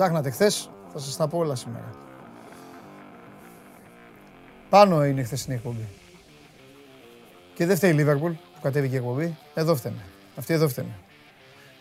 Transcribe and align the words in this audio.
Ψάχνατε 0.00 0.30
χθες, 0.30 0.70
θα 0.92 0.98
σας 0.98 1.16
τα 1.16 1.28
πω 1.28 1.38
όλα 1.38 1.54
σήμερα. 1.54 1.90
Πάνω 4.68 5.04
είναι 5.04 5.20
η 5.20 5.24
χθεσινή 5.24 5.54
εκπομπή. 5.54 5.88
Και 7.54 7.66
δεν 7.66 7.76
φταίει 7.76 7.90
η 7.90 7.94
Λίβερπουλ 7.94 8.32
που 8.32 8.60
κατέβηκε 8.62 8.94
η 8.94 8.96
εκπομπή. 8.96 9.36
Εδώ 9.54 9.74
φταίνε. 9.76 10.04
Αυτή 10.36 10.52
εδώ 10.52 10.68
φταίνε. 10.68 10.98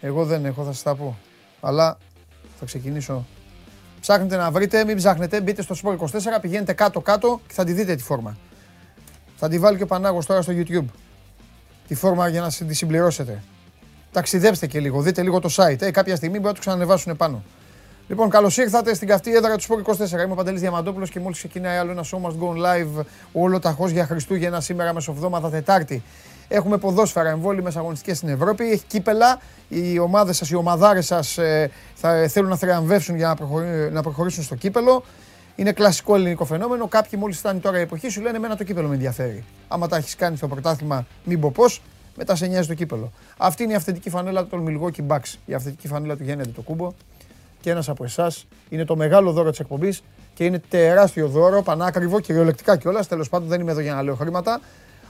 Εγώ 0.01 0.25
δεν 0.25 0.45
έχω, 0.45 0.63
θα 0.63 0.71
σας 0.71 0.83
τα 0.83 0.95
πω. 0.95 1.17
Αλλά 1.61 1.97
θα 2.59 2.65
ξεκινήσω. 2.65 3.25
Ψάχνετε 4.01 4.35
να 4.35 4.51
βρείτε, 4.51 4.85
μην 4.85 4.97
ψάχνετε, 4.97 5.41
μπείτε 5.41 5.61
στο 5.61 5.75
Sport 5.83 5.97
24, 5.97 6.07
πηγαίνετε 6.41 6.73
κάτω-κάτω 6.73 7.41
και 7.47 7.53
θα 7.53 7.63
τη 7.63 7.71
δείτε 7.71 7.95
τη 7.95 8.03
φόρμα. 8.03 8.37
Θα 9.35 9.49
τη 9.49 9.59
βάλει 9.59 9.77
και 9.77 9.83
ο 9.83 9.87
Πανάγος 9.87 10.25
τώρα 10.25 10.41
στο 10.41 10.53
YouTube. 10.55 10.85
Τη 11.87 11.95
φόρμα 11.95 12.27
για 12.27 12.41
να 12.41 12.67
τη 12.67 12.73
συμπληρώσετε. 12.73 13.43
Ταξιδέψτε 14.11 14.67
και 14.67 14.79
λίγο, 14.79 15.01
δείτε 15.01 15.21
λίγο 15.21 15.39
το 15.39 15.49
site. 15.51 15.81
Ε, 15.81 15.91
κάποια 15.91 16.15
στιγμή 16.15 16.35
μπορεί 16.35 16.47
να 16.47 16.53
το 16.53 16.59
ξανανεβάσουν 16.59 17.17
πάνω. 17.17 17.43
Λοιπόν, 18.09 18.29
καλώς 18.29 18.57
ήρθατε 18.57 18.93
στην 18.93 19.07
καυτή 19.07 19.35
έδρα 19.35 19.55
του 19.55 19.61
Σπορ 19.61 19.81
24. 19.85 20.11
Είμαι 20.11 20.31
ο 20.31 20.35
Παντελής 20.35 20.61
Διαμαντόπουλος 20.61 21.09
και 21.09 21.19
μόλις 21.19 21.37
ξεκινάει 21.37 21.77
άλλο 21.77 21.91
ένα 21.91 22.03
show 22.03 22.17
must 22.17 22.31
go 22.31 22.65
live 22.65 23.03
όλο 23.31 23.59
ταχώς 23.59 23.91
για 23.91 24.05
Χριστούγεννα 24.05 24.61
σήμερα 24.61 24.93
μεσοβδόματα 24.93 25.49
Τετάρτη. 25.49 26.03
Έχουμε 26.47 26.77
ποδόσφαιρα 26.77 27.29
εμβόλυμες 27.29 27.75
αγωνιστικές 27.75 28.17
στην 28.17 28.29
Ευρώπη. 28.29 28.71
Έχει 28.71 28.83
κύπελα. 28.87 29.39
Οι 29.67 29.99
ομάδες 29.99 30.37
σας, 30.37 30.49
οι 30.49 30.55
ομαδάρες 30.55 31.05
σας 31.05 31.37
ε, 31.37 31.71
θα 31.95 32.27
θέλουν 32.27 32.49
να 32.49 32.55
θριαμβεύσουν 32.55 33.15
για 33.15 33.37
να, 33.39 33.89
να 33.89 34.01
προχωρήσουν 34.01 34.43
στο 34.43 34.55
κύπελο. 34.55 35.03
Είναι 35.55 35.71
κλασικό 35.71 36.15
ελληνικό 36.15 36.45
φαινόμενο. 36.45 36.87
Κάποιοι 36.87 37.19
μόλις 37.21 37.37
φτάνει 37.37 37.59
τώρα 37.59 37.77
η 37.77 37.81
εποχή 37.81 38.09
σου 38.09 38.21
λένε 38.21 38.37
Εμένα 38.37 38.55
το 38.55 38.63
κύπελο 38.63 38.87
με 38.87 38.93
ενδιαφέρει. 38.93 39.43
Άμα 39.67 39.87
τα 39.87 39.97
έχεις 39.97 40.15
κάνει 40.15 40.37
στο 40.37 40.47
πρωτάθλημα, 40.47 41.05
μην 41.23 41.39
πω 41.39 41.51
πώς, 41.51 41.81
μετά 42.15 42.35
σε 42.35 42.45
νοιάζει 42.45 42.67
το 42.67 42.73
κύπελο. 42.73 43.11
Αυτή 43.37 43.63
είναι 43.63 43.71
η 43.71 43.75
αυθεντική 43.75 44.09
φανέλα 44.09 44.45
του 44.45 44.63
Milwaukee 44.67 45.07
Bucks. 45.07 45.33
Η 45.45 45.53
αυθεντική 45.53 45.87
φανέλα 45.87 46.15
του 46.17 46.23
Γέννεντε 46.23 46.51
το 46.55 46.61
κούμπο. 46.61 46.93
Και 47.61 47.69
ένας 47.69 47.89
από 47.89 48.03
εσάς 48.03 48.45
είναι 48.69 48.85
το 48.85 48.95
μεγάλο 48.95 49.31
δώρο 49.31 49.49
της 49.49 49.59
εκπομπής 49.59 50.01
και 50.33 50.45
είναι 50.45 50.61
τεράστιο 50.69 51.27
δώρο, 51.27 51.61
πανάκριβο, 51.61 52.19
κυριολεκτικά 52.19 52.77
κιόλας. 52.77 53.07
Τέλος 53.07 53.29
πάντων, 53.29 53.47
δεν 53.47 53.61
είμαι 53.61 53.71
εδώ 53.71 53.79
για 53.79 53.93
να 53.93 54.03
λέω 54.03 54.15
χρήματα, 54.15 54.61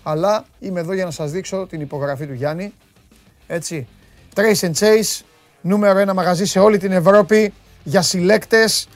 αλλά 0.04 0.46
είμαι 0.60 0.80
εδώ 0.80 0.94
για 0.94 1.06
να 1.06 1.12
σας 1.12 1.32
δείξω 1.32 1.68
την 1.70 1.82
υπογραφή 1.82 2.28
του 2.28 2.34
Γιάννη. 2.34 2.74
Έτσι. 3.48 3.88
Trace 4.36 4.60
and 4.60 4.74
Chase, 4.74 5.22
νούμερο 5.62 6.00
ένα 6.00 6.14
μαγαζί 6.14 6.46
σε 6.46 6.60
όλη 6.60 6.78
την 6.78 6.92
Ευρώπη 6.92 7.54
για 7.84 8.02
συλλέκτες. 8.02 8.88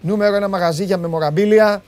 Νούμερο 0.00 0.36
ένα 0.36 0.48
μαγαζί 0.48 0.84
για 0.84 0.98
μεμοραμπίλια. 0.98 1.82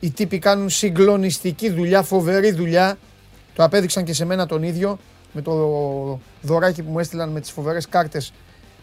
Οι 0.00 0.10
τύποι 0.10 0.38
κάνουν 0.38 0.70
συγκλονιστική 0.70 1.70
δουλειά, 1.70 2.02
φοβερή 2.02 2.52
δουλειά. 2.52 2.98
Το 3.54 3.64
απέδειξαν 3.64 4.04
και 4.04 4.12
σε 4.12 4.24
μένα 4.24 4.46
τον 4.46 4.62
ίδιο 4.62 4.98
με 5.32 5.42
το 5.42 6.20
δωράκι 6.42 6.82
που 6.82 6.90
μου 6.90 6.98
έστειλαν 6.98 7.28
με 7.28 7.40
τις 7.40 7.50
φοβερές 7.50 7.88
κάρτες 7.88 8.32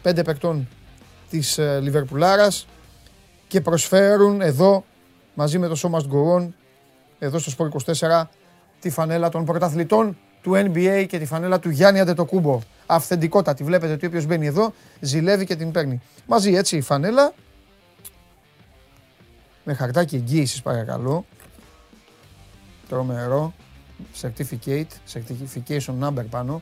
πέντε 0.02 0.24
παικτών 0.24 0.68
της 1.30 1.58
ε, 1.58 1.80
Λιβερπουλάρας 1.80 2.68
και 3.48 3.62
προσφέρουν 3.62 4.42
εδώ 4.42 4.86
μαζί 5.34 5.60
με 5.60 5.68
το 5.68 5.76
Σώμα 5.76 6.02
Γκορών 6.06 6.56
εδώ 7.20 7.40
στο 7.40 7.50
Σπορ 7.50 7.72
24 7.86 8.24
τη 8.80 8.90
φανέλα 8.90 9.30
των 9.30 9.46
πρωταθλητών 9.46 10.18
του 10.42 10.52
NBA 10.52 11.06
και 11.10 11.20
τη 11.20 11.26
φανέλα 11.26 11.60
του 11.60 11.70
Γιάννη 11.70 12.00
Αντετοκούμπο. 12.00 12.60
Αυθεντικότατη. 12.86 13.64
Βλέπετε 13.64 13.94
ότι 13.94 14.06
όποιος 14.06 14.26
μπαίνει 14.26 14.46
εδώ 14.46 14.74
ζηλεύει 15.00 15.46
και 15.46 15.56
την 15.56 15.72
παίρνει. 15.72 16.02
Μαζί 16.26 16.54
έτσι 16.54 16.78
η 16.78 16.82
φανέλα 16.82 17.34
με 19.64 19.74
χαρτάκι 19.74 20.16
εγγύησης 20.16 20.62
παρακαλώ. 20.62 21.26
Τρομερό. 22.90 23.54
Certificate, 24.22 25.14
certification 25.14 26.00
number 26.02 26.26
πάνω. 26.30 26.62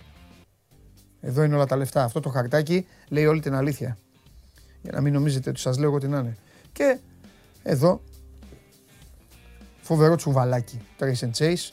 Εδώ 1.27 1.43
είναι 1.43 1.55
όλα 1.55 1.65
τα 1.65 1.75
λεφτά. 1.75 2.03
Αυτό 2.03 2.19
το 2.19 2.29
χαρτάκι 2.29 2.87
λέει 3.07 3.25
όλη 3.25 3.41
την 3.41 3.53
αλήθεια. 3.53 3.97
Για 4.81 4.91
να 4.91 5.01
μην 5.01 5.13
νομίζετε 5.13 5.49
ότι 5.49 5.59
σας 5.59 5.77
λέω 5.77 5.89
εγώ 5.89 5.97
τι 5.97 6.07
να 6.07 6.19
είναι. 6.19 6.37
Και 6.73 6.97
εδώ 7.63 8.01
φοβερό 9.81 10.15
τσουβαλάκι. 10.15 10.81
Trace 10.99 11.25
and 11.25 11.31
Chase. 11.37 11.71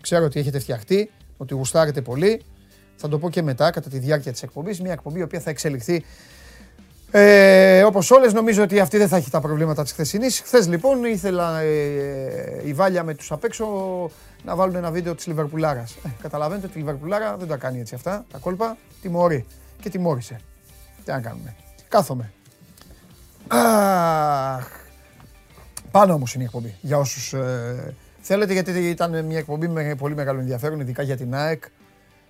Ξέρω 0.00 0.24
ότι 0.24 0.40
έχετε 0.40 0.58
φτιαχτεί, 0.58 1.10
ότι 1.36 1.54
γουστάρετε 1.54 2.02
πολύ. 2.02 2.42
Θα 2.96 3.08
το 3.08 3.18
πω 3.18 3.30
και 3.30 3.42
μετά, 3.42 3.70
κατά 3.70 3.90
τη 3.90 3.98
διάρκεια 3.98 4.32
της 4.32 4.42
εκπομπής. 4.42 4.80
Μια 4.80 4.92
εκπομπή 4.92 5.18
η 5.18 5.22
οποία 5.22 5.40
θα 5.40 5.50
εξελιχθεί 5.50 6.04
ε, 7.10 7.82
Όπως 7.82 8.10
όλες, 8.10 8.32
νομίζω 8.32 8.62
ότι 8.62 8.80
αυτή 8.80 8.96
δεν 8.96 9.08
θα 9.08 9.16
έχει 9.16 9.30
τα 9.30 9.40
προβλήματα 9.40 9.82
της 9.82 9.92
χθεσινής. 9.92 10.40
Χθες 10.40 10.68
λοιπόν 10.68 11.04
ήθελα 11.04 11.60
ε, 11.60 12.62
η 12.64 12.72
Βάλια 12.72 13.02
με 13.02 13.14
τους 13.14 13.32
απ' 13.32 13.44
έξω 13.44 13.66
να 14.44 14.56
βάλουν 14.56 14.74
ένα 14.74 14.90
βίντεο 14.90 15.14
της 15.14 15.26
Λιβερπουλάρας. 15.26 15.96
Ε, 16.04 16.08
καταλαβαίνετε 16.22 16.66
ότι 16.66 16.78
η 16.78 16.80
Λιβερπουλάρα 16.80 17.36
δεν 17.36 17.48
τα 17.48 17.56
κάνει 17.56 17.80
έτσι 17.80 17.94
αυτά 17.94 18.24
τα 18.32 18.38
κόλπα. 18.38 18.76
Τιμωρεί. 19.02 19.46
Και 19.80 19.90
τιμώρησε. 19.90 20.40
Τι 21.04 21.10
να 21.10 21.20
κάνουμε. 21.20 21.54
Κάθομαι. 21.88 22.32
Αχ. 23.48 24.68
Πάνω 25.90 26.14
όμως 26.14 26.34
είναι 26.34 26.42
η 26.42 26.46
εκπομπή. 26.46 26.74
Για 26.80 26.98
όσους 26.98 27.32
ε, 27.32 27.94
θέλετε, 28.20 28.52
γιατί 28.52 28.70
ήταν 28.70 29.24
μια 29.24 29.38
εκπομπή 29.38 29.68
με 29.68 29.94
πολύ 29.98 30.14
μεγάλο 30.14 30.40
ενδιαφέρον, 30.40 30.80
ειδικά 30.80 31.02
για 31.02 31.16
την 31.16 31.34
ΑΕΚ 31.34 31.62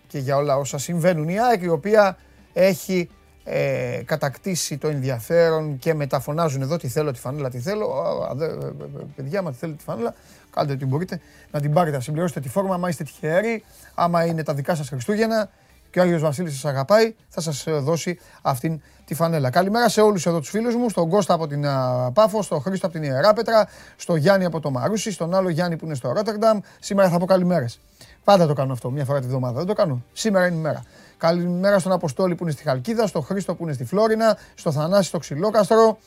και 0.07 0.19
για 0.19 0.37
όλα 0.37 0.57
όσα 0.57 0.79
συμβαίνουν. 0.79 1.29
Η 1.29 1.41
ΑΕΚ 1.41 1.63
η 1.63 1.69
οποία 1.69 2.17
έχει 2.53 3.11
ε, 3.51 4.03
κατακτήσει 4.05 4.79
το 4.79 4.89
ενδιαφέρον 4.89 5.79
και 5.79 5.95
μεταφωνάζουν 5.95 6.63
εδώ 6.63 6.77
τι 6.77 6.89
θέλω, 6.89 7.13
τη 7.13 7.19
φανέλα, 7.19 7.51
τι 7.51 7.59
θέλω. 7.59 7.87
Α, 7.87 8.45
ε, 8.45 8.47
ε, 8.47 8.73
παιδιά, 9.17 9.39
άμα 9.39 9.51
τη 9.51 9.57
θέλετε 9.57 9.79
τη 9.79 9.85
φανέλα, 9.85 10.15
κάντε 10.51 10.73
ό,τι 10.73 10.87
μπορείτε 10.87 11.21
να 11.51 11.61
την 11.61 11.73
πάρετε, 11.73 11.97
να 11.97 12.03
συμπληρώσετε 12.03 12.41
τη 12.41 12.49
φόρμα. 12.49 12.75
Άμα 12.75 12.89
είστε 12.89 13.05
τυχεροί, 13.05 13.65
άμα 13.95 14.25
είναι 14.25 14.43
τα 14.43 14.55
δικά 14.55 14.75
σας 14.75 14.89
Χριστούγεννα 14.89 15.51
και 15.91 15.99
ο 15.99 16.03
Άγιος 16.03 16.21
Βασίλης 16.23 16.53
σας 16.53 16.65
αγαπάει, 16.65 17.15
θα 17.29 17.41
σας 17.41 17.65
δώσει 17.69 18.19
αυτήν 18.43 18.81
τη 19.05 19.15
φανέλα. 19.15 19.51
Καλημέρα 19.51 19.89
σε 19.89 20.01
όλους 20.01 20.27
εδώ 20.27 20.39
τους 20.39 20.49
φίλους 20.49 20.75
μου, 20.75 20.89
στον 20.89 21.09
Κώστα 21.09 21.35
από 21.35 21.47
την 21.47 21.65
Πάφο, 22.13 22.43
στον 22.43 22.61
Χρήστο 22.61 22.87
από 22.87 22.95
την 22.99 23.05
Ιεράπετρα, 23.05 23.69
στον 23.97 24.17
Γιάννη 24.17 24.45
από 24.45 24.61
το 24.61 24.71
Μαρούσι, 24.71 25.13
στον 25.13 25.35
άλλο 25.35 25.49
Γιάννη 25.49 25.77
που 25.77 25.85
είναι 25.85 25.95
στο 25.95 26.13
Ρότερνταμ. 26.13 26.59
Σήμερα 26.79 27.09
θα 27.09 27.19
πω 27.19 27.25
καλημέρες. 27.25 27.81
Πάντα 28.25 28.47
το 28.47 28.53
κάνω 28.53 28.73
αυτό, 28.73 28.91
μια 28.91 29.05
φορά 29.05 29.21
τη 29.21 29.27
βδομάδα. 29.27 29.59
Δεν 29.59 29.67
το 29.67 29.73
κάνω. 29.73 30.03
Σήμερα 30.13 30.47
είναι 30.47 30.57
η 30.57 30.61
μέρα. 30.61 30.83
Καλημέρα 31.19 31.79
στον 31.79 31.93
Αποστόλη 31.93 32.35
που 32.35 32.43
είναι 32.43 32.53
στη 32.53 32.63
Χαλκίδα, 32.63 33.07
στον 33.07 33.23
Χρήστο 33.23 33.55
που 33.55 33.63
είναι 33.63 33.73
στη 33.73 33.85
Φλόρινα, 33.85 34.39
στο 34.55 34.73
Θανάση 34.73 35.09
στο 35.09 35.19
Ξυλόκαστρο, 35.19 35.99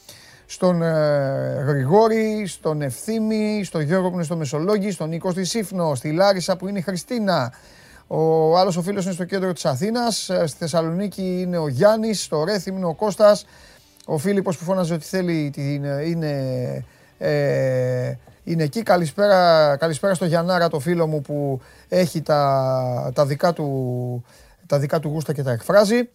στον 0.46 0.82
ε, 0.82 1.64
Γρηγόρη, 1.68 2.46
στον 2.48 2.82
Ευθύμη, 2.82 3.64
στον 3.64 3.82
Γιώργο 3.82 4.08
που 4.08 4.14
είναι 4.14 4.24
στο 4.24 4.36
Μεσολόγγι, 4.36 4.92
στον 4.92 5.10
Νίκο 5.10 5.32
στη 5.32 5.44
Σύφνο, 5.44 5.96
στη 5.96 6.12
Λάρισα 6.12 6.58
που 6.58 6.68
είναι 6.68 6.80
η 6.80 6.82
Χριστίνα. 6.82 7.54
Ο 8.08 8.58
άλλος 8.58 8.78
ο 8.78 8.82
φίλος 8.82 9.04
είναι 9.06 9.14
στο 9.14 9.24
κέντρο 9.24 9.54
της 9.54 9.66
Αθήνας, 9.66 10.30
ε, 10.30 10.48
στη 10.48 10.58
Θεσσαλονίκη 10.58 11.42
είναι 11.42 11.58
ο 11.58 11.68
Γιάννης, 11.68 12.24
στο 12.24 12.44
Ρέθιμ 12.44 12.76
είναι 12.78 12.86
ο 12.86 12.94
Κώστας, 12.94 13.46
ο 14.06 14.18
Φίλιππος 14.18 14.58
που 14.58 14.64
φώναζε 14.64 14.94
ότι 14.94 15.06
θέλει 15.06 15.50
την, 15.50 15.84
είναι, 15.84 16.86
ε, 17.18 18.14
είναι 18.44 18.64
εκεί. 18.64 18.84
Καλησπέρα, 18.84 19.76
καλησπέρα 19.80 20.14
στο 20.14 20.26
Γιαννάρα 20.26 20.70
το 20.70 20.80
φίλο 20.80 21.08
μου 21.08 21.22
που 21.22 21.62
έχει 21.88 22.22
τα, 22.22 23.12
τα 23.14 23.26
δικά 23.26 23.53
του 23.53 24.24
τα 24.72 24.79
δικά 24.79 25.00
του 25.00 25.09
γούστα 25.09 25.34
και 25.34 25.44
τα 25.44 25.52
εκφράζει. 25.52 26.09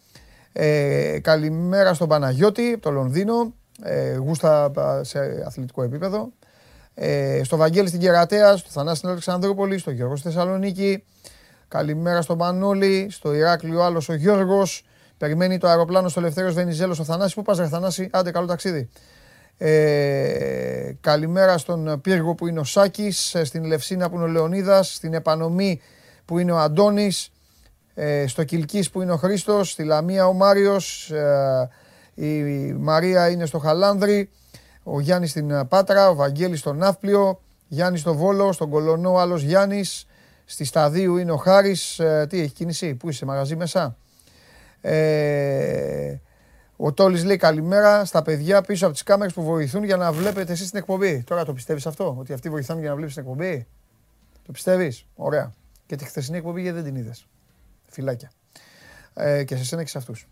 Ε, 0.52 1.18
καλημέρα 1.22 1.94
στον 1.94 2.08
Παναγιώτη 2.08 2.72
από 2.72 2.82
το 2.82 2.90
Λονδίνο, 2.90 3.54
ε, 3.82 4.16
γούστα 4.16 4.70
σε 5.00 5.18
αθλητικό 5.46 5.82
επίπεδο. 5.82 6.28
Ε, 6.94 7.40
στο 7.44 7.56
Βαγγέλη 7.56 7.88
στην 7.88 8.00
Κερατέα, 8.00 8.56
στο 8.56 8.70
Θανάση 8.70 8.96
στην 8.96 9.08
Αλεξανδρούπολη, 9.08 9.78
στο 9.78 9.90
Γιώργος 9.90 10.18
στη 10.18 10.28
Θεσσαλονίκη. 10.28 11.04
Καλημέρα 11.68 12.22
στον 12.22 12.38
Πανόλη, 12.38 13.06
στο 13.10 13.34
Ηράκλειο 13.34 13.82
άλλος 13.82 14.08
ο 14.08 14.14
Γιώργος. 14.14 14.84
Περιμένει 15.18 15.58
το 15.58 15.68
αεροπλάνο 15.68 16.08
στο 16.08 16.20
Ελευθέρω 16.20 16.52
Βενιζέλος 16.52 16.98
ο 16.98 17.04
Θανάσης. 17.04 17.34
Πού 17.34 17.42
πας, 17.42 17.58
Ρε 17.58 17.68
Θανάση, 17.68 18.08
άντε 18.12 18.30
καλό 18.30 18.46
ταξίδι. 18.46 18.88
Ε, 19.58 20.92
καλημέρα 21.00 21.58
στον 21.58 22.00
Πύργο 22.00 22.34
που 22.34 22.46
είναι 22.46 22.60
ο 22.60 22.64
Σάκης, 22.64 23.34
ε, 23.34 23.44
στην 23.44 23.64
Λευσίνα 23.64 24.08
που 24.10 24.14
είναι 24.16 24.24
ο 24.24 24.28
Λεωνίδας, 24.28 24.94
στην 24.94 25.14
Επανομή 25.14 25.80
που 26.24 26.38
είναι 26.38 26.52
ο 26.52 26.58
Αντώνης, 26.58 27.30
ε, 27.98 28.26
στο 28.26 28.44
Κιλκής 28.44 28.90
που 28.90 29.02
είναι 29.02 29.12
ο 29.12 29.16
Χρήστος, 29.16 29.70
στη 29.70 29.84
Λαμία 29.84 30.26
ο 30.26 30.32
Μάριος, 30.32 31.10
ε, 31.10 31.70
η 32.14 32.72
Μαρία 32.72 33.28
είναι 33.30 33.46
στο 33.46 33.58
Χαλάνδρη, 33.58 34.30
ο 34.82 35.00
Γιάννης 35.00 35.30
στην 35.30 35.68
Πάτρα, 35.68 36.08
ο 36.10 36.14
Βαγγέλης 36.14 36.60
στο 36.60 36.72
Ναύπλιο, 36.72 37.40
Γιάννης 37.68 38.00
στο 38.00 38.14
Βόλο, 38.14 38.52
στον 38.52 38.70
Κολονό 38.70 39.16
άλλος 39.16 39.42
Γιάννης, 39.42 40.06
στη 40.44 40.64
Σταδίου 40.64 41.16
είναι 41.16 41.32
ο 41.32 41.36
Χάρης, 41.36 41.98
ε, 41.98 42.26
τι 42.28 42.40
έχει 42.40 42.52
κίνηση, 42.52 42.94
πού 42.94 43.08
είσαι, 43.08 43.24
μαγαζί 43.24 43.56
μέσα; 43.56 43.96
Ε, 44.80 46.16
ο 46.76 46.92
Τόλης 46.92 47.24
λέει 47.24 47.36
καλημέρα 47.36 48.04
στα 48.04 48.22
παιδιά 48.22 48.62
πίσω 48.62 48.84
από 48.84 48.94
τις 48.94 49.02
κάμερες 49.02 49.32
που 49.32 49.42
βοηθούν 49.42 49.84
για 49.84 49.96
να 49.96 50.12
βλέπετε 50.12 50.52
εσείς 50.52 50.70
την 50.70 50.78
εκπομπή. 50.78 51.22
Τώρα 51.26 51.44
το 51.44 51.52
πιστεύεις 51.52 51.86
αυτό, 51.86 52.16
ότι 52.18 52.32
αυτοί 52.32 52.50
βοηθάνε 52.50 52.80
για 52.80 52.88
να 52.88 52.96
βλέπεις 52.96 53.14
την 53.14 53.22
εκπομπή; 53.22 53.66
Το 54.46 54.52
πιστεύεις, 54.52 55.06
ωραία. 55.14 55.52
Και 55.86 55.96
τη 55.96 56.04
χθεσινή 56.04 56.36
εκπομπή 56.36 56.60
γιατί 56.60 56.80
δεν 56.80 56.84
την 56.84 56.96
είδες; 56.96 57.26
Φυλάκια. 57.96 58.30
Ε, 59.14 59.44
και 59.44 59.56
σε 59.56 59.64
σένα 59.64 59.82
και 59.82 59.88
σε 59.88 59.98
αυτούς. 59.98 60.28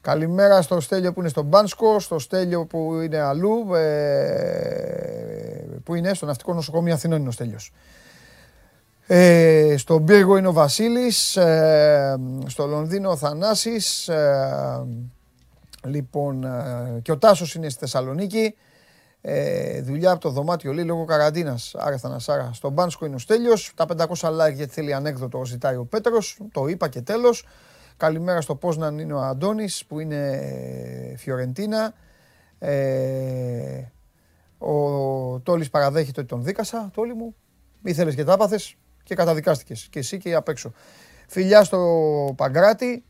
Καλημέρα 0.00 0.62
στο 0.62 0.80
Στέλιο 0.80 1.12
που 1.12 1.20
είναι 1.20 1.28
στο 1.28 1.42
Μπάνσκο, 1.42 2.00
στο 2.00 2.18
Στέλιο 2.18 2.64
που 2.64 3.00
είναι 3.00 3.18
αλλού, 3.18 3.74
ε, 3.74 4.84
που 5.84 5.94
είναι 5.94 6.14
στο 6.14 6.26
Ναυτικό 6.26 6.54
Νοσοκομείο 6.54 6.94
Αθηνών 6.94 7.18
είναι 7.20 7.28
ο 7.28 7.32
Στέλιος. 7.32 7.72
Ε, 9.06 9.74
στον 9.78 10.04
Πύργο 10.04 10.36
είναι 10.36 10.48
ο 10.48 10.52
Βασίλης, 10.52 11.36
ε, 11.36 12.16
στο 12.46 12.66
Λονδίνο 12.66 13.10
ο 13.10 13.16
Θανάσης, 13.16 14.08
ε, 14.08 14.86
λοιπόν, 15.84 16.44
ε, 16.44 17.00
και 17.02 17.12
ο 17.12 17.18
Τάσος 17.18 17.54
είναι 17.54 17.68
στη 17.68 17.78
Θεσσαλονίκη. 17.78 18.54
Ε, 19.26 19.80
δουλειά 19.82 20.10
από 20.10 20.20
το 20.20 20.30
δωμάτιο 20.30 20.72
λέει 20.72 20.84
λόγω 20.84 21.04
καραντίνας. 21.04 21.74
Άρα 21.78 21.98
Θανασάρα. 21.98 22.50
Στον 22.52 22.72
Μπάνσκο 22.72 23.06
είναι 23.06 23.14
ο 23.14 23.18
Στέλιος. 23.18 23.72
Τα 23.74 23.86
500 23.86 24.06
like 24.30 24.52
γιατί 24.54 24.72
θέλει 24.72 24.94
ανέκδοτο 24.94 25.44
ζητάει 25.44 25.76
ο 25.76 25.84
Πέτρος. 25.84 26.38
Το 26.52 26.66
είπα 26.66 26.88
και 26.88 27.00
τέλος. 27.00 27.46
Καλημέρα 27.96 28.40
στο 28.40 28.54
Πόσναν 28.54 28.98
είναι 28.98 29.12
ο 29.12 29.20
Αντώνης 29.20 29.84
που 29.86 30.00
είναι 30.00 30.30
ε, 31.12 31.16
Φιωρεντίνα. 31.16 31.94
Ε, 32.58 33.82
ο 34.58 35.40
Τόλης 35.40 35.70
παραδέχεται 35.70 36.20
ότι 36.20 36.28
τον 36.28 36.44
δίκασα. 36.44 36.90
Τόλη 36.94 37.14
μου, 37.14 37.34
μη 37.82 37.92
θέλεις 37.92 38.14
και 38.14 38.24
τα 38.24 38.32
άπαθες 38.32 38.76
και 39.02 39.14
καταδικάστηκες. 39.14 39.88
Και 39.90 39.98
εσύ 39.98 40.18
και 40.18 40.34
απ' 40.34 40.48
έξω. 40.48 40.72
Φιλιά 41.28 41.64
στο 41.64 42.34
Παγκράτη. 42.36 43.04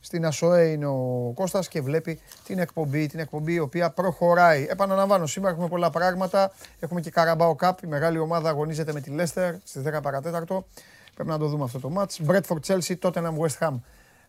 Στην 0.00 0.26
ΑΣΟΕ 0.26 0.64
είναι 0.64 0.86
ο 0.86 1.32
Κώστας 1.34 1.68
και 1.68 1.80
βλέπει 1.80 2.20
την 2.44 2.58
εκπομπή, 2.58 3.06
την 3.06 3.18
εκπομπή 3.18 3.52
η 3.52 3.58
οποία 3.58 3.90
προχωράει. 3.90 4.66
Επαναλαμβάνω, 4.68 5.26
σήμερα 5.26 5.52
έχουμε 5.52 5.68
πολλά 5.68 5.90
πράγματα. 5.90 6.52
Έχουμε 6.78 7.00
και 7.00 7.10
Καραμπάο 7.10 7.56
Cup, 7.60 7.72
η 7.82 7.86
μεγάλη 7.86 8.18
ομάδα 8.18 8.48
αγωνίζεται 8.48 8.92
με 8.92 9.00
τη 9.00 9.12
Leicester 9.18 9.54
στις 9.64 9.82
10 9.86 10.02
παρατέταρτο. 10.02 10.66
Πρέπει 11.14 11.28
να 11.28 11.38
το 11.38 11.46
δούμε 11.46 11.64
αυτό 11.64 11.78
το 11.80 11.92
match. 11.96 12.26
Bradford 12.30 12.60
Chelsea, 12.66 12.94
Tottenham 13.02 13.36
West 13.38 13.58
Ham. 13.58 13.74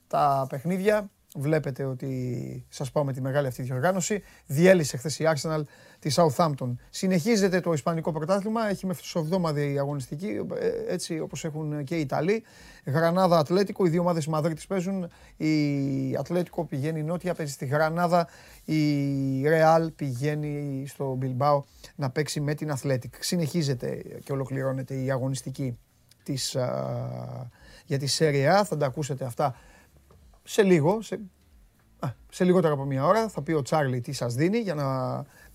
Τα 0.07 0.45
παιχνίδια 0.49 1.09
Βλέπετε 1.35 1.83
ότι 1.83 2.65
σας 2.69 2.91
πάω 2.91 3.03
με 3.03 3.13
τη 3.13 3.21
μεγάλη 3.21 3.47
αυτή 3.47 3.61
διοργάνωση. 3.61 4.23
Διέλυσε 4.45 4.97
χθες 4.97 5.19
η 5.19 5.23
Arsenal 5.33 5.61
τη 5.99 6.11
Southampton. 6.15 6.75
Συνεχίζεται 6.89 7.59
το 7.59 7.73
Ισπανικό 7.73 8.11
πρωτάθλημα. 8.11 8.69
Έχει 8.69 8.85
μεθοσοβδόμαδη 8.85 9.79
αγωνιστική, 9.79 10.39
ε, 10.59 10.93
έτσι 10.93 11.19
όπως 11.19 11.45
έχουν 11.45 11.83
και 11.83 11.95
οι 11.95 11.99
Ιταλοί. 11.99 12.43
Γρανάδα 12.85 13.37
Ατλέτικο. 13.37 13.85
Οι 13.85 13.89
δύο 13.89 14.01
ομάδες 14.01 14.27
Μαδρίτης 14.27 14.67
παίζουν. 14.67 15.09
Η 15.37 16.15
Ατλέτικο 16.19 16.65
πηγαίνει 16.65 17.03
νότια, 17.03 17.33
παίζει 17.33 17.51
στη 17.51 17.65
Γρανάδα. 17.65 18.27
Η 18.65 19.47
Ρεάλ 19.47 19.91
πηγαίνει 19.91 20.85
στο 20.87 21.15
Μπιλμπάο 21.15 21.63
να 21.95 22.09
παίξει 22.09 22.41
με 22.41 22.53
την 22.53 22.71
Αθλέτικ. 22.71 23.13
Συνεχίζεται 23.23 24.03
και 24.23 24.31
ολοκληρώνεται 24.31 24.95
η 24.95 25.11
αγωνιστική 25.11 25.77
της, 26.23 26.57
για 27.85 27.97
τη 27.99 28.07
Σέρια. 28.07 28.63
Θα 28.63 28.77
τα 28.77 28.85
ακούσετε 28.85 29.25
αυτά 29.25 29.55
σε 30.49 30.63
λίγο, 30.63 31.01
σε, 31.01 31.19
α, 31.99 32.07
σε 32.29 32.43
λιγότερο 32.43 32.73
από 32.73 32.83
μία 32.83 33.05
ώρα, 33.05 33.27
θα 33.27 33.41
πει 33.41 33.51
ο 33.51 33.61
Τσάρλι 33.61 34.01
τι 34.01 34.11
σας 34.11 34.33
δίνει 34.33 34.57
για 34.57 34.73
να 34.73 34.85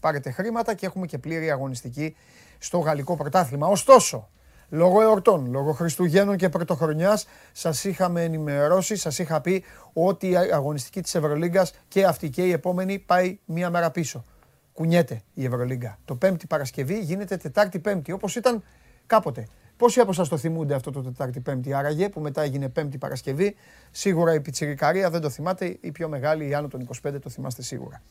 πάρετε 0.00 0.30
χρήματα 0.30 0.74
και 0.74 0.86
έχουμε 0.86 1.06
και 1.06 1.18
πλήρη 1.18 1.50
αγωνιστική 1.50 2.16
στο 2.58 2.78
γαλλικό 2.78 3.16
πρωτάθλημα. 3.16 3.66
Ωστόσο, 3.66 4.28
λόγω 4.68 5.02
εορτών, 5.02 5.50
λόγω 5.50 5.72
Χριστουγέννων 5.72 6.36
και 6.36 6.48
Πρωτοχρονιάς, 6.48 7.26
σας 7.52 7.84
είχαμε 7.84 8.22
ενημερώσει, 8.22 8.96
σας 8.96 9.18
είχα 9.18 9.40
πει 9.40 9.64
ότι 9.92 10.28
η 10.30 10.36
αγωνιστική 10.36 11.00
της 11.02 11.14
Ευρωλίγκας 11.14 11.72
και 11.88 12.04
αυτή 12.04 12.30
και 12.30 12.42
η 12.42 12.52
επόμενη 12.52 12.98
πάει 12.98 13.38
μία 13.44 13.70
μέρα 13.70 13.90
πίσω. 13.90 14.24
Κουνιέται 14.72 15.22
η 15.34 15.44
Ευρωλίγκα. 15.44 15.98
Το 16.04 16.14
Πέμπτη 16.14 16.46
Παρασκευή 16.46 16.98
γίνεται 16.98 17.36
Τετάρτη 17.36 17.78
Πέμπτη, 17.78 18.12
όπως 18.12 18.36
ήταν 18.36 18.62
κάποτε. 19.06 19.46
Πόσοι 19.76 20.00
από 20.00 20.10
εσά 20.10 20.26
το 20.28 20.36
θυμούνται 20.36 20.74
αυτό 20.74 20.90
το 20.90 21.02
Τετάρτη 21.02 21.40
Πέμπτη 21.40 21.72
άραγε 21.72 22.08
που 22.08 22.20
μετά 22.20 22.42
έγινε 22.42 22.68
Πέμπτη 22.68 22.98
Παρασκευή. 22.98 23.54
Σίγουρα 23.90 24.34
η 24.34 24.40
πιτσιρικαρία 24.40 25.10
δεν 25.10 25.20
το 25.20 25.30
θυμάται. 25.30 25.76
Η 25.80 25.92
πιο 25.92 26.08
μεγάλη, 26.08 26.48
η 26.48 26.54
άνω 26.54 26.68
των 26.68 26.88
25, 27.06 27.20
το 27.22 27.30
θυμάστε 27.30 27.62
σίγουρα. 27.62 28.02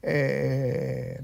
Ε, 0.00 0.18
ε, 0.18 1.20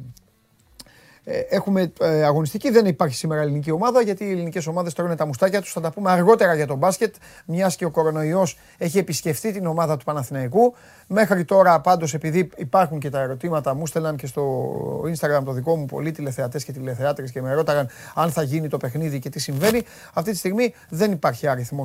έχουμε 1.49 1.93
ε, 2.00 2.25
αγωνιστική, 2.25 2.71
δεν 2.71 2.87
υπάρχει 2.87 3.17
σήμερα 3.17 3.41
ελληνική 3.41 3.71
ομάδα 3.71 4.00
γιατί 4.00 4.25
οι 4.25 4.31
ελληνικές 4.31 4.67
ομάδες 4.67 4.94
τρώνε 4.94 5.17
τα 5.17 5.27
μουστάκια 5.27 5.61
τους. 5.61 5.73
Θα 5.73 5.81
τα 5.81 5.91
πούμε 5.91 6.11
αργότερα 6.11 6.55
για 6.55 6.67
τον 6.67 6.79
μπάσκετ, 6.79 7.15
μιας 7.44 7.77
και 7.77 7.85
ο 7.85 7.91
κορονοϊός 7.91 8.59
έχει 8.79 8.99
επισκεφτεί 8.99 9.53
την 9.53 9.67
ομάδα 9.67 9.97
του 9.97 10.05
Παναθηναϊκού. 10.05 10.75
Μέχρι 11.06 11.44
τώρα, 11.44 11.81
πάντως, 11.81 12.15
επειδή 12.15 12.50
υπάρχουν 12.56 12.99
και 12.99 13.11
τα 13.11 13.21
ερωτήματα, 13.21 13.75
μου 13.75 13.87
στέλναν 13.87 14.17
και 14.17 14.27
στο 14.27 14.71
Instagram 15.03 15.43
το 15.44 15.53
δικό 15.53 15.77
μου 15.77 15.87
πολλοί 15.87 16.12
τηλεθεατές 16.12 16.65
και 16.65 16.73
τηλεθεάτρες 16.73 17.31
και 17.31 17.43
με 17.43 17.55
ρώταγαν 17.55 17.88
αν 18.15 18.31
θα 18.31 18.43
γίνει 18.43 18.69
το 18.69 18.76
παιχνίδι 18.76 19.19
και 19.19 19.29
τι 19.29 19.38
συμβαίνει. 19.38 19.83
Αυτή 20.12 20.31
τη 20.31 20.37
στιγμή 20.37 20.75
δεν 20.88 21.12
υπάρχει 21.12 21.49
αριθμό 21.49 21.83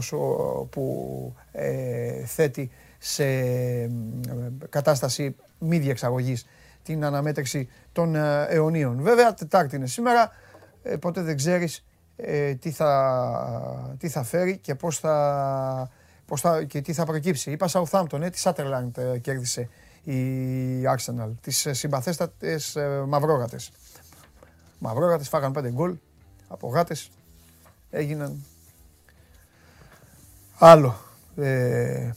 που 0.70 1.36
ε, 1.52 2.26
θέτει 2.26 2.72
σε 2.98 3.26
κατάσταση 4.70 5.36
μη 5.60 5.78
διεξαγωγής 5.78 6.46
την 6.86 7.06
αναμέτρηση 7.06 7.70
των 7.92 8.16
ε, 8.16 8.46
αιωνίων. 8.50 9.02
Βέβαια, 9.02 9.34
Τετάρτη 9.34 9.76
είναι 9.76 9.88
σήμερα, 9.88 10.32
ε, 10.84 10.98
ποτέ 10.98 11.22
δεν 11.22 11.36
ξέρεις 11.36 11.86
ε, 12.16 12.56
τι, 12.56 12.72
θα, 12.72 13.96
τι 13.98 14.10
θα 14.10 14.24
φέρει 14.24 14.58
και 14.58 14.76
πώς 14.76 15.00
θα, 15.00 15.90
πώς 16.26 16.42
θα, 16.42 16.64
και 16.64 16.82
τι 16.82 16.94
θα 16.94 17.06
προκύψει. 17.06 17.52
Είπα 17.52 17.68
Southampton, 17.72 18.22
ε, 18.22 18.30
τη 18.30 18.42
Sutherland 18.44 18.98
ε, 18.98 19.18
κέρδισε 19.18 19.70
η 20.04 20.18
Arsenal, 20.96 21.32
τις 21.42 21.68
συμπαθέστατες 21.72 22.76
ε, 22.76 23.04
μαυρόγατες. 23.08 23.72
Μαυρόγατες 24.80 25.30
φάγαν 25.30 25.52
πέντε 25.52 25.72
γκολ 25.72 25.98
από 26.48 26.68
γάτες, 26.68 27.10
έγιναν 27.90 28.46
άλλο. 30.58 30.96
Ε, 31.36 32.12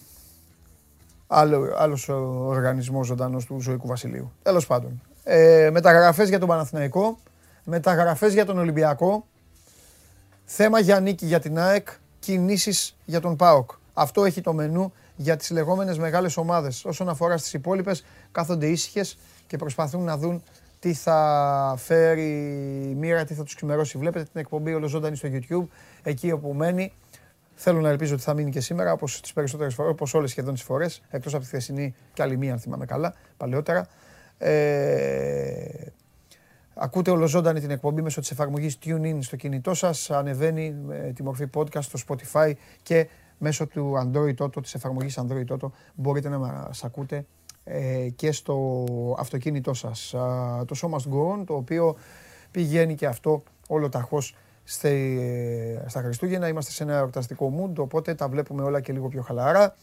άλλο, 1.28 1.74
άλλος 1.76 2.08
οργανισμός 2.08 3.06
ζωντανός 3.06 3.44
του 3.44 3.60
Ζωικού 3.60 3.86
Βασιλείου. 3.86 4.32
Τέλος 4.42 4.66
πάντων. 4.66 5.02
Ε, 5.24 5.70
μεταγραφές 5.72 6.28
για 6.28 6.38
τον 6.38 6.48
Παναθηναϊκό, 6.48 7.18
μεταγραφές 7.64 8.32
για 8.32 8.44
τον 8.44 8.58
Ολυμπιακό, 8.58 9.26
θέμα 10.44 10.80
για 10.80 11.00
νίκη 11.00 11.26
για 11.26 11.40
την 11.40 11.58
ΑΕΚ, 11.58 11.88
κινήσεις 12.18 12.96
για 13.04 13.20
τον 13.20 13.36
ΠΑΟΚ. 13.36 13.70
Αυτό 13.94 14.24
έχει 14.24 14.40
το 14.40 14.52
μενού 14.52 14.92
για 15.16 15.36
τις 15.36 15.50
λεγόμενες 15.50 15.98
μεγάλες 15.98 16.36
ομάδες. 16.36 16.84
Όσον 16.84 17.08
αφορά 17.08 17.36
στις 17.36 17.52
υπόλοιπες, 17.52 18.04
κάθονται 18.32 18.66
ήσυχες 18.66 19.18
και 19.46 19.56
προσπαθούν 19.56 20.04
να 20.04 20.16
δουν 20.16 20.42
τι 20.80 20.92
θα 20.92 21.74
φέρει 21.78 22.28
η 22.90 22.94
μοίρα, 22.94 23.24
τι 23.24 23.34
θα 23.34 23.42
τους 23.42 23.54
ξημερώσει. 23.54 23.98
Βλέπετε 23.98 24.24
την 24.32 24.40
εκπομπή 24.40 24.74
ολοζώντανη 24.74 25.16
στο 25.16 25.28
YouTube, 25.32 25.66
εκεί 26.02 26.32
όπου 26.32 26.52
μένει. 26.52 26.92
Θέλω 27.60 27.80
να 27.80 27.88
ελπίζω 27.88 28.14
ότι 28.14 28.22
θα 28.22 28.34
μείνει 28.34 28.50
και 28.50 28.60
σήμερα, 28.60 28.92
όπως 28.92 29.20
τις 29.20 29.32
περισσότερες 29.32 29.74
φορές, 29.74 29.90
όπως 29.90 30.14
όλες 30.14 30.30
σχεδόν 30.30 30.54
τις 30.54 30.62
φορές, 30.62 31.02
εκτός 31.08 31.34
από 31.34 31.42
τη 31.42 31.48
χθεσινή 31.48 31.94
και 32.12 32.22
άλλη 32.22 32.36
μία, 32.36 32.52
αν 32.52 32.58
θυμάμαι 32.58 32.86
καλά, 32.86 33.14
παλαιότερα. 33.36 33.86
Ε, 34.38 35.86
ακούτε 36.74 37.10
ολοζώντανη 37.10 37.60
την 37.60 37.70
εκπομπή 37.70 38.02
μέσω 38.02 38.20
της 38.20 38.30
εφαρμογής 38.30 38.78
TuneIn 38.84 39.18
στο 39.20 39.36
κινητό 39.36 39.74
σας. 39.74 40.10
Ανεβαίνει 40.10 40.70
με 40.72 41.12
τη 41.14 41.22
μορφή 41.22 41.46
podcast 41.54 41.82
στο 41.82 41.98
Spotify 42.08 42.52
και 42.82 43.08
μέσω 43.38 43.66
του 43.66 43.92
Android 44.04 44.44
Auto, 44.44 44.62
της 44.62 44.74
εφαρμογής 44.74 45.18
Android 45.20 45.56
Auto, 45.56 45.70
μπορείτε 45.94 46.28
να 46.28 46.38
μας 46.38 46.84
ακούτε 46.84 47.26
ε, 47.64 48.08
και 48.16 48.32
στο 48.32 48.84
αυτοκίνητό 49.18 49.74
σας. 49.74 50.10
το 50.66 50.76
Show 50.80 50.88
Must 50.88 51.12
Go 51.12 51.38
On, 51.38 51.44
το 51.46 51.54
οποίο 51.54 51.96
πηγαίνει 52.50 52.94
και 52.94 53.06
αυτό 53.06 53.42
όλο 53.68 53.88
ταχώς 53.88 54.34
στα 55.86 56.00
Χριστούγεννα. 56.00 56.48
Είμαστε 56.48 56.70
σε 56.70 56.82
ένα 56.82 56.96
εορταστικό 56.96 57.52
mood, 57.58 57.76
οπότε 57.76 58.14
τα 58.14 58.28
βλέπουμε 58.28 58.62
όλα 58.62 58.80
και 58.80 58.92
λίγο 58.92 59.08
πιο 59.08 59.22
χαλαρά. 59.22 59.74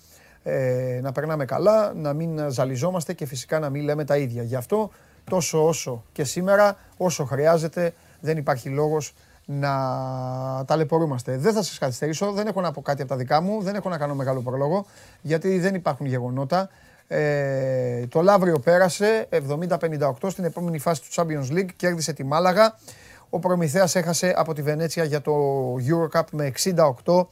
Ε, 0.43 0.99
να 1.01 1.11
περνάμε 1.11 1.45
καλά, 1.45 1.93
να 1.93 2.13
μην 2.13 2.51
ζαλιζόμαστε 2.51 3.13
και 3.13 3.25
φυσικά 3.25 3.59
να 3.59 3.69
μην 3.69 3.83
λέμε 3.83 4.05
τα 4.05 4.17
ίδια. 4.17 4.43
Γι' 4.43 4.55
αυτό 4.55 4.91
τόσο 5.29 5.67
όσο 5.67 6.03
και 6.11 6.23
σήμερα, 6.23 6.77
όσο 6.97 7.25
χρειάζεται, 7.25 7.93
δεν 8.19 8.37
υπάρχει 8.37 8.69
λόγος 8.69 9.13
να 9.45 9.71
ταλαιπωρούμαστε. 10.65 11.37
Δεν 11.37 11.53
θα 11.53 11.63
σας 11.63 11.77
καθυστερήσω, 11.77 12.31
δεν 12.31 12.47
έχω 12.47 12.61
να 12.61 12.71
πω 12.71 12.81
κάτι 12.81 13.01
από 13.01 13.09
τα 13.09 13.17
δικά 13.17 13.41
μου, 13.41 13.61
δεν 13.61 13.75
έχω 13.75 13.89
να 13.89 13.97
κάνω 13.97 14.15
μεγάλο 14.15 14.41
προλόγο, 14.41 14.85
γιατί 15.21 15.59
δεν 15.59 15.75
υπάρχουν 15.75 16.05
γεγονότα. 16.05 16.69
Ε, 17.07 18.07
το 18.07 18.21
Λαύριο 18.21 18.59
πέρασε 18.59 19.27
70-58 19.29 20.11
στην 20.27 20.43
επόμενη 20.43 20.79
φάση 20.79 21.01
του 21.01 21.07
Champions 21.11 21.53
League, 21.53 21.69
κέρδισε 21.75 22.13
τη 22.13 22.23
Μάλαγα. 22.23 22.75
Ο 23.35 23.39
Προμηθέας 23.39 23.95
έχασε 23.95 24.33
από 24.37 24.53
τη 24.53 24.61
Βενέτσια 24.61 25.03
για 25.03 25.21
το 25.21 25.33
Eurocup 25.75 26.23
με 26.31 26.51
68-78. 26.63 27.25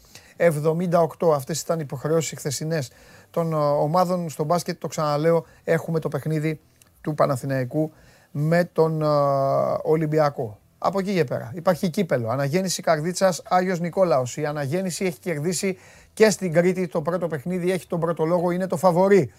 Αυτές 1.35 1.61
ήταν 1.61 1.79
οι 1.79 1.83
υποχρεώσεις 1.85 2.37
χθεσινές 2.37 2.91
των 3.31 3.53
ε, 3.53 3.55
ομάδων 3.55 4.29
στο 4.29 4.43
μπάσκετ. 4.43 4.79
Το 4.79 4.87
ξαναλέω, 4.87 5.45
έχουμε 5.63 5.99
το 5.99 6.07
παιχνίδι 6.07 6.59
του 7.01 7.15
Παναθηναϊκού 7.15 7.91
με 8.31 8.69
τον 8.73 9.01
ε, 9.01 9.05
Ολυμπιακό. 9.83 10.59
Από 10.77 10.99
εκεί 10.99 11.13
και 11.13 11.23
πέρα. 11.23 11.51
Υπάρχει 11.55 11.89
κύπελο. 11.89 12.29
Αναγέννηση 12.29 12.81
Καρδίτσας, 12.81 13.41
Άγιος 13.45 13.79
Νικόλαος. 13.79 14.37
Η 14.37 14.45
αναγέννηση 14.45 15.05
έχει 15.05 15.19
κερδίσει 15.19 15.77
και 16.13 16.29
στην 16.29 16.53
Κρήτη 16.53 16.87
το 16.87 17.01
πρώτο 17.01 17.27
παιχνίδι. 17.27 17.71
Έχει 17.71 17.87
τον 17.87 17.99
πρώτο 17.99 18.25
λόγο, 18.25 18.51
είναι 18.51 18.67
το 18.67 18.77
φαβορή. 18.77 19.31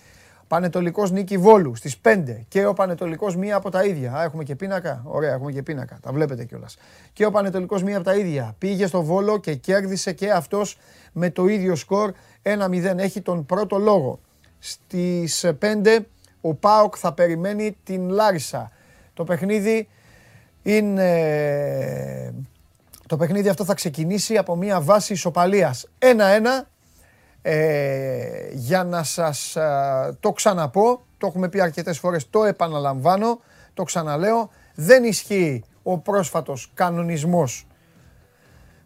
Πανετολικός 0.46 1.10
νίκη 1.10 1.38
Βόλου 1.38 1.74
στις 1.74 1.96
5 2.02 2.44
και 2.48 2.66
ο 2.66 2.72
Πανετολικός 2.72 3.36
μία 3.36 3.56
από 3.56 3.70
τα 3.70 3.84
ίδια. 3.84 4.12
Α, 4.12 4.22
έχουμε 4.22 4.44
και 4.44 4.54
πίνακα. 4.54 5.02
Ωραία, 5.04 5.32
έχουμε 5.32 5.52
και 5.52 5.62
πίνακα. 5.62 5.98
Τα 6.02 6.12
βλέπετε 6.12 6.44
κιόλας. 6.44 6.76
Και 7.12 7.26
ο 7.26 7.30
Πανετολικός 7.30 7.82
μία 7.82 7.96
από 7.96 8.04
τα 8.04 8.14
ίδια. 8.14 8.54
Πήγε 8.58 8.86
στο 8.86 9.02
Βόλο 9.02 9.38
και 9.38 9.54
κέρδισε 9.54 10.12
και 10.12 10.30
αυτός 10.30 10.78
με 11.12 11.30
το 11.30 11.46
ίδιο 11.46 11.74
σκορ 11.74 12.12
1-0. 12.42 12.98
Έχει 12.98 13.20
τον 13.20 13.46
πρώτο 13.46 13.78
λόγο. 13.78 14.20
Στις 14.58 15.44
5 15.58 16.06
ο 16.40 16.54
Πάοκ 16.54 16.94
θα 16.98 17.12
περιμένει 17.12 17.76
την 17.84 18.08
Λάρισα. 18.08 18.70
Το 19.14 19.24
παιχνίδι 19.24 19.88
είναι. 20.62 22.34
Το 23.06 23.16
παιχνίδι 23.16 23.48
αυτό 23.48 23.64
θα 23.64 23.74
ξεκινήσει 23.74 24.36
από 24.36 24.56
μια 24.56 24.80
βάση 24.80 25.12
ισοπαλίας 25.12 25.88
1-1 25.98 26.66
ε, 27.46 28.48
για 28.52 28.84
να 28.84 29.02
σας 29.02 29.56
ε, 29.56 30.16
το 30.20 30.32
ξαναπώ, 30.32 31.06
το 31.18 31.26
έχουμε 31.26 31.48
πει 31.48 31.60
αρκετές 31.60 31.98
φορές, 31.98 32.30
το 32.30 32.44
επαναλαμβάνω, 32.44 33.40
το 33.74 33.82
ξαναλέω, 33.82 34.50
δεν 34.74 35.04
ισχύει 35.04 35.64
ο 35.82 35.98
πρόσφατος 35.98 36.70
κανονισμός 36.74 37.66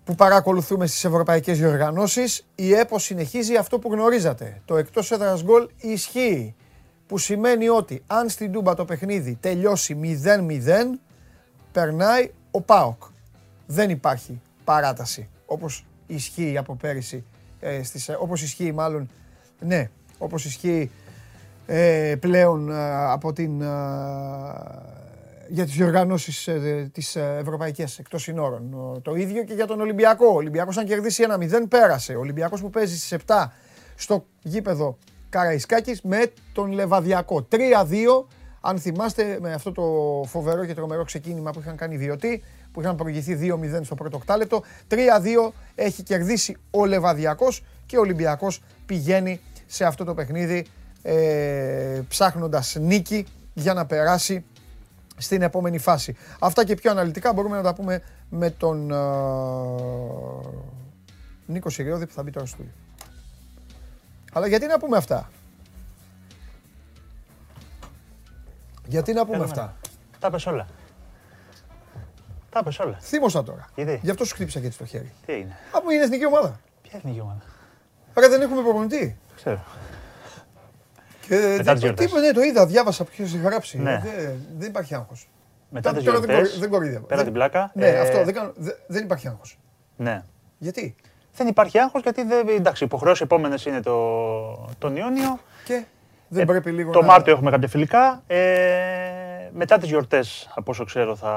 που 0.05 0.15
παρακολουθούμε 0.15 0.87
στις 0.87 1.05
ευρωπαϊκές 1.05 1.59
διοργανώσεις. 1.59 2.47
Η 2.55 2.75
ΕΠΟ 2.75 2.99
συνεχίζει 2.99 3.57
αυτό 3.57 3.79
που 3.79 3.93
γνωρίζατε. 3.93 4.61
Το 4.65 4.77
εκτός 4.77 5.11
έδρας 5.11 5.43
γκολ 5.43 5.69
ισχύει, 5.77 6.55
που 7.07 7.19
σημαίνει 7.19 7.69
ότι 7.69 8.03
αν 8.07 8.29
στην 8.29 8.53
Τούμπα 8.53 8.75
το 8.75 8.85
παιχνίδι 8.85 9.39
τελειώσει 9.41 10.21
0-0, 10.25 10.99
περνάει 11.73 12.31
ο 12.51 12.61
ΠΑΟΚ. 12.61 13.03
Δεν 13.67 13.91
υπάρχει 13.91 14.41
παράταση, 14.65 15.29
όπως 15.47 15.87
ισχύει 16.07 16.59
από 16.59 16.75
πέρυσι 16.75 17.25
ε, 17.61 17.83
στις, 17.83 18.09
ε, 18.09 18.17
όπως 18.21 18.43
ισχύει 18.43 18.73
μάλλον, 18.73 19.09
ναι, 19.61 19.91
όπως 20.19 20.45
ισχύει 20.45 20.91
ε, 21.71 22.15
πλέον 22.21 22.71
ε, 22.71 22.95
από 23.11 23.33
την, 23.33 23.59
για 25.49 25.65
τις 25.65 25.75
διοργανώσεις 25.75 26.49
ε, 26.49 26.91
τις 26.93 27.17
ευρωπαϊκές 27.17 27.99
εκτός 27.99 28.23
συνόρων. 28.23 29.01
Το 29.03 29.15
ίδιο 29.15 29.45
και 29.45 29.55
για 29.55 29.67
τον 29.67 29.81
Ολυμπιακό. 29.81 30.27
Ο 30.27 30.35
Ολυμπιακός 30.35 30.77
αν 30.77 30.85
κερδίσει 30.85 31.23
ένα 31.23 31.39
0 31.41 31.69
πέρασε. 31.69 32.15
Ο 32.15 32.19
Ολυμπιακός 32.21 32.61
που 32.61 32.71
παίζει 32.71 32.99
στις 32.99 33.19
7 33.27 33.47
στο 33.95 34.25
γήπεδο 34.43 34.99
Καραϊσκάκης 35.29 36.03
με 36.03 36.33
τον 36.53 36.73
Λεβαδιακό. 36.73 37.47
3-2 37.51 37.57
αν 38.61 38.79
θυμάστε 38.79 39.39
με 39.41 39.53
αυτό 39.53 39.73
το 39.73 39.83
φοβερό 40.27 40.65
και 40.65 40.75
τρομερό 40.75 41.05
ξεκίνημα 41.05 41.51
που 41.51 41.61
είχαν 41.61 41.77
κάνει 41.77 41.95
οι 41.95 41.99
Διωτοί, 41.99 42.43
που 42.79 42.85
είχαν 42.85 42.97
προηγηθεί 42.97 43.39
2-0 43.41 43.81
στο 43.83 43.95
πρώτο 43.95 44.17
οκτάλεπτο. 44.17 44.63
3-2 44.91 44.95
έχει 45.75 46.03
κερδίσει 46.03 46.57
ο 46.71 46.85
Λεβαδιακός 46.85 47.65
και 47.87 47.97
ο 47.97 48.01
Ολυμπιακός 48.01 48.63
πηγαίνει 48.87 49.41
σε 49.67 49.85
αυτό 49.85 50.05
το 50.05 50.15
παιχνίδι 50.15 50.67
ε, 51.03 52.01
ψάχνοντας 52.09 52.77
νίκη 52.81 53.27
για 53.55 53.75
να 53.75 53.87
περάσει 53.87 54.45
στην 55.17 55.43
επόμενη 55.43 55.79
φάση. 55.79 56.17
Αυτά 56.39 56.65
και 56.65 56.75
πιο 56.75 56.91
αναλυτικά 56.91 57.33
μπορούμε 57.33 57.57
να 57.57 57.63
τα 57.63 57.75
πούμε 57.75 58.03
με 58.29 58.51
τον 58.51 58.91
ε, 58.91 58.95
Νίκο 61.47 61.71
Σιριώδη 61.71 62.07
που 62.07 62.13
θα 62.13 62.23
μπει 62.23 62.31
τώρα 62.31 62.47
στο 62.47 62.59
Αλλά 64.33 64.47
γιατί 64.47 64.67
να 64.67 64.79
πούμε 64.79 64.97
αυτά; 64.97 65.31
Γιατί 68.87 69.13
να 69.13 69.27
πούμε 69.27 69.45
αυτά; 69.45 69.77
Τα 70.19 70.31
πες 70.31 70.47
όλα. 70.47 70.67
Τα 72.51 72.63
πες 72.63 72.79
όλα. 72.79 72.99
Θύμωσα 73.01 73.43
τώρα. 73.43 73.69
Γιατί; 73.75 73.99
Γι' 74.03 74.11
αυτό 74.11 74.25
σου 74.25 74.35
χτύπησα 74.35 74.61
και 74.61 74.67
έτσι 74.67 74.79
το 74.79 74.85
χέρι. 74.85 75.13
Τι 75.27 75.33
είναι; 75.33 75.57
Από 75.73 75.91
είναι 75.91 76.03
εθνική 76.03 76.27
ομάδα. 76.27 76.61
Ποια 76.83 76.93
εθνική 76.97 77.21
ομάδα; 77.21 77.41
Άρα 78.15 78.29
δεν 78.29 78.41
έχουμε 78.43 78.63
προπονητή. 78.63 79.19
Ξέρω. 79.37 79.61
Και 81.27 81.35
Μετά 81.35 81.57
τις 81.57 81.65
δεν, 81.65 81.77
γιορτές. 81.77 82.13
τι, 82.13 82.21
ναι, 82.21 82.31
το 82.33 82.41
είδα, 82.43 82.67
διάβασα 82.67 83.05
ποιος 83.05 83.29
έχει 83.29 83.39
γράψει. 83.43 83.79
Ναι. 83.79 84.03
Δεν, 84.05 84.47
δεν 84.59 84.69
υπάρχει 84.69 84.95
άγχος. 84.95 85.29
Μετά 85.71 85.93
τις 85.93 86.05
Τώρα 86.05 86.19
δεν, 86.21 86.29
γιορτές, 86.29 86.49
κορυ- 86.49 86.61
δεν 86.63 86.71
κοροϊδεύω. 86.71 87.05
πέρα 87.07 87.17
Δεν- 87.17 87.25
την 87.25 87.35
πλάκα. 87.35 87.71
Ναι, 87.75 87.87
ε, 87.89 88.01
αυτό 88.01 88.25
δεν, 88.25 88.35
κάνω- 88.35 88.53
δεν, 88.57 88.75
δεν 88.87 89.05
υπάρχει 89.05 89.29
άγχος. 89.29 89.59
Ναι. 89.97 90.23
Γιατί; 90.59 90.95
Δεν 91.37 91.47
υπάρχει 91.47 91.79
άγχος 91.79 92.03
γιατί 92.03 92.23
δεν, 92.25 92.49
εντάξει, 92.49 92.85
υποχρεώσεις 92.85 93.21
επόμενες 93.25 93.65
είναι 93.67 93.81
το, 93.81 93.97
τον 94.79 94.97
Ιόνιο. 94.97 95.39
και 95.65 95.85
δεν 96.29 96.43
Ε, 96.43 96.45
πρέπει 96.45 96.71
λίγο 96.71 96.93
Το 96.93 97.01
να... 97.01 97.07
Μάρτιο 97.07 97.33
έχουμε 97.33 97.51
κάποια 97.51 97.69
φιλικά. 97.69 98.23
Ε, 98.27 99.08
μετά 99.59 99.79
τις 99.79 99.89
γιορτές, 99.89 100.51
από 100.55 100.71
όσο 100.71 100.85
ξέρω, 100.85 101.17
θα 101.17 101.29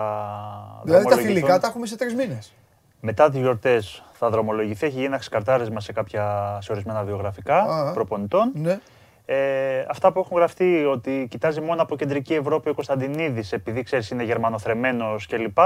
Δηλαδή 0.84 1.04
τα 1.04 1.10
δρομολογηθούν. 1.10 1.34
φιλικά 1.34 1.60
τα 1.60 1.68
έχουμε 1.68 1.86
σε 1.86 1.98
τρεις 1.98 2.14
μήνες. 2.16 2.54
Μετά 3.00 3.30
τις 3.30 3.40
γιορτές 3.40 4.04
θα 4.14 4.30
δρομολογηθεί. 4.30 4.86
Έχει 4.86 4.94
γίνει 4.94 5.06
ένα 5.06 5.18
ξεκαρτάρισμα 5.18 5.80
σε, 5.80 5.92
κάποια, 5.94 6.58
σε 6.62 6.72
ορισμένα 6.72 7.04
βιογραφικά 7.04 7.58
Α. 7.58 7.94
προπονητών. 7.94 8.52
Ναι. 8.56 8.80
Ε, 9.26 9.86
αυτά 9.90 10.12
που 10.12 10.20
έχουν 10.20 10.38
γραφτεί 10.38 10.86
ότι 10.86 11.28
κοιτάζει 11.30 11.62
μόνο 11.62 11.82
από 11.82 11.96
κεντρική 11.96 12.34
Ευρώπη 12.34 12.70
ο 12.70 12.74
Κωνσταντινίδης 12.74 13.52
επειδή 13.52 13.84
ξέρεις 13.84 14.10
είναι 14.10 14.24
γερμανοθρεμένος 14.24 15.28
κλπ. 15.28 15.58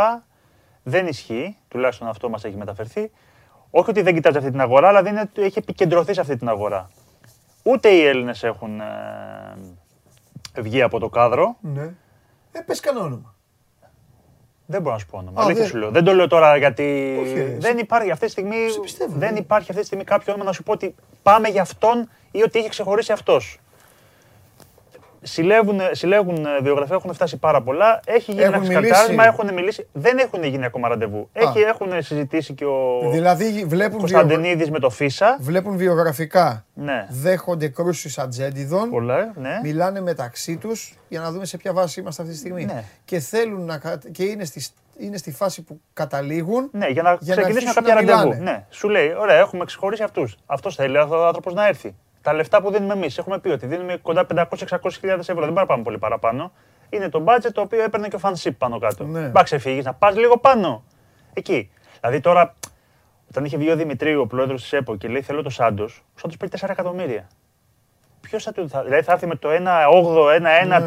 Δεν 0.83 1.07
ισχύει, 1.07 1.57
τουλάχιστον 1.67 2.07
αυτό 2.07 2.29
μας 2.29 2.43
έχει 2.43 2.57
μεταφερθεί. 2.57 3.11
Όχι 3.69 3.89
ότι 3.89 4.01
δεν 4.01 4.13
κοιτάζει 4.13 4.37
αυτή 4.37 4.51
την 4.51 4.61
αγορά, 4.61 4.87
αλλά 4.87 5.01
δεν 5.01 5.11
είναι, 5.11 5.21
ότι 5.21 5.41
έχει 5.41 5.59
επικεντρωθεί 5.59 6.13
σε 6.13 6.21
αυτή 6.21 6.35
την 6.37 6.49
αγορά. 6.49 6.89
Ούτε 7.63 7.89
οι 7.89 8.05
Έλληνες 8.05 8.43
έχουν 8.43 8.79
ε, 8.79 10.61
βγει 10.61 10.81
από 10.81 10.99
το 10.99 11.09
κάδρο. 11.09 11.55
ναι. 11.61 11.93
Ε, 12.57 12.59
πες 12.61 12.79
κανένα 12.79 13.05
όνομα. 13.05 13.33
Δεν 14.65 14.81
μπορώ 14.81 14.93
να 14.93 14.99
σου 14.99 15.05
πω 15.05 15.17
όνομα. 15.17 15.41
Α, 15.41 15.43
Αλήθεια 15.43 15.61
δεν- 15.61 15.71
σου 15.71 15.77
λέω. 15.77 15.91
Δεν 15.91 16.03
το 16.03 16.13
λέω 16.13 16.27
τώρα 16.27 16.57
γιατί. 16.57 17.17
Όχι, 17.21 17.33
ρε, 17.33 17.55
δεν 17.59 17.77
υπάρχει 17.77 18.11
αυτή 18.11 18.25
τη 18.25 18.31
στιγμή. 18.31 18.69
Σε 18.69 18.79
πιστεύω, 18.79 19.13
δεν 19.17 19.33
ναι. 19.33 19.39
υπάρχει 19.39 19.67
αυτή 19.69 19.79
τη 19.81 19.85
στιγμή 19.87 20.03
κάποιο 20.03 20.33
όνομα 20.33 20.49
να 20.49 20.55
σου 20.55 20.63
πω 20.63 20.71
ότι 20.71 20.95
πάμε 21.23 21.47
για 21.47 21.61
αυτόν 21.61 22.09
ή 22.31 22.41
ότι 22.41 22.59
έχει 22.59 22.69
ξεχωρίσει 22.69 23.11
αυτός. 23.11 23.59
Συλλέγουν, 25.27 25.79
συλλέγουν 25.91 26.45
ε, 26.45 26.49
βιογραφία, 26.61 26.95
έχουν 26.95 27.13
φτάσει 27.13 27.37
πάρα 27.37 27.61
πολλά. 27.61 27.99
Έχει 28.05 28.31
γίνει 28.31 28.43
Έχουν 28.43 28.53
ένα 28.53 28.63
μιλήσει. 28.63 28.81
ξεκαρτάρισμα, 28.81 29.25
έχουν 29.25 29.53
μιλήσει. 29.53 29.87
Δεν 29.93 30.17
έχουν 30.17 30.43
γίνει 30.43 30.65
ακόμα 30.65 30.87
ραντεβού. 30.87 31.29
Έχει, 31.33 31.59
έχουν 31.59 32.01
συζητήσει 32.01 32.53
και 32.53 32.65
ο 32.65 32.99
Δηλαδή 33.11 33.65
βλέπουν, 33.67 34.05
βιο... 34.05 34.17
Κωνσταντινίδης 34.17 34.69
με 34.71 34.79
το 34.79 34.89
Φίσα. 34.89 35.37
βλέπουν 35.39 35.77
βιογραφικά, 35.77 36.65
Ναι. 36.73 37.07
δέχονται 37.09 37.67
κρούσεις 37.67 38.17
ατζέντιδων, 38.17 38.89
Πολλά, 38.89 39.31
ναι. 39.35 39.59
μιλάνε 39.63 40.01
μεταξύ 40.01 40.57
τους 40.57 40.93
για 41.07 41.19
να 41.19 41.31
δούμε 41.31 41.45
σε 41.45 41.57
ποια 41.57 41.73
βάση 41.73 41.99
είμαστε 41.99 42.21
αυτή 42.21 42.33
τη 42.33 42.39
στιγμή. 42.39 42.65
Ναι. 42.65 42.83
Και 43.05 43.19
θέλουν 43.19 43.65
να, 43.65 43.77
κα- 43.77 43.99
και 44.11 44.23
είναι 44.23 44.45
στη, 44.45 44.65
είναι 44.97 45.17
στη 45.17 45.31
φάση 45.31 45.61
που 45.61 45.81
καταλήγουν 45.93 46.69
Ναι, 46.71 46.87
για 46.87 47.01
να 47.01 47.17
Για 47.21 47.35
να 47.35 47.41
ξεκινήσουμε 47.41 47.69
αρχίσουν 47.69 47.73
κάποια 47.73 47.93
να 47.93 47.99
ραντεβού. 47.99 48.27
μιλάνε. 48.27 48.51
Ναι, 48.51 48.65
σου 48.69 48.89
λέει, 48.89 49.13
ωραία, 49.19 49.35
έχουμε 49.37 49.65
ξεχωρίσει 49.65 50.03
αυτούς. 50.03 50.37
Αυτός 50.45 50.75
θέλει 50.75 50.97
ο 50.97 51.25
άνθρωπος 51.27 51.53
να 51.53 51.67
έρθει. 51.67 51.95
Τα 52.25 52.33
λεφτά 52.33 52.61
που 52.61 52.71
δίνουμε 52.71 52.93
εμείς, 52.93 53.17
έχουμε 53.17 53.39
πει 53.39 53.49
ότι 53.49 53.65
δίνουμε 53.65 53.97
κοντά 53.97 54.25
500-600 54.35 54.45
χιλιάδες 54.99 55.29
ευρώ. 55.29 55.43
Δεν 55.43 55.53
πάει 55.53 55.63
να 55.63 55.65
πάμε 55.65 55.83
πολύ 55.83 55.97
παραπάνω. 55.97 56.51
Είναι 56.89 57.09
το 57.09 57.23
budget 57.27 57.49
το 57.53 57.61
οποίο 57.61 57.83
έπαιρνε 57.83 58.07
και 58.07 58.15
ο 58.15 58.19
φανσίπ 58.19 58.57
πάνω 58.57 58.79
κάτω. 58.79 59.03
Ναι. 59.03 59.27
Μπα 59.27 59.43
ξεφύγεις, 59.43 59.85
να 59.85 59.93
πας 59.93 60.15
λίγο 60.15 60.37
πάνω. 60.37 60.83
Εκεί. 61.33 61.71
Δηλαδή 61.99 62.19
τώρα, 62.19 62.53
όταν 63.29 63.45
είχε 63.45 63.57
βγει 63.57 63.71
ο 63.71 63.75
Δημητρίου, 63.75 64.21
ο 64.21 64.27
πρόεδρος 64.27 64.61
της 64.61 64.73
ΕΠΟ 64.73 64.95
και 64.95 65.07
λέει 65.07 65.21
Θέλω 65.21 65.41
το 65.41 65.49
Σάντος, 65.49 66.03
ο 66.15 66.19
Σάντος 66.19 66.37
παίρνει 66.37 66.53
4 66.61 66.69
εκατομμύρια. 66.69 67.27
Ποιος 68.21 68.43
θα 68.43 68.51
του. 68.51 68.69
Θα, 68.69 68.83
δηλαδή 68.83 69.03
θα 69.03 69.11
έρθει 69.11 69.27
με 69.27 69.35
το 69.35 69.49
1-8, 69.49 69.59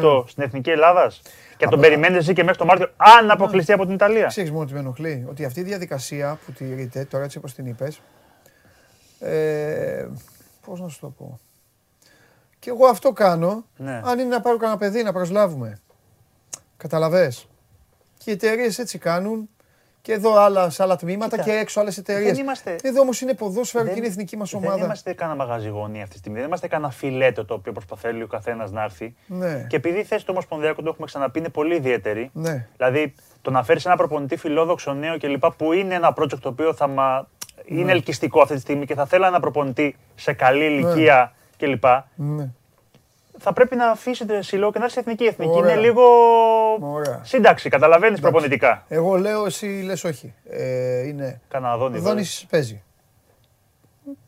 1-9 0.01 0.23
στην 0.27 0.43
εθνική 0.43 0.69
Ελλάδα 0.69 1.11
και 1.57 1.65
να 1.65 1.71
τον 1.71 1.79
περιμένεις 1.79 2.17
εσύ 2.17 2.33
και 2.33 2.43
μέχρι 2.43 2.59
το 2.59 2.65
Μάρτιο, 2.65 2.87
αν 2.97 3.31
αποκλειστεί 3.31 3.71
από 3.71 3.85
την 3.85 3.93
Ιταλία. 3.93 4.25
Ξέρεις 4.25 4.51
μόνο 4.51 4.65
τι 4.65 4.73
με 4.73 4.79
ενοχλεί, 4.79 5.25
ότι 5.29 5.45
αυτή 5.45 5.59
η 5.59 5.63
διαδικασία 5.63 6.39
που 6.45 6.51
τηρείται, 6.51 7.05
τώρα 7.05 7.23
έτσι 7.23 7.37
όπως 7.37 7.53
την 7.53 7.65
είπες, 7.65 8.01
ε, 9.19 10.07
πώς 10.69 10.79
να 10.81 10.87
σου 10.87 10.99
το 10.99 11.07
πω. 11.07 11.39
Και 12.59 12.69
εγώ 12.69 12.85
αυτό 12.85 13.11
κάνω, 13.11 13.65
Ναι. 13.77 14.01
αν 14.05 14.19
είναι 14.19 14.29
να 14.29 14.41
πάρω 14.41 14.57
κανένα 14.57 14.77
παιδί 14.77 15.03
να 15.03 15.13
προσλάβουμε. 15.13 15.79
Καταλαβες. 16.77 17.47
Και 18.17 18.29
οι 18.29 18.33
εταιρείες 18.33 18.79
έτσι 18.79 18.97
κάνουν 18.97 19.49
και 20.01 20.13
εδώ 20.13 20.35
άλλα, 20.39 20.69
σε 20.69 20.83
άλλα 20.83 20.95
τμήματα 20.95 21.29
Κοίτα, 21.37 21.43
και 21.49 21.57
έξω 21.57 21.79
άλλες 21.79 21.97
εταιρείες. 21.97 22.31
δεν 22.31 22.43
είμαστε- 22.43 22.79
Εδώ 22.85 23.01
όμως 23.01 23.21
είναι 23.21 23.33
ποδόσφαιρο 23.33 23.83
και 23.83 23.89
Δεν- 23.89 23.97
είναι 23.97 24.07
η 24.07 24.09
εθνική 24.09 24.37
μας 24.37 24.49
Δεν 24.49 24.63
ομάδα. 24.63 24.83
είμαστε 24.85 25.13
κανένα 25.13 25.37
μαγαζί 25.45 25.67
γωνία 25.69 25.99
αυτή 26.01 26.13
τη 26.13 26.17
στιγμή. 26.19 26.37
Δεν 26.37 26.47
είμαστε 26.47 26.67
κανένα 26.67 26.91
φιλέτο 26.91 27.45
το 27.45 27.53
οποίο 27.53 27.71
προσπαθεί 27.71 28.21
ο 28.23 28.27
καθένας 28.27 28.71
να 28.71 28.83
έρθει. 28.83 29.15
Ναι. 29.27 29.65
Και 29.69 29.75
επειδή 29.75 29.99
η 29.99 30.03
θέση 30.03 30.21
του 30.25 30.29
Ομοσπονδιακού, 30.31 30.81
το 30.83 30.89
έχουμε 30.89 31.05
ξαναπεί, 31.05 31.39
είναι 31.39 31.49
πολύ 31.49 31.75
ιδιαίτερη. 31.75 32.29
Ναι. 32.33 32.67
Δηλαδή, 32.77 33.13
το 33.41 33.51
να 33.51 33.63
φέρεις 33.63 33.85
ένα 33.85 33.95
προπονητή 33.95 34.35
φιλόδοξο 34.37 34.93
νέο 34.93 35.17
κλπ. 35.17 35.45
που 35.57 35.73
είναι 35.73 35.93
ένα 35.95 36.13
project 36.17 36.39
το 36.39 36.49
οποίο 36.49 36.73
θα 36.73 36.87
μα... 36.87 37.27
Ναι. 37.71 37.81
είναι 37.81 37.91
ελκυστικό 37.91 38.41
αυτή 38.41 38.53
τη 38.53 38.59
στιγμή 38.59 38.85
και 38.85 38.93
θα 38.95 39.05
θέλω 39.05 39.25
ένα 39.25 39.39
προπονητή 39.39 39.95
σε 40.15 40.33
καλή 40.33 40.65
ηλικία 40.65 41.33
κλπ. 41.57 41.83
Ναι. 42.15 42.47
Θα 43.41 43.53
πρέπει 43.53 43.75
να 43.75 43.89
αφήσει 43.89 44.25
το 44.25 44.41
σύλλογο 44.41 44.71
και 44.71 44.79
να 44.79 44.85
έρθει 44.85 44.99
εθνική. 44.99 45.23
Η 45.23 45.27
εθνική 45.27 45.57
Ωραία. 45.57 45.71
είναι 45.73 45.81
λίγο. 45.81 46.01
Ωραία. 46.79 47.19
Σύνταξη, 47.23 47.69
καταλαβαίνεις 47.69 48.19
προπονητικά. 48.19 48.83
Εγώ 48.87 49.15
λέω, 49.17 49.45
εσύ 49.45 49.65
λες 49.65 50.03
όχι. 50.03 50.33
Ε, 50.49 51.07
είναι. 51.07 51.41
Κανένα 51.47 51.77
δόνι. 51.77 51.95
Ο 51.95 51.97
εδώ. 51.97 52.07
Δόνης 52.09 52.45
παίζει. 52.49 52.83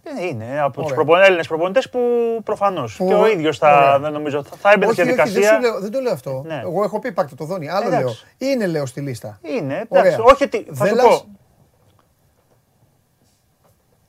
Ε, 0.03 0.25
Είναι 0.25 0.59
από 0.61 0.73
τους 0.73 0.83
Ωραία. 0.83 0.95
προπον... 0.95 1.21
Έλληνες 1.21 1.47
προπονητές 1.47 1.89
που 1.89 1.99
προφανώς. 2.43 2.95
Που- 2.95 3.07
Και 3.07 3.13
ο 3.13 3.27
ίδιος 3.27 3.57
θα, 3.57 3.77
Ωραία. 3.77 3.99
δεν 3.99 4.11
νομίζω, 4.11 4.43
θα, 4.43 4.55
θα 4.61 4.71
έμπαινε 4.71 4.91
στη 4.91 5.01
όχι, 5.01 5.09
όχι, 5.11 5.17
δεν, 5.21 5.25
διαδικασία. 5.31 5.55
σου 5.55 5.61
λέω, 5.61 5.79
δεν 5.79 5.91
το 5.91 5.99
λέω 5.99 6.11
αυτό. 6.11 6.43
Ναι. 6.47 6.61
Εγώ 6.63 6.83
έχω 6.83 6.99
πει 6.99 7.11
πάρτε 7.11 7.35
το 7.35 7.45
Δόνη. 7.45 7.69
Άλλο 7.69 7.87
Εντάξει. 7.87 8.03
λέω. 8.39 8.51
Είναι 8.51 8.65
λέω 8.67 8.85
στη 8.85 9.01
λίστα. 9.01 9.39
Είναι, 9.41 9.85
Ωραία. 9.87 10.03
εντάξει. 10.11 10.21
Όχι 10.33 10.43
ότι. 10.43 10.65
Θα 10.73 10.85
σου 10.85 10.95
Δέλλας. 10.95 11.05
πω. 11.05 11.25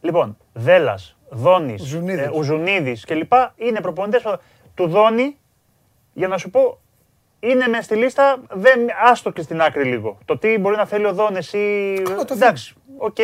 Λοιπόν, 0.02 0.36
Δέλλα, 0.52 0.98
Δόνης, 1.30 1.82
Ζουνίδης. 1.82 2.24
ε, 2.24 2.30
Ουζουνίδης 2.34 3.04
κλπ. 3.04 3.32
είναι 3.56 3.80
προπονητές 3.80 4.22
του 4.74 4.86
Δόνη. 4.86 5.36
Για 6.12 6.28
να 6.28 6.38
σου 6.38 6.50
πω, 6.50 6.80
είναι 7.40 7.68
μες 7.68 7.84
στη 7.84 7.96
λίστα. 7.96 8.36
Δεν, 8.50 8.80
άστο 9.04 9.30
και 9.30 9.42
στην 9.42 9.60
άκρη 9.60 9.84
λίγο. 9.84 10.18
Το 10.24 10.38
τι 10.38 10.58
μπορεί 10.58 10.76
να 10.76 10.86
θέλει 10.86 11.06
ο 11.06 11.12
Δόνης 11.12 11.52
ή. 11.52 11.94
Καλά, 12.04 12.24
το 12.24 12.34
εντάξει, 12.34 12.74
οκ. 12.98 13.16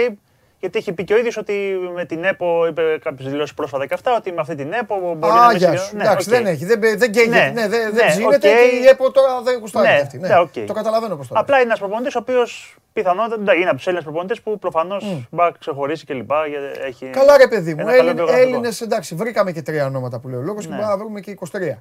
Γιατί 0.60 0.78
έχει 0.78 0.92
πει 0.92 1.04
και 1.04 1.14
ο 1.14 1.18
ίδιος 1.18 1.36
ότι 1.36 1.78
με 1.94 2.04
την 2.04 2.24
ΕΠΟ, 2.24 2.66
είπε 2.66 2.98
κάποιες 3.02 3.30
δηλώσεις 3.30 3.54
πρόσφατα 3.54 3.86
και 3.86 3.94
αυτά, 3.94 4.16
ότι 4.16 4.32
με 4.32 4.40
αυτή 4.40 4.54
την 4.54 4.72
ΕΠΟ 4.72 5.14
μπορεί 5.18 5.32
Α, 5.32 5.36
να 5.36 5.46
μην 5.48 5.56
γεια 5.56 5.66
συμβεί- 5.68 5.78
σου. 5.86 5.96
Ναι, 5.96 6.02
Εντάξει, 6.02 6.28
οκ. 6.30 6.34
δεν 6.36 6.46
έχει. 6.46 6.64
Δεν, 6.64 6.80
δεν 6.80 7.12
καίγεται. 7.12 7.36
Ναι, 7.36 7.50
Ναι, 7.60 7.68
δεν, 7.68 7.84
ναι, 7.84 7.90
δεν 7.90 8.06
ψήνεται 8.06 8.34
οκ. 8.34 8.40
και 8.40 8.48
η 8.82 8.86
ΕΠΟ 8.86 9.10
τώρα 9.10 9.42
δεν 9.42 9.58
γουστάρει 9.58 9.88
Ναι, 9.88 9.94
αυτή. 9.94 10.18
Ναι. 10.18 10.28
ναι, 10.28 10.38
οκ. 10.38 10.52
Το 10.66 10.72
καταλαβαίνω 10.72 11.16
πώ 11.16 11.22
το 11.22 11.28
λέει. 11.32 11.42
Απλά 11.42 11.56
είναι 11.56 11.64
ένας 11.66 11.78
προπονητής 11.78 12.14
ο 12.14 12.18
οποίος 12.18 12.76
πιθανότατα 12.92 13.54
είναι 13.54 13.66
από 13.68 13.76
τους 13.76 13.86
Έλληνες 13.86 14.04
προπονητές 14.04 14.40
που 14.40 14.58
προφανώς 14.58 15.04
μπορεί 15.04 15.26
να 15.30 15.50
ξεχωρίσει 15.58 16.04
κλπ. 16.06 16.30
γιατί 16.48 16.80
Έχει 16.86 17.06
Καλά, 17.06 17.36
ρε 17.36 17.48
παιδί 17.48 17.74
μου. 17.74 17.80
ένα 17.80 17.96
καλό 17.96 18.12
βιογραφικό. 18.14 18.40
Έλληνες, 18.46 18.80
εντάξει, 18.80 19.14
βρήκαμε 19.14 19.52
και 19.52 19.62
τρία 19.62 19.86
ονόματα 19.86 20.18
που 20.18 20.28
λέει 20.28 20.38
ο 20.38 20.42
λόγος 20.42 20.62
και 20.64 20.68
Ναι. 20.70 20.76
μπορούμε 20.76 20.92
να 20.94 20.98
βρούμε 20.98 21.20
και 21.20 21.30
23. 21.30 21.78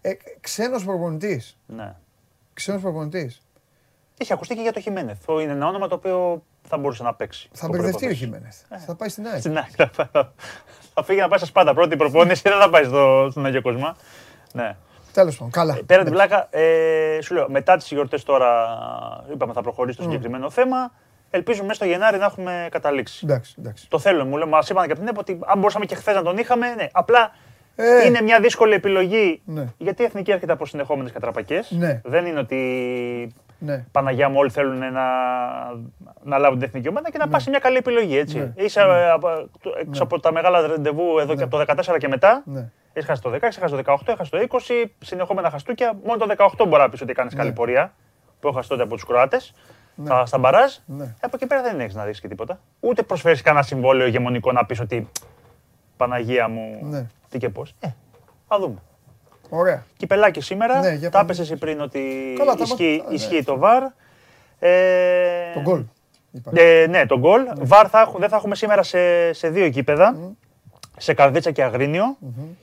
Ε, 0.00 0.12
ξένος 0.40 0.84
προπονητής. 0.84 1.56
Ναι. 1.66 1.94
Ξένος 2.54 2.80
προπονητής. 2.82 3.42
Έχει 4.18 4.32
ακουστεί 4.32 4.54
και 4.54 4.60
για 4.62 4.72
το 4.72 4.80
Χιμένεθ. 4.80 5.18
Είναι 5.42 5.52
ένα 5.52 5.66
όνομα 5.66 5.88
το 5.88 5.94
οποίο 5.94 6.42
θα 6.68 6.76
μπορούσε 6.78 7.02
να 7.02 7.14
παίξει. 7.14 7.48
Θα 7.52 7.66
Το 7.66 7.72
μπερδευτεί 7.72 8.04
ο 8.04 8.08
προπονητής. 8.08 8.18
Χιμένεθ. 8.26 8.84
Θα 8.86 8.94
πάει 8.94 9.08
στην 9.08 9.26
ΑΕΚ. 9.26 9.38
Στην 9.40 9.56
ΑΕΚ. 9.58 9.88
θα- 9.92 10.08
θα- 10.12 10.32
Θα 10.94 11.02
φύγει 11.06 11.20
να 11.20 11.28
πάει 11.28 11.38
στα 11.38 11.46
Σπάντα. 11.46 11.74
Πρώτη 11.74 11.96
προπόνηση 11.96 12.42
δεν 12.44 12.58
θα 12.60 12.70
πάει 12.70 12.84
στο, 12.84 13.28
στον 13.30 13.46
Αγιο 13.46 13.62
Κοσμά. 13.62 13.96
Ναι. 14.52 14.76
Τέλος 15.12 15.36
πάντων, 15.36 15.50
καλά. 15.52 15.78
Πέρα 15.86 16.02
την 16.04 16.12
πλάκα, 16.12 16.46
ε, 16.50 17.18
σου 17.22 17.34
λέω, 17.34 17.46
μετά 17.50 17.76
τις 17.76 17.88
γιορτές 17.88 18.22
τώρα, 18.22 18.68
είπαμε 19.32 19.52
θα 19.52 19.62
προχωρήσει 19.62 19.96
το 19.96 20.02
συγκεκριμένο 20.02 20.50
θέμα. 20.50 20.92
Ελπίζουμε 21.30 21.66
μέσα 21.66 21.74
στο 21.78 21.84
Γενάρη 21.88 22.18
να 22.18 22.24
έχουμε 22.24 22.68
καταλήξει. 22.70 23.20
Εντάξει, 23.24 23.54
εντάξει. 23.58 23.88
Το 23.88 23.98
θέλουμε, 23.98 24.24
μου 24.24 24.36
λέει, 24.36 24.48
μας 24.48 24.68
είπαν 24.68 24.86
και 24.86 24.92
από 24.92 25.00
την 25.00 25.08
ΕΠΟ 25.08 25.20
ότι 25.20 25.38
αν 25.46 25.58
μπορούσαμε 25.58 25.84
και 25.84 25.94
χθες 25.94 26.14
να 26.14 26.22
τον 26.22 26.36
είχαμε, 26.38 26.74
ναι. 26.74 26.86
Απλά 26.92 27.30
Ε. 27.76 28.06
είναι 28.06 28.20
μια 28.22 28.40
δύσκολη 28.40 28.74
επιλογή. 28.74 29.42
Ναι. 29.44 29.64
Γιατί 29.78 30.02
η 30.02 30.04
εθνική 30.04 30.30
έρχεται 30.30 30.52
από 30.52 30.66
συνεχόμενες 30.66 31.12
κατραπακές. 31.12 31.70
Ναι. 31.70 32.00
Δεν 32.04 32.26
είναι 32.26 32.38
ότι 32.38 33.34
Ναι. 33.58 33.84
Παναγιά 33.92 34.28
μου 34.28 34.36
όλοι 34.38 34.50
θέλουν 34.50 34.78
να, 34.78 34.90
να 36.22 36.38
λάβουν 36.38 36.58
την 36.58 36.68
εθνική 36.68 36.88
ομάδα 36.88 37.10
και 37.10 37.18
να 37.18 37.28
πας 37.28 37.42
σε 37.42 37.50
μια 37.50 37.58
καλή 37.58 37.76
επιλογή, 37.76 38.16
έτσι. 38.18 38.38
Ναι. 38.38 38.52
Είσαι 38.64 38.80
ε, 38.80 39.10
από, 39.10 39.28
το- 39.60 39.74
έξω 39.80 40.02
από 40.02 40.20
τα 40.20 40.32
μεγάλα 40.32 40.66
ρεντεβού 40.66 41.18
εδώ 41.18 41.34
και 41.34 41.42
από 41.42 41.56
το 41.58 41.64
14 41.92 41.96
και 41.98 42.08
μετά. 42.08 42.42
Ναι. 42.46 42.70
Έχεις 42.92 43.08
χάσει 43.08 43.22
το 43.22 43.30
16, 43.30 43.42
έχεις 43.42 43.56
χάσει 43.58 43.74
το 43.74 43.92
18, 43.92 43.96
έχει 44.06 44.16
χάσει 44.16 44.30
το 44.30 44.38
20, 44.84 44.84
συνεχόμενα 44.98 45.50
χαστούκια. 45.50 45.98
Μόνο 46.04 46.26
το 46.26 46.34
18 46.58 46.66
μπορεί 46.68 46.82
να 46.82 46.88
πεις 46.88 47.00
ότι 47.00 47.12
κάνεις 47.12 47.34
καλή 47.34 47.52
πορεία. 47.52 47.92
Που 48.40 48.48
έχασε 48.48 48.68
τότε 48.68 48.82
από 48.82 48.94
τους 48.94 49.04
Κροάτες. 49.04 49.54
Στα, 50.04 50.26
στα 50.26 50.38
μπαράζ. 50.38 50.72
Ναι. 50.86 51.04
Ε, 51.04 51.14
Από 51.20 51.32
εκεί 51.36 51.46
πέρα 51.46 51.62
δεν 51.62 51.80
έχεις 51.80 51.94
να 51.94 52.04
δεις 52.04 52.20
και 52.20 52.28
τίποτα. 52.28 52.60
Ούτε 52.80 53.02
προσφέρεις 53.02 53.42
κανένα 53.42 53.64
συμβόλαιο 53.64 54.06
ηγεμονικό 54.06 54.52
να 54.52 54.64
πεις 54.66 54.80
ότι 54.80 55.08
Παναγία 55.96 56.48
μου. 56.48 56.78
Ναι. 56.82 57.06
Τι 57.28 57.38
και 57.38 57.48
πώς. 57.48 57.74
Ε, 57.80 57.88
θα 58.48 58.58
δούμε. 58.58 58.78
Ωραία. 59.48 59.84
Κυπελάκι 59.96 60.40
σήμερα. 60.40 60.80
Ναι, 60.80 60.88
για 60.92 61.10
τα 61.10 61.18
πάμε. 61.18 61.24
έπεσες 61.24 61.50
εσύ 61.50 61.58
πριν 61.58 61.80
ότι 61.80 62.34
Καλά, 62.38 62.54
τα 62.54 62.62
ισχύει, 62.62 63.00
μα- 63.02 63.08
ναι. 63.08 63.14
ισχύει 63.14 63.42
το 63.44 63.60
VAR. 63.62 63.82
Ε, 64.58 65.52
Το 65.54 65.60
γκολ. 65.60 65.82
είπα. 66.30 66.50
ε, 66.54 66.86
ναι, 66.86 67.06
το 67.06 67.18
γκολ. 67.18 67.42
VAR 67.68 67.86
θα 67.90 68.00
έχουμε, 68.00 68.18
δεν 68.18 68.28
θα 68.28 68.36
έχουμε 68.36 68.54
σήμερα 68.54 68.82
σε, 68.82 69.32
σε 69.32 69.48
δύο 69.48 69.66
γήπεδα. 69.66 70.16
Σε 71.00 71.14
Καρδίτσα 71.14 71.50
και 71.50 71.62
αγρινιο 71.62 72.16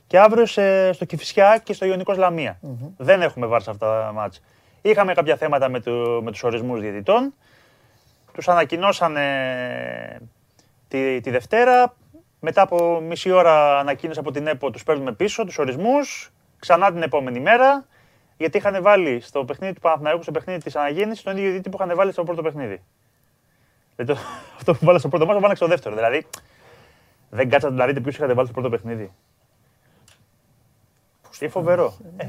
Και 0.06 0.18
αύριο 0.18 0.46
σε, 0.46 0.92
στο 0.92 1.04
Κηφισιά 1.04 1.60
και 1.64 1.72
στο 1.72 1.86
Ιωνικός 1.86 2.16
Λαμία. 2.16 2.58
Δεν 2.96 3.22
έχουμε 3.22 3.48
VAR 3.52 3.58
σε 3.62 3.70
αυτά 3.70 3.86
τα 4.04 4.12
μάτς. 4.14 4.42
Είχαμε 4.82 5.14
κάποια 5.14 5.36
θέματα 5.36 5.68
με, 5.68 5.80
το, 5.80 6.20
με 6.22 6.30
τους 6.30 6.42
ορισμούς 6.42 6.80
διαιτητών. 6.80 7.34
Τους 8.32 8.48
ανακοινώσανε 8.48 9.26
τη, 10.88 11.20
τη 11.20 11.30
Δευτέρα. 11.30 11.94
Μετά 12.40 12.62
από 12.62 13.00
μισή 13.00 13.30
ώρα 13.30 13.78
ανακοίνωση 13.78 14.18
από 14.18 14.30
την 14.30 14.46
ΕΠΟ 14.46 14.70
τους 14.70 14.82
παίρνουμε 14.84 15.12
πίσω, 15.12 15.44
τους 15.44 15.58
ορισμούς. 15.58 16.32
Ξανά 16.66 16.92
την 16.92 17.02
επόμενη 17.02 17.40
μέρα. 17.40 17.84
Γιατί 18.36 18.56
είχαν 18.58 18.82
βάλει 18.82 19.20
στο 19.20 19.44
παιχνίδι 19.44 19.72
του 19.72 19.80
Παναθηναϊκού, 19.80 20.22
στο 20.22 20.32
παιχνίδι 20.32 20.60
της 20.62 20.76
αναγέννησης, 20.76 21.24
τον 21.24 21.32
ίδιο 21.36 21.48
διαιτητή 21.50 21.68
που 21.76 21.82
είχαν 21.82 21.96
βάλει 21.96 22.12
στο 22.12 22.24
πρώτο 22.24 22.42
παιχνίδι. 22.42 22.82
Δηλαδή, 23.96 24.14
το- 24.22 24.28
αυτό 24.56 24.74
που 24.74 24.84
βάλα 24.84 24.98
στο 24.98 25.08
πρώτο 25.08 25.24
μάτι, 25.26 25.34
το 25.36 25.40
βάλα 25.42 25.52
και 25.52 25.58
στο 25.58 25.66
δεύτερο. 25.68 25.94
Δηλαδή, 25.94 26.26
δεν 27.30 27.50
κάτσατε 27.50 27.74
να 27.74 27.86
δείτε 27.86 28.00
ποιους 28.00 28.14
είχατε 28.16 28.32
βάλει 28.32 28.48
στο 28.48 28.60
πρώτο 28.60 28.76
παιχνίδι. 28.76 29.12
Τι 31.38 31.48
φοβερό. 31.48 31.96
Ε, 32.16 32.26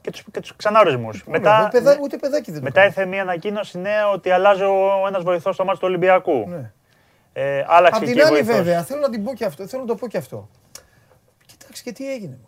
και 0.00 0.10
τους, 0.10 0.24
και 0.32 0.40
τους 0.40 0.56
ξανά 0.56 0.80
ορισμούς. 0.80 1.24
Μετά, 1.26 1.60
Ούτε 1.66 1.78
παιδά- 1.78 2.00
Ούτε 2.00 2.16
παιδάκι 2.16 2.50
δεν 2.50 2.58
το 2.60 2.64
μετά 2.64 2.74
κάνει. 2.80 2.86
ήρθε 2.86 3.04
μια 3.06 3.22
ανακοίνωση 3.22 3.78
νέα 3.78 4.10
ότι 4.10 4.30
αλλάζει 4.30 4.62
ο 4.62 5.04
ένας 5.08 5.22
βοηθός 5.22 5.54
στο 5.54 5.64
μάτι 5.64 5.78
του 5.78 5.86
Ολυμπιακού. 5.88 6.44
Ναι. 6.48 6.72
Ε, 7.32 7.64
άλλαξε 7.68 7.98
Απ' 8.00 8.06
και 8.06 8.12
την 8.12 8.20
άλλη, 8.24 8.30
βοηθός. 8.42 8.56
βέβαια, 8.56 8.82
θέλω 8.82 9.00
να 9.00 9.10
την 9.10 9.24
πω 9.24 9.34
και 9.34 9.44
αυτό. 9.44 9.66
Θέλω 9.66 9.82
να 9.82 9.88
το 9.88 9.94
πω 9.94 10.08
και 10.08 10.16
αυτό. 10.18 10.48
Κοιτάξτε 11.46 11.90
και 11.90 11.96
τι 11.96 12.12
έγινε. 12.12 12.38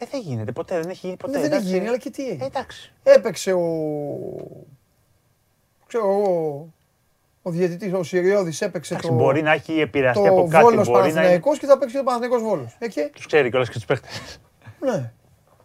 Μου. 0.00 0.06
Ε, 0.06 0.06
δεν 0.10 0.20
γίνεται 0.20 0.52
ποτέ, 0.52 0.80
δεν 0.80 0.90
έχει 0.90 1.06
γίνει 1.06 1.16
ποτέ. 1.16 1.32
Ναι, 1.32 1.38
δεν 1.42 1.52
έχει 1.52 1.56
εντάξει. 1.60 1.74
γίνει, 1.76 1.88
αλλά 1.88 1.98
και 1.98 2.10
τι 2.10 2.22
Ε, 2.26 2.30
έγινε. 2.30 2.44
εντάξει. 2.44 2.92
Έπαιξε 3.02 3.52
ο. 3.52 3.60
ξέρω 5.86 6.04
εγώ. 6.10 6.68
Ο 7.42 7.50
διαιτητής, 7.50 7.92
ο 7.92 8.02
Συριώδης 8.02 8.60
έπαιξε 8.60 8.92
Εντάξει, 8.94 9.10
το. 9.10 9.16
μπορεί 9.16 9.42
να 9.42 9.52
έχει 9.52 9.80
επηρεαστεί 9.80 10.22
το 10.24 10.30
από 10.32 10.48
κάτι. 10.50 10.64
Βόλος 10.64 10.86
Μπορεί 10.88 10.98
να 11.00 11.06
είναι... 11.06 11.12
Παναθηναϊκός 11.14 11.58
και 11.58 11.66
θα 11.66 11.78
παίξει 11.78 11.96
το 11.96 12.02
Παναθηναϊκός 12.02 12.42
Βόλος. 12.42 12.76
Ε, 12.78 12.88
και, 12.88 13.10
Τους 13.14 13.26
ξέρει 13.26 13.50
κιόλας 13.50 13.68
και 13.68 13.74
τους 13.74 13.84
παίχτες. 13.84 14.38
ναι. 14.80 14.90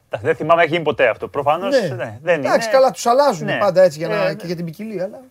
Εντάξει, 0.05 0.25
Δεν 0.27 0.35
θυμάμαι 0.35 0.55
να 0.55 0.61
έχει 0.61 0.71
γίνει 0.71 0.83
ποτέ 0.83 1.07
αυτό. 1.09 1.27
Προφανώς 1.27 1.81
ναι. 1.81 1.87
ναι, 1.87 2.19
δεν 2.21 2.37
είναι. 2.37 2.47
Εντάξει, 2.47 2.69
καλά, 2.69 2.91
τους 2.91 3.05
αλλάζουν 3.05 3.45
Ναι. 3.45 3.57
πάντα 3.57 3.81
έτσι 3.81 3.97
για 3.97 4.07
να, 4.07 4.15
Ε, 4.15 4.27
ναι. 4.27 4.33
και 4.33 4.45
για 4.45 4.55
την 4.55 4.65
ποικιλία. 4.65 5.03
Αλλά... 5.03 5.21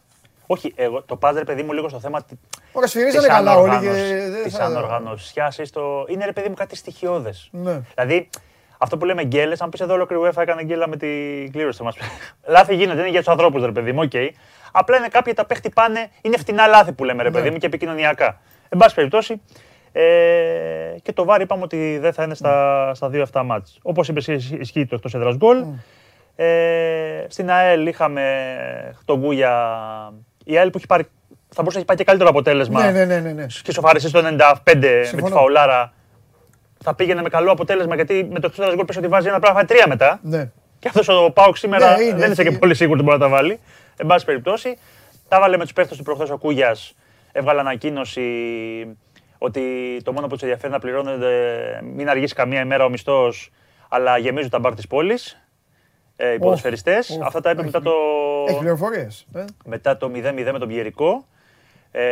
Όχι, 0.47 0.73
εγώ, 0.77 1.03
το 1.03 1.17
πάζε, 1.17 1.39
ρε 1.39 1.45
παιδί 1.45 1.63
μου, 1.63 1.73
λίγο 1.73 1.89
στο 1.89 2.01
θέμα 2.01 2.23
τη- 2.25 2.35
Ωραία, 2.73 2.89
της 2.89 2.91
σφυρίζανε 2.91 3.27
καλά 3.27 3.57
όλοι. 3.57 3.71
Και... 3.71 3.77
ανοργάνωσης- 3.77 4.31
δεν 4.33 4.43
της 4.43 4.55
θα- 4.57 4.65
ανοργανωσιάς 4.65 5.59
ή 5.59 5.65
στο... 5.65 6.05
Είναι, 6.09 6.25
ρε 6.25 6.33
παιδί 6.33 6.49
μου, 6.49 6.55
κάτι 6.55 6.77
στοιχειώδες. 6.77 7.49
Ναι. 7.53 7.81
Δηλαδή, 7.95 8.29
αυτό 8.83 8.97
που 8.97 9.05
λέμε 9.05 9.25
γκέλες, 9.25 9.61
αν 9.61 9.69
πεις 9.69 9.81
εδώ 9.81 9.95
ολόκληρη 9.95 10.23
UEFA 10.27 10.43
έκανε 10.43 10.63
γκέλα 10.65 10.89
με 10.89 10.97
την 10.97 11.53
κλήρωση 11.53 11.79
θα 11.79 11.85
μας 11.85 11.97
πει. 11.97 12.03
Λάθη 12.47 12.75
γίνεται, 12.75 13.01
είναι 13.01 13.09
για 13.09 13.19
τους 13.19 13.29
ανθρώπους, 13.29 13.65
ρε 13.65 13.73
παιδί 13.73 13.93
μου, 13.93 14.01
οκ. 14.03 14.13
Απλά 14.73 14.97
είναι 14.97 15.09
κάποιοι 15.09 15.33
τα 15.33 15.45
παίχτη 15.47 15.71
πάνε, 15.71 16.11
είναι 16.23 16.37
φτηνά 16.37 16.67
λάθη 16.67 16.93
που 16.93 17.05
λέμε, 17.05 17.23
ρε 17.23 17.31
παιδί 17.31 17.45
Ναι. 17.45 17.51
μου, 17.51 17.57
και 17.59 17.67
επικοινωνιακά. 17.67 18.41
Εν 18.69 18.79
πάση 18.79 18.95
περιπτώσει, 18.95 19.41
ε, 19.93 20.03
και 21.03 21.13
το 21.13 21.25
βάρη 21.25 21.43
είπαμε 21.43 21.63
ότι 21.63 21.99
δεν 22.01 22.13
θα 22.13 22.23
είναι 22.23 22.35
στα, 22.35 22.91
στα 22.95 23.09
δύο 23.09 23.23
αυτά 23.23 23.43
μάτς. 23.43 23.79
Όπως 23.83 24.09
είπες, 24.09 24.29
εσύ, 24.29 24.57
ισχύει 24.61 24.87
το 24.87 24.95
εκτός 24.95 25.15
έδρας 25.15 25.37
γκολ. 25.37 25.65
Ε, 26.37 27.25
στην 27.29 27.51
ΑΕΛ 27.51 27.87
είχαμε 27.87 28.23
τον 29.05 29.19
Γκούια, 29.19 29.53
η 30.45 30.59
ΑΕΛ 30.59 30.71
που 30.71 30.77
έχει 30.79 30.87
πάρει, 30.87 31.03
θα 31.49 31.63
μπορούσε 31.63 31.73
να 31.73 31.79
έχει 31.79 31.85
πάει 31.87 31.97
και 31.97 32.05
καλύτερο 32.05 32.31
αποτέλεσμα 32.31 32.83
Ναι, 32.85 32.91
ναι, 32.91 33.05
ναι, 33.05 33.21
ναι, 33.21 33.33
ναι. 33.33 33.47
και 33.63 33.73
σοφάρισε 33.73 34.09
στο 34.09 34.21
95 34.39 34.55
με 34.65 34.75
τη 34.75 35.07
Συμφωνώ. 35.07 35.35
φαουλάρα. 35.35 35.93
Θα 36.83 36.95
πήγαινε 36.95 37.23
με 37.23 37.29
καλό 37.29 37.51
αποτέλεσμα 37.51 37.95
γιατί 37.95 38.29
με 38.33 38.41
το 38.41 38.51
εκτό 38.57 38.75
γκολ 38.75 38.85
πες 38.85 38.97
ότι 38.97 39.09
βάζει 39.09 39.29
ένα 39.29 39.39
πράγμα 39.39 39.65
τρία 39.65 39.85
μετά. 39.89 40.19
ναι. 40.23 40.51
Και 40.79 40.89
αυτός 40.89 41.09
ο 41.09 41.31
Πάουκ 41.35 41.57
σήμερα 41.57 41.97
Ναι, 41.97 42.03
είναι, 42.03 42.15
δεν 42.19 42.31
είσαι 42.33 42.43
έχει- 42.43 42.51
και 42.51 42.59
πολύ 42.59 42.75
σίγουρος 42.75 43.01
ότι 43.01 43.09
μπορεί 43.09 43.21
να 43.23 43.29
τα 43.29 43.33
βάλει. 43.37 43.61
Εν 43.97 44.07
πάση 44.07 44.25
περιπτώσει, 44.25 44.79
τα 45.29 45.41
βάλε 45.41 45.57
με 45.57 45.63
τους 45.63 45.73
παίχτες 45.73 45.97
του 45.97 46.03
προχθές 46.03 46.31
ο 46.31 46.39
Κούγιας. 46.39 46.95
Έβγαλε 47.33 47.61
ανακοίνωση 47.61 48.23
ότι 49.39 49.61
το 50.05 50.13
μόνο 50.13 50.27
που 50.27 50.33
τους 50.33 50.43
ενδιαφέρει 50.43 50.73
να 50.73 50.79
πληρώνεται 50.79 51.31
μην 51.95 52.09
αργήσει 52.09 52.35
καμία 52.35 52.61
ημέρα 52.61 52.85
ο 52.85 52.89
μισθός, 52.89 53.51
αλλά 53.89 54.19
γεμίζουν 54.19 54.51
τα 54.51 54.59
μπαρ 54.59 54.75
της 54.75 54.87
πόλης. 54.87 55.37
Ε, 56.17 56.33
οι 56.33 56.39
ποδοσφαιριστές. 56.39 57.11
οχ, 57.11 57.27
Αυτά 57.27 57.41
τα 57.41 57.51
είπε 57.51 57.61
έχει- 57.63 57.71
μετά 57.73 57.83
το, 57.91 57.93
Έχει 58.49 58.59
πληροφορίες. 58.59 59.27
Ε. 59.35 59.45
μετά 59.65 59.97
το 59.97 60.09
0-0 60.09 60.53
με 60.53 60.59
τον 60.59 60.69
Πιερικό. 60.69 61.27
Ε, 61.95 62.03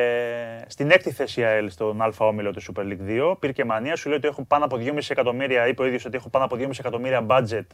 στην 0.67 0.91
έκτη 0.91 1.11
θέση 1.11 1.41
η 1.41 1.45
ΑΕΛ 1.45 1.71
στον 1.71 2.03
Α 2.03 2.13
όμιλο 2.19 2.51
του 2.53 2.63
Super 2.63 2.81
League 2.81 3.31
2. 3.33 3.37
Πήρε 3.39 3.53
και 3.53 3.65
μανία, 3.65 3.97
σου 3.97 4.09
λέει 4.09 4.19
ότι 4.19 4.27
έχω 4.29 4.45
πάνω 4.45 4.65
από 4.65 4.77
2,5 4.81 4.97
εκατομμύρια, 5.09 5.67
είπε 5.67 5.83
ο 5.83 5.87
ίδιος 5.87 6.05
ότι 6.05 6.17
έχω 6.17 6.29
πάνω 6.29 6.45
από 6.45 6.57
2,5 6.59 6.71
εκατομμύρια 6.79 7.27
budget 7.29 7.67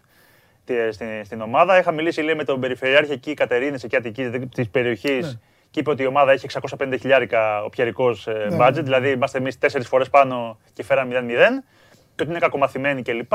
τε- 0.65 0.93
στην, 0.93 1.25
στην 1.25 1.41
ομάδα. 1.41 1.79
Είχα 1.79 1.93
μιλήσει 1.93 2.21
λέει, 2.23 2.35
με 2.35 2.45
τον 2.45 2.61
Περιφερειάρχη 2.61 3.13
εκεί, 3.13 3.35
Κατερίνης, 3.35 3.85
εκεί 3.85 3.97
Αττική 3.97 4.49
της 4.55 4.69
περιοχής. 4.71 5.27
Ναι. 5.27 5.41
Και 5.71 5.81
είπε 5.81 5.91
ότι 5.91 6.03
η 6.03 6.07
ομάδα 6.07 6.33
έχει 6.33 6.47
650 6.79 6.95
χιλιάρικα 7.01 7.63
ο 7.63 7.69
Πιερικό 7.69 8.09
Ναι, 8.11 8.57
budget, 8.61 8.73
ναι. 8.75 8.81
δηλαδή 8.83 9.11
είμαστε 9.11 9.39
εμείς 9.39 9.59
τέσσερις 9.59 9.89
φορές 9.89 10.11
πάνω 10.11 10.59
και 10.73 10.83
φέραμε 10.85 11.15
0-0. 11.21 11.65
Και 12.15 12.23
ότι 12.23 12.31
είναι 12.31 12.39
κακομαθημένοι 12.39 13.03
κλπ. 13.03 13.33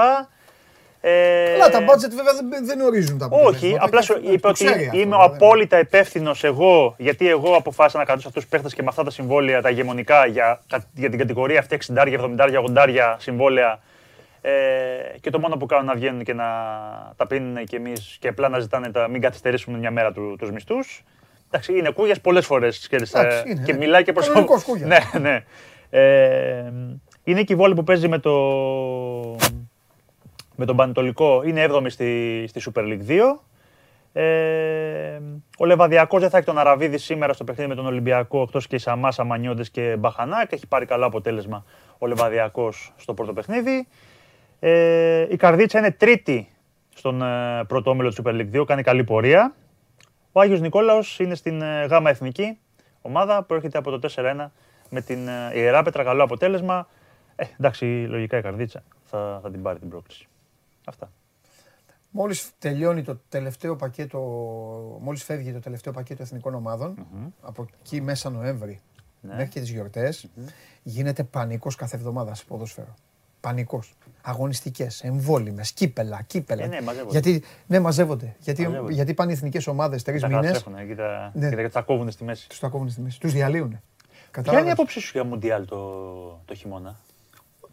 Ε, 1.04 1.54
Αλλά 1.54 1.70
τα 1.70 1.80
budget 1.80 2.10
βέβαια 2.16 2.34
δεν, 2.50 2.66
δεν 2.66 2.82
ορίζουν 2.82 3.18
τα 3.18 3.26
αποτελέσματα. 3.26 3.66
όχι, 3.68 3.76
απλά 3.80 4.00
Και 4.00 4.06
σου 4.06 4.14
αυτό- 4.14 4.32
είπε 4.32 4.40
το 4.42 4.48
ότι 4.48 4.64
ξέρει 4.66 4.86
αυτό, 4.86 4.98
είμαι 4.98 5.16
ο 5.16 5.20
δηλαδή. 5.20 5.36
απόλυτα 5.36 5.80
υπεύθυνος 5.80 6.44
εγώ, 6.44 6.96
γιατί 6.98 7.30
εγώ 7.30 7.56
αποφάσισα 7.56 7.98
να 7.98 8.06
κρατήσω 8.06 8.28
αυτούς 8.28 8.42
τους 8.44 8.52
παίχτες 8.52 8.74
και 8.74 8.82
με 8.82 8.88
αυτά 8.90 9.04
τα 9.04 9.10
συμβόλαια, 9.10 9.62
τα 9.62 9.70
ηγεμονικά 9.70 10.26
για, 10.26 10.62
για 10.94 11.10
την 11.10 11.20
κατηγορία 11.20 11.60
αυτή 11.60 11.76
60, 11.76 12.08
70, 12.08 12.50
80 12.60 13.16
συμβόλαια. 13.18 13.80
Ε, 14.42 14.52
και 15.22 15.30
το 15.30 15.40
μόνο 15.40 15.58
που 15.58 15.66
κάνουν 15.66 15.86
να 15.86 15.94
βγαίνουν 15.94 16.24
και 16.24 16.34
να 16.34 16.46
τα 17.16 17.28
πίνουν 17.28 17.64
και 17.66 17.76
εμείς 17.76 18.18
και 18.20 18.28
απλά 18.28 18.50
να 18.50 18.60
ζητάνε 18.60 18.92
τα 18.92 19.08
μην 19.08 19.22
καθυστερήσουμε 19.22 19.78
μια 19.78 19.92
μέρα 19.92 20.12
του 20.12 20.36
τους 20.40 20.52
μισθούς. 20.52 21.04
Εντάξει, 21.48 21.78
είναι 21.78 21.90
κούγιας 21.92 22.22
πολλές 22.22 22.46
φορές 22.46 22.88
Εντάξει, 22.92 23.44
είναι, 23.50 23.62
και 23.66 23.72
ναι. 23.72 23.78
μιλάει 23.78 24.04
και 24.04 24.12
προς 24.14 24.28
Κανονικός 24.28 24.64
κούγιας. 24.64 24.88
Ναι, 25.14 25.20
ναι. 25.20 25.44
Ε, 25.90 26.72
είναι 27.24 27.42
και 27.44 27.54
η 27.54 27.56
βόλη 27.56 27.74
που 27.76 27.84
παίζει 27.84 28.08
με 28.08 28.18
το, 28.18 28.32
με 30.62 30.67
τον 30.67 30.76
Πανετολικό. 30.76 31.43
Είναι 31.45 31.65
7η 31.69 31.86
στη, 31.88 32.45
στη 32.47 32.62
Super 32.65 32.82
League 32.82 33.08
2. 33.08 33.19
Ε, 34.13 35.19
ο 35.58 35.65
Λεβαδιακός 35.65 36.21
δεν 36.21 36.30
θα 36.30 36.38
έχει 36.38 36.45
τον 36.45 36.58
Αραβίδη 36.58 36.97
σήμερα 36.97 37.34
στο 37.34 37.43
παιχνίδι 37.43 37.69
με 37.69 37.76
τον 37.76 37.86
Ολυμπιακό, 37.86 38.41
εκτός 38.41 38.67
και 38.67 38.76
η 38.76 38.80
Σαμάς, 38.80 39.15
Σαμανιώτε 39.15 39.63
και 39.71 39.95
Μπαχανάκ. 40.00 40.52
Έχει 40.52 40.67
πάρει 40.67 40.86
καλό 40.86 41.06
αποτέλεσμα 41.06 41.65
ο 41.97 42.08
Λεβαδιακός 42.08 42.93
στο 42.97 43.13
πρώτο 43.13 43.34
παιχνίδι. 43.34 43.88
Ε, 44.60 45.28
η 45.30 45.36
Καρδίτσα 45.36 45.80
είναι 45.80 45.91
τρίτη 45.91 46.47
στον 46.95 47.21
ε, 47.21 47.63
πρώτο 47.67 47.89
όμιλο 47.89 48.13
του 48.13 48.24
Super 48.24 48.32
League 48.32 48.62
2, 48.62 48.65
κάνει 48.65 48.84
καλή 48.84 49.04
πορεία. 49.04 49.56
Ο 50.32 50.39
Άγιος 50.39 50.62
Νικόλαος 50.62 51.19
είναι 51.19 51.36
στην 51.36 51.62
ε, 51.62 51.86
Γάμα 51.86 52.10
Εθνική, 52.10 52.58
ομάδα 53.02 53.43
που 53.43 53.54
έρχεται 53.54 53.78
από 53.78 54.00
το 54.00 54.10
4-1 54.15 54.45
με 54.89 55.02
την 55.02 55.28
ε, 55.28 55.52
Ιερά 55.54 55.84
Πέτρα. 55.84 56.04
Καλό 56.04 56.24
αποτέλεσμα. 56.24 56.88
Ε, 57.36 57.45
εντάξει, 57.60 57.86
λογικά 57.86 58.38
η 58.38 58.41
καρδίτσα 58.41 58.84
θα, 59.04 59.39
θα 59.43 59.52
την 59.52 59.62
πάρει 59.62 59.80
την 59.80 59.89
πρόκληση. 59.89 60.26
Αυτά. 60.86 61.12
Μόλις 62.13 62.50
τελειώνει 62.60 63.02
το 63.04 63.20
τελευταίο 63.30 63.76
πακέτο, 63.76 64.20
μόλις 65.02 65.24
φεύγει 65.24 65.54
το 65.54 65.60
τελευταίο 65.60 65.94
πακέτο 65.94 66.24
εθνικών 66.24 66.54
ομάδων, 66.56 67.08
από 67.41 67.65
εκεί 67.80 68.02
μέσα 68.02 68.30
Νοέμβρη 68.30 68.80
Ναι. 69.22 69.34
μέχρι 69.36 69.50
και 69.50 69.60
τις 69.60 69.70
γιορτες 69.70 70.28
γίνεται 70.84 71.24
πανικός 71.24 71.76
κάθε 71.76 71.96
εβδομάδα 71.96 72.34
σε 72.36 72.44
ποδόσφαιρο. 72.48 72.94
Πανικός. 73.41 73.94
Αγωνιστικές, 74.22 75.04
εμβόλυμες, 75.04 75.72
κύπελα, 75.72 76.22
κύπελα. 76.22 76.63
Ε, 76.63 76.67
ναι, 76.67 76.82
μαζεύονται. 76.82 77.12
Γιατί, 77.12 77.44
ναι, 77.67 77.80
μαζεύονται. 77.80 78.36
Γιατί, 78.39 78.63
Μαζεύονται. 78.63 78.94
γιατί 78.94 79.13
πάνε 79.13 79.32
οι 79.32 79.34
εθνικές 79.36 79.67
ομάδες 79.67 80.04
τρεις 80.04 80.22
Τα 80.22 80.28
μήνες, 80.28 80.46
καταστρέφουν 80.46 80.80
εκεί, 80.80 80.96
τα, 80.96 81.32
Ναι. 81.34 81.50
και 81.50 81.56
τα- 81.56 81.70
τα 81.70 81.82
κόβουν 81.82 82.12
στη 82.12 82.24
μέση. 82.24 82.50
τους 82.50 82.60
τα 82.60 82.67
κόβουν 82.67 82.89
στη 82.89 83.02
μέση. 83.02 83.20
Τους 83.20 83.32
διαλύουν. 83.32 83.70
Ποια 83.70 83.80
είναι 83.80 84.28
η 84.28 84.32
Κατάλαβες. 84.32 84.72
απόψη 84.72 85.00
σου 85.00 85.12
για 85.13 85.24
Μουντιάλ 85.24 85.65
το, 85.65 85.78
το 86.46 86.56
χειμώνα; 86.56 87.00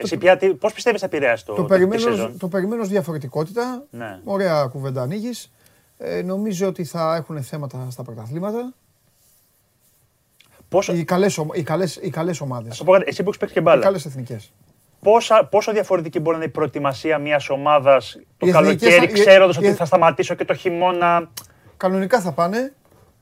Εσύ 0.01 0.17
πια, 0.17 0.37
τι- 0.37 0.55
πώς 0.55 0.73
πιστεύεις 0.73 1.01
θα 1.01 1.07
επηρεάσει 1.07 1.45
το, 1.45 1.55
Το, 1.55 1.63
τη 1.63 1.69
περιμένω, 1.69 2.01
σεζόν; 2.01 2.39
το 2.39 2.49
περιμένω 2.49 2.83
ως 2.83 2.89
διαφορετικότητα. 2.89 3.85
Ναι. 3.91 4.21
Ωραία 4.25 4.67
κουβέντα 4.67 5.03
ανοίγεις. 5.03 5.53
Ε, 5.99 6.23
νομίζω 6.23 6.67
ότι 6.69 6.85
θα 6.85 7.15
έχουν 7.17 7.43
θέματα 7.43 7.87
στα 7.91 8.03
πρωταθλήματα. 8.03 8.73
Πόσο, 10.69 10.95
Οι 10.95 11.05
καλές, 11.05 11.39
ομα- 11.39 11.55
οι 11.57 11.63
καλές, 11.63 11.97
οι 12.03 12.11
καλές 12.11 12.41
ομάδες. 12.41 12.69
θα 12.69 12.75
σου 12.75 12.85
πω 12.85 12.93
κάτι, 12.93 13.05
εσύ 13.09 13.23
που 13.23 13.29
έχεις 13.29 13.39
παίξει 13.41 13.55
και 13.55 13.61
Οι 13.61 13.63
μπάλα, 13.67 13.83
καλές 13.83 14.05
εθνικές. 14.07 14.53
πόσα, 15.03 15.45
πόσο 15.51 15.73
διαφορετική 15.73 16.19
μπορεί 16.21 16.37
να 16.37 16.43
είναι 16.43 16.51
η 16.51 16.55
προετοιμασία 16.55 17.19
μιας 17.19 17.49
ομάδας 17.49 18.19
το 18.37 18.47
Οι 18.47 18.49
εθνικές 18.49 18.53
καλοκαίρι, 18.53 19.13
θα- 19.13 19.19
οι- 19.21 19.25
ξέροντας 19.25 19.57
οι- 19.57 19.59
ότι 19.59 19.73
θα 19.73 19.85
σταματήσω 19.85 20.35
και 20.35 20.45
το 20.45 20.55
χειμώνα; 20.55 21.31
Κανονικά 21.77 22.21
θα 22.21 22.33
πάνε. 22.33 22.73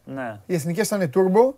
Ναι. 0.04 0.40
Οι 0.46 0.54
εθνικές 0.54 0.88
θα 0.88 0.96
είναι 0.96 1.10
turbo. 1.14 1.54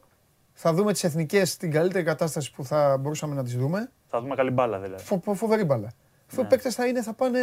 Θα 0.61 0.73
δούμε 0.73 0.92
τις 0.92 1.05
εθνικές 1.05 1.51
στην 1.51 1.71
καλύτερη 1.71 2.05
κατάσταση 2.05 2.53
που 2.53 2.64
θα 2.64 2.97
μπορούσαμε 3.01 3.35
να 3.35 3.44
τις 3.44 3.57
δούμε. 3.57 3.90
Θα 4.07 4.21
δούμε 4.21 4.35
καλή 4.35 4.51
μπάλα 4.51 4.79
δηλαδή. 4.79 5.03
Φο, 5.03 5.21
φο- 5.25 5.35
φοβερή 5.35 5.64
μπάλα. 5.64 5.92
Αφού 6.31 6.40
οι 6.40 6.44
παίκτες 6.44 6.75
θα 6.75 6.87
είναι, 6.87 7.03
θα 7.03 7.12
πάνε... 7.12 7.38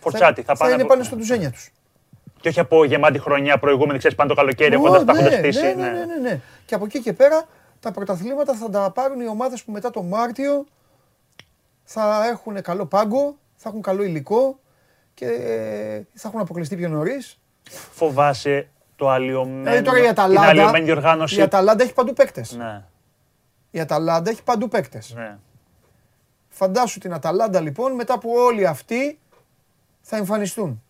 Φορτσάτι, 0.00 0.42
θα 0.42 0.56
πάνε 0.56 0.72
είναι 0.72 0.82
από- 0.82 0.90
πάνε 0.90 1.04
στο 1.04 1.16
ντουζένια 1.16 1.50
τους. 1.50 1.70
Και 2.40 2.48
όχι 2.48 2.60
από 2.60 2.84
γεμάτη 2.84 3.18
χρονιά 3.18 3.58
προηγούμενη, 3.58 3.98
ξέρεις 3.98 4.16
πάνε 4.16 4.28
το 4.30 4.36
καλοκαίρι, 4.36 4.74
έχοντας, 4.74 5.00
Ω, 5.02 5.04
τα 5.04 5.12
έχοντας 5.12 5.30
ναι, 5.32 5.38
χτίσει. 5.38 5.60
ναι, 5.62 5.72
ναι, 5.72 5.90
ναι, 5.90 6.04
ναι, 6.04 6.16
ναι. 6.28 6.40
Και 6.66 6.74
από 6.74 6.84
εκεί 6.84 7.00
και 7.00 7.12
πέρα 7.12 7.46
τα 7.80 7.90
πρωταθλήματα 7.90 8.54
θα 8.54 8.70
τα 8.70 8.90
πάρουν 8.90 9.20
οι 9.20 9.28
ομάδες 9.28 9.62
που 9.64 9.72
μετά 9.72 9.90
το 9.90 10.02
Μάρτιο 10.02 10.66
θα 11.84 12.26
έχουν 12.30 12.62
καλό 12.62 12.86
πάγκο, 12.86 13.36
θα 13.56 13.68
έχουν 13.68 13.82
καλό 13.82 14.02
υλικό 14.02 14.58
και 15.14 15.26
ε, 15.26 16.02
θα 16.14 16.28
έχουν 16.28 16.40
αποκλειστεί 16.40 16.76
πιο 16.76 16.88
νωρίς. 16.88 17.38
Φοβάσαι 17.70 18.68
το 18.96 19.10
αλλοιωμένο, 19.10 19.62
Δηλαδή 19.62 19.82
τώρα 19.82 19.98
η 19.98 20.00
την 20.00 20.10
Αταλάντα, 20.10 20.48
αλλοιωμένη 20.48 20.78
η 20.84 20.86
διοργάνωση. 20.86 21.42
Αταλάντα 21.42 21.82
έχει 21.82 21.92
παντού 21.92 22.12
παίκτες. 22.12 22.52
Ναι, 22.56 22.82
Η 23.70 23.80
Αταλάντα 23.80 24.30
έχει 24.30 24.42
παντού 24.42 24.68
παίκτες. 24.68 25.12
ναι. 25.16 25.36
Φαντάσου 26.48 26.98
την 26.98 27.12
Αταλάντα 27.12 27.60
λοιπόν 27.60 27.92
μετά 27.94 28.18
που 28.18 28.30
όλοι 28.36 28.66
αυτοί 28.66 29.18
θα 30.00 30.16
εμφανιστούν. 30.16 30.82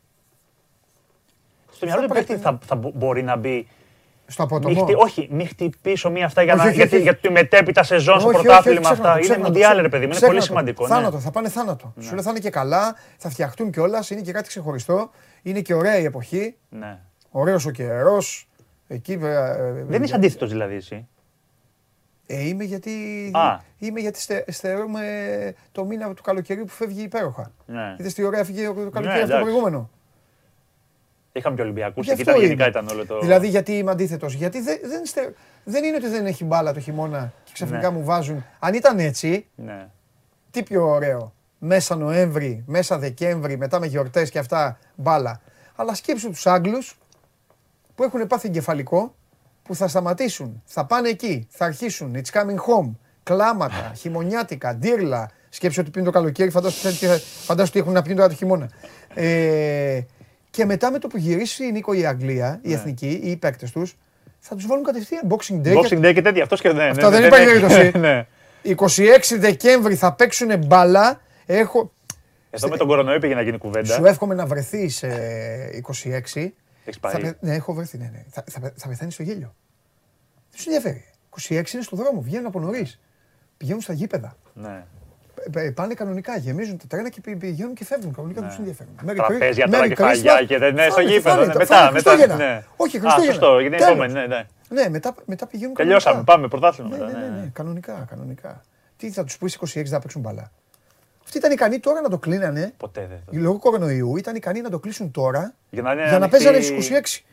Στο 1.72 1.86
μυαλό 1.86 2.02
του 2.02 2.08
πρέπει 2.08 2.26
παίκτη 2.26 2.42
να- 2.44 2.50
θα, 2.50 2.58
θα 2.66 2.74
μπο- 2.76 2.90
μπορεί 2.94 3.22
να 3.22 3.36
μπει. 3.36 3.68
Στο 4.28 4.42
Μη 4.42 4.48
απότομο. 4.56 4.82
χτυ- 4.84 4.96
όχι, 4.98 5.28
μη 5.30 5.44
χτυπήσω 5.46 6.10
μία 6.10 6.24
αυτά 6.26 6.42
για, 6.42 6.52
Όχι, 6.52 6.62
να, 6.62 6.68
όχι, 6.68 6.76
γιατί, 6.76 6.94
όχι. 6.94 7.02
για 7.02 7.16
τη 7.16 7.30
μετέπειτα 7.30 7.82
σεζόν 7.82 8.18
στο 8.20 8.28
Όχι, 8.28 8.36
όχι, 8.36 8.46
πρωτάθλημα 8.46 8.80
όχι, 8.80 8.88
ξέχνα 8.88 9.08
αυτά. 9.08 9.12
το, 9.12 9.16
Είναι 9.18 9.26
ξέχνα 9.26 9.42
το, 9.42 9.48
μουντιάλ, 9.48 9.70
ρε 9.70 9.76
ξέχνα 9.76 9.88
παιδί 9.88 10.06
μου. 10.06 10.10
Είναι 10.12 10.20
το. 10.20 10.26
πολύ 10.26 10.38
Ξέχνα 10.38 10.56
το. 10.56 10.60
σημαντικό. 10.66 10.82
ναι. 10.86 10.94
Θάνατο, 10.94 11.18
θα 11.18 11.30
πάνε 11.30 11.48
θάνατο. 11.48 11.92
Σου 12.00 12.14
λέει 12.14 12.22
θα 12.24 12.30
είναι 12.30 12.38
και 12.38 12.50
καλά, 12.50 12.94
θα 13.16 13.30
φτιαχτούν 13.30 13.70
κιόλας, 13.70 14.10
είναι 14.10 14.20
και 14.20 14.32
κάτι 14.32 14.48
ξεχωριστό. 14.48 15.10
Είναι 15.42 15.60
και 15.60 15.74
ωραία 15.74 15.98
η 15.98 16.04
εποχή. 16.04 16.56
Ναι. 16.68 16.98
Ωραίος 17.38 17.66
ο 17.66 17.70
καιρός. 17.70 18.48
Εκεί. 18.88 19.12
ε, 19.12 19.26
ε, 19.28 19.84
Δεν 19.84 20.02
είσαι 20.02 20.14
αντίθετος 20.14 20.50
δηλαδή 20.50 20.74
εσύ. 20.74 21.08
Ε, 22.26 22.46
είμαι 22.48 22.64
γιατί, 22.64 22.90
Α. 23.34 23.60
είμαι 23.78 24.00
γιατί 24.00 24.20
στε, 24.20 24.44
στερούμε 24.48 25.04
το 25.72 25.84
μήνα 25.84 26.14
του 26.14 26.22
καλοκαιριού 26.22 26.64
που 26.64 26.72
φεύγει 26.72 27.02
υπέροχα. 27.02 27.52
Ναι. 27.66 27.96
Είδες 27.98 28.14
τι 28.14 28.22
ωραία 28.22 28.44
φύγε 28.44 28.66
το 28.66 28.72
καλοκαίρι 28.74 29.04
Ναι, 29.04 29.08
αυτό 29.12 29.20
το 29.20 29.24
εντάξει. 29.32 29.42
προηγούμενο; 29.42 29.90
Είχαμε 31.32 31.56
και 31.56 31.62
Ολυμπιακούς 31.62 32.06
Γι' 32.06 32.14
και 32.14 32.20
αυτό 32.20 32.30
ήταν, 32.30 32.36
είναι. 32.36 32.46
γενικά 32.46 32.68
ήταν 32.68 32.88
όλο 32.88 33.06
το. 33.06 33.20
Δηλαδή 33.20 33.48
γιατί 33.48 33.72
είμαι 33.72 33.90
αντίθετος; 33.90 34.32
Γιατί 34.34 34.60
δεν, 34.60 34.78
δεν, 34.82 35.06
στε- 35.06 35.34
δεν 35.64 35.84
είναι 35.84 35.96
ότι 35.96 36.08
δεν 36.08 36.26
έχει 36.26 36.44
μπάλα 36.44 36.72
το 36.72 36.80
χειμώνα 36.80 37.32
και 37.44 37.50
ξαφνικά 37.54 37.90
Ναι. 37.90 37.98
μου 37.98 38.04
βάζουν. 38.04 38.44
Αν 38.58 38.74
ήταν 38.74 38.98
έτσι, 38.98 39.46
Ναι. 39.56 39.88
τι 40.50 40.62
πιο 40.62 40.88
ωραίο; 40.88 41.34
Μέσα 41.58 41.96
Νοέμβρη, 41.96 42.62
μέσα 42.66 42.98
Δεκέμβρη, 42.98 43.56
μετά 43.56 43.80
με 43.80 43.86
γιορτές 43.86 44.30
και 44.30 44.38
αυτά 44.38 44.78
μπάλα. 44.94 45.40
Αλλά 45.76 45.94
σκέψου 45.94 46.30
τους 46.30 46.46
Άγγλους 46.46 46.98
που 47.96 48.02
έχουν 48.04 48.26
πάθει 48.26 48.46
εγκεφαλικό, 48.48 49.14
που 49.62 49.74
θα 49.74 49.88
σταματήσουν, 49.88 50.62
θα 50.64 50.84
πάνε 50.84 51.08
εκεί, 51.08 51.46
θα 51.50 51.64
αρχίσουν. 51.64 52.14
It's 52.16 52.38
coming 52.40 52.56
home. 52.56 52.90
Κλάματα, 53.22 53.92
χειμωνιάτικα, 53.96 54.74
ντύρλα. 54.74 55.30
Σκέψου 55.48 55.80
ότι 55.80 55.90
πίνουν 55.90 56.06
το 56.06 56.12
καλοκαίρι, 56.18 56.50
φαντάσου 56.50 56.88
ότι, 56.88 57.06
φαντάσου 57.44 57.68
ότι 57.70 57.78
έχουν 57.78 57.92
να 57.92 58.02
πίνουν 58.02 58.16
τώρα 58.16 58.28
το 58.28 58.34
χειμώνα. 58.34 58.70
Ε, 59.14 60.00
και 60.50 60.64
μετά 60.64 60.90
με 60.90 60.98
το 60.98 61.08
που 61.08 61.16
γυρίσει 61.16 61.64
η 61.64 61.72
Νίκο 61.72 61.92
η 61.92 62.06
Αγγλία, 62.06 62.58
οι 62.62 62.72
εθνικοί 62.72 63.20
ή 63.22 63.30
οι 63.30 63.36
παίκτες 63.36 63.70
τους, 63.70 63.96
θα 64.38 64.54
τους 64.54 64.66
βάλουν 64.66 64.84
κατευθείαν 64.84 65.22
Boxing 65.28 65.54
Day. 65.54 65.62
και- 65.62 65.96
Boxing 65.96 66.04
Day 66.06 66.14
και 66.14 66.22
τέτοια. 66.22 66.42
Αυτός 66.42 66.60
και 66.60 66.70
δεν. 66.72 66.90
Αυτά 66.90 67.10
ναι, 67.10 67.10
δεν 67.10 67.20
ναι, 67.20 67.26
υπάρχει 67.26 67.46
ναι. 67.46 67.52
περίπτωση. 67.52 67.98
Ναι. 68.06 68.26
26 69.34 69.38
Δεκέμβρη 69.38 69.94
θα 69.94 70.12
παίξουν 70.12 70.58
μπάλα. 70.66 71.20
Έχω... 71.46 71.92
Εδώ 72.50 72.68
με 72.68 72.76
τον 72.76 72.86
κορονοϊό 72.86 73.18
πήγε 73.18 73.34
να 73.34 73.42
γίνει 73.42 73.58
κουβέντα. 73.58 73.94
Σου 73.94 74.04
εύχομαι 74.04 74.34
να 74.34 74.46
βρεθείς 74.46 75.04
26. 76.34 76.48
Έχεις 76.86 77.00
Θα 77.00 77.10
πάει; 77.10 77.22
πε- 77.22 77.36
Ναι, 77.40 77.54
έχω 77.54 77.72
βρεθεί. 77.72 77.98
Ναι, 77.98 78.10
ναι. 78.12 78.24
Θα, 78.30 78.44
θα, 78.50 78.60
πε- 78.60 78.72
θα 78.76 78.88
πεθάνεις 78.88 79.14
στο 79.14 79.22
γέλιο. 79.22 79.54
Δεν 80.50 80.60
σου 80.60 80.70
ενδιαφέρει. 80.70 81.04
26 81.48 81.72
είναι 81.74 81.82
στο 81.82 81.96
δρόμο, 81.96 82.20
βγαίνουν 82.20 82.46
από 82.46 82.60
νωρίς. 82.60 83.00
Πηγαίνουν 83.56 83.80
στα 83.80 83.92
γήπεδα. 83.92 84.36
Ναι. 84.54 84.84
Ε, 85.52 85.64
ε, 85.66 85.70
Πάνε 85.70 85.94
κανονικά, 85.94 86.36
γεμίζουν 86.38 86.76
τα 86.78 86.84
τρένα 86.88 87.08
και 87.08 87.20
πη- 87.20 87.36
πηγαίνουν 87.38 87.74
και 87.74 87.84
φεύγουν. 87.84 88.12
Κανονικά 88.14 88.40
δεν 88.40 88.48
τους 88.48 88.58
ενδιαφέρουν. 88.58 88.92
Merry 89.06 89.14
Τραπέζια 89.16 89.66
Chris- 89.66 89.70
τώρα 89.70 89.84
Merry 89.84 89.88
και 89.88 89.94
φαγιά 89.94 90.34
Christmas. 90.40 90.46
και 90.46 90.58
τέτοια. 90.58 90.70
Ναι, 90.72 90.82
στο 90.84 90.92
Φάνε, 90.94 91.08
γήπεδο. 91.10 91.28
φάνε, 91.36 91.46
ναι, 91.46 91.52
φάνε, 91.52 91.58
Μετά, 91.64 91.90
μετά. 91.92 92.10
Χριστούγεννα. 92.10 92.36
ναι. 92.36 92.64
Όχι, 92.76 92.96
Α, 92.96 93.00
Χριστούγεννα. 93.00 93.32
σωστό, 93.32 93.58
για 93.60 93.70
την 93.70 93.78
Τέλος. 93.78 93.92
επόμενη. 93.92 94.12
Ναι, 94.12 94.26
ναι. 94.26 94.46
Ναι, 94.68 94.88
μετά, 94.88 95.14
μετά 95.26 95.46
πηγαίνουν 95.46 95.74
Τελειώσαμε. 95.74 96.04
κανονικά. 96.14 96.32
Πάμε 96.34 96.48
πρωτάθλημα. 96.48 96.90
Ναι, 96.96 97.04
μετά, 97.04 97.18
ναι, 97.18 97.24
ναι, 97.26 97.34
ναι. 97.34 97.40
ναι, 97.40 97.50
κανονικά, 97.52 98.06
κανονικά. 98.10 98.60
Τι 98.96 99.10
θα 99.10 99.24
τους 99.24 99.38
πεις 99.38 99.54
26 99.54 99.90
να 99.90 99.98
παίξουν 99.98 100.20
μπαλά. 100.20 100.50
Αυτοί 101.26 101.38
ήταν 101.38 101.52
ικανοί 101.52 101.78
τώρα 101.78 102.00
να 102.00 102.08
το 102.08 102.18
κλείνανε. 102.18 102.72
Ποτέ 102.76 103.06
δεν. 103.08 103.40
Λόγω 103.42 103.58
κορονοϊού 103.58 104.16
ήταν 104.16 104.34
ικανοί 104.36 104.60
να 104.60 104.70
το 104.70 104.78
κλείσουν 104.78 105.10
τώρα 105.10 105.54
Για 105.70 105.82
να, 105.82 105.92
είναι 105.92 106.02
για 106.02 106.10
να 106.18 106.24
ανοιχτή- 106.24 106.44
παίζανε 106.44 106.60
στις 106.60 107.20
26. 107.20 107.24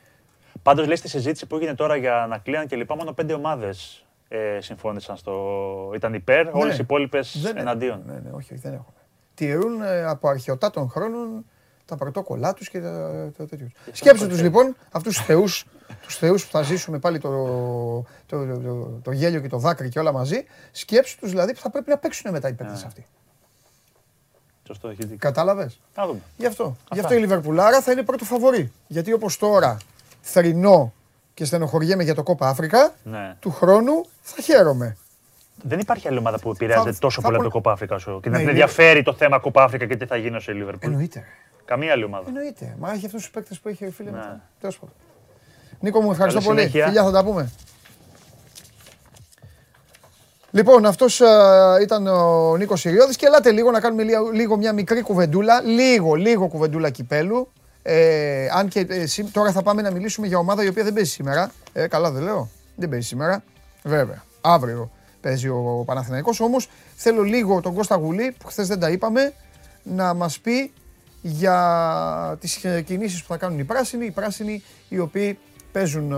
Πάντως, 0.63 0.86
λέει 0.88 0.95
στη 0.95 1.08
συζήτηση 1.08 1.45
που 1.45 1.56
έγινε 1.56 1.73
τώρα 1.75 1.95
για 1.95 2.25
να 2.29 2.38
κλείναν 2.38 2.67
και 2.67 2.75
λοιπά, 2.75 2.95
μόνο 2.95 3.12
πέντε 3.13 3.34
ομάδες 3.34 4.06
ε, 4.27 4.58
συμφώνησαν 4.62 5.17
στο. 5.17 5.91
ήταν 5.95 6.13
υπέρ, 6.13 6.47
όλες 6.56 6.77
οι 6.77 6.82
υπόλοιπες 6.82 7.39
Δεν- 7.41 7.58
εναντίον. 7.58 8.03
Ναι, 8.08 8.13
ναι, 8.13 8.29
όχι, 8.32 8.56
δεν 8.56 8.73
έχουν. 8.73 8.93
Τηρούν 9.34 9.82
ε, 9.82 10.03
από 10.03 10.27
αρχαιοτά 10.29 10.69
των 10.69 10.89
χρόνων 10.89 11.45
τα 11.86 11.95
πρωτόκολλά 11.95 12.53
τους 12.53 12.69
και 12.69 12.79
τα, 12.82 13.32
τα 13.38 13.45
τέτοια. 13.47 13.67
Σκέψου 13.91 14.27
τους 14.27 14.41
λοιπόν, 14.41 14.75
αυτούς 14.91 15.15
τους 15.17 15.25
θεούς 15.25 15.65
τους 16.01 16.17
θεούς 16.17 16.45
που 16.45 16.51
θα 16.51 16.62
ζήσουμε 16.62 16.99
πάλι 16.99 17.19
το, 17.19 17.29
το, 18.25 18.45
το, 18.45 18.58
το, 18.60 18.99
το 19.03 19.12
γέλιο 19.12 19.39
και 19.39 19.47
το 19.47 19.58
δάκρυ 19.58 19.89
και 19.89 19.99
όλα 19.99 20.12
μαζί. 20.12 20.45
Σκέψου 20.71 21.17
τους 21.19 21.29
δηλαδή 21.29 21.53
που 21.53 21.60
θα 21.60 21.69
πρέπει 21.69 21.89
να 21.89 21.97
παίξουν 21.97 22.32
μετά 22.32 22.47
οι 22.49 22.53
παίκτες 22.53 22.79
Ναι. 22.82 22.88
αυτοί. 22.88 23.06
Σωστό, 24.67 24.88
έχει 24.88 24.97
δίκιο. 25.02 25.17
Κατάλαβες; 25.19 25.80
Να 25.95 26.06
δούμε. 26.06 26.19
Γι' 26.38 26.45
αυτό. 26.45 26.76
Γι' 26.91 26.99
αυτό 26.99 27.13
η 27.13 27.17
Λιβερπουλάρα 27.19 27.82
θα 27.82 27.91
είναι 27.91 28.04
πρώτο 28.04 28.26
φαβορή. 28.26 28.71
Γιατί 28.88 29.13
όπως 29.13 29.38
τώρα 29.38 29.78
θρυνώ 30.21 30.93
και 31.34 31.45
στενοχωριέμαι 31.45 32.04
για 32.04 32.15
το 32.15 32.23
Κόπα 32.23 32.47
Αφρικα, 32.47 32.93
Ναι. 33.04 33.36
του 33.39 33.52
χρόνου 33.52 34.06
θα 34.21 34.41
χαίρομαι. 34.41 34.97
Δεν 35.63 35.80
υπάρχει 35.80 36.08
άλλη 36.08 36.17
ομάδα 36.17 36.39
που 36.39 36.49
επηρεάζεται 36.49 36.91
Θα- 36.91 36.99
τόσο 36.99 37.21
θα 37.21 37.28
πολύ 37.28 37.38
προ- 37.38 37.47
από 37.47 37.56
το 37.58 37.62
Κόπα 37.63 37.71
Αφρικα 37.71 37.97
σου 37.97 38.19
και 38.21 38.30
Ναι, 38.30 38.32
να 38.32 38.32
την 38.32 38.41
είναι- 38.41 38.49
ενδιαφέρει 38.49 39.04
το 39.04 39.13
θέμα 39.13 39.39
Κόπα 39.39 39.63
Αφρικα 39.63 39.86
και 39.86 39.97
τι 39.97 40.06
θα 40.06 40.15
γίνει 40.15 40.36
ω 40.36 40.39
η 40.47 40.52
Λίβερπουλ. 40.52 40.89
Εννοείται. 40.91 41.19
ρε. 41.19 41.26
Καμία 41.65 41.91
άλλη 41.91 42.04
ομάδα. 42.04 42.23
Εννοείται. 42.28 42.76
Μα 42.80 42.91
έχει 42.91 43.06
αυτούς 43.06 43.21
τους 43.21 43.32
παίκτες 43.32 43.60
που 43.60 43.69
έχει 43.69 43.89
φίλε 43.89 44.10
Ναι. 44.12 44.15
μετά. 44.17 44.41
Τέλος 44.60 44.80
πάντων. 44.80 44.95
Νίκο 45.80 46.02
μου, 46.02 46.12
ευχαριστώ 46.12 46.39
Καλή 46.39 46.49
πολύ. 46.52 46.60
συνέχεια. 46.60 46.86
Φιλιά, 46.86 47.04
θα 47.04 47.12
τα 47.12 47.23
πούμε. 47.23 47.52
Λοιπόν, 50.56 50.86
αυτός 50.86 51.22
ήταν 51.82 52.08
ο 52.08 52.56
Νίκος 52.58 52.80
Σιριώδης 52.80 53.16
και 53.16 53.26
ελάτε 53.26 53.52
λίγο 53.52 53.72
να 53.72 53.80
κάνουμε 53.80 54.04
λίγο, 54.04 54.30
λίγο 54.30 54.58
μια 54.58 54.74
μικρή 54.74 55.02
κουβεντούλα. 55.02 55.62
Λίγο, 55.62 56.13
λίγο 56.13 56.48
κουβεντούλα 56.48 56.89
κυπέλου. 56.89 57.52
Ε, 57.82 58.48
αν 58.56 58.68
και 58.68 58.86
ε, 58.89 59.06
σή- 59.06 59.32
τώρα 59.32 59.52
θα 59.52 59.62
πάμε 59.62 59.82
να 59.82 59.92
μιλήσουμε 59.92 60.28
για 60.28 60.38
ομάδα 60.38 60.63
η 60.63 60.68
οποία 60.68 60.84
δεν 60.84 60.94
παίζει 60.94 61.12
σήμερα. 61.12 61.52
Ε, 61.74 61.88
καλά 61.88 62.12
δεν 62.12 62.24
λέω. 62.24 62.50
Δεν 62.76 62.89
παίζει 62.89 63.08
σήμερα. 63.08 63.44
Βέβαια. 63.84 64.24
Αύριο 64.42 64.92
παίζει 65.22 65.48
ο 65.48 65.84
Παναθηναϊκός. 65.86 66.39
Όμως 66.39 66.70
θέλω 66.96 67.22
λίγο 67.22 67.62
τον 67.62 67.74
Κώστα 67.74 67.96
Γουλή, 67.96 68.36
που 68.39 68.48
χθες 68.48 68.68
δεν 68.68 68.80
τα 68.80 68.89
είπαμε, 68.89 69.34
να 69.84 70.13
μας 70.13 70.39
πει 70.39 70.72
για 71.22 72.38
τις 72.39 72.63
ε, 72.63 72.82
κινήσεις 72.82 73.22
που 73.22 73.28
θα 73.28 73.38
κάνουν 73.38 73.60
οι 73.60 73.63
πράσινοι. 73.63 74.06
Οι 74.06 74.12
πράσινοι 74.12 74.63
οι 74.89 75.00
οποίοι 75.00 75.39
παίζουν 75.72 76.12
ε, 76.12 76.16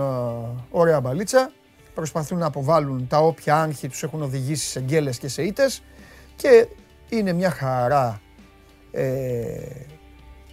ωραία 0.70 1.00
μπαλίτσα, 1.00 1.50
προσπαθούν 1.96 2.38
να 2.38 2.46
αποβάλουν 2.46 3.06
τα 3.06 3.18
όποια 3.18 3.62
άγχη 3.62 3.88
τους 3.88 4.02
έχουν 4.02 4.22
οδηγήσει 4.22 4.66
σε 4.66 4.80
γκέλες 4.80 5.18
και 5.18 5.28
σε 5.28 5.42
ήττες 5.42 5.82
και 6.36 6.68
είναι 7.08 7.32
μια 7.32 7.50
χαρά 7.50 8.20
ε, 8.90 9.56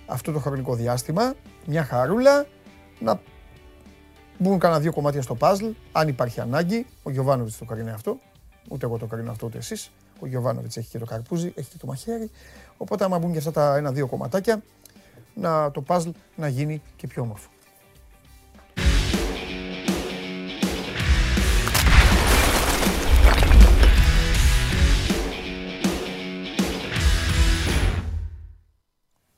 αυτό 0.05 0.31
το 0.31 0.39
χρονικό 0.39 0.75
διάστημα, 0.75 1.33
μια 1.65 1.83
χαρούλα 1.83 2.45
να 2.99 3.19
Μπουν 4.37 4.59
κάνα 4.59 4.79
δύο 4.79 4.93
κομμάτια 4.93 5.21
στο 5.21 5.37
puzzle, 5.39 5.71
αν 5.91 6.07
υπάρχει 6.07 6.39
ανάγκη. 6.39 6.85
Ο 7.03 7.09
Γιωβάνοβιτς 7.09 7.57
το 7.57 7.65
κάνει 7.65 7.89
αυτό. 7.89 8.17
Ούτε 8.69 8.85
εγώ 8.85 8.97
το 8.97 9.05
κάνω 9.05 9.31
αυτό, 9.31 9.45
ούτε 9.45 9.57
εσείς. 9.57 9.91
Ο 10.19 10.27
Γιωβάνοβιτς 10.27 10.77
έχει 10.77 10.89
και 10.89 10.97
το 10.97 11.05
καρπούζι, 11.05 11.53
έχει 11.55 11.69
και 11.69 11.77
το 11.77 11.87
μαχαίρι. 11.87 12.29
Οπότε, 12.77 13.03
άμα 13.03 13.19
μπουν 13.19 13.31
και 13.31 13.37
αυτά 13.37 13.51
τα 13.51 13.75
ένα-δύο 13.75 14.07
κομματάκια, 14.07 14.61
να, 15.33 15.71
το 15.71 15.83
puzzle 15.87 16.11
να 16.35 16.47
γίνει 16.47 16.81
και 16.95 17.07
πιο 17.07 17.21
όμορφο. 17.21 17.49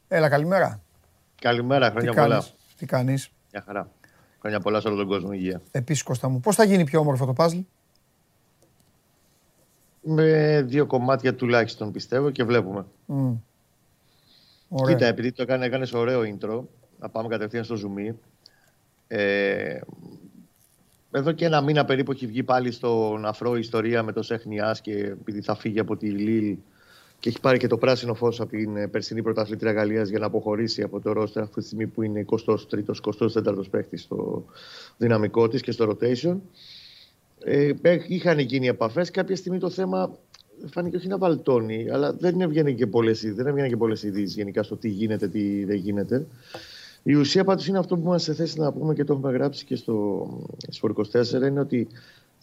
Έλα, 0.07 0.29
καλημέρα. 0.29 0.81
Καλημέρα, 1.41 1.89
χρόνια 1.89 2.11
Τι 2.11 2.17
πολλά. 2.17 2.29
Κάνεις, 2.29 2.55
τι 2.77 2.85
κάνεις; 2.85 3.31
Μια 3.51 3.63
χαρά. 3.65 3.91
Χρόνια 4.39 4.59
πολλά 4.59 4.79
σε 4.79 4.87
όλο 4.87 4.97
τον 4.97 5.07
κόσμο, 5.07 5.31
υγεία. 5.31 5.61
Επίσης, 5.71 6.03
Κώστα 6.03 6.29
μου, 6.29 6.39
πώς 6.39 6.55
θα 6.55 6.63
γίνει 6.63 6.83
πιο 6.83 6.99
όμορφο 6.99 7.25
το 7.25 7.33
puzzle; 7.37 7.63
Με 10.01 10.61
δύο 10.61 10.85
κομμάτια 10.85 11.35
τουλάχιστον 11.35 11.91
πιστεύω 11.91 12.29
και 12.29 12.43
βλέπουμε. 12.43 12.85
Mm. 13.07 13.37
Ωραία. 14.67 14.95
Κοίτα, 14.95 15.07
επειδή 15.07 15.31
το 15.31 15.41
έκανε, 15.41 15.65
έκανες 15.65 15.93
ωραίο 15.93 16.21
intro, 16.21 16.63
να 16.99 17.09
πάμε 17.09 17.27
κατευθείαν 17.27 17.63
στο 17.63 17.75
zoom. 17.75 18.13
Ε, 19.07 19.79
εδώ 21.11 21.31
και 21.31 21.45
ένα 21.45 21.61
μήνα 21.61 21.85
περίπου 21.85 22.11
έχει 22.11 22.27
βγει 22.27 22.43
πάλι 22.43 22.71
στον 22.71 23.25
αφρό 23.25 23.55
ιστορία 23.55 24.03
με 24.03 24.11
το 24.11 24.21
Σέχνιάς 24.21 24.81
και 24.81 24.91
επειδή 24.91 25.41
θα 25.41 25.55
φύγει 25.55 25.79
από 25.79 25.97
τη 25.97 26.09
Λίλ 26.09 26.57
και 27.25 27.31
έχει 27.31 27.39
πάρει 27.39 27.57
και 27.57 27.67
το 27.67 27.77
πράσινο 27.77 28.13
φως 28.13 28.39
από 28.39 28.49
την 28.49 28.77
ε, 28.77 28.87
περσινή 28.87 29.21
πρωταθλήτρια 29.21 29.71
Γαλλίας 29.71 30.09
για 30.09 30.19
να 30.19 30.25
αποχωρήσει 30.25 30.81
από 30.81 30.99
το 30.99 31.11
ρόστερ 31.11 31.43
αυτή 31.43 31.59
τη 31.59 31.65
στιγμή 31.65 31.87
που 31.87 32.01
είναι 32.01 32.25
23ο-24ο 32.29 33.69
παίχτης 33.69 34.01
στο 34.01 34.45
δυναμικό 34.97 35.47
της 35.47 35.61
και 35.61 35.71
στο 35.71 35.89
rotation. 35.89 36.37
Ε, 37.43 37.71
είχαν 38.07 38.39
γίνει 38.39 38.67
επαφές. 38.67 39.11
Κάποια 39.11 39.35
στιγμή 39.35 39.59
το 39.59 39.69
θέμα 39.69 40.17
φάνηκε 40.65 40.97
όχι 40.97 41.07
να 41.07 41.17
βαλτώνει, 41.17 41.89
αλλά 41.89 42.13
δεν 42.13 42.41
έβγαινε 42.41 42.71
και 42.71 42.87
πολλές 42.87 44.03
ειδήσει 44.03 44.33
γενικά 44.33 44.63
στο 44.63 44.75
τι 44.75 44.89
γίνεται, 44.89 45.27
τι 45.27 45.65
δεν 45.65 45.75
γίνεται. 45.75 46.27
Η 47.03 47.13
ουσία 47.13 47.43
πάντως 47.43 47.67
είναι 47.67 47.77
αυτό 47.77 47.95
που 47.95 48.01
είμαστε 48.05 48.33
σε 48.33 48.37
θέση 48.37 48.59
να 48.59 48.71
πούμε 48.71 48.93
και 48.93 49.03
το 49.03 49.13
έχουμε 49.13 49.31
γράψει 49.31 49.65
και 49.65 49.75
στο 49.75 50.27
Σπορ 50.69 50.93
24 51.13 51.47
είναι 51.47 51.59
ότι 51.59 51.87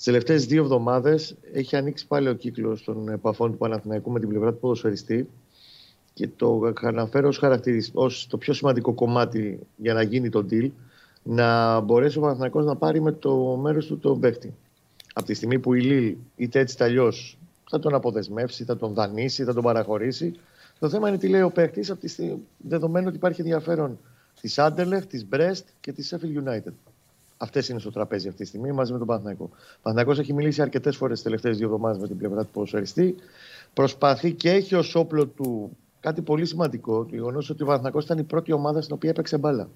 τις 0.02 0.10
τελευταίες 0.10 0.46
δύο 0.46 0.62
εβδομάδες 0.62 1.34
έχει 1.52 1.76
ανοίξει 1.76 2.06
πάλι 2.06 2.28
ο 2.28 2.34
κύκλος 2.34 2.84
των 2.84 3.08
επαφών 3.08 3.50
του 3.50 3.56
Παναθηναϊκού 3.56 4.10
με 4.10 4.20
την 4.20 4.28
πλευρά 4.28 4.52
του 4.52 4.58
ποδοσφαιριστή 4.58 5.28
και 6.14 6.28
το 6.36 6.72
αναφέρω 6.80 7.30
ως 7.92 8.26
το 8.26 8.38
πιο 8.38 8.52
σημαντικό 8.52 8.92
κομμάτι 8.92 9.58
για 9.76 9.94
να 9.94 10.02
γίνει 10.02 10.28
το 10.28 10.46
deal 10.50 10.70
να 11.22 11.80
μπορέσει 11.80 12.18
ο 12.18 12.20
Παναθηναϊκός 12.20 12.64
να 12.64 12.76
πάρει 12.76 13.00
με 13.00 13.12
το 13.12 13.36
μέρος 13.36 13.86
του 13.86 13.98
τον 13.98 14.20
παίχτη. 14.20 14.54
Από 15.12 15.26
τη 15.26 15.34
στιγμή 15.34 15.58
που 15.58 15.74
η 15.74 15.80
Λίλ 15.80 16.16
είτε 16.36 16.58
έτσι 16.58 16.74
είτε 16.74 16.84
αλλιώς 16.84 17.38
θα 17.70 17.78
τον 17.78 17.94
αποδεσμεύσει, 17.94 18.64
θα 18.64 18.76
τον 18.76 18.92
δανείσει, 18.94 19.44
θα 19.44 19.54
τον 19.54 19.62
παραχωρήσει. 19.62 20.34
Το 20.78 20.88
θέμα 20.88 21.08
είναι 21.08 21.18
τι 21.18 21.28
λέει 21.28 21.42
ο 21.42 21.50
παίχτης, 21.50 21.94
δεδομένου 22.58 23.06
ότι 23.06 23.16
υπάρχει 23.16 23.40
ενδιαφέρον 23.40 23.98
της 24.40 24.58
Άντερλεχ, 24.58 25.06
της 25.06 25.26
Μπρέστ 25.26 25.68
και 25.80 25.92
της 25.92 26.14
Sheffield 26.14 26.48
United. 26.48 26.72
Αυτές 27.42 27.68
είναι 27.68 27.78
στο 27.78 27.90
τραπέζι 27.90 28.28
αυτή 28.28 28.42
τη 28.42 28.48
στιγμή 28.48 28.72
μαζί 28.72 28.92
με 28.92 28.98
τον 28.98 29.06
Παναθηναϊκό. 29.06 29.44
Ο 29.52 29.78
Παναθηναϊκός 29.82 30.18
έχει 30.18 30.32
μιλήσει 30.32 30.62
αρκετές 30.62 30.96
φορές 30.96 31.14
τις 31.14 31.22
τελευταίες 31.24 31.56
δύο 31.56 31.66
εβδομάδες 31.66 31.98
με 31.98 32.06
την 32.06 32.16
πλευρά 32.16 32.44
του 32.44 32.50
ποδοσφαιριστή. 32.52 33.14
Προσπαθεί 33.74 34.32
και 34.32 34.50
έχει 34.50 34.74
ως 34.74 34.94
όπλο 34.94 35.26
του 35.26 35.76
κάτι 36.00 36.20
πολύ 36.22 36.46
σημαντικό. 36.46 37.04
Το 37.04 37.14
γεγονός 37.14 37.50
ότι 37.50 37.62
ο 37.62 37.66
Παναθηναϊκός 37.66 38.04
ήταν 38.04 38.18
η 38.18 38.22
πρώτη 38.22 38.52
ομάδα 38.52 38.80
στην 38.82 38.94
οποία 38.94 39.10
έπαιξε 39.10 39.38
μπάλα. 39.38 39.68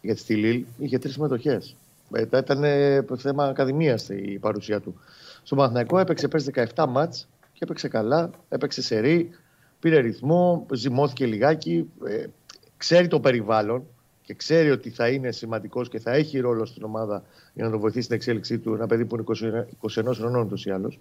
Γιατί 0.00 0.20
στη 0.20 0.34
Λίλ 0.34 0.64
είχε 0.78 0.98
τρεις 0.98 1.12
συμμετοχές. 1.12 1.76
Ήταν 2.16 2.64
θέμα 3.16 3.44
ακαδημίας 3.44 4.08
η 4.08 4.38
παρουσία 4.38 4.80
του. 4.80 4.94
Στον 5.42 5.58
Παναθηναϊκό 5.58 5.98
έπαιξε 5.98 6.28
πέρσι 6.28 6.50
17 6.74 6.84
μάτς 6.88 7.28
και 7.52 7.60
έπαιξε 7.62 7.88
καλά. 7.88 8.30
Έπαιξε 8.48 8.82
σε 8.82 8.98
ρί, 8.98 9.30
πήρε 9.80 9.98
ρυθμό, 9.98 10.66
ζυμώθηκε 10.72 11.26
λιγάκι. 11.26 11.90
Ε, 12.04 12.24
ξέρει 12.76 13.08
το 13.08 13.20
περιβάλλον 13.20 13.86
και 14.24 14.34
ξέρει 14.34 14.70
ότι 14.70 14.90
θα 14.90 15.08
είναι 15.08 15.30
σημαντικός 15.30 15.88
και 15.88 15.98
θα 15.98 16.12
έχει 16.12 16.38
ρόλο 16.38 16.64
στην 16.64 16.84
ομάδα 16.84 17.22
για 17.54 17.64
να 17.64 17.70
τον 17.70 17.80
βοηθήσει 17.80 18.04
στην 18.04 18.16
εξέλιξή 18.16 18.58
του, 18.58 18.74
ένα 18.74 18.86
παιδί 18.86 19.04
που 19.04 19.16
είναι 19.42 19.68
21 19.80 20.04
χρονών 20.14 20.42
ούτως 20.46 20.66
ή 20.66 20.70
άλλως. 20.70 21.00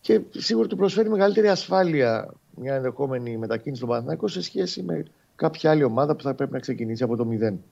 Και 0.00 0.20
σίγουρα 0.30 0.68
του 0.68 0.76
προσφέρει 0.76 1.08
μεγαλύτερη 1.08 1.48
ασφάλεια 1.48 2.32
μια 2.56 2.74
ενδεχόμενη 2.74 3.36
μετακίνηση 3.36 3.76
στον 3.76 3.88
Παναθηναϊκό 3.88 4.28
σε 4.28 4.42
σχέση 4.42 4.82
με 4.82 5.04
κάποια 5.36 5.70
άλλη 5.70 5.84
ομάδα 5.84 6.16
που 6.16 6.22
θα 6.22 6.34
πρέπει 6.34 6.52
να 6.52 6.58
ξεκινήσει 6.58 7.02
από 7.02 7.16
το 7.16 7.24
μηδέν. 7.24 7.62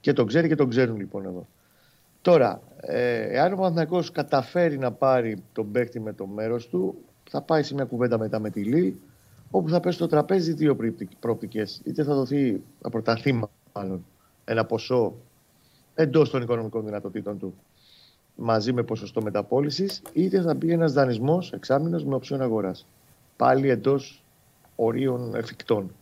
Και 0.00 0.12
τον 0.12 0.26
ξέρει 0.26 0.48
και 0.48 0.54
τον 0.54 0.68
ξέρουν 0.68 0.96
λοιπόν 0.96 1.24
εδώ. 1.24 1.46
Τώρα, 2.22 2.60
ε, 2.80 3.20
εάν 3.20 3.52
ο 3.52 3.56
Παναθηναϊκός 3.56 4.10
καταφέρει 4.10 4.78
να 4.78 4.92
πάρει 4.92 5.42
τον 5.52 5.72
παίκτη 5.72 6.00
με 6.00 6.12
το 6.12 6.26
μέρος 6.26 6.68
του, 6.68 6.94
θα 7.30 7.42
πάει 7.42 7.62
σε 7.62 7.74
μια 7.74 7.84
κουβέντα 7.84 8.18
μετά 8.18 8.38
με 8.38 8.50
τη 8.50 8.62
Λίλ 8.62 8.92
όπου 9.56 9.68
θα 9.68 9.80
πέσει 9.80 9.96
στο 9.96 10.06
τραπέζι 10.06 10.52
δύο 10.52 10.76
προοπτικές. 11.20 11.80
Είτε 11.84 12.02
θα 12.04 12.14
δοθεί, 12.14 12.62
θα 12.80 12.90
προταθεί 12.90 13.40
μάλλον 13.72 14.04
ένα 14.44 14.64
ποσό 14.64 15.14
εντός 15.94 16.30
των 16.30 16.42
οικονομικών 16.42 16.84
δυνατοτήτων 16.84 17.38
του 17.38 17.54
μαζί 18.34 18.72
με 18.72 18.82
ποσοστό 18.82 19.22
μεταπόλησης, 19.22 20.02
είτε 20.12 20.40
θα 20.40 20.54
μπει 20.54 20.72
ένας 20.72 20.92
δανεισμός 20.92 21.52
εξάμεινος 21.52 22.04
με 22.04 22.14
οψιόν 22.14 22.42
αγοράς. 22.42 22.86
Πάλι 23.36 23.70
εντός 23.70 24.24
ορίων 24.76 25.34
εφικτών. 25.34 25.94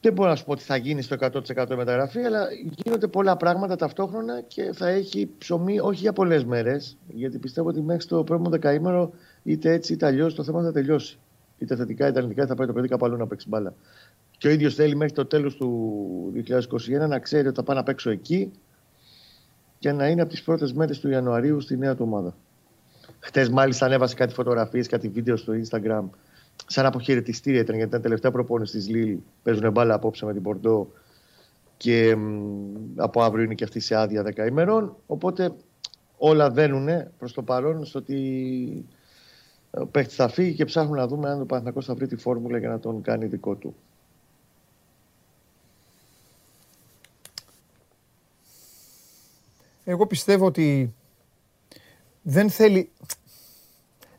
Δεν 0.00 0.12
μπορώ 0.12 0.28
να 0.28 0.36
σου 0.36 0.44
πω 0.44 0.52
ότι 0.52 0.62
θα 0.62 0.76
γίνει 0.76 1.02
στο 1.02 1.16
100% 1.20 1.76
μεταγραφή, 1.76 2.20
αλλά 2.20 2.46
γίνονται 2.84 3.06
πολλά 3.06 3.36
πράγματα 3.36 3.76
ταυτόχρονα 3.76 4.40
και 4.40 4.72
θα 4.72 4.88
έχει 4.88 5.30
ψωμί 5.38 5.80
όχι 5.80 6.00
για 6.00 6.12
πολλές 6.12 6.44
μέρες, 6.44 6.96
γιατί 7.08 7.38
πιστεύω 7.38 7.68
ότι 7.68 7.80
μέχρι 7.80 8.06
το 8.06 8.24
πρώτο 8.24 8.50
δεκαήμερο 8.50 9.12
είτε 9.42 9.72
έτσι 9.72 9.92
είτε 9.92 10.06
αλλιώς 10.06 10.34
το 10.34 10.42
θέμα 10.42 10.62
θα 10.62 10.72
τελειώσει 10.72 11.18
είτε 11.58 11.76
θετικά 11.76 12.08
είτε 12.08 12.18
αρνητικά, 12.18 12.46
θα 12.46 12.54
πάει 12.54 12.66
το 12.66 12.72
παιδί 12.72 12.88
κάπου 12.88 13.04
αλλού 13.04 13.16
να 13.16 13.26
παίξει 13.26 13.48
μπάλα. 13.48 13.74
Και 14.38 14.48
ο 14.48 14.50
ίδιος 14.50 14.74
θέλει 14.74 14.96
μέχρι 14.96 15.14
το 15.14 15.26
τέλος 15.26 15.56
του 15.56 16.32
2021 17.04 17.08
να 17.08 17.18
ξέρει 17.18 17.46
ότι 17.46 17.56
θα 17.56 17.62
πάει 17.62 17.76
να 17.76 17.82
παίξω 17.82 18.10
εκεί 18.10 18.50
και 19.78 19.92
να 19.92 20.08
είναι 20.08 20.20
από 20.20 20.30
τις 20.30 20.42
πρώτες 20.42 20.72
μέρες 20.72 21.00
του 21.00 21.08
Ιανουαρίου 21.08 21.60
στη 21.60 21.76
νέα 21.76 21.94
του 21.94 22.04
ομάδα. 22.06 22.34
Χτες, 23.18 23.48
μάλιστα, 23.48 23.86
ανέβασε 23.86 24.14
κάτι 24.14 24.34
φωτογραφίες, 24.34 24.86
κάτι 24.86 25.08
βίντεο 25.08 25.36
στο 25.36 25.52
Instagram. 25.52 26.04
Σαν 26.66 26.86
αποχαιρετιστήρια 26.86 27.60
ήταν 27.60 27.74
γιατί 27.74 27.90
ήταν 27.90 28.02
τελευταία 28.02 28.30
προπόνηση 28.30 28.76
της 28.76 28.88
Λίλ. 28.88 29.18
Παίζουν 29.42 29.70
μπάλα 29.70 29.94
απόψε 29.94 30.24
με 30.24 30.32
την 30.32 30.42
Πορντό 30.42 30.88
και 31.76 32.16
από 32.96 33.22
αύριο 33.22 33.44
είναι 33.44 33.54
και 33.54 33.64
αυτή 33.64 33.80
σε 33.80 33.94
άδεια 33.94 34.24
10 34.36 34.46
ημερών. 34.48 34.96
Οπότε 35.06 35.52
όλα 36.16 36.50
δένουν 36.50 36.88
προς 37.18 37.32
το 37.32 37.42
παρόν 37.42 37.84
στο 37.84 37.98
ότι 37.98 38.14
ο 38.90 38.95
παίχτης 39.90 40.16
θα 40.16 40.28
φύγει 40.28 40.54
και 40.54 40.64
ψάχνουμε 40.64 40.96
να 40.96 41.06
δούμε 41.06 41.30
αν 41.30 41.40
ο 41.40 41.44
Παναθηναϊκός 41.44 41.84
θα 41.84 41.94
βρει 41.94 42.06
τη 42.06 42.16
φόρμουλα 42.16 42.58
για 42.58 42.68
να 42.68 42.78
τον 42.78 43.02
κάνει 43.02 43.26
δικό 43.26 43.54
του. 43.54 43.76
Εγώ 49.84 50.06
πιστεύω 50.06 50.46
ότι 50.46 50.94
δεν 52.22 52.50
θέλει, 52.50 52.90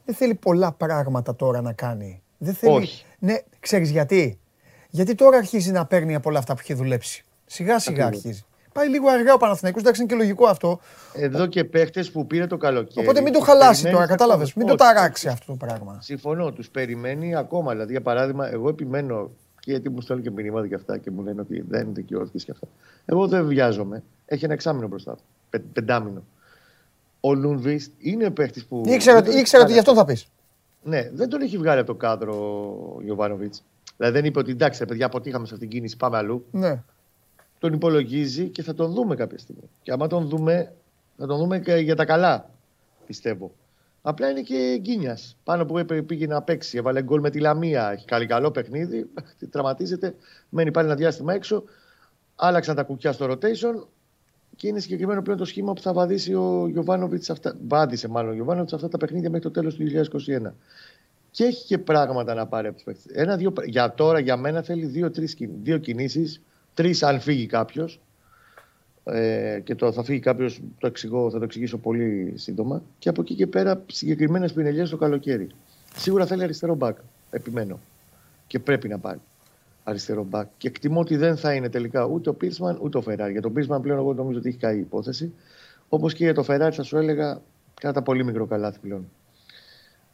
δεν 0.05 0.15
θέλει 0.15 0.35
πολλά 0.35 0.71
πράγματα 0.71 1.35
τώρα 1.35 1.61
να 1.61 1.73
κάνει. 1.73 2.21
Δεν 2.37 2.53
θέλει, 2.53 2.75
Όχι. 2.75 3.05
Ναι, 3.19 3.35
ξέρεις 3.59 3.89
γιατί; 3.89 4.39
Γιατί 4.89 5.15
τώρα 5.15 5.37
αρχίζει 5.37 5.71
να 5.71 5.85
παίρνει 5.85 6.15
από 6.15 6.29
όλα 6.29 6.39
αυτά 6.39 6.53
που 6.53 6.59
έχει 6.63 6.73
δουλέψει. 6.73 7.25
Σιγά 7.45 7.79
σιγά 7.79 8.05
αρχίζει. 8.05 8.45
Πάει 8.77 8.89
λίγο 8.89 9.09
αργά 9.09 9.33
ο 9.33 9.37
Παναθηναϊκός, 9.37 9.81
εντάξει 9.81 10.01
είναι 10.01 10.09
και 10.11 10.17
λογικό 10.17 10.47
αυτό. 10.47 10.79
Εδώ 11.13 11.45
και 11.45 11.63
παίχτες 11.63 12.11
που 12.11 12.27
πήρε 12.27 12.47
το 12.47 12.57
καλοκαίρι. 12.57 13.05
Οπότε 13.05 13.21
μην 13.21 13.33
το 13.33 13.39
χαλάσει 13.39 13.91
τώρα, 13.91 14.07
κατάλαβες. 14.07 14.53
Μην 14.53 14.67
το 14.67 14.75
ταράξει 14.75 15.27
αυτό 15.27 15.45
το 15.45 15.65
πράγμα. 15.65 15.97
Συμφωνώ, 16.01 16.51
τους 16.51 16.69
περιμένει 16.69 17.35
ακόμα. 17.35 17.71
Δηλαδή, 17.71 17.91
για 17.91 18.01
παράδειγμα, 18.01 18.51
εγώ 18.51 18.69
επιμένω 18.69 19.31
και 19.59 19.71
γιατί 19.71 19.89
μου 19.89 20.01
στέλνουν 20.01 20.25
και 20.25 20.31
μηνύματα 20.31 20.67
και 20.67 20.75
αυτά 20.75 20.97
και 20.97 21.11
μου 21.11 21.21
λένε 21.21 21.41
ότι 21.41 21.65
δεν 21.67 21.81
είναι 21.81 21.91
δικαιώθηκες 21.93 22.43
και 22.43 22.51
αυτά. 22.51 22.67
Εγώ 23.05 23.27
δεν 23.27 23.45
βιάζομαι. 23.45 24.03
Έχει 24.25 24.45
ένα 24.45 24.53
εξάμεινο 24.53 24.87
μπροστά. 24.87 25.17
Πε, 25.49 25.59
πεντάμινο. 25.59 26.23
Ο 27.19 27.33
Λούνβιστ 27.33 27.91
είναι 27.97 28.29
παίχτης 28.29 28.65
που. 28.65 28.83
ήξερα, 28.85 29.23
ήξερα 29.27 29.63
ότι 29.63 29.73
γι' 29.73 29.79
αυτό 29.79 29.93
θα 29.93 30.05
πεις. 30.05 30.27
Ναι, 30.83 31.09
δεν 31.13 31.29
τον 31.29 31.41
έχει 31.41 31.57
βγάλει 31.57 31.79
από 31.79 31.87
το 31.87 31.95
κάδρο 31.95 32.33
ο 32.97 33.01
Ιωβάνοβιτ. 33.05 33.53
Δηλαδή 33.97 34.15
δεν 34.15 34.25
είπε 34.25 34.39
ότι 34.39 34.51
εντάξει, 34.51 34.85
παιδιά, 34.85 35.05
αποτύχαμε 35.05 35.45
σε 35.45 35.53
αυτήν 35.53 35.69
την 35.69 35.77
κίνηση, 35.77 35.97
πάμε 35.97 36.17
αλλού. 36.17 36.45
Ναι 36.51 36.83
τον 37.59 37.73
υπολογίζει 37.73 38.49
και 38.49 38.63
θα 38.63 38.73
τον 38.73 38.91
δούμε 38.91 39.15
κάποια 39.15 39.37
στιγμή. 39.37 39.69
Και 39.81 39.91
άμα 39.91 40.07
τον 40.07 40.27
δούμε, 40.27 40.73
θα 41.17 41.27
τον 41.27 41.37
δούμε 41.37 41.59
και 41.59 41.75
για 41.75 41.95
τα 41.95 42.05
καλά, 42.05 42.49
πιστεύω. 43.05 43.51
Απλά 44.01 44.29
είναι 44.29 44.41
και 44.41 44.77
γκίνιας. 44.81 45.37
Πάνω 45.43 45.65
που 45.65 45.85
πήγε 46.05 46.27
να 46.27 46.41
παίξει, 46.41 46.77
έβαλε 46.77 47.03
γκολ 47.03 47.19
με 47.19 47.29
τη 47.29 47.39
Λαμία. 47.39 47.91
Έχει 47.91 48.05
καλή 48.05 48.25
καλό 48.25 48.51
παιχνίδι. 48.51 49.09
Τραυματίζεται, 49.51 50.15
μένει 50.49 50.71
πάλι 50.71 50.87
ένα 50.87 50.95
διάστημα 50.95 51.33
έξω. 51.33 51.63
Άλλαξαν 52.35 52.75
τα 52.75 52.83
κουκιά 52.83 53.11
στο 53.11 53.25
rotation 53.31 53.87
και 54.55 54.67
είναι 54.67 54.79
συγκεκριμένο 54.79 55.21
πλέον 55.21 55.37
το 55.37 55.45
σχήμα 55.45 55.73
που 55.73 55.81
θα 55.81 55.93
βαδίσει 55.93 56.33
ο 56.33 56.67
Γιωβάνοβιτς. 56.71 57.31
Βάδισε 57.67 58.07
μάλλον 58.07 58.31
ο 58.31 58.33
Γιωβάνοβιτς 58.33 58.73
αυτά 58.73 58.87
τα 58.87 58.97
παιχνίδια 58.97 59.29
μέχρι 59.29 59.45
το 59.45 59.51
τέλος 59.51 59.75
του 59.75 59.83
2021. 59.83 60.51
Και 61.31 61.43
έχει 61.43 61.65
και 61.65 61.77
πράγματα 61.77 62.33
να 62.33 62.47
πάρει 62.47 62.67
από 62.67 62.75
τους 62.75 62.83
παίχτε. 62.83 63.63
Για 63.65 63.93
τώρα, 63.93 64.19
για 64.19 64.37
μένα 64.37 64.61
θέλει 64.61 64.85
δύο-τρει 64.85 65.27
δύο 65.61 65.77
κινήσεις 65.77 66.41
τρεις 66.77 67.03
αν 67.03 67.19
φύγει 67.19 67.45
κάποιος. 67.45 67.99
Ε, 69.03 69.59
και 69.63 69.75
το, 69.75 69.91
θα 69.91 70.03
φύγει 70.03 70.19
κάποιος, 70.19 70.61
το 70.79 70.87
εξηγώ, 70.87 71.29
θα 71.29 71.37
το 71.37 71.43
εξηγήσω 71.43 71.77
πολύ 71.77 72.33
σύντομα. 72.35 72.81
Και 72.99 73.09
από 73.09 73.21
εκεί 73.21 73.35
και 73.35 73.47
πέρα 73.47 73.83
συγκεκριμένες 73.91 74.53
πινελιές 74.53 74.89
το 74.89 74.97
καλοκαίρι. 74.97 75.47
Σίγουρα 75.95 76.25
θέλει 76.25 76.43
αριστερό 76.43 76.75
μπακ. 76.75 76.97
Επιμένω. 77.29 77.79
Και 78.47 78.59
πρέπει 78.59 78.87
να 78.87 78.97
πάρει 78.97 79.19
αριστερό 79.83 80.23
μπακ. 80.23 80.47
Και 80.57 80.67
εκτιμώ 80.67 80.99
ότι 80.99 81.15
δεν 81.15 81.37
θα 81.37 81.53
είναι 81.53 81.69
τελικά 81.69 82.05
ούτε 82.05 82.29
ο 82.29 82.33
Πίρσμαν 82.33 82.77
ούτε 82.81 82.97
ο 82.97 83.01
Φεράρι. 83.01 83.31
Για 83.31 83.41
τον 83.41 83.53
Πίρσμαν 83.53 83.81
πλέον 83.81 83.99
εγώ 83.99 84.13
νομίζω 84.13 84.39
ότι 84.39 84.47
έχει 84.47 84.57
καεί 84.57 84.75
η 84.75 84.79
υπόθεση. 84.79 85.33
Όπως 85.89 86.13
και 86.13 86.23
για 86.23 86.33
το 86.33 86.43
Φεράρι 86.43 86.75
θα 86.75 86.83
σου 86.83 86.97
έλεγα 86.97 87.41
κατά 87.81 88.01
πολύ 88.01 88.23
μικρό 88.23 88.45
καλάθι 88.45 88.79
πλέον. 88.79 89.09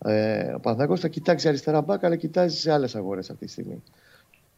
Ε, 0.06 0.54
ο 0.54 0.60
Παναθηναϊκός 0.60 0.99
θα 0.99 1.08
κοιτάξει 1.08 1.47
αριστερά 1.47 1.82
μπακ, 1.82 2.04
αλλά 2.04 2.15
κοιτάζει 2.15 2.58
σε 2.58 2.71
άλλες 2.71 2.95
αγορές 2.95 3.30
αυτή 3.30 3.45
τη 3.45 3.52
στιγμή. 3.52 3.84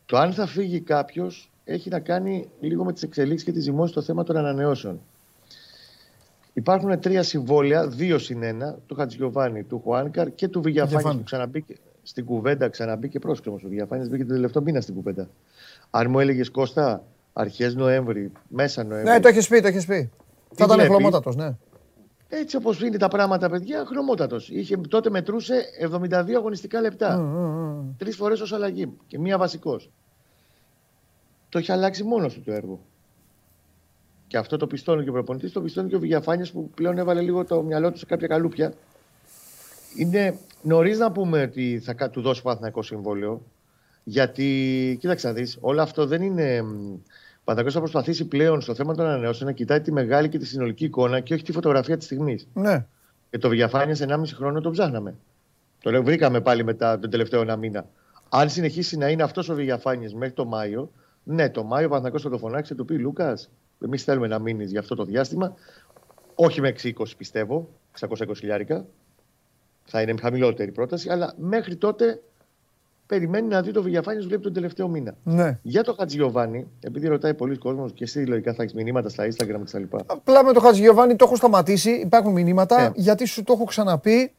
Το 0.05 0.17
αν 0.17 0.33
θα 0.33 0.45
φύγει 0.45 0.79
κάποιος 0.79 1.49
έχει 1.65 1.89
να 1.89 1.99
κάνει 1.99 2.49
λίγο 2.59 2.83
με 2.83 2.93
τις 2.93 3.03
εξελίξεις 3.03 3.43
και 3.43 3.51
τη 3.51 3.59
ζυμώσεις 3.59 3.91
στο 3.91 4.01
θέμα 4.01 4.23
των 4.23 4.37
ανανεώσεων. 4.37 5.01
Υπάρχουν 6.53 6.99
τρία 6.99 7.23
συμβόλαια, 7.23 7.87
δύο 7.87 8.17
συν 8.17 8.43
ένα, 8.43 8.77
του 8.87 8.95
Χατζιωβάνη, 8.95 9.63
του 9.63 9.81
Χουάνκαρ 9.83 10.35
και 10.35 10.47
του 10.47 10.61
Βηγιαφάνης 10.61 11.17
που 11.17 11.23
ξαναμπήκε 11.23 11.75
στην 12.03 12.25
κουβέντα, 12.25 12.69
ξαναμπήκε 12.69 13.19
πρόσκλημα. 13.19 13.57
Ο 13.63 13.67
Βηγιαφάνης 13.67 14.09
μπήκε 14.09 14.25
τον 14.25 14.35
τελευταίο 14.35 14.61
μήνα 14.61 14.81
στην 14.81 14.95
κουβέντα. 14.95 15.29
Αν 15.89 16.09
μου 16.09 16.19
έλεγες 16.19 16.51
Κώστα, 16.51 17.03
αρχές 17.33 17.75
Νοέμβρη, 17.75 18.31
μέσα 18.47 18.83
Νοέμβρη. 18.83 19.11
Ναι, 19.11 19.19
το 19.19 19.27
έχεις 19.27 19.47
πει, 19.47 19.61
το 19.61 19.67
έχεις 19.67 19.85
πει. 19.85 20.11
Θα 20.53 20.65
ήταν 20.65 20.79
χλωμότατο, 20.79 21.31
ναι. 21.31 21.55
Έτσι 22.29 22.55
όπως 22.55 22.81
είναι 22.81 22.97
τα 22.97 23.07
πράγματα, 23.07 23.49
παιδιά, 23.49 23.85
χρωμότατος. 23.85 24.51
Τότε 24.87 25.09
μετρούσε 25.09 25.63
72 25.79 26.35
αγωνιστικά 26.35 26.81
λεπτά. 26.81 27.17
Mm, 27.19 27.79
mm, 27.79 27.93
Τρεις 27.97 28.15
φορές 28.15 28.41
ως 28.41 28.53
αλλαγή 28.53 28.91
και 29.07 29.19
μία 29.19 29.37
βασικός. 29.37 29.91
Το 31.55 31.61
έχει 31.61 31.71
αλλάξει 31.71 32.03
μόνος 32.03 32.33
του 32.33 32.41
το 32.41 32.51
έργο. 32.51 32.79
Και 34.27 34.37
αυτό 34.37 34.57
το 34.57 34.67
πιστώνει 34.67 35.03
και 35.03 35.09
ο 35.09 35.11
προπονητής, 35.11 35.51
το 35.51 35.61
πιστώνει 35.61 35.89
και 35.89 35.95
ο 35.95 35.99
Βηγιαφάνια 35.99 36.47
που 36.53 36.69
πλέον 36.69 36.97
έβαλε 36.97 37.21
λίγο 37.21 37.45
το 37.45 37.61
μυαλό 37.61 37.91
του 37.91 37.97
σε 37.97 38.05
κάποια 38.05 38.27
καλούπια. 38.27 38.73
Είναι 39.97 40.37
νωρίς 40.61 40.97
να 40.97 41.11
πούμε 41.11 41.41
ότι 41.41 41.81
θα 41.83 42.09
του 42.09 42.21
δώσει 42.21 42.41
παθηνακό 42.41 42.81
συμβόλαιο. 42.81 43.41
Γιατί, 44.03 44.97
κοίταξε 44.99 45.27
να 45.27 45.33
δεις, 45.33 45.57
όλο 45.61 45.81
αυτό 45.81 46.05
δεν 46.05 46.21
είναι. 46.21 46.59
Ο 46.61 47.43
Παναθυνακό 47.43 47.71
θα 47.71 47.79
προσπαθήσει 47.79 48.25
πλέον 48.25 48.61
στο 48.61 48.75
θέμα 48.75 48.95
των 48.95 49.05
ανανεώσεων 49.05 49.49
να 49.49 49.55
κοιτάει 49.55 49.81
τη 49.81 49.91
μεγάλη 49.91 50.29
και 50.29 50.37
τη 50.37 50.45
συνολική 50.45 50.85
εικόνα 50.85 51.19
και 51.19 51.33
όχι 51.33 51.43
τη 51.43 51.51
φωτογραφία 51.51 51.97
της 51.97 52.05
στιγμής. 52.05 52.47
Ναι. 52.53 52.85
Και 53.29 53.37
το 53.37 53.49
Βηγιαφάνια 53.49 53.95
σε 53.95 54.05
1,5 54.09 54.21
χρόνο 54.33 54.61
το 54.61 54.71
ψάχναμε. 54.71 55.15
Το 55.81 55.91
λέω, 55.91 56.03
βρήκαμε 56.03 56.41
πάλι 56.41 56.63
μετά 56.63 56.99
τον 56.99 57.09
τελευταίο 57.09 57.41
ένα 57.41 57.55
μήνα. 57.55 57.85
Αν 58.29 58.49
συνεχίσει 58.49 58.97
να 58.97 59.09
είναι 59.09 59.23
αυτός 59.23 59.49
ο 59.49 59.55
Βηγιαφάνια 59.55 60.09
μέχρι 60.13 60.33
το 60.33 60.45
Μάιο, 60.45 60.91
ναι, 61.27 61.49
το 61.49 61.63
Μάιο 61.63 61.85
ο 61.85 61.89
Παναθυνακό 61.89 62.19
θα 62.19 62.29
το 62.29 62.37
φωνάξει 62.37 62.71
και 62.71 62.77
του 62.77 62.85
πει 62.85 62.97
Λούκας, 62.99 63.49
εμείς 63.85 64.03
θέλουμε 64.03 64.27
να 64.27 64.39
μείνεις 64.39 64.71
για 64.71 64.79
αυτό 64.79 64.95
το 64.95 65.03
διάστημα. 65.03 65.53
Όχι 66.35 66.61
με 66.61 66.75
620 66.83 66.91
πιστεύω, 67.17 67.69
620 67.99 68.35
χιλιάρικα. 68.37 68.85
Θα 69.85 70.01
είναι 70.01 70.13
χαμηλότερη 70.21 70.71
πρόταση, 70.71 71.09
αλλά 71.09 71.33
μέχρι 71.37 71.75
τότε 71.75 72.21
περιμένει 73.05 73.47
να 73.47 73.61
δει 73.61 73.71
το 73.71 73.81
Βηγιαφάνη 73.81 74.25
βλέπει 74.25 74.41
τον 74.41 74.53
τελευταίο 74.53 74.87
μήνα. 74.87 75.15
Ναι. 75.23 75.59
Για 75.61 75.83
το 75.83 75.93
Χατζιωβάνι, 75.93 76.67
επειδή 76.79 77.07
ρωτάει 77.07 77.33
πολλοί 77.33 77.57
κόσμος 77.57 77.91
και 77.93 78.03
εσύ 78.03 78.19
λογικά 78.19 78.53
θα 78.53 78.63
έχεις 78.63 78.75
μηνύματα 78.75 79.09
στα 79.09 79.27
Instagram 79.27 79.61
κτλ. 79.65 79.83
Απλά 80.05 80.43
με 80.43 80.53
το 80.53 80.59
Χατζιωβάνι 80.59 81.15
το 81.15 81.25
έχω 81.25 81.35
σταματήσει. 81.35 81.89
Υπάρχουν 81.89 82.31
μηνύματα 82.31 82.81
ναι. 82.81 82.91
γιατί 82.95 83.25
σου 83.25 83.43
το 83.43 83.53
έχω 83.53 83.63
ξαναπεί. 83.63 84.31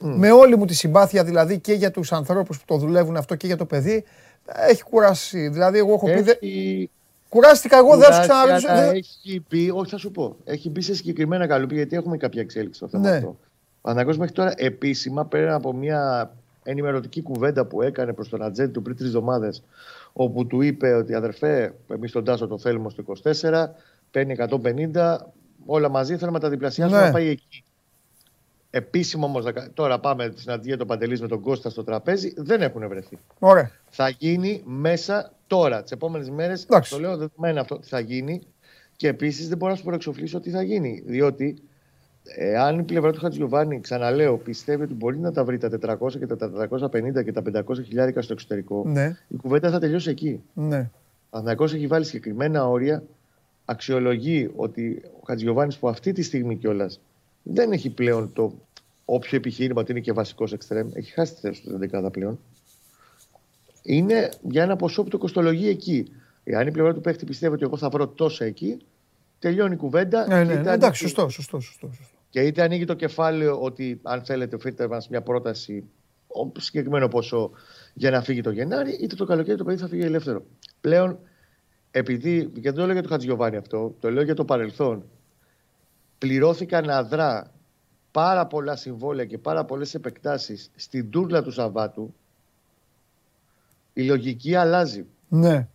Με 0.00 0.30
όλη 0.30 0.56
μου 0.56 0.64
τη 0.64 0.74
συμπάθεια 0.74 1.24
δηλαδή 1.24 1.58
και 1.58 1.72
για 1.72 1.90
τους 1.90 2.12
ανθρώπους 2.12 2.58
που 2.58 2.64
το 2.66 2.76
δουλεύουν 2.76 3.16
αυτό 3.16 3.34
και 3.34 3.46
για 3.46 3.56
το 3.56 3.64
παιδί. 3.64 4.04
Έχει 4.54 4.82
κουράσει. 4.82 5.48
Δηλαδή, 5.48 5.78
εγώ 5.78 5.92
έχω 5.92 6.06
πει. 6.06 6.90
Κουράστηκα 7.28 7.76
εγώ, 7.76 7.96
δεν 7.96 8.12
σου 8.12 8.20
ξαναρωτήσω. 8.20 8.72
Έχει 8.72 9.44
πει, 9.48 9.72
όχι 9.74 9.90
θα 9.90 9.96
σου 9.96 10.10
πω. 10.10 10.36
Έχει 10.44 10.70
μπει 10.70 10.80
σε 10.80 10.94
συγκεκριμένα 10.94 11.46
καλούπι 11.46 11.74
γιατί 11.74 11.96
έχουμε 11.96 12.16
κάποια 12.16 12.40
εξέλιξη 12.40 12.78
στο 12.78 12.88
θέμα 12.88 13.10
ναι. 13.10 13.16
αυτό. 13.16 13.36
Ο 13.80 13.92
μέχρι 13.94 14.30
τώρα 14.32 14.52
επίσημα 14.56 15.24
πέρα 15.24 15.54
από 15.54 15.72
μια 15.72 16.32
ενημερωτική 16.62 17.22
κουβέντα 17.22 17.64
που 17.64 17.82
έκανε 17.82 18.12
προς 18.12 18.28
τον 18.28 18.42
ατζέντη 18.42 18.70
του 18.70 18.82
πριν 18.82 18.96
τρεις 18.96 19.08
εβδομάδες, 19.08 19.62
όπου 20.12 20.46
του 20.46 20.60
είπε 20.60 20.92
ότι 20.92 21.14
αδερφέ, 21.14 21.74
εμείς 21.88 22.12
τον 22.12 22.24
Τάσο 22.24 22.46
το 22.46 22.58
θέλουμε 22.58 22.90
στο 22.90 23.04
24, 23.22 23.66
παίρνει 24.10 24.36
150, 24.94 25.16
όλα 25.66 25.88
μαζί 25.88 26.16
θέλουμε 26.16 26.38
να 26.38 26.44
τα 26.44 26.50
διπλασιάσουμε 26.50 26.98
ναι. 26.98 27.06
να 27.06 27.12
πάει 27.12 27.28
εκεί. 27.28 27.64
Επίσημο 28.70 29.26
όμως, 29.26 29.44
τώρα 29.74 29.98
πάμε 29.98 30.32
στην 30.36 30.50
αντία 30.50 30.76
του 30.76 30.86
Παντελής 30.86 31.20
με 31.20 31.28
τον 31.28 31.40
Κώστα 31.40 31.70
στο 31.70 31.84
τραπέζι, 31.84 32.34
δεν 32.36 32.62
έχουν 32.62 32.88
βρεθεί. 32.88 33.18
Ωραία. 33.38 33.70
Θα 33.90 34.08
γίνει 34.08 34.62
μέσα 34.66 35.32
τώρα, 35.46 35.82
τις 35.82 35.92
επόμενες 35.92 36.30
μέρες. 36.30 36.66
Το 36.90 36.98
λέω 36.98 37.16
δεδομένο 37.16 37.60
αυτό 37.60 37.78
θα 37.82 38.00
γίνει. 38.00 38.40
Και 38.96 39.08
επίσης 39.08 39.48
δεν 39.48 39.58
μπορώ 39.58 39.70
να 39.70 39.78
σου 39.78 39.84
προεξοφλήσω 39.84 40.40
τι 40.40 40.50
θα 40.50 40.62
γίνει. 40.62 41.02
Διότι 41.06 41.62
αν 42.58 42.78
η 42.78 42.82
πλευρά 42.82 43.12
του 43.12 43.20
Χατζιωβάνη, 43.20 43.80
ξαναλέω, 43.80 44.36
πιστεύει 44.36 44.82
ότι 44.82 44.94
μπορεί 44.94 45.18
να 45.18 45.32
τα 45.32 45.44
βρει 45.44 45.58
τα 45.58 45.98
400 46.00 46.18
και 46.18 46.26
τα 46.26 46.68
450 46.70 47.24
και 47.24 47.32
τα 47.32 47.42
500 47.68 47.84
χιλιάρικα 47.84 48.22
στο 48.22 48.32
εξωτερικό, 48.32 48.82
ναι. 48.86 49.16
η 49.28 49.36
κουβέντα 49.36 49.70
θα 49.70 49.78
τελειώσει 49.78 50.10
εκεί. 50.10 50.42
Ναι. 50.54 50.90
Ο 51.30 51.64
έχει 51.64 51.86
βάλει 51.86 52.04
συγκεκριμένα 52.04 52.68
όρια, 52.68 53.02
αξιολογεί 53.64 54.50
ότι 54.56 55.02
ο 55.04 55.22
Χατζιωβάνη 55.26 55.74
που 55.80 55.88
αυτή 55.88 56.12
τη 56.12 56.22
στιγμή 56.22 56.56
κιόλας 56.56 57.00
δεν 57.42 57.72
έχει 57.72 57.90
πλέον 57.90 58.32
το 58.32 58.54
όποιο 59.04 59.36
επιχείρημα 59.36 59.80
ότι 59.80 59.90
είναι 59.90 60.00
και 60.00 60.12
βασικός 60.12 60.52
εξτρέμ, 60.52 60.88
έχει 60.92 61.12
χάσει 61.12 61.34
τη 61.34 61.40
θέση 61.40 61.62
του 61.62 61.78
11 61.92 62.12
πλέον. 62.12 62.38
Είναι 63.82 64.30
για 64.42 64.62
ένα 64.62 64.76
ποσό 64.76 65.02
που 65.02 65.08
το 65.08 65.18
κοστολογεί 65.18 65.68
εκεί. 65.68 66.12
Εάν 66.44 66.66
η 66.66 66.70
πλευρά 66.70 66.94
του 66.94 67.00
παίχτη 67.00 67.24
πιστεύει 67.24 67.54
ότι 67.54 67.64
εγώ 67.64 67.76
θα 67.76 67.88
βρω 67.88 68.08
τόσα 68.08 68.44
εκεί, 68.44 68.78
τελειώνει 69.38 69.74
η 69.74 69.76
κουβέντα. 69.76 70.26
Ναι, 70.26 70.44
ναι, 70.44 70.54
ναι, 70.54 70.72
εντάξει, 70.72 71.02
σωστό, 71.02 71.28
σωστό, 71.28 71.60
σωστό, 71.60 71.90
σωστό. 71.92 72.16
Και 72.30 72.40
είτε 72.40 72.62
ανοίγει 72.62 72.84
το 72.84 72.94
κεφάλαιο 72.94 73.60
ότι 73.60 74.00
αν 74.02 74.22
θέλετε 74.24 74.56
οφείλετε 74.56 74.88
μα 74.88 75.02
μια 75.10 75.22
πρόταση 75.22 75.84
συγκεκριμένο 76.58 77.08
ποσό 77.08 77.50
για 77.94 78.10
να 78.10 78.22
φύγει 78.22 78.40
το 78.40 78.50
Γενάρη, 78.50 78.98
είτε 79.00 79.14
το 79.14 79.24
καλοκαίρι 79.24 79.56
το 79.56 79.64
παιδί 79.64 79.78
θα 79.78 79.88
φύγει 79.88 80.02
ελεύθερο. 80.02 80.44
Πλέον, 80.80 81.18
επειδή, 81.90 82.44
και 82.54 82.60
δεν 82.60 82.74
το 82.74 82.84
λέω 82.84 82.92
για 82.92 83.02
τον 83.02 83.10
Χατζιωβάνι 83.10 83.56
αυτό, 83.56 83.94
το 84.00 84.10
λέω 84.10 84.22
για 84.22 84.34
το 84.34 84.44
παρελθόν, 84.44 85.04
πληρώθηκαν 86.18 86.90
αδρά 86.90 87.50
πάρα 88.10 88.46
πολλά 88.46 88.76
συμβόλαια 88.76 89.24
και 89.24 89.38
πάρα 89.38 89.64
πολλές 89.64 89.94
επεκτάσεις 89.94 90.70
στην 90.76 91.10
τούρλα 91.10 91.42
του 91.42 91.50
Σαββάτου, 91.50 92.14
η 93.92 94.02
λογική 94.02 94.54
αλλάζει. 94.54 95.06
Ναι. 95.28 95.68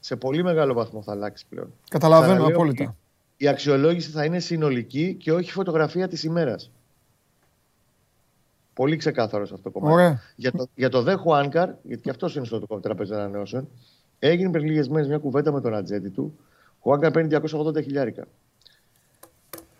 Σε 0.00 0.16
πολύ 0.16 0.42
μεγάλο 0.42 0.74
βαθμό 0.74 1.02
θα 1.02 1.12
αλλάξει 1.12 1.46
πλέον. 1.48 1.72
Καταλαβαίνω 1.88 2.46
απόλυτα 2.46 2.96
η 3.40 3.48
αξιολόγηση 3.48 4.10
θα 4.10 4.24
είναι 4.24 4.38
συνολική 4.38 5.14
και 5.14 5.32
όχι 5.32 5.50
φωτογραφία 5.52 6.08
της 6.08 6.24
ημέρας. 6.24 6.70
Πολύ 8.74 8.96
ξεκάθαρο 8.96 9.42
αυτό 9.42 9.58
το 9.58 9.70
κομμάτι. 9.70 10.18
Για 10.36 10.52
το, 10.52 10.66
για 10.74 10.88
το 10.88 11.02
Δε 11.02 11.14
Χουάνκαρ, 11.14 11.70
γιατί 11.82 12.02
και 12.02 12.10
αυτός 12.10 12.36
είναι 12.36 12.44
στο 12.44 12.60
τραπέζι 12.60 13.12
ανανεώσεων, 13.14 13.68
έγινε 14.18 14.50
πριν 14.50 14.66
λίγες 14.66 14.88
μέρες 14.88 15.08
μια 15.08 15.18
κουβέντα 15.18 15.52
με 15.52 15.60
τον 15.60 15.74
ατζέντη 15.74 16.08
του. 16.08 16.38
Ο 16.72 16.80
Χουάνκαρ 16.80 17.10
παίρνει 17.10 17.36
280 17.52 17.82
χιλιάρικα. 17.82 18.26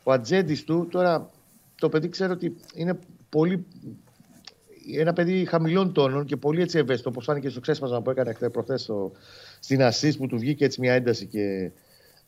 Ο 0.09 0.13
ατζέντης 0.13 0.65
του, 0.65 0.89
τώρα 0.91 1.31
το 1.75 1.89
παιδί 1.89 2.09
ξέρω 2.09 2.33
ότι 2.33 2.57
είναι 2.75 2.99
πολύ. 3.29 3.67
Ένα 4.97 5.13
παιδί 5.13 5.45
χαμηλών 5.45 5.93
τόνων 5.93 6.25
και 6.25 6.37
πολύ 6.37 6.63
έτσι 6.63 6.79
ευαίσθητο, 6.79 7.09
όπως 7.09 7.25
φάνηκε 7.25 7.49
στο 7.49 7.61
ξέσπασμα 7.61 8.03
που 8.03 8.11
έκανε 8.11 8.33
χθες 8.33 8.51
προχθές 8.51 8.91
στην 9.61 9.83
Ασή, 9.83 10.17
που 10.17 10.27
του 10.27 10.39
βγήκε 10.39 10.65
έτσι 10.65 10.81
μια 10.81 10.93
ένταση 10.93 11.27
και 11.27 11.71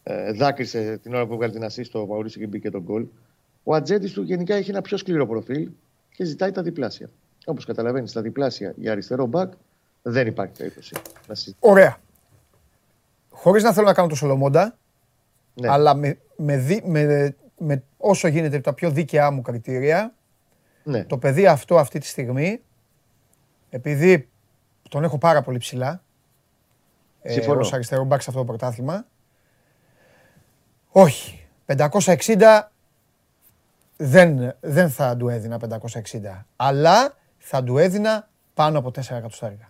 ε, 0.02 0.32
δάκρυσε 0.32 0.98
την 1.02 1.14
ώρα 1.14 1.26
που 1.26 1.32
έβγαλε 1.32 1.52
την 1.52 1.64
ασή 1.64 1.82
στο 1.82 2.06
Μαουρίσιο 2.06 2.40
και 2.40 2.46
μπήκε 2.46 2.70
τον 2.70 2.82
γκολ. 2.82 3.06
Ο 3.62 3.74
ατζέντης 3.74 4.12
του 4.12 4.22
γενικά 4.22 4.54
έχει 4.54 4.70
ένα 4.70 4.80
πιο 4.80 4.96
σκληρό 4.96 5.26
προφίλ 5.26 5.68
και 6.16 6.24
ζητάει 6.24 6.50
τα 6.50 6.62
διπλάσια. 6.62 7.10
Όπως 7.44 7.64
καταλαβαίνεις, 7.64 8.12
τα 8.12 8.20
διπλάσια 8.20 8.74
για 8.76 8.92
αριστερό 8.92 9.26
μπακ 9.26 9.52
δεν 10.02 10.26
υπάρχει 10.26 10.52
περίπτωση. 10.58 10.94
Ωραία. 11.58 11.96
Χωρίς 13.30 13.62
να 13.62 13.72
θέλω 13.72 13.86
να 13.86 13.94
κάνω 13.94 14.08
το 14.08 14.14
Σολομόντα, 14.14 14.78
ναι. 15.54 15.68
αλλά 15.68 15.94
με, 15.94 16.18
με, 16.36 16.80
με, 16.84 17.34
με, 17.60 17.82
όσο 17.96 18.28
γίνεται 18.28 18.60
τα 18.60 18.72
πιο 18.72 18.90
δίκαια 18.90 19.30
μου 19.30 19.42
κριτήρια, 19.42 20.14
ναι. 20.84 21.04
το 21.04 21.18
παιδί 21.18 21.46
αυτό 21.46 21.78
αυτή 21.78 21.98
τη 21.98 22.06
στιγμή, 22.06 22.62
επειδή 23.70 24.28
τον 24.88 25.04
έχω 25.04 25.18
πάρα 25.18 25.42
πολύ 25.42 25.58
ψηλά, 25.58 26.02
ε, 27.22 27.50
ως 27.50 27.72
αριστερό 27.72 28.04
μπακς 28.04 28.24
σε 28.24 28.30
αυτό 28.30 28.42
το 28.42 28.46
πρωτάθλημα, 28.46 29.06
όχι. 30.90 31.44
560 31.66 32.62
δεν, 33.96 34.54
δεν 34.60 34.90
θα 34.90 35.16
του 35.16 35.28
έδινα 35.28 35.58
560. 35.58 36.44
Αλλά 36.56 37.16
θα 37.38 37.62
του 37.64 37.78
έδινα 37.78 38.28
πάνω 38.54 38.78
από 38.78 38.88
4 38.88 38.96
εκατοστάρικα. 38.96 39.69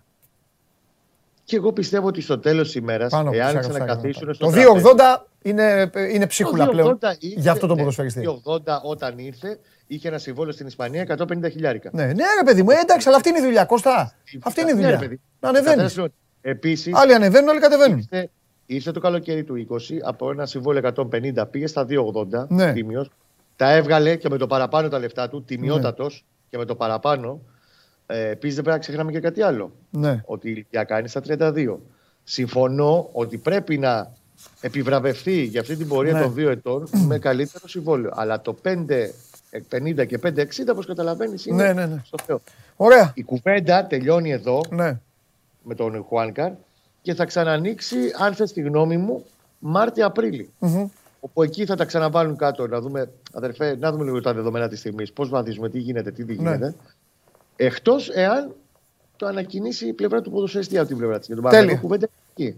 Και 1.51 1.57
εγώ 1.57 1.73
πιστεύω 1.73 2.07
ότι 2.07 2.21
στο 2.21 2.39
τέλος 2.39 2.67
της 2.67 2.75
ημέρας, 2.75 3.13
εάν 3.33 3.59
ξανακαθίσουν 3.59 4.35
στο. 4.35 4.47
Το 4.47 4.53
280 4.53 5.27
είναι, 5.43 5.91
είναι 6.13 6.27
ψίχουλα 6.27 6.69
πλέον 6.69 6.99
για 7.19 7.53
αυτό 7.53 7.67
το 7.67 7.75
ναι, 7.75 7.79
ποδοσφαιριστή. 7.79 8.23
Το 8.23 8.43
280 8.45 8.81
όταν 8.83 9.19
ήρθε 9.19 9.59
είχε 9.87 10.09
ένα 10.09 10.19
συμβόλαιο 10.19 10.53
στην 10.53 10.67
Ισπανία 10.67 11.17
150 11.19 11.51
χιλιάρικα. 11.51 11.91
Ναι, 11.93 12.05
ναι, 12.05 12.13
ρε 12.13 12.45
παιδί 12.45 12.63
μου, 12.63 12.71
εντάξει, 12.71 13.09
αλλά 13.09 13.17
αυτή 13.17 13.29
είναι 13.29 13.39
η 13.39 13.43
δουλειά. 13.43 13.65
Κώστα. 13.65 14.13
Αυτή 14.43 14.61
είναι 14.61 14.71
η 14.71 14.75
ναι, 14.75 14.81
δουλειά. 14.81 15.19
Να 15.41 15.49
ανεβαίνεις. 15.49 16.01
Επίσης, 16.41 16.95
άλλοι 16.95 17.15
ανεβαίνουν, 17.15 17.49
άλλοι 17.49 17.61
κατεβαίνουν 17.61 18.09
ήρθε 18.75 18.91
το 18.91 19.01
καλοκαίρι 19.01 19.45
του 19.45 19.67
20 19.71 19.77
από 20.03 20.31
ένα 20.31 20.47
συμβόλαιο 20.47 20.93
150 20.97 21.51
πήγε 21.51 21.67
στα 21.67 21.87
280 21.89 22.49
Ναι. 22.49 22.73
τίμιος. 22.73 23.11
Τα 23.57 23.73
έβγαλε 23.73 24.17
και 24.17 24.29
με 24.29 24.37
το 24.37 24.47
παραπάνω 24.47 24.89
τα 24.89 24.99
λεφτά 24.99 25.29
του, 25.29 25.45
τιμιότατος 25.45 26.25
και 26.49 26.59
με 26.59 26.65
το 26.65 26.75
παραπάνω. 26.75 27.41
Ε, 28.11 28.29
Επίσης 28.31 28.55
δεν 28.55 28.65
πρέπει 28.65 28.79
να 28.79 28.83
ξεχνάμε 28.83 29.13
και 29.13 29.21
κάτι 29.21 29.43
άλλο. 29.43 29.73
Ναι. 29.91 30.23
Ότι 30.27 30.49
η 30.49 30.53
ηλικιακά 30.55 30.99
είναι 30.99 31.09
στα 31.09 31.21
32. 31.29 31.77
Συμφωνώ 32.25 33.09
ότι 33.13 33.37
πρέπει 33.37 33.79
να 33.79 34.13
επιβραβευτεί 34.61 35.43
για 35.43 35.61
αυτή 35.61 35.77
την 35.77 35.89
πορεία 35.89 36.13
Ναι. 36.13 36.21
των 36.21 36.35
δύο 36.35 36.51
ετών 36.51 36.89
με 37.07 37.19
καλύτερο 37.19 37.69
συμβόλαιο. 37.69 38.11
Αλλά 38.15 38.41
το 38.41 38.57
5-50 38.63 40.05
και 40.07 40.19
5-60, 40.19 40.71
όπως 40.71 40.87
καταλαβαίνεις, 40.87 41.47
είναι 41.47 41.63
Ναι, 41.65 41.73
ναι, 41.73 41.87
ναι. 41.87 42.01
στο 42.05 42.19
Θεό. 42.27 42.41
Ωραία. 42.77 43.13
Η 43.15 43.23
κουβέντα 43.23 43.87
τελειώνει 43.87 44.31
εδώ 44.33 44.61
Ναι. 44.71 44.99
με 45.63 45.75
τον 45.75 46.05
Χουάνκαρ 46.09 46.53
και 47.03 47.15
θα 47.15 47.25
ξανανοίξει, 47.25 47.97
αν 48.19 48.35
θες 48.35 48.53
τη 48.53 48.61
γνώμη 48.61 48.97
μου, 48.97 49.25
Μάρτιο-Απρίλη. 49.59 50.51
Μμμ. 50.59 50.89
Όπου 51.21 51.43
εκεί 51.43 51.65
θα 51.65 51.77
τα 51.77 51.85
ξαναβάλουν 51.85 52.37
κάτω, 52.37 52.67
να 52.67 52.81
δούμε, 52.81 53.11
αδερφέ, 53.33 53.77
να 53.79 53.93
δούμε 53.93 54.05
λίγο 54.05 54.21
τα 54.21 54.35
δεδομένα 54.35 54.69
της 54.69 54.79
στιγμή. 54.79 55.11
Πώς 55.11 55.29
βαδίζουμε, 55.29 55.69
τι 55.69 55.79
γίνεται, 55.79 56.11
τι 56.11 56.23
δεν 56.23 56.59
Ναι. 56.59 56.73
Γίνεται. 57.61 57.75
Εκτός 57.77 58.09
εάν 58.09 58.55
το 59.17 59.27
ανακοινήσει 59.27 59.87
η 59.89 59.93
πλευρά 59.93 60.21
του 60.21 60.31
ποδοσφαιριστή 60.31 60.79
από 60.79 60.87
την 60.89 60.97
πλευρά 60.97 61.19
της. 61.19 61.27
Για 61.27 61.37
τον 61.37 61.45
Τέλεια. 61.45 61.59
Παναγιώτο 61.61 61.83
κουβέντα 61.87 62.07
εκεί. 62.37 62.57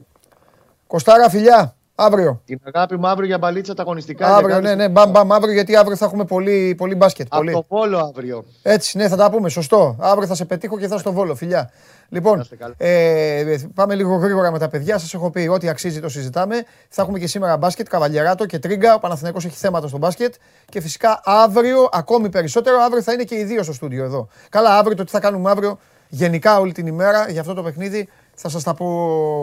Κοστάρα, 0.86 1.28
φιλιά. 1.30 1.74
Αύριο. 1.94 2.42
Την 2.44 2.60
αγάπη 2.62 2.96
μου 2.96 3.06
αύριο 3.06 3.26
για 3.26 3.38
μπαλίτσα 3.38 3.74
τα 3.74 3.82
αγωνιστικά. 3.82 4.26
Αύριο, 4.36 4.48
για 4.48 4.60
ναι, 4.60 4.68
κάτω- 4.68 4.76
ναι. 4.82 4.88
Μπαμ, 4.88 5.10
μπαμ, 5.10 5.32
αύριο 5.32 5.52
γιατί 5.52 5.76
αύριο 5.76 5.96
θα 5.96 6.04
έχουμε 6.04 6.24
πολύ, 6.24 6.74
πολύ 6.78 6.94
μπάσκετ. 6.94 7.26
Από 7.30 7.36
Πολύ. 7.42 7.52
το 7.52 7.64
Βόλο 7.68 7.98
αύριο. 7.98 8.44
Έτσι, 8.62 8.96
ναι, 8.96 9.08
θα 9.08 9.16
τα 9.16 9.30
πούμε. 9.30 9.48
Σωστό. 9.48 9.96
Αύριο 10.00 10.26
θα 10.26 10.34
σε 10.34 10.44
πετύχω 10.44 10.78
και 10.78 10.86
θα 10.86 10.98
στο 10.98 11.12
βόλο. 11.12 11.34
Φιλιά. 11.34 11.70
Λοιπόν, 12.12 12.36
Να 12.36 12.42
είστε 12.42 12.56
καλά. 12.56 12.74
ε, 12.76 13.56
πάμε 13.74 13.94
λίγο 13.94 14.16
γρήγορα 14.16 14.50
με 14.50 14.58
τα 14.58 14.68
παιδιά. 14.68 14.98
Σας 14.98 15.14
έχω 15.14 15.30
πει 15.30 15.48
ό,τι 15.48 15.68
αξίζει 15.68 16.00
το 16.00 16.08
συζητάμε. 16.08 16.64
Θα 16.88 17.02
έχουμε 17.02 17.18
και 17.18 17.26
σήμερα 17.26 17.56
μπάσκετ, 17.56 17.88
καβαλιεράτο 17.88 18.46
και 18.46 18.58
τρίγκα. 18.58 18.94
Ο 18.94 18.98
Παναθηναϊκός 18.98 19.44
έχει 19.44 19.56
θέματα 19.56 19.88
στο 19.88 19.98
μπάσκετ. 19.98 20.34
Και 20.68 20.80
φυσικά 20.80 21.20
αύριο, 21.24 21.88
ακόμη 21.92 22.28
περισσότερο, 22.28 22.76
αύριο 22.80 23.02
θα 23.02 23.12
είναι 23.12 23.22
και 23.22 23.34
οι 23.38 23.44
δύο 23.44 23.62
στο 23.62 23.72
στούντιο 23.72 24.04
εδώ. 24.04 24.28
Καλά, 24.48 24.78
αύριο 24.78 24.96
το 24.96 25.04
τι 25.04 25.10
θα 25.10 25.20
κάνουμε 25.20 25.50
αύριο, 25.50 25.78
γενικά 26.08 26.58
όλη 26.58 26.72
την 26.72 26.86
ημέρα 26.86 27.30
για 27.30 27.40
αυτό 27.40 27.54
το 27.54 27.62
παιχνίδι, 27.62 28.08
θα 28.34 28.48
σας 28.48 28.62
τα 28.62 28.74
πω 28.74 28.86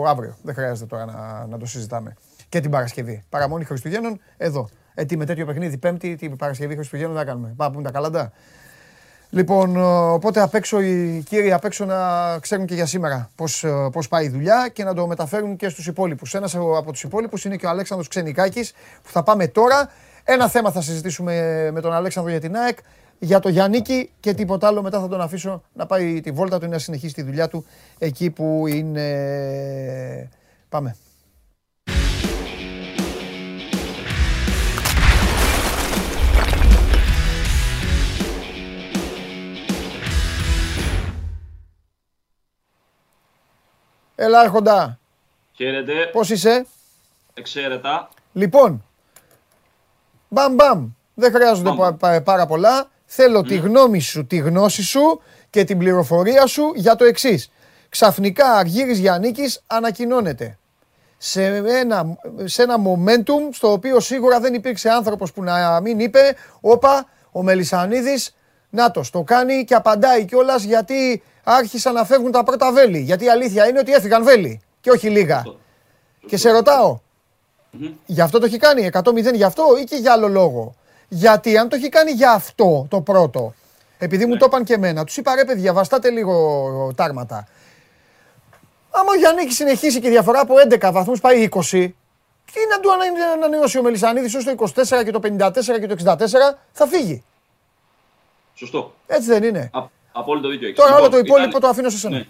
αύριο. 0.06 0.36
Δεν 0.42 0.54
χρειάζεται 0.54 0.86
τώρα 0.86 1.04
να, 1.04 1.46
να 1.46 1.58
το 1.58 1.66
συζητάμε. 1.66 2.16
Και 2.48 2.60
την 2.60 2.70
Παρασκευή. 2.70 3.22
Παραμονή 3.28 3.64
Χριστουγέννων 3.64 4.20
εδώ. 4.36 4.68
Ε, 4.94 5.04
τι 5.04 5.16
με 5.16 5.24
τέτοιο 5.24 5.46
παιχνίδι, 5.46 5.78
Πέμπτη, 5.78 6.14
την 6.16 6.36
Παρασκευή 6.36 6.74
Χριστουγέννων 6.74 7.16
θα 7.16 7.24
κάνουμε. 7.24 7.52
Πάμε 7.56 7.70
πούμε 7.72 7.84
τα 7.84 7.90
καλαντά. 7.90 8.32
Λοιπόν, 9.30 9.76
ε, 9.76 9.80
οπότε 10.12 10.40
απ' 10.40 10.54
έξω 10.54 10.80
οι 10.80 11.22
κύριοι 11.28 11.52
απ' 11.52 11.64
έξω 11.64 11.84
να 11.84 11.98
ξέρουν 12.38 12.66
και 12.66 12.74
για 12.74 12.86
σήμερα 12.86 13.30
πώς, 13.34 13.64
ε, 13.64 13.88
πώς 13.92 14.08
πάει 14.08 14.24
η 14.24 14.28
δουλειά 14.28 14.70
και 14.72 14.84
να 14.84 14.94
το 14.94 15.06
μεταφέρουν 15.06 15.56
και 15.56 15.68
στους 15.68 15.86
υπόλοιπους. 15.86 16.34
Ένας 16.34 16.54
από 16.54 16.92
τους 16.92 17.02
υπόλοιπους 17.02 17.44
είναι 17.44 17.56
και 17.56 17.66
ο 17.66 17.68
Αλέξανδρος 17.68 18.08
Ξενικάκης 18.08 18.72
που 19.02 19.10
θα 19.10 19.22
πάμε 19.22 19.46
τώρα. 19.46 19.90
Ένα 20.24 20.48
θέμα 20.48 20.70
θα 20.70 20.80
συζητήσουμε 20.80 21.68
με 21.72 21.80
τον 21.80 21.92
Αλέξανδρο 21.92 22.32
για 22.32 22.40
την 22.40 22.56
ΑΕΚ, 22.56 22.78
για 23.18 23.40
το 23.40 23.48
Γιάννικη 23.48 24.10
και 24.20 24.34
τίποτα 24.34 24.66
άλλο. 24.66 24.82
Μετά 24.82 25.00
θα 25.00 25.08
τον 25.08 25.20
αφήσω 25.20 25.62
να 25.72 25.86
πάει 25.86 26.20
τη 26.20 26.30
βόλτα 26.30 26.58
του 26.58 26.64
ή 26.64 26.68
να 26.68 26.78
συνεχίσει 26.78 27.14
τη 27.14 27.22
δουλειά 27.22 27.48
του 27.48 27.64
εκεί 27.98 28.30
που 28.30 28.64
είναι. 28.66 30.28
Πάμε. 30.68 30.96
Έλα, 44.22 44.40
Άρχοντα. 44.40 44.98
Χαίρετε, 45.52 45.92
Πώς 46.12 46.30
είσαι; 46.30 46.66
εξαίρετα. 47.34 48.08
Λοιπόν, 48.32 48.84
μπαμ 50.28 50.54
μπαμ. 50.54 50.88
Δεν 51.14 51.32
χρειάζονται 51.32 51.68
Μπαμ. 51.68 51.76
πα- 51.78 51.92
πα- 51.94 52.22
πάρα 52.22 52.46
πολλά. 52.46 52.88
Θέλω 53.06 53.42
τη 53.42 53.56
γνώμη 53.56 54.00
σου, 54.00 54.26
τη 54.26 54.36
γνώση 54.36 54.82
σου 54.82 55.20
και 55.50 55.64
την 55.64 55.78
πληροφορία 55.78 56.46
σου 56.46 56.72
για 56.74 56.96
το 56.96 57.04
εξής. 57.04 57.50
Ξαφνικά 57.88 58.52
Αργύρης 58.52 58.98
Γιαννίκης 58.98 59.62
ανακοινώνεται 59.66 60.58
σε 61.18 61.44
ένα, 61.54 62.16
σε 62.44 62.62
ένα 62.62 62.76
momentum 62.78 63.48
στο 63.52 63.72
οποίο 63.72 64.00
σίγουρα 64.00 64.40
δεν 64.40 64.54
υπήρξε 64.54 64.90
άνθρωπος 64.90 65.32
που 65.32 65.42
να 65.42 65.80
μην 65.80 66.00
είπε 66.00 66.36
«Όπα, 66.60 67.06
ο 67.32 67.42
Μελισανίδης, 67.42 68.34
νάτος, 68.70 69.10
το 69.10 69.22
κάνει 69.22 69.64
και 69.64 69.74
απαντάει 69.74 70.24
κιόλας 70.24 70.62
γιατί 70.62 71.22
άρχισαν 71.54 71.94
να 71.94 72.04
φεύγουν 72.04 72.30
τα 72.30 72.44
πρώτα 72.44 72.72
βέλη. 72.72 72.98
Γιατί 72.98 73.24
η 73.24 73.30
αλήθεια 73.30 73.68
είναι 73.68 73.78
ότι 73.78 73.92
έφυγαν 73.92 74.24
βέλη 74.24 74.60
και 74.80 74.90
όχι 74.90 75.10
λίγα. 75.10 75.42
Και 76.26 76.36
σε 76.36 76.50
ρωτάω, 76.50 76.98
Γι' 78.06 78.20
αυτό 78.20 78.38
το 78.38 78.46
έχει 78.46 78.56
κάνει, 78.56 78.90
100-0 78.92 79.34
γι' 79.34 79.44
αυτό 79.44 79.64
ή 79.80 79.84
και 79.84 79.96
για 79.96 80.12
άλλο 80.12 80.28
λόγο; 80.28 80.74
Γιατί 81.08 81.58
αν 81.58 81.68
το 81.68 81.76
έχει 81.76 81.88
κάνει 81.88 82.10
για 82.10 82.30
αυτό 82.32 82.86
το 82.90 83.00
πρώτο, 83.00 83.54
επειδή 83.98 84.26
μου 84.26 84.36
το 84.36 84.44
είπαν 84.48 84.64
και 84.64 84.74
εμένα, 84.74 85.04
τους 85.04 85.16
είπα 85.16 85.34
ρε 85.34 85.44
παιδιά, 85.44 85.72
βαστάτε 85.72 86.10
λίγο 86.10 86.92
τάρματα. 86.96 87.46
Άμα 88.90 89.10
ο 89.10 89.14
Γιάννης 89.14 89.54
συνεχίσει 89.54 90.00
και 90.00 90.06
η 90.08 90.10
διαφορά 90.10 90.40
από 90.40 90.54
11 90.70 90.90
βαθμούς 90.92 91.20
πάει 91.20 91.48
20, 91.50 91.94
τι 92.52 92.60
να 92.70 92.80
του 92.80 92.92
ανα- 92.92 93.32
ανανεώσει 93.34 93.78
ο 93.78 93.82
Μελισανίδης 93.82 94.34
ως 94.34 94.44
το 94.44 94.50
24 94.50 95.04
και 95.04 95.10
το 95.10 95.18
54 95.18 95.78
και 95.80 95.86
το 95.86 95.92
64, 95.92 96.58
θα 96.72 96.86
φύγει. 96.86 97.22
Σωστό. 98.54 98.94
Έτσι 99.06 99.28
δεν 99.28 99.42
είναι. 99.42 99.70
Α, 99.72 99.84
απόλυτο 100.12 100.48
δίκιο 100.48 100.66
έχεις. 100.66 100.78
Τώρα 100.78 100.94
όλο 100.94 101.04
Λοιπόν, 101.04 101.10
το 101.20 101.26
υπόλοιπο 101.26 101.48
ήταν- 101.48 101.60
το 101.60 101.68
αφήνω 101.68 101.90
σε 101.90 101.98
σένα. 101.98 102.16
Ναι. 102.16 102.24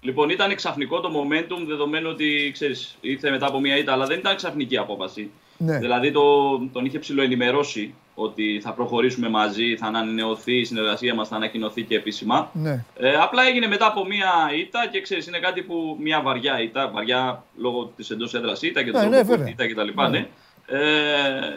Λοιπόν, 0.00 0.30
ήταν 0.30 0.54
ξαφνικό 0.54 1.00
το 1.00 1.08
momentum 1.14 1.64
δεδομένου 1.66 2.08
ότι 2.10 2.50
ξέρεις, 2.52 2.96
ήρθε 3.00 3.30
μετά 3.30 3.46
από 3.46 3.60
μια 3.60 3.76
ήττα, 3.78 3.92
αλλά 3.92 4.06
δεν 4.06 4.18
ήταν 4.18 4.36
ξαφνική 4.36 4.76
απόφαση. 4.76 5.30
Ναι. 5.56 5.78
Δηλαδή 5.78 6.12
το, 6.12 6.58
τον 6.72 6.84
είχε 6.84 6.98
ψηλοενημερώσει 6.98 7.94
ότι 8.14 8.60
θα 8.64 8.72
προχωρήσουμε 8.72 9.28
μαζί, 9.28 9.76
θα 9.76 9.86
ανανεωθεί 9.86 10.56
η 10.58 10.64
συνεργασία 10.64 11.14
μας, 11.14 11.28
θα 11.28 11.36
ανακοινωθεί 11.36 11.82
και 11.82 11.94
επίσημα. 11.96 12.50
Ναι. 12.52 12.84
Ε, 12.96 13.14
απλά 13.14 13.42
έγινε 13.46 13.66
μετά 13.66 13.86
από 13.86 14.04
μία 14.06 14.30
ήττα 14.58 14.88
και 14.92 15.00
ξέρεις, 15.00 15.26
είναι 15.26 15.38
κάτι 15.38 15.62
που 15.62 15.96
μία 16.00 16.20
βαριά 16.22 16.60
ήττα, 16.62 16.90
βαριά 16.94 17.44
λόγω 17.56 17.92
της 17.96 18.10
εντός 18.10 18.34
έδρας 18.34 18.62
ήττα 18.62 18.82
και 18.82 18.90
του 18.90 18.96
Ναι, 18.98 19.02
τρόπου 19.02 19.16
ναι, 19.16 19.22
που 19.22 19.28
βέβαια. 19.28 19.48
ήττα 19.48 19.66
κτλ. 19.68 20.10
Ναι. 20.10 20.26
Ε, 20.66 20.80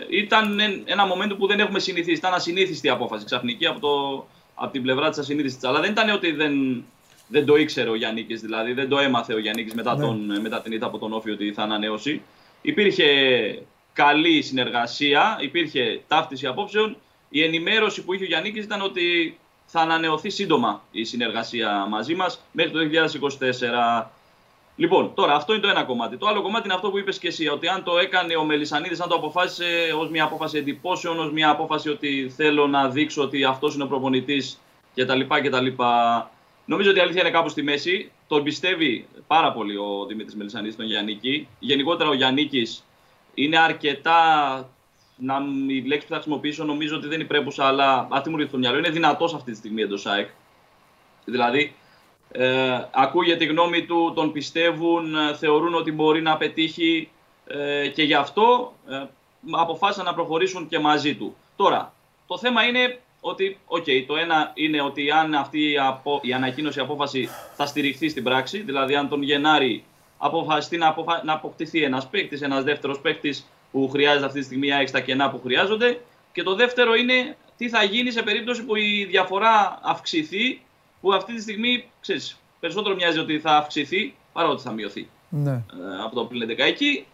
ήταν 0.09 0.59
εν- 0.59 0.81
ένα 0.85 1.03
moment 1.13 1.35
που 1.37 1.47
δεν 1.47 1.59
έχουμε 1.59 1.79
συνηθίσει. 1.79 2.17
Ήταν 2.17 2.33
ασυνήθιστη 2.33 2.89
απόφαση 2.89 3.25
ξαφνική 3.25 3.65
από, 3.65 3.79
το, 3.79 4.25
από 4.55 4.71
την 4.71 4.81
πλευρά 4.81 5.09
της 5.09 5.17
ασυνήθιστη. 5.17 5.67
Αλλά 5.67 5.79
δεν 5.79 5.91
ήταν 5.91 6.09
ότι 6.09 6.31
δεν, 6.31 6.83
δεν 7.27 7.45
το 7.45 7.55
ήξερε 7.55 7.89
ο 7.89 7.95
Γιάννη, 7.95 8.21
δηλαδή 8.21 8.73
δεν 8.73 8.89
το 8.89 8.97
έμαθε 8.97 9.33
ο 9.33 9.39
Γιάννη 9.39 9.67
μετά, 9.73 9.95
Ναι. 9.95 10.01
τον, 10.05 10.41
μετά 10.41 10.61
την 10.61 10.71
ήττα 10.71 10.85
από 10.85 10.97
τον 10.97 11.13
Όφη 11.13 11.31
ότι 11.31 11.53
θα 11.53 11.63
ανανεώσει. 11.63 12.21
Υπήρχε 12.61 13.05
καλή 13.93 14.41
συνεργασία, 14.41 15.37
υπήρχε 15.41 16.01
ταύτιση 16.07 16.47
απόψεων. 16.47 16.97
Η 17.29 17.43
ενημέρωση 17.43 18.03
που 18.03 18.13
είχε 18.13 18.23
ο 18.23 18.27
Γιάννη 18.27 18.53
ήταν 18.55 18.81
ότι 18.81 19.37
θα 19.65 19.79
ανανεωθεί 19.81 20.29
σύντομα 20.29 20.83
η 20.91 21.03
συνεργασία 21.03 21.85
μαζί 21.89 22.15
μας 22.15 22.41
μέχρι 22.51 22.71
το 22.71 22.79
2024. 22.79 24.05
Λοιπόν, 24.75 25.13
τώρα 25.13 25.35
αυτό 25.35 25.53
είναι 25.53 25.61
το 25.61 25.67
ένα 25.67 25.83
κομμάτι. 25.83 26.17
Το 26.17 26.27
άλλο 26.27 26.41
κομμάτι 26.41 26.65
είναι 26.65 26.73
αυτό 26.73 26.89
που 26.89 26.97
είπες 26.97 27.19
και 27.19 27.27
εσύ, 27.27 27.47
ότι 27.47 27.67
αν 27.67 27.83
το 27.83 27.97
έκανε 27.97 28.35
ο 28.35 28.43
Μελισανίδης, 28.43 28.99
αν 28.99 29.09
το 29.09 29.15
αποφάσισε 29.15 29.93
ως 29.99 30.09
μια 30.09 30.23
απόφαση 30.23 30.57
εντυπώσεων, 30.57 31.19
ως 31.19 31.31
μια 31.31 31.49
απόφαση 31.49 31.89
ότι 31.89 32.31
θέλω 32.35 32.67
να 32.67 32.89
δείξω 32.89 33.21
ότι 33.21 33.43
αυτός 33.43 33.73
είναι 33.73 33.83
ο 33.83 33.87
προπονητής 33.87 34.59
κτλ. 34.95 35.21
κτλ. 35.21 35.67
Νομίζω 36.65 36.89
ότι 36.89 36.99
η 36.99 37.01
αλήθεια 37.01 37.21
είναι 37.21 37.31
κάπου 37.31 37.49
στη 37.49 37.63
μέση. 37.63 38.11
Τον 38.27 38.43
πιστεύει 38.43 39.07
πάρα 39.27 39.51
πολύ 39.51 39.77
ο 39.77 40.05
Δημήτρης 40.07 40.35
Μελισανίδης 40.35 40.75
τον 40.75 40.85
Γιάννικη. 40.85 41.47
Γενικότερα 41.59 42.09
ο 42.09 42.13
Γιάννικης 42.13 42.85
είναι 43.33 43.57
αρκετά 43.57 44.19
να, 45.17 45.37
η 45.67 45.81
λέξη 45.81 46.07
που 46.07 46.13
θα 46.13 46.15
χρησιμοποιήσω 46.15 46.63
νομίζω 46.63 46.95
ότι 46.95 47.07
δεν 47.07 47.19
είναι 47.19 47.27
πρέπουσα, 47.27 47.65
αλλά 47.65 48.07
αυτή 48.11 48.29
μου 48.29 48.35
ήρθε 48.35 48.49
στο 48.49 48.57
μυαλό. 48.57 48.77
Είναι 48.77 48.89
δυνατός 48.89 49.33
αυτή 49.33 49.51
τη 49.51 49.57
στιγμή 49.57 49.81
εντός 49.81 50.05
ΑΕΚ. 50.05 50.29
Δηλαδή, 51.25 51.75
ε, 52.37 52.87
ακούγεται 52.91 53.43
η 53.43 53.47
γνώμη 53.47 53.85
του, 53.85 54.11
τον 54.15 54.31
πιστεύουν, 54.31 55.15
ε, 55.15 55.35
θεωρούν 55.35 55.73
ότι 55.73 55.91
μπορεί 55.91 56.21
να 56.21 56.37
πετύχει 56.37 57.09
ε, 57.47 57.87
και 57.87 58.03
γι' 58.03 58.13
αυτό 58.13 58.73
ε, 58.89 59.03
αποφάσισαν 59.51 60.05
να 60.05 60.13
προχωρήσουν 60.13 60.67
και 60.67 60.79
μαζί 60.79 61.15
του. 61.15 61.35
Τώρα, 61.55 61.93
το 62.27 62.37
θέμα 62.37 62.63
είναι 62.63 62.99
ότι, 63.19 63.59
οκ, 63.65 63.85
το 64.07 64.15
ένα 64.15 64.51
είναι 64.53 64.81
ότι 64.81 65.11
αν 65.11 65.33
αυτή 65.33 65.71
η, 65.71 65.77
απο, 65.77 66.19
η 66.23 66.33
ανακοίνωση, 66.33 66.79
η 66.79 66.81
απόφαση 66.81 67.29
θα 67.55 67.65
στηριχθεί 67.65 68.09
στην 68.09 68.23
πράξη, 68.23 68.61
δηλαδή 68.61 68.95
αν 68.95 69.09
τον 69.09 69.21
Γενάρη 69.21 69.83
αποφασιστεί 70.17 70.77
να, 70.77 70.87
αποφα... 70.87 71.21
να 71.23 71.33
αποκτηθεί 71.33 71.83
ένας 71.83 72.07
παίκτης, 72.07 72.41
ένας 72.41 72.63
δεύτερος 72.63 72.99
παίκτης 72.99 73.49
που 73.71 73.89
χρειάζεται 73.89 74.25
αυτή 74.25 74.39
τη 74.39 74.45
στιγμή 74.45 74.73
ΑΕΚ 74.73 74.87
στα 74.87 74.99
κενά 74.99 75.29
που 75.29 75.41
χρειάζονται. 75.43 76.01
Και 76.31 76.43
το 76.43 76.55
δεύτερο 76.55 76.95
είναι 76.95 77.37
τι 77.57 77.69
θα 77.69 77.83
γίνει 77.83 78.11
σε 78.11 78.21
περίπτωση 78.21 78.63
που 78.63 78.75
η 78.75 79.07
διαφορά 79.09 79.79
αυξηθεί, 79.83 80.61
που 81.05 81.13
αυτή 81.13 81.35
τη 81.35 81.41
στιγμή 81.41 81.89
ξέρεις, 82.01 82.37
περισσότερο 82.59 82.95
μοιάζει 82.95 83.19
ότι 83.19 83.39
θα 83.39 83.57
αυξηθεί 83.57 84.13
παρά 84.33 84.47
ότι 84.47 84.61
θα 84.61 84.71
μειωθεί 84.71 85.07
Ναι. 85.29 85.51
ε, 85.51 85.63
από 86.05 86.15
το 86.15 86.25
πριν 86.25 86.49
11 86.49 86.53
εκεί. 86.57 87.05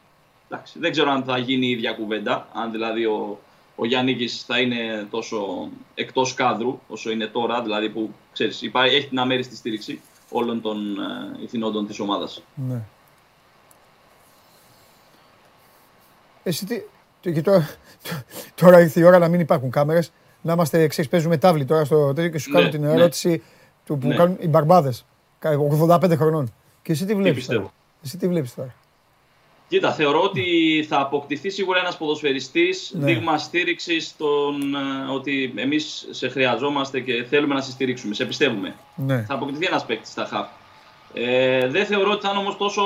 Εντάξει, 0.50 0.80
δεν 0.80 0.92
ξέρω 0.92 1.12
αν 1.12 1.24
θα 1.24 1.38
γίνει 1.38 1.66
η 1.66 1.70
ίδια 1.70 1.92
κουβέντα, 1.94 2.48
αν 2.54 2.72
δηλαδή 2.72 3.06
ο, 3.06 3.40
ο 3.76 3.86
Γιάννικης 3.86 4.44
θα 4.44 4.60
είναι 4.60 5.08
τόσο 5.10 5.70
εκτός 5.96 6.34
κάδρου 6.34 6.80
όσο 6.88 7.12
είναι 7.12 7.26
τώρα, 7.26 7.62
δηλαδή 7.62 7.90
που 7.90 8.14
ξέρεις, 8.34 8.62
υπάρχει, 8.62 8.96
έχει 8.96 9.08
την 9.08 9.20
αμέριστη 9.20 9.56
στήριξη 9.56 10.02
όλων 10.30 10.62
των 10.62 11.00
ε, 11.00 11.44
ηθινόντων 11.44 11.88
της 11.88 12.00
ομάδας. 12.00 12.44
ναι. 12.56 12.82
Εσύ 16.44 16.66
τι. 16.66 16.82
Και 17.32 17.42
τώρα, 17.42 17.70
τώρα 18.56 18.80
ήρθε 18.80 19.00
η 19.00 19.04
ώρα 19.04 19.20
να 19.20 19.28
μην 19.28 19.40
υπάρχουν 19.40 19.70
κάμερες. 19.72 20.12
Να 20.42 20.54
είμαστε 20.54 20.82
εξή. 20.82 21.10
Παίζουμε 21.10 21.38
τάβλη 21.38 21.66
τώρα 21.66 21.86
στο 21.86 22.14
τέτοιο 22.14 22.30
και 22.32 22.38
σου 22.38 22.52
Ναι, 22.52 22.58
κάνω 22.60 22.70
την 22.72 22.82
ναι. 22.82 23.10
Ερώτηση 23.92 23.94
του 23.94 23.98
που 23.98 24.08
Ναι. 24.08 24.16
κάνουν 24.16 24.38
οι 24.42 24.48
μπαρμπάδες. 24.48 25.06
85 25.44 26.16
χρονών. 26.16 26.54
Και 26.82 26.92
εσύ 26.92 27.06
τι 27.06 27.16
βλέπεις 27.16 27.34
πιστεύω. 27.38 27.60
τώρα; 27.60 27.74
Εσύ 28.04 28.18
τι 28.18 28.28
βλέπεις 28.28 28.54
τώρα; 28.56 28.74
Κοίτα, 29.68 29.92
θεωρώ 29.94 30.22
ότι 30.22 30.44
θα 30.90 31.00
αποκτηθεί 31.00 31.50
σίγουρα 31.50 31.80
ένας 31.80 31.98
ποδοσφαιριστής 31.98 32.92
Ναι. 33.00 33.06
δείγμα 33.06 33.38
στήριξης 33.38 34.08
στον 34.08 34.76
ε, 34.76 35.12
ότι 35.14 35.54
εμείς 35.56 36.08
σε 36.12 36.30
χρειαζόμαστε 36.30 37.00
και 37.00 37.24
θέλουμε 37.30 37.54
να 37.54 37.62
σε 37.62 37.72
στηρίξουμε, 37.72 38.14
σε 38.14 38.26
πιστεύουμε. 38.26 38.76
Ναι. 38.96 39.22
Θα 39.28 39.34
αποκτηθεί 39.34 39.66
ένας 39.66 39.86
παίκτης 39.86 40.12
στα 40.12 40.26
χαφ. 40.26 40.48
Ε, 41.14 41.68
δεν 41.68 41.86
θεωρώ 41.86 42.12
ότι 42.12 42.22
θα 42.22 42.30
είναι 42.30 42.40
όμως 42.40 42.58
τόσο 42.58 42.82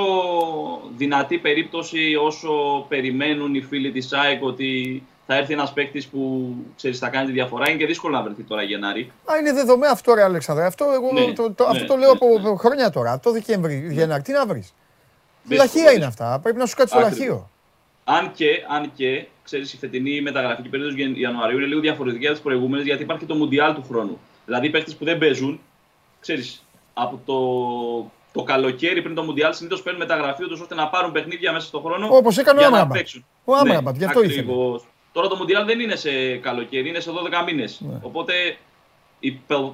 δυνατή 0.98 1.38
περίπτωση 1.38 2.16
όσο 2.22 2.50
περιμένουν 2.88 3.56
οι 3.56 3.62
φίλοι 3.62 3.92
της 3.92 4.14
ΑΕΚ 4.14 4.44
ότι 4.44 5.04
θα 5.28 5.36
έρθει 5.36 5.54
ένας 5.54 5.74
παίκτης 5.74 6.08
που 6.08 6.52
ξέρεις, 6.76 7.00
θα 7.00 7.10
κάνει 7.10 7.26
τη 7.26 7.32
διαφορά. 7.32 7.70
Είναι 7.70 7.78
και 7.80 7.86
δύσκολο 7.86 8.16
να 8.18 8.24
βρεθεί 8.24 8.44
τώρα 8.44 8.62
Γενάρη. 8.64 9.12
Α, 9.32 9.38
είναι 9.38 9.54
δεδομένο 9.54 9.92
αυτό, 9.92 10.14
ρε 10.14 10.24
Αλέξανδρε. 10.24 10.66
Αυτό, 10.66 10.86
εγώ, 10.94 11.12
Ναι, 11.12 11.34
το, 11.34 11.52
το, 11.52 11.64
ναι, 11.64 11.70
αυτό 11.70 11.86
το 11.86 11.94
ναι, 11.96 12.00
λέω 12.00 12.12
από 12.12 12.28
ναι. 12.28 12.36
από 12.48 12.56
χρόνια 12.56 12.90
τώρα. 12.90 13.20
Το 13.20 13.32
Δεκέμβρη, 13.32 13.88
Γενάρη. 13.92 14.22
Τι 14.22 14.32
να 14.32 14.46
βρεις. 14.46 14.74
Δύσκολο, 15.44 15.70
Λαχεία 15.74 15.82
είναι 15.82 16.06
δύσκολο. 16.06 16.28
αυτά. 16.28 16.40
Πρέπει 16.40 16.58
να 16.58 16.66
σου 16.66 16.76
κάτσεις 16.76 16.98
το 16.98 17.06
Ακριβώς. 17.06 17.20
λαχείο. 17.20 17.50
Αν 18.04 18.32
και, 18.32 18.48
αν 18.70 18.92
και 18.96 19.26
ξέρεις, 19.44 19.74
η 19.74 19.78
φετινή 19.78 20.22
μεταγραφική 20.22 20.70
περίοδος 20.70 20.96
Ιανουαρίου 21.16 21.58
είναι 21.58 21.66
λίγο 21.68 21.80
διαφορετική 21.80 22.26
από 22.26 22.34
τις 22.34 22.44
προηγούμενες 22.44 22.86
γιατί 22.86 23.04
υπάρχει 23.04 23.22
και 23.26 23.28
το 23.28 23.36
Μουντιάλ 23.38 23.74
του 23.76 23.84
χρόνου. 23.90 24.20
Δηλαδή 24.46 24.68
οι 24.68 24.70
παίχτε 24.70 24.92
που 24.92 25.06
δεν 25.06 25.18
παίζουν, 25.18 25.60
ξέρεις, 26.20 26.64
από 26.94 27.20
το, 27.26 27.40
το 28.40 28.44
καλοκαίρι 28.44 29.02
πριν 29.02 29.16
το 29.16 29.24
Μουντιάλ 29.24 29.54
συνήθως 29.54 29.82
παίρνουν 29.82 30.02
μεταγραφή 30.02 30.44
ούτως 30.44 30.60
ώστε 30.62 30.76
να 30.76 30.88
πάρουν 30.88 31.12
παιχνίδια 31.12 31.52
μέσα 31.52 31.68
στον 31.68 31.82
χρόνο. 31.82 32.08
Όπως 32.12 32.38
έκανε 32.38 32.58
ο 32.58 32.62
για 32.62 32.70
να 32.70 32.76
Άμραμπατ. 32.76 32.98
παίξουν. 32.98 33.26
Ο 33.46 33.56
Άμραμπατ, 33.56 33.96
γι' 33.98 34.06
αυτό 34.06 34.24
ήθελε. 34.24 34.52
Ακριβώς. 35.16 35.28
Τώρα 35.28 35.28
το 35.28 35.36
Μουντιάλ 35.36 35.66
δεν 35.66 35.80
είναι 35.80 35.96
σε 35.96 36.36
καλοκαίρι, 36.38 36.90
είναι 36.90 37.00
σε 37.00 37.12
12 37.12 37.44
μήνες. 37.46 37.82
Ναι. 37.82 38.00
Οπότε 38.02 38.58
οι 39.20 39.32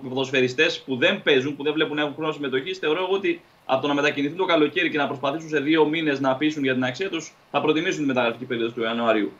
ποδοσφαιριστές 0.09 0.81
που 0.81 0.95
δεν 0.95 1.21
παίζουν, 1.21 1.55
που 1.55 1.63
δεν 1.63 1.73
βλέπουν 1.73 1.95
να 1.95 2.01
έχουν 2.01 2.13
χρόνο 2.15 2.31
συμμετοχής, 2.31 2.77
θεωρώ 2.77 3.03
εγώ 3.03 3.13
ότι 3.13 3.41
από 3.65 3.81
το 3.81 3.87
να 3.87 3.93
μετακινηθούν 3.93 4.37
το 4.37 4.45
καλοκαίρι 4.45 4.89
και 4.89 4.97
να 4.97 5.07
προσπαθήσουν 5.07 5.49
σε 5.49 5.59
δύο 5.59 5.85
μήνες 5.85 6.19
να 6.19 6.35
πείσουν 6.35 6.63
για 6.63 6.73
την 6.73 6.83
αξία 6.83 7.09
τους, 7.09 7.33
θα 7.51 7.61
προτιμήσουν 7.61 7.99
τη 8.01 8.05
μεταγραφική 8.05 8.45
περίοδο 8.45 8.71
του 8.71 8.81
Ιανουαρίου. 8.81 9.31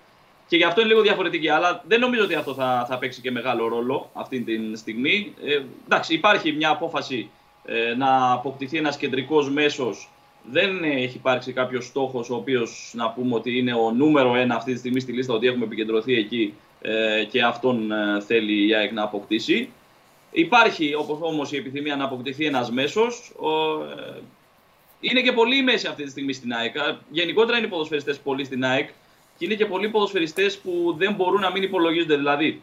Και 0.48 0.58
γι' 0.58 0.64
αυτό 0.64 0.82
είναι 0.82 0.90
λίγο 0.90 1.02
διαφορετική. 1.02 1.50
Αλλά 1.50 1.84
δεν 1.88 2.00
νομίζω 2.00 2.24
ότι 2.24 2.36
αυτό 2.36 2.54
θα, 2.54 2.86
θα 2.90 2.98
παίξει 2.98 3.22
και 3.22 3.32
μεγάλο 3.32 3.68
ρόλο 3.68 4.10
αυτή 4.14 4.42
τη 4.42 4.78
στιγμή. 4.78 5.34
Ε, 5.46 5.62
εντάξει, 5.86 6.14
υπάρχει 6.14 6.52
μια 6.52 6.70
απόφαση 6.70 7.30
ε, 7.66 7.96
να 7.96 8.32
αποκτηθεί 8.32 8.78
ένας 8.78 8.98
κεντρικός 8.98 9.50
μέσος. 9.50 10.10
Δεν 10.44 10.84
έχει 10.84 11.16
υπάρξει 11.16 11.54
κάποιος 11.54 11.86
στόχος 11.86 12.30
ο 12.30 12.36
οποίος 12.36 12.94
να 12.96 13.10
πούμε 13.10 13.36
ότι 13.36 13.58
είναι 13.58 13.74
ο 13.74 13.92
νούμερο 13.92 14.36
ένα 14.36 14.56
αυτή 14.56 14.74
τη 14.74 14.80
στιγμή 14.80 15.00
στη 15.00 15.12
λίστα, 15.12 15.34
ότι 15.34 15.48
έχουμε 15.48 15.66
επικεντρωθεί 15.66 16.14
εκεί 16.14 16.54
ε, 16.82 17.24
και 17.24 17.44
αυτόν 17.44 17.92
ε, 17.92 18.22
θέλει 18.22 18.68
η 18.68 18.76
ΑΕΚ 18.76 18.92
να 18.92 19.04
αποκτήσει. 19.04 19.70
Υπάρχει 20.32 20.96
όπως 20.96 21.18
όμως 21.22 21.52
η 21.52 21.58
επιθυμία 21.58 21.96
να 21.96 22.04
αποκτηθεί 22.04 22.46
ένας 22.46 22.72
μέσος. 22.72 23.32
Ο, 23.40 23.84
ε, 23.84 24.22
είναι 25.00 25.22
και 25.22 25.32
πολλοί 25.32 25.64
μέση 25.64 25.88
αυτή 25.88 26.04
τη 26.04 26.10
στιγμή 26.10 26.34
στην 26.34 26.54
ΑΕΚ. 26.54 26.78
Α, 26.78 26.98
Γενικότερα 27.10 27.58
είναι 27.58 27.68
οι 27.68 27.70
ποδοσφαιριστές 27.70 28.20
πολλοί 28.20 28.44
στην 28.44 28.66
ΑΕΚ 28.66 28.90
και 29.38 29.46
είναι 29.46 29.56
και 29.56 29.66
πολλοί 29.66 29.90
ποδοσφαιριστές 29.90 30.58
που 30.58 30.96
δεν 30.98 31.14
μπορούν 31.14 31.42
να 31.42 31.52
μην 31.52 31.64
υπολογίζονται. 31.64 32.16
Δηλαδή, 32.16 32.62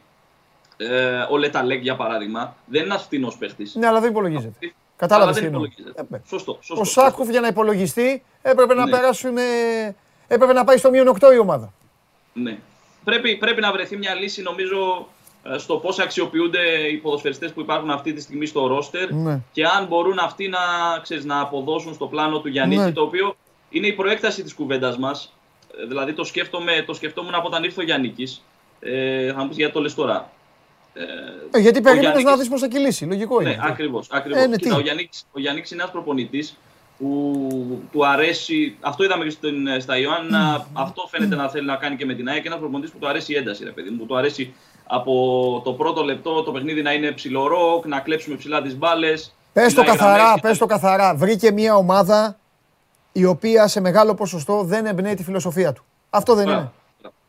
ε, 0.76 1.26
ο 1.30 1.36
Λεταλέκ 1.36 1.82
για 1.82 1.96
παράδειγμα 1.96 2.56
δεν 2.66 2.82
είναι 2.82 2.90
ένας 2.90 3.02
φτηνός 3.02 3.36
παίχτης. 3.36 3.74
Ναι, 3.74 3.86
αλλά 3.86 4.00
δεν 4.00 4.10
υπολογίζεται. 4.10 4.72
Αλλά 5.00 5.08
Κατάλαβε 5.10 5.32
δεν 5.32 5.40
τι 5.40 5.46
εννοώ. 5.46 5.64
υπολογίζεται. 5.64 6.00
Ε, 6.00 6.04
ναι. 6.08 6.20
Σωστό, 6.28 6.58
σωστό. 6.60 6.80
Ο 6.80 6.84
Σάκουφ 6.84 7.28
για 7.30 7.40
να 7.40 7.46
υπολογιστεί 7.46 8.22
έπρεπε 8.42 8.74
να 8.74 8.84
Ναι. 8.84 8.90
περάσουν. 8.90 9.36
ε, 9.36 9.96
Έπρεπε 10.30 10.52
να 10.52 10.64
πάει 10.64 10.76
στο 10.76 10.90
μείον 10.90 11.08
8 11.08 11.32
η 11.34 11.38
ομάδα. 11.38 11.72
Ναι. 12.32 12.58
Πρέπει, 13.04 13.36
πρέπει 13.36 13.60
να 13.60 13.72
βρεθεί 13.72 13.96
μια 13.96 14.14
λύση 14.14 14.42
νομίζω 14.42 15.08
ε, 15.42 15.58
στο 15.58 15.76
πώς 15.76 15.98
αξιοποιούνται 15.98 16.60
οι 16.92 16.96
ποδοσφαιριστές 16.96 17.52
που 17.52 17.60
υπάρχουν 17.60 17.90
αυτή 17.90 18.12
τη 18.12 18.20
στιγμή 18.20 18.46
στο 18.46 18.66
ρόστερ 18.66 19.12
Ναι. 19.12 19.40
και 19.52 19.64
αν 19.64 19.86
μπορούν 19.86 20.18
αυτοί 20.18 20.48
να, 20.48 20.58
ξέρεις, 21.02 21.24
να 21.24 21.40
αποδώσουν 21.40 21.94
στο 21.94 22.06
πλάνο 22.06 22.40
του 22.40 22.48
Γιάννη, 22.48 22.76
Ναι. 22.76 22.92
το 22.92 23.02
οποίο 23.02 23.36
είναι 23.70 23.86
η 23.86 23.92
προέκταση 23.92 24.42
της 24.42 24.54
κουβέντας 24.54 24.98
μας. 24.98 25.32
Ε, 25.82 25.86
Δηλαδή 25.86 26.12
το, 26.12 26.24
σκέφτομαι, 26.24 26.82
το 26.86 26.94
σκεφτόμουν 26.94 27.34
από 27.34 27.46
όταν 27.46 27.64
ήρθε 27.64 27.80
ο 27.80 27.84
Γιάννικης. 27.84 28.42
Ε, 28.80 29.32
θα 29.32 29.40
μου 29.42 29.48
πεις 29.48 29.56
γιατί 29.56 29.72
το 29.72 29.80
λες 29.80 29.94
τώρα. 29.94 30.30
Ε, 31.52 31.58
Ε, 31.58 31.60
γιατί 31.60 31.78
ο 31.78 31.82
περίμενε 31.82 32.08
να 32.08 32.18
Γιάννικης- 32.20 32.38
δεις 32.40 32.48
πώς 32.48 32.60
θα 32.60 32.68
κυλήσει. 32.68 33.04
Λογικό 33.04 33.40
είναι. 33.40 33.50
ναι, 33.50 33.56
αυτό. 33.60 33.72
ακριβώς. 33.72 34.08
Ακριβώς. 34.10 34.42
Ε, 34.42 34.46
ναι, 34.46 34.56
Κοίτα, 34.56 34.74
τι; 34.74 34.80
ο 34.80 34.80
Γιάννης, 34.82 35.24
ο 35.32 35.40
Γιάννης 35.40 35.70
είναι 35.70 35.80
ένας 35.80 35.92
προπονητής 35.92 36.56
που 36.98 37.82
του 37.92 38.06
αρέσει. 38.06 38.76
Αυτό 38.80 39.04
είδαμε 39.04 39.24
και 39.24 39.30
στην, 39.30 39.80
στα 39.80 39.98
Ιωάννα. 39.98 40.66
αυτό 40.72 41.08
φαίνεται 41.10 41.34
να 41.34 41.48
θέλει 41.48 41.66
να 41.66 41.76
κάνει 41.76 41.96
και 41.96 42.04
με 42.06 42.14
την 42.14 42.28
ΑΕΚ. 42.28 42.44
Ένας 42.44 42.58
προπονητής 42.58 42.90
που 42.92 42.98
του 42.98 43.08
αρέσει 43.08 43.32
η 43.32 43.36
ένταση, 43.36 43.64
ρε 43.64 43.70
παιδί 43.70 43.90
μου. 43.90 43.96
Που 43.96 44.06
του 44.06 44.16
αρέσει 44.16 44.54
από 44.86 45.60
το 45.64 45.72
πρώτο 45.72 46.02
λεπτό 46.02 46.42
το 46.42 46.52
παιχνίδι 46.52 46.82
να 46.82 46.92
είναι 46.92 47.10
ψηλό 47.12 47.46
ροκ, 47.46 47.86
να 47.86 48.00
κλέψουμε 48.00 48.36
ψηλά 48.36 48.62
τις 48.62 48.76
μπάλες. 48.76 49.34
Πες 49.52 49.74
το 49.74 49.84
καθαρά, 49.84 50.34
πες 50.40 50.58
το 50.58 50.66
καθαρά. 50.66 51.14
Βρήκε 51.14 51.52
μια 51.52 51.74
ομάδα 51.76 52.36
η 53.12 53.24
οποία 53.24 53.68
σε 53.68 53.80
μεγάλο 53.80 54.14
ποσοστό 54.14 54.62
δεν 54.62 54.86
εμπνέει 54.86 55.14
τη 55.14 55.22
φιλοσοφία 55.24 55.72
του. 55.72 55.84
Αυτό 56.10 56.34
δεν 56.34 56.48
είναι. 56.48 56.70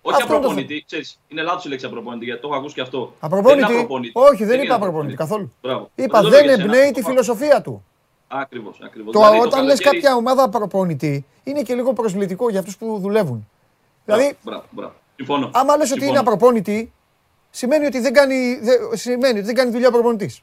Όχι 0.01 0.15
Αυτό 0.21 0.33
είναι 0.33 0.41
το 0.41 0.47
απροπονητή, 0.49 0.83
ξέρεις, 0.85 1.19
είναι 1.27 1.41
λάθος 1.41 1.65
η 1.65 1.69
λέξη 1.69 1.85
απροπονητή, 1.85 2.25
γιατί 2.25 2.41
το 2.41 2.47
έχω 2.47 2.57
ακούσει 2.57 2.75
και 2.75 2.81
αυτό. 2.81 2.99
Δεν 2.99 3.15
Απροπονητή. 3.19 3.61
είναι 3.71 3.73
απροπονητή; 3.81 4.11
Όχι, 4.15 4.43
δεν 4.45 4.53
είπα 4.55 4.63
είναι 4.63 4.73
απροπονητή 4.73 5.15
καθόλου. 5.15 5.51
Μπράβο. 5.61 5.89
Είπα 5.95 6.21
το 6.21 6.27
λέω 6.27 6.37
δεν 6.37 6.43
για 6.43 6.53
εσένα. 6.53 6.73
εμπνέει 6.73 6.91
τη 6.91 7.01
Το- 7.01 7.07
φιλοσοφία 7.07 7.61
του. 7.61 7.83
Ακριβώς, 8.27 8.79
ακριβώς. 8.85 9.13
Το, 9.13 9.19
Δηλαδή, 9.19 9.37
το 9.37 9.43
όταν 9.43 9.65
λες 9.65 9.79
καλοκαίρι- 9.79 10.03
κάποια 10.03 10.15
ομάδα 10.17 10.49
προπονητή 10.49 11.25
είναι 11.43 11.61
και 11.61 11.73
λίγο 11.75 11.93
προσβλητικό 11.93 12.49
για 12.49 12.59
αυτούς 12.59 12.77
που 12.77 12.97
δουλεύουν. 13.01 13.49
Δηλαδή, 14.05 14.37
Μπράβο, 14.43 14.63
μπράβο. 14.69 14.93
Συμφωνώ. 15.15 15.49
άμα 15.53 15.77
λες 15.77 15.91
ότι 15.91 15.99
είναι 15.99 16.09
Συμφωνώ. 16.09 16.19
απροπόνητη, 16.19 16.91
σημαίνει 17.49 17.85
ότι 17.85 17.99
δεν 17.99 18.13
κάνει, 18.13 18.59
δε- 18.61 18.95
σημαίνει 18.97 19.37
ότι 19.37 19.45
δεν 19.45 19.55
κάνει 19.55 19.71
δουλειά 19.71 19.91
προπονητής. 19.91 20.41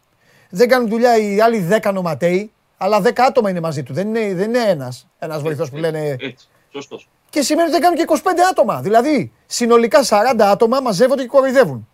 Δεν 0.50 0.68
κάνουν 0.68 0.88
δουλειά 0.88 1.16
οι 1.18 1.40
άλλοι 1.40 1.58
10 1.58 1.92
νοματέοι, 1.92 2.52
αλλά 2.76 3.00
10 3.00 3.22
άτομα 3.24 3.50
είναι 3.50 3.60
μαζί 3.60 3.82
του. 3.82 3.92
Δεν 3.92 4.08
είναι, 4.08 4.34
δεν 4.34 4.48
είναι 4.48 4.58
ένας, 4.68 5.06
ένας 5.18 5.42
βοηθός 5.42 5.70
που 5.70 5.76
λένε 5.76 6.16
Έτσι, 6.20 6.48
σωστός. 6.72 7.08
Και 7.36 7.42
σημαίνει 7.42 7.68
ότι 7.68 7.78
δεν 7.78 7.80
κάνουν 7.80 7.96
και 7.98 8.04
25 8.28 8.30
άτομα. 8.50 8.80
Δηλαδή, 8.80 9.32
συνολικά 9.46 10.02
40 10.08 10.14
άτομα 10.38 10.80
μαζεύονται 10.80 11.22
και 11.22 11.28
κοροϊδεύουν. 11.28 11.88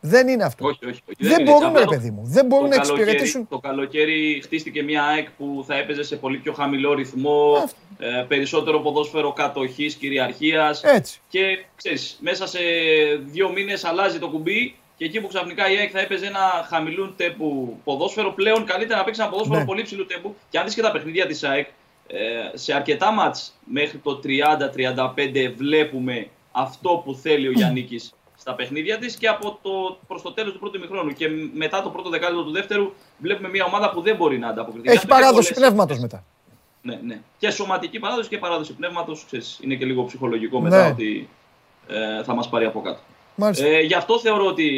Δεν 0.00 0.28
είναι 0.28 0.44
αυτό. 0.44 0.66
Όχι, 0.66 0.78
όχι. 0.86 1.00
όχι. 1.08 1.16
Δεν 1.18 1.30
είναι 1.30 1.40
έτσι. 1.42 1.52
μπορούν, 1.52 1.66
Απλά 1.68 1.78
ρε 1.78 1.84
το- 1.84 1.90
παιδί 1.90 2.10
μου. 2.10 2.22
Δεν 2.24 2.46
μπορούν 2.46 2.70
το 2.70 2.76
να 2.76 2.82
καλοκαίρι- 2.82 3.00
εξυπηρετήσουν. 3.08 3.48
Το 3.48 3.58
καλοκαίρι 3.58 4.40
χτίστηκε 4.44 4.82
μια 4.82 5.04
ΑΕΚ 5.04 5.28
που 5.38 5.64
θα 5.66 5.74
έπαιζε 5.76 6.02
σε 6.02 6.16
πολύ 6.16 6.38
πιο 6.38 6.52
χαμηλό 6.52 6.94
ρυθμό, 6.94 7.52
Αυτό. 7.64 7.76
ε, 7.98 8.24
περισσότερο 8.28 8.80
ποδόσφαιρο 8.80 9.32
κατοχής, 9.32 9.94
κυριαρχίας. 9.94 10.82
Έτσι. 10.82 11.20
Και 11.28 11.40
ξέρεις, 11.76 12.18
μέσα 12.20 12.46
σε 12.46 12.58
δύο 13.24 13.50
μήνες 13.52 13.84
αλλάζει 13.84 14.18
το 14.18 14.28
κουμπί 14.28 14.74
και 14.96 15.04
εκεί 15.04 15.20
που 15.20 15.26
ξαφνικά 15.28 15.70
η 15.70 15.76
ΑΕΚ 15.76 15.90
θα 15.92 16.00
έπαιζε 16.00 16.26
ένα 16.26 16.66
χαμηλού 16.68 17.14
τέπου 17.16 17.78
ποδόσφαιρο, 17.84 18.32
πλέον 18.32 18.64
καλύτερα 18.64 18.98
να 18.98 19.04
παίξει 19.04 19.20
ένα 19.20 19.30
ποδόσφαιρο 19.30 19.58
Ναι. 19.58 19.64
πολύ 19.64 19.82
ψηλού 19.82 20.06
τέπου. 20.06 20.36
Και 20.50 20.58
αν 20.58 20.64
δεις 20.64 20.74
και 20.74 20.82
τα 20.82 20.90
παιχνίδια 20.92 21.26
της 21.26 21.44
ΑΕΚ, 21.44 21.66
ε, 22.06 22.56
σε 22.56 22.72
αρκετά 22.74 23.10
μάτς 23.12 23.52
μέχρι 23.64 23.98
το 23.98 24.20
30-35 24.24 25.52
βλέπουμε 25.56 26.28
αυτό 26.52 27.02
που 27.04 27.14
θέλει 27.14 27.48
ο 27.48 27.50
Γιάννικης 27.50 28.14
στα 28.36 28.54
παιχνίδια 28.54 28.98
της 28.98 29.16
και 29.16 29.28
από 29.28 29.58
το, 29.62 29.98
προς 30.06 30.22
το 30.22 30.32
τέλος 30.32 30.52
του 30.52 30.58
πρώτου 30.58 30.76
ημιχρόνου. 30.76 31.12
Και 31.12 31.28
μετά 31.54 31.82
το 31.82 31.90
πρώτο 31.90 32.10
δεκάλεπτο 32.10 32.44
του 32.44 32.50
δεύτερου 32.50 32.92
βλέπουμε 33.18 33.48
μια 33.48 33.64
ομάδα 33.64 33.90
που 33.90 34.00
δεν 34.00 34.16
μπορεί 34.16 34.38
να 34.38 34.48
ανταποκριθεί. 34.48 34.82
Γι' 34.82 34.88
Έχει 34.88 34.96
αυτό 34.96 35.08
και 35.08 35.14
παράδοση 35.20 35.52
πολλές- 35.52 35.68
πνεύματος 35.68 35.98
μετά. 35.98 36.24
ναι, 36.82 37.00
ναι. 37.04 37.20
Και 37.38 37.50
σωματική 37.50 37.98
παράδοση 37.98 38.28
και 38.28 38.38
παράδοση 38.38 38.72
πνεύματος, 38.74 39.24
ξέρεις, 39.26 39.58
είναι 39.62 39.74
και 39.74 39.84
λίγο 39.84 40.04
ψυχολογικό 40.04 40.60
μετά 40.60 40.82
Ναι. 40.84 40.90
ότι 40.90 41.28
ε, 41.88 42.22
θα 42.22 42.34
μας 42.34 42.48
πάρει 42.48 42.64
από 42.64 42.80
κάτω. 42.80 42.98
Μάλιστα. 43.34 43.66
Ε, 43.66 43.80
γι' 43.80 43.94
αυτό 43.94 44.18
θεωρώ 44.18 44.46
ότι 44.46 44.68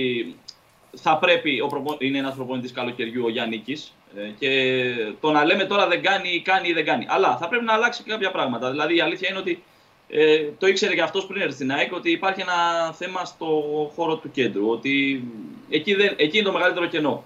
θα 0.97 1.19
πρέπει, 1.19 1.61
ο 1.61 1.67
προπο... 1.67 1.97
είναι 1.99 2.19
ένας 2.19 2.35
προπονητής 2.35 2.73
καλοκαιριού 2.73 3.25
ο 3.25 3.29
Γιάννικης 3.31 3.93
ε, 4.06 4.06
και 4.39 4.93
το 5.21 5.31
να 5.31 5.45
λέμε 5.45 5.65
τώρα 5.65 5.87
δεν 5.87 6.03
κάνει, 6.03 6.41
κάνει 6.41 6.69
ή 6.69 6.73
δεν 6.73 6.85
κάνει. 6.85 7.07
Αλλά 7.09 7.37
θα 7.37 7.49
πρέπει 7.49 7.65
να 7.65 7.73
αλλάξει 7.73 8.03
και 8.03 8.11
κάποια 8.11 8.31
πράγματα. 8.31 8.71
Δηλαδή 8.71 8.97
η 8.97 9.01
αλήθεια 9.01 9.29
είναι 9.29 9.39
ότι 9.39 9.63
ε, 10.09 10.45
το 10.59 10.67
ήξερε 10.67 10.95
και 10.95 11.03
αυτός 11.03 11.27
πριν 11.27 11.41
έρθει 11.41 11.55
στην 11.55 11.73
ΑΕΚ 11.73 11.93
ότι 11.93 12.11
υπάρχει 12.11 12.41
ένα 12.41 12.93
θέμα 12.93 13.25
στο 13.25 13.47
χώρο 13.95 14.17
του 14.17 14.31
κέντρου. 14.31 14.69
Ότι 14.69 15.25
εκεί, 15.71 15.95
δεν, 15.95 16.15
εκεί 16.17 16.37
είναι 16.37 16.47
το 16.47 16.53
μεγαλύτερο 16.53 16.87
κενό. 16.87 17.25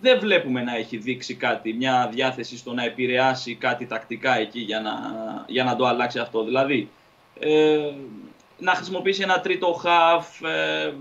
Δεν 0.00 0.18
βλέπουμε 0.18 0.62
να 0.62 0.76
έχει 0.76 0.96
δείξει 0.96 1.34
κάτι, 1.34 1.72
μια 1.72 2.10
διάθεση 2.12 2.56
στο 2.56 2.72
να 2.72 2.84
επηρεάσει 2.84 3.54
κάτι 3.54 3.86
τακτικά 3.86 4.38
εκεί 4.38 4.60
για 4.60 4.80
να, 4.80 4.92
για 5.46 5.64
να 5.64 5.76
το 5.76 5.86
αλλάξει 5.86 6.18
αυτό. 6.18 6.44
Δηλαδή, 6.44 6.88
ε, 7.40 7.92
να 8.58 8.72
χρησιμοποιήσει 8.74 9.22
ένα 9.22 9.40
τρίτο 9.40 9.72
χαφ, 9.72 10.42
ε, 10.42 10.92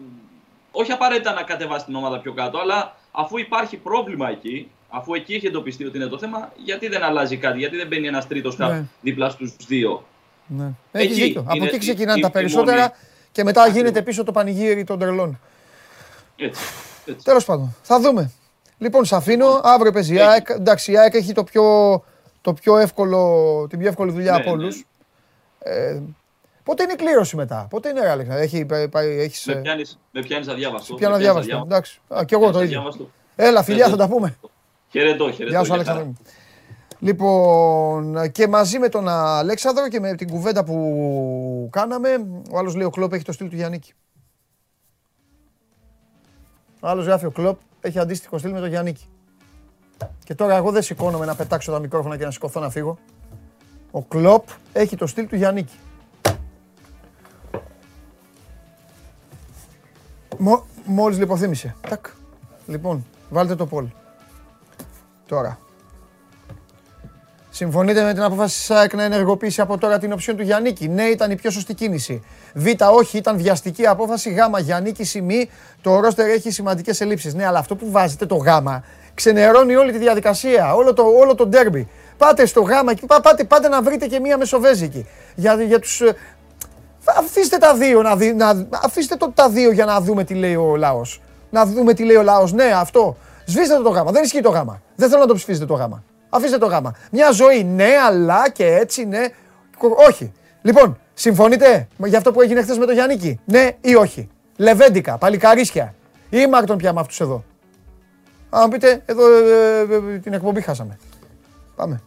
όχι 0.71 0.91
απαραίτητα 0.91 1.33
να 1.33 1.43
κατεβάσει 1.43 1.85
την 1.85 1.95
ομάδα 1.95 2.19
πιο 2.19 2.33
κάτω, 2.33 2.59
αλλά 2.59 2.95
αφού 3.11 3.37
υπάρχει 3.37 3.77
πρόβλημα 3.77 4.29
εκεί, 4.29 4.69
αφού 4.89 5.13
εκεί 5.13 5.33
έχει 5.33 5.45
εντοπιστεί 5.47 5.85
ότι 5.85 5.97
είναι 5.97 6.05
το 6.07 6.17
θέμα, 6.17 6.51
γιατί 6.63 6.87
δεν 6.87 7.03
αλλάζει 7.03 7.37
κάτι, 7.37 7.59
γιατί 7.59 7.75
δεν 7.77 7.87
μπαίνει 7.87 8.07
ένας 8.07 8.27
τρίτος 8.27 8.55
χαφ 8.55 8.71
Ναι. 8.71 8.83
δίπλα 9.01 9.29
στους 9.29 9.55
δύο. 9.67 10.05
Ναι. 10.47 10.71
Έχεις 10.91 11.11
Εκεί 11.11 11.21
δίκιο. 11.21 11.41
Από 11.41 11.55
είναι 11.55 11.65
εκεί 11.65 11.75
η- 11.75 11.79
ξεκινάνε 11.79 12.19
η- 12.19 12.21
τα 12.21 12.27
η 12.27 12.31
περισσότερα 12.31 12.77
μόνη- 12.79 12.91
και 13.31 13.43
μετά 13.43 13.61
Ακριβώς. 13.61 13.81
γίνεται 13.81 14.01
πίσω 14.01 14.23
το 14.23 14.31
πανηγύρι 14.31 14.83
των 14.83 14.99
τρελών. 14.99 15.39
Έτσι. 16.35 16.61
έτσι. 17.05 17.23
Τέλος 17.25 17.45
πάντων, 17.45 17.75
θα 17.81 17.99
δούμε. 17.99 18.31
Λοιπόν, 18.77 19.05
σε 19.05 19.15
αφήνω. 19.15 19.59
Αύριο 19.63 19.91
παίζει 19.91 20.13
η 20.13 20.17
Έχει. 20.17 20.27
ΑΕΚ. 20.27 20.49
Εντάξει, 20.49 20.91
η 20.91 20.97
ΑΕΚ 20.97 21.13
έχει 21.13 21.33
το 21.33 21.43
πιο, 21.43 21.63
το 22.41 22.53
πιο 22.53 22.77
εύκολο, 22.77 23.65
την 23.69 23.79
πιο 23.79 23.87
εύκολη 23.87 24.11
δουλειά 24.11 24.31
Ναι, 24.31 24.37
από 24.37 24.55
ναι. 24.55 24.63
όλου. 24.63 24.73
Ε, 25.59 25.99
Πότε 26.63 26.83
είναι 26.83 26.91
η 26.93 26.95
κλήρωση 26.95 27.35
μετά, 27.35 27.67
πότε 27.69 27.89
είναι 27.89 28.09
Άλεξα, 28.09 28.37
έχει, 28.37 28.65
έχεις... 28.93 29.45
Με 29.45 29.55
πιάνεις, 29.55 29.99
με 30.11 30.21
πιάνεις 30.21 30.47
αδιάβαστο. 30.47 30.95
Πιάνω 30.95 31.15
αδιάβαστο, 31.15 31.61
εντάξει. 31.65 31.99
Α, 32.07 32.23
κι 32.25 32.33
εγώ 32.33 32.51
το 32.51 32.61
ίδιο. 32.63 33.09
Έλα, 33.35 33.63
φιλιά, 33.63 33.89
θα 33.89 33.95
τα 33.95 34.07
πούμε. 34.07 34.37
Χαιρετώ, 34.89 35.31
χαιρετώ. 35.31 35.49
Γεια 35.49 35.63
σου, 35.63 35.73
Αλέξανδρο. 35.73 36.13
Λοιπόν, 36.99 38.31
και 38.31 38.47
μαζί 38.47 38.79
με 38.79 38.89
τον 38.89 39.07
Αλέξανδρο 39.07 39.87
και 39.87 39.99
με 39.99 40.15
την 40.15 40.29
κουβέντα 40.29 40.63
που 40.63 41.69
κάναμε, 41.71 42.09
ο 42.51 42.57
άλλος 42.57 42.75
λέει 42.75 42.85
ο 42.85 42.89
Κλόπ 42.89 43.13
έχει 43.13 43.23
το 43.23 43.31
στυλ 43.31 43.49
του 43.49 43.55
Γιάννικη. 43.55 43.93
Ο 46.79 46.87
άλλος 46.87 47.05
γράφει 47.05 47.25
ο 47.25 47.31
Κλόπ 47.31 47.59
έχει 47.81 47.99
αντίστοιχο 47.99 48.37
στυλ 48.37 48.51
με 48.51 48.59
τον 48.59 48.69
Γιάννικη. 48.69 49.05
Και 50.23 50.35
τώρα 50.35 50.55
εγώ 50.55 50.71
δεν 50.71 50.81
σηκώνομαι 50.81 51.25
να 51.25 51.35
πετάξω 51.35 51.71
τα 51.71 51.79
μικρόφωνα 51.79 52.17
και 52.17 52.25
να 52.25 52.31
σηκωθώ 52.31 52.59
να 52.59 52.69
φύγω. 52.69 52.97
Ο 53.91 54.01
Κλόπ 54.01 54.47
έχει 54.73 54.95
το 54.95 55.07
στυλ 55.07 55.27
του 55.27 55.35
Γιάννικη. 55.35 55.75
Μο, 60.37 60.65
μόλις 60.85 61.17
λιποθύμησε. 61.17 61.75
Τακ. 61.89 62.05
Λοιπόν, 62.67 63.05
βάλτε 63.29 63.55
το 63.55 63.65
πόλ. 63.65 63.87
Τώρα. 65.27 65.59
Συμφωνείτε 67.49 68.03
με 68.03 68.13
την 68.13 68.23
απόφαση 68.23 68.55
της 68.55 68.65
ΣΑΕΚ 68.65 68.93
να 68.93 69.03
ενεργοποιήσει 69.03 69.61
από 69.61 69.77
τώρα 69.77 69.97
την 69.97 70.11
οψιόν 70.11 70.37
του 70.37 70.43
Γιάννικη; 70.43 70.87
Ναι, 70.87 71.03
ήταν 71.03 71.31
η 71.31 71.35
πιο 71.35 71.51
σωστή 71.51 71.73
κίνηση. 71.73 72.23
Β, 72.53 72.65
όχι, 72.91 73.17
ήταν 73.17 73.37
βιαστική 73.37 73.87
απόφαση. 73.87 74.29
Γ, 74.29 74.59
Γιάννικη, 74.59 75.03
σημεί. 75.03 75.49
Το 75.81 75.99
ρόστερ 75.99 76.29
έχει 76.29 76.51
σημαντικές 76.51 77.01
ελλείψεις. 77.01 77.33
Ναι, 77.33 77.45
αλλά 77.45 77.59
αυτό 77.59 77.75
που 77.75 77.91
βάζετε 77.91 78.25
το 78.25 78.35
Γ 78.35 78.47
ξενερώνει 79.13 79.75
όλη 79.75 79.91
τη 79.91 79.97
διαδικασία, 79.97 80.75
όλο 80.75 80.93
το, 80.93 81.03
όλο 81.03 81.35
το 81.35 81.47
ντέρμπι. 81.47 81.87
Πάτε 82.17 82.45
στο 82.45 82.61
Γ 82.61 82.69
και 82.93 83.05
πάτε, 83.21 83.43
πάτε 83.43 83.67
να 83.67 83.81
βρείτε 83.81 84.07
και 84.07 84.19
μία 84.19 84.37
μεσοβέζικη. 84.37 85.07
Για, 85.35 85.63
για 85.63 85.79
τους, 85.79 86.01
ε, 86.01 86.15
αφήστε 87.17 87.57
τα 87.57 87.73
δύο, 87.73 88.01
να, 88.01 88.15
δει, 88.15 88.33
να 88.33 88.67
αφήστε 88.83 89.15
το, 89.15 89.31
τα 89.35 89.49
δύο 89.49 89.71
για 89.71 89.85
να 89.85 90.01
δούμε 90.01 90.23
τι 90.23 90.33
λέει 90.33 90.55
ο 90.55 90.75
λαός. 90.75 91.21
Να 91.49 91.65
δούμε 91.65 91.93
τι 91.93 92.03
λέει 92.03 92.15
ο 92.15 92.23
λαός. 92.23 92.53
Ναι, 92.53 92.71
αυτό. 92.75 93.17
Σβήστε 93.47 93.75
το, 93.75 93.81
το 93.81 93.89
γάμα. 93.89 94.11
Δεν 94.11 94.23
ισχύει 94.23 94.41
το 94.41 94.49
γάμα. 94.49 94.81
Δεν 94.95 95.09
θέλω 95.09 95.21
να 95.21 95.27
το 95.27 95.33
ψηφίσετε 95.33 95.65
το 95.65 95.73
γάμα. 95.73 96.03
Αφήστε 96.29 96.57
το 96.57 96.65
γάμα. 96.65 96.95
Μια 97.11 97.31
ζωή 97.31 97.63
ναι, 97.63 97.89
αλλά 98.07 98.49
και 98.49 98.65
έτσι 98.65 99.05
ναι. 99.05 99.25
Όχι. 100.09 100.31
Λοιπόν, 100.61 100.99
συμφωνείτε 101.13 101.87
για 102.05 102.17
αυτό 102.17 102.31
που 102.31 102.41
έγινε 102.41 102.61
χθες 102.61 102.77
με 102.77 102.85
τον 102.85 102.93
Γιάννικη; 102.93 103.39
Ναι 103.45 103.69
ή 103.81 103.95
όχι; 103.95 104.29
Λεβέντικα, 104.57 105.17
παλικαρίσια. 105.17 105.93
Ή 106.29 106.47
Μάρτον 106.47 106.77
πια 106.77 106.93
με 106.93 106.99
αυτούς 106.99 107.19
εδώ. 107.19 107.43
Αν 108.49 108.69
πείτε, 108.69 109.01
εδώ 109.05 109.23
ε, 109.33 109.79
ε, 109.89 110.13
ε, 110.13 110.17
την 110.17 110.33
εκπομπή 110.33 110.61
χάσαμε. 110.61 110.97
Πάμε. 111.75 112.01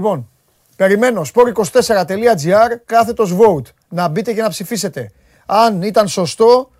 Λοιπόν, 0.00 0.28
περιμένω 0.76 1.22
sport24.gr 1.34 2.76
κάθετος 2.84 3.36
vote. 3.36 3.72
Να 3.88 4.08
μπείτε 4.08 4.32
και 4.32 4.42
να 4.42 4.48
ψηφίσετε. 4.48 5.10
Αν 5.46 5.82
ήταν 5.82 6.08
σωστό 6.08 6.70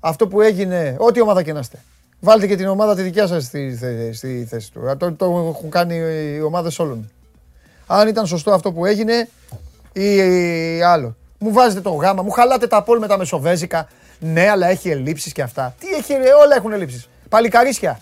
αυτό 0.00 0.28
που 0.28 0.40
έγινε, 0.40 0.96
ό,τι 0.98 1.20
ομάδα 1.20 1.42
και 1.42 1.52
να 1.52 1.58
είστε. 1.58 1.78
Βάλτε 2.20 2.46
και 2.46 2.56
την 2.56 2.68
ομάδα 2.68 2.94
τη 2.94 3.02
δικιά 3.02 3.26
σας 3.26 3.44
στη, 3.44 3.78
στη 4.12 4.46
θέση 4.48 4.72
του. 4.72 4.96
Το, 4.98 5.12
το 5.12 5.54
έχουν 5.54 5.70
κάνει 5.70 5.94
οι 6.36 6.40
ομάδες 6.40 6.78
όλων. 6.78 7.10
Αν 7.86 8.08
ήταν 8.08 8.26
σωστό 8.26 8.52
αυτό 8.52 8.72
που 8.72 8.86
έγινε 8.86 9.28
ή, 9.92 10.16
ή 10.16 10.82
άλλο. 10.82 11.16
Μου 11.38 11.52
βάζετε 11.52 11.80
το 11.80 11.90
γάμα, 11.90 12.22
μου 12.22 12.30
χαλάτε 12.30 12.66
τα 12.66 12.82
πόλ 12.82 12.98
με 12.98 13.06
τα 13.06 13.18
μεσοβέζικα. 13.18 13.88
Ναι, 14.18 14.48
αλλά 14.48 14.66
έχει 14.66 14.90
ελλείψεις 14.90 15.32
και 15.32 15.42
αυτά. 15.42 15.74
Τι 15.78 15.86
έχει, 15.88 16.12
όλα 16.12 16.56
έχουν 16.56 16.72
ελλείψεις. 16.72 17.08
Παλικαρίσια. 17.28 18.00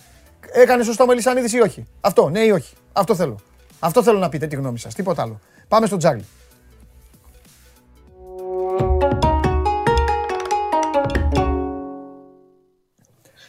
Έκανε 0.52 0.82
σωστό 0.82 1.04
ο 1.04 1.06
Μελισανίδης 1.06 1.52
ή 1.52 1.60
όχι; 1.60 1.86
Αυτό, 2.00 2.28
ναι 2.28 2.40
ή 2.40 2.50
όχι; 2.50 2.74
Αυτό 2.92 3.14
θέλω. 3.14 3.40
Αυτό 3.80 4.02
θέλω 4.02 4.18
να 4.18 4.28
πείτε 4.28 4.46
τη 4.46 4.56
γνώμη 4.56 4.78
σας, 4.78 4.94
τίποτα 4.94 5.22
άλλο. 5.22 5.40
Πάμε 5.68 5.86
στο 5.86 5.96
Τζάρλι. 5.96 6.24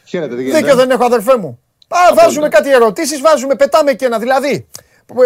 Χαίρετε, 0.05 0.35
τι 0.35 0.41
γίνεται; 0.43 0.59
Δίκιο 0.59 0.75
δεν 0.75 0.89
έχω 0.91 1.03
αδερφέ 1.03 1.37
μου. 1.37 1.59
Α, 1.87 2.13
βάζουμε 2.13 2.47
κάτι 2.47 2.71
ερωτήσεις, 2.71 3.21
βάζουμε, 3.21 3.55
πετάμε 3.55 3.93
και 3.93 4.05
ένα. 4.05 4.19
Δηλαδή, 4.19 4.67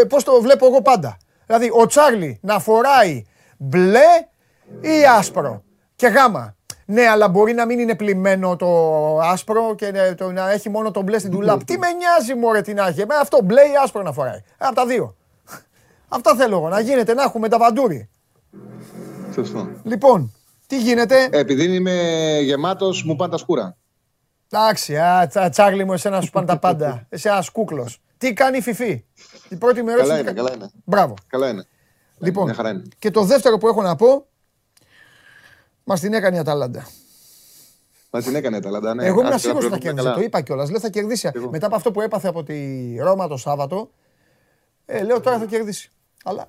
πώς 0.10 0.24
το 0.24 0.42
βλέπω 0.42 0.66
εγώ 0.66 0.82
πάντα. 0.82 1.18
Δηλαδή, 1.46 1.70
ο 1.74 1.86
Τσάρλι 1.86 2.40
να 2.42 2.60
φοράει 2.60 3.26
μπλε 3.58 4.28
ή 4.82 5.06
άσπρο 5.18 5.64
και 5.96 6.08
γάμα. 6.08 6.56
Ναι, 6.86 7.08
αλλά 7.08 7.30
μπορεί 7.30 7.54
να 7.54 7.66
μην 7.66 7.80
είναι 7.80 7.96
πλημμένο 7.96 8.56
το 8.56 8.68
άσπρο 9.20 9.76
και 9.76 10.14
το, 10.18 10.32
να 10.32 10.52
έχει 10.52 10.70
μόνο 10.70 10.92
το 10.92 11.02
μπλε 11.02 11.20
στην 11.20 11.32
τουλάπ. 11.32 11.64
Τι 11.64 11.78
με 11.78 11.88
νοιάζει 11.92 12.36
μωρέ 12.36 12.62
τι 12.62 12.74
να 12.74 12.88
έχει. 12.88 13.06
Με 13.06 13.16
αυτό 13.16 13.40
μπλε 13.44 13.62
ή 13.62 13.76
άσπρο 13.84 14.02
να 14.02 14.12
φοράει. 14.12 14.44
Από 14.58 14.76
τα 14.76 14.86
δύο. 14.86 15.16
Αυτά 16.08 16.36
θέλω 16.36 16.58
εγώ. 16.58 16.70
Να 16.70 16.80
γίνεται, 16.80 17.14
να 17.14 17.24
έχουμε 17.24 17.50
τα 17.50 17.58
βαντούρι. 17.58 18.10
Σωστό. 19.34 19.70
Λοιπόν, 19.84 20.34
τι 20.68 20.78
γίνεται; 20.78 21.30
Επειδή 21.32 21.76
είμαι 21.76 21.94
γεμάτος, 22.42 23.04
μου 23.04 23.16
πάνε 23.16 23.32
τα 23.32 23.38
σκούρα. 23.38 23.78
Εντάξει, 24.50 24.98
α, 24.98 25.30
τσάρλι 25.50 25.84
μου, 25.84 25.94
εσένα 25.94 26.22
σου 26.22 26.32
πάνε 26.32 26.46
τα 26.46 26.58
πάντα. 26.60 27.06
Εσύ 27.10 27.30
ένα 27.30 27.44
κούκλος. 27.52 28.02
Τι 28.18 28.34
κάνει 28.34 28.58
η 28.58 28.62
Φιφή; 28.62 29.04
Η 29.50 29.56
πρώτη 29.56 29.84
μέρα 29.84 30.02
Καλά 30.02 30.20
είναι, 30.20 30.32
καλά 30.32 30.52
είναι. 30.56 30.70
Μπράβο. 30.84 31.14
Καλά 31.28 31.50
είναι. 31.50 31.66
Λοιπόν, 32.18 32.50
είναι. 32.50 32.82
και 33.00 33.12
το 33.12 33.22
δεύτερο 33.22 33.58
που 33.58 33.68
έχω 33.68 33.82
να 33.82 33.96
πω 33.96 34.26
Μας 35.88 36.00
την 36.00 36.14
έκανε 36.14 36.36
η 36.36 36.40
Αταλάντα. 36.40 36.88
Μα 38.12 38.22
την 38.22 38.36
έκανε 38.36 38.56
η 38.56 38.60
Αταλάντα, 38.60 38.94
ναι. 38.94 39.06
Εγώ 39.06 39.22
ήμουν 39.22 39.40
σίγουρο 39.40 39.68
ότι 39.68 39.70
θα 39.70 39.78
κερδίσει. 39.78 40.14
Το 40.14 40.22
είπα 40.22 40.42
κιόλας. 40.42 40.70
Λέω 40.70 40.80
θα 40.80 40.90
κερδίσει. 40.90 41.32
Μετά 41.50 41.66
από 41.66 41.76
αυτό 41.76 41.92
που 41.92 42.02
έπαθε 42.02 42.28
από 42.28 42.44
τη 42.44 42.98
Ρώμα 42.98 43.28
το 43.28 43.38
Σάββατο, 43.38 43.90
ε, 44.86 45.04
λέω 45.04 45.20
τώρα 45.20 45.40
θα 45.40 45.46
κερδίσει. 45.46 45.92
Αλλά. 46.24 46.48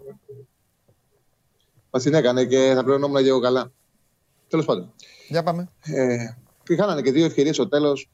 Μα 1.91 2.01
την 2.01 2.15
έκανε 2.15 2.45
και 2.45 2.73
θα 2.75 2.83
πληρωνόμουν 2.83 3.23
και 3.23 3.29
εγώ 3.29 3.41
καλά. 3.41 3.73
Τέλος 4.49 4.65
πάντων. 4.65 4.93
Για 5.29 5.43
πάμε. 5.43 5.69
Ε, 5.83 6.17
είχαν 6.69 7.03
και 7.03 7.13
δύο 7.13 7.25
ευκαιρίες 7.25 7.55
στο 7.55 7.69
τέλος. 7.69 8.11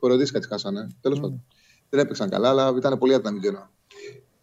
Κοροδίσκα 0.00 0.38
τι 0.38 0.48
χάσανε. 0.48 0.88
Τέλος 1.00 1.18
mm. 1.18 1.22
πάντων. 1.22 1.44
Δεν 1.88 2.00
έπαιξαν 2.00 2.30
καλά, 2.30 2.48
αλλά 2.48 2.72
ήταν 2.76 2.98
πολύ 2.98 3.14
αδυναμητικό. 3.14 3.68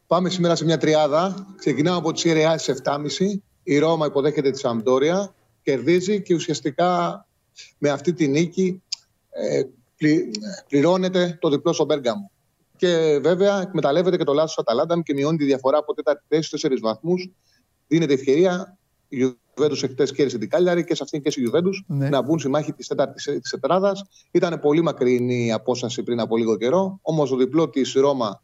Πάμε 0.07 0.29
σήμερα 0.29 0.55
σε 0.55 0.65
μια 0.65 0.77
τριάδα. 0.77 1.47
Ξεκινάμε 1.57 1.97
από 1.97 2.11
τη 2.11 2.19
Συρία 2.19 2.57
στις 2.57 2.81
7.30. 2.83 2.99
Η 3.63 3.77
Ρώμα 3.77 4.05
υποδέχεται 4.05 4.51
τη 4.51 4.59
Σαμπτόρια 4.59 5.33
κερδίζει 5.69 6.21
και 6.21 6.33
ουσιαστικά 6.33 7.25
με 7.77 7.89
αυτή 7.89 8.13
τη 8.13 8.27
νίκη 8.27 8.81
ε, 9.29 9.61
πληρώνεται 10.67 11.37
το 11.41 11.49
διπλό 11.49 11.73
στο 11.73 11.85
Μπέργαμο. 11.85 12.31
Και 12.75 13.19
βέβαια 13.23 13.61
εκμεταλλεύεται 13.61 14.17
και 14.17 14.23
το 14.23 14.33
λάθος 14.33 14.53
του 14.53 14.61
Αταλάντα 14.61 15.01
και 15.01 15.13
μειώνει 15.13 15.37
τη 15.37 15.45
διαφορά 15.45 15.77
από 15.77 15.93
τέταρτη 15.93 16.23
θέση 16.27 16.41
στους 16.41 16.61
τέσσερις 16.61 16.81
βαθμούς. 16.81 17.31
Δίνεται 17.87 18.13
ευκαιρία 18.13 18.77
η 19.07 19.17
Ιουβέντου 19.17 19.85
εχθές 19.85 20.11
κέρδισε 20.11 20.37
την 20.37 20.49
Κάλιαρη 20.49 20.83
και 20.83 20.95
σε 20.95 21.03
αυτήν 21.03 21.21
και 21.21 21.29
στη 21.29 21.41
Ιουβέντου 21.41 21.69
ναι. 21.87 22.09
να 22.09 22.21
μπουν 22.21 22.39
στη 22.39 22.49
μάχη 22.49 22.73
της 22.73 22.87
τέταρτης 22.87 23.49
τετράδας. 23.49 24.03
Ήταν 24.31 24.59
πολύ 24.59 24.81
μακρινή 24.81 25.45
η 25.45 25.51
απόσταση 25.51 26.03
πριν 26.03 26.19
από 26.19 26.37
λίγο 26.37 26.57
καιρό. 26.57 26.99
Όμως 27.01 27.29
το 27.29 27.35
διπλό 27.35 27.69
της 27.69 27.93
Ρώμα 27.93 28.43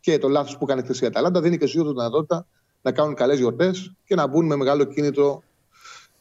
και 0.00 0.18
το 0.18 0.28
λάθος 0.28 0.58
που 0.58 0.64
έκανε 0.64 0.82
χθες 0.82 1.00
η 1.00 1.06
Αταλάντα 1.06 1.40
δίνει 1.40 1.58
και 1.58 1.66
στους 1.66 1.82
τη 1.82 1.88
δυνατότητα 1.88 2.46
να 2.82 2.92
κάνουν 2.92 3.14
καλές 3.14 3.38
γιορτές 3.38 3.94
και 4.04 4.14
να 4.14 4.26
μπουν 4.26 4.46
με 4.46 4.56
μεγάλο 4.56 4.84
κίνητρο 4.84 5.42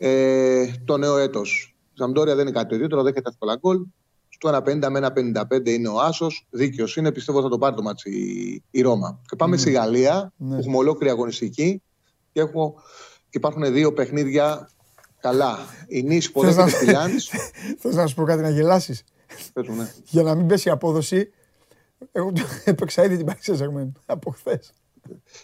ε, 0.02 0.66
το 0.86 0.98
νέο 0.98 1.18
έτος. 1.18 1.76
Η 1.90 1.94
Ζαμπτόρια 1.98 2.36
δεν 2.36 2.48
είναι 2.48 2.56
κάτι 2.56 2.70
το 2.70 2.76
ιδιαίτερο, 2.76 3.02
δέχεται 3.04 3.30
εύκολα 3.30 3.56
γκολ. 3.56 3.86
Στο 4.30 4.50
1,50 4.50 4.90
με 4.90 5.12
1,55 5.50 5.68
είναι 5.70 5.88
ο 5.88 6.00
Άσος. 6.00 6.48
Δίκαιο 6.50 6.86
είναι, 6.96 7.12
πιστεύω 7.12 7.42
θα 7.42 7.50
το 7.50 7.58
πάρει 7.58 7.76
το 7.76 7.82
μάτσι 7.82 8.10
η, 8.10 8.64
η 8.72 8.82
Ρώμα. 8.82 9.20
Και 9.28 9.36
πάμε 9.36 9.56
mm. 9.56 9.60
στη 9.60 9.72
Γαλλία, 9.72 10.34
mm. 10.34 10.48
που 10.48 10.54
έχουμε 10.54 10.78
ολόκληρη 10.78 11.12
αγωνιστική 11.12 11.82
και, 12.32 12.40
έχω, 12.40 12.74
και 13.30 13.38
υπάρχουν 13.38 13.74
δύο 13.74 13.94
παιχνίδια 13.94 14.70
καλά. 15.20 15.58
Η 15.88 16.04
Νη 16.04 16.16
υποδέχεται 16.16 16.78
τη 16.78 16.86
Λιάντ. 16.86 17.10
Θες 17.80 17.96
να 17.96 18.08
σου 18.08 18.16
πω 18.16 18.24
κάτι 18.24 18.42
να 18.42 18.50
γελάσεις; 18.50 19.04
Ναι. 19.54 19.92
Για 20.06 20.24
να 20.24 20.36
μην 20.36 20.48
πέσει 20.48 20.68
η 20.68 20.72
απόδοση, 20.72 21.30
εγώ 22.12 22.34
έπαιξα 22.66 23.04
ήδη 23.04 23.18
την 23.18 23.26
Παρίσι 23.26 23.70
από 24.06 24.32
χθες. 24.32 24.74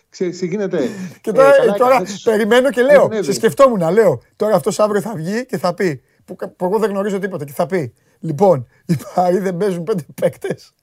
Ξέρεις 0.09 0.37
τι 0.37 0.47
γίνεται; 0.47 0.89
Και 1.21 1.31
τώρα, 1.31 1.49
ε, 1.63 1.71
τώρα 1.77 2.01
περιμένω 2.23 2.69
και 2.69 2.81
λέω, 2.81 3.09
σε 3.19 3.33
σκεφτόμουν, 3.33 3.91
λέω, 3.91 4.21
τώρα 4.35 4.55
αυτός 4.55 4.79
αύριο 4.79 5.01
θα 5.01 5.13
βγει 5.15 5.45
και 5.45 5.57
θα 5.57 5.73
πει, 5.73 6.01
που, 6.25 6.35
που 6.35 6.65
εγώ 6.65 6.79
δεν 6.79 6.89
γνωρίζω 6.89 7.19
τίποτα 7.19 7.45
και 7.45 7.53
θα 7.53 7.65
πει, 7.65 7.93
Λοιπόν, 8.25 8.67
οι 8.85 8.95
Παρί 9.15 9.37
δεν 9.37 9.57
παίζουν 9.57 9.83
πέντε 9.83 10.03
παίκτες. 10.21 10.73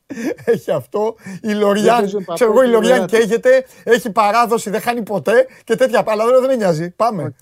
Έχει 0.45 0.70
αυτό. 0.70 1.14
Η 1.43 1.53
Λοριάν, 1.53 2.05
ξέρω 2.35 2.53
εγώ, 2.53 2.62
η 2.62 2.68
Λοριάν 2.68 3.07
καίγεται. 3.07 3.64
Έχει 3.85 4.11
παράδοση, 4.11 4.70
δεν 4.70 4.80
χάνει 4.80 5.03
ποτέ 5.03 5.47
και 5.64 5.76
τέτοια. 5.76 6.05
Αλλά 6.07 6.24
δεν 6.24 6.49
με 6.49 6.57
νοιάζει. 6.57 6.91
Πάμε. 6.91 7.35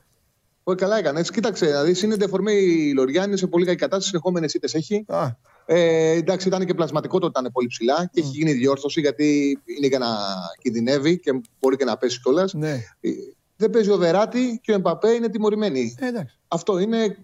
Όχι, 0.62 0.78
καλά 0.78 0.98
έκανε. 0.98 1.22
Κοίταξε, 1.22 1.66
δηλαδή 1.66 2.04
είναι 2.04 2.16
δεφορμή 2.16 2.52
η 2.52 2.92
Λοριάν, 2.94 3.26
είναι 3.26 3.36
σε 3.36 3.46
πολύ 3.46 3.64
καλή 3.64 3.76
κατάσταση. 3.76 4.08
Συνεχόμενε 4.08 4.46
ήττες 4.54 4.74
έχει. 4.74 5.04
Ε, 5.72 6.10
εντάξει, 6.10 6.48
ήταν 6.48 6.64
και 6.64 6.74
πλασματικό 6.74 7.18
το 7.18 7.26
ήταν 7.26 7.50
πολύ 7.52 7.66
ψηλά 7.66 8.10
και 8.12 8.20
έχει 8.20 8.28
γίνει 8.28 8.52
διόρθωση 8.52 9.00
γιατί 9.00 9.58
είναι 9.64 9.86
για 9.86 9.98
να 9.98 10.06
κινδυνεύει 10.62 11.18
και 11.18 11.40
μπορεί 11.60 11.76
και 11.76 11.84
να 11.84 11.96
πέσει 11.96 12.20
κιόλας. 12.20 12.54
Ναι. 12.54 12.72
Ε, 13.00 13.10
δεν 13.56 13.70
παίζει 13.70 13.90
ο 13.90 13.96
Βεράτη 13.96 14.60
και 14.62 14.72
ο 14.72 14.74
Εμπαπέ 14.74 15.10
είναι 15.10 15.28
τιμωρημένοι. 15.28 15.94
Ε, 15.98 16.06
Αυτό 16.48 16.78
είναι 16.78 17.16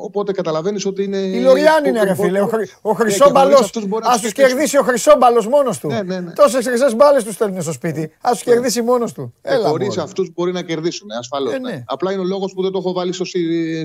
Οπότε 0.00 0.32
καταλαβαίνεις 0.32 0.86
ότι 0.86 1.04
είναι. 1.04 1.16
Η 1.16 1.40
Λοριάν 1.40 1.84
είναι 1.84 2.02
ρε 2.02 2.14
φίλε. 2.14 2.40
Ο, 2.40 2.48
ο 2.82 2.92
Χρυσόμπαλος. 2.92 3.70
Α 4.02 4.18
τους 4.20 4.32
κερδίσει 4.32 4.78
ο 4.78 4.82
Χρυσόμπαλος 4.82 5.46
μόνος 5.46 5.78
του. 5.78 5.88
Ναι, 5.88 6.02
ναι, 6.02 6.20
ναι. 6.20 6.32
Τόσες 6.32 6.66
χρυσές 6.66 6.94
μπάλες 6.96 7.24
τους 7.24 7.34
στέλνει 7.34 7.62
στο 7.62 7.72
σπίτι. 7.72 8.02
Α 8.02 8.30
τους 8.30 8.42
κερδίσει 8.42 8.82
μόνος 8.82 9.12
του. 9.12 9.34
Ε, 9.42 9.56
Χωρίς 9.56 9.98
αυτούς 9.98 10.32
μπορεί 10.34 10.52
να 10.52 10.62
κερδίσουν, 10.62 11.10
ασφαλώς. 11.10 11.52
Ε, 11.52 11.58
ναι. 11.58 11.82
Απλά 11.86 12.12
είναι 12.12 12.20
ο 12.20 12.24
λόγος 12.24 12.52
που 12.52 12.62
δεν 12.62 12.72
το 12.72 12.78
έχω 12.78 12.92
βάλει 12.92 13.12
στο, 13.12 13.24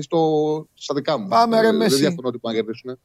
στο, 0.00 0.18
στα 0.74 0.94
δικά 0.94 1.18
μου. 1.18 1.28
Πάμε 1.28 1.60
ρε 1.60 1.68
ε, 1.68 1.72
Δεν 1.72 1.88
διαφωνώ 1.88 2.28
ότι 2.28 2.38
πάνε 2.38 2.56
να 2.56 2.62
κερδίσουν. 2.62 2.98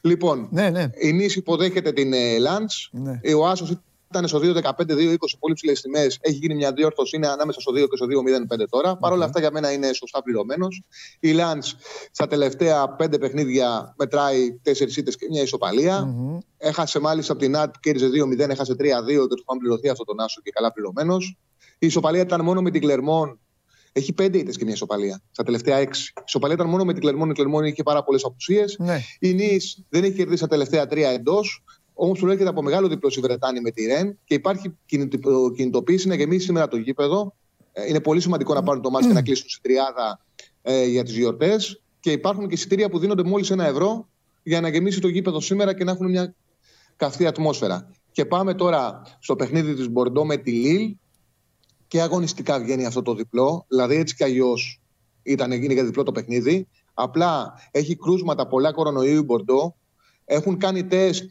Λοιπόν, 0.00 0.48
ναι, 0.50 0.70
ναι. 0.70 0.90
η 0.98 1.12
Νίση 1.12 1.38
υποδέχεται 1.38 1.92
την 1.92 2.12
ε, 2.12 2.38
Λαντ. 2.38 2.70
Ναι. 2.90 3.20
Ο 3.34 3.46
Άσος 3.46 3.70
ήταν 4.10 4.28
στο 4.28 4.38
2-15-2-20 4.42 5.16
πολύ 5.38 5.54
ψηλές 5.54 5.80
τιμές. 5.80 6.18
Έχει 6.20 6.36
γίνει 6.36 6.54
μια 6.54 6.72
διόρθωση, 6.72 7.16
είναι 7.16 7.28
ανάμεσα 7.28 7.60
στο 7.60 7.72
2 7.72 7.74
και 7.74 7.96
στο 7.96 8.06
2-0-5 8.56 8.64
τώρα. 8.70 8.96
Παρ' 8.96 9.12
όλα 9.12 9.24
αυτά 9.24 9.40
για 9.40 9.50
μένα 9.50 9.72
είναι 9.72 9.92
σωστά 9.92 10.22
πληρωμένος. 10.22 10.82
Η 11.20 11.32
Λαντ 11.32 11.62
στα 12.10 12.26
τελευταία 12.26 12.96
5 12.98 13.20
παιχνίδια 13.20 13.94
μετράει 13.98 14.60
4 14.64 14.96
ήττες 14.96 15.16
και 15.16 15.26
μια 15.30 15.42
ισοπαλία. 15.42 16.04
Mm-hmm. 16.04 16.38
Έχασε 16.56 17.00
μάλιστα 17.00 17.32
από 17.32 17.42
την 17.42 17.56
ΑΤ, 17.56 17.74
κέρδιζε 17.80 18.08
2-0, 18.08 18.38
έχασε 18.38 18.72
3-2 18.72 18.76
και 18.76 19.16
του 19.16 19.44
είχαν 19.46 19.58
πληρωθεί 19.58 19.88
αυτόν 19.88 20.06
τον 20.06 20.20
Άσο 20.20 20.40
και 20.44 20.50
καλά 20.50 20.72
πληρωμένος. 20.72 21.36
Η 21.78 21.86
ισοπαλία 21.86 22.20
ήταν 22.20 22.40
μόνο 22.40 22.62
με 22.62 22.70
την 22.70 22.80
Κλερμόν. 22.80 23.40
Έχει 23.96 24.14
5 24.18 24.34
ήττες 24.34 24.56
και 24.56 24.64
μια 24.64 24.72
ισοπαλία 24.72 25.20
στα 25.30 25.42
τελευταία 25.42 25.78
6. 25.78 25.82
Η 25.82 26.22
ισοπαλία 26.26 26.54
ήταν 26.54 26.68
μόνο 26.68 26.84
με 26.84 26.92
την 26.92 27.02
Κλερμόν. 27.02 27.30
Η 27.30 27.32
Κλερμόν 27.32 27.64
είχε 27.64 27.82
πάρα 27.82 28.04
πολλές 28.04 28.24
απουσίες. 28.24 28.76
Ναι. 28.78 29.00
Η 29.18 29.34
Νη 29.34 29.58
δεν 29.88 30.04
έχει 30.04 30.12
κερδίσει 30.12 30.40
τα 30.40 30.48
τελευταία 30.48 30.84
3 30.84 30.96
εντός. 30.96 31.64
Όμως 31.94 32.18
προέρχεται 32.18 32.48
από 32.48 32.62
μεγάλο 32.62 32.88
διπλό 32.88 33.12
η 33.16 33.20
Βρετάνη 33.20 33.60
με 33.60 33.70
τη 33.70 33.86
Ρεν 33.86 34.18
και 34.24 34.34
υπάρχει 34.34 34.76
κινητοποίηση 35.54 36.08
να 36.08 36.14
γεμίσει 36.14 36.44
σήμερα 36.44 36.68
το 36.68 36.76
γήπεδο. 36.76 37.34
Ε, 37.72 37.88
είναι 37.88 38.00
πολύ 38.00 38.20
σημαντικό 38.20 38.54
να 38.54 38.62
πάρουν 38.62 38.82
το 38.82 38.90
μάτι 38.90 39.06
και 39.06 39.12
να 39.12 39.22
κλείσουν 39.22 39.48
στην 39.48 39.62
τριάδα 39.62 40.24
ε, 40.62 40.84
για 40.84 41.04
τις 41.04 41.16
γιορτές. 41.16 41.82
Και 42.00 42.10
υπάρχουν 42.10 42.48
και 42.48 42.54
εισιτήρια 42.54 42.88
που 42.88 42.98
δίνονται 42.98 43.24
μόλις 43.24 43.50
ένα 43.50 43.66
ευρώ 43.66 44.08
για 44.42 44.60
να 44.60 44.68
γεμίσει 44.68 45.00
το 45.00 45.08
γήπεδο 45.08 45.40
σήμερα 45.40 45.74
και 45.74 45.84
να 45.84 45.92
έχουν 45.92 46.10
μια 46.10 46.34
καυτή 46.96 47.26
ατμόσφαιρα. 47.26 47.90
Και 48.12 48.24
πάμε 48.24 48.54
τώρα 48.54 49.02
στο 49.18 49.36
παιχνίδι 49.36 49.74
της 49.74 49.88
Μπορντό 49.88 50.24
με 50.26 50.36
τη 50.36 50.50
Λίλ. 50.50 50.96
Και 51.96 52.02
αγωνιστικά 52.02 52.60
βγαίνει 52.60 52.86
αυτό 52.86 53.02
το 53.02 53.14
διπλό. 53.14 53.64
Δηλαδή 53.68 53.94
έτσι 53.94 54.14
κι 54.14 54.24
αλλιώς 54.24 54.80
ήταν 55.22 55.52
γίνει 55.52 55.74
για 55.74 55.84
διπλό 55.84 56.02
το 56.02 56.12
παιχνίδι. 56.12 56.68
Απλά 56.94 57.52
έχει 57.70 57.96
κρούσματα 57.96 58.46
πολλά 58.46 58.72
κορονοϊού 58.72 59.16
η 59.16 59.22
Μπορντό. 59.22 59.76
Έχουν 60.24 60.58
κάνει 60.58 60.86
τεστ 60.86 61.24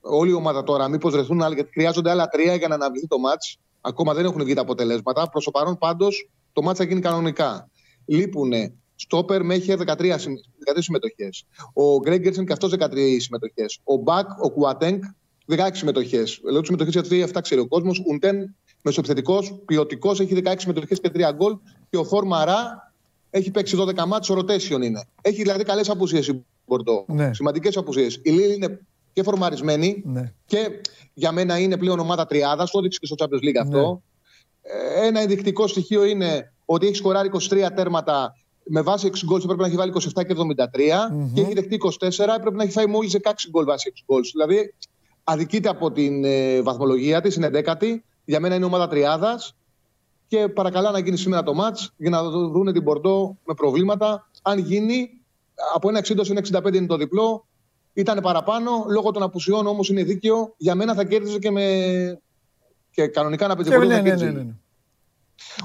όλη 0.00 0.30
η 0.30 0.34
ομάδα 0.34 0.62
τώρα, 0.62 0.88
μήπως 0.88 1.12
βρεθούν 1.12 1.42
άλλοι, 1.42 1.54
γιατί 1.54 1.70
χρειάζονται 1.72 2.10
άλλα 2.10 2.26
τρία 2.26 2.54
για 2.54 2.68
να 2.68 2.74
αναβληθεί 2.74 3.06
το 3.06 3.18
μάτς. 3.18 3.58
Ακόμα 3.80 4.14
δεν 4.14 4.24
έχουν 4.24 4.44
βγει 4.44 4.54
τα 4.54 4.60
αποτελέσματα. 4.60 5.28
Προς 5.28 5.44
το 5.44 5.50
παρόν 5.50 5.78
πάντως 5.78 6.30
το 6.52 6.62
μάτς 6.62 6.78
θα 6.78 6.84
γίνει 6.84 7.00
κανονικά. 7.00 7.70
Λείπουν 8.04 8.52
Στόπερ 8.94 9.44
μέχρι 9.44 9.74
13, 9.74 9.76
13 9.76 10.78
συμμετοχές. 10.78 11.44
Ο 11.72 11.98
Γκρέγκερσεν 11.98 12.46
και 12.46 12.52
αυτός 12.52 12.70
13 12.70 13.20
συμμετοχές. 13.20 13.80
Ο 13.84 13.96
Μπακ, 13.96 14.28
ο 14.42 14.50
Κουατέγκ 14.50 15.02
16 15.46 15.70
συμμετοχές. 15.72 16.40
Λέω 16.50 16.60
τι 16.60 16.66
συμμετοχές 16.66 16.92
γιατί 16.94 17.22
αυτά 17.22 17.40
ξέρει 17.40 17.60
ο 17.60 17.68
κόσμος. 17.68 18.02
Ουντέν, 18.06 18.56
μεσοεπιθετικό, 18.82 19.38
ποιοτικός, 19.64 20.20
έχει 20.20 20.42
16 20.44 20.54
συμμετοχές 20.56 21.00
και 21.00 21.10
3 21.14 21.32
γκολ. 21.34 21.56
Και 21.90 21.96
ο 21.96 22.04
Φόρμαρα 22.04 22.92
έχει 23.30 23.50
παίξει 23.50 23.76
12 23.80 24.04
μάτς, 24.06 24.30
ο 24.30 24.34
rotation 24.38 24.82
είναι. 24.82 25.04
Έχει 25.22 25.42
δηλαδή 25.42 25.64
καλές 25.64 25.90
απουσίες 25.90 26.28
η 26.28 26.44
Μπορντό. 26.66 27.04
Ναι. 27.08 27.34
Σημαντικές 27.34 27.76
απουσίες. 27.76 28.20
Η 28.22 28.30
Λίλ 28.30 28.50
είναι 28.50 28.80
και 29.12 29.22
φορμαρισμένη. 29.22 30.02
Ναι. 30.04 30.32
Και 30.46 30.80
για 31.14 31.32
μένα 31.32 31.58
είναι 31.58 31.76
πλέον 31.76 31.98
ομάδα 31.98 32.26
τριάδας. 32.26 32.70
Το 32.70 32.78
έδειξε 32.78 32.98
και 32.98 33.06
στο 33.06 33.16
Champions 33.18 33.48
League 33.48 33.60
αυτό. 33.62 34.02
Ναι. 34.98 35.06
Ένα 35.06 35.20
ενδεικτικό 35.20 35.66
στοιχείο 35.66 36.04
είναι 36.04 36.52
ότι 36.64 36.86
έχει 36.86 36.94
σκοράρει 36.94 37.30
23 37.50 37.68
τέρματα 37.74 38.34
με 38.64 38.82
βάση 38.82 39.10
6 39.12 39.18
γκολ 39.24 39.40
πρέπει 39.40 39.60
να 39.60 39.66
έχει 39.66 39.76
βάλει 39.76 39.92
27 39.94 40.26
και 40.26 40.34
73 40.36 40.38
mm-hmm. 40.38 41.30
και 41.34 41.40
έχει 41.40 41.52
δεχτεί 41.52 41.78
24, 42.00 42.38
πρέπει 42.40 42.56
να 42.56 42.62
έχει 42.62 42.72
φάει 42.72 42.86
μόλις 42.86 43.16
16 43.22 43.30
γκολ 43.50 43.64
βάσει 43.64 43.92
6 43.94 43.98
γκολς. 44.06 44.30
Δηλαδή 44.30 44.74
αδικείται 45.24 45.68
από 45.68 45.92
την 45.92 46.24
ε, 46.24 46.62
βαθμολογία 46.62 47.20
της, 47.20 47.36
είναι 47.36 47.50
10η. 47.52 47.96
Για 48.24 48.40
μένα 48.40 48.54
είναι 48.54 48.64
ομάδα 48.64 48.88
τριάδας. 48.88 49.54
Και 50.26 50.48
παρακαλά 50.48 50.90
να 50.90 50.98
γίνει 50.98 51.16
σήμερα 51.16 51.42
το 51.42 51.54
μάτ 51.54 51.78
για 51.96 52.10
να 52.10 52.22
δουν 52.30 52.72
την 52.72 52.84
Πορτό 52.84 53.36
με 53.44 53.54
προβλήματα. 53.54 54.30
Αν 54.42 54.58
γίνει, 54.58 55.10
από 55.74 55.88
ένα 55.88 56.00
60 56.00 56.30
ένα 56.30 56.60
65 56.68 56.74
είναι 56.74 56.86
το 56.86 56.96
διπλό. 56.96 57.46
Ήταν 57.92 58.20
παραπάνω, 58.20 58.84
λόγω 58.88 59.10
των 59.10 59.22
απουσιών 59.22 59.66
όμως 59.66 59.88
είναι 59.88 60.02
δίκαιο. 60.02 60.54
Για 60.56 60.74
μένα 60.74 60.94
θα 60.94 61.04
κέρδιζε 61.04 61.38
και 61.38 61.50
με. 61.50 62.20
και 62.90 63.06
κανονικά 63.06 63.46
να 63.46 63.56
παίζει 63.56 63.70
πολύ 63.70 63.86
ναι, 63.86 64.00
ναι, 64.00 64.14
ναι, 64.14 64.30
ναι, 64.30 64.46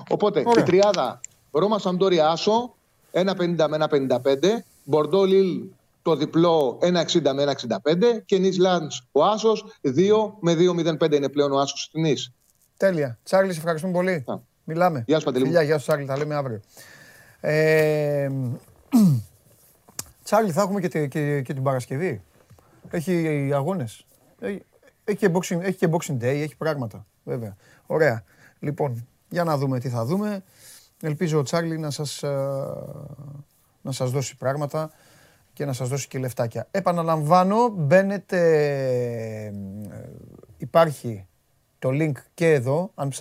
Οπότε 0.09 0.43
Ωραία. 0.45 0.63
η 0.63 0.67
τριάδα 0.67 1.19
Ρώμα 1.51 1.79
Σαμπτόρια 1.79 2.29
Άσο 2.29 2.75
1,50 3.11 3.67
με 3.69 3.87
1,55. 3.89 4.19
Μπορντό 4.83 5.23
Λίλ 5.23 5.63
το 6.01 6.15
διπλό 6.15 6.77
1,60 6.81 7.33
με 7.33 7.55
1,65. 7.83 8.21
Και 8.25 8.37
Νις 8.37 8.57
Λάντς 8.57 9.01
ο 9.11 9.23
Άσος 9.23 9.65
2 9.81 9.91
με 10.39 10.53
2,05 10.53 11.13
είναι 11.13 11.29
πλέον 11.29 11.51
ο 11.51 11.59
Άσος 11.59 11.81
στην 11.81 12.01
Νης. 12.01 12.31
Τέλεια. 12.77 13.17
Τσάρλι, 13.23 13.51
ευχαριστούμε 13.51 13.93
πολύ. 13.93 14.25
Μιλάμε. 14.63 15.03
Γεια 15.07 15.19
σου 15.19 15.25
Παντελή. 15.25 15.45
Φιλιά, 15.45 15.61
γεια 15.61 15.77
σου 15.77 15.83
Τσάρλι, 15.83 16.05
τα 16.05 16.17
λέμε 16.17 16.35
αύριο. 16.35 16.59
Ε, 17.39 18.29
Τσάρλι, 20.23 20.51
θα 20.51 20.61
έχουμε 20.61 20.81
και, 20.81 21.07
και, 21.07 21.41
και 21.41 21.53
την 21.53 21.63
Παρασκευή. 21.63 22.21
Έχει 22.89 23.49
αγώνες. 23.53 24.05
Έχει, 24.39 24.65
έχει, 25.03 25.17
και 25.17 25.29
boxing, 25.33 25.61
έχει 25.61 25.77
και 25.77 25.87
boxing 25.91 26.17
day, 26.17 26.23
έχει 26.23 26.55
πράγματα. 26.55 27.05
Βέβαια. 27.23 27.55
Ωραία. 27.85 28.23
Λοιπόν, 28.59 29.07
για 29.29 29.43
να 29.43 29.57
δούμε 29.57 29.79
τι 29.79 29.89
θα 29.89 30.05
δούμε. 30.05 30.43
Ελπίζω 31.01 31.39
ο 31.39 31.41
Τσάρλι 31.41 31.77
να 31.77 31.91
σας, 31.91 32.23
ε, 32.23 32.29
να 33.81 33.91
σας 33.91 34.11
δώσει 34.11 34.37
πράγματα 34.37 34.91
και 35.53 35.65
να 35.65 35.73
σας 35.73 35.89
δώσει 35.89 36.07
και 36.07 36.19
λεφτάκια. 36.19 36.67
Επαναλαμβάνω, 36.71 37.67
μπαίνετε, 37.69 38.39
ε, 39.45 39.53
υπάρχει 40.57 41.25
το 41.79 41.89
link 41.91 42.11
και 42.33 42.53
εδώ, 42.53 42.91
αν 42.95 43.11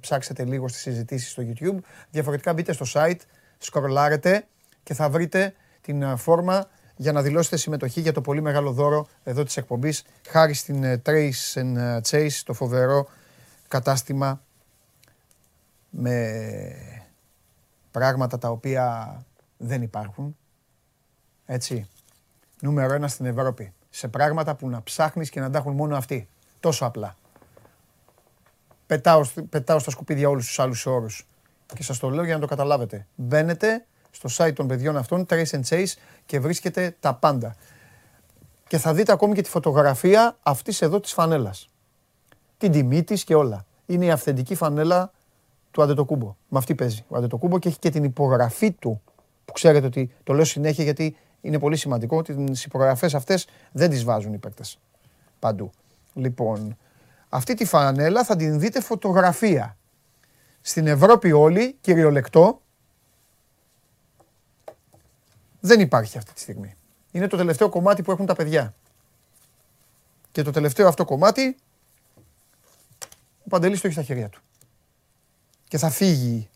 ψάξετε 0.00 0.44
λίγο 0.44 0.68
στις 0.68 0.80
συζητήσεις 0.80 1.30
στο 1.30 1.42
YouTube. 1.46 1.76
Διαφορετικά 2.10 2.52
μπείτε 2.52 2.72
στο 2.72 2.86
site, 2.92 3.20
σκορλάρετε 3.58 4.46
και 4.82 4.94
θα 4.94 5.10
βρείτε 5.10 5.54
την 5.80 6.02
ε, 6.02 6.16
φόρμα 6.16 6.68
για 6.96 7.12
να 7.12 7.22
δηλώσετε 7.22 7.56
συμμετοχή 7.56 8.00
για 8.00 8.12
το 8.12 8.20
πολύ 8.20 8.40
μεγάλο 8.40 8.72
δώρο 8.72 9.08
εδώ 9.24 9.42
της 9.42 9.56
εκπομπής 9.56 10.04
χάρη 10.28 10.54
στην 10.54 10.84
ε, 10.84 11.02
Trace 11.04 11.54
and 11.54 11.76
ε, 11.76 12.00
Chase, 12.08 12.40
το 12.44 12.52
φοβερό 12.52 13.08
κατάστημα 13.68 14.42
με 15.90 16.34
πράγματα 17.90 18.38
τα 18.38 18.48
οποία 18.48 19.16
δεν 19.56 19.82
υπάρχουν. 19.82 20.36
Έτσι. 21.46 21.88
Νούμερο 22.60 22.94
ένα 22.94 23.08
στην 23.08 23.26
Ευρώπη. 23.26 23.72
Σε 23.90 24.08
πράγματα 24.08 24.54
που 24.54 24.68
να 24.68 24.82
ψάχνεις 24.82 25.30
και 25.30 25.40
να 25.40 25.50
τα 25.50 25.58
έχουν 25.58 25.74
μόνο 25.74 25.96
αυτοί. 25.96 26.28
Τόσο 26.60 26.84
απλά. 26.84 27.16
Πετάω, 28.88 29.24
πετάω 29.48 29.78
στα 29.78 29.90
σκουπίδια 29.90 30.28
όλους 30.28 30.46
τους 30.46 30.58
άλλους 30.58 30.86
όρους. 30.86 31.26
Και 31.74 31.82
σας 31.82 31.98
το 31.98 32.10
λέω 32.10 32.24
για 32.24 32.34
να 32.34 32.40
το 32.40 32.46
καταλάβετε. 32.46 33.06
Μπαίνετε, 33.14 33.86
στο 34.10 34.28
site 34.32 34.52
των 34.54 34.66
παιδιών 34.66 34.96
αυτών, 34.96 35.26
Trace 35.28 35.50
and 35.50 35.62
Chase, 35.68 35.92
και 36.26 36.40
βρίσκεται 36.40 36.96
τα 37.00 37.14
πάντα. 37.14 37.56
Και 38.68 38.78
θα 38.78 38.94
δείτε 38.94 39.12
ακόμη 39.12 39.34
και 39.34 39.42
τη 39.42 39.48
φωτογραφία 39.48 40.36
αυτής 40.42 40.82
εδώ 40.82 41.00
της 41.00 41.12
φανέλας. 41.12 41.68
Την 42.58 42.72
τιμή 42.72 43.04
της 43.04 43.24
και 43.24 43.34
όλα. 43.34 43.64
Είναι 43.86 44.04
η 44.04 44.10
αυθεντική 44.10 44.54
φανέλα 44.54 45.12
του 45.70 45.82
Αντετοκούμπο. 45.82 46.36
Με 46.48 46.58
αυτή 46.58 46.74
παίζει 46.74 47.04
ο 47.08 47.16
Αντετοκούμπο 47.16 47.58
και 47.58 47.68
έχει 47.68 47.78
και 47.78 47.90
την 47.90 48.04
υπογραφή 48.04 48.72
του. 48.72 49.00
Που 49.44 49.52
ξέρετε 49.52 49.86
ότι 49.86 50.10
το 50.24 50.32
λέω 50.32 50.44
συνέχεια 50.44 50.84
γιατί 50.84 51.16
είναι 51.40 51.58
πολύ 51.58 51.76
σημαντικό 51.76 52.16
ότι 52.16 52.34
τις 52.34 52.64
υπογραφές 52.64 53.14
αυτές 53.14 53.46
δεν 53.72 53.90
τις 53.90 54.04
βάζουν 54.04 54.32
οι 54.32 54.38
παίκτες. 54.38 54.78
Παντού. 55.38 55.70
Λοιπόν, 56.14 56.76
αυτή 57.28 57.54
τη 57.54 57.64
φανέλα 57.64 58.24
θα 58.24 58.36
την 58.36 58.60
δείτε 58.60 58.80
φωτογραφία. 58.80 59.76
Στην 60.60 60.86
Ευρώπη 60.86 61.32
όλη, 61.32 61.76
κυριολεκτό, 61.80 62.62
δεν 65.60 65.80
υπάρχει 65.80 66.18
αυτή 66.18 66.32
τη 66.32 66.40
στιγμή. 66.40 66.76
Είναι 67.10 67.26
το 67.26 67.36
τελευταίο 67.36 67.68
κομμάτι 67.68 68.02
που 68.02 68.10
έχουν 68.10 68.26
τα 68.26 68.34
παιδιά. 68.34 68.74
Και 70.32 70.42
το 70.42 70.50
τελευταίο 70.50 70.88
αυτό 70.88 71.04
κομμάτι 71.04 71.56
ο 73.44 73.48
Παντελής 73.48 73.80
το 73.80 73.86
έχει 73.86 73.96
στα 73.96 74.04
χέρια 74.04 74.28
του. 74.28 74.40
Και 75.68 75.78
θα 75.78 75.90
φύγει 75.90 76.48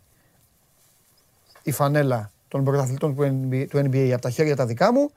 η 1.63 1.73
φανέλα 1.73 2.31
των 2.49 2.65
πρωταθλητών 2.65 3.15
του 3.69 3.79
NBA 3.79 4.11
από 4.13 4.23
τα 4.23 4.31
χέρια 4.31 4.57
τα 4.57 4.67
δικά 4.67 4.93
μου 4.93 5.11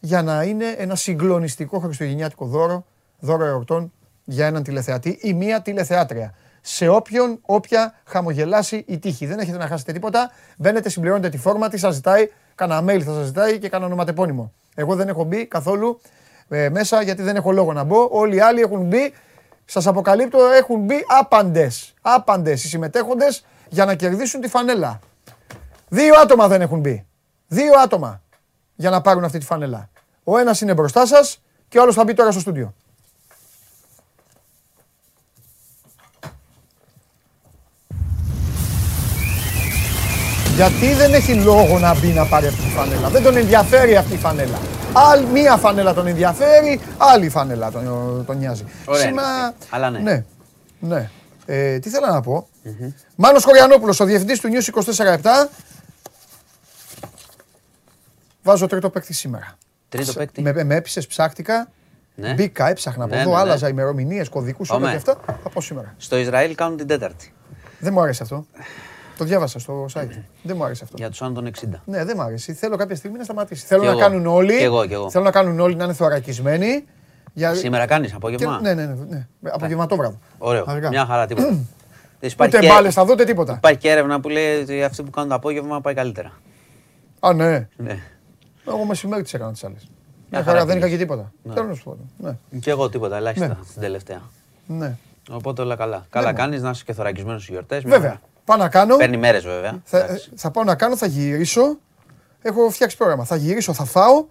για 0.00 0.22
να 0.22 0.42
είναι 0.42 0.74
ένα 0.78 0.94
συγκλονιστικό 0.94 1.78
χριστουγεννιάτικο 1.78 2.46
δώρο, 2.46 2.86
δώρο 3.18 3.44
εορτών 3.44 3.92
για 4.24 4.46
έναν 4.46 4.62
τηλεθεατή 4.62 5.18
ή 5.20 5.32
μία 5.32 5.62
τηλεθεάτρια. 5.62 6.34
Σε 6.60 6.88
όποιον, 6.88 7.38
όποια 7.42 7.94
χαμογελάσει 8.04 8.84
η 8.86 8.98
τύχη. 8.98 9.26
Δεν 9.26 9.38
έχετε 9.38 9.58
να 9.58 9.66
χάσετε 9.66 9.92
τίποτα. 9.92 10.30
Μπαίνετε, 10.56 10.88
συμπληρώνετε 10.88 11.28
τη 11.28 11.38
φόρμα, 11.38 11.68
τι 11.68 11.78
σας 11.78 11.94
ζητάει, 11.94 12.30
κάνα 12.54 12.84
mail 12.84 13.00
θα 13.00 13.12
σας 13.12 13.26
ζητάει 13.26 13.58
και 13.58 13.68
κάνα 13.68 13.86
ονοματεπώνυμο. 13.86 14.52
Εγώ 14.74 14.94
δεν 14.94 15.08
έχω 15.08 15.24
μπει 15.24 15.46
καθόλου 15.46 16.00
ε, 16.48 16.68
μέσα 16.68 17.02
γιατί 17.02 17.22
δεν 17.22 17.36
έχω 17.36 17.52
λόγο 17.52 17.72
να 17.72 17.84
μπω. 17.84 18.08
Όλοι 18.10 18.36
οι 18.36 18.40
άλλοι 18.40 18.60
έχουν 18.60 18.86
μπει. 18.86 19.12
Σας 19.64 19.86
αποκαλύπτω, 19.86 20.38
έχουν 20.46 20.80
μπει 20.80 21.04
άπαντες. 21.20 21.94
Άπαντες 22.00 22.64
οι 22.64 22.68
συμμετέχοντες 22.68 23.44
για 23.68 23.84
να 23.84 23.94
κερδίσουν 23.94 24.40
τη 24.40 24.48
φανέλα. 24.48 25.00
Δύο 25.88 26.14
άτομα 26.22 26.48
δεν 26.48 26.60
έχουν 26.60 26.80
μπει. 26.80 27.06
Δύο 27.46 27.72
άτομα 27.84 28.22
για 28.74 28.90
να 28.90 29.00
πάρουν 29.00 29.24
αυτή 29.24 29.38
τη 29.38 29.44
φανέλα. 29.44 29.88
Ο 30.24 30.38
ένας 30.38 30.60
είναι 30.60 30.74
μπροστά 30.74 31.06
σας 31.06 31.42
και 31.68 31.78
ο 31.78 31.82
άλλος 31.82 31.94
θα 31.94 32.04
μπει 32.04 32.14
τώρα 32.14 32.30
στο 32.30 32.40
στούντιο. 32.40 32.74
Γιατί 40.54 40.92
δεν 40.92 41.14
έχει 41.14 41.34
λόγο 41.34 41.78
να 41.78 41.98
μπει 41.98 42.06
να 42.06 42.26
πάρει 42.26 42.46
αυτή 42.46 42.60
τη 42.62 42.68
φανέλα. 42.68 43.08
Δεν 43.08 43.22
τον 43.22 43.36
ενδιαφέρει 43.36 43.96
αυτή 43.96 44.14
η 44.14 44.16
φανέλα. 44.16 44.58
Άλλη 44.92 45.26
μία 45.26 45.56
φανέλα 45.56 45.94
τον 45.94 46.06
ενδιαφέρει, 46.06 46.80
άλλη 46.96 47.28
φανέλα 47.28 47.70
τον, 47.70 48.24
τον 48.26 48.38
νοιάζει. 48.38 48.64
Ωραία 48.84 49.02
Σήμερα... 49.02 49.28
είναι 49.28 49.46
αυτή. 49.46 49.66
Αλλά 49.70 49.90
ναι. 49.90 49.98
Ναι. 49.98 50.24
ναι. 50.78 51.10
Ε, 51.46 51.78
τι 51.78 51.90
θέλω 51.90 52.06
να 52.06 52.20
πω; 52.20 52.48
Μάνος 53.16 53.44
Χωριανόπουλος, 53.44 54.00
ο 54.00 54.04
διευθυντής 54.04 54.40
του 54.40 54.48
News 54.52 54.82
24-7. 54.96 55.16
Βάζω 58.42 58.66
τρίτο 58.66 58.90
παίκτη 58.90 59.12
σήμερα. 59.12 59.54
Τρίτο 59.88 60.12
παίκτη. 60.12 60.42
Με, 60.42 60.64
με 60.64 60.74
έπεισες, 60.74 61.06
ψάχτηκα. 61.06 61.68
Ναι. 62.14 62.34
Μπήκα, 62.34 62.68
έψαχνα 62.68 63.04
από 63.04 63.14
Ναι, 63.14 63.20
εδώ, 63.20 63.30
ναι, 63.30 63.36
ναι. 63.36 63.42
άλλαζα 63.42 63.68
ημερομηνίες, 63.68 64.28
κωδικούς, 64.28 64.70
όλα 64.70 64.78
Πάμε. 64.80 64.90
και 64.90 64.96
αυτά. 64.96 65.36
Θα 65.42 65.48
πω 65.48 65.60
σήμερα. 65.60 65.94
Στο 65.96 66.16
Ισραήλ 66.16 66.54
κάνουν 66.54 66.76
την 66.76 66.86
τέταρτη. 66.86 67.32
Δεν 67.78 67.92
μου 67.92 68.00
άρεσε 68.00 68.22
αυτό. 68.22 68.46
Το 69.18 69.24
διάβασα 69.24 69.58
στο 69.58 69.86
site. 69.94 70.08
δεν 70.42 70.56
μου 70.56 70.64
άρεσε 70.64 70.84
αυτό. 70.84 70.96
Για 70.98 71.10
τους 71.10 71.22
άνω 71.22 71.32
των 71.32 71.46
60. 71.46 71.50
Ναι, 71.84 72.04
δεν 72.04 72.14
μου 72.16 72.22
άρεσε. 72.22 72.52
Θέλω 72.52 72.76
κάποια 72.76 72.96
στιγμή 72.96 73.18
να 73.18 73.24
σταματήσει. 73.24 73.66
Θέλω 73.66 73.80
Κι 73.80 73.86
να 73.86 73.92
εγώ. 73.92 74.00
κάνουν 74.00 74.26
όλοι. 74.26 74.56
Κι 74.56 74.62
εγώ, 74.62 74.86
κι 74.86 74.92
εγώ. 74.92 75.10
Θέλω 75.10 75.24
να 75.24 75.30
κάνουν 75.30 75.60
όλοι 75.60 75.74
να 75.74 75.84
είναι 75.84 75.92
θωρακισμένοι. 75.92 76.84
Για... 77.32 77.54
Σήμερα 77.54 77.86
κάνεις 77.86 78.08
Και- 78.10 78.16
απόγευμα. 78.16 78.60
Ναι, 78.60 78.74
ναι, 78.74 78.86
ναι. 78.86 78.94
ναι. 79.08 79.26
Απογευματόβραδο. 79.50 80.18
Ωραίο. 80.38 80.64
Αργά. 80.66 80.88
Μια 80.88 81.06
χαρά 81.06 81.26
τίποτα. 81.26 81.46
Δεν 81.46 82.32
Ούτε 82.40 82.46
υπάρχει, 82.46 82.66
μπάλες 82.68 82.94
θα 82.94 83.04
δω, 83.04 83.14
τίποτα. 83.14 83.54
υπάρχει 83.54 83.78
και 83.78 83.90
έρευνα 83.90 84.20
που 84.20 84.28
λέει 84.28 84.60
ότι 84.60 84.82
αυτοί 84.82 85.02
που 85.02 85.10
κάνουν 85.10 85.28
το 85.28 85.34
απόγευμα 85.34 85.80
πάει 85.80 85.94
καλύτερα. 85.94 86.32
Α, 87.20 87.32
ναι. 87.32 87.68
Ναι. 87.76 87.98
Εγώ 88.68 88.84
μεσημέρι 88.84 89.22
τις 89.22 89.34
έκανα 89.34 89.52
τις 89.52 89.64
άλλες. 89.64 89.88
Μια 90.30 90.42
χαρά 90.42 90.44
χαρά 90.58 90.64
δεν 90.66 90.76
είχα 90.76 90.84
πήγες. 90.86 90.98
και 90.98 91.04
τίποτα. 91.04 91.32
Θέλω 91.54 91.66
να 91.68 91.74
σου 91.74 91.82
πω. 91.84 91.96
Ναι. 92.16 92.36
Και 92.60 92.70
εγώ 92.70 92.88
τίποτα, 92.88 93.16
ελάχιστα 93.16 93.46
Ναι. 93.46 93.56
στην 93.68 93.80
τελευταία. 93.80 94.20
ναι. 94.66 94.96
Οπότε 95.30 95.62
όλα 95.62 95.76
καλά. 95.76 96.06
Καλά 96.10 96.28
μου. 96.30 96.34
κάνεις 96.36 96.62
να 96.62 96.70
είσαι 96.70 96.84
και 96.84 96.92
θωρακισμένος 96.92 97.42
στις 97.42 97.52
γιορτές. 97.54 97.82
Βέβαια. 97.82 98.20
Πάω 98.44 98.56
να 98.56 98.68
κάνω. 98.68 98.96
Παίρνει 98.96 99.16
μέρες 99.16 99.44
βέβαια. 99.44 99.80
Θα, 99.84 99.98
Εντάξει. 99.98 100.30
θα 100.34 100.50
πάω 100.50 100.64
να 100.64 100.74
κάνω, 100.74 100.96
θα 100.96 101.06
γυρίσω. 101.06 101.78
Έχω 102.42 102.70
φτιάξει 102.70 102.96
πρόγραμμα. 102.96 103.24
Θα 103.24 103.36
γυρίσω, 103.36 103.72
θα 103.72 103.84
φάω 103.84 104.24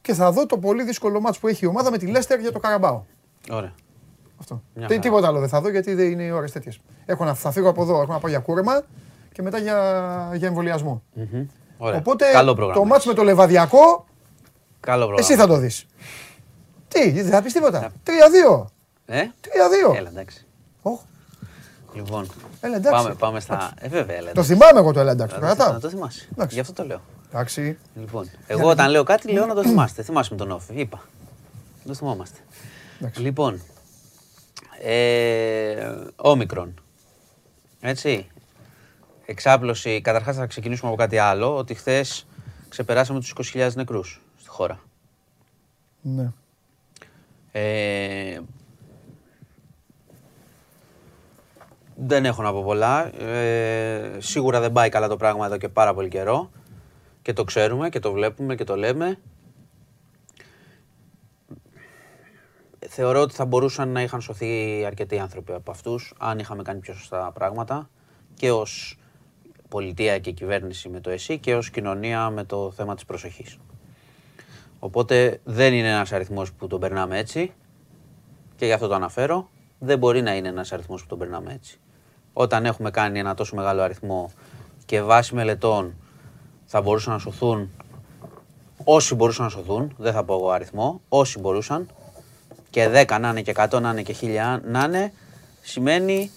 και 0.00 0.14
θα 0.14 0.32
δω 0.32 0.46
το 0.46 0.58
πολύ 0.58 0.82
δύσκολο 0.84 1.20
μάτς 1.20 1.38
που 1.38 1.48
έχει 1.48 1.64
η 1.64 1.68
ομάδα 1.68 1.90
με 1.90 1.98
τη 1.98 2.06
Λέστερ 2.06 2.38
για 2.40 2.52
το 2.52 2.58
Καραμπάο. 2.58 3.02
Ωραία. 3.50 3.72
Αυτό. 4.40 4.62
Μια 4.74 4.86
Τι, 4.86 4.92
χαρά. 4.94 5.04
τίποτα 5.06 5.26
άλλο 5.26 5.38
δεν 5.40 5.48
θα 5.48 5.60
δω 5.60 5.68
γιατί 5.68 5.94
δεν 5.94 6.10
είναι 6.10 6.22
οι 6.22 6.30
ώρες 6.30 6.52
τέτοιες. 6.52 6.80
Έχω 7.06 7.24
να 7.24 7.34
θα 7.34 7.50
φύγω 7.50 7.68
από 7.68 7.82
εδώ, 7.82 8.02
έχω 8.02 8.12
να 8.12 8.18
πάω 8.18 8.30
για 8.30 8.38
κούρεμα 8.38 8.82
και 9.32 9.42
μετά 9.42 9.58
για, 9.58 10.30
για 10.34 10.48
εμβολιασμό. 10.48 11.02
Μμμ. 11.12 11.46
Ωραία. 11.78 11.98
Οπότε 11.98 12.24
Καλό 12.32 12.54
πρόγραμμα. 12.54 12.80
το 12.80 12.86
μάτς 12.86 13.06
με 13.06 13.14
το 13.14 13.22
Λεβαδιακό 13.22 14.04
Καλό 14.80 14.96
πρόγραμμα. 15.06 15.20
εσύ 15.20 15.34
θα 15.34 15.46
το 15.46 15.56
δεις. 15.56 15.86
Τι, 16.88 17.10
δεν 17.10 17.30
θα 17.30 17.42
πεις 17.42 17.52
τίποτα. 17.52 17.92
3-2. 18.06 18.64
Ε; 19.06 19.22
3-2. 19.90 19.96
Έλα, 19.96 20.08
εντάξει. 20.08 20.46
Οχ, 20.82 21.00
Λοιπόν. 21.94 22.28
Έλα, 22.60 22.76
εντάξει. 22.76 23.02
Πάμε, 23.02 23.14
πάμε 23.14 23.40
στα. 23.40 23.72
Ε, 23.78 23.88
βέβαια, 23.88 24.16
έλα. 24.16 24.24
Το 24.24 24.30
εντάξει. 24.30 24.52
θυμάμαι 24.52 24.78
εγώ 24.78 24.92
το 24.92 25.00
έλα 25.00 25.10
εντάξει. 25.10 25.34
Να 25.34 25.40
Το 25.40 25.46
το- 25.46 25.54
κρατάω. 25.54 25.72
Να 25.74 25.80
το 25.80 25.88
θυμάσαι. 25.88 26.28
Εντάξει. 26.32 26.54
Γι' 26.54 26.60
αυτό 26.60 26.72
το 26.72 26.84
λέω. 26.84 27.00
Εντάξει. 27.30 27.78
Λοιπόν, 27.94 28.30
εγώ 28.46 28.68
όταν 28.68 28.90
λέω 28.90 29.02
κάτι 29.04 29.32
λέω 29.32 29.46
να 29.46 29.54
το 29.54 29.62
θυμάστε. 29.62 30.02
Θυμάσαι 30.02 30.30
με 30.32 30.36
τον 30.36 30.50
Όφη. 30.50 30.74
Είπα. 30.80 31.02
Το 31.86 31.94
θυμόμαστε. 31.94 32.38
Εντάξει. 33.00 33.20
Λοιπόν. 33.20 33.62
Ε, 34.82 35.92
όμικρον. 36.16 36.74
Έτσι. 37.80 38.26
Εξάπλωση. 39.26 40.00
Καταρχάς 40.00 40.36
θα 40.36 40.46
ξεκινήσουμε 40.46 40.90
από 40.90 41.00
κάτι 41.00 41.18
άλλο. 41.18 41.56
Ότι 41.56 41.74
χθες 41.74 42.26
ξεπεράσαμε 42.68 43.20
τους 43.20 43.30
20.000 43.30 43.70
νεκρούς 43.74 44.20
στη 44.38 44.48
χώρα. 44.48 44.80
Ναι. 46.00 46.30
Ε, 47.52 48.38
δεν 52.06 52.24
έχω 52.24 52.42
να 52.42 52.52
πω 52.52 52.62
πολλά. 52.62 53.22
Ε, 53.22 54.16
σίγουρα 54.18 54.60
δεν 54.60 54.72
πάει 54.72 54.88
καλά 54.88 55.08
το 55.08 55.16
πράγμα 55.16 55.46
εδώ 55.46 55.56
και 55.56 55.68
πάρα 55.68 55.94
πολύ 55.94 56.08
καιρό. 56.08 56.50
Και 57.22 57.32
το 57.32 57.44
ξέρουμε 57.44 57.88
και 57.88 57.98
το 57.98 58.12
βλέπουμε 58.12 58.54
και 58.54 58.64
το 58.64 58.76
λέμε. 58.76 59.18
Θεωρώ 62.88 63.20
ότι 63.20 63.34
θα 63.34 63.44
μπορούσαν 63.44 63.88
να 63.88 64.02
είχαν 64.02 64.20
σωθεί 64.20 64.84
αρκετοί 64.86 65.18
άνθρωποι 65.18 65.52
από 65.52 65.70
αυτούς 65.70 66.14
αν 66.18 66.38
είχαμε 66.38 66.62
κάνει 66.62 66.80
πιο 66.80 66.94
σωστά 66.94 67.30
πράγματα 67.34 67.90
και 68.34 68.50
ως 68.50 68.98
πολιτεία 69.68 70.18
και 70.18 70.30
κυβέρνηση 70.30 70.88
με 70.88 71.00
το 71.00 71.10
ΕΣΥ 71.10 71.38
και 71.38 71.54
ως 71.54 71.70
κοινωνία 71.70 72.30
με 72.30 72.44
το 72.44 72.70
θέμα 72.70 72.94
της 72.94 73.04
προσοχής. 73.04 73.58
Οπότε 74.78 75.40
δεν 75.44 75.72
είναι 75.72 75.88
ένας 75.88 76.12
αριθμός 76.12 76.52
που 76.52 76.66
τον 76.66 76.80
περνάμε 76.80 77.18
έτσι 77.18 77.52
και 78.56 78.66
γι' 78.66 78.72
αυτό 78.72 78.88
το 78.88 78.94
αναφέρω. 78.94 79.50
Δεν 79.78 79.98
μπορεί 79.98 80.22
να 80.22 80.34
είναι 80.34 80.48
ένας 80.48 80.72
αριθμός 80.72 81.02
που 81.02 81.08
τον 81.08 81.18
περνάμε 81.18 81.52
έτσι. 81.52 81.80
Όταν 82.32 82.64
έχουμε 82.64 82.90
κάνει 82.90 83.18
ένα 83.18 83.34
τόσο 83.34 83.56
μεγάλο 83.56 83.82
αριθμό 83.82 84.30
και 84.84 85.02
βάσει 85.02 85.34
μελετών 85.34 85.94
θα 86.66 86.80
μπορούσαν 86.82 87.12
να 87.12 87.18
σωθούν 87.18 87.70
όσοι 88.84 89.14
μπορούσαν 89.14 89.44
να 89.44 89.50
σωθούν, 89.50 89.94
δεν 89.96 90.12
θα 90.12 90.24
πω 90.24 90.34
εγώ 90.34 90.50
αριθμό, 90.50 91.00
όσοι 91.08 91.38
μπορούσαν 91.38 91.88
και 92.70 92.88
10 93.06 93.18
να 93.20 93.28
είναι 93.28 93.42
και 93.42 93.52
100 93.56 93.80
να 93.80 93.90
είναι 93.90 94.02
και 94.02 94.16
1000 94.20 94.60
να 94.64 94.84
είναι, 94.84 95.12
σημαίνει 95.62 96.30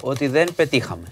ότι 0.00 0.26
δεν 0.26 0.54
πετύχαμε. 0.54 1.06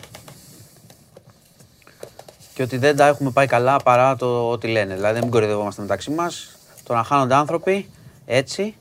Και 2.55 2.63
ότι 2.63 2.77
δεν 2.79 2.97
τα 2.97 3.07
έχουμε 3.07 3.31
πάει 3.31 3.47
καλά 3.47 3.77
παρά 3.77 4.17
το 4.17 4.51
ότι 4.51 4.67
λένε. 4.67 4.95
Δηλαδή, 4.95 5.21
μην 5.21 5.31
κοροϊδευόμαστε 5.31 5.83
μεταξύ 5.83 6.11
μας. 6.11 6.57
Το 6.85 6.95
να 6.95 7.03
χάνονται 7.03 7.35
άνθρωποι 7.35 7.91
έτσι. 8.25 8.75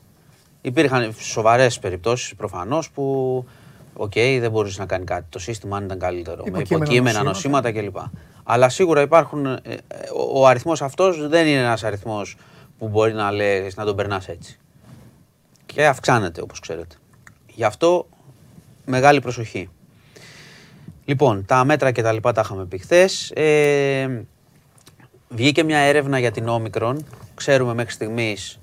Υπήρχαν 0.60 1.14
σοβαρές 1.18 1.78
περιπτώσεις 1.78 2.34
προφανώς 2.34 2.90
που. 2.90 3.44
Οκ, 4.00 4.12
δεν 4.14 4.50
μπορούσε 4.50 4.80
να 4.80 4.86
κάνει 4.86 5.04
κάτι. 5.04 5.24
Το 5.28 5.38
σύστημα 5.38 5.76
αν 5.76 5.84
ήταν 5.84 5.98
καλύτερο. 5.98 6.36
Με 6.42 6.48
Υποκείμενα 6.48 6.84
υποκείμενα 6.84 7.22
νοσήματα. 7.22 7.68
νοσήματα 7.70 7.72
κλπ. 7.72 8.18
Αλλά 8.44 8.68
σίγουρα 8.68 9.00
υπάρχουν. 9.00 9.46
ε, 9.46 9.60
ε, 9.64 9.76
Ο, 10.14 10.40
ο 10.40 10.46
αριθμός 10.46 10.82
αυτός 10.82 11.28
δεν 11.28 11.46
είναι 11.46 11.58
ένας 11.60 11.84
αριθμός 11.84 12.36
που 12.78 12.88
μπορεί 12.88 13.12
να 13.12 13.30
λέει 13.32 13.72
να 13.76 13.84
τον 13.84 13.96
περνάς 13.96 14.28
έτσι. 14.28 14.58
Και 15.66 15.86
αυξάνεται 15.86 16.40
όπως 16.40 16.60
ξέρετε. 16.60 16.96
Γι' 17.54 17.64
αυτό 17.64 18.08
μεγάλη 18.84 19.20
προσοχή. 19.20 19.68
Λοιπόν, 21.04 21.44
τα 21.46 21.64
μέτρα 21.64 21.90
και 21.90 22.02
τα 22.02 22.12
λοιπά 22.12 22.32
τα 22.32 22.40
είχαμε 22.44 22.64
πει 22.64 22.78
χθες. 22.78 23.30
Ε, 23.34 24.24
βγήκε 25.28 25.62
μια 25.62 25.78
έρευνα 25.78 26.18
για 26.18 26.30
την 26.30 26.48
όμικρον. 26.48 27.04
Ξέρουμε 27.34 27.74
μέχρι 27.74 27.92
στιγμής, 27.92 28.58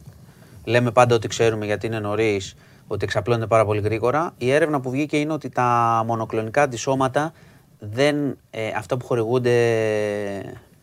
λέμε 0.64 0.92
πάντα 0.92 1.16
ότι 1.16 1.28
ξέρουμε 1.28 1.66
γιατί 1.66 1.86
είναι 1.86 2.00
νωρίς, 2.00 2.56
ότι 2.88 3.04
εξαπλώνεται 3.04 3.48
πάρα 3.48 3.66
πολύ 3.66 3.82
γρήγορα. 3.82 4.34
Η 4.38 4.52
έρευνα 4.52 4.80
που 4.82 4.90
βγήκε 4.90 5.18
είναι 5.18 5.34
ότι 5.34 5.50
τα 5.50 6.04
μονοκλονικά 6.06 6.62
αντισώματα, 6.62 7.34
δεν, 7.80 8.38
ε, 8.50 8.68
αυτά 8.78 8.98
που 8.98 9.06
χορηγούνται 9.06 9.52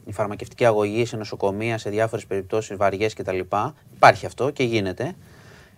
η 0.05 0.13
φαρμακευτική 0.13 0.65
αγωγή 0.65 1.05
σε 1.05 1.17
νοσοκομεία, 1.17 1.79
σε 1.79 1.91
διάφορες 1.91 2.27
περιπτώσεις 2.27 2.77
βαριές 2.77 3.15
κτλ. 3.15 3.39
Υπάρχει 3.95 4.27
αυτό 4.27 4.51
και 4.51 4.63
γίνεται. 4.63 5.15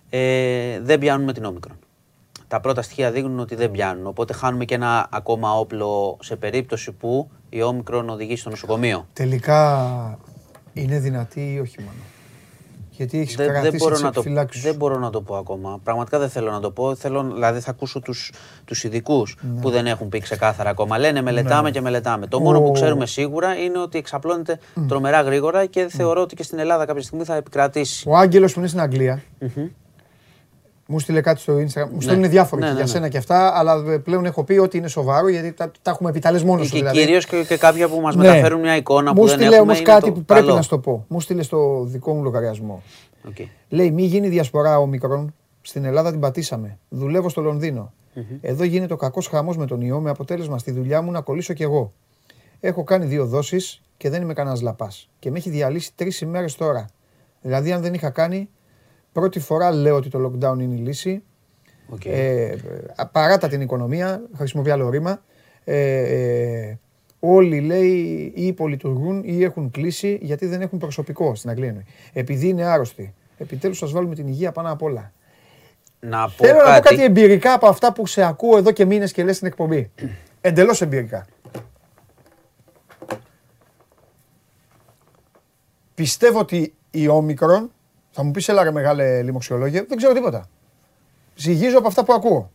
Ε, 0.09 0.79
δεν 0.81 0.99
πιάνουν 0.99 1.25
με 1.25 1.33
την 1.33 1.45
όμικρον. 1.45 1.77
Τα 2.47 2.59
πρώτα 2.59 2.81
στοιχεία 2.81 3.11
δείχνουν 3.11 3.39
ότι 3.39 3.55
δεν 3.55 3.71
πιάνουν. 3.71 4.07
Οπότε 4.07 4.33
χάνουμε 4.33 4.65
και 4.65 4.75
ένα 4.75 5.07
ακόμα 5.11 5.53
όπλο 5.53 6.17
σε 6.21 6.35
περίπτωση 6.35 6.91
που 6.91 7.29
η 7.49 7.61
όμικρον 7.61 8.09
οδηγεί 8.09 8.35
στο 8.35 8.49
νοσοκομείο. 8.49 9.07
Τελικά 9.13 10.19
είναι 10.73 10.99
δυνατή 10.99 11.53
ή 11.53 11.59
όχι 11.59 11.79
μόνο; 11.79 11.97
Γιατί 12.97 13.19
έχεις 13.19 13.35
Δεν, 13.35 13.47
κρατήσει 13.47 13.69
δεν, 13.71 13.79
μπορώ 13.79 13.93
τις 13.93 14.03
να 14.03 14.11
το, 14.11 14.19
επιφυλάξεις 14.19 14.61
σου. 14.61 14.67
δεν 14.67 14.75
μπορώ 14.77 14.97
να 14.99 15.09
το 15.09 15.21
πω 15.21 15.35
ακόμα. 15.35 15.79
Πραγματικά 15.83 16.19
δεν 16.19 16.29
θέλω 16.29 16.51
να 16.51 16.59
το 16.59 16.71
πω. 16.71 16.95
Θέλω, 16.95 17.23
δηλαδή 17.33 17.59
θα 17.59 17.69
ακούσω 17.69 17.99
τους, 17.99 18.31
τους 18.65 18.83
ειδικούς 18.83 19.37
Ναι. 19.41 19.61
που 19.61 19.69
δεν 19.69 19.85
έχουν 19.87 20.09
πει 20.09 20.19
ξεκάθαρα 20.19 20.69
ακόμα. 20.69 20.97
Λένε 20.97 21.21
μελετάμε 21.21 21.71
και 21.71 21.81
μελετάμε. 21.81 22.27
Το 22.27 22.39
μόνο 22.39 22.57
Ο- 22.57 22.61
που 22.61 22.71
ξέρουμε 22.71 23.05
σίγουρα 23.05 23.55
είναι 23.55 23.77
ότι 23.79 23.97
εξαπλώνεται 23.97 24.59
τρομερά 24.87 25.21
γρήγορα 25.21 25.63
Mm. 25.63 25.69
και 25.69 25.87
θεωρώ 25.89 26.21
ότι 26.21 26.35
και 26.35 26.43
στην 26.43 26.59
Ελλάδα 26.59 26.85
κάποια 26.85 27.01
στιγμή 27.01 27.23
θα 27.23 27.35
επικρατήσει. 27.35 28.09
Ο 28.09 28.17
Άγγελος 28.17 28.53
που 28.53 28.59
είναι 28.59 28.67
στην 28.67 28.79
Αγγλία, 28.81 29.21
Μμμ. 29.39 29.65
Μου 30.87 30.99
'στειλε 30.99 31.21
κάτι 31.21 31.39
στο 31.39 31.53
Instagram. 31.57 31.89
Μου 31.93 32.01
στέλνουν 32.01 32.29
διάφοροι 32.29 32.61
Ναι, 32.61 32.67
και 32.67 32.73
ναι, 32.73 32.77
για 32.79 32.85
ναι. 32.87 32.91
σένα 32.93 33.09
και 33.09 33.17
αυτά, 33.17 33.57
αλλά 33.57 33.99
πλέον 33.99 34.25
έχω 34.25 34.43
πει 34.43 34.57
ότι 34.57 34.77
είναι 34.77 34.87
σοβαρό 34.87 35.27
γιατί 35.29 35.51
τα, 35.51 35.71
τα 35.81 35.91
έχουμε 35.91 36.11
πει. 36.11 36.19
Τα 36.19 36.31
λες 36.31 36.43
μόνος 36.43 36.65
σου 36.67 36.71
Και 36.73 36.77
δηλαδή. 36.79 36.97
κυρίως 36.99 37.25
και, 37.25 37.43
και 37.47 37.57
κάποια 37.57 37.87
που 37.87 37.99
μας 38.01 38.15
Ναι. 38.15 38.27
μεταφέρουν 38.27 38.59
μια 38.59 38.75
εικόνα 38.75 39.13
που 39.13 39.19
Μου 39.21 39.25
δεν 39.27 39.35
'στειλε 39.35 39.45
έχουμε. 39.55 39.61
όμως 39.61 39.79
είναι 39.79 39.87
κάτι 39.89 40.05
το 40.05 40.11
που 40.11 40.23
πρέπει 40.23 40.41
καλό. 40.45 40.55
να 40.55 40.61
σου 40.61 40.69
το 40.69 40.79
πω. 40.79 41.05
Μου 41.07 41.19
'στειλε 41.19 41.43
στο 41.43 41.83
δικό 41.87 42.13
μου 42.13 42.23
λογαριασμό. 42.23 42.83
Οκ. 43.27 43.35
Λέει, 43.69 43.91
μη 43.91 44.03
γίνει 44.03 44.27
διασπορά 44.29 44.79
όμικρον. 44.79 45.33
Στην 45.61 45.85
Ελλάδα 45.85 46.11
την 46.11 46.19
πατήσαμε. 46.19 46.77
Δουλεύω 46.89 47.29
στο 47.29 47.41
Λονδίνο 47.41 47.93
Εδώ 48.41 48.63
γίνεται 48.63 48.93
ο 48.93 48.97
κακός 48.97 49.27
χαμός 49.27 49.57
με 49.57 49.65
τον 49.65 49.81
ιό, 49.81 49.99
με 49.99 50.09
αποτέλεσμα 50.09 50.57
στη 50.57 50.71
δουλειά 50.71 51.01
μου 51.01 51.11
να 51.11 51.21
κολλήσω 51.21 51.53
κι 51.53 51.63
εγώ. 51.63 51.93
Έχω 52.59 52.83
κάνει 52.83 53.05
δύο 53.05 53.25
δόσεις 53.25 53.81
και 53.97 54.09
δεν 54.09 54.21
είμαι 54.21 54.33
κανένας 54.33 54.61
λαπάς. 54.61 55.09
Και 55.19 55.31
με 55.31 55.37
έχει 55.37 55.49
διαλύσει 55.49 55.91
τρεις 55.95 56.21
ημέρες 56.21 56.55
τώρα. 56.55 56.85
Δηλαδή, 57.41 57.71
αν 57.71 57.81
δεν 57.81 57.93
είχα 57.93 58.09
κάνει, 58.09 58.49
πρώτη 59.15 59.39
φορά 59.39 59.71
λέω 59.71 59.95
ότι 59.95 60.09
το 60.09 60.19
lockdown 60.25 60.59
είναι 60.59 60.75
η 60.75 60.77
λύση. 60.77 61.23
Οκ. 61.89 62.05
Ε, 62.05 62.55
παράτα 63.11 63.47
την 63.47 63.61
οικονομία, 63.61 64.21
χρησιμοποιεί 64.35 64.69
άλλο 64.69 64.89
ρήμα. 64.89 65.21
Ε, 65.63 65.99
ε, 65.99 66.77
όλοι 67.19 67.59
λέει 67.61 68.31
ή 68.35 68.45
υπολειτουργούν 68.45 69.21
ή 69.25 69.43
έχουν 69.43 69.71
κλείσει 69.71 70.19
γιατί 70.21 70.45
δεν 70.45 70.61
έχουν 70.61 70.79
προσωπικό 70.79 71.35
στην 71.35 71.49
Αγγλία. 71.49 71.67
εννοεί. 71.67 71.85
Επειδή 72.13 72.47
είναι 72.47 72.65
άρρωστοι. 72.65 73.13
Επιτέλους 73.37 73.77
σας 73.77 73.91
βάλουμε 73.91 74.15
την 74.15 74.27
υγεία 74.27 74.51
πάνω 74.51 74.71
απ' 74.71 74.81
όλα. 74.81 75.11
Να 75.99 76.29
πω 76.29 76.45
Θέλω 76.45 76.57
να 76.57 76.63
πω 76.63 76.69
κάτι 76.69 76.81
κάτι. 76.81 77.03
εμπειρικά 77.03 77.53
από 77.53 77.67
αυτά 77.67 77.93
που 77.93 78.07
σε 78.07 78.23
ακούω 78.23 78.57
εδώ 78.57 78.71
και 78.71 78.85
μήνες 78.85 79.11
και 79.11 79.23
λες 79.23 79.35
στην 79.35 79.47
εκπομπή. 79.47 79.91
Εντελώς 80.41 80.81
εμπειρικά. 80.81 81.25
Πιστεύω 85.95 86.39
ότι 86.39 86.73
η 86.91 87.07
όμικρον, 87.07 87.71
θα 88.17 88.23
μου 88.23 88.31
πεις 88.31 88.47
έλα 88.49 88.63
ρε 88.63 88.71
μεγάλε 88.71 89.21
λοιμοξιολόγια, 89.21 89.85
δεν 89.87 89.97
ξέρω 89.97 90.13
τίποτα. 90.13 90.49
Ζυγίζω 91.35 91.77
από 91.77 91.87
αυτά 91.87 92.03
που 92.03 92.13
ακούω. 92.13 92.51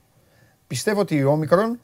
Πιστεύω 0.66 1.00
ότι 1.00 1.16
η 1.16 1.24
όμικρον 1.24 1.78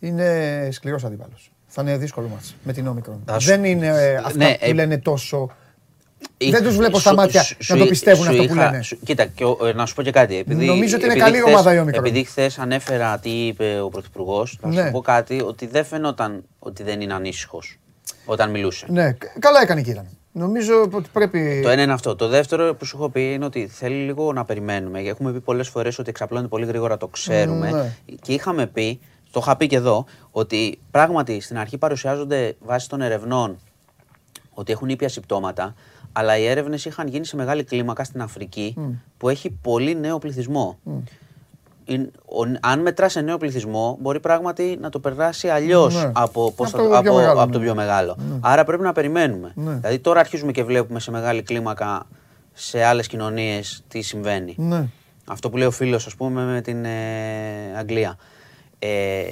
είναι 0.00 0.68
σκληρός 0.72 1.04
αντίπαλος. 1.04 1.50
Θα 1.66 1.82
είναι 1.82 1.96
δύσκολο 1.96 2.28
μάτς 2.28 2.54
με 2.64 2.72
την 2.72 2.86
όμικρον. 2.86 3.22
Θα 3.26 3.38
σου- 3.38 3.48
Δεν 3.48 3.64
είναι 3.64 3.86
ε, 3.86 4.14
αυτά 4.16 4.34
Ναι, 4.36 4.52
που 4.58 4.64
ε, 4.64 4.72
λένε 4.72 4.98
τόσο... 4.98 5.50
Είχα- 6.36 6.58
δεν 6.58 6.66
τους 6.68 6.76
βλέπω 6.76 6.94
σου- 6.94 7.00
στα 7.00 7.14
μάτια 7.14 7.42
σου- 7.42 7.56
να 7.68 7.76
το 7.76 7.82
σου- 7.82 7.88
πιστεύουν 7.88 8.24
σου 8.24 8.30
αυτό 8.30 8.42
που 8.44 8.52
είχα- 8.54 8.70
λένε. 8.70 8.82
σου- 8.82 8.98
Κοίτα, 9.04 9.24
και 9.26 9.44
ο- 9.44 9.58
ε, 9.66 9.72
να 9.72 9.86
σου 9.86 9.94
πω 9.94 10.02
και 10.02 10.10
κάτι. 10.10 10.36
Επειδή, 10.36 10.66
Νομίζω 10.66 10.96
ότι 10.96 11.04
είναι 11.04 11.12
επειδή 11.14 11.30
καλή 11.30 11.40
χθες- 11.42 11.54
ομάδα 11.54 11.74
η 11.74 11.78
Όμικρον. 11.78 12.04
Επειδή 12.04 12.24
χθες 12.24 12.58
ανέφερα 12.58 13.18
τι 13.18 13.46
είπε 13.46 13.80
ο 13.80 13.88
Πρωθυπουργός, 13.88 14.58
θα 14.60 14.68
Ναι. 14.68 14.84
σου 14.84 14.90
πω 14.90 15.00
κάτι 15.00 15.40
ότι 15.42 15.66
δεν 15.66 15.84
φαινόταν 15.84 16.44
ότι 16.58 16.82
δεν 16.82 17.00
είναι 17.00 17.14
ανήσυχος 17.14 17.78
όταν 18.24 18.50
μιλούσε. 18.50 18.86
Ναι, 18.88 19.12
κα- 19.12 19.32
καλά 19.38 19.60
έκανε 19.62 19.82
και 19.82 19.90
ήταν. 19.90 20.06
Νομίζω 20.38 20.82
ότι 20.92 21.08
πρέπει. 21.12 21.60
Το 21.62 21.68
ένα 21.68 21.82
είναι 21.82 21.92
αυτό. 21.92 22.16
Το 22.16 22.28
δεύτερο 22.28 22.74
που 22.74 22.84
σου 22.84 22.96
έχω 22.96 23.08
πει 23.10 23.32
είναι 23.32 23.44
ότι 23.44 23.66
θέλει 23.66 23.94
λίγο 24.04 24.32
να 24.32 24.44
περιμένουμε. 24.44 25.00
Έχουμε 25.00 25.32
πει 25.32 25.40
πολλές 25.40 25.68
φορές 25.68 25.98
ότι 25.98 26.08
εξαπλώνεται 26.08 26.48
πολύ 26.48 26.66
γρήγορα, 26.66 26.96
το 26.96 27.06
ξέρουμε. 27.08 27.70
Ναι. 27.70 27.92
Και 28.20 28.32
είχαμε 28.32 28.66
πει, 28.66 29.00
το 29.30 29.40
είχα 29.42 29.56
πει 29.56 29.66
και 29.66 29.76
εδώ, 29.76 30.04
ότι 30.30 30.78
πράγματι 30.90 31.40
στην 31.40 31.58
αρχή 31.58 31.78
παρουσιάζονται 31.78 32.56
βάσει 32.60 32.88
των 32.88 33.00
ερευνών 33.00 33.58
ότι 34.54 34.72
έχουν 34.72 34.88
ήπια 34.88 35.08
συμπτώματα, 35.08 35.74
αλλά 36.12 36.38
οι 36.38 36.46
έρευνες 36.46 36.84
είχαν 36.84 37.06
γίνει 37.08 37.24
σε 37.26 37.36
μεγάλη 37.36 37.64
κλίμακα 37.64 38.04
στην 38.04 38.22
Αφρική 38.22 38.74
που 39.16 39.28
έχει 39.28 39.50
πολύ 39.50 39.94
νέο 39.96 40.18
πληθυσμό. 40.18 40.78
Είναι- 40.84 40.96
ο- 40.96 41.02
αν 42.60 42.80
μετράς 42.80 43.12
σε 43.12 43.20
νέο 43.20 43.36
πληθυσμό, 43.38 43.96
μπορεί 44.00 44.20
πράγματι 44.20 44.78
να 44.80 44.90
το 44.90 44.98
περάσει 45.00 45.48
αλλιώς 45.48 45.94
Ναι. 45.94 46.10
από, 46.14 46.52
πώς 46.52 46.68
Από 46.74 46.76
θα- 46.76 46.82
το 46.82 46.88
πιο 46.88 46.98
από- 47.10 47.14
μεγάλο, 47.18 47.40
από 47.42 47.52
το 47.52 47.58
ναι. 47.58 47.64
πιο 47.64 47.74
μεγάλο. 47.74 48.16
Άρα 48.40 48.64
πρέπει 48.64 48.82
να 48.82 48.92
περιμένουμε. 48.92 49.52
Ναι. 49.54 49.72
Δηλαδή 49.72 49.98
τώρα 49.98 50.20
αρχίζουμε 50.20 50.52
και 50.52 50.64
βλέπουμε 50.64 51.00
σε 51.00 51.10
μεγάλη 51.10 51.42
κλίμακα 51.42 52.06
σε 52.52 52.84
άλλες 52.84 53.06
κοινωνίες 53.06 53.84
τι 53.88 54.00
συμβαίνει. 54.00 54.54
Ναι. 54.58 54.84
Αυτό 55.26 55.50
που 55.50 55.56
λέει 55.56 55.66
ο 55.66 55.70
φίλος, 55.70 56.06
ας 56.06 56.14
πούμε, 56.14 56.42
με 56.44 56.60
την 56.60 56.84
ε, 56.84 56.90
Αγγλία. 57.78 58.16
Ε, 58.78 59.22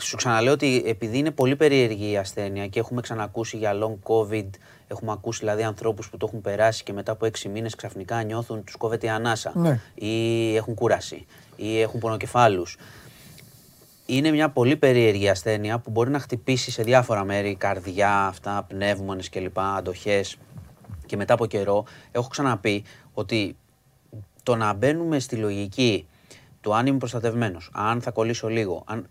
σου 0.00 0.16
ξαναλέω 0.16 0.52
ότι 0.52 0.82
επειδή 0.86 1.18
είναι 1.18 1.30
πολύ 1.30 1.56
περίεργη 1.56 2.10
η 2.10 2.16
ασθένεια 2.16 2.66
και 2.66 2.78
έχουμε 2.78 3.00
ξανακούσει 3.00 3.56
για 3.56 3.72
long 3.72 4.12
COVID, 4.12 4.46
έχουμε 4.88 5.12
ακούσει 5.12 5.38
δηλαδή 5.40 5.62
ανθρώπους 5.62 6.10
που 6.10 6.16
το 6.16 6.26
έχουν 6.28 6.40
περάσει 6.40 6.82
και 6.82 6.92
μετά 6.92 7.12
από 7.12 7.26
έξι 7.26 7.48
μήνες 7.48 7.74
ξαφνικά 7.74 8.22
νιώθουν 8.22 8.64
τους 8.64 8.76
κόβεται 8.76 9.06
η 9.06 9.08
ανάσα 9.08 9.52
Ναι. 9.54 9.80
ή 9.94 10.56
έχουν 10.56 10.74
κούραση 10.74 11.26
ή 11.58 11.80
έχουν 11.80 12.00
πονοκεφάλους. 12.00 12.76
Είναι 14.06 14.30
μια 14.30 14.50
πολύ 14.50 14.76
περίεργη 14.76 15.28
ασθένεια 15.28 15.78
που 15.78 15.90
μπορεί 15.90 16.10
να 16.10 16.18
χτυπήσει 16.18 16.70
σε 16.70 16.82
διάφορα 16.82 17.24
μέρη, 17.24 17.54
καρδιά, 17.54 18.26
αυτά, 18.26 18.64
πνεύμονες 18.68 19.28
κλπ, 19.28 19.58
αντοχές. 19.58 20.36
Και 21.06 21.16
μετά 21.16 21.34
από 21.34 21.46
καιρό 21.46 21.84
έχω 22.10 22.28
ξαναπεί 22.28 22.84
ότι 23.12 23.56
το 24.42 24.56
να 24.56 24.72
μπαίνουμε 24.72 25.18
στη 25.18 25.36
λογική 25.36 26.06
του 26.60 26.74
αν 26.74 26.86
είμαι 26.86 26.98
προστατευμένος, 26.98 27.70
αν 27.72 28.00
θα 28.00 28.10
κολλήσω 28.10 28.48
λίγο, 28.48 28.82
αν 28.86 29.08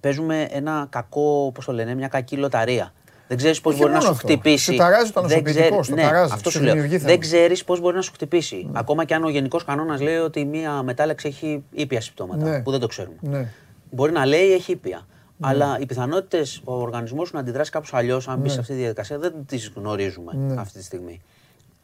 παίζουμε 0.00 0.42
ένα 0.50 0.86
κακό, 0.90 1.50
πώς 1.54 1.64
το 1.64 1.72
λένε, 1.72 1.94
μια 1.94 2.08
κακή 2.08 2.36
λοταρία. 2.36 2.92
Δεν 3.28 3.36
ξέρεις 3.36 3.60
πώς 3.60 3.72
Όχι 3.72 3.82
μπορεί 3.82 3.92
να 3.94 3.98
μόνο 3.98 4.10
σου 4.10 4.16
αυτό. 4.16 4.26
χτυπήσει. 4.28 4.64
Σε 4.72 4.76
ταράζει 4.78 5.10
το 5.12 5.20
Δεν 5.20 5.30
νοσοποιητικό, 5.30 5.64
ξέρει- 5.66 5.84
στο 5.84 5.94
ναι, 5.94 6.02
ταράζει, 6.02 6.32
αυτό 6.32 6.50
σου 6.50 6.56
σου 6.58 6.62
λέω. 6.64 6.72
δημιουργεί 6.72 6.96
Δεν 6.96 7.06
θέμα. 7.06 7.18
ξέρεις 7.20 7.64
πώς 7.64 7.80
μπορεί 7.80 7.96
να 7.96 8.02
σου 8.02 8.12
χτυπήσει. 8.12 8.68
Ακόμα 8.72 9.04
και 9.04 9.14
αν 9.14 9.24
ο 9.24 9.28
γενικός 9.28 9.64
κανόνας 9.64 10.00
λέει 10.00 10.16
ότι 10.16 10.44
μία 10.44 10.82
μετάλλαξη 10.82 11.28
έχει 11.28 11.64
ήπια 11.70 12.00
συμπτώματα, 12.00 12.48
Ναι. 12.48 12.60
που 12.62 12.70
δεν 12.70 12.80
το 12.80 12.86
ξέρουμε. 12.86 13.16
Ναι. 13.20 13.48
Μπορεί 13.90 14.12
να 14.12 14.26
λέει 14.26 14.52
έχει 14.52 14.72
ήπια. 14.72 15.06
Αλλά 15.40 15.78
οι 15.80 15.86
πιθανότητες 15.86 16.60
ο 16.64 16.74
οργανισμός 16.80 17.28
σου 17.28 17.34
να 17.34 17.40
αντιδράσει 17.40 17.70
κάπως 17.70 17.94
αλλιώς, 17.94 18.28
αν 18.28 18.38
μπει 18.38 18.48
σε 18.48 18.60
αυτή 18.60 18.72
τη 18.72 18.78
διαδικασία, 18.78 19.18
δεν 19.18 19.32
τις 19.46 19.72
γνωρίζουμε 19.76 20.32
Ναι. 20.34 20.60
αυτή 20.60 20.78
τη 20.78 20.84
στιγμή. 20.84 21.20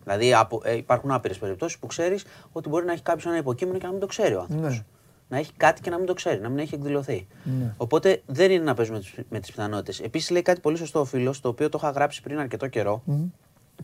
Δηλαδή 0.04 0.34
από, 0.34 0.60
ε, 0.64 0.76
υπάρχουν 0.76 1.10
άπειρες 1.10 1.38
περιπτώσεις 1.38 1.78
που 1.78 1.86
ξέρεις 1.86 2.24
ότι 2.52 2.68
μπορεί 2.68 2.84
να 2.86 2.92
έχει 2.92 3.02
κάποιος 3.02 3.26
ένα 3.26 3.36
υποκείμενο 3.36 3.78
και 3.78 3.84
να 3.86 3.90
μην 3.92 4.00
το 4.00 4.06
ξέρει 4.06 4.34
ο 4.34 4.40
άνθρωπος. 4.40 4.82
Ναι. 5.28 5.36
Να 5.36 5.42
έχει 5.42 5.52
κάτι 5.56 5.80
και 5.80 5.90
να 5.90 5.96
μην 5.98 6.06
το 6.06 6.14
ξέρει, 6.14 6.40
να 6.40 6.48
μην 6.48 6.58
έχει 6.58 6.74
εκδηλωθεί. 6.74 7.26
Ναι. 7.44 7.74
Οπότε 7.76 8.22
δεν 8.26 8.50
είναι 8.50 8.64
να 8.64 8.74
παίζουμε 8.74 8.98
τις- 8.98 9.14
με 9.28 9.40
τις 9.40 9.50
πιθανότητες. 9.50 10.00
Επίσης 10.00 10.30
λέει 10.30 10.42
κάτι 10.42 10.60
πολύ 10.60 10.76
σωστό 10.76 11.00
ο 11.00 11.04
φίλος, 11.04 11.40
το 11.40 11.48
οποίο 11.48 11.68
το 11.68 11.78
είχα 11.82 11.90
γράψει 11.90 12.22
πριν 12.22 12.38
αρκετό 12.38 12.66
καιρό 12.66 13.02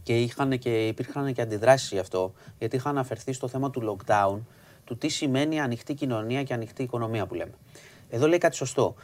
και, 0.03 0.21
είχαν 0.21 0.59
και 0.59 0.87
υπήρχαν 0.87 1.33
και 1.33 1.41
αντιδράσεις 1.43 1.91
γι' 1.91 1.99
αυτό, 1.99 2.33
γιατί 2.59 2.77
είχα 2.77 2.89
αναφερθεί 2.89 3.33
στο 3.33 3.49
θέμα 3.49 3.71
του 3.71 3.97
lockdown, 4.07 4.39
του 4.85 4.97
τι 4.97 5.09
σημαίνει 5.09 5.61
ανοιχτή 5.61 5.95
κοινωνία 5.95 6.43
και 6.43 6.55
ανοιχτή 6.55 6.83
οικονομία 6.83 7.27
που 7.27 7.35
λέμε. 7.35 7.53
Εδώ 8.11 8.29
λέει 8.29 8.39
κάτι 8.39 8.57
σωστό. 8.57 8.95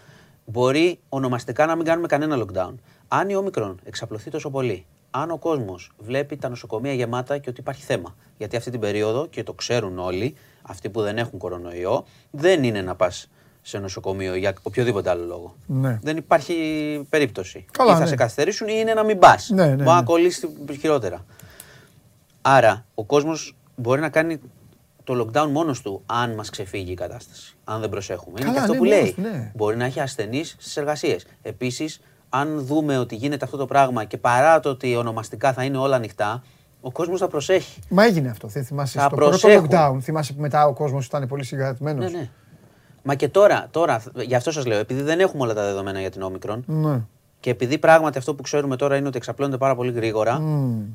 Μπορεί 0.44 0.98
ονομαστικά 1.08 1.66
να 1.66 1.76
μην 1.76 1.84
κάνουμε 1.84 2.06
κανένα 2.06 2.44
lockdown. 2.44 2.74
Αν 3.08 3.28
η 3.28 3.34
όμικρον 3.36 3.78
εξαπλωθεί 3.84 4.30
τόσο 4.30 4.50
πολύ, 4.50 4.86
αν 5.10 5.30
ο 5.30 5.38
κόσμος 5.38 5.92
βλέπει 5.98 6.36
τα 6.36 6.48
νοσοκομεία 6.48 6.92
γεμάτα 6.92 7.38
και 7.38 7.50
ότι 7.50 7.60
υπάρχει 7.60 7.82
θέμα. 7.82 8.16
Γιατί 8.38 8.56
αυτή 8.56 8.70
την 8.70 8.80
περίοδο, 8.80 9.26
και 9.26 9.42
το 9.42 9.52
ξέρουν 9.52 9.98
όλοι, 9.98 10.34
αυτοί 10.68 10.90
που 10.90 11.02
δεν 11.02 11.18
έχουν 11.18 11.38
κορονοϊό, 11.38 12.04
δεν 12.30 12.64
είναι 12.64 12.82
να 12.82 12.94
πας 12.94 13.28
σε 13.62 13.78
νοσοκομείο 13.78 14.34
για 14.34 14.54
οποιοδήποτε 14.62 15.10
άλλο 15.10 15.24
λόγο. 15.24 15.56
Ναι. 15.66 15.98
Δεν 16.02 16.16
υπάρχει 16.16 16.54
περίπτωση. 17.08 17.64
Καλά, 17.70 17.90
ή 17.90 17.94
θα 17.94 18.00
ναι. 18.00 18.06
σε 18.06 18.14
καθυστερήσουν 18.14 18.68
ή 18.68 18.74
είναι 18.76 18.94
να 18.94 19.04
μην 19.04 19.18
πας. 19.18 19.48
Ναι, 19.48 19.64
ναι, 19.66 19.70
Μπορεί 19.70 19.84
να 19.84 19.96
ναι. 19.96 20.02
κολλήσεις 20.02 20.48
χειρότερα. 20.80 21.24
Άρα, 22.42 22.86
ο 22.94 23.04
κόσμος 23.04 23.56
μπορεί 23.76 24.00
να 24.00 24.08
κάνει 24.08 24.40
το 25.04 25.30
lockdown 25.32 25.48
μόνος 25.50 25.82
του, 25.82 26.02
αν 26.06 26.34
μας 26.34 26.50
ξεφύγει 26.50 26.92
η 26.92 26.94
κατάσταση. 26.94 27.56
Αν 27.64 27.80
δεν 27.80 27.88
προσέχουμε. 27.88 28.40
Είναι 28.40 28.50
Καλά, 28.50 28.52
και 28.52 28.60
αυτό 28.60 28.72
ναι, 28.72 28.78
που 28.78 28.84
μόνος 28.84 29.02
λέει. 29.02 29.12
του, 29.12 29.20
ναι. 29.20 29.52
Μπορεί 29.54 29.76
να 29.76 29.84
έχει 29.84 30.00
ασθενείς 30.00 30.56
στις 30.58 30.76
εργασίες. 30.76 31.26
Επίσης, 31.42 32.00
αν 32.28 32.60
δούμε 32.60 32.98
ότι 32.98 33.14
γίνεται 33.14 33.44
αυτό 33.44 33.56
το 33.56 33.66
πράγμα 33.66 34.04
και 34.04 34.16
παρά 34.16 34.60
το 34.60 34.68
ότι 34.68 34.96
ονομαστικά 34.96 35.52
θα 35.52 35.64
είναι 35.64 35.78
όλα 35.78 35.96
ανοιχτά, 35.96 36.42
ο 36.86 36.90
κόσμος 36.92 37.20
θα 37.20 37.28
προσέχει. 37.28 37.80
Μα 37.88 38.04
έγινε 38.04 38.28
αυτό. 38.28 38.48
Δεν 38.48 38.64
θυμάσαι. 38.64 38.98
Θα 38.98 39.06
Στο 39.06 39.16
πρώτο 39.16 39.30
προσέχουν. 39.30 39.68
lockdown, 39.70 39.96
θυμάσαι 40.00 40.32
που 40.32 40.40
μετά 40.40 40.66
ο 40.66 40.72
κόσμος 40.72 41.06
ήταν 41.06 41.26
πολύ 41.26 41.44
συγκρατημένος. 41.44 42.12
Ναι, 42.12 42.18
ναι. 42.18 42.28
Μα 43.02 43.14
και 43.14 43.28
τώρα, 43.28 43.66
τώρα, 43.70 44.02
γι' 44.14 44.34
αυτό 44.34 44.50
σας 44.50 44.66
λέω, 44.66 44.78
επειδή 44.78 45.02
δεν 45.02 45.20
έχουμε 45.20 45.42
όλα 45.42 45.54
τα 45.54 45.62
δεδομένα 45.64 46.00
για 46.00 46.10
την 46.10 46.22
όμικρον, 46.22 46.64
ναι. 46.66 47.00
Και 47.40 47.50
επειδή 47.50 47.78
πράγματι 47.78 48.18
αυτό 48.18 48.34
που 48.34 48.42
ξέρουμε 48.42 48.76
τώρα 48.76 48.96
είναι 48.96 49.08
ότι 49.08 49.16
εξαπλώνεται 49.16 49.58
πάρα 49.58 49.74
πολύ 49.74 49.92
γρήγορα 49.92 50.42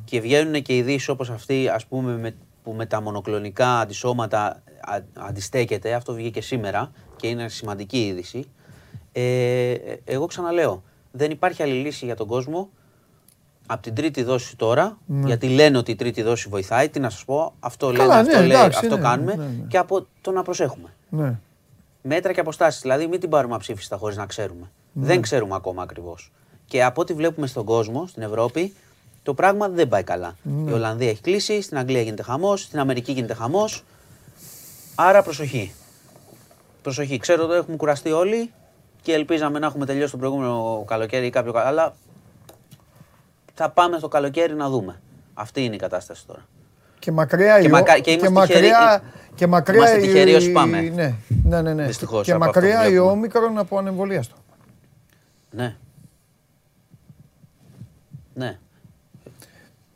και 0.05 0.19
βγαίνουν 0.19 0.61
και 0.61 0.75
ειδήσεις 0.75 1.09
όπως 1.09 1.29
αυτή 1.29 1.67
ας 1.67 1.85
πούμε, 1.85 2.17
με, 2.17 2.35
που 2.63 2.71
με 2.71 2.85
τα 2.85 3.01
μονοκλονικά 3.01 3.79
αντισώματα 3.79 4.45
α, 4.81 4.99
αντιστέκεται, 5.13 5.93
αυτό 5.93 6.13
βγήκε 6.13 6.41
σήμερα 6.41 6.91
και 7.15 7.27
είναι 7.27 7.49
σημαντική 7.49 8.05
είδηση. 8.05 8.45
Ε, 9.11 9.71
ε, 9.71 9.77
εγώ 10.05 10.25
ξαναλέω, 10.25 10.83
δεν 11.11 11.31
υπάρχει 11.31 11.63
άλλη 11.63 11.73
λύση 11.73 12.05
για 12.05 12.15
τον 12.15 12.27
κόσμο 12.27 12.69
από 13.71 13.81
την 13.81 13.95
τρίτη 13.95 14.23
δόση 14.23 14.55
τώρα, 14.55 14.97
γιατί 15.25 15.47
λένε 15.49 15.77
ότι 15.77 15.91
η 15.91 15.95
τρίτη 15.95 16.21
δόση 16.21 16.49
βοηθάει. 16.49 16.89
Τι 16.89 16.99
να 16.99 17.09
σας 17.09 17.25
πω, 17.25 17.53
αυτό 17.59 17.85
Καλά, 17.91 17.97
λένε, 18.05 18.13
αυτό 18.19 18.39
ναι, 18.39 18.45
λέει, 18.45 18.57
εντάξει, 18.57 18.79
αυτό 18.83 18.95
ναι, 18.95 19.01
κάνουμε. 19.01 19.35
ναι, 19.35 19.43
ναι. 19.43 19.67
Και 19.67 19.77
από 19.77 20.07
το 20.21 20.31
να 20.31 20.43
προσέχουμε. 20.43 20.89
ναι. 21.09 21.39
Μέτρα 22.03 22.33
και 22.33 22.39
αποστάσεις. 22.39 22.81
Δηλαδή, 22.81 23.07
μην 23.07 23.19
την 23.19 23.29
πάρουμε 23.29 23.55
αψήφιστα 23.55 23.97
χωρίς 23.97 24.17
να 24.17 24.25
ξέρουμε. 24.25 24.71
Ναι. 24.93 25.05
Δεν 25.05 25.21
ξέρουμε 25.21 25.55
ακόμα 25.55 25.83
ακριβώς. 25.83 26.31
Και 26.65 26.83
από 26.83 27.01
ό,τι 27.01 27.13
βλέπουμε 27.13 27.47
στον 27.47 27.65
κόσμο, 27.65 28.07
στην 28.07 28.21
Ευρώπη, 28.23 28.73
το 29.23 29.33
πράγμα 29.33 29.69
δεν 29.69 29.87
πάει 29.87 30.03
καλά. 30.03 30.35
Ναι. 30.43 30.71
Η 30.71 30.73
Ολλανδία 30.73 31.09
έχει 31.09 31.21
κλείσει, 31.21 31.61
στην 31.61 31.77
Αγγλία 31.77 32.01
γίνεται 32.01 32.23
χαμός, 32.23 32.61
στην 32.61 32.79
Αμερική 32.79 33.11
γίνεται 33.11 33.33
χαμός. 33.33 33.83
Άρα 34.95 35.23
προσοχή. 35.23 35.73
Προσοχή. 36.81 37.17
Ξέρω 37.17 37.43
ότι 37.43 37.53
έχουμε 37.53 37.75
κουραστεί 37.77 38.11
όλοι 38.11 38.51
και 39.01 39.13
ελπίζαμε 39.13 39.59
να 39.59 39.65
έχουμε 39.65 39.85
τελειώσει 39.85 40.11
το 40.11 40.17
προηγούμενο 40.17 40.83
καλοκαίρι 40.87 41.25
ή 41.25 41.29
κάποιο. 41.29 41.51
κα- 41.51 41.65
Αλλά 41.65 41.95
θα 43.53 43.69
πάμε 43.69 43.97
στο 43.97 44.07
καλοκαίρι 44.07 44.53
να 44.55 44.69
δούμε. 44.69 45.01
Αυτή 45.33 45.63
είναι 45.63 45.75
η 45.75 45.77
κατάσταση 45.77 46.25
τώρα. 46.27 46.45
Και 46.99 47.11
μακριά 47.11 47.59
Και 47.59 47.67
η 47.67 47.69
μακα- 47.69 47.93
ο- 47.93 47.95
και 47.95 48.01
και 48.01 48.11
είμαστε 48.11 48.29
μακριά, 48.29 48.59
τυχεροί- 48.59 49.35
και 49.35 49.47
μακριά 49.47 49.77
είμαστε 49.77 49.97
η- 49.97 50.01
τυχεροί 50.01 50.33
όσοι 50.35 50.51
πάμε. 50.51 50.81
Ναι, 50.81 51.13
ναι, 51.43 51.61
ναι. 51.61 51.73
ναι. 51.73 51.85
Δυστυχώς, 51.85 52.25
και 52.25 52.31
από 52.31 52.43
αυτό 52.45 52.59
μακριά 52.59 52.79
που 52.81 52.85
η 52.87 52.89
βλέπουμε. 52.89 53.11
όμικρον 53.11 53.57
από 53.57 53.77
ανεμβολίαστο. 53.77 54.35
Ναι. 55.51 55.75
Ναι. 58.33 58.57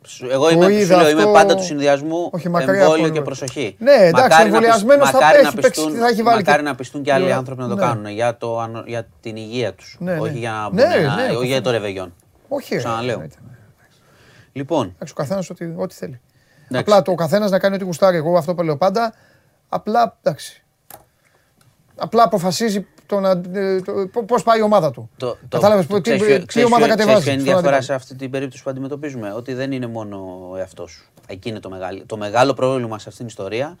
Σου- 0.06 0.28
Εγώ 0.30 0.50
είμαι, 0.50 0.64
σου 0.64 0.70
είδα 0.70 0.96
λέω, 0.96 1.10
είμαι 1.10 1.20
αυτό- 1.20 1.32
πάντα 1.32 1.54
του 1.54 1.62
συνδυασμού 1.62 2.28
Όχι, 2.32 2.48
μακριά 2.48 2.70
από 2.72 2.80
εμβόλιο 2.82 2.96
και 2.96 3.18
εμβόλιο. 3.18 3.22
προσοχή. 3.22 3.76
Ναι, 3.78 3.90
εντάξει, 3.92 4.12
Μακάρι 4.12 4.30
να 4.30 4.36
πισ- 4.36 4.46
εμβολιασμένος 4.54 5.10
θα 5.10 5.12
μακάρι 5.18 5.36
έχει 5.36 5.44
να 5.44 5.52
παίξει, 5.52 5.70
πιστούν- 5.70 5.96
θα 5.98 6.06
έχει 6.08 6.22
βάλει 6.22 6.36
Μακάρι 6.36 6.62
και- 6.62 6.68
να 6.68 6.74
πιστούν 6.74 7.02
και 7.02 7.12
άλλοι 7.12 7.24
Ναι, 7.24 7.32
άνθρωποι 7.32 7.60
να 7.60 7.68
το 7.68 7.74
ναι. 7.74 7.80
κάνουν 7.80 8.06
για, 8.06 8.36
το, 8.36 8.60
ανο- 8.60 8.82
για 8.86 9.06
την 9.20 9.36
υγεία 9.36 9.72
τους. 9.74 9.96
Ναι, 10.00 10.12
ναι. 10.12 10.20
όχι 10.20 10.38
για 10.38 10.50
να 10.50 10.62
Ναι, 10.62 10.68
μπουν 10.68 11.00
ένα- 11.00 11.14
ναι, 11.14 11.22
όχι 11.22 11.46
για 11.46 11.56
το 11.56 11.62
προφανώς. 11.62 11.72
ρεβεγιόν. 11.72 12.14
Όχι. 12.48 12.74
ρε, 12.74 12.78
Ξαναλέω. 12.80 13.12
εννοείται. 13.12 13.36
Λοιπόν, 14.52 14.86
Εντάξει, 14.94 15.12
ο 15.12 15.16
καθένας 15.16 15.50
ό,τι, 15.50 15.64
ό,τι 15.76 15.94
θέλει. 15.94 16.20
Εντάξει. 16.64 16.80
Απλά 16.90 17.02
το 17.02 17.14
καθένας 17.14 17.50
να 17.50 17.58
κάνει 17.58 17.74
ό,τι 17.74 17.84
γουστάρει. 17.84 18.16
Εγώ 18.16 18.36
αυτό 18.36 18.54
που 18.54 18.62
λέω 18.62 18.76
πάντα. 18.76 19.14
Απλά 19.68 20.16
εντάξει. 20.22 20.62
Απλά 21.96 22.22
αποφασίζει 22.22 22.86
το 23.06 23.20
να, 23.20 23.30
ε, 23.52 23.80
το, 23.80 24.22
πώς 24.26 24.42
πάει 24.42 24.58
η 24.58 24.62
ομάδα 24.62 24.90
του. 24.90 25.10
το, 25.16 25.36
Κατάλαβες 25.48 25.86
το, 25.86 25.94
τι, 25.94 26.00
ξέρεις 26.00 26.22
τι, 26.22 26.26
ποιο- 26.28 26.46
ξέρεις 26.46 26.68
ομάδα 26.68 26.84
ποιο- 26.84 26.94
ξέρεις 26.94 27.14
κατεβάζεις. 27.14 27.24
ποια 27.24 27.32
είναι 27.32 27.42
η 27.42 27.44
στον 27.44 27.54
διαφορά 27.60 27.76
αντίπαλο. 27.76 27.82
σε 27.82 27.94
αυτή 27.94 28.14
την 28.14 28.30
περίπτωση 28.30 28.62
που 28.62 28.70
αντιμετωπίζουμε. 28.70 29.32
Ότι 29.32 29.54
δεν 29.54 29.72
είναι 29.72 29.86
μόνο 29.86 30.48
ο 30.52 30.56
εαυτός 30.56 30.90
σου. 30.90 31.04
Εκεί 31.26 31.48
είναι 31.48 31.60
το 31.60 31.70
μεγάλο. 31.70 32.02
Το 32.06 32.16
μεγάλο 32.16 32.54
πρόβλημα 32.54 32.98
σε 32.98 33.08
αυτήν 33.08 33.16
την 33.16 33.26
ιστορία 33.26 33.76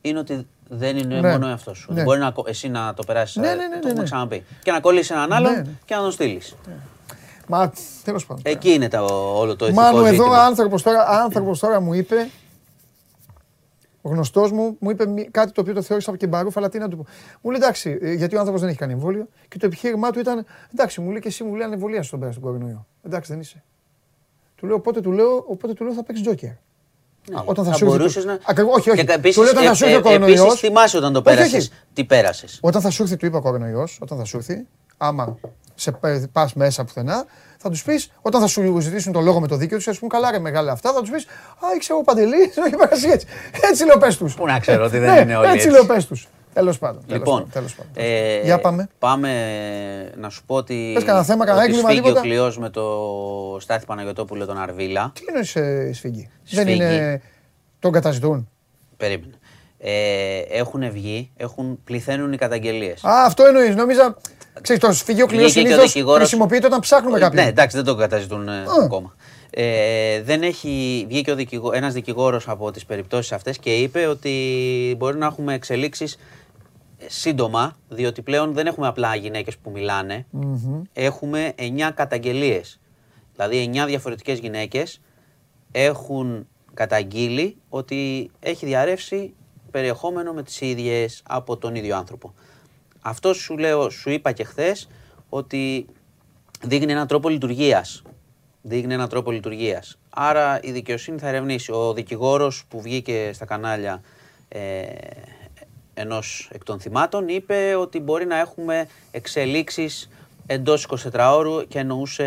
είναι 0.00 0.18
ότι 0.18 0.46
δεν 0.68 0.96
είναι 0.96 1.20
Ναι. 1.20 1.30
μόνο 1.30 1.46
ο 1.46 1.48
εαυτός 1.48 1.78
σου. 1.78 1.86
Ναι. 1.88 1.94
Ότι 1.94 2.04
μπορεί 2.04 2.18
να, 2.18 2.30
κο- 2.30 2.44
εσύ 2.48 2.68
να 2.68 2.94
το 2.94 3.02
περάσεις. 3.04 3.36
Ναι, 3.36 3.48
ναι, 3.48 3.54
ναι, 3.54 3.62
το 3.62 3.68
ναι, 3.68 3.76
έχουμε 3.78 3.92
ναι. 3.92 4.02
ξαναπεί. 4.02 4.44
Και 4.62 4.70
να 4.72 4.80
κολλήσεις 4.80 5.10
έναν 5.10 5.32
άλλον 5.32 5.52
Ναι, 5.52 5.58
ναι. 5.60 5.70
και 5.84 5.94
να 5.94 6.00
τον 6.00 6.10
στείλεις. 6.10 6.54
Μα 7.48 7.72
τέλος 8.04 8.26
πάντων. 8.26 8.42
Εκεί 8.46 8.70
είναι 8.72 8.88
το, 8.88 9.04
όλο 9.38 9.56
το 9.56 9.66
ηθικό 9.66 9.80
Μάνου 9.80 9.98
εδώ 9.98 10.08
ζήτημα. 10.08 10.38
άνθρωπος 10.42 10.82
τώρα, 10.82 11.08
άνθρωπος 11.08 11.58
τώρα 11.58 11.80
μου 11.80 11.92
είπε, 11.94 12.28
ο 14.02 14.08
γνωστός 14.10 14.52
μου, 14.52 14.76
μου 14.78 14.90
είπε 14.90 15.06
μη- 15.06 15.30
κάτι 15.30 15.52
το 15.52 15.60
οποίο 15.60 15.74
το 15.74 15.82
θεώρησα 15.82 16.16
και 16.16 16.26
μπαρούφα, 16.26 16.58
αλλά 16.60 16.68
τι 16.68 16.78
να 16.78 16.88
του 16.88 16.96
πω. 16.96 17.06
Μου 17.40 17.50
λέει 17.50 17.60
εντάξει, 17.60 17.98
ε, 18.02 18.12
γιατί 18.12 18.34
ο 18.34 18.38
άνθρωπος 18.38 18.60
δεν 18.60 18.70
έχει 18.70 18.78
κάνει 18.78 18.92
εμβόλιο 18.92 19.28
και 19.48 19.58
το 19.58 19.66
επιχείρημά 19.66 20.10
του 20.10 20.18
ήταν, 20.18 20.44
εντάξει, 20.72 21.00
μου 21.00 21.10
λέει 21.10 21.20
και 21.20 21.28
εσύ 21.28 21.44
μου 21.44 21.54
λέει 21.54 21.66
ανεμβολία 21.66 22.02
στον 22.02 22.20
πέρα 22.20 22.30
στον 22.32 22.42
κορονοϊό. 22.44 22.86
Εντάξει, 23.02 23.32
δεν 23.32 23.40
είσαι. 23.40 23.62
Του 24.56 24.66
λέω, 24.66 24.76
οπότε 24.76 25.00
του 25.00 25.12
λέω, 25.12 25.44
οπότε 25.48 25.72
του 25.72 25.84
λέω 25.84 25.92
θα 25.92 26.02
παίξει 26.04 26.22
τζόκερ. 26.22 26.50
Α, 26.50 27.42
όταν 27.44 27.64
θα, 27.64 27.70
θα 27.70 27.76
σου 27.76 27.84
έρθει. 27.84 27.96
μπορούσες 27.96 28.24
το- 28.24 28.28
να- 28.30 28.38
Ακριβώς, 28.44 28.76
όχι, 28.76 28.90
όχι. 28.90 29.04
Και 29.04 29.12
επίσης, 29.12 29.36
του 29.36 29.42
λέω 29.42 29.50
όταν 29.50 29.64
θα 29.64 29.74
σου 29.74 29.84
ε, 29.84 29.88
έρθει 29.88 29.96
ο 29.96 30.10
ε, 30.10 30.12
κορονοϊός. 30.12 30.40
Επίσης 30.40 30.60
θυμάσαι 30.60 30.96
όταν 30.96 31.12
το 31.12 31.18
Όχι, 31.26 31.28
όχι. 31.28 31.36
πέρασες, 31.50 31.70
τι 31.92 32.04
πέρασες. 32.04 32.58
Όταν 32.62 32.82
θα 32.82 32.90
σου 32.90 33.02
έρθει, 33.02 33.16
του 33.16 33.26
είπα 33.26 33.38
ο 33.38 33.40
κορονοϊός, 33.40 33.98
όταν 34.02 34.18
θα 34.18 34.24
σου 34.24 34.36
έρθει, 34.36 34.66
άμα 34.96 35.38
σε 35.78 35.98
πας 36.32 36.54
μέσα 36.54 36.84
πουθενά, 36.84 37.24
θα 37.58 37.70
τους 37.70 37.82
πεις, 37.84 38.10
όταν 38.22 38.40
θα 38.40 38.46
σου 38.46 38.80
ζητήσουν 38.80 39.12
το 39.12 39.20
λόγο 39.20 39.40
με 39.40 39.46
το 39.46 39.56
δίκαιο 39.56 39.76
τους, 39.76 39.88
ας 39.88 39.98
πούμε, 39.98 40.10
καλά 40.14 40.30
ρε 40.30 40.38
μεγάλα 40.38 40.72
αυτά, 40.72 40.92
θα 40.92 41.00
τους 41.00 41.10
πεις, 41.10 41.24
Α, 41.58 41.74
ήξερα 41.76 41.98
ο 41.98 42.02
Παντελής, 42.02 42.56
όχι 42.64 42.76
πέρασε 42.76 43.08
έτσι. 43.08 43.26
Έτσι 43.70 43.84
λέω 43.84 43.98
πες 43.98 44.16
τους. 44.16 44.34
Πού 44.34 44.46
να 44.46 44.58
ξέρω 44.58 44.84
ότι 44.84 44.98
δεν 44.98 45.22
είναι 45.22 45.36
όλοι 45.36 45.46
Έτσι 45.46 45.56
έτσι. 45.66 45.70
λέω 45.70 45.84
πες 45.86 46.06
τους. 46.06 46.28
Τέλος 46.52 46.78
πάντων. 46.78 47.02
τέλος 47.06 47.18
Λοιπόν, 47.18 47.34
πάντων, 47.36 47.50
τέλος 47.52 47.74
πάντων. 47.74 47.92
ε, 47.94 48.40
Για 48.42 48.58
πάμε. 48.60 48.88
Πάμε 48.98 49.30
να 50.16 50.28
σου 50.28 50.42
πω 50.46 50.54
ότι. 50.54 50.90
Πες 50.94 51.04
κανένα 51.04 51.24
θέμα, 51.24 51.44
κανένα 51.44 51.62
ότι 51.64 51.70
έγκλημα, 51.72 51.88
σφίγγει 51.90 52.02
τίποτα. 52.08 52.20
ο 52.20 52.22
κλειός 52.28 52.58
με 52.58 52.70
το 52.70 52.84
Στάθη 53.60 53.86
Παναγιωτόπουλο 53.86 54.46
τον 54.46 54.58
Αρβίλα. 54.58 55.12
Τι 55.14 55.22
είναι 55.30 55.66
ε, 55.88 55.92
σφίγγι. 55.92 56.30
Δεν 56.50 56.62
Σφίγγι. 56.64 56.84
είναι. 56.84 57.22
Τον 57.78 57.92
καταζητούν. 57.92 58.48
Περίμενε. 58.96 59.32
Ε, 59.78 60.38
έχουν 60.50 60.90
βγει, 60.90 61.30
έχουν, 61.36 61.78
πληθαίνουν 61.84 62.32
οι 62.32 62.36
καταγγελίες. 62.36 63.04
Α, 63.04 63.24
αυτό 63.26 63.44
εννοείς. 63.44 63.74
Νόμιζα. 63.74 64.16
Ξέρεις, 64.60 64.82
το 64.82 64.92
σφυγείο 64.92 65.26
κλειό 65.26 65.40
Βγήκε 65.44 65.60
και 65.60 65.66
ο 65.66 65.68
συνήθως 65.68 65.92
δικηγόρος. 65.92 66.18
χρησιμοποιείται 66.18 66.66
όταν 66.66 66.80
ψάχνουμε 66.80 67.18
κάποιον. 67.18 67.44
Ναι, 67.44 67.50
εντάξει, 67.50 67.76
δεν 67.76 67.84
το 67.86 67.94
καταζητούν 67.94 68.48
ε, 68.48 68.64
ακόμα. 68.84 69.14
Ε, 69.50 70.22
δεν 70.22 70.42
έχει 70.42 71.04
βγει 71.08 71.22
και 71.22 71.30
ο 71.30 71.34
δικηγό, 71.34 71.72
ένας 71.72 71.92
δικηγόρος 71.92 72.48
από 72.48 72.70
τις 72.70 72.84
περιπτώσεις 72.84 73.32
αυτές 73.32 73.58
και 73.58 73.74
είπε 73.74 74.06
ότι 74.06 74.94
μπορεί 74.98 75.18
να 75.18 75.26
έχουμε 75.26 75.54
εξελίξεις 75.54 76.18
σύντομα, 77.06 77.76
διότι 77.88 78.22
πλέον 78.22 78.52
δεν 78.52 78.66
έχουμε 78.66 78.86
απλά 78.86 79.14
γυναίκες 79.14 79.56
που 79.56 79.70
μιλάνε, 79.70 80.26
έχουμε 80.92 81.54
9 81.58 81.90
καταγγελίες. 81.94 82.80
Δηλαδή 83.36 83.70
9 83.74 83.86
διαφορετικές 83.86 84.38
γυναίκες 84.38 85.00
έχουν 85.72 86.46
καταγγείλει 86.74 87.56
ότι 87.68 88.30
έχει 88.40 88.66
διαρρεύσει 88.66 89.34
περιεχόμενο 89.70 90.32
με 90.32 90.42
τις 90.42 90.60
ίδιες 90.60 91.22
από 91.28 91.56
τον 91.56 91.74
ίδιο 91.74 91.96
άνθρωπο. 91.96 92.34
Αυτό 93.08 93.34
σου 93.34 93.56
λέω, 93.58 93.90
σου 93.90 94.10
είπα 94.10 94.32
και 94.32 94.44
χθες 94.44 94.88
ότι 95.28 95.86
δείχνει 96.62 96.92
έναν 96.92 97.06
τρόπο 97.06 97.28
λειτουργίας. 97.28 98.02
Δείχνει 98.62 98.94
έναν 98.94 99.08
τρόπο 99.08 99.30
λειτουργίας. 99.30 99.98
Άρα 100.10 100.60
η 100.62 100.70
δικαιοσύνη 100.70 101.18
θα 101.18 101.28
ερευνήσει. 101.28 101.72
Ο 101.72 101.92
δικηγόρος 101.92 102.64
που 102.68 102.80
βγήκε 102.80 103.30
στα 103.34 103.44
κανάλια 103.44 104.02
ε, 104.48 104.82
ενός 105.94 106.50
εκ 106.52 106.64
των 106.64 106.80
θυμάτων 106.80 107.28
είπε 107.28 107.74
ότι 107.74 108.00
μπορεί 108.00 108.26
να 108.26 108.38
έχουμε 108.38 108.88
εξελίξεις 109.10 110.08
εντός 110.46 110.88
24 111.12 111.30
ώρου 111.32 111.68
και 111.68 111.78
εννοούσε 111.78 112.24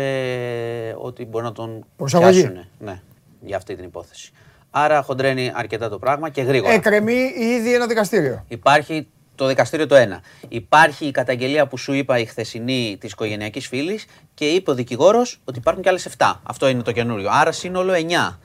ότι 0.98 1.24
μπορεί 1.24 1.44
να 1.44 1.52
τον 1.52 1.86
Προσαγωγή. 1.96 2.40
πιάσουν. 2.40 2.66
Ναι, 2.78 3.02
για 3.40 3.56
αυτή 3.56 3.74
την 3.74 3.84
υπόθεση. 3.84 4.32
Άρα 4.70 5.02
χοντρένει 5.02 5.52
αρκετά 5.54 5.88
το 5.88 5.98
πράγμα 5.98 6.28
και 6.28 6.42
γρήγορα. 6.42 6.72
Εκρεμεί 6.72 7.32
ήδη 7.38 7.74
ένα 7.74 7.86
δικαστήριο. 7.86 8.44
Υπάρχει 8.48 9.08
το 9.42 9.48
δικαστήριο 9.48 9.86
το 9.86 9.94
ένα. 9.94 10.22
Υπάρχει 10.48 11.06
η 11.06 11.10
καταγγελία 11.10 11.66
που 11.66 11.76
σου 11.76 11.92
είπα 11.92 12.18
η 12.18 12.24
χθεσινή 12.24 12.96
της 13.00 13.12
οικογενειακής 13.12 13.66
φίλης 13.68 14.04
και 14.34 14.48
είπε 14.48 14.70
ο 14.70 14.74
δικηγόρος 14.74 15.40
ότι 15.44 15.58
υπάρχουν 15.58 15.82
και 15.82 15.88
άλλες 15.88 16.08
7. 16.18 16.34
Αυτό 16.42 16.68
είναι 16.68 16.82
το 16.82 16.92
καινούριο. 16.92 17.28
Άρα 17.30 17.52
σύνολο 17.52 17.92
9. 17.92 18.38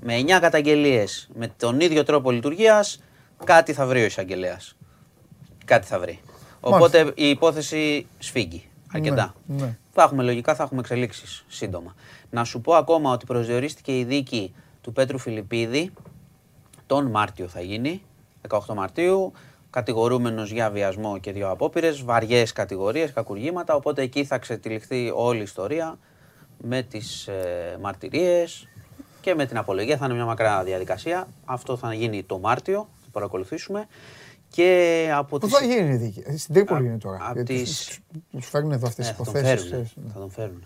Με 0.00 0.18
9 0.18 0.40
καταγγελίες 0.40 1.28
με 1.34 1.48
τον 1.56 1.80
ίδιο 1.80 2.02
τρόπο 2.02 2.30
λειτουργίας, 2.30 3.02
κάτι 3.44 3.72
θα 3.72 3.86
βρει 3.86 4.02
ο 4.02 4.04
εισαγγελέας. 4.04 4.76
Κάτι 5.64 5.86
θα 5.86 5.98
βρει. 5.98 6.20
Οπότε 6.60 7.12
η 7.14 7.28
υπόθεση 7.28 8.06
σφίγγει 8.18 8.68
αρκετά. 8.92 9.34
Ναι, 9.46 9.62
ναι. 9.62 9.78
Θα 9.92 10.02
έχουμε 10.02 10.22
λογικά, 10.22 10.54
θα 10.54 10.62
έχουμε 10.62 10.80
εξελίξεις 10.80 11.44
σύντομα. 11.48 11.94
Να 12.30 12.44
σου 12.44 12.60
πω 12.60 12.74
ακόμα 12.74 13.12
ότι 13.12 13.26
προσδιορίστηκε 13.26 13.98
η 13.98 14.04
δίκη 14.04 14.54
του 14.80 14.92
Πέτρου 14.92 15.18
Φιλιππίδη 15.18 15.92
τον 16.86 17.10
Μάρτιο 17.10 17.48
θα 17.48 17.60
γίνει, 17.60 18.02
18 18.48 18.58
Μαρτίου, 18.74 19.32
κατηγορούμενος 19.78 20.50
για 20.52 20.70
βιασμό 20.70 21.18
και 21.18 21.32
δύο 21.32 21.50
απόπειρες, 21.50 22.02
βαριές 22.02 22.52
κατηγορίες, 22.52 23.12
κακουργήματα, 23.12 23.74
οπότε 23.74 24.02
εκεί 24.02 24.24
θα 24.24 24.38
ξετυλιχθεί 24.38 25.10
όλη 25.14 25.38
η 25.38 25.42
ιστορία 25.42 25.98
με 26.58 26.82
τις 26.82 27.26
ε, 27.26 27.78
μαρτυρίες 27.80 28.68
και 29.20 29.34
με 29.34 29.46
την 29.46 29.56
απολογία. 29.56 29.96
Θα 29.96 30.04
είναι 30.04 30.14
μια 30.14 30.24
μακρά 30.24 30.64
διαδικασία. 30.64 31.26
Αυτό 31.44 31.76
θα 31.76 31.94
γίνει 31.94 32.22
το 32.22 32.38
Μάρτιο, 32.38 32.88
θα 33.04 33.08
παρακολουθήσουμε. 33.12 33.86
Και 34.48 35.08
από 35.14 35.38
Πού 35.38 35.46
τις... 35.46 35.56
θα 35.58 35.64
γίνει 35.64 35.92
η 35.92 35.96
δίκη; 35.96 36.22
Ε, 36.26 36.36
Στην 36.36 36.54
Τρίπολη 36.54 36.86
είναι 36.86 36.98
τώρα. 36.98 37.18
απ' 37.28 37.34
Γιατί 37.34 37.54
τις- 37.54 37.84
τους- 37.86 38.00
Τους 38.30 38.48
φέρνουν 38.48 38.72
εδώ 38.72 38.86
αυτές 38.86 39.08
Ε, 39.08 39.12
τις 39.12 39.18
θα 39.18 39.24
τον 39.24 39.34
υποθέσεις. 39.40 39.68
φέρουν. 39.68 39.84
ξέρεις. 39.90 40.12
Θα 40.14 40.18
τον 40.20 40.30
φέρουν. 40.30 40.64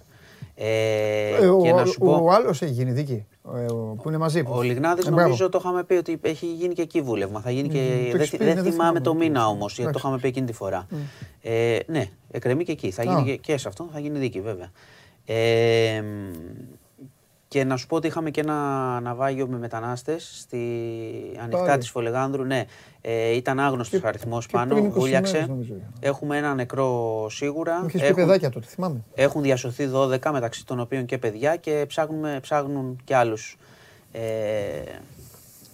Ε, 0.60 1.36
Ε, 1.40 1.46
ο- 1.48 1.62
και 1.62 1.72
να 1.72 1.84
σου 1.84 1.98
πω... 1.98 2.20
Ο 2.24 2.30
άλλος 2.30 2.62
έχει 2.62 2.72
γίνει 2.72 2.90
δίκη. 2.92 3.26
ε, 3.56 3.64
ο- 3.72 3.96
Που 4.02 4.08
είναι 4.08 4.18
μαζί. 4.18 4.42
Ο 4.46 4.62
Λιγνάδης 4.62 5.04
Ε, 5.06 5.08
μπράβο. 5.10 5.22
νομίζω 5.22 5.48
το 5.48 5.58
είχαμε 5.60 5.84
πει 5.84 5.94
ότι 5.94 6.18
έχει 6.22 6.46
γίνει 6.46 6.74
και 6.74 6.82
εκεί 6.82 7.00
βούλευμα. 7.00 7.40
Θα 7.40 7.50
γίνει 7.50 7.68
και. 7.68 7.78
το 7.78 8.10
δεν 8.10 8.14
έχεις 8.20 8.28
θυ- 8.28 8.38
πει, 8.38 8.44
δεν 8.44 8.54
ναι, 8.54 8.62
δεν 8.62 8.72
θυμάμαι 8.72 8.98
θυμάμαι. 8.98 9.00
το 9.00 9.14
μήνα 9.14 9.46
όμως, 9.46 9.74
γιατί 9.78 9.82
το 9.82 9.88
Εντάξει. 9.88 10.06
είχαμε 10.06 10.18
πει 10.20 10.28
εκείνη 10.28 10.46
τη 10.46 10.52
φορά. 10.52 10.86
Ε, 11.42 11.78
ναι, 11.86 12.06
εκκρεμεί 12.30 12.64
και 12.64 12.72
εκεί. 12.72 12.90
Θα 12.90 13.02
γίνει 13.02 13.20
Α. 13.20 13.24
και, 13.24 13.36
και 13.36 13.56
σε 13.58 13.68
αυτό 13.68 13.88
θα 13.92 14.00
γίνει 14.00 14.18
δίκη, 14.18 14.40
βέβαια. 14.40 14.70
Ε, 15.24 16.00
μ, 16.02 16.32
και 17.48 17.64
να 17.64 17.76
σου 17.76 17.86
πω 17.86 17.96
ότι 17.96 18.06
είχαμε 18.06 18.30
και 18.30 18.40
ένα 18.40 18.54
ναυάγιο 19.00 19.46
με 19.46 19.58
μετανάστες 19.58 20.38
στη 20.40 20.58
ανοιχτά 21.40 21.64
Πάλι. 21.64 21.78
της 21.78 21.90
Φολεγάνδρου. 21.90 22.44
Ναι, 22.44 22.64
ε, 23.00 23.30
ήταν 23.36 23.60
άγνωστος 23.60 24.00
Και- 24.00 24.06
αριθμός 24.06 24.46
και 24.46 24.52
πάνω, 24.56 24.74
πριν 24.74 24.86
20 24.86 24.98
βούλιαξε. 24.98 25.32
μέρες, 25.32 25.48
νομίζω. 25.48 25.74
Έχουμε 26.00 26.36
ένα 26.36 26.54
νεκρό 26.54 27.26
σίγουρα. 27.30 27.80
Μου 27.80 27.86
είχες 27.86 28.00
πει 28.00 28.06
Έχουν- 28.06 28.16
παιδάκια 28.24 28.50
τότε, 28.50 28.66
θυμάμαι. 28.66 29.00
έχουν 29.14 29.42
διασωθεί 29.42 29.86
12 29.86 30.32
μεταξύ 30.32 30.66
των 30.66 30.80
οποίων 30.80 31.04
και 31.06 31.18
παιδιά 31.18 31.56
και 31.56 31.84
ψάχνουμε, 31.88 32.38
ψάχνουν 32.42 33.00
και 33.04 33.16
άλλους. 33.16 33.58
Ε, 34.12 34.20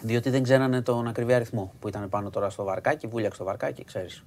διότι 0.01 0.31
δεν 0.31 0.43
ξέρανε 0.43 0.83
τον 0.83 1.07
ακριβή 1.09 1.33
αριθμό 1.35 1.73
που 1.81 1.89
ήταν 1.89 2.09
πάνω 2.09 2.31
τώρα 2.31 2.51
στο 2.51 2.65
βαρκάκι, 2.65 3.07
βούλιαξε 3.07 3.39
το 3.39 3.45
βαρκάκι, 3.45 3.85
ξέρεις. 3.85 4.25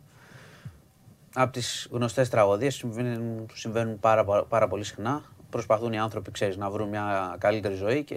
Από 1.34 1.52
τις 1.52 1.88
γνωστές 1.92 2.30
τραγωδίες 2.30 2.76
συμβαίνουν, 2.76 3.46
συμβαίνουν 3.54 4.00
πάρα, 4.00 4.24
πάρα, 4.26 4.44
πάρα 4.44 4.68
πολύ 4.68 4.84
συχνά. 4.84 5.24
Προσπαθούν 5.50 5.94
οι 5.94 6.00
άνθρωποι, 6.00 6.32
ξέρεις, 6.32 6.58
να 6.58 6.70
βρουν 6.70 6.90
μια 6.90 7.36
καλύτερη 7.40 7.76
ζωή 7.76 8.04
και 8.04 8.16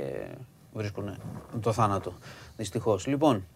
βρίσκουν 0.72 1.16
το 1.60 1.72
θάνατο, 1.72 2.12
δυστυχώς. 2.56 3.06
Λοιπόν, 3.06 3.46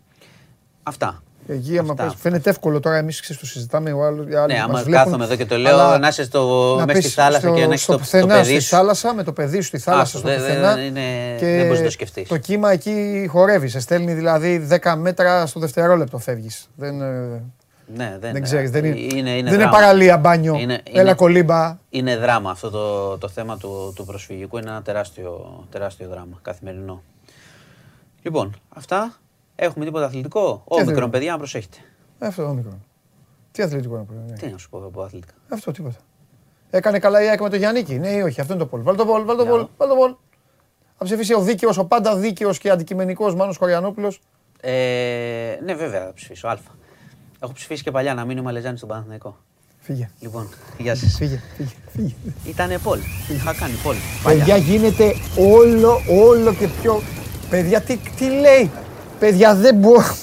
αυτά. 0.82 1.22
Εκεί, 1.46 1.78
άμα 1.78 1.90
Αυτά. 1.92 2.04
πες, 2.04 2.14
φαίνεται 2.18 2.50
εύκολο 2.50 2.80
τώρα 2.80 2.96
εμείς 2.96 3.36
το 3.40 3.46
συζητάμε. 3.46 3.92
Ο 3.92 4.04
άλλος, 4.04 4.26
οι 4.28 4.34
άλλοι 4.34 4.52
Ναι, 4.52 4.58
μας 4.58 4.68
άμα 4.68 4.82
βλέπουν, 4.82 5.04
κάθομαι 5.04 5.24
εδώ 5.24 5.36
και 5.36 5.46
το 5.46 5.56
λέω, 5.56 5.78
αλλά 5.78 5.98
να 5.98 6.08
είσαι 6.08 6.24
στο, 6.24 6.74
να 6.78 6.84
μέσα 6.86 6.98
στη 7.00 7.06
πεις 7.08 7.14
θάλασσα 7.16 7.40
στο- 7.46 7.54
και 7.56 7.66
να 7.66 7.72
έχεις 7.72 7.82
στο 7.82 7.92
το, 7.92 7.98
το 7.98 8.04
πουθενά, 8.04 8.34
παιδί 8.34 8.50
στη 8.52 8.60
σου. 8.60 8.68
θάλασσα, 8.68 9.14
με 9.14 9.22
το 9.22 9.32
παιδί 9.32 9.56
σου 9.60 9.62
στη 9.66 9.78
θάλασσα, 9.78 10.02
Άστο, 10.02 10.18
στο 10.18 10.28
δεν- 10.28 10.40
δεν 10.40 10.48
πουθενά. 10.56 10.84
είναι- 10.84 11.36
και 11.38 11.46
δεν 11.46 11.64
μπορείς 11.64 11.78
να 11.78 11.84
το 11.84 11.90
σκεφτείς. 11.90 12.28
Το 12.28 12.36
κύμα 12.36 12.70
εκεί 12.72 13.26
χορεύει. 13.30 13.68
Σε 13.68 13.80
στέλνει 13.80 14.12
δηλαδή 14.14 14.58
10 14.58 14.96
μέτρα 14.96 15.46
στο 15.46 15.60
δευτερόλεπτο 15.60 16.18
φεύγεις. 16.18 16.68
Δεν, 16.76 17.00
ε, 17.00 17.42
Ναι, 17.86 18.16
δεν, 18.20 18.32
δεν 18.32 18.42
ξέρεις. 18.42 18.70
Δεν 18.70 18.84
είναι, 18.84 18.98
είναι, 18.98 19.10
είναι 19.16 19.30
δεν 19.30 19.36
είναι 19.46 19.50
δράμα. 19.56 19.70
παραλία 19.70 20.16
μπάνιο. 20.18 20.54
Είναι- 20.54 20.80
Έλα 20.84 21.00
είναι- 21.02 21.14
κολύμπα. 21.14 21.78
Είναι 21.90 22.16
δράμα 22.16 22.50
αυτό 22.50 22.70
το, 22.70 23.18
το 23.18 23.28
θέμα 23.28 23.56
του, 23.56 23.92
του 23.96 24.04
προσφυγικού. 24.04 24.58
Είναι 24.58 24.70
ένα 24.70 24.82
τεράστιο, 24.82 25.64
τεράστιο 25.70 26.08
δράμα 26.08 26.38
καθημερινό. 26.42 27.02
Λοιπόν, 28.22 28.54
αυτά. 28.68 29.16
Έχουμε 29.56 29.84
τίποτα 29.84 30.04
αθλητικό; 30.06 30.40
Όμικρον, 30.64 30.80
αθλητικό; 30.80 31.08
παιδιά, 31.08 31.30
να 31.32 31.38
προσέχετε. 31.38 31.76
Αυτό 32.18 32.42
το 32.42 32.52
μικρό. 32.52 32.78
Τι 33.52 33.62
αθλητικό 33.62 33.96
να 33.96 34.02
πω. 34.02 34.12
ναι. 34.28 34.32
Τι 34.36 34.46
να 34.46 34.58
σου 34.58 34.68
πω 34.70 34.78
από 34.78 35.02
αθλητικά. 35.02 35.32
Αυτό 35.48 35.70
τίποτα. 35.72 35.96
Έκανε 36.70 36.98
καλά 36.98 37.22
η 37.22 37.28
ΑΕΚ 37.28 37.40
με 37.40 37.48
το 37.48 37.56
Γιάννικη; 37.56 37.98
Ναι 37.98 38.08
ή 38.10 38.20
όχι, 38.20 38.40
αυτό 38.40 38.52
είναι 38.52 38.62
το 38.62 38.68
πόλ. 38.68 38.82
Βάλ 38.82 38.96
το 38.96 39.06
πόλ, 39.06 39.24
βάλ 39.24 39.36
το 39.36 39.42
Για 39.42 39.50
πόλ. 39.50 39.60
να. 39.60 39.68
Βάλ 39.76 39.88
το 39.88 39.94
πόλ. 39.94 40.14
Θα 40.98 41.04
ψηφίσει 41.04 41.34
ο 41.34 41.40
δίκαιος, 41.40 41.78
ο 41.78 41.84
πάντα 41.84 42.16
δίκαιος 42.16 42.58
και 42.58 42.70
αντικειμενικός 42.70 43.34
Μάνος 43.34 43.58
Κοριανόπουλο. 43.58 44.12
Ε, 44.60 45.58
ναι, 45.64 45.74
βέβαια, 45.74 46.04
θα 46.04 46.12
ψηφίσω. 46.14 46.48
Α. 46.48 46.56
Έχω 47.44 47.52
ψηφίσει 47.52 47.82
και 47.82 47.90
παλιά 47.90 48.14
να 48.14 48.24
μείνει 48.24 48.40
ο 48.40 48.42
Μαλεζάνη 48.42 48.76
στον 48.76 48.88
Παναθηναϊκό. 48.88 49.36
Φύγε. 49.80 50.10
Λοιπόν, 50.20 50.48
γεια 50.78 50.94
σας. 50.94 51.16
Φύγε, 51.16 51.40
φύγε, 51.56 51.70
φύγε. 51.92 52.14
Ήτανε 52.44 52.78
Πολ. 52.78 52.98
Είχα 53.28 53.54
κάνει 53.54 53.74
Πολ. 53.82 53.96
Παλιά. 54.22 54.38
Παιδιά 54.38 54.56
γίνεται 54.56 55.14
όλο, 55.38 56.00
όλο 56.08 56.54
και 56.54 56.68
πιο. 56.68 57.02
Παιδιά, 57.50 57.80
τι, 57.80 57.96
τι 57.96 58.24
λέει; 58.24 58.70
Παιδιά, 59.18 59.54
δεν 59.54 59.74
μπορώ. 59.74 60.16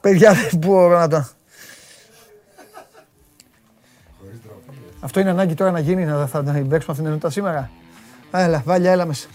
Παιδιά, 0.00 0.32
δεν 0.32 0.58
μπορώ 0.58 0.98
να 0.98 1.08
το. 1.08 1.28
Αυτό 5.00 5.20
είναι 5.20 5.30
ανάγκη 5.30 5.54
τώρα 5.54 5.70
να 5.70 5.78
γίνει, 5.78 6.04
να 6.04 6.26
θα 6.26 6.42
να 6.42 6.52
παίξουμε 6.52 6.74
αυτήν 6.76 6.94
την 6.94 7.06
ενότητα 7.06 7.30
σήμερα. 7.30 7.70
Έλα, 8.32 8.62
βάλια, 8.64 8.90
έλα 8.90 9.06
μέσα. 9.06 9.28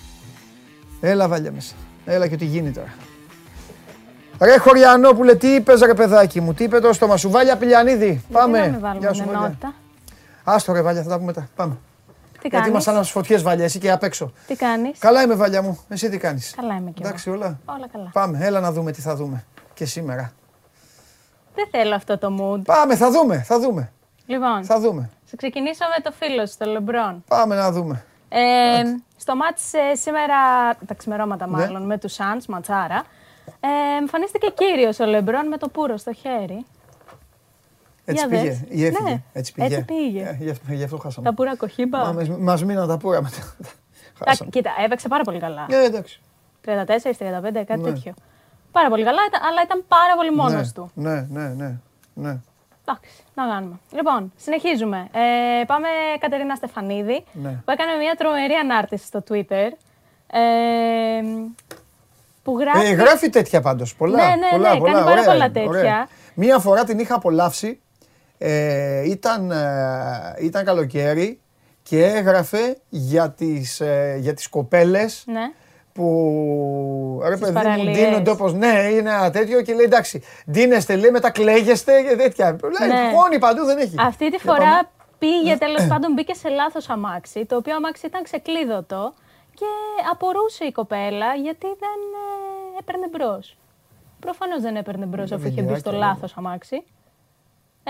Έλα, 1.01 1.27
βάλια 1.27 1.51
μέσα. 1.51 1.76
Έλα 2.05 2.27
και 2.27 2.38
τι 2.38 2.45
γίνει 2.45 2.72
τώρα. 2.72 2.93
Ρε 4.41 4.57
Χωριανόπουλε, 4.57 5.35
τι 5.35 5.47
είπες 5.47 5.80
ρε 5.81 5.93
παιδάκι 5.93 6.41
μου, 6.41 6.53
τι 6.53 6.64
είπε 6.64 6.80
το 6.80 6.93
στόμα 6.93 7.18
σου. 7.18 7.30
Βάλια 7.30 7.57
Πηλιανίδη, 7.57 8.23
πάμε. 8.31 8.57
Γιατί 8.57 8.69
να 8.69 8.73
μην 8.77 8.81
βάλουμε 8.81 8.99
Γεια 8.99 9.14
σου, 9.14 9.22
την 9.22 9.31
Βάλια. 9.31 9.45
ενότητα. 9.47 9.73
Άστο 10.43 10.73
ρε 10.73 10.81
Βάλια, 10.81 11.03
θα 11.03 11.09
τα 11.09 11.15
πούμε 11.15 11.26
μετά. 11.26 11.47
Πάμε. 11.55 11.73
Τι 12.31 12.47
Γιατί 12.47 12.49
κάνεις, 12.55 12.69
είμαστε 12.69 12.91
σαν 12.91 13.03
φωτιές 13.03 13.41
Βάλια, 13.41 13.64
εσύ 13.64 13.80
και 13.80 13.91
απ' 13.91 14.03
έξω. 14.03 14.31
τι 14.47 14.55
κάνεις; 14.55 14.99
Καλά 14.99 15.22
είμαι 15.22 15.35
Βάλια 15.35 15.61
μου, 15.61 15.80
εσύ 15.89 16.09
τι 16.09 16.18
κάνεις; 16.18 16.53
Καλά 16.55 16.73
είμαι 16.76 16.91
κι 16.91 16.99
εγώ. 17.01 17.07
Εντάξει 17.09 17.30
όλα. 17.30 17.59
Όλα 17.65 17.88
καλά. 17.91 18.09
Πάμε, 18.14 18.38
έλα 18.45 18.59
να 18.59 18.72
δούμε 18.72 18.91
τι 18.91 19.01
θα 19.01 19.15
δούμε. 19.15 19.45
Και 19.73 19.85
σήμερα. 19.85 20.31
Δεν 21.55 21.68
θέλω 21.72 21.95
αυτό 21.95 22.18
το 22.18 22.27
mood. 22.39 22.61
Πάμε, 22.65 22.95
θα 22.95 23.11
δούμε, 23.11 23.38
θα 23.41 23.59
δούμε. 23.59 23.91
Λοιπόν, 24.26 24.64
Θα 24.65 24.80
δούμε. 24.80 25.09
θα 25.26 25.35
ξεκινήσω 25.35 25.85
με 25.97 26.03
το 26.03 26.11
φίλο 26.19 26.45
σου, 26.45 26.55
το 26.57 26.65
Λεμπρόν. 26.72 27.23
Πάμε 27.27 27.55
να 27.55 27.72
δούμε. 27.72 28.03
Ε, 28.30 28.39
στο 29.18 29.35
μάτς 29.35 29.73
ε, 29.73 29.95
σήμερα, 29.95 30.35
τα 30.85 30.93
ξημερώματα 30.93 31.45
Ναι. 31.47 31.51
μάλλον, 31.57 31.85
με 31.85 31.97
τους 31.97 32.15
Suns, 32.18 32.43
ματσάρα, 32.47 33.03
ε, 33.60 33.98
εμφανίστηκε 33.99 34.48
κύριος 34.56 34.99
ο 34.99 35.06
Λεμπρόν 35.06 35.48
με 35.48 35.57
το 35.57 35.69
πουρο 35.69 35.98
στο 35.98 36.14
χέρι. 36.14 36.65
Έτσι 38.06 38.28
Για 38.28 38.38
πήγε. 38.38 38.49
δες. 38.49 38.60
Ή 38.69 38.86
έφυγε. 38.86 39.10
Ναι, 39.10 39.22
έτσι 39.34 39.53
πήγε. 39.53 39.68
έτσι 39.68 39.86
πήγε. 39.86 40.22
Ε, 40.22 40.38
γι' 40.44 40.49
αυτό, 40.49 40.74
γι' 40.74 40.84
αυτό 40.84 40.98
χάσαμε. 40.98 41.28
Τα 41.30 41.34
πουρα 41.34 41.56
κοχύμπα. 41.56 41.98
Μα 42.06 42.11
μας- 42.11 42.30
Μας 42.30 42.64
μείναν 42.64 42.88
τα 42.88 42.98
πουρα 42.98 43.22
μετά. 43.22 43.56
Τα- 44.19 44.26
Χάσαμε. 44.26 44.49
Κοίτα, 44.49 44.72
έπαιξε 44.86 45.07
πάρα 45.07 45.24
πολύ 45.24 45.40
καλά. 45.40 45.65
Ε, 45.69 45.84
εντάξει. 45.86 46.22
34-35, 46.61 47.64
κάτι 47.65 47.80
Ναι. 47.80 47.91
τέτοιο. 47.91 48.14
Πάρα 48.72 48.90
πολύ 48.90 49.03
καλά, 49.03 49.19
ήταν- 49.28 49.41
αλλά 49.44 49.61
ήταν 49.64 49.84
πάρα 49.88 50.15
πολύ 50.15 50.32
μόνος 50.36 50.53
Ναι, 50.65 50.72
του. 50.74 50.91
Ναι, 50.94 51.28
ναι, 51.30 51.48
ναι. 51.48 51.76
ναι. 52.14 52.38
Εντάξει, 52.86 53.24
να 53.34 53.48
κάνουμε. 53.48 53.80
Λοιπόν, 53.91 54.32
συνεχίζουμε. 54.38 55.07
Ε, 55.11 55.64
πάμε 55.65 55.88
Κατερίνα 56.19 56.56
Στεφανίδη, 56.56 57.24
Ναι. 57.34 57.49
που 57.65 57.72
έκανε 57.72 57.94
μια 57.95 58.15
τρομερή 58.18 58.53
ανάρτηση 58.53 59.06
στο 59.06 59.24
Twitter. 59.30 59.69
Ε, 60.28 61.22
που 62.48 62.60
γράφει... 62.60 62.86
Ε, 62.88 62.91
γράφει 62.91 63.30
τέτοια 63.30 63.61
πάντως. 63.61 63.95
Πολλά. 63.95 64.15
Ναι, 64.28 64.36
ναι, 64.36 64.48
πολλά, 64.52 64.74
ναι, 64.74 64.80
πολλά. 64.80 64.91
κάνει 64.94 65.03
πάρα 65.06 65.19
ωραία 65.22 65.32
πολλά 65.32 65.45
είναι, 65.45 65.53
τέτοια. 65.53 65.69
ωραία. 65.69 66.07
Μία 66.34 66.60
φορά 66.60 66.84
την 66.84 66.99
είχα 66.99 67.15
απολαύσει. 67.15 67.80
Ε, 68.38 69.10
ήταν, 69.10 69.52
ε, 69.52 70.36
ήταν 70.41 70.65
καλοκαίρι 70.65 71.40
και 71.84 72.06
έγραφε 72.06 72.78
για 72.90 73.32
τις, 73.32 73.80
ε, 73.80 74.18
για 74.19 74.34
τις 74.34 74.48
κοπέλες 74.48 75.24
Ναι. 75.28 75.41
που 75.94 77.19
ρε 77.22 77.36
Στις 77.36 77.40
παιδί 77.40 77.52
μου 77.57 77.64
παραλίες. 77.64 77.98
ντύνονται 77.98 78.30
όπως 78.30 78.53
ναι 78.53 78.68
είναι 78.91 79.10
ένα 79.10 79.30
τέτοιο 79.32 79.61
και 79.61 79.74
λέει 79.74 79.86
εντάξει 79.86 80.22
ντύνεστε 80.52 80.95
λέει 80.95 81.11
μετά 81.11 81.30
κλαίγεστε 81.32 82.02
και 82.10 82.15
τέτοια. 82.15 82.56
Λέει 82.80 82.88
Ναι. 82.90 83.11
χώνει 83.15 83.40
παντού 83.40 83.65
δεν 83.65 83.78
έχει. 83.78 83.95
Αυτή 83.99 84.32
τη 84.32 84.38
Για 84.44 84.53
πάμε. 84.53 84.60
φορά 84.65 84.90
πήγε 85.19 85.56
τέλος 85.57 85.88
πάντων, 85.88 86.14
μπήκε 86.14 86.34
σε 86.34 86.49
λάθος 86.49 86.90
αμάξι, 86.90 87.45
το 87.45 87.56
οποίο 87.56 87.76
αμάξι 87.76 88.06
ήταν 88.06 88.24
ξεκλείδωτο 88.24 89.14
και 89.59 89.65
απορούσε 90.11 90.63
η 90.65 90.71
κοπέλα 90.71 91.34
γιατί 91.35 91.67
δεν 91.67 91.99
ε, 92.23 92.79
έπαιρνε 92.79 93.07
μπρος. 93.11 93.57
Προφανώς 94.19 94.61
δεν 94.61 94.75
έπαιρνε 94.75 95.05
μπρος 95.05 95.31
αφού 95.31 95.47
είχε 95.47 95.61
μπει 95.61 95.67
στο 95.79 95.89
βιντεάκια, 95.91 96.07
λάθος 96.07 96.34
αμάξι. 96.38 96.84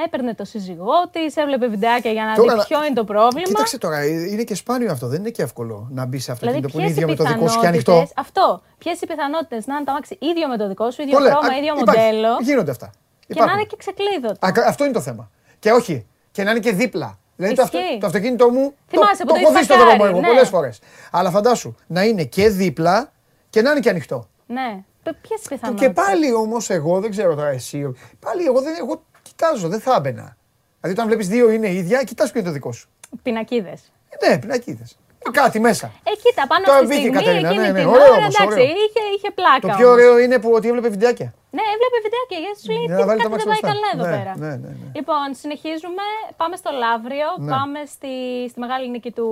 Έπαιρνε 0.05 0.33
το 0.35 0.45
σύζυγό 0.45 0.93
της, 1.11 1.35
έβλεπε 1.35 1.67
βιντεάκια 1.67 2.11
για 2.11 2.25
να 2.25 2.35
Τώρα 2.35 2.51
δει 2.51 2.57
να- 2.57 2.65
ποιο 2.65 2.85
είναι 2.85 2.95
το 2.95 3.03
πρόβλημα. 3.03 3.47
Κοίταξε 3.47 3.77
τώρα, 3.77 3.97
ε, 3.97 4.07
είναι 4.07 4.43
και 4.43 4.55
σπάνιο 4.55 4.91
αυτό. 4.91 5.07
Δεν 5.07 5.19
είναι 5.19 5.29
και 5.29 5.41
εύκολο 5.41 5.87
να 5.91 6.05
μπει 6.05 6.19
σε 6.19 6.31
αυτό 6.31 6.45
Δηλαδή, 6.45 6.61
το 6.65 6.69
που 6.71 6.77
είναι 6.79 6.85
ποιες 6.87 6.97
ίδιο 6.97 7.07
οι 7.07 7.11
με 7.11 7.15
το 7.17 7.23
δικό 7.23 7.47
σου 7.47 7.59
και 7.59 7.67
πιθανότητε. 7.69 7.91
ανοιχτό. 7.91 8.21
Αυτό. 8.21 8.61
Ποιες 8.77 9.01
οι 9.01 9.05
πιθανότητες 9.07 9.65
να 9.67 9.75
είναι 9.75 9.83
το 9.83 9.91
αμάξι 9.91 10.17
ίδιο 10.21 10.47
με 10.47 10.57
το 10.57 10.67
δικό 10.67 10.91
σου, 10.91 11.01
ίδιο 11.01 11.17
Το 11.17 11.23
λέω. 11.23 11.31
χρώμα, 11.31 11.53
Α, 11.53 11.57
ίδιο 11.57 11.73
υπάρχει. 11.79 12.01
μοντέλο. 12.01 12.37
Γίνονται 12.41 12.71
αυτά. 12.71 12.87
Και 12.89 13.25
να 13.27 13.35
Υπάρχουν. 13.35 13.57
είναι 13.59 13.67
και 13.67 13.75
ξεκλείδωτο. 13.77 14.45
Α, 14.47 14.51
Αυτό 14.67 14.83
είναι 14.83 14.93
το 14.93 15.01
θέμα. 15.01 15.29
Και 15.59 15.71
όχι. 15.71 16.05
Και 16.31 16.43
να 16.43 16.51
είναι 16.51 16.59
και 16.59 16.71
δίπλα. 16.71 17.19
Δηλαδή 17.37 17.55
το, 17.55 17.61
αυτο, 17.61 17.77
Ισχύει. 17.77 17.97
το 17.99 18.05
αυτοκίνητό 18.05 18.49
μου 18.49 18.73
Θυμάσαι 18.87 19.23
το, 19.23 19.25
που 19.25 19.27
το 19.27 19.33
το 19.33 19.39
έχω 19.39 19.49
δει 19.49 19.53
είχες 19.53 19.65
στο 19.65 19.75
δρόμο 19.75 19.89
παρκάρει, 19.89 20.09
εγώ 20.11 20.19
ναι. 20.21 20.27
πολλές 20.27 20.49
φορές. 20.49 20.79
Αλλά 21.11 21.31
φαντάσου 21.31 21.75
να 21.87 22.03
είναι 22.03 22.23
και 22.23 22.49
δίπλα 22.49 23.11
και 23.49 23.61
να 23.61 23.71
είναι 23.71 23.79
και 23.79 23.89
ανοιχτό. 23.89 24.27
Ναι. 24.47 24.83
Ποιες 25.21 25.41
Και 25.41 25.47
πιθανότητες; 25.49 25.93
πάλι 25.93 26.33
όμως 26.33 26.69
εγώ 26.69 26.99
δεν 26.99 27.09
ξέρω 27.11 27.35
τώρα 27.35 27.49
εσύ. 27.49 27.95
Πάλι 28.19 28.45
εγώ, 28.45 28.61
δεν, 28.61 28.75
εγώ 28.79 29.03
κοιτάζω, 29.21 29.67
δεν 29.67 29.79
θα 29.79 29.95
έμπαινα. 29.97 30.37
Δηλαδή 30.79 30.99
όταν 30.99 31.07
βλέπεις 31.07 31.27
δύο 31.27 31.49
είναι 31.49 31.71
ίδια, 31.73 32.03
κοιτάς 32.03 32.31
ποιο 32.31 32.39
είναι 32.39 32.49
το 32.49 32.53
δικό 32.53 32.71
σου. 32.71 32.89
Πινακίδες. 33.23 33.91
Ε, 34.09 34.29
Ναι, 34.29 34.39
πινακίδες. 34.39 34.97
Κάτι 35.31 35.59
μέσα. 35.67 35.85
Ε, 36.09 36.11
κοίτα, 36.23 36.43
πάνω 36.51 36.63
Τώρα 36.65 36.77
στη 36.77 36.87
μπήκε 36.87 36.99
η 36.99 37.03
στιγμή, 37.03 37.17
Κατερίνα, 37.19 37.49
εκείνη 37.49 37.63
ναι, 37.65 37.71
ναι, 37.71 37.79
την 37.79 37.87
ωραίο 37.95 38.01
ώρα, 38.13 38.17
όμως, 38.21 38.35
εντάξει, 38.35 38.59
ωραίο. 38.61 38.65
είχε, 38.83 39.01
είχε 39.15 39.29
πλάκα 39.39 39.63
Το 39.65 39.67
πιο 39.77 39.87
όμως. 39.87 39.89
ωραίο 39.95 40.13
είναι 40.23 40.37
που 40.43 40.49
ότι 40.57 40.65
έβλεπε 40.71 40.89
βιντεάκια. 40.95 41.29
Ναι, 41.57 41.63
έβλεπε 41.73 41.97
βιντεάκια, 42.05 42.37
γιατί 42.43 42.57
σου 42.63 42.71
λέει 42.75 42.85
Για 42.87 42.95
τι 42.95 43.01
να 43.01 43.07
βάλει 43.09 43.19
κάτι 43.21 43.31
τα 43.33 43.37
δεν 43.41 43.47
μάτια 43.47 43.51
πάει 43.53 43.61
μπροστά. 43.61 43.71
καλά 43.73 43.87
εδώ 43.95 44.03
Ναι, 44.07 44.13
πέρα. 44.17 44.33
ναι, 44.43 44.51
ναι, 44.63 44.69
ναι. 44.83 44.87
Λοιπόν, 44.99 45.25
συνεχίζουμε, 45.41 46.05
πάμε 46.41 46.55
στο 46.61 46.69
Λαύριο, 46.83 47.27
Ναι. 47.45 47.51
πάμε 47.55 47.79
στη, 47.95 48.13
στη 48.51 48.57
μεγάλη 48.63 48.85
νίκη 48.93 49.11
του 49.17 49.27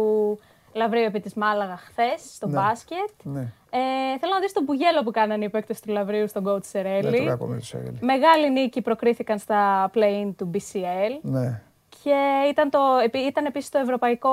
Λαυρίου 0.80 1.05
επί 1.11 1.19
της 1.26 1.34
Μάλαγα 1.41 1.77
χθες 1.88 2.19
στο 2.38 2.47
Ναι. 2.47 2.53
μπάσκετ. 2.55 3.11
Ναι. 3.35 3.43
Ε, 3.80 4.17
θέλω 4.19 4.34
να 4.38 4.41
δεις 4.43 4.53
τον 4.57 4.63
μπουγέλο 4.63 4.99
που 5.05 5.11
κάνανε 5.19 5.43
οι 5.45 5.49
παίκτες 5.55 5.77
του 5.81 5.89
Λαυρίου 5.97 6.27
στον 6.27 6.43
coach 6.47 6.51
Δεν 6.51 6.61
το 6.61 6.67
Σερέλη. 6.73 7.22
βλέπω 7.27 7.45
με 7.45 7.55
το 7.61 7.65
Σερέλη. 7.65 7.97
Μεγάλη 8.01 8.51
νίκη 8.51 8.81
προκρίθηκαν 8.81 9.38
στα 9.45 9.91
play-in 9.95 10.30
του 10.38 10.51
BCL. 10.53 11.13
Ναι. 11.22 11.61
Και 12.06 12.48
ήταν, 12.49 12.69
το, 12.69 12.80
επί- 13.03 13.27
ήταν 13.27 13.45
επίσης 13.45 13.69
το 13.69 13.77
ευρωπαϊκό 13.80 14.30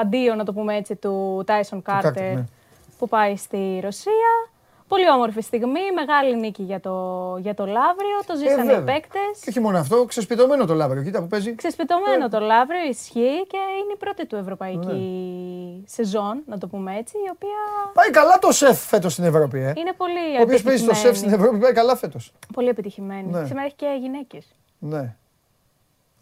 αντίο, 0.00 0.34
να 0.34 0.44
το 0.44 0.52
πούμε 0.52 0.76
έτσι, 0.76 0.96
του 0.96 1.44
Tyson 1.46 1.82
Carter, 1.86 2.04
Carter 2.06 2.34
ναι. 2.34 2.44
που 2.98 3.08
πάει 3.08 3.36
στη 3.36 3.80
Ρωσία. 3.82 4.30
Πολύ 4.88 5.10
όμορφη 5.10 5.40
στιγμή, 5.40 5.80
μεγάλη 5.94 6.36
νίκη 6.36 6.62
για 6.62 6.80
το, 6.80 6.92
για 7.40 7.54
το 7.54 7.66
Λαύριο, 7.66 8.16
το 8.26 8.36
ζήσανε 8.36 8.62
οι 8.72 8.74
Ε, 8.74 8.76
βέβαια. 8.78 8.94
παίκτες. 8.94 9.40
Και 9.40 9.48
όχι 9.48 9.60
μόνο 9.60 9.78
αυτό, 9.78 10.04
ξεσπιτωμένο 10.04 10.64
το 10.66 10.74
λάβαριο. 10.74 11.02
Κοίτα 11.02 11.20
που 11.20 11.26
παίζει. 11.26 11.54
Ξεσπιτωμένο 11.54 12.28
το 12.28 12.40
Λαύριο, 12.40 12.80
ισχύει 12.88 13.46
και 13.46 13.56
είναι 13.80 13.92
η 13.92 13.96
πρώτη 13.98 14.26
του 14.26 14.36
ευρωπαϊκή 14.36 14.86
Ναι. 15.80 15.88
σεζόν, 15.88 16.42
να 16.46 16.58
το 16.58 16.66
πούμε 16.66 16.96
έτσι, 16.96 17.16
η 17.16 17.30
οποία 17.32 17.58
Πάει 17.94 18.10
καλά 18.10 18.38
το 18.38 18.52
σεφ 18.52 18.78
φέτος 18.86 19.12
στην 19.12 19.24
Ευρώπη. 19.24 19.58
Ε. 19.58 19.72
είναι 19.76 19.92
πολύ 19.96 20.38
Ο 20.38 20.42
οποίος 20.42 20.62
παίζει 20.62 20.84
το 20.84 20.94
σεφ 20.94 21.00
στην 21.00 21.08
επιτυχημένη. 21.10 21.42
Ευρώπη 21.42 21.58
πάει 21.58 21.72
καλά 21.72 21.96
φέτος. 21.96 22.32
Πολύ 22.52 22.68
επιτυχημένη. 22.68 23.30
Ναι. 23.30 23.46
Σήμερα 23.46 23.64
έχει 23.66 23.74
και 23.74 23.96
γυναίκες. 24.00 24.46
Ναι. 24.78 25.16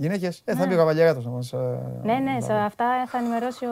Γυναίκες; 0.02 0.42
Ε, 0.44 0.54
θα 0.54 0.66
μπει 0.66 0.74
ο 0.74 0.76
Καβαλιαράτος 0.76 1.24
να 1.24 1.30
μας. 1.30 1.52
Ναι, 2.02 2.14
ναι, 2.14 2.40
σε 2.40 2.52
αυτά 2.52 2.86
θα 3.06 3.18
ενημερώσει 3.18 3.64
ο 3.64 3.70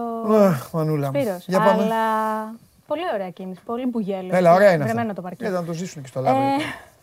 Μανούλα. 0.72 1.10
μου. 1.12 1.20
Σπύρος. 1.20 1.44
Για 1.48 1.58
πάμε. 1.58 1.82
Αλλά 1.82 2.04
πολύ 2.86 3.02
ωραία 3.14 3.30
κίνηση, 3.30 3.60
πολύ 3.64 3.86
μπουγέλο. 3.86 4.28
Έλα, 4.36 4.54
ωραία 4.54 4.72
είναι 4.72 4.84
Βρεμένο 4.84 5.00
αυτό. 5.10 5.14
το 5.14 5.28
παρκέ. 5.28 5.44
Ε, 5.46 5.48
να 5.48 5.64
το 5.64 5.72
ζήσουν 5.72 6.02
και 6.02 6.08
στο 6.08 6.20
λάβαριο. 6.20 6.48
Ε, 6.48 6.56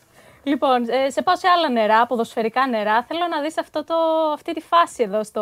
λοιπόν, 0.51 0.89
ε, 0.89 1.09
σε 1.09 1.21
πάω 1.21 1.35
σε 1.35 1.47
άλλα 1.47 1.69
νερά, 1.69 2.05
ποδοσφαιρικά 2.07 2.67
νερά. 2.67 3.03
Θέλω 3.03 3.19
να 3.35 3.41
δεις 3.41 3.57
αυτό 3.57 3.83
το, 3.83 3.95
αυτή 4.33 4.53
τη 4.53 4.61
φάση 4.61 5.03
εδώ, 5.03 5.23
στο, 5.23 5.41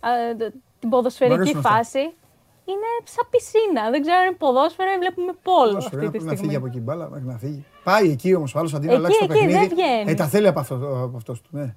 α, 0.00 0.08
ε, 0.30 0.34
την 0.78 0.88
Μ' 0.88 0.90
ποδοσφαιρική 0.90 1.34
αρέσουν 1.40 1.58
αυτά. 1.58 1.70
φάση. 1.70 1.98
Είναι 2.70 2.88
σαν 3.04 3.26
πισίνα. 3.30 3.90
Δεν 3.90 4.00
ξέρω 4.02 4.16
αν 4.16 4.24
είναι 4.26 4.36
ποδόσφαιρο 4.36 4.90
ή 4.90 4.98
βλέπουμε 4.98 5.32
πόλο 5.42 5.74
Πόσο 5.74 5.86
αυτή 5.92 5.98
τη 5.98 6.08
πρέπει 6.10 6.18
να 6.18 6.30
φύγει 6.30 6.36
στιγμή. 6.36 6.54
από 6.56 6.66
εκεί 6.66 6.76
η 6.76 6.80
μπάλα, 6.84 7.08
μέχρι 7.10 7.26
να 7.26 7.36
φύγει. 7.38 7.64
Πάει 7.84 8.10
εκεί 8.10 8.34
όμως 8.34 8.54
ο 8.54 8.58
άλλος 8.58 8.74
αντί 8.74 8.86
να 8.86 8.92
Εκεί, 8.92 9.00
αλλάξει 9.00 9.18
το 9.26 9.32
εκεί, 9.32 9.46
δεν 9.46 9.48
παιχνίδι. 9.50 9.74
βγαίνει. 9.74 10.10
Ε, 10.10 10.14
τα 10.14 10.26
θέλει 10.26 10.46
από 10.48 10.60
αυτό 10.60 10.74
από 11.04 11.16
αυτός 11.16 11.40
του. 11.40 11.48
Ναι. 11.52 11.74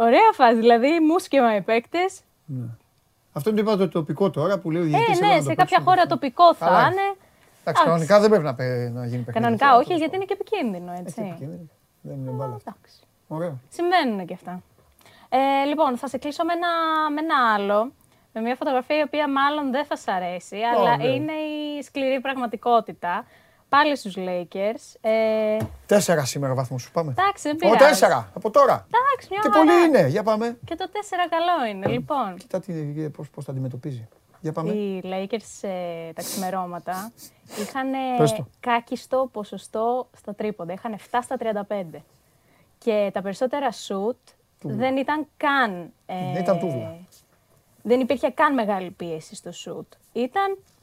Ωραία 0.00 0.30
φάση, 0.32 0.54
δηλαδή 0.54 1.00
μουσκεμα 1.00 1.56
οι 1.56 1.60
παίκτες. 1.62 2.20
Αυτό 3.32 3.50
είναι 3.50 3.62
το, 3.62 3.70
είπα, 3.70 3.78
το 3.80 3.88
τοπικό 3.88 4.30
τώρα 4.30 4.58
που 4.58 4.70
λέει 4.70 4.82
ο 4.82 4.84
Ε, 4.84 4.88
διαιτητής, 4.88 5.18
έλα 5.18 5.28
ναι, 5.28 5.32
να 5.34 5.38
το 5.38 5.48
σε 5.48 5.54
κάποια 5.54 5.64
παίξουμε. 5.76 5.90
χώρα 5.90 6.06
τοπικό 6.06 6.54
θα 6.54 6.66
Καλά. 6.66 6.80
είναι. 6.86 7.00
Εντάξει, 7.60 7.84
κανονικά 7.84 8.20
δεν 8.20 8.28
πρέπει 8.30 8.44
να, 8.44 8.54
πε- 8.54 8.68
να 8.68 9.06
γίνει 9.06 9.22
παιχνίδι. 9.22 9.32
Κανονικά 9.32 9.66
αυτό, 9.66 9.76
όχι, 9.78 9.86
τέλος 9.86 10.00
γιατί 10.00 10.16
είναι 10.16 10.24
και 10.24 10.32
επικίνδυνο, 10.40 10.86
πάντων. 10.86 11.00
έτσι. 11.06 11.20
Έχει 11.20 11.28
επικίνδυνο. 11.30 11.68
Δεν 12.00 12.16
είναι 12.16 12.30
μπάλα. 12.30 12.54
αυτό. 12.54 12.70
Εντάξει. 12.76 12.96
Ωραίο. 13.28 13.60
Συμβαίνουν 13.68 14.26
και 14.26 14.34
αυτά. 14.34 14.62
Ε, 15.28 15.64
λοιπόν, 15.64 15.96
θα 15.96 16.08
σε 16.08 16.18
κλείσω 16.18 16.44
με 16.44 16.52
ένα, 16.52 16.68
με 17.14 17.20
ένα 17.20 17.52
άλλο. 17.54 17.92
Με 18.32 18.40
μια 18.40 18.54
φωτογραφία 18.56 18.98
η 18.98 19.02
οποία 19.02 19.28
μάλλον 19.28 19.70
δεν 19.70 19.84
θα 19.84 19.96
σ' 19.96 20.08
αρέσει, 20.08 20.56
αλλά 20.74 20.96
ναι. 20.96 21.04
είναι 21.06 21.32
η 21.78 21.82
σκληρή 21.82 22.20
πραγματικότητα. 22.20 23.24
Πάλι 23.68 23.96
στους 23.96 24.14
Lakers. 24.16 24.94
Ε, 25.00 25.56
Τέσσερα 25.86 26.24
σήμερα 26.24 26.54
βαθμούς 26.54 26.82
σου 26.82 26.90
πάμε. 26.90 27.10
εντάξει, 27.18 27.42
δεν 27.48 27.54
Ω, 27.54 27.58
πειράζει. 27.58 27.78
τέσσερα 27.84 28.30
από 28.34 28.50
τώρα. 28.50 28.72
Εντάξει, 28.86 29.28
μια 29.30 29.40
Και 29.42 29.48
χαρά. 29.52 29.64
πολύ 29.64 29.84
είναι. 29.86 30.08
Για 30.08 30.22
πάμε. 30.22 30.58
Και 30.64 30.74
το 30.74 30.88
4 30.92 30.96
καλό 31.30 31.70
είναι, 31.70 31.86
λοιπόν. 31.86 32.36
Κοίτα 32.36 32.60
τι, 32.60 32.72
πώς, 33.10 33.30
πώς 33.30 33.44
τα 33.44 33.52
αντιμετωπίζει. 33.52 34.08
Για 34.40 34.52
πάμε. 34.52 34.72
Οι 34.72 35.00
Lakers 35.04 35.68
ε, 35.68 36.12
τα 36.12 36.22
ξημερώματα 36.22 37.12
είχαν 37.60 37.90
Πες 38.18 38.32
το. 38.32 38.46
κάκιστο 38.60 39.28
ποσοστό 39.32 40.08
στα 40.16 40.34
τρίποντα. 40.34 40.72
Είχαν 40.72 40.96
7 41.10 41.18
στα 41.22 41.36
35. 41.68 42.00
Και 42.78 43.10
τα 43.12 43.22
περισσότερα 43.22 43.72
σουτ 43.72 44.16
δεν 44.62 44.96
ήταν 44.96 45.26
καν... 45.36 45.92
ε, 46.06 46.32
Δεν 46.32 46.42
ήταν 46.42 46.58
τούβλα. 46.58 46.96
Δεν 47.82 48.00
υπήρχε 48.00 48.30
καν 48.30 48.54
μεγάλη 48.54 48.90
πίεση 48.90 49.34
στο 49.34 49.52
σουτ. 49.52 49.92
Ήταν 50.12 50.58
και 50.58 50.77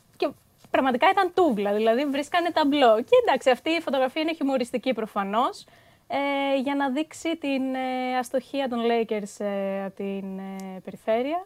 πραγματικά 0.76 1.10
ήταν 1.10 1.32
τούβλα, 1.34 1.74
δηλαδή 1.74 2.06
βρίσκανε 2.06 2.50
ταμπλό. 2.52 2.94
Και 3.08 3.16
εντάξει, 3.24 3.50
αυτή 3.50 3.70
η 3.70 3.82
φωτογραφία 3.82 4.22
είναι 4.22 4.34
χιουμοριστική 4.34 4.94
προφανώς, 4.94 5.66
ε, 6.08 6.18
για 6.66 6.76
να 6.76 6.90
δείξει 6.90 7.36
την 7.38 7.64
ε, 7.76 8.18
αστοχία 8.20 8.70
των 8.70 8.80
Lakers 8.92 9.34
ε, 9.46 9.84
από 9.86 9.96
την 9.96 10.26
ε, 10.40 10.80
περιφέρεια. 10.84 11.46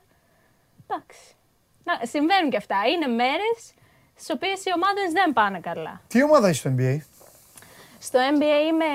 Εντάξει. 0.88 1.20
Να, 1.84 1.94
συμβαίνουν 2.06 2.50
και 2.50 2.58
αυτά. 2.58 2.76
Είναι 2.94 3.08
μέρες 3.08 3.58
στις 4.16 4.30
οποίες 4.36 4.66
οι 4.66 4.72
ομάδες 4.76 5.12
δεν 5.12 5.34
πάνε 5.34 5.60
καλά. 5.60 6.02
Τι 6.08 6.24
ομάδα 6.24 6.50
είσαι 6.50 6.60
στο 6.60 6.70
NBA. 6.78 6.98
Στο 8.02 8.20
NBA 8.34 8.68
είμαι 8.70 8.86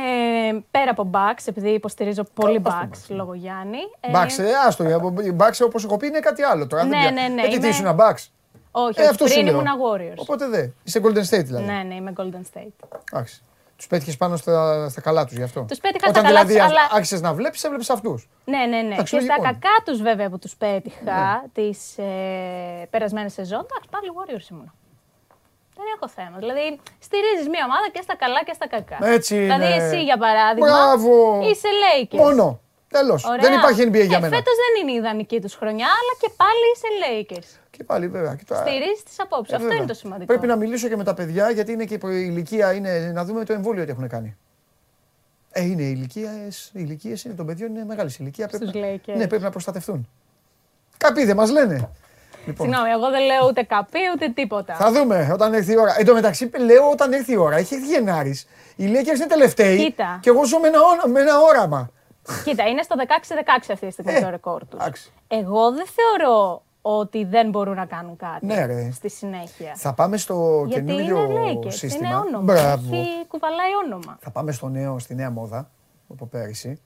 πέρα 0.71 0.91
από 0.91 1.11
Bucks, 1.15 1.43
επειδή 1.47 1.69
υποστηρίζω 1.69 2.23
πολύ 2.35 2.63
Ας 2.65 2.73
το 2.73 2.89
Bucks 2.91 3.15
λόγω 3.17 3.35
Γιάννη. 3.35 3.79
Ε, 4.01 4.11
Μπάξ, 4.11 4.39
ε, 4.39 4.45
άστο. 4.67 4.85
η 5.25 5.33
Μπάξ 5.33 5.61
όπως 5.61 5.85
έχω 5.85 5.97
πει 5.97 6.07
είναι 6.07 6.21
κάτι 6.21 6.43
άλλο 6.43 6.67
τώρα. 6.67 6.85
Ναι, 6.85 6.91
δεν 6.91 7.01
πια- 7.01 7.11
ναι, 7.29 7.35
ναι, 7.35 7.41
Ε, 7.43 7.45
τι, 7.45 7.51
τι 7.51 7.57
είμαι- 7.57 7.69
ήσουν 7.69 7.95
Μπάξ. 7.95 8.33
Όχι, 8.77 9.01
Ε, 9.01 9.03
όχι, 9.03 9.11
αυτός 9.11 9.29
σου 9.31 9.35
πριν 9.35 9.47
λέω. 9.47 9.61
ήμουν 9.61 9.67
Warriors. 9.83 10.17
Οπότε 10.17 10.47
δε. 10.47 10.67
Είσαι 10.85 11.01
Golden 11.05 11.25
State 11.31 11.45
δηλαδή. 11.45 11.65
Ναι, 11.65 11.83
ναι, 11.83 11.95
είμαι 11.95 12.13
Golden 12.17 12.59
State. 12.59 12.99
Εντάξει. 13.13 13.43
Τους 13.77 13.87
πέτυχες 13.87 14.17
πάνω 14.17 14.37
στα, 14.37 14.89
στα 14.89 15.01
καλά 15.01 15.25
τους 15.25 15.37
γι' 15.37 15.43
αυτό. 15.43 15.65
Τους 15.69 15.79
πέτυχα 15.79 16.09
Όταν 16.09 16.23
στα 16.23 16.33
καλά 16.33 16.45
δηλαδή 16.45 16.69
τους, 16.69 16.79
αλλά- 16.79 16.89
άρχισες 16.97 17.21
να 17.21 17.33
βλέπεις, 17.35 17.65
έβλεπες 17.65 17.91
αυτούς. 17.91 18.29
Ναι, 18.45 18.59
ναι, 18.59 18.81
ναι. 18.83 18.95
Εντάξει, 18.95 19.17
και 19.17 19.23
στα 19.23 19.35
λογικό. 19.37 19.53
κακά 19.61 19.75
τους 19.85 20.03
βέβαια 20.03 20.29
που 20.31 20.39
τους 20.39 20.55
πέτυχα 20.57 21.03
Ναι. 21.05 21.49
τις 21.53 21.99
ε, 21.99 22.87
περασμένες 22.91 23.33
σεζόν, 23.33 23.67
εντάξει, 23.69 23.89
πάλι 23.91 24.09
Warriors 24.17 24.51
ήμουνα. 24.51 24.73
Δεν 25.77 25.87
έχω 25.97 26.07
θέμα. 26.19 26.37
Δηλαδή, 26.39 26.67
στηρίζεις 27.07 27.47
μία 27.49 27.65
ομάδα 27.69 27.87
και 27.95 28.03
στα 28.03 28.15
καλά 28.17 28.41
και 28.45 28.53
στα 28.59 28.67
κακά. 28.75 28.99
Έτσι 29.17 29.35
Δηλαδή, 29.39 29.65
είναι. 29.67 29.75
εσύ 29.85 30.03
για 30.03 30.19
παράδειγμα, 30.25 30.67
Μπράβο. 30.69 31.13
είσαι 31.51 31.69
Lakers. 31.85 32.19
Μόνο. 32.25 32.61
Τέλος. 32.89 33.25
Ωραία. 33.25 33.41
Δεν 33.45 33.53
υπάρχει 33.59 33.81
NBA 33.89 34.07
για 34.13 34.17
ε, 34.17 34.21
μένα. 34.21 34.37
Φέτος 34.37 34.55
δεν 34.63 34.73
είναι 34.81 34.93
η 34.93 34.95
ιδανική 35.03 35.41
τους 35.41 35.55
χρονιά, 35.55 35.89
αλλά 35.99 36.13
και 36.23 36.31
πάλι 36.43 36.65
είσαι 36.73 36.89
Lakers. 37.05 37.51
Και 37.77 37.85
πάλι 37.85 38.09
βέβαια. 38.09 38.35
Και 38.35 38.45
τώρα- 38.49 38.61
Στηρίζεις 38.67 39.03
τις 39.03 39.21
απόψεις. 39.21 39.53
Ε, 39.53 39.57
Αυτό 39.57 39.67
βέβαια. 39.69 39.77
είναι 39.83 39.93
το 39.93 39.95
σημαντικό. 39.99 40.27
Πρέπει 40.27 40.47
να 40.47 40.57
μιλήσω 40.57 40.89
και 40.89 40.97
με 40.97 41.05
τα 41.05 41.15
παιδιά 41.15 41.51
γιατί 41.51 41.73
είναι 41.73 41.85
και 41.85 41.95
η 41.95 42.01
ηλικία. 42.05 42.73
Είναι, 42.73 43.11
να 43.15 43.25
δούμε 43.25 43.45
το 43.45 43.53
εμβόλιο 43.53 43.85
τι 43.85 43.91
έχουν 43.91 44.09
κάνει. 44.09 44.37
Ε, 45.51 45.63
είναι 45.65 45.83
οι 45.83 45.93
ηλικίες. 45.97 46.67
Οι 46.75 46.79
ηλικίες 46.83 47.25
είναι 47.25 47.35
των 47.35 47.47
παιδιών 47.47 47.71
είναι 47.71 47.85
μεγάλης 47.85 48.19
ηλικίας. 48.19 48.51
Στους 48.51 48.71
Πρέπει, 48.71 48.79
να- 48.79 49.15
Lakers. 49.15 49.19
ναι, 49.19 49.27
πρέπει 49.29 49.43
να 49.43 49.51
προστατευτούν. 49.51 50.09
Κάποιοι 50.97 51.25
δεν 51.25 51.37
μας 51.37 51.51
λένε. 51.51 51.91
Λοιπόν, 52.47 52.67
Συγγνώμη, 52.67 52.91
εγώ 52.91 53.11
δεν 53.11 53.25
λέω 53.25 53.47
ούτε 53.49 53.63
καπί 53.63 53.99
ούτε 54.15 54.29
τίποτα. 54.29 54.75
θα 54.75 54.93
δούμε 54.93 55.31
όταν 55.33 55.55
έρθει 55.55 55.73
η 55.73 55.79
ώρα. 55.79 55.95
Εν 55.99 56.07
τω 56.07 56.15
μεταξύ, 56.15 56.51
λέω 56.59 56.91
όταν 56.91 57.13
έρθει 57.13 57.33
η 57.33 57.37
ώρα. 57.37 57.57
Έχει 57.57 57.75
έρθει 57.75 57.87
Γενάρη. 57.87 58.41
Οι 58.77 58.85
Lakers 58.93 59.17
είναι 59.17 59.27
τελευταίοι. 59.29 59.77
Κοίτα. 59.85 60.19
Και 60.23 60.29
εγώ 60.31 60.45
ζω 60.47 60.59
με 60.59 60.69
ένα, 60.69 60.79
όνα- 60.83 61.09
με 61.09 61.21
ένα 61.21 61.41
όραμα. 61.41 61.91
Κοίτα, 62.45 62.67
είναι 62.69 62.83
στο 62.83 62.95
16-16 62.97 63.73
αυτή 63.73 63.87
τη 63.87 63.93
στιγμή 63.93 64.13
Ε, 64.13 64.21
το 64.21 64.31
ρεκόρ 64.31 64.61
τους. 64.67 64.81
εντάξει. 64.81 65.13
Εγώ 65.29 65.73
δεν 65.73 65.85
θεωρώ 65.87 66.63
ότι 66.87 67.25
δεν 67.25 67.51
μπορούν 67.51 67.75
να 67.75 67.87
κάνουν 67.87 68.17
κάτι 68.17 68.47
Ναι, 68.47 68.67
ρε. 68.67 68.91
στη 68.91 69.09
συνέχεια. 69.11 69.73
Θα 69.77 69.93
πάμε 69.95 70.17
στο 70.17 70.65
Γιατί 70.69 70.85
καινούριο 70.85 71.23
είναι 71.31 71.59
Lakers, 71.65 71.73
σύστημα. 71.73 72.09
είναι 72.09 72.17
όνομα. 72.17 72.41
Μπράβο. 72.53 72.97
Έχει 72.97 73.27
κουβαλάει 73.29 73.71
όνομα. 73.85 74.17
Θα 74.21 74.31
πάμε 74.31 74.53
στο 74.53 74.69
νέο, 74.69 74.99
στη 74.99 75.15
νέα 75.15 75.31
μόδα 75.31 75.71
από 76.11 76.27
πέρυσι. 76.27 76.81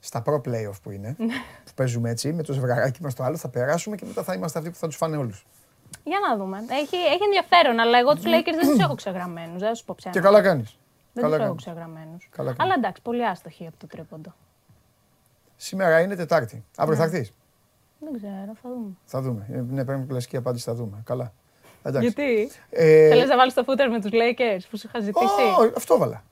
Στα 0.00 0.22
pro 0.26 0.34
playoff 0.34 0.80
που 0.82 0.90
είναι. 0.90 1.16
που 1.64 1.72
παίζουμε 1.74 2.10
έτσι 2.10 2.32
με 2.32 2.42
το 2.42 2.52
ζευγαράκι 2.52 3.02
μας 3.02 3.14
το 3.14 3.22
άλλο. 3.22 3.36
Θα 3.36 3.48
περάσουμε 3.48 3.96
και 3.96 4.04
μετά 4.06 4.22
θα 4.22 4.34
είμαστε 4.34 4.58
αυτοί 4.58 4.70
που 4.70 4.76
θα 4.76 4.86
τους 4.86 4.96
φάνε 4.96 5.16
όλους. 5.16 5.46
Για 6.04 6.18
να 6.28 6.36
δούμε. 6.36 6.56
Έχει, 6.70 6.96
έχει 6.96 7.22
ενδιαφέρον, 7.24 7.78
αλλά 7.78 7.98
εγώ 7.98 8.14
τους 8.14 8.24
Lakers 8.24 8.54
δεν 8.60 8.68
τους 8.70 8.78
έχω 8.78 8.94
ξεγραμμένους. 8.94 9.58
Δεν 9.60 9.68
θα 9.68 9.74
σου 9.74 9.84
πω 9.84 9.94
ψέματα. 9.96 10.20
Και 10.20 10.26
καλά 10.26 10.42
κάνεις. 10.42 10.78
Δεν 11.12 11.22
καλά 11.22 11.36
τους 11.36 11.44
έχω 11.46 11.54
κάνεις. 11.54 11.64
ξεγραμμένους. 11.64 12.28
Καλά 12.30 12.46
κάνεις. 12.52 12.62
Αλλά 12.62 12.74
εντάξει, 12.74 13.02
πολύ 13.02 13.26
άστοχοι 13.26 13.66
από 13.66 13.76
το 13.78 13.86
τρίποντο. 13.86 14.34
Σήμερα 15.56 16.00
είναι 16.00 16.14
Τετάρτη. 16.16 16.64
Αύριο 16.76 16.96
θα 16.96 17.02
έρθεις. 17.04 17.32
Δεν 17.98 18.12
ξέρω, 18.16 18.52
θα 18.62 18.68
δούμε. 18.68 18.90
Θα 19.04 19.20
δούμε. 19.20 19.46
Ε, 19.52 19.60
Ναι, 19.70 19.84
πρέπει 19.84 20.06
κλασική 20.06 20.36
απάντηση. 20.36 20.64
Θα 20.64 20.74
δούμε. 20.74 21.02
Καλά. 21.04 21.32
Εντάξει. 21.82 22.06
Γιατί; 22.08 22.50
Ε, 22.70 23.08
Θέλεις 23.08 23.28
να 23.28 23.36
βάλεις 23.36 23.54
το 23.54 23.64
φούτερ 23.64 23.90
με 23.90 24.00
τους 24.00 24.10
Lakers 24.12 24.60
που 24.70 24.76
σου 24.78 24.86
είχα 24.88 25.00
ζητήσει; 25.00 25.24
Ω, 25.60 25.72
αυτό 25.76 25.98
βάλα. 25.98 26.22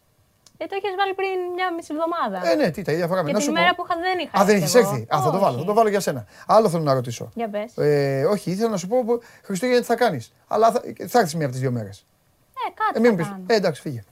Ε, 0.59 0.66
το 0.66 0.74
έχεις 0.82 0.95
βάλει 0.99 1.15
πριν 1.15 1.28
μια 1.55 1.74
μισή 1.74 1.95
εβδομάδα. 1.95 2.51
Ε, 2.51 2.55
ναι, 2.55 2.70
τι 2.70 2.82
τα 2.82 2.93
ίδια 2.93 3.07
φορά. 3.07 3.20
Και 3.24 3.27
Να 3.27 3.39
την 3.39 3.47
σου 3.47 3.53
μέρα 3.53 3.74
πω. 3.74 3.74
που 3.74 3.89
είχα 3.91 4.01
δεν 4.01 4.19
είχα. 4.19 4.41
Α, 4.41 4.45
δεν 4.45 4.59
κι 4.59 4.65
έχει 4.65 4.77
εγώ. 4.77 4.89
έρθει. 4.91 5.07
Α, 5.15 5.20
θα 5.23 5.31
το 5.31 5.39
βάλω. 5.39 5.53
Όχι. 5.55 5.59
Θα 5.61 5.65
το 5.65 5.74
βάλω 5.74 5.89
για 5.89 6.01
σένα. 6.01 6.27
Άλλο 6.47 6.69
θέλω 6.69 6.82
να 6.82 6.93
ρωτήσω. 6.95 7.31
Για 7.35 7.49
πες. 7.49 7.77
Ε, 7.77 8.24
όχι, 8.24 8.51
ήθελα 8.51 8.69
να 8.69 8.77
σου 8.77 8.86
πω 8.89 9.05
που- 9.05 9.20
Χριστούγεννα 9.43 9.81
τι 9.81 9.86
θα 9.86 9.95
κάνεις. 9.97 10.32
Αλλά 10.49 10.70
θα, 10.73 10.81
θα 11.07 11.19
έρθεις 11.19 11.35
μία 11.35 11.45
από 11.45 11.53
τις 11.53 11.61
δύο 11.61 11.70
μέρες. 11.70 12.07
Ε, 12.69 12.70
κάτι 12.74 12.99
Ε, 12.99 13.01
μην 13.01 13.11
θα 13.11 13.16
πεις. 13.16 13.27
κάνω. 13.28 13.45
Ε, 13.47 13.55
εντάξει, 13.55 13.81
φύγε. 13.81 14.03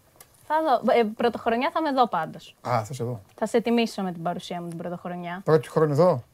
Θα 0.46 0.54
δω. 0.84 0.92
Ε, 1.00 1.04
πρωτοχρονιά 1.16 1.70
θα 1.72 1.82
με 1.82 1.92
δω 1.92 2.08
πάντως. 2.08 2.56
Α, 2.68 2.84
θα 2.84 2.94
σε 2.94 3.04
δω. 3.04 3.20
Θα 3.34 3.46
σε 3.46 3.60
τιμήσω 3.60 4.02
με 4.02 4.12
την 4.12 4.22
παρουσία 4.22 4.60
μου 4.60 4.68
την 4.68 4.78
πρωτοχρονιά. 4.78 5.40
Πρώτη 5.44 5.68
χρόνο 5.68 5.92
εδώ; 5.92 6.24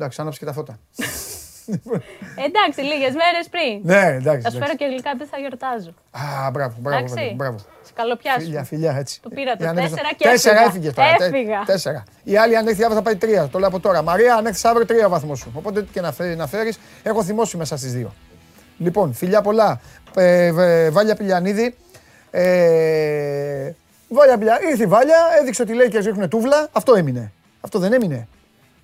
Εντάξει, 0.00 0.20
άναψε 0.20 0.38
και 0.38 0.44
τα 0.44 0.52
φώτα. 0.52 0.78
Ε, 2.36 2.44
εντάξει, 2.48 2.80
λίγες 2.90 3.14
μέρες 3.22 3.46
πριν. 3.54 3.72
ναι, 3.82 4.14
εντάξει. 4.16 4.40
Θα 4.40 4.50
σου 4.50 4.58
φέρω 4.62 4.72
εντάξει. 4.72 4.76
και 4.76 4.84
γλυκά 4.84 5.10
επειδή 5.14 5.28
θα 5.30 5.38
γιορτάζω. 5.38 5.92
Α, 6.10 6.50
μπράβο, 6.50 6.74
μπράβο. 6.78 6.96
Εντάξει. 6.98 7.14
παιδί, 7.14 7.34
μπράβο. 7.34 7.58
Σε 7.82 7.92
καλοπιάσου. 7.94 8.40
Φιλιά, 8.40 8.64
φιλιά, 8.64 8.92
έτσι. 8.98 9.20
Το 9.22 9.28
πήρα 9.28 9.50
το 9.56 9.62
Για 9.64 9.72
να 9.72 9.80
τέσσερα 9.80 10.00
έρθω- 10.00 10.16
και 10.16 10.24
Τέσσερα 10.28 10.54
έφυγα. 10.60 10.68
έφυγες 10.70 10.94
τώρα. 10.94 11.14
τε- 11.16 11.26
Έφυγα. 11.34 11.62
Τέσσερα. 11.66 12.02
Η 12.24 12.36
άλλη 12.36 12.56
αν 12.56 12.66
έρθει 12.66 12.82
αύριο 12.82 12.96
θα 12.98 13.02
πάει 13.02 13.16
τρία. 13.16 13.48
Το 13.48 13.58
λέω 13.58 13.68
από 13.68 13.80
τώρα. 13.80 14.02
Μαρία, 14.02 14.34
αν 14.34 14.46
έρθεις 14.46 14.64
αύριο 14.64 14.86
τρία 14.86 15.08
βαθμός 15.08 15.38
σου. 15.38 15.52
Οπότε 15.56 15.82
τι 15.82 15.92
και 15.92 16.00
να, 16.00 16.12
φέρει, 16.12 16.36
να 16.36 16.46
φέρεις, 16.46 16.78
έχω 17.02 17.22
θυμώσει 17.24 17.56
μέσα 17.56 17.76
στις 17.76 17.92
δύο. 17.92 18.14
Λοιπόν, 18.78 19.12
φιλιά 19.14 19.40
πολλά. 19.42 19.80
Ε, 20.14 20.46
ε, 20.46 20.90
Βάλια 20.90 21.14
Πηλιανίδη. 21.16 21.74
Ε, 22.30 23.72
Βάλια 24.08 24.38
Πηλιανίδη. 24.38 24.70
Ήρθε 24.70 24.82
η 24.82 24.86
Βάλια, 24.86 25.16
έδειξε 25.40 25.62
ότι 25.62 25.72
οι 25.72 25.76
Lakers 25.80 26.02
ρίχνουν 26.04 26.28
τούβλα. 26.28 26.68
Αυτό 26.72 26.94
έμεινε. 26.94 27.32
Αυτό 27.60 27.78
δεν 27.78 27.92
έμεινε. 27.92 28.28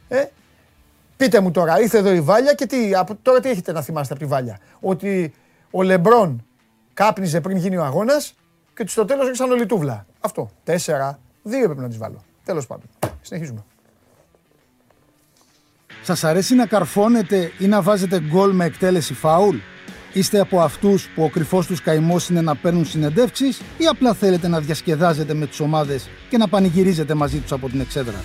Ε, 0.09 0.24
Πείτε 1.16 1.40
μου 1.40 1.51
τώρα, 1.51 1.80
ήρθε 1.80 1.98
εδώ 1.98 2.12
η 2.12 2.20
Βάλια 2.20 2.55
και 2.55 2.66
τι, 2.66 2.94
από, 2.94 3.16
τώρα 3.22 3.40
τι 3.40 3.48
έχετε 3.48 3.72
να 3.72 3.82
θυμάστε 3.82 4.14
από 4.14 4.22
τη 4.22 4.28
Βάλια; 4.28 4.59
Ότι 4.80 5.34
ο 5.70 5.82
Λεμπρόν 5.82 6.44
κάπνιζε 6.94 7.40
πριν 7.40 7.56
γίνει 7.56 7.76
ο 7.76 7.84
αγώνας 7.84 8.34
και 8.74 8.82
ότι 8.82 8.90
στο 8.90 9.05
τέλος 9.05 9.26
ρίξαν 9.26 9.51
όλη 9.51 9.66
τούβλα. 9.66 10.06
Αυτό. 10.20 10.51
Τέσσερα. 10.64 11.18
Δύο 11.43 11.62
έπρεπε 11.62 11.80
να 11.80 11.88
τις 11.88 11.98
βάλω. 11.98 12.24
Τέλος 12.44 12.66
πάντων. 12.66 12.86
Συνεχίζουμε. 13.22 13.64
Σας 16.02 16.24
αρέσει 16.24 16.55
να 16.55 16.66
καρφώνετε 16.66 17.52
ή 17.59 17.66
να 17.66 17.82
βάζετε 17.82 18.20
γκολ 18.20 18.55
με 18.55 18.64
εκτέλεση 18.64 19.14
φάουλ; 19.14 19.56
Είστε 20.12 20.40
από 20.40 20.60
αυτούς 20.60 21.09
που 21.09 21.22
ο 21.22 21.28
κρυφός 21.28 21.66
τους 21.66 21.82
καημός 21.82 22.28
είναι 22.28 22.40
να 22.40 22.56
παίρνουν 22.56 22.84
συνεντεύξεις 22.84 23.60
ή 23.78 23.86
απλά 23.90 24.14
θέλετε 24.14 24.48
να 24.48 24.60
διασκεδάζετε 24.60 25.34
με 25.34 25.47
τις 25.47 25.60
ομάδες 25.60 26.09
και 26.28 26.36
να 26.36 26.48
πανηγυρίζετε 26.48 27.14
μαζί 27.14 27.38
τους 27.38 27.52
από 27.52 27.68
την 27.68 27.80
εξέδρα; 27.80 28.24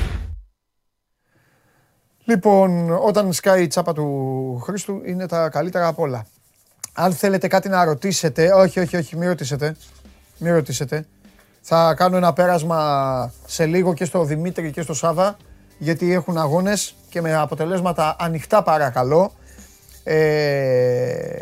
Λοιπόν, 2.31 2.91
όταν 2.91 3.33
σκάει 3.33 3.63
η 3.63 3.67
τσάπα 3.67 3.93
του 3.93 4.59
Χρήστου 4.63 5.01
είναι 5.05 5.27
τα 5.27 5.49
καλύτερα 5.49 5.87
απ' 5.87 5.99
όλα. 5.99 6.25
Αν 6.93 7.13
θέλετε 7.13 7.47
κάτι 7.47 7.69
να 7.69 7.83
ρωτήσετε, 7.83 8.53
όχι, 8.53 8.79
όχι, 8.79 8.97
όχι, 8.97 9.17
μην 9.17 9.27
ρωτήσετε. 9.27 9.75
Μην 10.37 10.53
ρωτήσετε. 10.53 11.05
Θα 11.61 11.93
κάνω 11.93 12.17
ένα 12.17 12.33
πέρασμα 12.33 13.33
σε 13.45 13.65
λίγο 13.65 13.93
και 13.93 14.05
στο 14.05 14.23
Δημήτρη 14.23 14.71
και 14.71 14.81
στο 14.81 14.93
Σάβα, 14.93 15.37
γιατί 15.77 16.13
έχουν 16.13 16.37
αγώνες 16.37 16.95
και 17.09 17.21
με 17.21 17.35
αποτελέσματα 17.35 18.15
ανοιχτά 18.19 18.63
παρακαλώ. 18.63 19.31
Ε, 20.03 21.41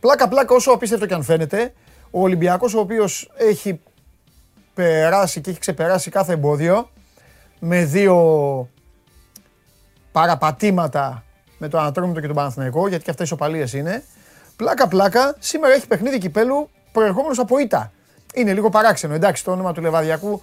πλάκα 0.00 0.28
πλάκα 0.28 0.54
όσο 0.54 0.70
απίστευτο 0.72 1.06
και 1.06 1.14
αν 1.14 1.22
φαίνεται, 1.22 1.72
ο 2.10 2.20
Ολυμπιακός 2.20 2.74
ο 2.74 2.78
οποίος 2.78 3.30
έχει 3.36 3.80
περάσει 4.74 5.40
και 5.40 5.50
έχει 5.50 5.58
ξεπεράσει 5.58 6.10
κάθε 6.10 6.32
εμπόδιο 6.32 6.90
με 7.58 7.84
δύο 7.84 8.16
παραπατήματα 10.12 11.24
με 11.58 11.68
τον 11.68 11.80
Ανατρόμητο 11.80 12.20
και 12.20 12.26
τον 12.26 12.36
Παναθηναϊκό, 12.36 12.88
γιατί 12.88 13.04
και 13.04 13.10
αυτά 13.10 13.22
ισοπαλίε 13.22 13.66
είναι. 13.72 14.04
Πλάκα 14.56 14.88
πλάκα, 14.88 15.36
σήμερα 15.38 15.74
έχει 15.74 15.86
παιχνίδι 15.86 16.18
κυπέλου 16.18 16.70
προερχόμενος 16.92 17.38
από 17.38 17.58
ήττα. 17.58 17.92
Είναι 18.34 18.52
λίγο 18.52 18.68
παράξενο. 18.68 19.14
Εντάξει, 19.14 19.44
το 19.44 19.50
όνομα 19.50 19.72
του 19.72 19.80
Λεβαδιακού, 19.80 20.42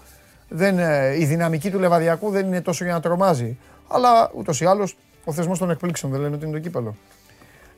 δεν, 0.49 0.79
ε, 0.79 1.19
η 1.19 1.25
δυναμική 1.25 1.71
του 1.71 1.79
Λεβαδιακού 1.79 2.29
δεν 2.29 2.45
είναι 2.45 2.61
τόσο 2.61 2.83
για 2.83 2.93
να 2.93 2.99
τρομάζει. 2.99 3.57
Αλλά 3.87 4.31
ούτως 4.35 4.61
ή 4.61 4.65
άλλως 4.65 4.97
ο 5.25 5.33
θεσμός 5.33 5.59
των 5.59 5.69
εκπλήξεων 5.69 6.11
δεν 6.11 6.21
λένε 6.21 6.35
ότι 6.35 6.45
είναι 6.45 6.53
το 6.53 6.59
κύπελο. 6.59 6.95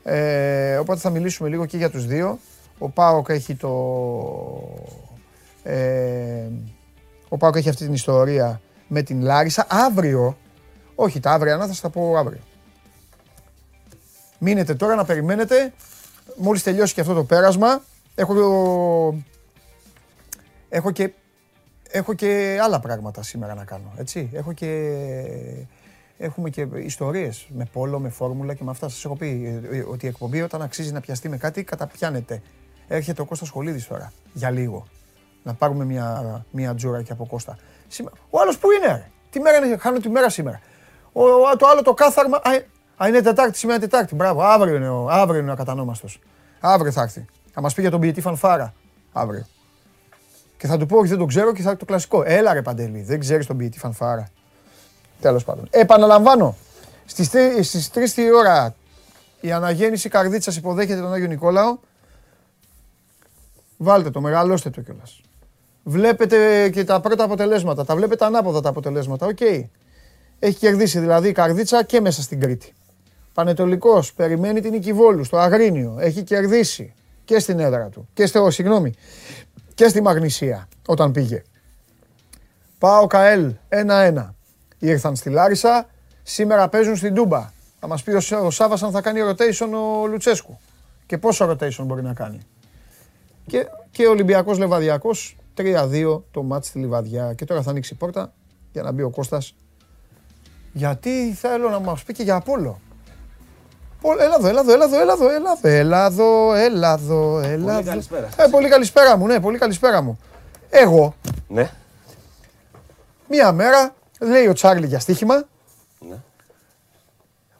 Ε, 0.02 0.76
οπότε 0.76 1.00
θα 1.00 1.10
μιλήσουμε 1.10 1.48
λίγο 1.48 1.66
και 1.66 1.76
για 1.76 1.90
τους 1.90 2.06
δύο. 2.06 2.38
Ο 2.78 2.88
Πάοκ 2.88 3.28
έχει 3.28 3.54
το. 3.54 3.68
Ε, 5.62 6.48
ο 7.28 7.36
Πάοκ 7.36 7.56
έχει 7.56 7.68
αυτή 7.68 7.84
την 7.84 7.92
ιστορία 7.92 8.60
με 8.88 9.02
την 9.02 9.22
Λάρισα. 9.22 9.66
Αύριο, 9.68 10.36
όχι 11.02 11.20
τα 11.20 11.30
αύριο, 11.30 11.58
θα 11.58 11.66
σας 11.66 11.80
τα 11.80 11.90
πω 11.90 12.16
αύριο. 12.16 12.40
Μείνετε 14.38 14.74
τώρα 14.74 14.94
να 14.94 15.04
περιμένετε. 15.04 15.72
Μόλις 16.36 16.62
τελειώσει 16.62 16.94
και 16.94 17.00
αυτό 17.00 17.14
το 17.14 17.24
πέρασμα, 17.24 17.82
έχω, 18.14 18.34
έχω 20.68 20.90
και 20.90 21.12
έχω 21.90 22.14
και 22.14 22.58
άλλα 22.62 22.80
πράγματα 22.80 23.22
σήμερα 23.22 23.54
να 23.54 23.64
κάνω, 23.64 23.92
έτσι. 23.96 24.30
Έχω 24.32 24.52
και, 24.52 24.66
έχουμε 26.18 26.50
και 26.50 26.66
ιστορίες 26.76 27.46
με 27.48 27.64
πόλο, 27.72 27.98
με 27.98 28.08
φόρμουλα 28.08 28.54
και 28.54 28.64
με 28.64 28.70
αυτά. 28.70 28.88
Σας 28.88 29.04
έχω 29.04 29.16
πει 29.16 29.60
ε, 29.70 29.84
ότι 29.90 30.06
η 30.06 30.08
εκπομπή 30.08 30.42
όταν 30.42 30.62
αξίζει 30.62 30.92
να 30.92 31.00
πιαστεί 31.00 31.28
με 31.28 31.36
κάτι, 31.36 31.64
καταπιάνεται. 31.64 32.42
Έρχεται 32.88 33.22
ο 33.22 33.24
Κώστας 33.24 33.48
Σχολίδης 33.48 33.86
τώρα, 33.86 34.12
για 34.32 34.50
λίγο. 34.50 34.86
Να 35.42 35.54
πάρουμε 35.54 35.84
μια, 35.84 36.44
μια 36.50 36.74
τζούρα 36.74 37.02
και 37.02 37.12
από 37.12 37.26
Κώστα. 37.26 37.58
Ο 38.30 38.40
άλλος 38.40 38.58
που 38.58 38.70
είναι, 38.70 38.86
ρε; 38.86 39.10
Τι 39.30 39.40
μέρα 39.40 39.66
είναι, 39.66 39.76
χάνω 39.76 39.98
τη 39.98 40.08
μέρα 40.08 40.28
σήμερα. 40.30 40.60
Ο, 41.12 41.56
το 41.58 41.66
άλλο 41.66 41.82
το 41.82 41.94
κάθαρμα, 41.94 42.36
α, 42.36 42.50
α, 42.96 43.08
είναι 43.08 43.20
Τετάρτη, 43.20 43.58
σήμερα 43.58 43.78
Τετάρτη. 43.78 44.14
Μπράβο, 44.14 44.42
αύριο 44.42 44.74
είναι 44.74 44.88
ο, 44.88 45.08
αύριο 45.10 45.40
είναι 45.40 45.50
ο 45.50 45.52
ακατανόμαστος. 45.52 46.20
Αύριο 46.60 46.92
θα 46.92 47.02
έρθει. 47.02 47.24
Θα 47.52 47.60
μας 47.60 47.74
πει 47.74 47.80
για 47.80 47.90
τον 47.90 48.00
ποιητή 48.00 48.20
Φανφάρα. 48.20 48.74
Αύριο. 49.12 49.46
Και 50.56 50.66
θα 50.66 50.76
του 50.76 50.86
πω 50.86 50.98
ότι 50.98 51.08
δεν 51.08 51.18
το 51.18 51.24
ξέρω 51.24 51.52
και 51.52 51.62
θα 51.62 51.76
το 51.76 51.84
κλασικό. 51.84 52.22
Έλα 52.26 52.52
ρε 52.52 52.62
Παντελή, 52.62 53.02
δεν 53.02 53.20
ξέρεις 53.20 53.46
τον 53.46 53.56
ποιητή 53.56 53.78
Φανφάρα. 53.78 54.28
Τέλος 55.20 55.44
πάντων. 55.44 55.66
Επαναλαμβάνω, 55.70 56.56
στις 57.06 57.90
3 57.94 58.16
η 58.16 58.32
ώρα 58.32 58.74
η 59.40 59.52
Αναγέννηση 59.52 60.08
Καρδίτσα 60.08 60.52
υποδέχεται 60.56 61.00
τον 61.00 61.12
Άγιο 61.12 61.26
Νικόλαο. 61.26 61.78
Βάλτε 63.76 64.10
το, 64.10 64.20
μεγαλώστε 64.20 64.70
το 64.70 64.80
κιόλας. 64.80 65.20
Βλέπετε 65.84 66.68
και 66.70 66.84
τα 66.84 67.00
πρώτα 67.00 67.24
αποτελέσματα. 67.24 67.84
Τα 67.84 67.96
βλέπετε 67.96 68.24
ανάποδα 68.24 68.60
τα 68.60 68.68
αποτελέσματα. 68.68 69.26
Οκ. 69.26 69.38
Έχει 70.42 70.58
κερδίσει 70.58 70.98
δηλαδή 70.98 71.28
η 71.28 71.32
καρδίτσα 71.32 71.84
και 71.84 72.00
μέσα 72.00 72.22
στην 72.22 72.40
Κρήτη. 72.40 72.72
Πανετολικός 73.34 74.12
περιμένει 74.12 74.60
την 74.60 74.74
Οικηβόλου 74.74 75.24
στο 75.24 75.36
Αγρίνιο. 75.36 75.96
Έχει 76.00 76.22
κερδίσει 76.22 76.94
και 77.24 77.38
στην 77.38 77.58
έδρα 77.58 77.88
του. 77.88 78.08
Και 78.12 78.26
στο, 78.26 78.50
συγγνώμη, 78.50 78.94
και 79.74 79.88
στη 79.88 80.02
Μαγνησία 80.02 80.68
όταν 80.86 81.12
πήγε. 81.12 81.42
Πάω 82.78 83.06
ΚΑΕΛ 83.06 83.54
1-1. 83.68 84.34
Ήρθαν 84.78 85.16
στη 85.16 85.30
Λάρισα, 85.30 85.86
σήμερα 86.22 86.68
παίζουν 86.68 86.96
στην 86.96 87.14
Τούμπα. 87.14 87.52
Θα 87.80 87.86
μας 87.86 88.02
πει 88.02 88.10
ο 88.34 88.50
Σάβας 88.50 88.82
αν 88.82 88.90
θα 88.90 89.00
κάνει 89.00 89.20
rotation 89.22 89.68
ο 90.02 90.06
Λουτσέσκου. 90.06 90.58
Και 91.06 91.18
πόσο 91.18 91.50
rotation 91.50 91.84
μπορεί 91.84 92.02
να 92.02 92.14
κάνει. 92.14 92.40
Και, 93.46 93.66
και 93.90 94.06
ο 94.06 94.10
Ολυμπιακός 94.10 94.58
Λεβαδιακός 94.58 95.36
3-2 95.56 96.22
το 96.30 96.42
μάτς 96.42 96.66
στη 96.66 96.78
Λιβαδιά. 96.78 97.34
Και 97.34 97.44
τώρα 97.44 97.62
θα 97.62 97.70
ανοίξει 97.70 97.94
η 97.94 97.96
πόρτα 97.96 98.32
για 98.72 98.82
να 98.82 98.92
μπει 98.92 99.02
ο 99.02 99.10
Κώστας. 99.10 99.54
Γιατί 100.72 101.32
θέλω 101.32 101.68
να 101.68 101.78
μας 101.78 102.02
πει 102.02 102.12
και 102.12 102.22
για 102.22 102.34
Απόλλω. 102.34 102.80
Έλα 104.20 104.34
εδώ, 104.38 104.48
έλα 104.48 104.60
εδώ, 104.60 104.72
έλα 104.72 104.84
εδώ, 104.84 105.00
έλα 105.00 105.12
εδώ, 105.12 105.28
έλα 105.68 106.06
εδώ, 106.06 106.54
έλα 106.54 106.92
εδώ, 106.94 107.40
έλα 107.40 107.72
εδώ. 107.72 107.72
Πολύ 107.72 107.84
καλησπέρα. 107.84 108.28
Ε, 108.36 108.46
πολύ 108.50 108.68
καλησπέρα 108.68 109.16
μου, 109.16 109.26
ναι, 109.26 109.40
πολύ 109.40 109.58
καλησπέρα 109.58 110.02
μου. 110.02 110.18
Εγώ, 110.70 111.14
ναι. 111.48 111.70
μία 113.28 113.52
μέρα, 113.52 113.94
λέει 114.20 114.46
ο 114.46 114.52
Τσάρλι 114.52 114.86
για 114.86 114.98
στοίχημα. 114.98 115.44
Ναι. 115.98 116.16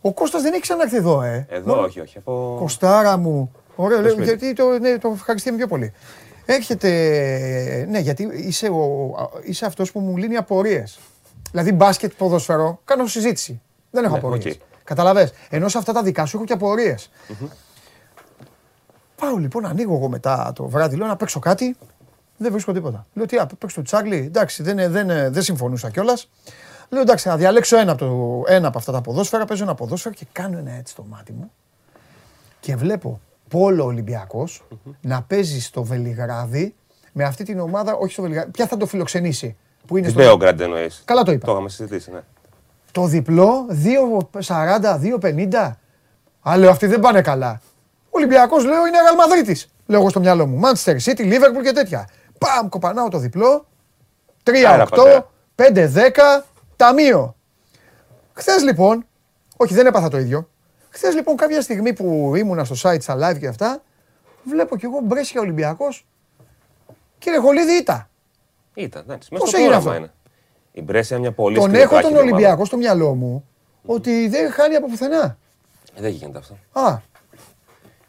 Ο 0.00 0.12
Κώστας 0.12 0.42
δεν 0.42 0.52
έχει 0.52 0.62
ξανάρθει 0.62 0.96
εδώ, 0.96 1.22
ε. 1.22 1.46
Εδώ, 1.50 1.80
όχι, 1.80 2.00
όχι. 2.00 2.18
Από... 2.18 2.56
Κωστάρα 2.58 3.16
μου. 3.16 3.52
Ωραίο, 3.76 4.00
λέω, 4.00 4.22
γιατί 4.22 4.52
το, 4.52 4.78
ναι, 4.78 4.98
το 4.98 5.10
ευχαριστούμε 5.14 5.56
πιο 5.56 5.66
πολύ. 5.66 5.92
Έρχεται, 6.46 6.90
ναι, 7.90 7.98
γιατί 7.98 8.28
είσαι, 8.32 8.68
ο, 8.68 9.14
είσαι 9.42 9.66
αυτός 9.66 9.92
που 9.92 10.00
μου 10.00 10.16
λύνει 10.16 10.36
απορίες. 10.36 10.98
Δηλαδή 11.51 11.72
μπάσκετ, 11.72 12.12
ποδοσφαιρό, 12.16 12.81
κάνω 12.85 13.06
συζήτηση. 13.06 13.60
Δεν 13.90 14.05
έχω 14.05 14.12
ναι, 14.12 14.18
απορίες. 14.18 14.55
Okay. 14.55 14.60
Καταλαβέ. 14.85 15.31
Ενώ 15.48 15.68
σε 15.68 15.78
αυτά 15.78 15.93
τα 15.93 16.02
δικά 16.02 16.27
σου 16.27 16.36
έχω 16.36 16.47
και 16.47 16.52
απορίες. 16.52 17.10
Πάω 19.16 19.36
λοιπόν, 19.36 19.66
ανοίγω 19.66 19.94
εγώ 19.94 20.09
μετά 20.09 20.52
το 20.55 20.68
βράδυ, 20.68 20.97
λέω 20.97 21.06
να 21.06 21.16
παίξω 21.16 21.39
κάτι. 21.39 21.77
Δεν 22.36 22.52
βρίσκω 22.52 22.72
τίποτα. 22.72 23.06
Λέω 23.12 23.27
τι, 23.27 23.36
παίξω 23.59 23.77
το 23.77 23.82
Τσάρλι. 23.82 24.16
Εντάξει, 24.16 24.62
δεν, 24.62 24.93
δεν, 24.93 25.32
δεν 25.32 25.43
συμφωνούσα 25.43 25.90
κιόλας. 25.90 26.31
Λέω 26.89 27.01
εντάξει, 27.01 27.28
να 27.28 27.36
διαλέξω 27.36 27.78
ένα 27.78 27.93
από, 27.93 28.05
το, 28.05 28.52
ένα 28.52 28.68
από 28.68 28.78
αυτά 28.78 28.93
τα 28.93 29.01
ποδόσφαιρα. 29.01 29.44
Παίζω 29.44 29.62
ένα 29.62 29.74
ποδόσφαιρο 29.74 30.14
και 30.14 30.27
κάνω 30.32 30.59
ένα 30.59 30.70
έτσι 30.72 30.93
στο 30.93 31.05
μάτι 31.09 31.32
μου. 31.32 31.52
Και 32.60 32.77
βλέπω 32.77 33.20
Πόλο 33.48 33.85
Ολυμπιακός 33.85 34.66
να 35.01 35.22
παίζει 35.22 35.60
στο 35.60 35.82
Βελιγράδι 35.82 36.74
με 37.12 37.24
αυτή 37.24 37.44
την 37.44 37.60
ομάδα, 37.60 37.94
όχι 37.94 38.12
στο 38.12 38.22
Βελιγράδι. 38.22 38.51
Ποια 38.51 38.66
θα 38.66 38.77
το 38.77 38.86
φιλοξενήσει, 38.86 39.56
που 39.90 39.96
είναι 39.96 40.08
στο. 40.08 40.38
εννοείς. 40.58 41.02
Καλά 41.04 41.22
το 41.22 41.32
είπα. 41.32 41.46
Το 41.46 41.52
είχαμε 41.52 41.68
συζητήσει, 41.68 42.10
ναι. 42.10 42.20
Το 42.92 43.06
διπλό 43.06 43.66
2,40, 44.40 44.98
2,50. 44.98 45.72
Α, 46.48 46.56
λέω 46.56 46.70
αυτοί 46.70 46.86
δεν 46.86 47.00
πάνε 47.00 47.22
καλά. 47.22 47.60
Ο 48.04 48.10
Ολυμπιακός 48.10 48.64
λέω 48.64 48.86
είναι 48.86 49.02
Ραλμαδρίτη. 49.02 49.66
Λέω 49.86 50.00
εγώ 50.00 50.08
στο 50.08 50.20
μυαλό 50.20 50.46
μου. 50.46 50.60
Manchester 50.64 50.96
City, 51.04 51.20
Liverpool 51.20 51.62
και 51.62 51.72
τέτοια. 51.72 52.08
Παμ, 52.38 52.68
κοπανάω 52.68 53.08
το 53.08 53.18
διπλό. 53.18 53.66
3-8, 54.44 55.20
5-10, 55.54 56.44
ταμείο. 56.76 57.36
Χθες 58.32 58.62
λοιπόν, 58.62 59.06
όχι 59.56 59.74
δεν 59.74 59.86
έπαθα 59.86 60.08
το 60.08 60.18
ίδιο. 60.18 60.48
Χθες 60.90 61.14
λοιπόν 61.14 61.36
κάποια 61.36 61.60
στιγμή 61.60 61.92
που 61.92 62.32
ήμουνα 62.36 62.64
στο 62.64 62.90
site 62.90 63.00
στα 63.00 63.16
live 63.16 63.38
και 63.38 63.46
αυτά, 63.46 63.82
βλέπω 64.42 64.76
κι 64.76 64.84
εγώ 64.84 65.00
Μπρέσια 65.02 65.40
Ολυμπιακός. 65.40 66.06
Κύριε 67.18 67.38
Χολίδη, 67.38 67.72
ήταν. 67.72 68.09
Ήταν, 68.81 69.02
εντάξει. 69.07 69.28
Πώς 69.39 69.52
έγινε 69.52 69.74
αυτό; 69.74 69.94
Είναι. 69.94 70.12
Η 70.73 70.82
Μπρέσια 70.82 71.16
είναι 71.16 71.27
μια 71.27 71.35
πολύ 71.35 71.59
Τον 71.59 71.74
έχω 71.74 72.01
τον 72.01 72.16
Ολυμπιακό 72.16 72.65
στο 72.65 72.77
μυαλό 72.77 73.15
μου 73.15 73.44
ότι 73.86 74.28
δεν 74.28 74.52
χάνει 74.52 74.74
από 74.74 74.86
πουθενά. 74.86 75.36
Ε, 75.94 76.01
δεν 76.01 76.11
γίνεται 76.11 76.39
αυτό. 76.39 76.57
Α. 76.73 76.98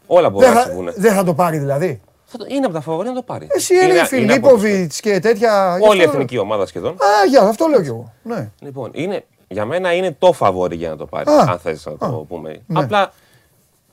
Όλα 0.06 0.30
μπορούν 0.30 0.52
να 0.52 0.60
συμβούν. 0.60 0.92
Δεν 0.96 1.14
θα 1.14 1.24
το 1.24 1.34
πάρει 1.34 1.58
δηλαδή. 1.58 2.00
Είναι 2.48 2.64
από 2.64 2.74
τα 2.74 2.80
φαβορή 2.80 3.08
να 3.08 3.14
το 3.14 3.22
πάρει. 3.22 3.46
Εσύ 3.50 3.74
είναι 3.74 4.04
Φιλίπποβιτς 4.04 5.00
και 5.00 5.20
τέτοια. 5.20 5.78
Όλη 5.80 6.00
η 6.00 6.02
εθνική 6.02 6.38
ομάδα 6.38 6.66
σχεδόν. 6.66 6.92
Α, 6.92 7.26
για 7.28 7.40
αυτό 7.40 7.66
λέω 7.66 7.82
κι 7.82 7.88
εγώ. 7.88 8.12
Ναι. 8.22 8.50
Λοιπόν, 8.60 8.90
είναι, 8.94 9.24
για 9.48 9.64
μένα 9.64 9.92
είναι 9.92 10.16
το 10.18 10.32
φαβορή 10.32 10.76
για 10.76 10.88
να 10.88 10.96
το 10.96 11.06
πάρει. 11.06 11.30
Αν 11.30 11.58
θες 11.58 11.86
να 11.86 11.96
το 11.96 12.24
πούμε. 12.28 12.62
Ναι. 12.66 12.80
Απλά 12.80 13.12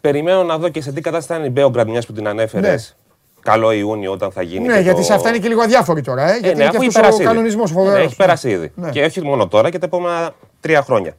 περιμένω 0.02 0.44
να 0.44 0.58
δω 0.58 0.70
και 0.70 0.82
σε 0.82 0.92
τι 0.92 1.02
κατάσταση 1.02 1.28
θα 1.28 1.36
είναι 1.36 1.48
η 1.48 1.52
Μπέογκραντ, 1.54 1.90
μιας 1.90 2.06
που 2.06 2.14
την 2.14 2.28
ανέφερες. 2.28 2.96
Ναι 3.44 3.52
καλό 3.52 3.72
Ιούνιο 3.72 4.12
όταν 4.12 4.32
θα 4.32 4.42
γίνει. 4.42 4.68
Ναι, 4.68 4.80
γιατί 4.80 5.04
σε 5.04 5.14
αυτά 5.14 5.30
είναι 5.30 5.38
και 5.38 5.48
λίγο 5.48 5.62
αδιάφοροι 5.62 6.02
τώρα. 6.02 6.34
Ε, 6.34 6.38
γιατί 6.38 6.58
ναι, 6.58 6.64
είναι 6.64 6.88
και 6.88 7.00
ο 7.00 7.18
κανονισμός 7.18 7.72
φοβερός. 7.72 7.98
Ναι, 7.98 8.04
έχει 8.04 8.16
περάσει 8.16 8.50
ήδη. 8.50 8.72
Ναι. 8.76 8.90
Και 8.90 9.04
όχι 9.04 9.22
μόνο 9.22 9.48
τώρα 9.48 9.70
και 9.70 9.78
τα 9.78 9.86
επόμενα 9.86 10.36
τρία 10.60 10.82
χρόνια. 10.82 11.18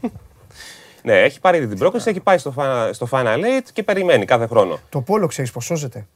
ναι, 1.02 1.22
έχει 1.22 1.40
πάρει 1.40 1.56
ήδη 1.56 1.66
την 1.66 1.78
πρόκληση, 1.78 2.10
έχει 2.10 2.20
πάει 2.20 2.38
στο, 2.38 2.54
στο 2.90 3.08
Final 3.10 3.38
Eight 3.38 3.68
και 3.72 3.82
περιμένει 3.82 4.24
κάθε 4.24 4.46
χρόνο. 4.46 4.78
Το 4.88 5.00
πόλο 5.00 5.26
ξέρεις 5.26 5.50
πώς 5.50 5.64
σώζεται. 5.64 6.06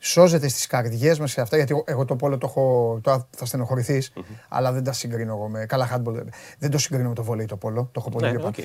Σώζεται 0.00 0.48
στις 0.48 0.66
καρδιές 0.66 1.18
μας 1.18 1.34
και 1.34 1.40
αυτά, 1.40 1.56
γιατί 1.56 1.82
εγώ 1.84 2.04
το 2.04 2.16
πόλο 2.16 2.38
το 2.38 2.46
έχω. 2.46 2.98
Το, 3.02 3.26
θα 3.36 3.44
στενοχωρηθει 3.44 4.02
αλλά 4.48 4.72
δεν 4.72 4.84
τα 4.84 4.92
συγκρίνω 4.92 5.32
εγώ 5.32 5.48
με. 5.48 5.66
Καλά, 5.66 5.88
handball. 5.94 6.14
Δεν 6.58 6.70
το 6.70 6.78
συγκρίνω 6.78 7.08
με 7.08 7.14
το 7.14 7.22
βολέι 7.22 7.46
το 7.46 7.56
πόλο. 7.56 7.88
Το 7.92 8.00
έχω 8.00 8.10
πολύ 8.10 8.32
ναι, 8.32 8.42
okay 8.44 8.64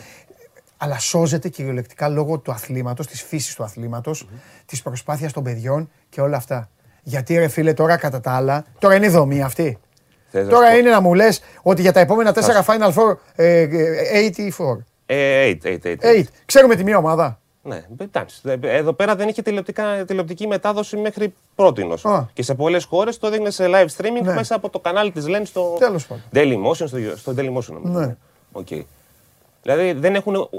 αλλά 0.77 0.99
σώζεται 0.99 1.49
κυριολεκτικά 1.49 2.09
λόγω 2.09 2.37
του 2.37 2.51
αθλήματος, 2.51 3.07
της 3.07 3.21
φύσης 3.21 3.55
του 3.55 3.63
αθλήματος, 3.63 4.25
mm-hmm. 4.25 4.63
της 4.65 4.81
προσπάθειας 4.81 5.33
των 5.33 5.43
παιδιών 5.43 5.89
και 6.09 6.21
όλα 6.21 6.37
αυτά. 6.37 6.69
Γιατί 7.03 7.37
ρε 7.37 7.47
φίλε 7.47 7.73
τώρα 7.73 7.97
κατά 7.97 8.19
τα 8.19 8.31
άλλα, 8.31 8.65
τώρα 8.79 8.95
είναι 8.95 9.05
η 9.05 9.09
δομή 9.09 9.41
αυτή. 9.41 9.79
τώρα 10.49 10.75
είναι 10.77 10.89
να 10.89 11.01
μου 11.01 11.13
λες 11.13 11.41
ότι 11.61 11.81
για 11.81 11.91
τα 11.91 11.99
επόμενα 11.99 12.33
τέσσερα 12.33 12.65
Final 12.67 12.93
Four, 12.93 13.17
ε, 13.35 13.67
84. 14.47 14.85
Ε, 15.05 15.53
8, 15.63 15.69
8, 15.69 15.95
8. 15.99 16.23
Ξέρουμε 16.45 16.75
τη 16.75 16.83
μία 16.83 16.97
ομάδα. 16.97 17.37
Ναι, 17.65 17.85
εντάξει. 17.97 18.41
Εδώ 18.61 18.93
πέρα 18.93 19.15
δεν 19.15 19.27
είχε 19.27 19.41
τηλεοπτική 20.05 20.47
μετάδοση 20.47 20.97
μέχρι 20.97 21.33
πρώτη. 21.55 21.87
Και 22.33 22.43
σε 22.43 22.53
πολλές 22.53 22.83
χώρες 22.83 23.17
το 23.17 23.27
έδινε 23.27 23.49
σε 23.49 23.65
live 23.67 23.87
streaming 23.97 24.23
ναι. 24.23 24.33
μέσα 24.33 24.55
από 24.55 24.69
το 24.69 24.79
κανάλι 24.79 25.11
της 25.11 25.27
Λένη 25.27 25.45
στο 25.45 25.77
Daily 26.33 26.55
Motion. 26.65 26.87
Στο, 26.87 26.97
στο 27.15 27.33
Daily 27.37 27.53
Motion. 27.57 27.79
Ναι. 27.81 28.15
Okay. 28.53 28.81
Δηλαδή 29.63 29.93
δεν 29.93 30.15
έχουν 30.15 30.49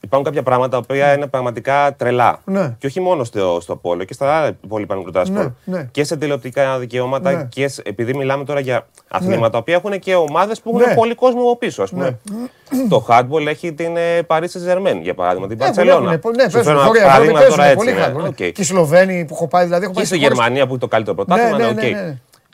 υπάρχουν 0.00 0.24
κάποια 0.24 0.42
πράγματα 0.42 0.82
που 0.82 0.94
είναι 0.94 1.26
πραγματικά 1.26 1.94
τρελά. 1.96 2.40
Ναι. 2.44 2.74
Και 2.78 2.86
όχι 2.86 3.00
μόνο 3.00 3.24
στο, 3.24 3.58
στο 3.60 3.76
Πόλο 3.76 4.04
και 4.04 4.12
στα 4.12 4.32
άλλα 4.32 4.56
υπόλοιπα 4.64 4.94
μικρότερα 4.94 5.30
ναι, 5.30 5.52
ναι. 5.64 5.88
Και 5.90 6.04
σε 6.04 6.16
τηλεοπτικά 6.16 6.78
δικαιώματα 6.78 7.32
ναι. 7.32 7.44
και 7.44 7.68
σε, 7.68 7.82
επειδή 7.84 8.14
μιλάμε 8.14 8.44
τώρα 8.44 8.60
για 8.60 8.86
αθλήματα, 9.08 9.56
ναι. 9.56 9.62
που 9.64 9.70
έχουν 9.70 9.98
και 9.98 10.14
ομάδες 10.14 10.60
που 10.60 10.70
έχουν 10.76 10.88
ναι. 10.88 10.94
πολύ 10.94 11.14
κόσμο 11.14 11.40
από 11.40 11.56
πίσω. 11.56 11.82
Ας 11.82 11.90
πούμε. 11.90 12.18
Ναι. 12.30 12.88
Το 12.88 13.06
hardball 13.08 13.46
έχει 13.46 13.72
την 13.72 13.96
ε, 13.96 14.20
Paris 14.26 14.40
Saint-Germain 14.40 14.98
για 15.02 15.14
παράδειγμα, 15.14 15.46
την 15.46 15.58
Παρσελόνα. 15.58 16.10
Ναι, 16.10 16.42
ναι, 16.42 16.48
Σου 16.50 16.62
φέρνω 16.62 16.80
ένα 16.80 16.90
παράδειγμα 16.90 17.44
τώρα 17.44 17.64
έτσι. 17.64 17.92
Και 18.34 18.60
οι 18.60 18.64
Σλοβαίνοι 18.64 19.24
που 19.24 19.34
έχω 19.34 19.48
πάει 19.48 19.64
δηλαδή. 19.64 19.90
Και 19.90 20.04
στη 20.04 20.16
Γερμανία 20.16 20.64
που 20.64 20.70
είναι 20.70 20.78
το 20.78 20.88
καλύτερο 20.88 21.16
πρωτάθλημα. 21.16 21.74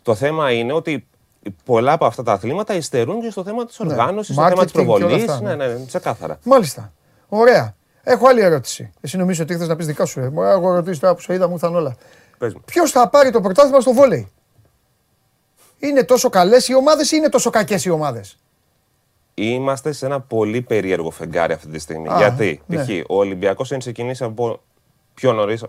Το 0.03 0.15
θέμα 0.15 0.53
είναι 0.53 0.73
ότι 0.73 1.07
πολλά 1.65 1.93
από 1.93 2.07
αυτά 2.07 2.23
τα 2.23 2.33
αθλήματα 2.33 2.75
υστερούν 2.75 3.21
και 3.21 3.31
στο 3.31 3.45
θέμα 3.45 3.67
της 3.67 3.81
οργάνωσης, 3.81 4.35
στο 4.35 4.49
θέμα 4.49 4.63
της 4.63 4.73
προβολής. 4.73 5.41
Ναι, 5.41 5.55
ναι, 5.55 5.85
ξεκάθαρα. 5.87 6.39
Μάλιστα. 6.45 6.93
Ωραία. 7.29 7.75
Έχω 8.03 8.29
άλλη 8.29 8.41
ερώτηση. 8.41 8.93
Εσύ 9.01 9.17
νομίζω 9.17 9.43
ότι 9.43 9.53
ήθελε 9.53 9.69
να 9.69 9.77
πεις 9.77 9.87
δικά 9.87 10.05
σου. 10.05 10.21
Ε. 10.21 10.25
Εγώ 10.25 10.75
ρωτήσω 10.75 11.01
τώρα 11.01 11.15
που 11.15 11.21
σε 11.21 11.35
είδα 11.35 11.47
μου 11.47 11.53
ήρθαν 11.53 11.75
όλα. 11.75 11.97
Ποιος 12.65 12.91
θα 12.91 13.09
πάρει 13.09 13.31
το 13.31 13.41
πρωτάθλημα 13.41 13.81
στο 13.81 13.93
βόλεϊ; 13.93 14.33
Είναι 15.79 16.05
τόσο 16.05 16.29
καλές 16.29 16.69
οι 16.69 16.75
ομάδες 16.75 17.13
ή 17.13 17.17
είναι 17.17 17.29
τόσο 17.29 17.51
κακές 17.51 17.85
οι 17.85 17.91
ομάδες; 17.91 18.39
Είμαστε 19.35 19.93
σε 19.93 20.07
ένα 20.07 20.21
πολύ 20.21 20.63
περίεργο 20.63 21.11
φεγγάρι 21.11 21.53
αυτή 21.53 21.69
τη 21.69 21.79
στιγμή. 21.79 22.09
Γιατί 22.17 22.63
ναι. 22.67 22.85
π.χ. 22.85 22.89
ο 23.09 23.17
Ολυμπιακός 23.17 23.71
έχει 23.71 23.81
ξεκινήσει 23.81 24.25
από 24.25 24.61
πιο 25.21 25.33
νωρίς, 25.33 25.65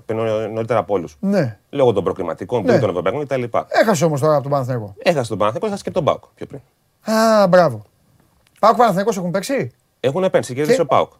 νωρίτερα 0.53 0.79
από 0.79 0.93
όλους. 0.93 1.17
Ναι. 1.19 1.57
Λόγω 1.69 1.93
των 1.93 2.03
προκριματικών, 2.03 2.63
ναι. 2.63 2.79
των 2.79 2.89
Ευρωπαϊκών 2.89 3.25
κτλ. 3.25 3.43
Έχασε 3.67 4.05
όμως 4.05 4.19
τώρα 4.21 4.33
από 4.33 4.41
τον 4.41 4.51
Παναθηναϊκό. 4.51 4.93
Έχασε 4.97 5.29
τον 5.29 5.37
Παναθηναϊκό, 5.37 5.67
έχασε 5.67 5.83
και 5.83 5.91
τον 5.91 6.03
Πάουκ 6.03 6.23
πιο 6.35 6.45
πριν. 6.45 6.61
Α, 7.15 7.47
μπράβο. 7.47 7.81
Πάουκ 8.59 8.77
Παναθηναϊκός 8.77 9.17
έχουν 9.17 9.31
παίξει; 9.31 9.71
Έχουν 9.99 10.29
παίξει 10.29 10.53
και 10.53 10.65
και... 10.65 10.81
ο 10.81 10.85
Πάουκ. 10.85 11.11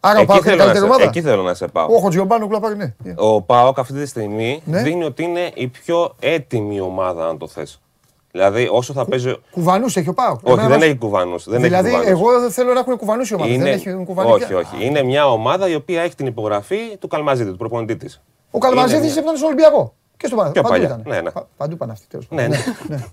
Άρα 0.00 0.20
ο 0.20 0.24
Πάουκ 0.24 0.44
είναι 0.44 0.56
καλύτερη 0.56 0.84
ομάδα. 0.84 1.02
Εκεί 1.02 1.22
θέλω 1.22 1.42
να 1.42 1.54
σε 1.54 1.66
πάω. 1.66 1.86
Ο 1.94 1.98
Χωτζιομπάνου 1.98 2.48
κλαπάρει, 2.48 2.76
ναι. 2.76 2.94
Ο 3.16 3.42
Πάουκ 3.42 3.78
αυτή 3.78 3.92
τη 3.92 4.06
στιγμή 4.06 4.62
ναι. 4.64 4.82
δίνει 4.82 5.04
ότι 5.04 5.22
είναι 5.22 5.50
η 5.54 5.68
πιο 5.68 6.14
έτοιμη 6.20 6.80
ομάδα, 6.80 7.28
αν 7.28 7.38
το 7.38 7.48
θες. 7.48 7.82
Δηλαδή, 8.34 8.68
όσο 8.70 8.92
θα 8.92 9.04
παίζει. 9.04 9.36
Κουβανούς 9.50 9.96
έχει 9.96 10.08
ο 10.08 10.14
Πάοκ. 10.14 10.38
Όχι, 10.42 10.66
δεν 10.66 10.82
έχει 10.82 10.96
κουβανούς. 10.96 11.44
Δηλαδή, 11.48 11.88
έχει 11.94 12.08
εγώ 12.08 12.50
θέλω 12.50 12.72
να 12.72 12.78
έχουν 12.78 12.96
κουβανούς 12.96 13.30
οι 13.30 13.34
ομάδες. 13.34 13.54
Είναι... 13.54 13.64
Δεν 13.64 13.72
έχει 13.72 14.04
κουβανού. 14.04 14.30
Όχι, 14.30 14.54
όχι. 14.54 14.84
Είναι 14.84 15.02
μια 15.02 15.30
ομάδα 15.30 15.68
η 15.68 15.74
οποία 15.74 16.02
έχει 16.02 16.14
την 16.14 16.26
υπογραφή 16.26 16.96
του 16.98 17.08
Καλμαζίδη, 17.08 17.50
του 17.50 17.56
προπονητής 17.56 17.96
τη. 17.96 18.18
Ο 18.50 18.58
Καλμαζίδης 18.58 19.16
είναι 19.16 19.32
στον 19.36 19.46
Ολυμπιακό. 19.46 19.94
Και 20.16 20.26
στον 20.26 20.38
Παναθηναϊκό. 20.38 20.70
Παντού 20.70 20.84
ήταν. 20.84 21.02
Ναι, 21.06 21.20
ναι. 21.20 21.30
Παντού 21.56 21.76
πάνε 21.76 21.92
αυτοί. 21.92 22.18
Ναι, 22.28 22.46
ναι. 22.46 22.56
ναι. 22.88 23.04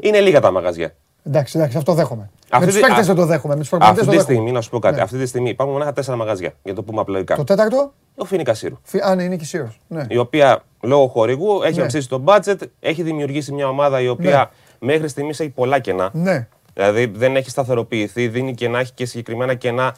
Είναι 0.00 0.20
λίγα 0.20 0.40
τα 0.40 0.50
μαγαζιά. 0.50 0.94
Εντάξει, 1.26 1.58
εντάξει, 1.58 1.76
αυτό 1.76 1.92
δέχομαι. 1.92 2.30
Αυτή 2.50 2.66
με 2.66 2.72
τους 2.72 2.80
παίκτες 2.80 3.06
δεν 3.06 3.16
το 3.16 3.26
δέχομαι. 3.26 3.54
Με 3.54 3.60
τους 3.60 3.72
αυτή 3.72 4.06
τη 4.06 4.18
στιγμή, 4.18 4.52
να 4.52 4.60
σου 4.60 4.70
πω 4.70 4.78
κάτι. 4.78 4.94
Ναι. 4.96 5.02
Αυτή 5.02 5.18
τη 5.18 5.26
στιγμή 5.26 5.48
υπάρχουν 5.48 5.76
μόνο 5.76 5.92
τέσσερα 5.92 6.16
μαγαζιά. 6.16 6.52
Για 6.62 6.74
το 6.74 6.82
πούμε 6.82 7.00
απλοϊκά. 7.00 7.36
Το 7.36 7.44
τέταρτο; 7.44 7.92
Ο 8.16 8.24
Φίνικα 8.24 8.54
Σύρου. 8.54 8.78
Α, 9.02 9.14
ναι, 9.14 9.22
είναι 9.22 9.36
και 9.36 9.44
Σύρου. 9.44 9.68
Ναι. 9.86 10.06
Η 10.08 10.16
οποία 10.16 10.62
λόγω 10.80 11.06
χορηγού 11.06 11.62
έχει 11.62 11.76
ναι. 11.76 11.82
αυξήσει 11.82 12.08
το 12.08 12.22
budget, 12.26 12.56
έχει 12.80 13.02
δημιουργήσει 13.02 13.52
μια 13.52 13.68
ομάδα 13.68 14.00
η 14.00 14.08
οποία 14.08 14.50
ναι. 14.78 14.92
μέχρι 14.92 15.08
στιγμής 15.08 15.40
έχει 15.40 15.50
πολλά 15.50 15.78
κενά. 15.78 16.10
Ναι. 16.12 16.48
Δηλαδή 16.74 17.06
δεν 17.06 17.36
έχει 17.36 17.50
σταθεροποιηθεί, 17.50 18.28
δίνει 18.28 18.54
κενά, 18.54 18.78
έχει 18.78 18.92
και 18.92 19.06
συγκεκριμένα 19.06 19.54
κενά 19.54 19.96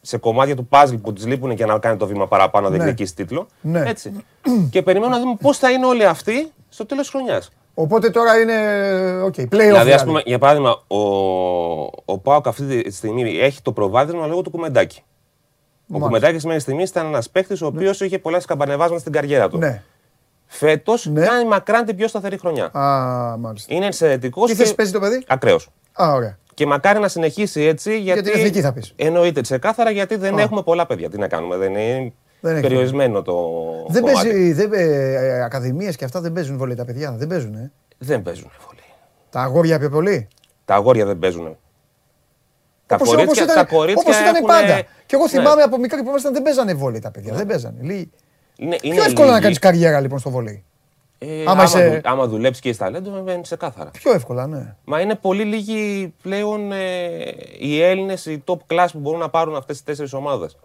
σε 0.00 0.16
κομμάτια 0.16 0.56
του 0.56 0.68
puzzle 0.70 0.98
που 1.02 1.12
της 1.12 1.26
λείπουν 1.26 1.50
για 1.50 1.66
να 1.66 1.78
κάνει 1.78 1.96
το 1.96 2.06
βήμα 2.06 2.26
παραπάνω, 2.26 2.68
να 2.68 2.74
διεκδικήσει 2.74 3.14
τίτλο. 3.14 3.46
Ναι. 3.60 3.82
Έτσι. 3.86 4.12
και 4.70 4.82
περιμένουμε 4.82 5.16
να 5.16 5.22
δούμε 5.22 5.36
πώς 5.40 5.58
θα 5.58 5.70
είναι 5.70 5.86
όλοι 5.86 6.04
αυτοί 6.04 6.52
στο 6.68 6.86
τέλος 6.86 7.10
της 7.10 7.12
χρονιάς. 7.12 7.50
Οπότε 7.78 8.10
τώρα 8.10 8.40
είναι. 8.40 8.54
Okay, 9.24 9.40
play 9.40 9.48
δηλαδή, 9.48 9.66
δηλαδή, 9.66 9.92
ας 9.92 10.04
πούμε, 10.04 10.22
για 10.24 10.38
παράδειγμα, 10.38 10.82
ο, 10.86 10.98
ο 12.04 12.18
Πάοκ 12.18 12.46
αυτή 12.46 12.82
τη 12.82 12.90
στιγμή 12.92 13.38
έχει 13.38 13.62
το 13.62 13.72
προβάδισμα 13.72 14.26
λόγω 14.26 14.42
του 14.42 14.50
κουμεντάκι. 14.50 15.02
Ο 15.92 15.98
Κουμεντάκης 15.98 16.40
σημαίνει 16.40 16.60
στιγμής 16.60 16.90
ήταν 16.90 17.06
ένας 17.06 17.30
παίχτη 17.30 17.64
ο 17.64 17.66
οποίος 17.66 18.00
ναι. 18.00 18.06
είχε 18.06 18.18
πολλά 18.18 18.40
σκαμπανεβάσματα 18.40 19.00
στην 19.00 19.12
καριέρα 19.12 19.48
του. 19.48 19.58
Ναι. 19.58 19.82
Φέτος 20.46 21.06
ναι. 21.06 21.26
κάνει 21.26 21.48
μακράν 21.48 21.84
την 21.84 21.96
πιο 21.96 22.08
σταθερή 22.08 22.38
χρονιά. 22.38 22.64
Α, 22.64 23.36
μάλιστα. 23.36 23.74
Είναι 23.74 23.86
εξαιρετικός. 23.86 24.50
Τι 24.50 24.56
θέση 24.56 24.74
παίζει 24.74 24.92
το 24.92 25.00
παιδί, 25.00 25.24
Ακραίος. 25.26 25.68
Α, 25.92 26.12
ωραία. 26.12 26.38
Και 26.54 26.66
μακάρι 26.66 26.98
να 26.98 27.08
συνεχίσει 27.08 27.62
έτσι. 27.62 27.98
Γιατί, 27.98 28.20
γιατί 28.20 28.40
εθνική 28.40 28.60
θα 28.60 28.72
πεις. 28.72 28.92
Εννοείται 28.96 29.40
ξεκάθαρα 29.40 29.90
γιατί 29.90 30.16
δεν 30.16 30.38
έχουμε 30.38 30.62
πολλά 30.62 30.86
παιδιά. 30.86 31.10
Τι 31.10 31.18
να 31.18 31.28
κάνουμε. 31.28 31.56
Δεν 31.56 31.74
είναι 31.74 32.12
δεν 32.40 32.60
περιορισμένο 32.60 33.22
το. 33.22 33.34
Δεν 33.88 34.02
παίζει. 34.02 34.52
Δεν, 34.52 34.70
ε, 34.72 35.42
Ακαδημίες 35.42 35.96
και 35.96 36.04
αυτά 36.04 36.20
δεν 36.20 36.32
παίζουν 36.32 36.56
βολή 36.56 36.74
τα 36.74 36.84
παιδιά. 36.84 37.12
Δεν 37.12 37.28
παίζουν. 37.28 37.54
Ε. 37.54 37.72
Δεν 37.98 38.22
παίζουν 38.22 38.50
βολή. 38.66 38.80
Τα 39.30 39.40
αγόρια 39.40 39.78
πιο 39.78 39.90
πολύ; 39.90 40.28
Τα 40.64 40.74
αγόρια 40.74 41.06
δεν 41.06 41.18
παίζουν. 41.18 41.56
Τα 42.86 42.94
όπως, 42.94 43.08
κορίτσια, 43.08 43.42
όπως 43.42 43.52
ήταν, 43.52 43.66
τα 43.66 43.74
κορίτσια 43.74 44.02
όπως 44.06 44.20
ήταν 44.20 44.34
έχουν... 44.34 44.46
πάντα. 44.46 44.82
Και 45.06 45.14
εγώ 45.14 45.24
ναι. 45.24 45.30
θυμάμαι 45.30 45.54
ναι. 45.54 45.62
από 45.62 45.78
μικρά 45.78 46.02
που 46.02 46.08
ήμασταν 46.08 46.32
δεν 46.32 46.42
παίζανε 46.42 46.74
βόλεϊ 46.74 47.00
τα 47.00 47.10
παιδιά. 47.10 47.32
Ναι. 47.32 47.38
Δεν 47.38 47.46
παίζανε. 47.46 47.78
Λί... 47.80 48.10
Είναι, 48.56 48.76
είναι 48.82 48.94
Πιο 48.94 49.04
εύκολο 49.04 49.30
να 49.30 49.40
κάνεις 49.40 49.58
καριέρα 49.58 50.00
λοιπόν 50.00 50.18
στο 50.18 50.30
βόλεϊ. 50.30 50.64
Ε, 51.18 51.44
άμα, 51.46 51.62
είσαι... 51.62 52.00
άμα 52.04 52.26
δουλέψεις 52.26 52.62
και 52.62 52.68
έχει 52.68 52.78
ταλέντο, 52.78 53.10
βέβαια 53.10 53.40
σε 53.44 53.56
κάθαρα. 53.56 53.90
Πιο 53.90 54.12
εύκολα, 54.12 54.46
ναι. 54.46 54.74
Μα 54.84 55.00
είναι 55.00 55.14
πολύ 55.14 55.44
λίγοι 55.44 56.14
πλέον 56.22 56.72
ε, 56.72 56.78
οι 57.58 57.82
Έλληνες, 57.82 58.26
οι 58.26 58.44
top 58.46 58.58
class 58.74 58.86
που 58.92 58.98
μπορούν 58.98 59.20
να 59.20 59.28
πάρουν 59.28 59.56
αυτές 59.56 59.76
τις 59.76 59.84
τέσσερις 59.84 60.12
ομάδες. 60.12 60.56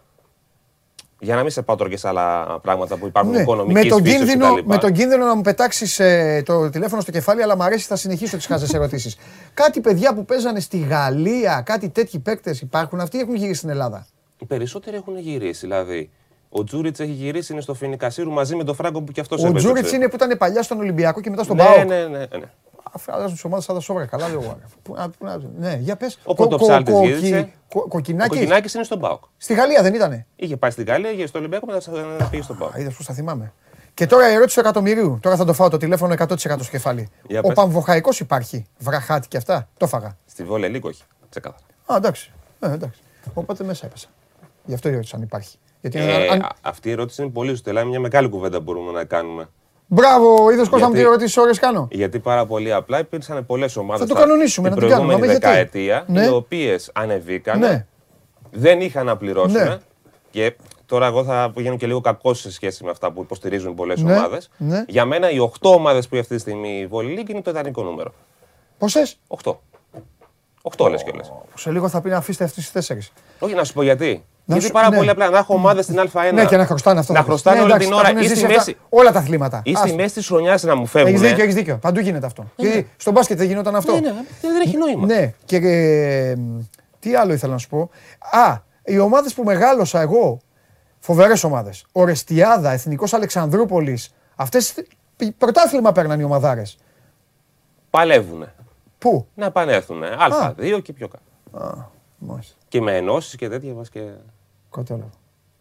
Για 1.24 1.36
να 1.36 1.42
μην 1.42 1.52
σε 1.52 1.62
πάω 1.62 1.76
τώρα 1.76 1.90
και 1.90 1.98
σε 1.98 2.08
άλλα 2.08 2.60
πράγματα 2.62 2.98
που 2.98 3.06
υπάρχουν 3.08 3.32
ναι, 3.32 3.42
οικονομικοί 3.42 3.74
με 3.74 3.86
τον, 3.86 4.04
κίνδυνο, 4.04 4.58
με 4.64 4.78
τον 4.78 4.92
κίνδυνο 4.92 5.26
να 5.26 5.36
μου 5.36 5.42
πετάξεις 5.42 6.00
ε, 6.00 6.44
το 6.46 6.70
τηλέφωνο 6.70 7.02
στο 7.02 7.12
κεφάλι, 7.12 7.44
αλλά 7.44 7.56
μου 7.56 7.64
αρέσει, 7.64 7.86
θα 7.86 7.96
συνεχίσω 7.96 8.38
τις 8.38 8.46
χάζες 8.46 8.74
ερωτήσεις. 8.74 9.18
κάτι 9.54 9.82
παιδιά 9.82 10.14
που 10.14 10.26
παίζανε 10.26 10.60
στη 10.60 10.78
Γαλλία, 10.78 11.62
κάτι 11.66 11.90
τέτοιοι 11.90 12.20
παίκτες 12.20 12.62
υπάρχουν, 12.62 13.00
αυτοί 13.00 13.20
έχουν 13.20 13.36
γυρίσει 13.36 13.58
στην 13.58 13.70
Ελλάδα. 13.70 14.08
Οι 14.38 14.46
περισσότεροι 14.46 14.96
έχουν 14.96 15.18
γυρίσει. 15.18 15.60
Δηλαδή, 15.60 16.10
ο 16.50 16.64
Τζούριτς 16.64 17.00
έχει 17.00 17.12
γυρίσει, 17.12 17.54
είναι 17.54 17.62
στο 17.62 17.74
Φινικασίρου 17.74 18.32
μαζί 18.32 18.56
με 18.56 18.64
τον 18.64 18.76
Φράγκο 18.76 19.02
που 19.02 19.12
κι 19.12 19.20
αυτός 19.20 19.44
Ο 19.44 19.52
Τζούριτς 19.54 19.92
είναι 19.92 20.08
που 20.08 20.16
ήταν 20.16 20.38
παλιά 20.38 20.62
στον 20.62 20.80
Ολυμπιακό 20.80 21.22
και 21.22 21.30
μετά 21.30 21.44
στον 21.44 21.56
ναι, 21.56 21.64
Πάοκ. 21.64 21.88
Ναι, 21.88 21.96
ναι, 21.96 22.18
ναι. 22.18 22.26
Ναι. 22.94 23.14
Αλλάζουν 23.14 23.36
τι 23.36 23.42
ομάδε 23.46 23.62
σαν 23.62 23.76
τα 23.76 23.82
σόβρα. 23.82 24.06
Καλά 24.06 24.30
λέω. 24.30 24.60
Ναι, 25.58 25.78
για 25.82 25.96
πες. 25.96 26.20
Ο 26.24 26.34
Πρωτοψάλτης 26.34 27.00
γύρισε. 27.00 27.52
Κοκκινάκη. 27.88 28.30
Κοκκινάκης 28.30 28.74
είναι 28.74 28.84
στον 28.84 29.00
Πάοκ. 29.00 29.24
Στη 29.38 29.54
Γαλλία 29.54 29.82
δεν 29.82 29.94
ήτανε. 29.94 30.26
Είχε 30.36 30.58
πάει 30.58 30.72
στην 30.72 30.86
Γαλλία, 30.86 31.12
είχε 31.12 31.28
στο 31.28 31.40
Ολυμπιακό, 31.40 31.66
μετά 31.66 32.28
πήγε 32.30 32.44
στον 32.44 32.58
Πάοκ. 32.58 32.78
Είδες 32.78 32.94
πώς 32.94 33.06
θα 33.06 33.14
θυμάμαι. 33.14 33.54
Και 33.94 34.06
τώρα 34.06 34.30
η 34.30 34.34
ερώτηση 34.34 34.56
του 34.56 34.62
εκατομμυρίου. 34.62 35.20
Τώρα 35.22 35.36
θα 35.36 35.46
το 35.46 35.54
φάω 35.54 35.70
το 35.70 35.78
τηλέφωνο 35.78 36.14
100% 36.18 36.36
στο 36.38 36.58
κεφάλι. 36.70 37.10
Ο 37.42 37.54
Παμβοχαϊκό 37.54 38.10
υπάρχει. 38.20 38.66
Βραχάτη 38.78 39.28
και 39.28 39.38
αυτά. 39.38 39.68
Το 39.78 39.88
φάγα. 39.88 40.18
Στη 40.26 40.44
Βόλε 40.44 40.68
λίγο 40.68 40.88
όχι. 40.88 41.04
Ξεκάθαρα. 41.30 41.64
Α, 41.86 41.96
εντάξει. 41.96 42.32
Ε, 42.60 42.72
εντάξει. 42.72 43.02
Οπότε 43.34 43.64
μέσα 43.64 43.86
έπεσα. 43.86 44.08
Γι' 44.66 44.74
αυτό 44.74 44.90
η 44.90 44.92
ερώτηση 44.92 45.16
αν 45.16 45.22
υπάρχει. 45.22 45.58
Γιατί 45.82 46.00
ε, 46.00 46.28
αν... 46.28 46.50
Αυτή 46.62 46.90
η 46.90 46.92
ερώτηση 46.92 47.22
είναι 47.22 47.32
πολύ 47.32 47.50
σωστή. 47.50 47.70
Είναι 47.70 47.84
μια 47.84 48.00
μεγάλη 48.00 48.30
κουβέντα 48.30 48.58
που 48.58 48.64
μπορούμε 48.64 48.92
να 48.92 49.04
κάνουμε. 49.04 49.50
Μπράβο, 49.94 50.52
είδες 50.52 50.70
Κώστα 50.70 50.88
μου 50.88 50.94
τι 50.94 51.00
ερωτήσεις 51.00 51.38
ώρε 51.38 51.52
κάνω. 51.54 51.88
Γιατί 51.92 52.20
πάρα 52.20 52.46
πολύ 52.46 52.74
απλά 52.74 53.00
υπήρξαν 53.00 53.46
πολλές 53.46 53.76
ομάδες. 53.76 54.08
Θα 54.08 54.14
το 54.14 54.20
κανονίσουμε, 54.20 54.70
την 54.70 54.78
προηγούμενη 54.78 55.28
δεκαετία, 55.28 56.04
ναι. 56.08 56.26
οι 56.26 56.28
οποίες 56.28 56.90
ανεβήκαν, 56.94 57.60
ναι. 57.60 57.86
δεν 58.52 58.82
είχαν 58.82 59.06
να 59.06 59.18
πληρώσουν. 59.18 59.64
Ναι. 59.64 59.78
Και 60.30 60.56
τώρα 60.86 61.06
εγώ 61.06 61.24
θα 61.24 61.52
πηγαίνω 61.56 61.78
και 61.78 61.88
λίγο 61.88 62.02
κακός 62.02 62.40
σε 62.40 62.52
σχέση 62.52 62.84
με 62.84 62.90
αυτά 62.90 63.12
που 63.12 63.22
υποστηρίζουν 63.22 63.76
πολλές 63.76 64.02
ναι. 64.02 64.14
ομάδες. 64.14 64.50
Ναι. 64.58 64.84
Για 64.88 65.06
μένα 65.06 65.32
οι 65.32 65.38
8 65.40 65.50
ομάδες 65.62 66.08
που 66.08 66.18
αυτή 66.18 66.36
τη 66.36 66.42
στιγμή 66.42 66.80
η 66.80 66.88
Βολή 66.88 67.26
είναι 67.28 67.42
το 67.42 67.50
ιδανικό 67.50 67.84
νούμερο. 67.84 68.14
Πόσες; 68.78 69.20
8. 69.44 69.52
8 70.78 70.90
λες 70.90 71.04
κιόλας. 71.04 71.32
Σε 71.56 71.72
λίγο 71.72 71.90
θα 71.90 72.02
πει 72.02 72.10
να 72.10 72.18
αφήσετε 72.18 72.44
αυτές 72.44 72.72
τις 72.72 72.88
4. 72.88 73.12
Όχι 73.40 73.54
να 73.54 73.64
σου 73.64 73.74
πω 73.74 73.84
γιατί. 73.84 74.26
Γιατί 74.58 74.72
πάρα 74.72 74.90
ναι. 74.90 74.98
πολύ 74.98 75.10
απλά 75.10 75.30
να 75.30 75.38
έχω 75.38 75.54
ομάδες 75.54 75.86
στην 75.86 76.00
Α1. 76.00 76.34
Ναι, 76.34 76.46
και 76.46 76.58
να 76.58 76.66
χρωστάνε 76.66 77.00
αυτό. 77.00 77.14
Να 77.14 77.24
χρωστάνε 77.24 77.58
ναι, 77.58 77.64
όλη 77.64 77.78
την 77.78 77.94
ώρα 77.94 78.20
ή 78.20 78.28
στη 78.28 78.46
μέση. 78.46 78.78
Όλα 78.90 79.12
τα 79.12 79.20
αθλήματα. 79.20 79.62
Ή 79.64 79.76
στη 79.76 79.94
μέση 79.94 80.14
της 80.14 80.28
χρονιάς 80.28 80.64
να 80.64 80.76
μου 80.76 80.86
φεύγουν. 80.86 81.14
Έχει 81.14 81.26
δίκιο, 81.26 81.44
έχεις 81.44 81.56
δίκιο. 81.56 81.78
Παντού 81.78 82.00
γίνεται 82.00 82.26
αυτό. 82.26 82.42
Ναι. 82.42 82.68
Γιατί 82.68 82.90
στον 82.98 83.14
μπάσκετ 83.14 83.38
δεν 83.38 83.48
γινόταν 83.48 83.76
αυτό. 83.76 83.94
Ναι, 83.94 84.00
ναι, 84.00 84.14
δεν 84.42 84.62
έχει 84.66 84.78
νόημα. 84.78 85.06
Ναι, 85.06 85.34
και 85.46 85.56
ε, 85.56 86.36
τι 87.00 87.16
άλλο 87.16 87.34
ήθελα 87.34 87.52
να 87.52 87.58
σου 87.58 87.70
πω. 87.70 87.90
Α, 88.32 88.58
οι 88.84 89.00
ομάδες 89.00 89.34
που 89.34 89.44
μεγάλωσα 89.44 90.02
εγώ. 90.02 90.40
Φοβερές 91.00 91.44
ομάδες. 91.44 91.86
Ορεστιάδα, 91.92 92.72
Εθνικός 92.72 93.14
Αλεξανδρούπολης. 93.14 94.14
Αυτές 94.36 94.74
πρωτάθλημα 95.38 95.92
παίρναν 95.92 96.20
οι 96.20 96.24
ομαδάρες. 96.24 96.78
Παλεύουνε. 97.90 98.54
Πού; 98.98 99.28
Να 99.34 99.46
επανέλθουν. 99.46 100.04
Α2 100.04 100.82
και 100.82 100.94
πιο 100.94 101.08
κάτω. 101.08 101.66
Α, 101.66 101.86
μάλιστα. 102.18 102.56
Και 102.68 102.82
με 102.82 102.98
ενώσεις 102.98 103.36
και 103.36 103.50
τέτοια 103.50 103.74
μα 103.74 103.82
και. 103.92 104.02
Κατάλαβα. 104.72 105.10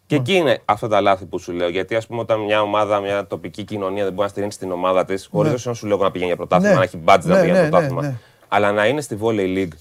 Και 0.06 0.16
εκεί 0.16 0.34
είναι 0.34 0.60
αυτά 0.64 0.88
τα 0.88 1.00
λάθη 1.00 1.24
που 1.24 1.38
σου 1.38 1.52
λέω. 1.52 1.68
Γιατί 1.68 1.96
ας 1.96 2.06
πούμε, 2.06 2.20
όταν 2.20 2.40
μια 2.40 2.62
ομάδα, 2.62 3.00
μια 3.00 3.26
τοπική 3.26 3.64
κοινωνία 3.64 4.04
δεν 4.04 4.12
μπορεί 4.12 4.22
να 4.22 4.28
στηρίξει 4.28 4.58
την 4.58 4.72
ομάδα 4.72 5.04
της, 5.04 5.28
χωρίς 5.32 5.52
ναι. 5.52 5.58
να 5.64 5.74
σου 5.74 5.86
λέω 5.86 5.96
να 5.96 6.10
πηγαίνει 6.10 6.28
για 6.28 6.36
πρωτάθλημα, 6.36 6.72
ναι. 6.72 6.78
να 6.78 6.84
έχει 6.84 6.96
μπάτζ 6.96 7.26
να 7.26 7.34
ναι, 7.34 7.40
πηγαίνει 7.40 7.58
για 7.58 7.68
ναι, 7.68 7.70
πρωτάθλημα. 7.70 8.20
Αλλά 8.48 8.72
να 8.72 8.86
είναι 8.86 9.00
στη 9.00 9.18
Volley 9.22 9.56
League 9.56 9.72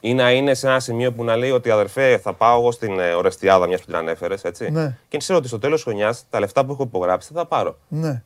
ή 0.00 0.14
να 0.14 0.32
είναι 0.32 0.54
σε 0.54 0.66
ένα 0.66 0.80
σημείο 0.80 1.12
που 1.12 1.24
να 1.24 1.36
λέει 1.36 1.50
ότι 1.50 1.70
αδερφέ, 1.70 2.18
θα 2.18 2.32
πάω 2.32 2.58
εγώ 2.58 2.72
στην 2.72 2.98
ε, 2.98 3.12
Ορεστιάδα, 3.12 3.66
μιας 3.66 3.80
που 3.80 3.86
την 3.86 3.96
ανέφερες, 3.96 4.44
έτσι. 4.44 4.70
Ναι. 4.70 4.96
Και 5.08 5.18
ξέρω 5.18 5.38
ότι 5.38 5.48
στο 5.48 5.58
τέλος 5.58 5.82
χρονιάς 5.82 6.24
τα 6.30 6.40
λεφτά 6.40 6.64
που 6.64 6.72
έχω 6.72 6.82
υπογράψει 6.82 7.32
θα 7.34 7.46
πάρω. 7.46 7.78
Ναι. 7.88 8.22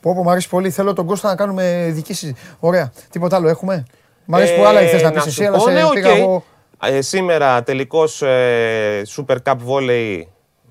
Πω, 0.00 0.14
πω, 0.14 0.22
μου 0.22 0.30
αρέσει 0.30 0.48
πολύ. 0.48 0.70
Θέλω 0.70 0.92
τον 0.92 1.06
Κώστα 1.06 1.28
να 1.28 1.34
κάνουμε 1.34 1.90
δική 1.92 2.14
συζήτηση. 2.14 2.46
Ωραία. 2.60 2.92
Τίποτα 3.10 3.36
άλλο 3.36 3.48
έχουμε; 3.48 3.86
Μ' 4.24 4.34
αρέσει 4.34 4.56
που 4.56 4.64
άλλα 4.64 4.80
θε 4.80 5.02
να 5.02 5.10
πεις 5.10 5.26
εσύ, 5.26 5.44
αλλά 5.44 5.58
σε 5.58 5.70
πήγα 5.94 6.10
εγώ. 6.10 6.44
Ε, 6.82 7.00
σήμερα 7.00 7.62
τελικός 7.62 8.22
ε, 8.22 9.02
Super 9.16 9.36
Cup 9.44 9.56
Volley. 9.66 10.22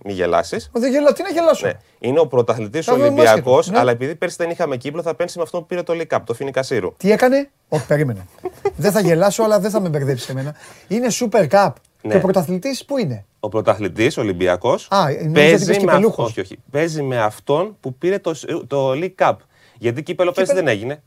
Μη 0.06 0.14
γελάσεις. 0.14 0.70
Δεν 0.74 0.92
γελάω, 0.92 1.14
τι 1.14 1.24
να 1.24 1.30
γελάσω; 1.30 1.68
Ναι. 1.68 1.74
Είναι 2.00 2.20
ο 2.20 2.28
πρωταθλητής 2.28 2.88
Ολυμπιακός, 2.88 3.70
ναι. 3.70 3.80
αλλά 3.80 3.92
επειδή 3.92 4.16
πέρσι 4.16 4.36
δεν 4.40 4.50
είχαμε 4.50 4.78
κύκλο, 4.78 5.02
θα 5.02 5.16
πένσει 5.16 5.38
με 5.38 5.44
αυτό 5.44 5.60
που 5.60 5.66
πήρε 5.66 5.84
το 5.84 5.94
League 5.98 6.18
Cup, 6.18 6.20
το 6.26 6.34
Φίνικα 6.34 6.64
Σύρου. 6.64 6.94
Τι 6.98 7.12
έκανε; 7.12 7.50
Όχι, 7.70 7.86
περίμενε. 7.86 8.28
δεν 8.76 8.92
θα 8.92 9.00
γελάσω, 9.00 9.44
αλλά 9.44 9.60
δεν 9.60 9.72
θα 9.72 9.80
με 9.80 9.90
μπερδέψει 9.90 10.28
εμένα. 10.30 10.56
Είναι 10.88 11.08
Super 11.20 11.48
Cup. 11.50 11.72
Ναι. 12.02 12.12
Και 12.12 12.18
ο 12.18 12.20
πρωταθλητής 12.20 12.86
πού 12.86 12.98
είναι; 12.98 13.26
Ο 13.40 13.50
πρωταθλητής 13.50 14.18
Ολυμπιακός 14.18 14.88
παίζει, 15.34 15.84
με 15.84 16.12
όχι, 16.16 16.40
όχι, 16.40 16.58
παίζει 16.72 17.02
με 17.02 17.20
αυτόν 17.20 17.78
που 17.80 17.94
πήρε 17.94 18.20
το, 18.20 18.36
το 18.68 18.92
League 18.92 19.16
Cup. 19.16 19.36
Γιατί 19.78 20.04
κύπελο 20.04 20.32
πέρσι 20.32 20.54
δεν 20.54 20.68
έγινε. 20.68 21.02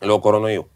Λόγω 0.00 0.18
κορονοϊού. 0.18 0.70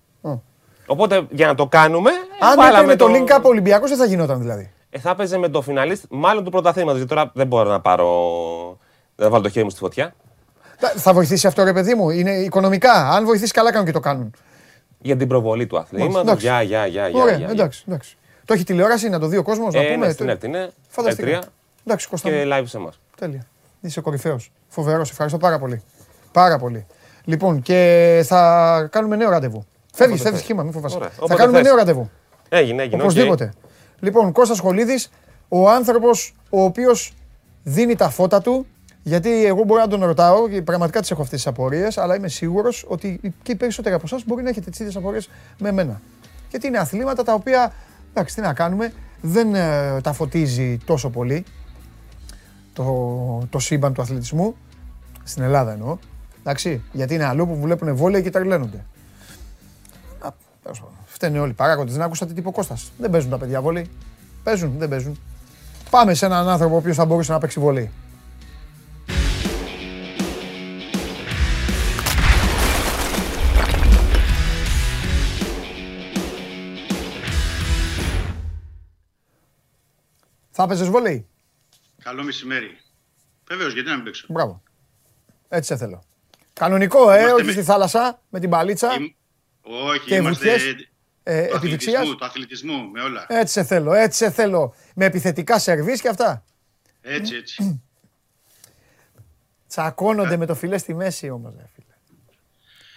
Οπότε 0.87 1.27
για 1.31 1.47
να 1.47 1.55
το 1.55 1.67
κάνουμε. 1.67 2.11
Αν 2.41 2.69
έπαιρνε 2.69 2.97
το 2.97 3.07
link 3.07 3.31
από 3.31 3.49
Ολυμπιακός 3.49 3.89
δεν 3.89 3.99
θα 3.99 4.05
γινόταν 4.05 4.41
δηλαδή. 4.41 4.71
ε, 4.91 4.99
θα 4.99 5.11
έπαιζε 5.11 5.39
με 5.39 5.49
το 5.49 5.63
φιναλίστ 5.63 6.05
μάλλον 6.11 6.45
του 6.45 6.51
πρωταθλήματος. 6.51 6.99
Γιατί 6.99 7.15
τώρα 7.15 7.31
δεν 7.35 7.47
μπορώ 7.47 7.71
να 7.71 7.81
πάρω. 7.81 8.09
Δεν 9.15 9.27
θα 9.27 9.31
βάλω 9.31 9.43
το 9.43 9.49
χέρι 9.49 9.65
μου 9.65 9.71
στη 9.71 9.81
φωτιά. 9.81 10.15
Θα 10.97 11.13
βοηθήσει 11.13 11.47
αυτό, 11.47 11.65
ρε 11.65 11.73
παιδί 11.73 11.95
μου; 11.95 12.11
Είναι 12.11 12.31
οικονομικά. 12.31 12.93
Αν 12.93 13.25
βοηθήσει, 13.25 13.53
καλά 13.53 13.71
κάνουν 13.71 13.87
και 13.87 13.93
το 13.93 14.01
κάνουν. 14.01 14.35
Για 14.99 15.17
την 15.17 15.29
προβολή 15.29 15.67
του 15.67 15.79
αθλήματος. 15.79 16.41
Γεια, 16.41 16.63
γεια, 16.63 16.87
γεια. 16.87 17.11
Ωραία, 17.15 17.51
εντάξει, 17.51 17.85
εντάξει. 17.89 18.17
Το 18.45 18.55
έχει 18.55 18.65
τηλεόραση 18.65 19.09
να 19.09 19.19
το 19.19 19.27
δει 19.27 19.37
ο 19.37 19.43
κόσμος, 19.43 19.75
να 19.75 19.81
ε, 19.81 19.93
πούμε. 19.93 20.07
Ναι, 20.07 20.13
στην 20.13 20.29
ΕΡΤ 20.29 20.43
είναι. 20.45 20.71
Φανταστικά. 20.89 21.41
Εντάξει, 21.85 22.09
Κώστα. 22.09 22.29
Και 22.29 22.45
live 22.53 22.63
σε 22.65 22.77
εμάς. 22.77 23.01
Τέλεια. 23.17 23.47
Είσαι 23.81 24.01
κορυφαίος. 24.01 24.53
Φοβερός, 24.69 25.11
ευχαριστώ 25.11 25.39
πάρα 25.39 25.59
πολύ. 25.59 25.83
Πάρα 26.33 26.59
πολύ. 26.59 26.87
Λοιπόν, 27.25 27.63
και 27.63 28.23
θα 28.27 28.89
κάνουμε 28.91 29.17
νέο 29.17 29.31
ραντεβού. 29.31 29.67
Φεύγεις, 29.97 30.23
φεύγεις 30.23 30.43
χήμα, 30.43 30.63
μην 30.63 30.73
φοβάσαι. 30.73 30.99
Θα 31.27 31.35
κάνουμε 31.35 31.61
νέο 31.61 31.77
ραντεβού. 31.77 32.11
Έγινε, 32.49 32.83
έγινε. 32.83 33.03
Οπωσδήποτε. 33.03 33.53
Λοιπόν, 34.01 34.33
Κώστας 34.33 34.57
Σχολίδη, 34.57 34.99
ο 35.49 35.71
άνθρωπος 35.71 36.35
ο 36.51 36.63
οποίος 36.63 37.15
δίνει 37.63 37.97
τα 37.97 38.09
φώτα 38.09 38.41
του. 38.41 38.67
Γιατί 39.03 39.45
εγώ 39.45 39.65
μπορώ 39.65 39.81
να 39.81 39.89
τον 39.89 40.05
ρωτάω 40.05 40.49
και 40.49 40.63
πραγματικά 40.63 41.01
τις 41.01 41.11
έχω 41.11 41.23
αυτές 41.23 41.39
τις 41.39 41.47
απορίες, 41.47 41.99
αλλά 41.99 42.17
είμαι 42.17 42.29
σίγουρος 42.29 42.85
ότι 42.89 43.21
και 43.43 43.53
οι 43.53 43.55
περισσότεροι 43.55 43.95
από 43.95 44.05
εσάς 44.07 44.25
μπορεί 44.27 44.43
να 44.43 44.49
έχετε 44.49 44.71
τις 44.71 44.81
ίδιες 44.81 44.97
απορίες 44.97 45.29
με 45.59 45.69
εμένα. 45.69 46.01
Γιατί 46.51 46.67
είναι 46.67 46.79
αθλήματα 46.79 47.23
τα 47.23 47.35
οποία, 47.35 47.73
εντάξει, 48.11 48.35
τι 48.35 48.41
να 48.41 48.53
κάνουμε, 48.53 48.93
δεν 49.21 49.55
ε, 49.55 50.01
τα 50.01 50.13
φωτίζει 50.13 50.79
τόσο 50.85 51.11
πολύ 51.11 51.45
το, 52.73 53.47
το 53.51 53.59
σύμπαν 53.59 53.93
του 53.93 54.03
αθλητισμού. 54.03 54.57
Στην 55.25 55.43
Ελλάδα 55.43 55.73
εννοώ. 55.73 55.99
Εντάξει, 56.41 56.83
γιατί 56.93 57.15
είναι 57.15 57.25
αλλού 57.25 57.47
που 57.47 57.57
βλέπουν 57.57 57.97
βόλια 57.97 58.21
και 58.21 58.31
τρελαίνονται. 58.31 58.85
Φταίνε 61.07 61.39
όλοι 61.39 61.51
οι 61.51 61.55
παράγοντες. 61.55 61.93
Δεν 61.95 62.03
άκουσα 62.03 62.27
τι 62.27 62.35
τύπο 62.35 62.53
Κώστας. 62.53 62.93
Δεν 62.99 63.11
παίζουν 63.11 63.31
τα 63.31 63.39
παιδιά 63.39 63.61
βόλεϊ. 63.61 63.91
Παίζουν, 64.43 64.79
δεν 64.79 64.89
παίζουν. 64.89 65.19
Πάμε 65.91 66.15
σε 66.15 66.27
έναν 66.27 66.49
άνθρωπο 66.49 66.75
ο 66.75 66.79
οποίος 66.79 66.97
θα 66.97 67.05
μπορούσε 67.05 67.33
να 67.33 67.39
παίξει 67.39 67.61
βόλεϊ. 67.61 67.91
Θα 80.51 80.63
έπαιζες 80.63 80.89
βόλεϊ. 80.89 81.27
Καλό 82.03 82.23
μεσημέρι. 82.23 82.79
Βεβαίως, 83.49 83.73
γιατί 83.73 83.89
να 83.89 83.95
μην 83.95 84.05
παίξω; 84.05 84.27
Μπράβο. 84.29 84.63
Έτσι 85.49 85.73
σε 85.73 85.77
θέλω. 85.77 86.03
Κανονικό, 86.53 87.11
ε, 87.11 87.25
όχι 87.25 87.51
στη 87.51 87.63
θάλασσα, 87.63 88.21
με 88.29 88.41
την 88.41 88.51
παλίτσα. 88.51 88.89
Όχι, 89.69 90.07
και 90.07 90.15
είμαστε 90.15 90.55
ε, 91.23 91.47
του, 91.47 91.57
αθλητισμού, 91.57 92.17
του 92.17 92.25
αθλητισμού, 92.25 92.91
με 92.91 93.01
όλα. 93.01 93.27
Έτσι 93.29 93.53
σε 93.53 93.65
θέλω, 93.65 93.93
έτσι 93.93 94.25
σε 94.25 94.31
θέλω. 94.31 94.75
Με 94.95 95.05
επιθετικά 95.05 95.59
σερβίς 95.59 96.01
και 96.01 96.09
αυτά. 96.09 96.45
Έτσι, 97.03 97.35
έτσι. 97.35 97.81
Τσακώνονται 99.69 100.37
με 100.37 100.47
το 100.47 100.55
φιλές 100.55 100.81
στη 100.81 100.95
μέση 100.95 101.31
όμως, 101.31 101.53
ρε 101.57 101.67
φίλε. 101.75 101.95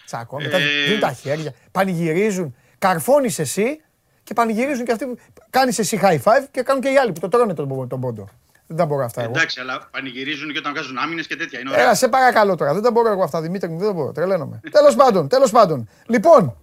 Τσακώνονται, 0.05 0.55
ε... 0.55 0.85
δίνουν 0.85 0.99
τα 0.99 1.13
χέρια, 1.13 1.53
πανηγυρίζουν. 1.71 2.55
Καρφώνεις 2.77 3.39
εσύ 3.39 3.81
και 4.23 4.33
πανηγυρίζουν 4.33 4.85
και 4.85 4.91
αυτοί 4.91 5.05
που 5.05 5.17
κάνεις 5.49 5.79
εσύ 5.79 5.99
high 6.01 6.21
five 6.23 6.45
και 6.51 6.61
κάνουν 6.61 6.81
και 6.81 6.89
οι 6.89 6.97
άλλοι 6.97 7.11
που 7.11 7.19
το 7.19 7.27
τρώνε 7.27 7.53
τον, 7.53 7.87
τον 7.87 7.99
πόντο. 7.99 8.29
Δεν 8.71 8.77
τα 8.77 8.85
μπορώ 8.85 9.03
αυτά. 9.03 9.21
Εντάξει, 9.21 9.59
αλλά 9.59 9.89
πανηγυρίζουν 9.91 10.51
και 10.51 10.57
όταν 10.57 10.73
βγάζουν 10.73 10.97
άμυνες 10.97 11.27
και 11.27 11.35
τέτοια. 11.35 11.59
Είναι 11.59 11.75
Έλα, 11.75 11.95
σε 11.95 12.07
παρακαλώ 12.07 12.55
τώρα. 12.55 12.73
Δεν 12.73 12.81
τα 12.81 12.91
μπορώ 12.91 13.11
εγώ 13.11 13.23
αυτά, 13.23 13.41
Δημήτρη 13.41 13.69
μου. 13.69 13.77
Δεν 13.77 13.87
τα 13.87 13.93
μπορώ. 13.93 14.11
Τρελαίνομαι. 14.11 14.61
τέλος 14.71 14.95
πάντων, 14.95 15.27
τέλος 15.27 15.51
πάντων. 15.51 15.89
Λοιπόν, 16.05 16.57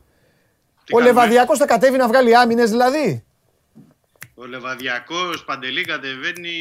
ο 0.92 1.00
Λεβαδιακός 1.00 1.58
θα 1.58 1.66
κατέβει 1.66 1.96
να 1.96 2.08
βγάλει 2.08 2.36
άμυνες 2.36 2.70
δηλαδή. 2.70 3.24
Ο 4.34 4.44
Λεβαδιακός 4.46 5.44
παντελή 5.44 5.84
κατεβαίνει 5.84 6.52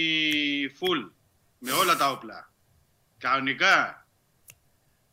full. 0.80 1.10
Με 1.58 1.72
όλα 1.72 1.96
τα 1.96 2.12
όπλα. 2.12 2.52
Κανονικά. 3.18 4.06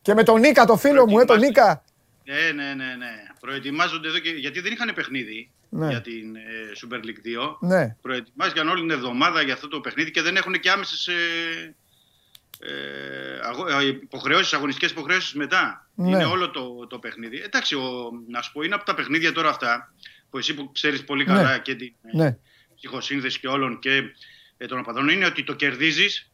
Και 0.02 0.14
με 0.14 0.22
τον 0.22 0.40
Νίκα, 0.40 0.64
το 0.64 0.76
φίλο 0.76 1.08
μου, 1.08 1.18
ε, 1.18 1.24
τον 1.24 1.38
Νίκα. 1.38 1.84
Ναι, 2.24 2.62
ναι, 2.62 2.74
ναι, 2.74 2.94
ναι. 2.94 3.12
Προετοιμάζονται 3.40 4.08
εδώ 4.08 4.18
και. 4.18 4.30
Γιατί 4.30 4.60
δεν 4.60 4.72
είχαν 4.72 4.92
παιχνίδι 4.94 5.50
ναι. 5.68 5.88
για 5.88 6.00
την 6.00 6.36
ε, 6.36 6.40
Super 6.82 6.96
League 6.96 7.48
2. 7.48 7.56
Ναι. 7.60 7.96
Προετοιμάστηκαν 8.02 8.68
όλη 8.68 8.80
την 8.80 8.90
εβδομάδα 8.90 9.42
για 9.42 9.54
αυτό 9.54 9.68
το 9.68 9.80
παιχνίδι 9.80 10.10
και 10.10 10.22
δεν 10.22 10.36
έχουν 10.36 10.60
και 10.60 10.70
άμεσες 10.70 11.06
ε, 11.06 11.74
ε, 12.58 13.86
υποχρεώσεις, 13.86 14.52
αγωνιστικές 14.52 14.90
υποχρεώσεις 14.90 15.32
μετά. 15.34 15.86
Ναι. 15.94 16.08
Είναι 16.08 16.24
όλο 16.24 16.50
το, 16.50 16.86
το 16.86 16.98
παιχνίδι. 16.98 17.40
Εντάξει, 17.42 17.74
ο, 17.74 18.10
να 18.28 18.42
σου 18.42 18.52
πω, 18.52 18.62
είναι 18.62 18.74
από 18.74 18.84
τα 18.84 18.94
παιχνίδια 18.94 19.32
τώρα 19.32 19.48
αυτά 19.48 19.92
που 20.30 20.38
εσύ 20.38 20.54
που 20.54 20.72
ξέρεις 20.72 21.04
πολύ 21.04 21.24
καλά 21.24 21.52
ναι. 21.52 21.58
και 21.58 21.74
την 21.74 21.92
ναι. 22.12 22.36
ψυχοσύνδεση 22.76 23.40
και 23.40 23.48
όλων 23.48 23.78
και 23.78 24.02
ε, 24.56 24.66
των 24.66 24.78
οπαδών 24.78 25.08
είναι 25.08 25.26
ότι 25.26 25.44
το 25.44 25.54
κερδίζεις 25.54 26.30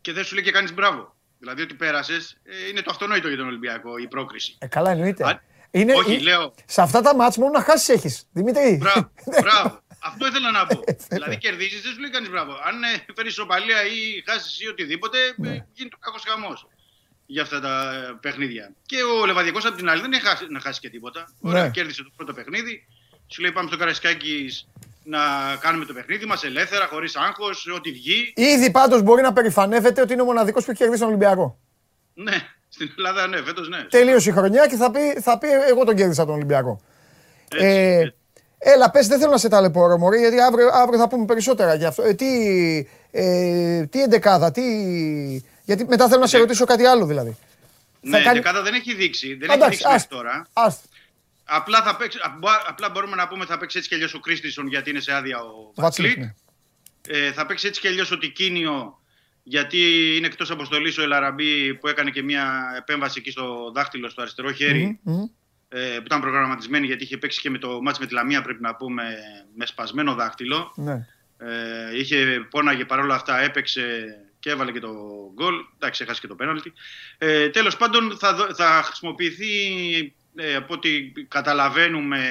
και 0.00 0.12
δεν 0.12 0.24
σου 0.24 0.34
λέει 0.34 0.44
και 0.44 0.50
κάνεις 0.50 0.74
μπράβο. 0.74 1.16
Δηλαδή 1.40 1.62
ότι 1.62 1.74
πέρασες 1.74 2.36
ε, 2.44 2.68
είναι 2.68 2.80
το 2.80 2.90
αυτονόητο 2.90 3.28
για 3.28 3.36
τον 3.36 3.46
Ολυμπιακό 3.46 3.96
η 3.96 4.08
πρόκριση. 4.08 4.56
Ε, 4.58 4.66
καλά 4.66 4.90
εννοείται. 4.90 5.40
Είναι, 5.70 5.94
Όχι, 5.94 6.20
λέω. 6.20 6.54
Σε 6.64 6.82
αυτά 6.82 7.00
τα 7.00 7.14
μάτς 7.14 7.36
μόνο 7.36 7.50
να 7.50 7.62
χάσεις 7.62 7.88
έχεις. 7.88 8.28
Δημήτρη. 8.32 8.76
Μπράβο. 8.80 9.10
μπράβο. 9.42 9.80
Αυτό 10.02 10.26
ήθελα 10.26 10.50
να 10.50 10.66
πω. 10.66 10.84
δηλαδή 11.08 11.38
κερδίζεις, 11.38 11.82
δεν 11.82 11.92
σου 11.92 12.00
λέει 12.00 12.10
κανείς 12.10 12.30
μπράβο. 12.30 12.52
Αν 12.52 12.82
ε, 12.82 13.04
φέρεις 13.14 13.32
ισοπαλία 13.32 13.84
ή 13.84 14.22
χάσεις 14.26 14.60
ή 14.60 14.68
οτιδήποτε, 14.68 15.18
ε, 15.18 15.32
ναι. 15.36 15.66
γίνεται 15.72 15.94
ο 15.94 15.98
κακός 16.00 16.22
χαμός 16.26 16.68
για 17.26 17.42
αυτά 17.42 17.60
τα 17.60 17.94
ε, 17.94 18.16
παιχνίδια. 18.20 18.72
Και 18.86 18.96
ο 19.02 19.26
Λεβαδιακός 19.26 19.64
απ' 19.64 19.76
την 19.76 19.88
άλλη 19.88 20.00
δεν 20.00 20.12
έχει 20.12 20.26
χάσει, 20.26 20.46
να 20.48 20.60
χάσει 20.60 20.80
και 20.80 20.90
τίποτα. 20.90 21.28
Ναι. 21.40 21.50
Ωραία, 21.50 21.68
κέρδισε 21.68 22.02
το 22.02 22.10
πρώτο 22.16 22.32
παιχνίδι. 22.32 22.86
Σου 23.26 23.40
λέει 23.40 23.52
πάμε 23.52 23.68
στο 23.68 23.76
Καρασκάκι 23.76 24.48
να 25.10 25.56
κάνουμε 25.60 25.84
το 25.84 25.92
παιχνίδι 25.92 26.26
μας 26.26 26.44
ελεύθερα, 26.44 26.86
χωρίς 26.86 27.16
άγχος, 27.16 27.66
ό,τι 27.76 27.90
βγει. 27.90 28.32
Ήδη 28.36 28.70
πάντως 28.70 29.02
μπορεί 29.02 29.22
να 29.22 29.32
περηφανεύεται 29.32 30.00
ότι 30.00 30.12
είναι 30.12 30.22
ο 30.22 30.24
μοναδικός 30.24 30.64
που 30.64 30.70
έχει 30.70 30.80
κερδίσει 30.80 31.00
τον 31.00 31.08
Ολυμπιακό. 31.08 31.58
Ναι, 32.14 32.36
στην 32.74 32.90
Ελλάδα 32.96 33.26
ναι, 33.26 33.42
φέτος 33.42 33.68
ναι. 33.68 33.82
Τελείωσε 33.82 34.30
η 34.30 34.32
χρονιά 34.32 34.66
και 34.66 34.76
θα 34.76 34.90
πει, 34.90 35.20
θα 35.20 35.38
πει 35.38 35.48
εγώ 35.68 35.84
τον 35.84 35.96
κέρδισα 35.96 36.24
τον 36.24 36.34
Ολυμπιακό. 36.34 36.80
Έτσι, 37.48 37.66
ε, 37.66 37.98
έτσι. 37.98 38.14
Έλα, 38.58 38.90
πες, 38.90 39.06
δεν 39.06 39.18
θέλω 39.18 39.30
να 39.30 39.38
σε 39.38 39.48
ταλαιπωρώ, 39.48 39.98
Μωρή, 39.98 40.18
γιατί 40.18 40.40
αύριο, 40.40 40.68
αύριο 40.72 40.98
θα 40.98 41.08
πούμε 41.08 41.24
περισσότερα 41.24 41.74
για 41.74 41.88
αυτό. 41.88 42.02
Ε, 42.02 42.14
τι, 42.14 42.26
ε, 43.10 43.86
τι 43.86 44.02
εντεκάδα, 44.02 44.50
τι... 44.50 44.62
Γιατί 45.64 45.84
μετά 45.88 46.08
θέλω 46.08 46.20
να 46.20 46.26
σε 46.26 46.38
ρωτήσω 46.38 46.64
κάτι 46.64 46.84
άλλο, 46.84 47.06
δηλαδή. 47.06 47.36
Ναι, 48.00 48.18
η 48.18 48.22
κάνει... 48.22 48.38
εντεκάδα 48.38 48.62
δεν 48.62 48.74
έχει 48.74 48.94
δείξει. 48.94 49.34
Δεν 49.34 49.50
έχει 49.50 49.68
δείξει 49.68 49.86
μέχρι 49.90 50.06
τώρα. 50.08 50.46
Ας. 50.52 50.80
Απλά, 51.52 51.82
θα 51.82 51.96
παίξει, 51.96 52.18
απλά 52.66 52.90
μπορούμε 52.90 53.16
να 53.16 53.28
πούμε 53.28 53.44
θα 53.44 53.58
παίξει 53.58 53.78
έτσι 53.78 53.88
και 53.88 53.94
αλλιώς 53.94 54.14
ο 54.14 54.20
Κρίστισον 54.20 54.66
γιατί 54.66 54.90
είναι 54.90 55.00
σε 55.00 55.12
άδεια 55.12 55.38
ο 55.38 55.72
Βατσλίκ. 55.74 56.18
Ναι. 56.18 56.34
Ε, 57.08 57.32
θα 57.32 57.46
παίξει 57.46 57.66
έτσι 57.66 57.80
και 57.80 57.88
αλλιώς 57.88 58.10
ο 58.10 58.18
Τικίνιο 58.18 59.00
γιατί 59.42 59.78
είναι 60.16 60.26
εκτός 60.26 60.50
αποστολής 60.50 60.98
ο 60.98 61.02
Ελαραμπή 61.02 61.74
που 61.74 61.88
έκανε 61.88 62.10
και 62.10 62.22
μια 62.22 62.74
επέμβαση 62.76 63.18
εκεί 63.18 63.30
στο 63.30 63.72
δάχτυλο, 63.74 64.08
στο 64.08 64.20
αριστερό 64.22 64.52
χέρι. 64.52 65.00
Mm-hmm. 65.06 65.30
Ε, 65.72 65.96
που 65.96 66.02
ήταν 66.04 66.20
προγραμματισμένη 66.20 66.86
γιατί 66.86 67.04
είχε 67.04 67.16
παίξει 67.16 67.40
και 67.40 67.50
με 67.50 67.58
το 67.58 67.82
μάτς 67.82 67.98
με 67.98 68.06
τη 68.06 68.14
Λαμία 68.14 68.42
πρέπει 68.42 68.62
να 68.62 68.74
πούμε 68.74 69.16
με 69.54 69.66
σπασμένο 69.66 70.14
δάχτυλο. 70.14 70.72
Ναι. 70.76 71.06
Ε, 71.38 71.98
είχε 71.98 72.46
πόναγε 72.50 72.84
παρόλα 72.84 73.14
αυτά, 73.14 73.40
έπαιξε 73.40 74.16
και 74.38 74.50
έβαλε 74.50 74.72
και 74.72 74.80
το 74.80 74.92
γκολ. 75.34 75.54
Εντάξει, 75.74 76.02
έχασε 76.02 76.20
και 76.20 76.26
το 76.26 76.34
πέναλτι. 76.34 76.72
Ε, 77.18 77.48
τέλος 77.48 77.76
πάντων 77.76 78.16
θα, 78.18 78.50
θα 78.54 78.82
χρησιμοποιηθεί 78.84 79.46
ε, 80.40 80.54
από 80.54 80.74
ό,τι 80.74 81.12
καταλαβαίνουμε 81.28 82.22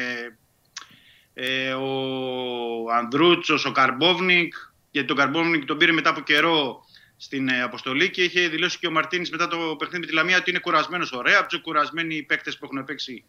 ε, 1.33 1.73
ο 1.73 2.91
Ανδρούτσος, 2.91 3.65
ο 3.65 3.71
Καρμπόβνικ 3.71 4.53
γιατί 4.91 5.07
τον 5.07 5.17
Καρμπόβνικ 5.17 5.65
τον 5.65 5.77
πήρε 5.77 5.91
μετά 5.91 6.09
από 6.09 6.19
καιρό 6.19 6.85
στην 7.17 7.47
ε, 7.47 7.61
αποστολή 7.61 8.09
και 8.09 8.23
είχε 8.23 8.47
δηλώσει 8.47 8.79
και 8.79 8.87
ο 8.87 8.91
Μαρτίνης 8.91 9.31
μετά 9.31 9.47
το 9.47 9.75
παιχνίδι 9.79 9.99
με 9.99 10.05
τη 10.05 10.13
Λαμία 10.13 10.37
ότι 10.37 10.49
είναι 10.49 10.59
κουρασμένος 10.59 11.11
ωραία. 11.11 11.39
Από 11.39 11.49
τους 11.49 11.61
κουρασμένοι 11.61 12.23
παίκτες 12.23 12.57
που 12.57 12.65
έχουν 12.65 12.83
παίξει 12.85 13.23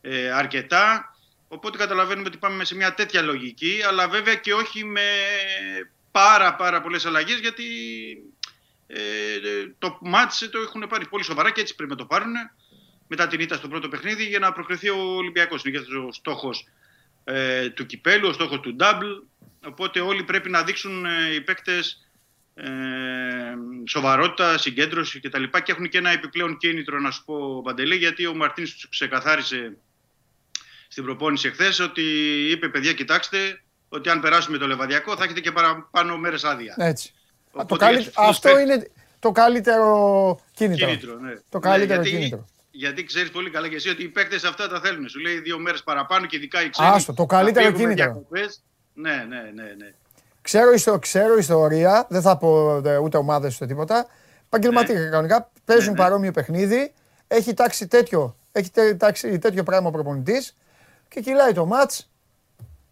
ε, 0.00 0.30
αρκετά. 0.30 1.16
Οπότε 1.48 1.78
καταλαβαίνουμε 1.78 2.28
ότι 2.28 2.38
πάμε 2.38 2.64
σε 2.64 2.74
μια 2.74 2.94
τέτοια 2.94 3.22
λογική, 3.22 3.80
αλλά 3.88 4.08
βέβαια 4.08 4.34
και 4.34 4.54
όχι 4.54 4.84
με 4.84 5.08
πάρα 6.10 6.54
πάρα 6.54 6.80
πολλές 6.80 7.06
αλλαγές 7.06 7.38
γιατί 7.38 7.64
ε, 8.86 8.98
το 9.78 9.98
μάτς 10.00 10.48
το 10.50 10.58
έχουν 10.58 10.86
πάρει 10.88 11.08
πολύ 11.08 11.24
σοβαρά 11.24 11.50
και 11.50 11.60
έτσι 11.60 11.74
πρέπει 11.74 11.90
να 11.90 11.96
το 11.96 12.04
πάρουν 12.04 12.34
μετά 13.06 13.26
την 13.26 13.40
ήττα 13.40 13.56
στο 13.56 13.68
πρώτο 13.68 13.88
παιχνίδι 13.88 14.24
για 14.24 14.38
να 14.38 14.52
προκριθεί 14.52 14.88
ο 14.88 15.14
Ολυμπιακός. 15.16 15.64
Είναι 15.64 15.78
και 15.78 15.96
ο 15.96 16.12
στόχος 16.12 16.68
ε, 17.24 17.68
του 17.68 17.86
κυπέλου, 17.86 18.28
ο 18.28 18.32
στόχος 18.32 18.60
του 18.60 18.76
double. 18.80 19.22
Οπότε 19.66 20.00
όλοι 20.00 20.22
πρέπει 20.22 20.50
να 20.50 20.62
δείξουν 20.62 21.04
ε, 21.04 21.34
οι 21.34 21.40
παίκτες 21.40 22.06
ε, 22.54 22.66
σοβαρότητα, 23.86 24.58
συγκέντρωση 24.58 25.20
κτλ. 25.20 25.42
Και, 25.42 25.60
και 25.64 25.72
έχουν 25.72 25.88
και 25.88 25.98
ένα 25.98 26.10
επιπλέον 26.10 26.56
κίνητρο, 26.56 27.00
να 27.00 27.10
σου 27.10 27.24
πω, 27.24 27.62
Παντελή, 27.62 27.96
γιατί 27.96 28.26
ο 28.26 28.34
Μαρτίνς 28.34 28.72
τους 28.72 28.88
ξεκαθάρισε 28.88 29.76
στην 30.88 31.04
προπόνηση 31.04 31.48
εχθές 31.48 31.78
ότι 31.78 32.02
είπε: 32.50 32.68
Παιδιά, 32.68 32.92
κοιτάξτε, 32.92 33.62
ότι 33.88 34.08
αν 34.08 34.20
περάσουμε 34.20 34.58
το 34.58 34.66
λεβαδιακό 34.66 35.16
θα 35.16 35.24
έχετε 35.24 35.40
και 35.40 35.52
παραπάνω 35.52 36.16
μέρες 36.16 36.44
άδεια. 36.44 36.74
Έτσι. 36.78 37.12
το 37.66 37.76
καλύ... 37.76 38.10
Αυτό 38.14 38.58
είναι 38.58 38.90
το 39.18 39.32
καλύτερο 39.32 40.40
κίνητρο. 40.54 40.86
κίνητρο 40.86 41.18
ναι. 41.18 41.32
Το 41.48 41.58
καλύτερο 41.58 42.02
ναι, 42.02 42.08
γιατί, 42.08 42.18
κίνητρο. 42.18 42.46
Γιατί 42.78 43.04
ξέρεις 43.04 43.30
πολύ 43.30 43.50
καλά 43.50 43.68
και 43.68 43.74
εσύ 43.74 43.88
ότι 43.88 44.02
οι 44.02 44.08
παίκτες 44.08 44.44
αυτά 44.44 44.68
τα 44.68 44.80
θέλουν. 44.80 45.08
Σου 45.08 45.18
λέει 45.18 45.40
δύο 45.40 45.58
μέρες 45.58 45.82
παραπάνω 45.82 46.26
και 46.26 46.36
ειδικά 46.36 46.64
οι 46.64 46.70
ξένοι. 46.70 46.88
Άστο, 46.88 47.14
το 47.14 47.26
καλύτερο 47.26 47.70
κίνητρο. 47.70 48.26
Ναι, 48.94 49.24
ναι, 49.28 49.50
ναι. 49.54 49.62
ναι. 49.62 49.92
Ξέρω, 50.42 50.72
ιστο, 50.72 50.98
ξέρω 50.98 51.36
ιστορία, 51.36 52.06
δεν 52.08 52.22
θα 52.22 52.36
πω 52.36 52.82
ούτε 53.02 53.16
ομάδες 53.16 53.54
ούτε 53.54 53.66
τίποτα. 53.66 54.06
Επαγγελματικά 54.46 54.98
ναι. 54.98 55.08
κανονικά 55.08 55.50
παίζουν 55.64 55.92
ναι, 55.92 55.98
ναι. 55.98 56.04
παρόμοιο 56.04 56.30
παιχνίδι. 56.30 56.92
Έχει 57.28 57.54
τάξει 57.54 57.86
τέτοιο, 57.86 58.36
έχει 58.52 58.70
τάξει 58.96 59.38
τέτοιο 59.38 59.62
πράγμα 59.62 59.88
ο 59.88 59.90
προπονητής 59.90 60.56
και 61.08 61.20
κυλάει 61.20 61.52
το 61.52 61.66
μάτς. 61.66 62.10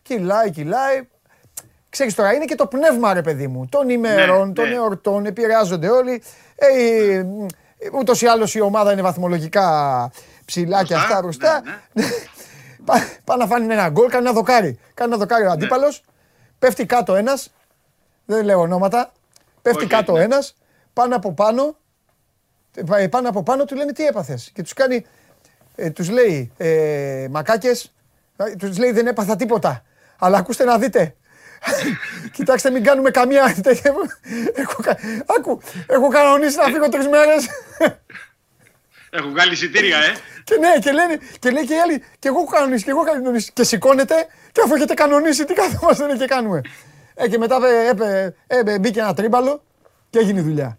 Κυλάει, 0.02 0.50
κυλάει. 0.50 1.08
Ξέρεις 1.88 2.14
τώρα, 2.14 2.32
είναι 2.32 2.44
και 2.44 2.54
το 2.54 2.66
πνεύμα 2.66 3.12
ρε 3.12 3.22
παιδί 3.22 3.46
μου, 3.46 3.66
των 3.68 3.88
ημερών, 3.88 4.48
ναι, 4.48 4.52
των 4.52 4.68
ναι. 4.68 4.74
εορτών, 4.74 5.26
επηρεάζονται 5.26 5.88
όλοι. 5.88 6.22
Ε, 6.54 7.24
ούτως 7.92 8.22
ή 8.22 8.26
άλλως 8.26 8.54
η 8.54 8.60
ομάδα 8.60 8.92
είναι 8.92 9.02
βαθμολογικά 9.02 10.10
ψηλά 10.44 10.84
και 10.84 10.94
αυτά 10.94 11.20
μπροστά. 11.22 11.62
Ναι, 11.92 12.04
Πάει 13.24 13.38
να 13.38 13.46
φάνει 13.46 13.72
ένα 13.72 13.88
γκολ, 13.88 14.08
κάνει 14.08 14.24
ένα 14.24 14.34
δοκάρι. 14.34 14.78
Κάνει 14.94 15.12
ένα 15.12 15.18
δοκάρι 15.18 15.46
ο 15.46 15.50
αντίπαλος, 15.50 16.02
πέφτει 16.58 16.86
κάτω 16.86 17.14
ένας, 17.14 17.52
δεν 18.24 18.44
λέω 18.44 18.60
ονόματα, 18.60 19.12
πέφτει 19.62 19.86
κάτω 19.86 20.16
ένας, 20.16 20.56
πάνω 20.92 21.16
από 21.16 21.32
πάνω, 21.32 21.76
ε, 22.96 23.06
πάνω 23.08 23.28
από 23.28 23.42
πάνω 23.42 23.64
του 23.64 23.74
λένε 23.76 23.92
τι 23.92 24.06
έπαθες. 24.06 24.50
Και 24.54 24.62
τους 24.62 24.72
κάνει, 24.72 25.06
ε, 25.74 25.90
τους 25.90 26.10
λέει 26.10 26.52
ε, 26.56 27.26
μακάκες, 27.30 27.92
ε, 28.36 28.56
τους 28.56 28.78
λέει 28.78 28.92
δεν 28.92 29.06
έπαθα 29.06 29.36
τίποτα. 29.36 29.82
Αλλά 30.18 30.38
ακούστε 30.38 30.64
να 30.64 30.78
δείτε, 30.78 31.14
Κοιτάξτε, 32.32 32.70
μην 32.70 32.84
κάνουμε 32.84 33.10
καμία. 33.10 33.54
έχω, 34.54 34.82
άκου, 35.38 35.60
έχω 35.86 36.08
κανονίσει 36.08 36.56
να 36.56 36.64
φύγω 36.64 36.88
τρεις 36.88 37.08
μέρες. 37.08 37.46
Έχω 39.10 39.28
βγάλει 39.28 39.52
εισιτήρια, 39.52 39.98
ε. 39.98 40.12
Και 40.44 40.56
ναι, 40.56 40.78
και, 40.80 40.92
λένε, 40.92 41.18
και 41.38 41.50
λέει 41.50 41.66
και 41.66 41.74
οι 41.74 41.78
άλλοι, 41.78 42.02
και 42.18 42.28
εγώ 42.28 42.40
έχω 42.40 42.50
κανονίσει, 42.50 42.84
και 42.84 42.90
εγώ 42.90 43.00
έχω 43.00 43.12
κανονίσει. 43.12 43.52
Και 43.52 43.64
σηκώνεται, 43.64 44.14
και 44.52 44.60
αφού 44.64 44.74
έχετε 44.74 44.94
κανονίσει, 44.94 45.44
τι 45.44 45.54
καθόμαστε 45.54 46.16
και 46.16 46.26
κάνουμε. 46.26 46.60
Ε, 47.14 47.28
και 47.28 47.38
μετά 47.38 47.58
ε, 48.06 48.34
ε, 48.46 48.78
μπήκε 48.78 49.00
ένα 49.00 49.14
τρίμπαλο 49.14 49.62
και 50.10 50.18
έγινε 50.18 50.40
η 50.40 50.42
δουλειά. 50.42 50.78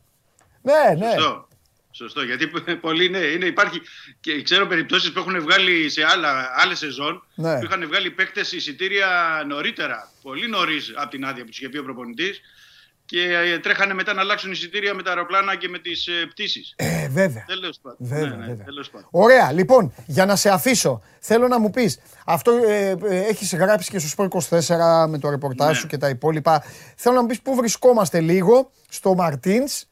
Ναι, 0.61 0.95
ναι. 0.97 1.11
Σωστό. 1.11 1.47
Σωστό, 1.97 2.23
γιατί 2.23 2.47
πολλοί 2.85 3.09
ναι, 3.09 3.17
είναι, 3.17 3.45
υπάρχει 3.45 3.81
και 4.19 4.41
ξέρω 4.41 4.67
περιπτώσεις 4.67 5.11
που 5.11 5.19
έχουν 5.19 5.41
βγάλει 5.41 5.89
σε 5.89 6.03
άλλα, 6.03 6.53
άλλες 6.55 6.77
σεζόν 6.77 7.23
ναι. 7.35 7.59
που 7.59 7.65
είχαν 7.65 7.87
βγάλει 7.87 8.11
παίκτες 8.11 8.51
εισιτήρια 8.51 9.07
νωρίτερα, 9.47 10.11
πολύ 10.21 10.47
νωρίς 10.47 10.93
από 10.95 11.09
την 11.09 11.25
άδεια 11.25 11.43
που 11.43 11.49
τους 11.49 11.57
είχε 11.57 11.69
πει 11.69 11.77
ο 11.77 11.83
προπονητής 11.83 12.41
και 13.05 13.21
ε, 13.21 13.59
τρέχανε 13.59 13.93
μετά 13.93 14.13
να 14.13 14.21
αλλάξουν 14.21 14.51
εισιτήρια 14.51 14.93
με 14.93 15.03
τα 15.03 15.09
αεροπλάνα 15.09 15.55
και 15.55 15.69
με 15.69 15.79
τις 15.79 16.07
ε, 16.07 16.25
πτήσεις. 16.29 16.73
Ε, 16.75 17.07
βέβαια. 17.09 17.43
Τέλος 17.45 17.79
πάντων. 17.81 17.97
Βέβαια, 17.99 18.29
ναι, 18.29 18.35
ναι, 18.35 18.53
βέβαια. 18.53 18.65
Ωραία, 19.09 19.51
λοιπόν, 19.51 19.93
για 20.05 20.25
να 20.25 20.35
σε 20.35 20.49
αφήσω, 20.49 21.01
θέλω 21.19 21.47
να 21.47 21.59
μου 21.59 21.69
πεις, 21.69 21.99
αυτό 22.25 22.51
ε, 22.51 22.89
ε 22.89 23.19
έχεις 23.19 23.55
γράψει 23.55 23.91
και 23.91 23.99
στο 23.99 24.27
Sport 24.29 24.57
24 24.59 25.05
με 25.07 25.17
το 25.19 25.29
ρεπορτάζ 25.29 25.69
ναι. 25.69 25.73
σου 25.73 25.87
και 25.87 25.97
τα 25.97 26.09
υπόλοιπα. 26.09 26.63
Θέλω 26.95 27.15
να 27.15 27.21
μου 27.21 27.27
πεις 27.27 27.41
πού 27.41 27.55
βρισκόμαστε 27.55 28.19
λίγο 28.19 28.71
στο 28.89 29.15
Μαρτίνς, 29.15 29.83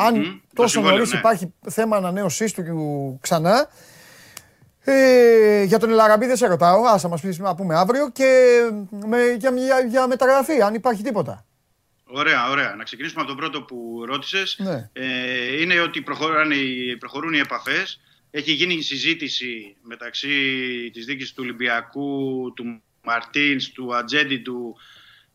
αν 0.00 0.42
τόσο 0.54 0.80
νωρίς 0.80 1.12
ναι. 1.12 1.18
υπάρχει 1.18 1.54
θέμα 1.68 1.96
ανανέωσής 1.96 2.52
του 2.52 3.18
ξανά. 3.22 3.68
Ε, 4.84 5.62
για 5.62 5.78
τον 5.78 5.90
Ελαραμπή 5.90 6.26
δεν 6.26 6.36
σε 6.36 6.46
ρωτάω, 6.46 6.84
άσα 6.86 7.08
μας 7.08 7.20
πεις 7.20 7.38
να 7.38 7.54
πούμε 7.54 7.74
αύριο 7.76 8.10
και 8.10 8.60
με, 9.06 9.36
για, 9.38 9.50
για, 9.50 9.80
για, 9.80 10.06
μεταγραφή, 10.06 10.62
αν 10.62 10.74
υπάρχει 10.74 11.02
τίποτα. 11.02 11.46
Ωραία, 12.04 12.50
ωραία. 12.50 12.74
Να 12.74 12.84
ξεκινήσουμε 12.84 13.20
από 13.20 13.30
τον 13.30 13.38
πρώτο 13.40 13.62
που 13.62 14.04
ρώτησες. 14.06 14.56
Ναι. 14.58 14.90
Ε, 14.92 15.60
είναι 15.60 15.80
ότι 15.80 16.02
προχωρούν 16.98 17.32
οι 17.32 17.38
επαφές. 17.38 18.00
Έχει 18.30 18.52
γίνει 18.52 18.74
η 18.74 18.82
συζήτηση 18.82 19.76
μεταξύ 19.82 20.28
της 20.92 21.04
δίκης 21.04 21.32
του 21.32 21.42
Ολυμπιακού, 21.42 22.52
του 22.56 22.82
Μαρτίνς, 23.04 23.70
του 23.72 23.96
Ατζέντη, 23.96 24.38
του 24.38 24.76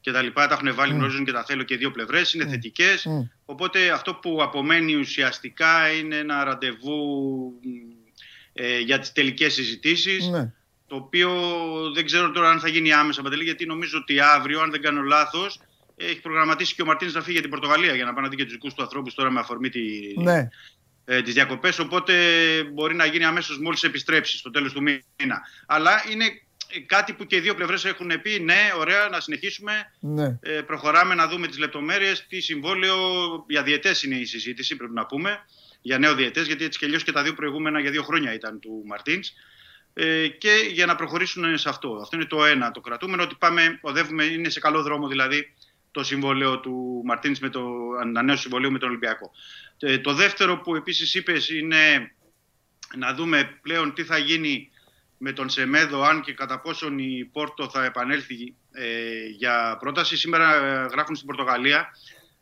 και 0.03 0.11
τα 0.11 0.21
λοιπά. 0.21 0.47
Τα 0.47 0.53
έχουν 0.53 0.75
βάλει, 0.75 0.93
mm. 0.93 0.95
γνωρίζουν 0.95 1.25
και 1.25 1.31
τα 1.31 1.43
θέλω 1.43 1.63
και 1.63 1.77
δύο 1.77 1.91
πλευρές. 1.91 2.33
Είναι 2.33 2.43
mm. 2.43 2.49
θετικές. 2.49 3.07
Mm. 3.09 3.29
Οπότε 3.45 3.91
αυτό 3.91 4.13
που 4.13 4.39
απομένει 4.41 4.95
ουσιαστικά 4.95 5.91
είναι 5.91 6.15
ένα 6.15 6.43
ραντεβού 6.43 6.99
ε, 8.53 8.79
για 8.79 8.99
τις 8.99 9.11
τελικές 9.11 9.53
συζητήσεις. 9.53 10.27
Ναι. 10.27 10.51
Το 10.87 10.95
οποίο 10.95 11.31
δεν 11.93 12.05
ξέρω 12.05 12.31
τώρα 12.31 12.49
αν 12.49 12.59
θα 12.59 12.67
γίνει 12.67 12.93
άμεσα 12.93 13.21
παντελή, 13.21 13.43
γιατί 13.43 13.65
νομίζω 13.65 13.97
ότι 13.97 14.19
αύριο, 14.19 14.61
αν 14.61 14.71
δεν 14.71 14.81
κάνω 14.81 15.01
λάθος, 15.01 15.59
έχει 15.95 16.21
προγραμματίσει 16.21 16.75
και 16.75 16.81
ο 16.81 16.85
Μαρτίνη 16.85 17.11
να 17.11 17.19
φύγει 17.19 17.31
για 17.31 17.41
την 17.41 17.49
Πορτογαλία 17.49 17.95
για 17.95 18.05
να 18.05 18.13
πάει 18.13 18.23
να 18.23 18.29
δει 18.29 18.35
και 18.35 18.43
τους 18.43 18.53
δικού 18.53 18.67
του 18.67 18.81
ανθρώπους 18.81 19.13
τώρα 19.13 19.31
με 19.31 19.39
αφορμή 19.39 19.69
τη, 19.69 19.81
ναι. 20.21 20.49
ε, 21.05 21.21
τις 21.21 21.33
διακοπές, 21.33 21.79
οπότε 21.79 22.13
μπορεί 22.73 22.95
να 22.95 23.05
γίνει 23.05 23.23
αμέσως 23.23 23.59
μόλις 23.59 23.83
επιστρέψεις 23.83 24.39
στο 24.39 24.49
τέλος 24.49 24.73
του 24.73 24.81
μήνα. 24.81 25.41
Αλλά 25.65 26.03
είναι 26.11 26.25
κάτι 26.85 27.13
που 27.13 27.25
και 27.25 27.35
οι 27.35 27.39
δύο 27.39 27.55
πλευρές 27.55 27.85
έχουν 27.85 28.21
πει, 28.21 28.39
ναι, 28.39 28.71
ωραία, 28.77 29.07
να 29.09 29.19
συνεχίσουμε. 29.19 29.91
Ναι. 29.99 30.37
Ε, 30.41 30.61
προχωράμε 30.61 31.15
να 31.15 31.27
δούμε 31.27 31.47
τις 31.47 31.57
λεπτομέρειες. 31.57 32.25
Τι 32.27 32.39
συμβόλαιο 32.39 32.97
για 33.47 33.63
διαιτές 33.63 34.03
είναι 34.03 34.15
η 34.15 34.25
συζήτηση, 34.25 34.75
πρέπει 34.75 34.93
να 34.93 35.05
πούμε. 35.05 35.45
Για 35.81 35.97
νέο 35.97 36.15
διαιτές, 36.15 36.47
γιατί 36.47 36.63
έτσι 36.63 36.79
και 36.79 36.85
αλλιώς 36.85 37.03
και 37.03 37.11
τα 37.11 37.23
δύο 37.23 37.33
προηγούμενα 37.33 37.79
για 37.79 37.91
δύο 37.91 38.03
χρόνια 38.03 38.33
ήταν 38.33 38.59
του 38.59 38.83
Μαρτίν. 38.85 39.19
Ε, 39.93 40.27
και 40.27 40.69
για 40.71 40.85
να 40.85 40.95
προχωρήσουν 40.95 41.57
σε 41.57 41.69
αυτό. 41.69 41.99
Αυτό 42.01 42.15
είναι 42.15 42.25
το 42.25 42.45
ένα. 42.45 42.71
Το 42.71 42.81
κρατούμενο 42.81 43.23
ότι 43.23 43.35
πάμε, 43.39 43.79
οδεύουμε, 43.81 44.23
είναι 44.23 44.49
σε 44.49 44.59
καλό 44.59 44.81
δρόμο 44.81 45.07
δηλαδή 45.07 45.53
το 45.91 46.03
συμβόλαιο 46.03 46.59
του 46.59 47.01
Μαρτίν 47.05 47.35
με 47.41 47.49
το 47.49 47.65
ανανέωση 48.01 48.41
συμβολέου 48.41 48.71
με 48.71 48.79
τον 48.79 48.89
Ολυμπιακό. 48.89 49.31
Ε, 49.79 49.97
το 49.97 50.13
δεύτερο 50.13 50.57
που 50.57 50.75
επίσης 50.75 51.15
είπες 51.15 51.49
είναι 51.49 52.11
να 52.97 53.13
δούμε 53.13 53.59
πλέον 53.61 53.93
τι 53.93 54.03
θα 54.03 54.17
γίνει 54.17 54.69
με 55.25 55.31
τον 55.31 55.49
Σεμέδο 55.49 56.01
αν 56.01 56.21
και 56.21 56.33
κατά 56.33 56.59
πόσον 56.59 56.99
η 56.99 57.29
Πόρτο 57.31 57.69
θα 57.69 57.85
επανέλθει 57.85 58.55
ε, 58.71 59.25
για 59.37 59.77
πρόταση. 59.79 60.17
Σήμερα 60.17 60.55
ε, 60.55 60.87
γράφουν 60.91 61.15
στην 61.15 61.27
Πορτογαλία 61.27 61.87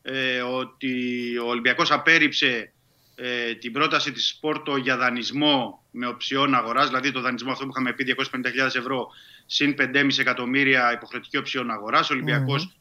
ε, 0.01 0.41
ότι 0.41 0.93
ο 1.37 1.47
Ολυμπιακός 1.47 1.91
απέρριψε 1.91 2.73
ε, 3.15 3.53
την 3.53 3.71
πρόταση 3.71 4.11
της 4.11 4.37
Πόρτο 4.41 4.75
για 4.75 4.97
δανεισμό 4.97 5.83
με 5.91 6.07
οψιόν 6.07 6.55
αγοράς, 6.55 6.87
δηλαδή 6.87 7.11
το 7.11 7.21
δανεισμό 7.21 7.51
αυτό 7.51 7.65
που 7.65 7.71
είχαμε 7.71 7.93
πει 7.93 8.15
250.000 8.17 8.75
ευρώ 8.75 9.07
συν 9.45 9.75
5,5 9.77 10.19
εκατομμύρια 10.19 10.93
υποχρεωτική 10.93 11.37
οψιόν 11.37 11.71
αγοράς. 11.71 12.09
Ο 12.09 12.13
ολυμπιακος 12.13 12.75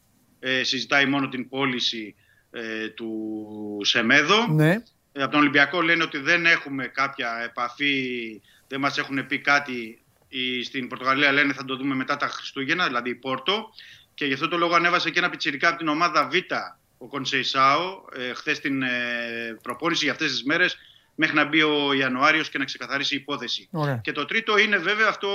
συζητάει 0.61 1.05
μόνο 1.05 1.29
την 1.29 1.49
πώληση 1.49 2.15
του 2.95 3.79
Σεμέδο. 3.81 4.47
Ναι. 4.47 4.83
Από 5.13 5.31
τον 5.31 5.39
Ολυμπιακό 5.39 5.81
λένε 5.81 6.03
ότι 6.03 6.17
δεν 6.17 6.45
έχουμε 6.45 6.87
κάποια 6.87 7.41
επαφή 7.43 8.41
δεν 8.71 8.79
μας 8.79 8.97
έχουν 8.97 9.27
πει 9.27 9.39
κάτι 9.39 10.01
στην 10.63 10.87
Πορτογαλία 10.87 11.31
λένε 11.31 11.53
θα 11.53 11.65
το 11.65 11.75
δούμε 11.75 11.95
μετά 11.95 12.17
τα 12.17 12.27
Χριστούγεννα, 12.27 12.87
δηλαδή 12.87 13.09
η 13.09 13.15
Πόρτο. 13.15 13.69
Και 14.13 14.25
γι' 14.25 14.33
αυτό 14.33 14.47
το 14.47 14.57
λόγο 14.57 14.75
ανέβασε 14.75 15.09
και 15.09 15.19
ένα 15.19 15.29
πιτσιρικά 15.29 15.67
από 15.67 15.77
την 15.77 15.87
ομάδα 15.87 16.27
Β, 16.27 16.33
ο 16.97 17.07
Κονσεϊσάο, 17.07 18.03
ε, 18.15 18.33
χθες 18.33 18.59
την 18.59 18.81
ε, 18.81 18.89
προπόνηση 19.61 20.03
για 20.03 20.13
αυτές 20.13 20.31
τις 20.31 20.43
μέρες, 20.43 20.77
μέχρι 21.15 21.35
να 21.35 21.45
μπει 21.45 21.61
ο 21.61 21.93
Ιανουάριος 21.93 22.49
και 22.49 22.57
να 22.57 22.65
ξεκαθαρίσει 22.65 23.15
η 23.15 23.17
υπόθεση. 23.17 23.69
Και 24.01 24.11
το 24.11 24.25
τρίτο 24.25 24.57
είναι 24.57 24.77
βέβαια 24.77 25.07
αυτό 25.07 25.29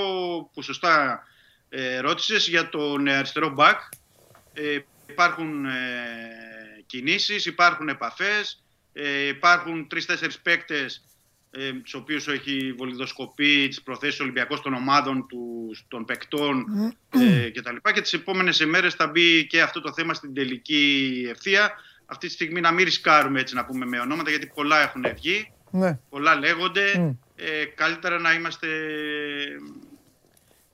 που 0.53 0.61
σωστά 0.61 1.23
ε, 1.69 1.99
ρώτησες 1.99 2.47
για 2.47 2.69
τον 2.69 3.07
αριστερό 3.07 3.49
μπακ. 3.49 3.79
Ε, 4.53 4.77
υπάρχουν 5.09 5.65
ε, 5.65 5.71
κινήσεις, 6.85 7.45
υπάρχουν 7.45 7.89
επαφές, 7.89 8.63
ε, 8.93 9.27
υπάρχουν 9.27 9.87
τρεις-τέσσερις 9.87 10.39
παίκτες 10.39 11.06
ε, 11.57 11.71
του 11.71 11.99
οποίους 12.01 12.27
έχει 12.27 12.73
βολιδοσκοπεί 12.77 13.67
τις 13.67 13.81
προθέσεις 13.81 14.19
Ολυμπιακών 14.19 14.61
των 14.61 14.73
ομάδων 14.73 15.27
του, 15.27 15.75
των 15.87 16.05
παικτών 16.05 16.65
ε, 17.09 17.49
κτλ. 17.49 17.75
Και, 17.83 17.91
και 17.91 18.01
τις 18.01 18.13
επόμενες 18.13 18.59
ημέρες 18.59 18.93
θα 18.93 19.07
μπει 19.07 19.47
και 19.47 19.61
αυτό 19.61 19.81
το 19.81 19.93
θέμα 19.93 20.13
στην 20.13 20.33
τελική 20.33 21.25
ευθεία. 21.29 21.71
Αυτή 22.05 22.27
τη 22.27 22.33
στιγμή 22.33 22.61
να 22.61 22.71
μην 22.71 22.85
ρισκάρουμε 22.85 23.39
έτσι 23.39 23.55
να 23.55 23.65
πούμε 23.65 23.85
με 23.85 23.99
ονόματα 23.99 24.29
γιατί 24.29 24.51
πολλά 24.55 24.81
έχουν 24.81 25.05
βγει. 25.15 25.51
Ναι. 25.71 25.99
Πολλά 26.09 26.35
λέγονται. 26.35 27.15
Ε, 27.35 27.65
καλύτερα 27.75 28.19
να 28.19 28.33
είμαστε 28.33 28.67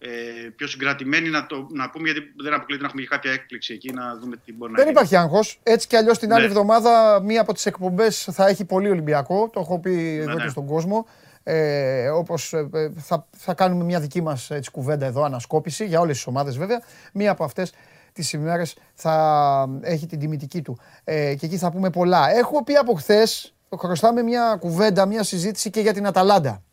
ε, 0.05 0.49
πιο 0.55 0.67
συγκρατημένοι 0.67 1.29
να, 1.29 1.45
το, 1.45 1.67
να 1.71 1.89
πούμε, 1.89 2.09
γιατί 2.09 2.33
δεν 2.41 2.53
αποκλείεται 2.53 2.83
να 2.83 2.87
έχουμε 2.87 3.01
και 3.01 3.07
κάποια 3.07 3.31
έκπληξη 3.31 3.73
εκεί, 3.73 3.91
να 3.91 4.17
δούμε 4.17 4.35
τι 4.45 4.53
μπορεί 4.53 4.71
να 4.71 4.77
γίνει. 4.77 4.83
Δεν 4.83 4.89
υπάρχει 4.89 5.15
άγχος. 5.15 5.59
Έτσι 5.63 5.87
κι 5.87 5.95
αλλιώς 5.95 6.17
την 6.17 6.27
ναι. 6.27 6.35
άλλη 6.35 6.45
εβδομάδα 6.45 7.21
μία 7.23 7.41
από 7.41 7.53
τις 7.53 7.65
εκπομπές 7.65 8.27
θα 8.31 8.47
έχει 8.47 8.65
πολύ 8.65 8.89
Ολυμπιακό. 8.89 9.49
Το 9.49 9.59
έχω 9.59 9.79
πει 9.79 9.89
ναι, 9.89 10.23
εδώ 10.23 10.33
ναι. 10.33 10.43
και 10.43 10.49
στον 10.49 10.65
κόσμο. 10.65 11.07
Ε, 11.43 12.09
Όπως 12.09 12.53
ε, 12.53 12.69
θα, 12.97 13.27
θα 13.37 13.53
κάνουμε 13.53 13.83
μια 13.83 13.99
δική 13.99 14.21
μας 14.21 14.51
κουβέντα 14.71 15.05
εδώ, 15.05 15.23
ανασκόπηση 15.23 15.85
για 15.85 15.99
όλες 15.99 16.15
τις 16.15 16.27
ομάδες 16.27 16.57
βέβαια. 16.57 16.81
Μία 17.13 17.31
από 17.31 17.43
αυτές 17.43 17.73
τις 18.13 18.33
ημέρες 18.33 18.75
θα 18.93 19.79
έχει 19.81 20.05
την 20.05 20.19
τιμητική 20.19 20.61
του. 20.61 20.79
Ε, 21.03 21.35
και 21.35 21.45
εκεί 21.45 21.57
θα 21.57 21.71
πούμε 21.71 21.89
πολλά. 21.89 22.31
Έχω 22.31 22.63
πει 22.63 22.75
από 22.75 22.93
χθες, 22.93 23.53
χρωστάμε 23.77 24.21
μια 24.21 24.57
κουβέντα, 24.59 25.05
μια 25.05 25.23
συζήτηση 25.23 25.69
και 25.69 25.79
για 25.79 25.93
την 25.93 26.05
Αταλάντα. 26.05 26.63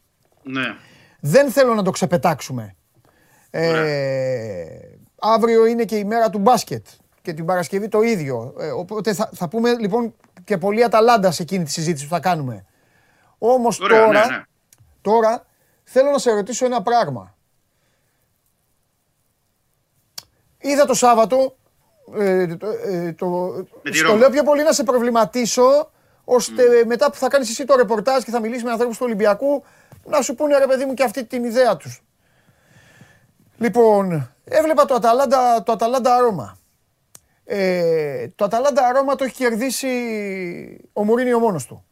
Ναι. 0.43 0.75
Δεν 1.21 1.51
θέλω 1.51 1.75
να 1.75 1.83
το 1.83 1.91
ξεπετάξουμε. 1.91 2.75
Ε, 3.51 4.65
αύριο 5.21 5.67
είναι 5.67 5.85
και 5.85 5.97
η 5.97 6.05
μέρα 6.05 6.31
του 6.31 6.39
μπάσκετ 6.39 6.87
και 7.23 7.33
την 7.33 7.45
Παρασκευή 7.45 7.89
το 7.89 8.03
ίδιο. 8.03 8.55
Ε, 8.59 8.71
οπότε 8.71 9.15
θα, 9.15 9.31
θα 9.35 9.49
πούμε 9.49 9.75
λοιπόν 9.79 10.15
και 10.45 10.59
πολύ 10.59 10.85
Αταλάντα 10.85 11.31
σε 11.31 11.43
εκείνη 11.43 11.65
τη 11.65 11.71
συζήτηση 11.71 12.05
που 12.05 12.15
θα 12.15 12.21
κάνουμε. 12.21 12.65
Όμως 13.39 13.79
τώρα, 13.79 14.07
ναι, 14.07 14.19
ναι. 14.19 14.43
τώρα 15.01 15.47
θέλω 15.85 16.11
να 16.11 16.19
σε 16.19 16.33
ρωτήσω 16.33 16.65
ένα 16.65 16.83
πράγμα. 16.83 17.35
Είδα 20.59 20.85
το 20.85 20.95
Σάββατο 20.95 21.57
Ε, 22.19 22.57
το, 22.57 22.69
ε, 22.69 23.13
το, 23.13 23.55
στο 23.93 24.17
λέω 24.17 24.31
πιο 24.31 24.43
πολύ 24.43 24.63
να 24.63 24.73
σε 24.73 24.83
προβληματίσω, 24.83 25.91
ώστε 26.25 26.63
mm. 26.83 26.87
μετά 26.87 27.11
που 27.11 27.17
θα 27.17 27.29
κάνεις 27.29 27.51
εσύ 27.51 27.65
το 27.65 27.77
ρεπορτάζ 27.77 28.23
και 28.23 28.31
θα 28.31 28.41
μιλήσεις 28.41 28.65
με 28.65 28.71
ανθρώπους 28.71 28.97
του 28.97 29.05
Ολυμπιακού, 29.07 29.65
να 30.05 30.21
σου 30.23 30.35
πούνε 30.35 30.59
ρε 30.59 30.67
παιδί 30.67 30.85
μου 30.85 30.95
και 30.95 31.03
αυτή 31.03 31.25
την 31.25 31.45
ιδέα 31.45 31.77
τους. 31.77 32.03
Λοιπόν, 33.61 34.35
έβλεπα 34.45 34.85
το 34.85 34.95
Αταλάντα, 34.95 35.63
το 35.63 35.73
Αταλάντα 35.73 36.15
Αρώμα. 36.15 36.59
Ε, 37.45 38.29
το 38.35 38.45
Αταλάντα 38.45 38.87
Αρώμα 38.87 39.15
το 39.15 39.25
έχει 39.25 39.35
κερδίσει 39.35 39.89
ο 40.93 41.05
Μουρίνιο 41.05 41.39
μόνος 41.39 41.67
του. 41.67 41.85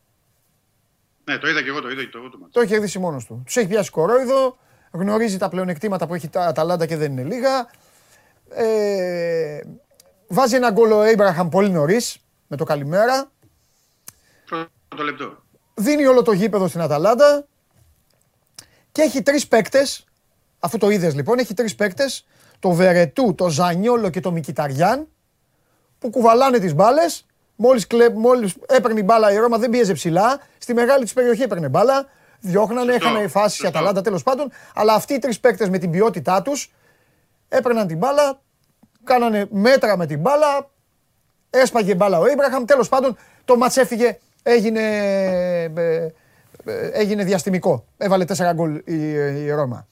Ναι, 1.25 1.39
το 1.39 1.49
είδα 1.49 1.63
και 1.63 1.69
εγώ 1.69 1.81
το 1.81 1.91
είδα. 1.91 2.09
Το, 2.09 2.31
το, 2.31 2.49
το 2.51 2.61
έχει 2.61 2.71
κερδίσει 2.71 2.99
μόνος 2.99 3.25
του. 3.25 3.43
Τους 3.45 3.57
έχει 3.57 3.69
πιάσει 3.69 3.91
κορόιδο, 3.91 4.59
γνωρίζει 4.91 5.39
τα 5.39 5.49
πλεονεκτήματα 5.49 6.07
που 6.07 6.15
έχει 6.15 6.29
τα 6.29 6.47
Αταλάντα 6.47 6.87
και 6.87 6.97
δεν 6.97 7.13
είναι 7.13 7.23
λίγα. 7.23 7.71
Ε, 8.49 9.61
βάζει 10.29 10.55
ένα 10.55 10.71
γκολ 10.71 10.93
ο 10.93 11.03
Έιμπραχαμ 11.03 11.49
πολύ 11.49 11.71
νωρίς 11.71 12.19
με 12.47 12.57
το 12.57 12.65
καλημέρα. 12.65 13.31
Πρώτο 14.89 15.05
λεπτό. 15.05 15.43
Δίνει 15.75 16.07
όλο 16.07 16.23
το 16.23 16.33
γήπεδο 16.33 16.69
στην 16.69 16.81
Αταλάντα 16.81 17.47
και 18.93 19.03
έχει 19.03 19.23
τρεις 19.23 19.49
παίκτες. 19.49 20.08
Αφού 20.59 20.79
το 20.79 20.91
είδες 20.91 21.15
λοιπόν, 21.15 21.39
έχει 21.39 21.55
τρεις 21.55 21.75
παίκτες. 21.75 22.27
Το 22.59 22.71
Βερετού, 22.71 23.35
το 23.35 23.49
Ζανιόλο 23.49 24.09
και 24.09 24.21
το 24.21 24.33
Μικηταριάν 24.33 25.09
που 25.99 26.11
κουβαλάνε 26.11 26.59
τις 26.59 26.75
μπάλες. 26.75 27.27
Μόλις 27.57 27.87
μόλις 28.15 28.55
έπαιρνε 28.67 29.01
η 29.01 29.03
μπάλα 29.07 29.33
η 29.33 29.37
Ρώμα 29.37 29.59
δεν 29.59 29.71
πίεζε 29.71 29.93
ψηλά. 29.93 30.41
Στη 30.59 30.75
μεγάλη 30.75 31.05
της 31.05 31.13
περιοχή 31.13 31.43
έπαιρνε 31.43 31.69
μπάλα. 31.69 32.07
Διώχνανε, 32.41 32.95
είχαν 32.95 33.29
φάσει 33.29 33.65
η 33.65 33.69
Αταλάντα 33.69 34.01
τέλος 34.01 34.23
πάντων. 34.23 34.51
Αλλά 34.75 34.95
αυτοί 34.95 35.15
οι 35.15 35.19
τρεις 35.19 35.41
παίκτες 35.41 35.69
με 35.69 35.79
την 35.79 35.91
ποιότητά 35.91 36.43
τους 36.43 36.73
έπαιρναν 37.49 37.87
την 37.87 37.99
μπάλα, 37.99 38.41
κάνανε 39.05 39.47
μέτρα 39.51 39.97
με 39.97 40.07
την 40.07 40.19
μπάλα, 40.19 40.71
έσπαγε 41.51 41.95
μπάλα 41.95 42.19
ο 42.19 42.29
Ιμπραχαμ. 42.29 42.65
Τέλος 42.65 42.89
πάντων 42.89 43.17
το 43.45 43.57
μάτς 43.57 43.77
έφυγε, 43.77 44.19
έγινε, 44.43 44.81
ε, 45.75 46.13
ε, 46.65 46.91
έγινε 46.93 47.25
διαστημικό. 47.25 47.85
Έβαλε 47.97 48.25
τέσσερα 48.25 48.53
γκολ 48.53 48.83
η, 48.85 49.13
η 49.45 49.51
Ρώμα. 49.51 49.87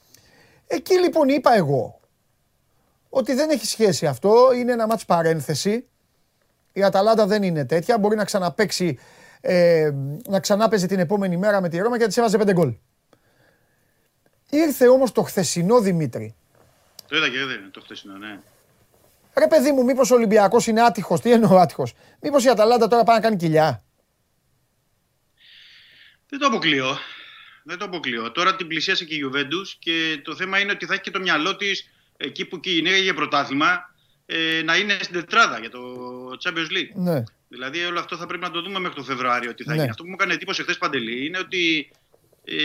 Εκεί 0.67 0.99
λοιπόν 0.99 1.29
είπα 1.29 1.55
εγώ 1.55 2.01
ότι 3.09 3.35
δεν 3.35 3.51
έχει 3.51 3.67
σχέση 3.67 4.07
αυτό, 4.07 4.53
είναι 4.55 4.73
ένα 4.73 4.87
μάτς 4.87 5.05
παρένθεση. 5.05 5.89
Η 6.73 6.83
Αταλάντα 6.83 7.27
δεν 7.27 7.43
είναι 7.43 7.65
τέτοια, 7.65 7.99
μπορεί 7.99 8.17
να 8.17 8.25
ξαναπέξει, 8.25 8.99
ε, 9.41 9.91
να 10.29 10.41
ξανάπαιζε 10.41 10.87
την 10.87 10.99
επόμενη 10.99 11.37
μέρα 11.37 11.61
με 11.61 11.69
τη 11.69 11.79
Ρώμα 11.79 11.99
και 11.99 12.07
της 12.07 12.17
έβαζε 12.17 12.39
πέντε 12.39 12.53
γκολ. 12.53 12.75
Ήρθε 14.51 14.89
όμως 14.89 15.13
το 15.13 15.23
χθεσινό 15.23 15.81
Δημήτρη. 15.81 16.35
Το 17.09 17.17
είδα 17.17 17.29
και 17.29 17.45
δεν 17.45 17.71
το 17.71 17.81
χθεσινό, 17.81 18.17
ναι. 18.17 18.41
Ρε 19.39 19.47
παιδί 19.47 19.73
μου, 19.73 19.85
μήπως 19.85 20.11
ο 20.11 20.15
Ολυμπιακός 20.15 20.67
είναι 20.67 20.83
άτυχος, 20.83 21.21
τι 21.21 21.33
εννοώ 21.33 21.57
άτυχος; 21.57 21.95
Μήπως 22.21 22.45
η 22.45 22.49
Αταλάντα 22.49 22.89
τώρα 22.89 23.03
πάει 23.05 23.17
να 23.17 23.23
κάνει 23.23 23.37
κοιλιά; 23.37 23.85
Δεν 26.29 26.39
το 26.39 26.47
αποκλείω. 26.47 26.97
Δεν 27.69 27.79
το 27.79 27.85
αποκλείω. 27.85 28.33
Τώρα 28.33 28.57
την 28.57 28.67
πλησίασε 28.67 29.05
και 29.05 29.15
η 29.15 29.21
Juventus 29.25 29.69
και 29.79 30.21
το 30.25 30.35
θέμα 30.35 30.59
είναι 30.59 30.73
ότι 30.73 30.87
θα 30.87 30.93
έχει 30.93 31.03
και 31.03 31.11
το 31.11 31.21
μυαλό 31.21 31.57
της 31.57 31.91
εκεί 32.17 32.45
που 32.45 32.61
κυνήγαγε 32.61 33.13
πρωτάθλημα 33.13 33.95
ε, 34.27 34.63
να 34.65 34.77
είναι 34.77 34.97
στην 35.01 35.15
τετράδα 35.15 35.59
για 35.59 35.71
το 35.71 35.81
Champions 36.43 36.71
League. 36.73 36.93
Ναι. 36.95 37.23
Δηλαδή 37.49 37.85
όλο 37.85 37.99
αυτό 37.99 38.17
θα 38.17 38.27
πρέπει 38.27 38.43
να 38.43 38.51
το 38.51 38.63
δούμε 38.63 38.79
μέχρι 38.79 38.97
το 38.97 39.03
Φεβρουάριο 39.03 39.55
τι 39.55 39.63
θα 39.63 39.71
ναι. 39.71 39.77
γίνει. 39.77 39.89
Αυτό 39.91 40.03
που 40.03 40.09
μου 40.09 40.15
έκανε 40.19 40.33
εντύπωση 40.33 40.63
χθες 40.63 40.79
Παντελή 40.79 41.27
είναι 41.27 41.39
ότι 41.39 41.91
ε, 42.45 42.57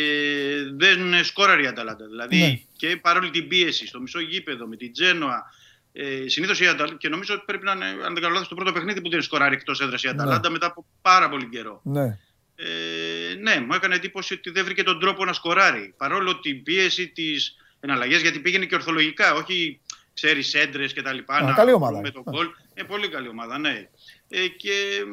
δεν 0.75 1.23
σκόραρε 1.23 1.61
η 1.61 1.67
Αταλάντα. 1.67 2.05
Δηλαδή 2.05 2.37
ναι. 2.37 2.59
και 2.75 2.97
παρόλη 2.97 3.29
την 3.29 3.47
πίεση 3.47 3.87
στο 3.87 3.99
μισό 3.99 4.19
γήπεδο 4.19 4.67
με 4.67 4.75
την 4.75 4.91
Τζένοα. 4.93 5.53
Ε, 5.93 6.27
Συνήθως 6.27 6.59
η 6.59 6.67
Αταλάντα, 6.67 6.97
και 6.97 7.09
νομίζω 7.09 7.33
ότι 7.33 7.43
πρέπει 7.45 7.63
να 7.63 7.71
είναι, 7.71 7.85
αν 7.85 8.13
δεν 8.13 8.21
κάνω 8.21 8.33
λάθος, 8.33 8.47
το 8.47 8.55
πρώτο 8.55 8.71
παιχνίδι 8.71 9.01
που 9.01 9.09
δεν 9.09 9.21
σκοράρει 9.21 9.55
εκτός 9.55 9.81
έδρας 9.81 10.03
η 10.03 10.07
Αταλάντα 10.07 10.47
ναι. 10.47 10.49
μετά 10.49 10.65
από 10.65 10.85
πάρα 11.01 11.29
πολύ 11.29 11.49
καιρό. 11.49 11.81
Ναι. 11.83 12.19
Ε, 12.55 13.33
ναι, 13.33 13.59
μου 13.59 13.73
έκανε 13.73 13.95
εντύπωση 13.95 14.33
ότι 14.33 14.49
δεν 14.49 14.63
βρήκε 14.63 14.83
τον 14.83 14.99
τρόπο 14.99 15.25
να 15.25 15.33
σκοράρει. 15.33 15.93
Παρόλο 15.97 16.39
την 16.39 16.63
πίεση 16.63 17.07
της 17.07 17.55
εναλλαγέ, 17.79 18.17
γιατί 18.17 18.39
πήγαινε 18.39 18.65
και 18.65 18.75
ορθολογικά, 18.75 19.33
όχι 19.33 19.79
ξέρεις 20.13 20.53
έντρες 20.53 20.93
και 20.93 21.01
τα 21.01 21.13
λοιπά. 21.13 21.43
Να, 21.43 21.53
καλή 21.53 21.71
ομάδα. 21.71 21.99
Με 21.99 22.11
τον 22.11 22.23
γκολ. 22.29 22.49
Ε, 22.73 22.83
πολύ 22.83 23.09
καλή 23.09 23.27
ομάδα, 23.27 23.57
ναι. 23.57 23.89
Ε, 24.29 24.47
και 24.47 25.03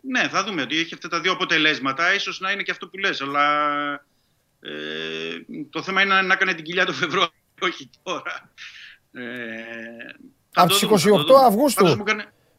ναι, 0.00 0.28
θα 0.28 0.44
δούμε 0.44 0.62
ότι 0.62 0.78
έχει 0.78 0.94
αυτά 0.94 1.08
τα 1.08 1.20
δύο 1.20 1.32
αποτελέσματα. 1.32 2.14
ίσως 2.14 2.40
να 2.40 2.50
είναι 2.50 2.62
και 2.62 2.70
αυτό 2.70 2.88
που 2.88 2.98
λες, 2.98 3.20
αλλά 3.20 3.46
ε, 4.60 4.70
το 5.70 5.82
θέμα 5.82 6.02
είναι 6.02 6.22
να 6.22 6.32
έκανε 6.32 6.54
την 6.54 6.64
κοιλιά 6.64 6.86
το 6.86 6.92
Φεβρουάριο, 6.92 7.32
όχι 7.60 7.90
τώρα. 8.02 8.50
Ε, 9.12 9.24
από 10.54 10.68
τις 10.68 11.06
28 11.06 11.46
Αυγούστου, 11.46 11.86
μου, 11.86 12.04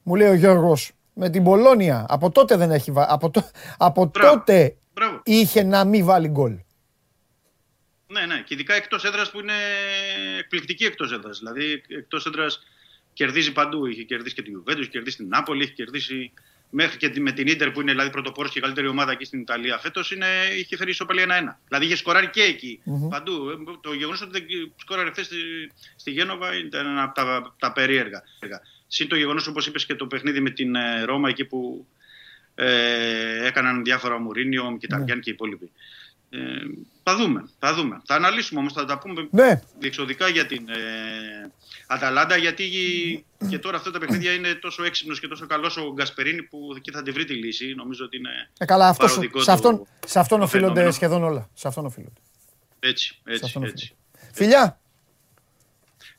μου 0.03 0.15
λέει 0.15 0.29
ο 0.29 0.33
Γιώργος, 0.33 0.91
με 1.18 1.30
την 1.30 1.44
Πολώνια. 1.44 2.06
Από 2.10 2.31
τότε 2.31 2.56
δεν 2.56 2.72
έχει 2.72 2.91
βάλει. 2.91 3.07
Από, 3.10 3.30
το... 3.30 3.49
από 3.77 4.10
τότε 4.10 4.76
είχε 5.23 5.64
να 5.64 5.85
μην 5.85 6.06
βάλει 6.06 6.27
γκολ. 6.27 6.60
Ναι, 8.07 8.26
ναι. 8.26 8.41
Και 8.45 8.53
ειδικά 8.53 8.73
εκτός 8.73 9.03
έδρας 9.03 9.31
που 9.31 9.39
είναι 9.39 9.53
εκπληκτική 10.39 10.85
εκτός 10.85 11.11
έδρας. 11.11 11.38
Δηλαδή 11.38 11.84
εκτός 11.88 12.26
έδρας 12.26 12.60
κερδίζει 13.14 13.52
παντού. 13.52 13.85
Είχε 13.85 14.03
κερδίσει 14.03 14.35
και 14.35 14.41
την 14.41 14.64
Juventus, 14.64 14.80
είχε 14.80 14.89
κερδίσει 14.89 15.18
την 15.18 15.27
Νάπολη, 15.27 15.64
είχε 15.64 15.73
κερδίσει 15.73 16.31
μέχρι 16.69 16.98
και 16.98 17.19
με 17.19 17.31
την 17.31 17.57
ντερ 17.57 17.72
που 17.72 17.81
είναι 17.81 17.91
δηλαδή 17.91 18.10
πρωτοπόρος 18.10 18.52
και 18.52 18.60
η 18.60 18.61
καλύτερη 18.61 18.88
ομάδα 18.88 19.11
εκεί 19.11 19.26
στην 19.26 19.39
Ιταλία 19.39 19.77
φέτος, 19.77 20.18
είχε 20.57 20.77
φέρει 20.77 20.89
ισοπαλία 20.89 21.26
1-1. 21.26 21.56
Δηλαδή 21.68 21.85
είχε 21.85 21.95
σκοράρει 21.95 22.30
και 22.30 22.41
εκεί. 22.41 22.81
Mm-hmm. 22.85 23.10
Παντού. 23.10 23.61
Το 23.81 23.94
γεγονός 23.94 24.22
ότι 24.22 24.31
δεν 24.31 24.45
σκόραρε 24.76 25.10
χθες 25.10 25.26
στη, 25.26 25.38
στη 25.95 26.11
Γένοβα 26.11 26.57
ήταν 26.57 26.85
ένα 26.85 27.03
από 27.03 27.14
τα, 27.14 27.56
τα 27.60 27.72
περίεργα. 27.72 28.23
Συν 28.88 29.07
το 29.07 29.15
γεγονός, 29.15 29.47
όπως 29.47 29.68
είπες, 29.68 29.85
και 29.85 29.95
το 29.95 30.07
παιχνίδι 30.07 30.39
με 30.39 30.49
την 30.49 30.76
ε, 30.76 31.03
Ρώμα 31.03 31.30
εκεί 31.30 31.45
που 31.45 31.88
ε, 32.55 33.47
έκαναν 33.47 33.84
διάφορα 33.84 34.15
ο 34.15 34.19
Μουρίνιο, 34.19 34.77
και 34.80 34.88
τα 34.88 35.01
mm. 35.01 35.05
και 35.05 35.14
οι 35.14 35.22
υπόλοιποι. 35.31 35.72
Ε, 36.30 36.38
θα 37.03 37.15
δούμε, 37.15 37.49
θα 37.59 37.73
δούμε. 37.73 38.01
Θα 38.05 38.15
αναλύσουμε 38.15 38.59
όμως, 38.59 38.73
θα 38.73 38.85
τα 38.85 38.97
πούμε 38.97 39.27
ναι. 39.31 39.61
διεξοδικά 39.80 40.27
για 40.27 40.45
την 40.45 40.69
ε, 40.69 41.51
Αταλάντα. 41.88 42.38
Γιατί 42.38 42.65
και 43.49 43.59
τώρα 43.59 43.77
αυτά 43.77 43.91
τα 43.91 43.99
παιχνίδια 43.99 44.34
είναι 44.34 44.53
τόσο 44.53 44.84
έξυπνος 44.84 45.19
και 45.19 45.27
τόσο 45.27 45.47
καλός 45.47 45.77
ο 45.77 45.93
Γκασπερίνη 45.93 46.43
που 46.43 46.73
εκεί 46.76 46.91
θα 46.91 47.03
τη 47.03 47.11
βρει 47.11 47.26
τη 47.26 47.34
λύση. 47.34 47.73
Νομίζω 47.76 48.05
ότι 48.05 48.18
είναι. 48.18 48.49
Ε, 48.57 48.65
καλά, 48.65 48.88
αυτός, 48.88 49.19
σε, 49.35 49.51
αυτόν, 49.51 49.88
σε 50.05 50.19
αυτόν 50.19 50.41
οφείλονται 50.41 50.91
σχεδόν 50.91 51.23
όλα. 51.23 51.49
Σε 51.53 51.68
αυτόν 51.68 51.85
οφείλονται. 51.85 52.22
Έτσι, 52.80 53.19
έτσι. 53.23 53.59
έτσι. 53.64 53.95
Φιλιά! 54.34 54.80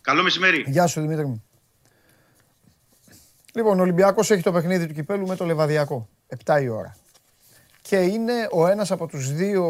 Καλό 0.01 0.23
μεσημέρι. 0.23 0.65
Γεια 0.69 0.86
σου 0.86 1.01
Δημήτρη 1.01 1.27
μου. 1.27 1.48
Λοιπόν, 3.55 3.79
ο 3.79 3.83
Ολυμπιακός 3.83 4.31
έχει 4.31 4.43
το 4.43 4.53
παιχνίδι 4.53 4.87
του 4.87 4.95
κυπέλου 4.95 5.27
με 5.27 5.37
το 5.37 5.45
Λεβαδιακό. 5.45 6.09
7 6.45 6.62
η 6.62 6.69
ώρα 6.69 6.97
και 7.89 7.97
είναι 7.97 8.49
ο 8.53 8.66
ένας 8.66 8.91
από 8.91 9.07
τους 9.07 9.33
δύο 9.33 9.62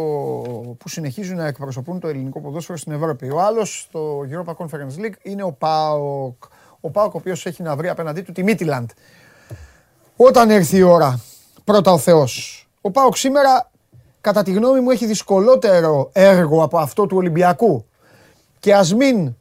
που 0.79 0.89
συνεχίζουν 0.89 1.37
να 1.37 1.47
εκπροσωπούν 1.47 2.01
το 2.01 2.09
ελληνικό 2.09 2.41
ποδόσφαιρο 2.41 2.79
στην 2.79 2.93
Ευρώπη. 2.93 3.31
Ο 3.31 3.41
άλλος 3.41 3.81
στο 3.81 4.21
Europa 4.31 4.55
Conference 4.57 5.05
League 5.05 5.15
είναι 5.23 5.43
ο 5.43 5.53
ΠΑΟΚ. 5.53 6.43
Ο 6.81 6.91
ΠΑΟΚ 6.91 7.15
ο 7.15 7.19
οποίος 7.19 7.47
έχει 7.47 7.63
να 7.63 7.77
βρει 7.77 7.89
απέναντί 7.89 8.21
του 8.21 8.33
τη 8.33 8.43
Μίτιλαντ. 8.43 8.91
Όταν 10.17 10.51
έρθει 10.51 10.77
η 10.77 10.83
ώρα, 10.83 11.21
πρώτα 11.65 11.93
ο 11.93 11.99
Θεός. 11.99 12.67
Ο 12.81 12.91
ΠΑΟΚ 12.91 13.17
σήμερα, 13.17 13.71
κατά 14.21 14.43
τη 14.43 14.53
γνώμη 14.53 14.81
μου, 14.81 14.91
έχει 14.91 15.07
δυσκολότερο 15.07 16.11
έργο 16.13 16.63
από 16.63 16.79
αυτό 16.79 17.07
του 17.07 17.17
Ολυμπιακού. 17.17 17.85
Και 18.59 18.75
ας 18.75 18.95
μην 18.95 19.35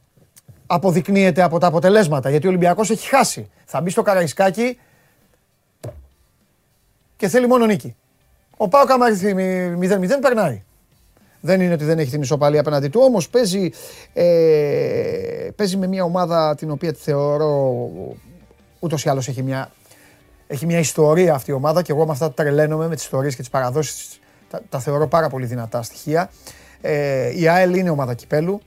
αποδεικνύεται 0.70 1.42
από 1.42 1.58
τα 1.58 1.66
αποτελέσματα, 1.66 2.30
γιατί 2.30 2.46
ο 2.46 2.48
Ολυμπιακός 2.48 2.90
έχει 2.90 3.08
χάσει. 3.08 3.50
Θα 3.64 3.80
μπει 3.80 3.90
στο 3.90 4.02
Καραϊσκάκι 4.02 4.78
και 7.16 7.28
θέλει 7.28 7.46
μόνο 7.46 7.66
νίκη. 7.66 7.96
Ο 8.56 8.68
Πάο 8.68 8.84
άμα 8.88 9.06
έρθει 9.06 9.34
0-0 9.34 10.20
περνάει. 10.20 10.62
Δεν 11.40 11.60
είναι 11.60 11.72
ότι 11.72 11.84
δεν 11.84 11.98
έχει 11.98 12.10
την 12.10 12.22
ισοπαλία 12.22 12.60
απέναντι 12.60 12.88
του, 12.88 13.00
όμως 13.02 13.28
παίζει, 13.28 13.70
ε, 14.12 15.48
παίζει 15.56 15.76
με 15.76 15.86
μια 15.86 16.04
ομάδα 16.04 16.54
την 16.54 16.70
οποία 16.70 16.92
τη 16.92 16.98
θεωρώ 16.98 17.90
ούτως 18.78 19.04
ή 19.04 19.08
άλλως 19.08 19.28
έχει 19.28 19.42
μια, 19.42 19.70
έχει 20.46 20.66
μια 20.66 20.78
ιστορία 20.78 21.34
αυτή 21.34 21.50
η 21.50 21.54
ομάδα 21.54 21.82
και 21.82 21.92
εγώ 21.92 22.06
με 22.06 22.12
αυτά 22.12 22.32
τρελαίνομαι 22.32 22.88
με 22.88 22.94
τις 22.94 23.04
ιστορίες 23.04 23.34
και 23.34 23.40
τις 23.40 23.50
παραδόσεις 23.50 24.20
τα, 24.50 24.62
τα 24.68 24.78
θεωρώ 24.78 25.08
πάρα 25.08 25.28
πολύ 25.28 25.46
δυνατά 25.46 25.82
στοιχεία. 25.82 26.30
Ε, 26.80 27.40
η 27.40 27.48
ΑΕΛ 27.48 27.74
είναι 27.74 27.90
ομάδα 27.90 28.14
κυπέλου. 28.14 28.60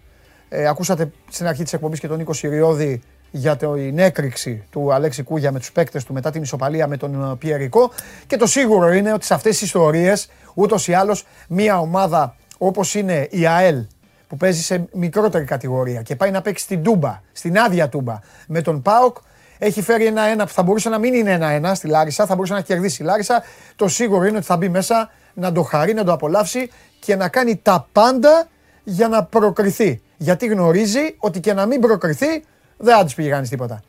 Ε, 0.53 0.67
ακούσατε 0.67 1.11
στην 1.29 1.47
αρχή 1.47 1.63
της 1.63 1.73
εκπομπής 1.73 1.99
και 1.99 2.07
τον 2.07 2.17
Νίκο 2.17 2.33
Συριώδη 2.33 3.01
για 3.31 3.55
την 3.55 3.99
έκρηξη 3.99 4.63
του 4.69 4.93
Αλέξη 4.93 5.23
Κούγια 5.23 5.51
με 5.51 5.59
τους 5.59 5.71
παίκτες 5.71 6.03
του 6.03 6.13
μετά 6.13 6.31
την 6.31 6.41
ισοπαλία 6.41 6.87
με 6.87 6.97
τον 6.97 7.31
ε, 7.31 7.35
Πιερικό 7.35 7.91
και 8.27 8.37
το 8.37 8.45
σίγουρο 8.45 8.93
είναι 8.93 9.13
ότι 9.13 9.25
σε 9.25 9.33
αυτές 9.33 9.51
τις 9.51 9.61
ιστορίες 9.61 10.29
ούτως 10.53 10.87
ή 10.87 10.93
άλλως 10.93 11.25
μια 11.47 11.79
ομάδα 11.79 12.35
όπως 12.57 12.95
είναι 12.95 13.27
η 13.29 13.47
ΑΕΛ 13.47 13.85
που 14.27 14.37
παίζει 14.37 14.61
σε 14.61 14.87
μικρότερη 14.93 15.45
κατηγορία 15.45 16.01
και 16.01 16.15
πάει 16.15 16.31
να 16.31 16.41
παίξει 16.41 16.63
στην 16.63 16.83
Τούμπα, 16.83 17.21
στην 17.31 17.59
άδεια 17.59 17.89
Τούμπα 17.89 18.19
με 18.47 18.61
τον 18.61 18.81
ΠΑΟΚ 18.81 19.17
έχει 19.57 19.81
φέρει 19.81 20.05
ένα-ένα 20.05 20.45
που 20.45 20.51
θα 20.51 20.63
μπορούσε 20.63 20.89
να 20.89 20.97
μην 20.97 21.13
είναι 21.13 21.31
ένα-ένα 21.31 21.75
στη 21.75 21.87
Λάρισα, 21.87 22.25
θα 22.25 22.35
μπορούσε 22.35 22.53
να 22.53 22.61
κερδίσει 22.61 23.03
η 23.03 23.05
Λάρισα. 23.05 23.43
Το 23.75 23.87
σίγουρο 23.87 24.25
είναι 24.25 24.37
ότι 24.37 24.45
θα 24.45 24.57
μπει 24.57 24.69
μέσα 24.69 25.09
να 25.33 25.51
το 25.51 25.61
χαρεί, 25.61 25.93
να 25.93 26.03
το 26.03 26.11
απολαύσει 26.11 26.71
και 26.99 27.15
να 27.15 27.29
κάνει 27.29 27.55
τα 27.55 27.87
πάντα 27.91 28.47
για 28.83 29.07
να 29.07 29.23
προκριθεί. 29.23 30.01
Γιατί 30.21 30.45
γνωρίζει 30.45 31.15
ότι 31.17 31.39
και 31.39 31.53
να 31.53 31.65
μην 31.65 31.81
προκριθεί 31.81 32.43
δεν 32.77 32.97
θα 32.97 33.03
της 33.03 33.13
πήγε 33.13 33.29
κανείς 33.29 33.49
τίποτα. 33.49 33.83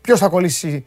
ποιος 0.00 0.18
θα 0.20 0.28
κολλήσει; 0.28 0.86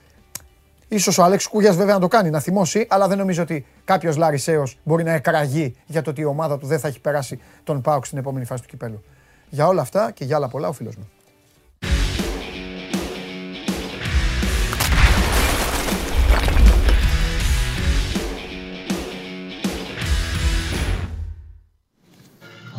Ίσως 0.87 1.17
ο 1.17 1.23
Αλέξη 1.23 1.49
Κούγιας 1.49 1.75
βέβαια 1.75 1.93
να 1.93 1.99
το 1.99 2.07
κάνει, 2.07 2.29
να 2.29 2.39
θυμώσει, 2.39 2.85
αλλά 2.89 3.07
δεν 3.07 3.17
νομίζω 3.17 3.41
ότι 3.41 3.65
κάποιος 3.85 4.15
Λαρισαίο 4.17 4.63
μπορεί 4.83 5.03
να 5.03 5.11
εκραγεί 5.11 5.75
για 5.85 6.01
το 6.01 6.09
ότι 6.09 6.21
η 6.21 6.25
ομάδα 6.25 6.57
του 6.57 6.67
δεν 6.67 6.79
θα 6.79 6.87
έχει 6.87 6.99
περάσει 6.99 7.39
τον 7.63 7.81
Πάουκ 7.81 8.05
στην 8.05 8.17
επόμενη 8.17 8.45
φάση 8.45 8.61
του 8.61 8.67
κυπέλου. 8.67 9.03
Για 9.49 9.67
όλα 9.67 9.81
αυτά 9.81 10.11
και 10.11 10.25
για 10.25 10.35
άλλα 10.35 10.47
πολλά, 10.47 10.67
ο 10.67 10.73
φίλος 10.73 10.95
μου. 10.95 11.09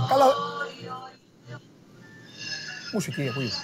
Καλά. 0.08 0.55
Μουσική 2.96 3.28
ακούγεται. 3.28 3.56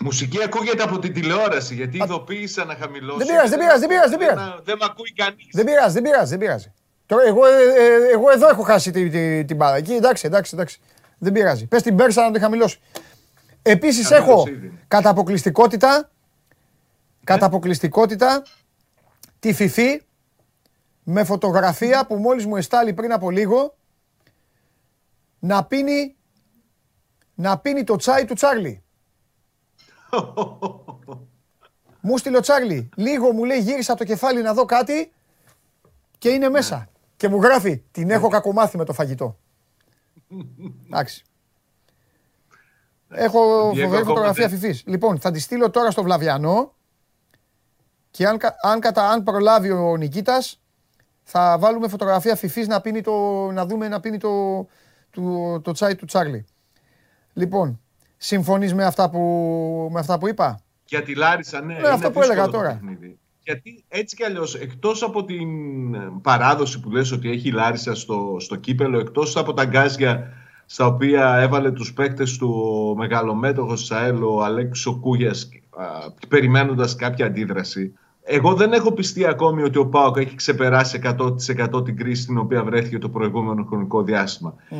Μουσική 0.00 0.42
ακούγεται 0.42 0.82
από 0.82 0.98
την 0.98 1.12
τηλεόραση 1.12 1.74
γιατί 1.74 1.96
ειδοποίησα 2.02 2.64
να 2.64 2.74
χαμηλώσει. 2.74 3.18
Δεν 3.18 3.26
πειράζει, 3.26 3.50
δεν 3.50 3.58
πειράζει, 3.58 3.80
δεν 3.80 3.88
πειράζει. 3.88 4.10
Δεν, 4.10 4.18
πειράζει. 4.18 4.62
δεν, 4.64 4.76
με 4.80 4.84
ακούει 4.90 5.12
κανείς. 5.12 5.48
Δεν 5.52 5.64
πειράζει, 5.64 5.92
δεν 5.92 6.02
πειράζει, 6.02 6.30
δεν 6.30 6.38
πειράζει. 6.38 6.72
Τώρα 7.06 7.22
εγώ, 7.26 7.46
ε, 7.46 7.50
ε, 7.50 8.12
εγώ 8.12 8.30
εδώ 8.30 8.48
έχω 8.48 8.62
χάσει 8.62 8.90
την, 8.90 9.10
την, 9.10 9.46
την 9.46 9.56
μπάλα. 9.56 9.76
Εκεί 9.76 9.92
εντάξει, 9.92 10.26
εντάξει, 10.26 10.50
εντάξει. 10.54 10.78
Δεν 11.18 11.32
πειράζει. 11.32 11.66
Πες 11.66 11.82
την 11.82 11.96
Πέρσα 11.96 12.22
να 12.22 12.30
τη 12.30 12.40
χαμηλώσει. 12.40 12.78
Επίσης 13.62 14.10
έχω 14.10 14.44
κατά 14.88 15.08
αποκλειστικότητα, 15.08 16.10
κατά 17.24 17.46
αποκλειστικότητα 17.46 18.42
τη 19.38 19.52
Φιφή 19.52 20.02
με 21.02 21.24
φωτογραφία 21.24 22.06
που 22.06 22.14
μόλις 22.16 22.46
μου 22.46 22.56
εστάλει 22.56 22.92
πριν 22.92 23.12
από 23.12 23.30
λίγο 23.30 23.76
να 25.38 25.64
πίνει, 25.64 26.15
να 27.36 27.58
πίνει 27.58 27.84
το 27.84 27.96
τσάι 27.96 28.24
του 28.24 28.34
Τσάρλι. 28.34 28.82
μου 32.00 32.18
στείλε 32.18 32.36
ο 32.36 32.40
Τσάρλι. 32.40 32.88
Λίγο 32.96 33.32
μου 33.32 33.44
λέει 33.44 33.60
γύρισα 33.60 33.94
το 33.94 34.04
κεφάλι 34.04 34.42
να 34.42 34.54
δω 34.54 34.64
κάτι 34.64 35.12
και 36.18 36.28
είναι 36.28 36.48
μέσα. 36.48 36.76
Ναι. 36.76 36.84
Και 37.16 37.28
μου 37.28 37.42
γράφει 37.42 37.82
την 37.90 38.10
έχω 38.10 38.28
κακομάθει 38.28 38.76
με 38.76 38.84
το 38.84 38.92
φαγητό. 38.92 39.38
Εντάξει. 40.86 41.24
Έχω 43.08 43.72
φοβερή 43.82 44.04
φωτογραφία 44.04 44.48
φιφή. 44.48 44.80
Λοιπόν, 44.84 45.20
θα 45.20 45.30
τη 45.30 45.38
στείλω 45.38 45.70
τώρα 45.70 45.90
στο 45.90 46.02
Βλαβιανό 46.02 46.74
και 48.10 48.26
αν, 48.26 48.38
αν, 48.62 48.80
κατα, 48.80 49.10
αν 49.10 49.22
προλάβει 49.22 49.70
ο 49.70 49.96
Νικήτας, 49.96 50.60
θα 51.22 51.56
βάλουμε 51.58 51.88
φωτογραφία 51.88 52.36
φιφή 52.36 52.66
να, 52.66 52.80
πίνει 52.80 53.00
το, 53.00 53.12
να 53.50 53.66
δούμε 53.66 53.88
να 53.88 54.00
πίνει 54.00 54.18
το, 54.18 54.66
το, 55.10 55.60
το 55.60 55.72
τσάι 55.72 55.94
του 55.94 56.04
Τσάρλι. 56.04 56.46
Λοιπόν, 57.36 57.80
συμφωνείς 58.16 58.74
με 58.74 58.84
αυτά 58.84 59.10
που, 59.10 59.20
με 59.92 59.98
αυτά 59.98 60.18
που 60.18 60.28
είπα; 60.28 60.60
Για 60.88 61.02
τη 61.02 61.14
Λάρισα, 61.14 61.60
ναι. 61.60 61.74
Ναι, 61.74 61.88
αυτό 61.88 62.10
που 62.10 62.22
έλεγα 62.22 62.48
τώρα. 62.48 62.80
Γιατί 63.42 63.84
έτσι 63.88 64.16
κι 64.16 64.24
αλλιώς, 64.24 64.54
εκτός 64.54 65.02
από 65.02 65.24
την 65.24 65.48
παράδοση 66.22 66.80
που 66.80 66.90
λες 66.90 67.12
ότι 67.12 67.30
έχει 67.30 67.48
η 67.48 67.52
Λάρισα 67.52 67.94
στο, 67.94 68.36
στο 68.38 68.56
κύπελο, 68.56 68.98
εκτός 68.98 69.36
από 69.36 69.54
τα 69.54 69.64
γκάζια 69.64 70.32
στα 70.66 70.86
οποία 70.86 71.36
έβαλε 71.36 71.70
τους 71.70 71.92
παίκτες 71.92 72.36
του 72.36 72.48
ο 72.48 72.96
μεγαλομέτωχος 72.96 73.84
ΣΑΕΛ, 73.84 74.22
ο 74.22 74.44
Αλέξο 74.44 74.98
Κούγιας, 75.00 75.48
περιμένοντας 76.28 76.96
κάποια 76.96 77.26
αντίδραση, 77.26 77.92
εγώ 78.22 78.54
δεν 78.54 78.72
έχω 78.72 78.92
πιστεί 78.92 79.26
ακόμη 79.26 79.62
ότι 79.62 79.78
ο 79.78 79.86
Πάοκ 79.86 80.16
έχει 80.16 80.34
ξεπεράσει 80.34 81.00
100% 81.02 81.84
την 81.84 81.96
κρίση 81.96 82.22
στην 82.22 82.38
οποία 82.38 82.64
βρέθηκε 82.64 82.98
το 82.98 83.08
προηγούμενο 83.08 83.64
χρονικό 83.64 84.02
διάστημα. 84.02 84.54
Mm. 84.70 84.74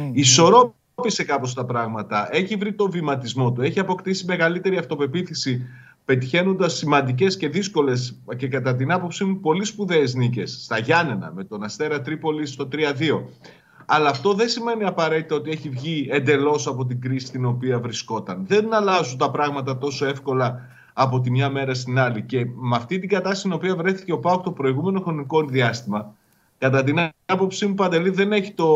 Ισορρόπησε 1.07 1.25
κάπως 1.25 1.55
τα 1.55 1.65
πράγματα, 1.65 2.29
έχει 2.31 2.57
βρει 2.57 2.73
το 2.73 2.91
βηματισμό 2.91 3.53
του, 3.53 3.63
έχει 3.63 3.81
αποκτήσει 3.81 4.25
μεγαλύτερη 4.25 4.79
αυτοπεποίθηση 4.79 5.67
πετυχαίνοντας 6.05 6.77
σημαντικές 6.77 7.37
και 7.37 7.49
δύσκολες 7.49 8.19
και 8.37 8.49
κατά 8.49 8.75
την 8.75 8.93
άποψή 8.93 9.25
μου 9.25 9.41
πολύ 9.41 9.65
σπουδαίες 9.65 10.15
νίκες 10.15 10.59
στα 10.65 10.79
Γιάννενα 10.79 11.33
με 11.35 11.45
τον 11.45 11.63
Αστέρα 11.63 12.01
Τρίπολη 12.01 12.47
στο 12.47 12.69
3-2. 12.73 12.79
Αλλά 13.87 14.09
αυτό 14.09 14.35
δεν 14.35 14.49
σημαίνει 14.49 14.85
απαραίτητα 14.85 15.35
ότι 15.35 15.51
έχει 15.51 15.69
βγει 15.69 16.09
εντελώς 16.11 16.67
από 16.67 16.87
την 16.87 17.01
κρίση 17.01 17.27
στην 17.27 17.45
οποία 17.45 17.81
βρισκόταν. 17.81 18.45
Δεν 18.47 18.75
αλλάζουν 18.75 19.19
τα 19.19 19.31
πράγματα 19.31 19.79
τόσο 19.79 20.07
εύκολα 20.07 20.69
από 20.93 21.21
τη 21.21 21.31
μια 21.31 21.51
μέρα 21.51 21.75
στην 21.75 21.99
άλλη. 21.99 22.23
Και 22.23 22.47
με 22.55 22.77
αυτή 22.77 22.99
την 22.99 23.09
κατάσταση 23.09 23.41
στην 23.41 23.53
οποία 23.53 23.77
βρέθηκε 23.77 24.13
ο 24.13 24.19
Πάουκ 24.19 24.43
το 24.43 24.51
προηγούμενο 24.51 25.01
χρονικό 25.01 25.45
διάστημα, 25.45 26.15
κατά 26.59 26.85
την 26.85 26.99
άποψή 27.27 27.67
μου, 27.67 27.75
Παντελή 27.75 28.11
δεν 28.11 28.33
έχει 28.33 28.53
το 28.53 28.69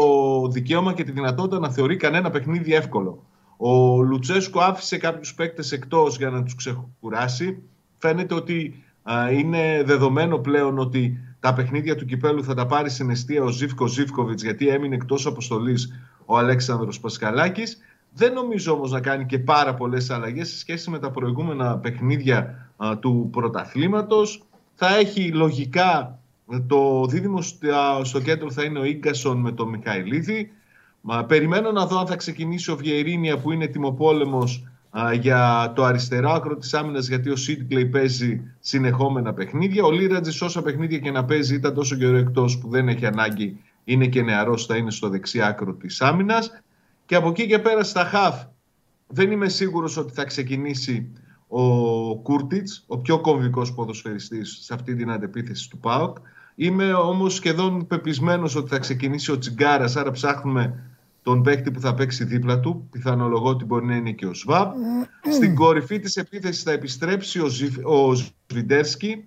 δικαίωμα 0.48 0.93
και 0.93 1.05
τη 1.05 1.12
δυνατότητα 1.12 1.59
να 1.59 1.70
θεωρεί 1.70 1.97
κανένα 1.97 2.31
παιχνίδι 2.31 2.74
εύκολο. 2.74 3.24
Ο 3.57 4.02
Λουτσέσκο 4.02 4.61
άφησε 4.61 4.98
κάποιους 4.98 5.35
παίκτες 5.35 5.73
εκτός 5.73 6.16
για 6.16 6.31
να 6.31 6.43
τους 6.43 6.55
ξεκουράσει. 6.55 7.62
Φαίνεται 7.98 8.35
ότι 8.35 8.85
είναι 9.32 9.82
δεδομένο 9.85 10.39
πλέον 10.39 10.78
ότι 10.78 11.19
τα 11.40 11.55
παιχνίδια 11.55 11.97
του 11.97 12.05
κυπέλου 12.05 12.44
θα 12.44 12.55
τα 12.55 12.66
πάρει 12.66 12.90
στην 12.90 13.11
αιστεία 13.11 13.43
ο 13.43 13.48
Ζήφκο 13.48 13.86
Ζήφκοβιτς, 13.86 14.43
γιατί 14.43 14.69
έμεινε 14.69 14.94
εκτός 14.94 15.27
αποστολής 15.27 15.93
ο 16.24 16.39
Αλέξανδρος 16.39 17.01
Πασκαλάκης. 17.01 17.78
Δεν 18.12 18.32
νομίζω 18.32 18.73
όμως 18.73 18.90
να 18.90 19.01
κάνει 19.01 19.27
και 19.27 19.39
πάρα 19.39 19.74
πολλές 19.74 20.11
αλλαγές 20.11 20.48
σε 20.48 20.59
σχέση 20.59 20.90
με 20.90 20.98
τα 20.98 21.11
προηγούμενα 21.11 21.78
παιχνίδια 21.78 22.70
του 23.01 23.28
πρωταθλήματος. 23.32 24.43
Θα 24.74 24.97
έχει 24.97 25.32
λογικά 25.32 26.19
το 26.66 27.06
δίδυμο 27.06 27.43
στο 28.02 28.20
κέντρο 28.20 28.51
θα 28.51 28.62
είναι 28.62 28.78
ο 28.78 28.85
Ίγκασον 28.85 29.39
με 29.39 29.52
τον 29.52 29.68
Μιχαηλίδη. 29.68 30.52
Μα, 31.01 31.24
περιμένω 31.24 31.72
να 31.72 31.86
δω 31.86 31.98
αν 31.98 32.06
θα 32.06 32.16
ξεκινήσει 32.16 32.70
ο 32.70 32.77
Βιερίνια 32.77 33.39
που 33.39 33.52
είναι 33.52 33.66
τιμοπόλεμος 33.66 34.64
για 35.20 35.72
το 35.77 35.85
αριστερό 35.85 36.31
άκρο 36.31 36.56
της 36.56 36.74
άμυνας 36.74 37.09
γιατί 37.09 37.31
ο 37.31 37.36
Σίτκλεϊ 37.36 37.86
παίζει 37.86 38.43
συνεχόμενα 38.60 39.35
παιχνίδια. 39.35 39.85
Ο 39.85 39.90
Λίρατζης 39.90 40.43
όσα 40.43 40.62
παιχνίδια 40.62 40.98
και 40.98 41.10
να 41.10 41.24
παίζει 41.24 41.55
ήταν 41.55 41.74
τόσο 41.74 41.97
καιρό 41.97 42.16
εκτός 42.16 42.59
που 42.59 42.68
δεν 42.68 42.89
έχει 42.89 43.06
ανάγκη 43.06 43.60
είναι 43.85 44.06
και 44.06 44.22
νεαρός, 44.22 44.66
θα 44.66 44.77
είναι 44.77 44.90
στο 44.90 45.09
δεξί 45.09 45.43
άκρο 45.43 45.74
της 45.74 46.01
άμυνας. 46.01 46.62
Και 47.06 47.14
από 47.14 47.28
εκεί 47.28 47.47
και 47.47 47.59
πέρα 47.59 47.85
στα 47.85 48.05
χαφ 48.05 48.44
δεν 49.06 49.31
είμαι 49.31 49.48
σίγουρος 49.48 49.97
ότι 49.97 50.12
θα 50.12 50.24
ξεκινήσει 50.24 51.12
ο 51.48 52.16
Κούρτιτς, 52.16 52.85
ο 52.86 52.98
πιο 52.98 53.20
κομβικός 53.20 53.74
ποδοσφαιριστής 53.74 54.59
σε 54.62 54.74
αυτή 54.74 54.94
την 54.94 55.10
αντεπίθεση 55.10 55.70
του 55.70 55.78
ΠΑΟΚ. 55.78 56.16
Είμαι 56.62 56.93
όμως 56.93 57.35
σχεδόν 57.35 57.87
πεπισμένος 57.87 58.55
ότι 58.55 58.69
θα 58.69 58.78
ξεκινήσει 58.78 59.32
ο 59.32 59.39
Τσιγκάρας, 59.39 59.97
άρα 59.97 60.11
ψάχνουμε 60.11 60.82
τον 61.23 61.43
παίκτη 61.43 61.70
που 61.70 61.81
θα 61.81 61.95
παίξει 61.95 62.24
δίπλα 62.24 62.61
του. 62.61 62.89
Πιθανολογώ 62.91 63.49
ότι 63.49 63.65
μπορεί 63.65 63.87
να 63.87 63.95
είναι 63.95 64.11
και 64.11 64.27
ο 64.27 64.35
Σβάμπ. 64.35 64.73
Στην 65.32 65.55
κορυφή 65.55 65.99
της 65.99 66.16
επίθεσης 66.16 66.62
θα 66.62 66.73
επιστρέψει 66.73 67.41
ο, 67.41 67.47
Ζιφ, 67.47 67.77
ο 67.85 68.15
Σβιντέρσκι. 68.15 69.24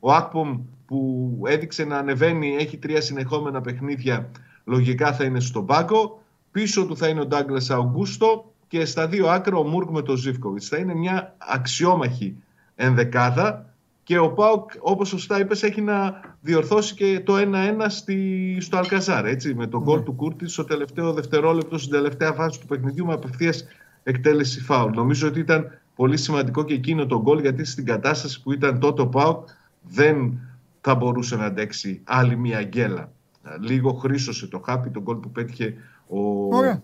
Ο 0.00 0.12
Άκπομ 0.12 0.60
που 0.86 1.40
έδειξε 1.46 1.84
να 1.84 1.96
ανεβαίνει, 1.96 2.56
έχει 2.56 2.76
τρία 2.76 3.00
συνεχόμενα 3.00 3.60
παιχνίδια, 3.60 4.30
λογικά 4.64 5.12
θα 5.12 5.24
είναι 5.24 5.40
στον 5.40 5.66
πάγκο. 5.66 6.22
Πίσω 6.50 6.86
του 6.86 6.96
θα 6.96 7.08
είναι 7.08 7.20
ο 7.20 7.26
Ντάγκλας 7.26 7.70
Αουγκούστο 7.70 8.52
και 8.68 8.84
στα 8.84 9.08
δύο 9.08 9.28
άκρα 9.28 9.56
ο 9.56 9.62
Μούρκ 9.62 9.90
με 9.90 10.02
τον 10.02 10.16
Ζήφκοβιτ. 10.16 10.62
Θα 10.66 10.76
είναι 10.76 10.94
μια 10.94 11.34
αξιόμαχη 11.38 12.36
ενδεκάδα 12.74 13.73
και 14.04 14.18
ο 14.18 14.32
Πάουκ, 14.32 14.70
όπως 14.78 15.08
σωστά 15.08 15.40
είπες, 15.40 15.62
έχει 15.62 15.80
να 15.80 16.20
διορθώσει 16.40 16.94
και 16.94 17.20
το 17.24 17.34
1-1 17.36 17.86
στη, 17.88 18.56
στο 18.60 18.76
Αλκαζάρ, 18.76 19.26
έτσι, 19.26 19.54
με 19.54 19.66
τον 19.66 19.82
γκολ 19.82 19.98
ναι. 19.98 20.04
του 20.04 20.12
Κούρτης 20.12 20.52
στο 20.52 20.64
τελευταίο 20.64 21.12
δευτερόλεπτο, 21.12 21.78
στην 21.78 21.92
τελευταία 21.92 22.32
φάση 22.32 22.60
του 22.60 22.66
παιχνιδιού 22.66 23.06
με 23.06 23.12
απευθείας 23.12 23.66
εκτέλεση 24.02 24.60
φάουλ. 24.60 24.92
Νομίζω 24.94 25.28
ότι 25.28 25.40
ήταν 25.40 25.80
πολύ 25.94 26.16
σημαντικό 26.16 26.64
και 26.64 26.74
εκείνο 26.74 27.06
το 27.06 27.20
γκολ, 27.20 27.40
γιατί 27.40 27.64
στην 27.64 27.84
κατάσταση 27.84 28.42
που 28.42 28.52
ήταν 28.52 28.78
τότε 28.78 29.02
ο 29.02 29.06
Πάουκ 29.06 29.48
δεν 29.82 30.40
θα 30.80 30.94
μπορούσε 30.94 31.36
να 31.36 31.44
αντέξει 31.44 32.00
άλλη 32.04 32.36
μια 32.36 32.62
γκέλα. 32.62 33.12
Λίγο 33.60 33.92
χρήσωσε 33.92 34.46
το 34.46 34.62
χάπι, 34.64 34.90
τον 34.90 35.02
γκολ 35.02 35.16
που 35.16 35.30
πέτυχε 35.30 35.74
ο 36.08 36.18
Ωραία. 36.56 36.82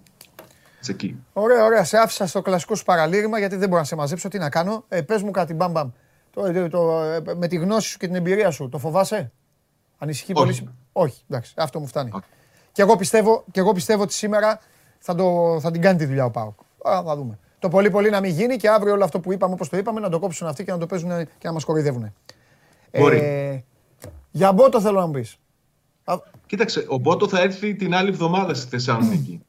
Τσεκί. 0.81 1.17
Ωραία, 1.33 1.65
ωραία. 1.65 1.85
Σε 1.85 1.99
άφησα 1.99 2.27
στο 2.27 2.43
κλασικό 2.43 2.75
σου 2.75 2.85
παραλήρημα 2.85 3.39
γιατί 3.39 3.57
δεν 3.57 3.69
μπορώ 3.69 3.81
να 3.81 3.87
σε 3.87 3.97
μαζέψω. 3.97 4.29
Τι 4.29 4.39
να 4.39 4.49
κάνω. 4.49 4.85
Ε, 4.89 5.01
πες 5.01 5.23
μου 5.23 5.31
κάτι, 5.31 5.55
μπαμ, 5.55 5.71
μπαμ. 5.73 5.91
Το, 6.31 6.69
το, 6.69 7.03
ε, 7.03 7.35
με 7.35 7.47
τη 7.47 7.57
γνώση 7.57 7.89
σου 7.89 7.99
και 7.99 8.07
την 8.07 8.15
εμπειρία 8.17 8.51
σου, 8.51 8.69
το 8.69 8.79
φοβάσαι; 8.79 9.33
Ανησυχεί 9.99 10.33
πολύ; 10.33 10.69
Όχι, 10.93 11.23
εντάξει, 11.29 11.55
αυτό 11.57 11.81
μου 11.81 11.87
φτάνει. 11.87 12.11
Και, 12.73 12.83
εγώ 12.83 12.97
πιστεύω, 12.97 13.45
και 13.51 13.61
εγώ 13.61 13.73
πιστεύω 13.73 14.03
ότι 14.03 14.13
σήμερα 14.13 14.61
θα, 14.99 15.15
το, 15.15 15.59
θα 15.61 15.71
την 15.71 15.81
κάνει 15.81 15.99
τη 15.99 16.05
δουλειά 16.05 16.25
ο 16.25 16.31
Πάοκ. 16.31 16.59
Θα 16.83 17.17
δούμε. 17.17 17.39
Το 17.59 17.69
πολύ 17.69 17.91
πολύ 17.91 18.11
να 18.11 18.21
μην 18.21 18.31
γίνει 18.33 18.57
και 18.57 18.69
αύριο 18.69 18.93
όλο 18.93 19.05
αυτό 19.05 19.21
που 19.21 19.33
είπαμε 19.33 19.53
όπως 19.53 19.69
το 19.69 19.77
είπαμε 19.77 20.01
να 20.01 20.09
το 20.09 20.19
κόψουν 20.19 20.47
αυτοί 20.47 20.65
και 20.65 20.71
να 20.71 20.79
το 20.79 20.87
παίζουν 20.87 21.11
και 21.25 21.47
να 21.47 21.53
μας 21.53 21.65
κοροϊδεύουν. 21.65 22.13
Ε, 22.91 23.59
για 24.31 24.53
Μπότο 24.53 24.81
θέλω 24.81 25.01
να 25.01 25.07
μου 25.07 25.13
πεις. 25.13 25.39
Κοίταξε, 26.47 26.85
ο 26.89 26.99
Μπότο 26.99 27.29
θα 27.29 27.41
έρθει 27.41 27.75
την 27.75 27.95
άλλη 27.95 28.09
εβδομάδα 28.09 28.55
στη 28.55 28.69
Θεσσαλονίκη. 28.69 29.43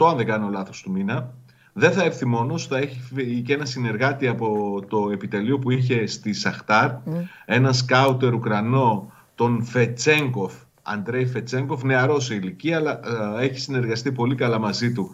28 0.00 0.10
αν 0.10 0.16
δεν 0.16 0.26
κάνω 0.26 0.48
λάθος 0.48 0.82
του 0.82 0.90
μήνα. 0.90 1.34
Δεν 1.72 1.92
θα 1.92 2.04
έρθει 2.04 2.26
μόνος, 2.26 2.66
θα 2.66 2.78
έχει 2.78 3.42
και 3.46 3.52
ένα 3.52 3.64
συνεργάτη 3.64 4.26
από 4.26 4.80
το 4.88 5.10
επιτελείο 5.12 5.58
που 5.58 5.70
είχε 5.70 6.06
στη 6.06 6.32
Σαχτάρ, 6.32 6.90
mm. 6.90 7.10
ένα 7.44 7.72
σκάουτερ 7.72 8.34
Ουκρανό, 8.34 9.12
τον 9.34 9.64
Φετσέγκοφ, 9.64 10.54
Αντρέι 10.82 11.26
Φετσέγκοφ, 11.26 11.82
νεαρός 11.82 12.24
σε 12.24 12.34
ηλικία, 12.34 12.76
αλλά 12.76 13.00
έχει 13.40 13.60
συνεργαστεί 13.60 14.12
πολύ 14.12 14.34
καλά 14.34 14.58
μαζί 14.58 14.92
του 14.92 15.10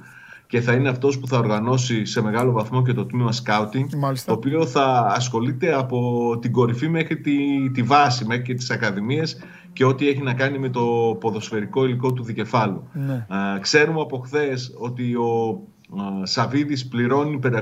και 0.46 0.60
θα 0.60 0.72
είναι 0.72 0.88
αυτός 0.88 1.18
που 1.18 1.26
θα 1.26 1.38
οργανώσει 1.38 2.04
σε 2.04 2.22
μεγάλο 2.22 2.52
βαθμό 2.52 2.82
και 2.82 2.92
το 2.92 3.06
τμήμα 3.06 3.32
scouting, 3.32 4.14
το 4.26 4.32
οποίο 4.32 4.66
θα 4.66 5.12
ασχολείται 5.14 5.74
από 5.74 6.38
την 6.40 6.52
κορυφή 6.52 6.88
μέχρι 6.88 7.20
τη, 7.20 7.70
τη 7.70 7.82
βάση, 7.82 8.24
μέχρι 8.24 8.42
και 8.42 8.54
τις 8.54 8.70
ακαδημίες 8.70 9.38
και 9.72 9.84
ό,τι 9.84 10.08
έχει 10.08 10.22
να 10.22 10.34
κάνει 10.34 10.58
με 10.58 10.68
το 10.68 11.16
ποδοσφαιρικό 11.20 11.84
υλικό 11.84 12.12
του 12.12 12.24
δικεφάλου. 12.24 12.88
Ναι. 12.92 13.26
ξέρουμε 13.60 14.00
από 14.00 14.18
χθες 14.18 14.74
ότι 14.78 15.14
ο 15.14 15.60
Σαβίδης 16.22 16.88
πληρώνει 16.88 17.40
500.000 17.42 17.52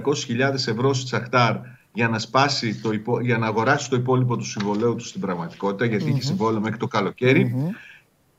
ευρώ 0.55 0.95
στη 0.95 1.09
Σαχτάρ 1.09 1.57
για 1.93 2.09
να, 2.09 2.19
σπάσει 2.19 2.81
το 2.81 2.91
για 3.21 3.39
να 3.39 3.47
αγοράσει 3.47 3.91
το 3.91 3.97
υπόλοιπο 3.97 4.37
του 4.37 4.45
συμβολέου 4.45 4.95
του 4.95 5.05
στην 5.05 5.21
πραγματικότητα, 5.21 5.85
γιατί 5.85 6.05
mm-hmm. 6.05 6.09
είχε 6.09 6.23
συμβόλαιο 6.23 6.61
μέχρι 6.61 6.77
το 6.77 6.87
καλοκαιρι 6.87 7.75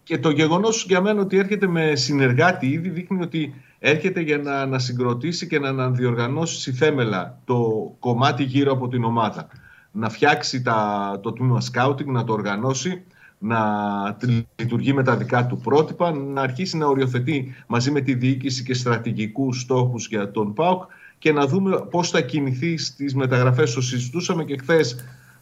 Και 0.04 0.20
το 0.20 0.30
γεγονός 0.30 0.86
για 0.88 1.02
μένα 1.02 1.22
ότι 1.22 1.38
έρχεται 1.38 1.68
με 1.68 1.96
συνεργάτη 1.96 2.68
ήδη 2.68 2.90
δείχνει 2.90 3.22
ότι 3.22 3.54
έρχεται 3.80 4.22
για 4.22 4.38
να, 4.38 4.66
να 4.66 4.80
συγκροτήσει 4.80 5.48
και 5.48 5.60
να, 5.60 5.72
να 5.72 5.90
διοργανώσει 5.90 6.72
θέμελα 6.72 7.40
το 7.46 7.92
κομμάτι 8.00 8.44
γύρω 8.44 8.72
από 8.72 8.88
την 8.88 9.04
ομάδα. 9.04 9.48
Να 9.92 10.10
φτιάξει 10.10 10.62
τα, 10.62 11.20
το 11.24 11.34
τμήμα 11.34 11.62
σκάουτινγκ, 11.62 12.10
να 12.10 12.24
το 12.24 12.34
οργανώσει, 12.34 13.04
να 13.38 14.18
λειτουργεί 14.56 14.94
με 14.94 15.04
τα 15.04 15.16
δικά 15.16 15.46
του 15.46 15.58
πρότυπα, 15.58 16.12
να 16.12 16.42
αρχίσει 16.42 16.78
να 16.78 16.86
οριοθετεί 16.86 17.56
μαζί 17.68 17.92
με 17.92 18.02
τη 18.02 18.14
διοίκηση 18.14 18.64
και 18.64 18.74
στρατηγικούς 18.74 19.62
στόχους 19.62 20.08
για 20.08 20.32
τον 20.32 20.54
ΠΑΟΚ 20.54 20.84
και 21.18 21.32
να 21.32 21.48
δούμε 21.48 21.88
πώς 21.90 22.10
θα 22.10 22.22
κινηθεί 22.22 22.78
στις 22.78 23.16
μεταγραφές. 23.16 23.74
Το 23.74 23.82
συζητούσαμε 23.82 24.44
και 24.44 24.58
χθες 24.58 24.96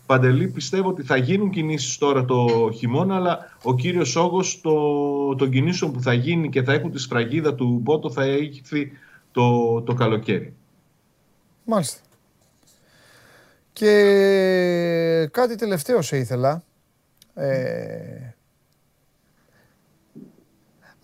Παντελή, 0.05 0.47
πιστεύω 0.47 0.89
ότι 0.89 1.03
θα 1.03 1.17
γίνουν 1.17 1.49
κινήσεις 1.49 1.97
τώρα 1.97 2.25
το 2.25 2.47
χειμώνα, 2.75 3.15
αλλά 3.15 3.57
ο 3.63 3.75
κύριος 3.75 4.15
όγκος 4.15 4.61
το, 4.61 4.73
των 5.35 5.49
κινήσεων 5.49 5.91
που 5.91 6.01
θα 6.01 6.13
γίνει 6.13 6.49
και 6.49 6.63
θα 6.63 6.73
έχουν 6.73 6.91
τη 6.91 6.99
σφραγίδα 6.99 7.55
του 7.55 7.79
Μπότο 7.81 8.11
θα 8.11 8.23
έχει 8.23 8.61
το, 9.31 9.81
το 9.81 9.93
καλοκαίρι. 9.93 10.53
Μάλιστα. 11.65 11.99
Και 13.73 15.29
κάτι 15.31 15.55
τελευταίο 15.55 16.01
σε 16.01 16.17
ήθελα. 16.17 16.63
Ε, 17.33 18.33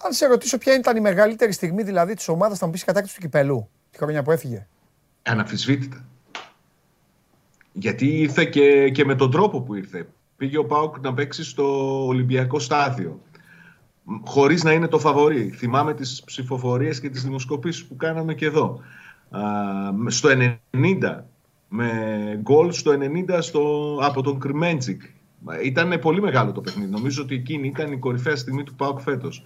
αν 0.03 0.13
σε 0.13 0.25
ρωτήσω 0.25 0.57
ποια 0.57 0.75
ήταν 0.75 0.97
η 0.97 0.99
μεγαλύτερη 0.99 1.51
στιγμή 1.51 1.83
δηλαδή 1.83 2.13
της 2.13 2.27
ομάδας 2.27 2.57
θα 2.57 2.65
μου 2.65 2.71
πεις 2.71 2.83
κατάκτηση 2.83 3.15
του 3.15 3.21
κυπελού 3.21 3.69
τη 3.91 3.97
χρονιά 3.97 4.23
που 4.23 4.31
έφυγε. 4.31 4.67
Αναφυσβήτητα. 5.23 6.05
Γιατί 7.71 8.05
ήρθε 8.05 8.45
και, 8.45 8.89
και 8.89 9.05
με 9.05 9.15
τον 9.15 9.31
τρόπο 9.31 9.61
που 9.61 9.75
ήρθε. 9.75 10.07
Πήγε 10.37 10.57
ο 10.57 10.65
Πάουκ 10.65 10.99
να 10.99 11.13
παίξει 11.13 11.43
στο 11.43 12.05
Ολυμπιακό 12.07 12.59
στάδιο. 12.59 13.21
Χωρίς 14.25 14.63
να 14.63 14.71
είναι 14.71 14.87
το 14.87 14.99
φαβορή. 14.99 15.49
Θυμάμαι 15.49 15.93
τις 15.93 16.23
ψηφοφορίες 16.25 16.99
και 16.99 17.09
τις 17.09 17.23
δημοσκοπήσεις 17.23 17.85
που 17.85 17.95
κάναμε 17.95 18.33
και 18.33 18.45
εδώ. 18.45 18.79
Α, 19.29 19.41
στο 20.07 20.29
90, 20.71 21.23
με 21.67 22.39
γκολ 22.41 22.71
στο 22.71 22.91
90 22.91 23.37
στο, 23.39 23.95
από 24.01 24.21
τον 24.21 24.39
Κρυμέντζικ. 24.39 25.01
Ήταν 25.63 25.99
πολύ 26.01 26.21
μεγάλο 26.21 26.51
το 26.51 26.61
παιχνίδι. 26.61 26.91
Νομίζω 26.91 27.23
ότι 27.23 27.35
εκείνη 27.35 27.67
ήταν 27.67 27.91
η 27.91 27.97
κορυφαία 27.97 28.35
στιγμή 28.35 28.63
του 28.63 28.75
Πάουκ 28.75 28.99
φέτος. 28.99 29.45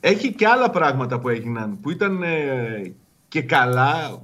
Έχει 0.00 0.32
και 0.32 0.46
άλλα 0.46 0.70
πράγματα 0.70 1.18
που 1.18 1.28
έγιναν 1.28 1.80
που 1.80 1.90
ήταν 1.90 2.22
ε, 2.22 2.94
και 3.28 3.42
καλά. 3.42 4.22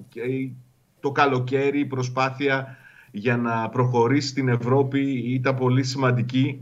το 1.00 1.12
καλοκαίρι 1.12 1.80
η 1.80 1.84
προσπάθεια 1.84 2.76
για 3.10 3.36
να 3.36 3.68
προχωρήσει 3.68 4.28
στην 4.28 4.48
Ευρώπη 4.48 5.00
ήταν 5.12 5.54
πολύ 5.54 5.82
σημαντική 5.82 6.60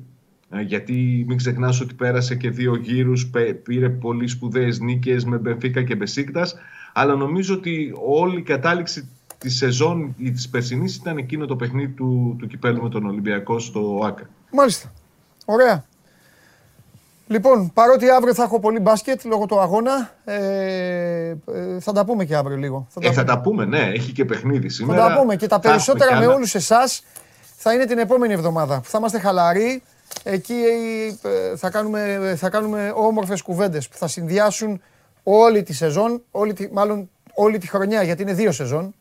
ε, 0.50 0.60
γιατί 0.60 1.24
μην 1.28 1.36
ξεχνάς 1.36 1.80
ότι 1.80 1.94
πέρασε 1.94 2.34
και 2.36 2.50
δύο 2.50 2.76
γύρους, 2.76 3.30
πήρε 3.62 3.88
πολύ 3.88 4.26
σπουδαίες 4.26 4.80
νίκες 4.80 5.24
με 5.24 5.38
Μπενφίκα 5.38 5.82
και 5.82 5.94
Μπεσίκτας 5.94 6.54
αλλά 6.92 7.14
νομίζω 7.14 7.54
ότι 7.54 7.92
όλη 8.06 8.38
η 8.38 8.42
κατάληξη 8.42 9.08
τη 9.38 9.50
σεζόν 9.50 10.14
ή 10.18 10.30
της 10.30 10.48
περσινής 10.48 10.96
ήταν 10.96 11.16
εκείνο 11.16 11.46
το 11.46 11.56
παιχνίδι 11.56 11.92
του, 11.92 12.36
του 12.38 12.46
κυπέλου 12.46 12.82
με 12.82 12.88
τον 12.88 13.06
Ολυμπιακό 13.06 13.58
στο 13.58 14.00
ΆΚΑ. 14.04 14.28
Μάλιστα. 14.52 14.92
Ωραία. 15.44 15.84
Λοιπόν, 17.26 17.72
παρότι 17.72 18.10
αύριο 18.10 18.34
θα 18.34 18.42
έχω 18.42 18.60
πολύ 18.60 18.78
μπάσκετ 18.78 19.24
λόγω 19.24 19.46
του 19.46 19.60
αγώνα, 19.60 20.10
ε, 20.24 20.34
ε, 21.28 21.80
θα 21.80 21.92
τα 21.92 22.04
πούμε 22.04 22.24
και 22.24 22.36
αύριο 22.36 22.56
λίγο. 22.56 22.86
Θα 22.90 23.00
τα, 23.00 23.08
ε, 23.08 23.12
θα 23.12 23.24
τα 23.24 23.40
πούμε, 23.40 23.64
ναι, 23.64 23.90
έχει 23.94 24.12
και 24.12 24.24
παιχνίδι 24.24 24.68
σήμερα. 24.68 25.02
Θα 25.02 25.08
τα 25.08 25.20
πούμε 25.20 25.36
και 25.36 25.46
τα 25.46 25.60
περισσότερα 25.60 26.18
με 26.18 26.26
όλους 26.26 26.54
εσάς 26.54 27.02
θα 27.56 27.74
είναι 27.74 27.84
την 27.84 27.98
επόμενη 27.98 28.32
εβδομάδα 28.32 28.80
που 28.80 28.88
θα 28.88 28.98
είμαστε 28.98 29.18
χαλαροί. 29.18 29.82
Εκεί 30.22 30.62
ε, 31.22 31.56
θα 31.56 31.70
κάνουμε, 31.70 32.34
θα 32.38 32.50
κάνουμε 32.50 32.92
όμορφες 32.94 33.42
κουβέντες 33.42 33.88
που 33.88 33.96
θα 33.96 34.08
συνδυάσουν 34.08 34.80
όλη 35.22 35.62
τη 35.62 35.72
σεζόν, 35.72 36.22
όλη 36.30 36.52
τη, 36.52 36.68
μάλλον 36.72 37.10
όλη 37.34 37.58
τη 37.58 37.68
χρονιά, 37.68 38.02
γιατί 38.02 38.22
είναι 38.22 38.32
δύο 38.32 38.52
σεζόν. 38.52 38.94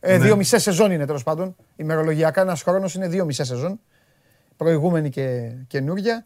Ε, 0.00 0.16
ναι. 0.16 0.24
Δύο 0.24 0.36
μισές 0.36 0.62
σεζόν 0.62 0.90
είναι 0.90 1.06
τέλος 1.06 1.22
πάντων. 1.22 1.56
Ημερολογιακά 1.76 2.40
ένας 2.40 2.62
χρόνος 2.62 2.94
είναι 2.94 3.08
δύο 3.08 3.24
μισές 3.24 3.46
σεζόν. 3.46 3.80
Προηγούμενη 4.56 5.10
και 5.10 5.52
καινούργια. 5.66 6.24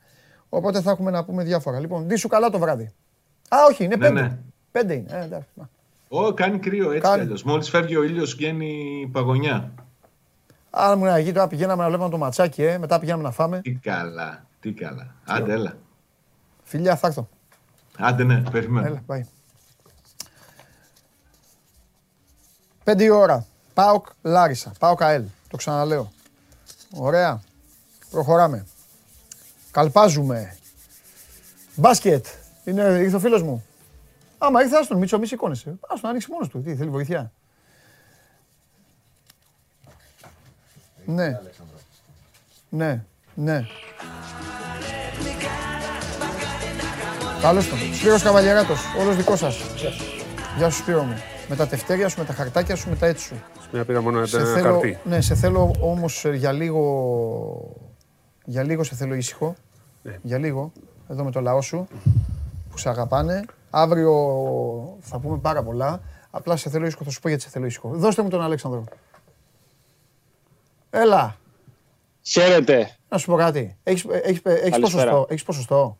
Οπότε 0.49 0.81
θα 0.81 0.91
έχουμε 0.91 1.11
να 1.11 1.25
πούμε 1.25 1.45
διάφορα. 1.45 1.81
Λοιπόν, 1.81 2.07
ντύσου 2.07 2.29
καλά 2.29 2.51
το 2.51 2.59
βράδυ. 2.59 2.93
Α, 3.49 3.57
όχι, 3.71 3.85
είναι 3.85 3.97
ναι, 3.97 4.07
πέντε. 4.07 4.21
Ναι. 4.21 4.39
Πέντε 4.73 4.95
είναι. 4.95 5.09
Ε, 5.11 5.25
εντάξει. 5.25 5.49
Ω, 6.09 6.35
κάνει 6.35 6.59
κρύο 6.59 6.91
έτσι 6.91 7.01
κάνει... 7.01 7.33
κι 7.33 7.47
Μόλις 7.47 7.69
φεύγει 7.69 7.97
ο 7.97 8.03
ήλιος 8.03 8.35
βγαίνει 8.35 9.09
παγωνιά. 9.13 9.73
Αν 10.71 10.99
μου 10.99 11.05
να 11.05 11.23
τώρα 11.23 11.47
πηγαίναμε 11.47 11.83
να 11.83 11.89
βλέπουμε 11.89 12.11
το 12.11 12.19
ματσάκι, 12.19 12.63
ε, 12.63 12.79
μετά 12.79 12.99
πηγαίναμε 12.99 13.23
να 13.23 13.31
φάμε. 13.31 13.61
Τι 13.61 13.73
καλά, 13.73 14.47
τι 14.61 14.73
καλά. 14.73 15.15
Άντε, 15.25 15.53
έλα. 15.53 15.77
Φιλιά, 16.63 16.97
θα 16.97 17.07
έρθω. 17.07 17.29
Άντε, 17.99 18.25
ναι, 18.25 18.43
περιμένω. 18.51 18.87
Έλα, 18.87 19.03
πάει. 19.07 19.27
Πέντε 22.85 23.05
η 23.05 23.09
ώρα. 23.09 23.47
Πάοκ 23.75 24.07
Λάρισα. 24.23 24.73
Πάοκ 24.79 25.03
ΑΕΛ. 25.03 25.25
Το 25.49 25.57
ξαναλέω. 25.57 26.13
Ωραία. 26.95 27.43
Προχωράμε. 28.11 28.67
Καλπάζουμε. 29.71 30.57
Μπάσκετ. 31.75 32.27
Είναι, 32.65 32.83
ήρθε 32.83 33.17
ο 33.17 33.19
φίλος 33.19 33.43
μου. 33.43 33.67
Άμα 34.39 34.63
ήρθε, 34.63 34.77
άστον, 34.77 34.99
Μίτσο, 34.99 35.19
μη 35.19 35.27
σηκώνεσαι. 35.27 35.75
Άστον, 35.89 36.11
ανοίξει 36.11 36.31
μόνος 36.31 36.49
του. 36.49 36.63
Τι, 36.63 36.77
θέλει 36.77 36.91
βοήθεια; 36.91 37.33
Ναι. 41.05 41.41
Ναι, 42.69 43.05
ναι. 43.35 43.67
Καλώς 47.41 47.69
τον. 47.69 47.79
Σπύρος 47.95 48.23
Καβαλιαράτος, 48.23 48.81
όλος 48.99 49.17
δικός 49.17 49.39
σας. 49.39 49.57
Γεια 50.57 50.71
σου 50.71 50.79
Σπύρο 50.79 51.03
μου. 51.03 51.23
Με 51.49 51.57
τα 51.57 51.67
τευτέρια 51.67 52.09
σου, 52.09 52.19
με 52.19 52.25
τα 52.25 52.33
χαρτάκια 52.33 52.77
σου, 52.77 52.89
με 52.89 52.97
τα 52.97 53.07
έτσι 53.07 53.27
σου. 53.27 53.43
Μια 53.73 53.85
πήγα 53.85 54.01
μόνο 54.01 54.19
ένα 54.19 54.61
χαρτί. 54.63 54.99
Ναι, 55.05 55.21
σε 55.21 55.35
θέλω 55.35 55.75
όμως 55.81 56.25
ε, 56.25 56.35
για 56.35 56.53
λίγο 56.53 56.83
για 58.45 58.63
λίγο 58.63 58.83
σε 58.83 58.95
θέλω 58.95 59.15
ήσυχο. 59.15 59.55
Ναι. 60.03 60.19
Για 60.23 60.39
λίγο. 60.39 60.73
Εδώ 61.09 61.25
με 61.25 61.31
το 61.31 61.41
λαό 61.41 61.61
σου 61.61 61.87
που 62.71 62.79
σε 62.79 62.89
αγαπάνε. 62.89 63.45
Αύριο 63.71 64.13
θα 65.01 65.19
πούμε 65.19 65.39
πάρα 65.39 65.63
πολλά. 65.63 66.01
Απλά 66.31 66.57
σε 66.57 66.71
θέλω 66.71 66.87
ήσυχο, 66.87 67.05
θα 67.05 67.11
σου 67.11 67.21
πω 67.21 67.29
γιατί 67.29 67.43
σε 67.43 67.49
θέλω 67.49 67.67
ήσυχο. 67.67 67.89
Δώστε 67.89 68.23
μου 68.23 68.29
τον 68.29 68.43
Αλέξανδρο. 68.43 68.85
Έλα. 70.91 71.37
Χαίρετε. 72.23 72.97
Να 73.09 73.19
σου 73.19 73.27
πω 73.27 73.37
κάτι. 73.37 73.77
Έχεις, 73.83 74.07
έχεις, 74.11 74.41
έχεις, 74.45 74.79
ποσοστό, 74.79 75.27
έχεις 75.29 75.43
ποσοστό; 75.45 75.99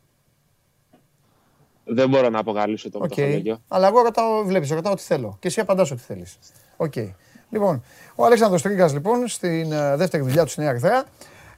Δεν 1.83 2.09
μπορώ 2.09 2.29
να 2.29 2.39
αποκαλύψω 2.39 2.89
το 2.89 3.05
okay. 3.09 3.55
Αλλά 3.67 3.87
εγώ 3.87 4.01
ρωτάω, 4.01 4.43
βλέπεις, 4.43 4.69
ρωτάω 4.69 4.91
ό,τι 4.91 5.01
θέλω. 5.01 5.37
Και 5.39 5.47
εσύ 5.47 5.59
απαντάς 5.59 5.91
ό,τι 5.91 6.01
θέλεις. 6.01 6.37
OK. 6.77 6.93
Okay. 6.95 7.11
Λοιπόν, 7.53 7.83
ο 8.15 8.25
Αλέξανδρος 8.25 8.61
Τρίγκας 8.61 8.93
λοιπόν 8.93 9.27
στην 9.27 9.71
uh, 9.73 9.93
δεύτερη 9.95 10.23
δουλειά 10.23 10.43
του 10.43 10.49
στην 10.49 10.63
Νέα 10.63 10.71
Ερυθρέα 10.71 11.03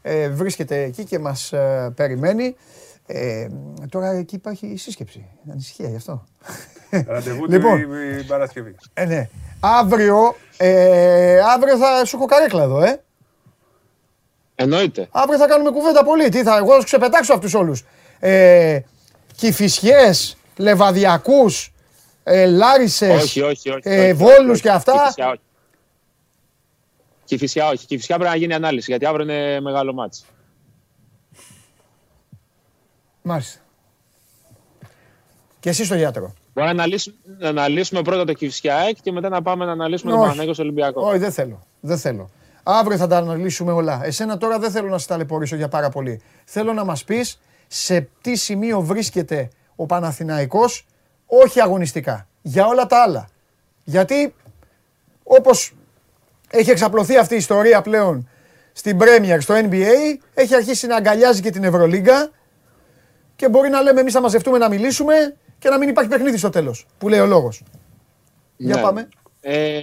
ε, 0.07 0.29
βρίσκεται 0.29 0.83
εκεί 0.83 1.03
και 1.03 1.19
μας 1.19 1.53
ε, 1.53 1.93
περιμένει. 1.95 2.55
Ε, 3.05 3.47
τώρα 3.89 4.09
εκεί 4.11 4.35
υπάρχει 4.35 4.75
σύσκεψη. 4.77 5.25
Ανησυχία 5.51 5.89
γι' 5.89 5.95
αυτό. 5.95 6.25
Ραντεβού 7.07 7.45
λοιπόν, 7.51 7.79
την 8.17 8.27
Παρασκευή. 8.27 8.75
Ε, 8.93 9.05
ναι. 9.05 9.29
Αύριο, 9.59 10.35
ε, 10.57 11.39
αύριο 11.39 11.77
θα 11.77 12.05
σου 12.05 12.15
έχω 12.15 12.25
καρέκλα 12.25 12.63
εδώ, 12.63 12.83
ε. 12.83 13.01
Εννοείται. 14.55 15.07
Αύριο 15.11 15.37
θα 15.37 15.47
κάνουμε 15.47 15.69
κουβέντα 15.69 16.03
πολύ. 16.03 16.29
Τι 16.29 16.43
θα, 16.43 16.57
εγώ 16.57 16.77
θα 16.77 16.83
ξεπετάξω 16.83 17.33
αυτούς 17.33 17.53
όλους. 17.53 17.83
Ε, 18.19 18.79
Κηφισιές, 19.35 20.37
Λεβαδιακούς, 20.57 21.73
ε, 22.23 22.45
Λάρισες, 22.45 23.23
όχι, 23.23 23.41
όχι, 23.41 23.69
όχι, 23.69 23.81
ε, 23.83 24.13
Βόλους 24.13 24.61
και 24.61 24.69
αυτά. 24.69 25.13
όχι. 25.29 25.39
Και 27.25 27.37
φυσικά 27.37 27.67
όχι. 27.67 27.85
Και 27.85 27.95
φυσικά 27.95 28.15
πρέπει 28.15 28.31
να 28.31 28.37
γίνει 28.37 28.53
ανάλυση 28.53 28.85
γιατί 28.89 29.05
αύριο 29.05 29.23
είναι 29.23 29.59
μεγάλο 29.59 29.93
μάτς. 29.93 30.25
Μάλιστα. 33.21 33.59
Και 35.59 35.69
εσύ 35.69 35.85
στο 35.85 35.95
γιατρό. 35.95 36.33
Μπορεί 36.53 36.67
να 36.67 36.73
αναλύσουμε, 36.73 37.15
να 37.37 37.49
αναλύσουμε 37.49 38.01
πρώτα 38.01 38.25
το 38.25 38.33
Κυφσιάεκ 38.33 38.97
και 39.01 39.11
μετά 39.11 39.29
να 39.29 39.41
πάμε 39.41 39.65
να 39.65 39.71
αναλύσουμε 39.71 40.11
τον 40.11 40.21
Παναγιώτο 40.21 40.61
Ολυμπιακό. 40.61 41.07
Όχι, 41.07 41.17
δεν 41.17 41.31
θέλω. 41.31 41.65
Δεν 41.79 41.97
θέλω. 41.97 42.29
Αύριο 42.63 42.97
θα 42.97 43.07
τα 43.07 43.17
αναλύσουμε 43.17 43.71
όλα. 43.71 44.05
Εσένα 44.05 44.37
τώρα 44.37 44.59
δεν 44.59 44.71
θέλω 44.71 44.89
να 44.89 44.97
σε 44.97 45.07
ταλαιπωρήσω 45.07 45.55
για 45.55 45.67
πάρα 45.67 45.89
πολύ. 45.89 46.21
Θέλω 46.45 46.73
να 46.73 46.83
μας 46.83 47.03
πεις 47.03 47.39
σε 47.67 48.09
τι 48.21 48.35
σημείο 48.35 48.81
βρίσκεται 48.81 49.49
ο 49.75 49.85
Παναθηναϊκός, 49.85 50.85
όχι 51.25 51.61
αγωνιστικά. 51.61 52.27
για 52.47 52.65
όλα 52.65 52.85
τα 52.85 53.01
άλλα. 53.01 53.27
Γιατί 53.83 54.35
όπως 55.23 55.73
έχει 56.55 56.69
εξαπλωθεί 56.69 57.17
αυτή 57.17 57.33
η 57.33 57.37
ιστορία 57.37 57.81
πλέον 57.81 58.29
στην 58.73 58.97
Premier, 59.01 59.37
στο 59.39 59.55
NBA, 59.55 60.17
έχει 60.33 60.55
αρχίσει 60.55 60.87
να 60.87 60.95
αγκαλιάζει 60.95 61.41
και 61.41 61.49
την 61.49 61.63
Ευρωλίγκα 61.63 62.29
και 63.35 63.49
μπορεί 63.49 63.69
να 63.69 63.81
λέμε 63.81 63.99
εμείς 63.99 64.13
θα 64.13 64.21
μαζευτούμε 64.21 64.57
να 64.57 64.69
μιλήσουμε 64.69 65.35
και 65.59 65.69
να 65.69 65.77
μην 65.77 65.89
υπάρχει 65.89 66.09
παιχνίδι 66.09 66.37
στο 66.37 66.49
τέλος, 66.49 66.85
που 66.97 67.09
λέει 67.09 67.19
ο 67.19 67.25
λόγος. 67.25 67.63
Για 68.57 68.75
ναι. 68.75 68.81
πάμε. 68.81 69.09
Ε, 69.41 69.79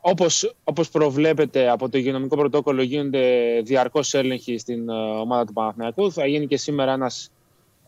όπως, 0.00 0.54
όπως 0.64 0.88
προβλέπετε 0.88 1.70
από 1.70 1.88
το 1.88 1.98
υγειονομικό 1.98 2.36
πρωτόκολλο 2.36 2.82
γίνονται 2.82 3.20
διαρκώς 3.64 4.14
έλεγχοι 4.14 4.58
στην 4.58 4.88
ε, 4.88 4.92
ομάδα 4.92 5.44
του 5.44 5.52
Παναθηναϊκού. 5.52 6.12
Θα 6.12 6.26
γίνει 6.26 6.46
και 6.46 6.56
σήμερα 6.56 6.92
ένας 6.92 7.30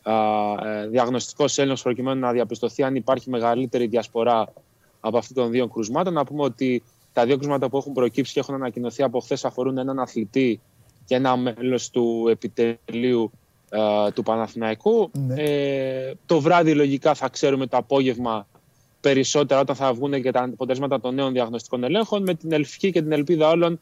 ε, 0.03 0.87
διαγνωστικός 0.87 1.57
έλεγχος 1.57 1.81
προκειμένου 1.81 2.19
να 2.19 2.31
διαπιστωθεί 2.31 2.83
αν 2.83 2.95
υπάρχει 2.95 3.29
μεγαλύτερη 3.29 3.87
διασπορά 3.87 4.53
από 4.99 5.17
αυτών 5.17 5.35
των 5.35 5.51
δύο 5.51 5.67
κρουσμάτων. 5.67 6.13
Να 6.13 6.25
πούμε 6.25 6.43
ότι 6.43 6.83
τα 7.13 7.25
δύο 7.25 7.37
κρούσματα 7.37 7.69
που 7.69 7.77
έχουν 7.77 7.93
προκύψει 7.93 8.33
και 8.33 8.39
έχουν 8.39 8.55
ανακοινωθεί 8.55 9.03
από 9.03 9.19
χθες 9.19 9.45
αφορούν 9.45 9.77
έναν 9.77 9.99
αθλητή 9.99 10.61
και 11.05 11.15
ένα 11.15 11.37
μέλος 11.37 11.89
του 11.89 12.27
επιτελείου 12.29 13.31
ε, 13.69 14.11
του 14.11 14.23
Παναθηναϊκού. 14.23 15.11
Ναι. 15.13 15.43
Ε, 15.43 16.13
το 16.25 16.39
βράδυ 16.39 16.73
λογικά 16.73 17.13
θα 17.13 17.29
ξέρουμε 17.29 17.67
το 17.67 17.77
απόγευμα 17.77 18.47
περισσότερα 19.01 19.59
όταν 19.59 19.75
θα 19.75 19.93
βγουν 19.93 20.21
και 20.21 20.31
τα 20.31 20.43
αποτελέσματα 20.43 20.99
των 20.99 21.15
νέων 21.15 21.33
διαγνωστικών 21.33 21.83
ελέγχων 21.83 22.23
με 22.23 22.33
την 22.33 22.51
ελφική 22.51 22.91
και 22.91 23.01
την 23.01 23.11
ελπίδα 23.11 23.49
όλων 23.49 23.79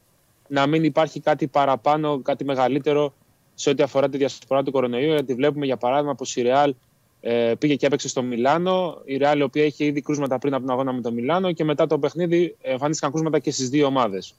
να 0.48 0.68
μην 0.68 0.84
υπάρχει 0.84 1.20
κάτι 1.20 1.48
παραπάνω, 1.48 2.20
κάτι 2.22 2.46
μεγαλύτερο 2.46 3.14
σε 3.54 3.70
ό,τι 3.70 3.84
αφορά 3.84 4.10
τη 4.10 4.18
διασπορά 4.18 4.64
του 4.64 4.72
κορονοϊού. 4.72 5.12
Γιατί 5.12 5.34
βλέπουμε 5.34 5.66
για 5.66 5.78
παράδειγμα 5.78 6.16
πως 6.16 6.36
η 6.36 6.44
Real 6.46 6.72
ε, 7.22 7.54
πήγε 7.60 7.76
και 7.76 7.86
έπαιξε 7.86 8.08
στο 8.08 8.22
Μιλάνο. 8.22 9.02
Η 9.06 9.20
Real, 9.22 9.38
η 9.38 9.42
οποία 9.42 9.64
είχε 9.64 9.86
ήδη 9.86 10.02
κρούσματα 10.02 10.38
πριν 10.38 10.54
από 10.54 10.66
τον 10.66 10.72
αγώνα 10.72 10.94
με 10.94 11.02
το 11.02 11.12
Μιλάνο 11.12 11.52
και 11.52 11.64
μετά 11.64 11.88
το 11.88 12.00
παιχνίδι 12.00 12.56
εμφανίστηκαν 12.62 13.12
κρούσματα 13.12 13.40
και 13.40 13.52
στις 13.52 13.70
δύο 13.70 13.86
ομάδες. 13.86 14.34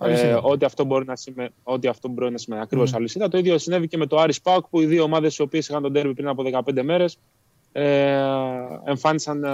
Ε, 0.00 0.28
ε, 0.28 0.38
ό,τι 0.42 0.64
αυτό 0.64 0.84
μπορεί 0.84 1.04
να 1.04 1.16
σημαίνει, 1.16 1.48
ό,τι 1.62 1.88
αυτό 1.88 2.08
μπορεί 2.08 2.32
να 2.32 2.38
σημαίνει 2.38 2.62
ακριβώς 2.62 2.90
mm. 2.90 2.96
αλυσίδα. 2.96 3.28
Το 3.28 3.38
ίδιο 3.38 3.58
συνέβη 3.58 3.88
και 3.88 3.96
με 3.96 4.06
το 4.06 4.16
Άρης 4.16 4.40
Πάουκ 4.40 4.66
που 4.68 4.80
οι 4.80 4.86
δύο 4.86 5.02
ομάδες 5.02 5.36
οι 5.36 5.42
οποίες 5.42 5.68
είχαν 5.68 5.82
τον 5.82 5.92
τέρμι 5.92 6.14
πριν 6.14 6.28
από 6.28 6.42
15 6.66 6.82
μέρες 6.82 7.18
ε, 7.72 8.22
εμφάνισαν 8.84 9.44
ε, 9.44 9.48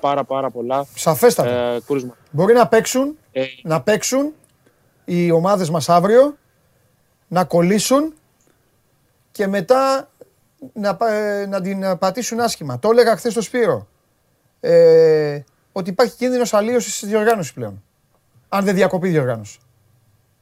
πάρα, 0.00 0.24
πάρα 0.24 0.50
πολλά 0.50 0.86
Σαφέστατα. 0.94 1.50
Ε, 1.50 1.80
κρούσματα. 1.86 2.16
Μπορεί 2.30 2.54
να 2.54 2.68
παίξουν, 2.68 3.18
ε, 3.32 3.44
να 3.62 3.82
παίξουν 3.82 4.32
οι 5.04 5.30
ομάδες 5.30 5.70
μας 5.70 5.88
αύριο, 5.88 6.36
να 7.28 7.44
κολλήσουν 7.44 8.14
και 9.32 9.46
μετά 9.46 10.10
να, 10.72 10.98
ε, 11.00 11.46
να 11.46 11.60
την 11.60 11.98
πατήσουν 11.98 12.40
άσχημα. 12.40 12.78
Το 12.78 12.90
έλεγα 12.90 13.16
χθες 13.16 13.32
στο 13.32 13.40
Σπύρο. 13.40 13.88
Ε, 14.60 15.40
ότι 15.72 15.90
υπάρχει 15.90 16.16
κίνδυνος 16.16 16.54
αλλίωσης 16.54 16.98
τη 16.98 17.06
διοργάνωση 17.06 17.54
πλέον. 17.54 17.82
Αν 18.48 18.64
δεν 18.64 18.74
διακοπεί 18.74 19.08
η 19.08 19.10
διοργάνωση. 19.10 19.58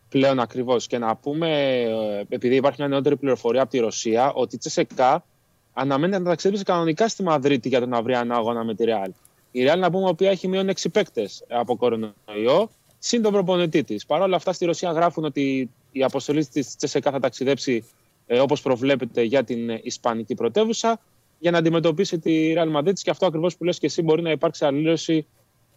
Πλέον 0.08 0.40
ακριβώς. 0.40 0.86
Και 0.86 0.98
να 0.98 1.16
πούμε, 1.16 1.80
ε, 1.82 2.24
επειδή 2.28 2.56
υπάρχει 2.56 2.80
μια 2.80 2.88
νεότερη 2.88 3.16
πληροφορία 3.16 3.62
από 3.62 3.70
τη 3.70 3.78
Ρωσία, 3.78 4.32
ότι 4.32 4.54
η 4.54 4.58
Τσεσεκά 4.58 5.24
αναμένεται 5.72 6.22
να 6.22 6.28
ταξιδέψει 6.28 6.64
κανονικά 6.64 7.08
στη 7.08 7.22
Μαδρίτη 7.22 7.68
για 7.68 7.80
τον 7.80 7.94
αυριανό 7.94 8.36
αγώνα 8.36 8.64
με 8.64 8.74
τη 8.74 8.84
Ρεάλ. 8.84 9.12
Η 9.50 9.62
Ρεάλ, 9.62 9.80
να 9.80 9.90
πούμε, 9.90 10.08
οποία 10.08 10.30
έχει 10.30 10.48
μείον 10.48 10.68
6 10.68 10.88
παίκτες 10.92 11.44
από 11.48 11.76
κορονοϊό, 11.76 12.70
συν 12.98 13.22
τον 13.22 13.32
προπονητή 13.32 13.84
της. 13.84 14.06
Παρ' 14.06 14.20
όλα 14.20 14.36
αυτά, 14.36 14.52
στη 14.52 14.64
Ρωσία 14.64 14.90
γράφουν 14.90 15.24
ότι 15.24 15.70
η 15.92 16.02
αποστολή 16.02 16.46
της 16.46 16.76
Τσεσεκά 16.76 17.10
θα 17.10 17.20
ταξιδέψει 17.20 17.84
ε, 18.26 18.40
όπως 18.40 18.62
προβλέπεται 18.62 19.22
για 19.22 19.44
την 19.44 19.68
Ισπανική 19.82 20.34
πρωτεύουσα 20.34 21.00
για 21.38 21.50
να 21.50 21.58
αντιμετωπίσει 21.58 22.18
τη 22.18 22.52
Real 22.56 22.76
Madrid 22.76 22.92
και 22.92 23.10
αυτό 23.10 23.26
ακριβώς 23.26 23.56
που 23.56 23.64
λες 23.64 23.78
και 23.78 23.86
εσύ 23.86 24.02
μπορεί 24.02 24.22
να 24.22 24.30
υπάρξει 24.30 24.64
αλλήλωση 24.64 25.26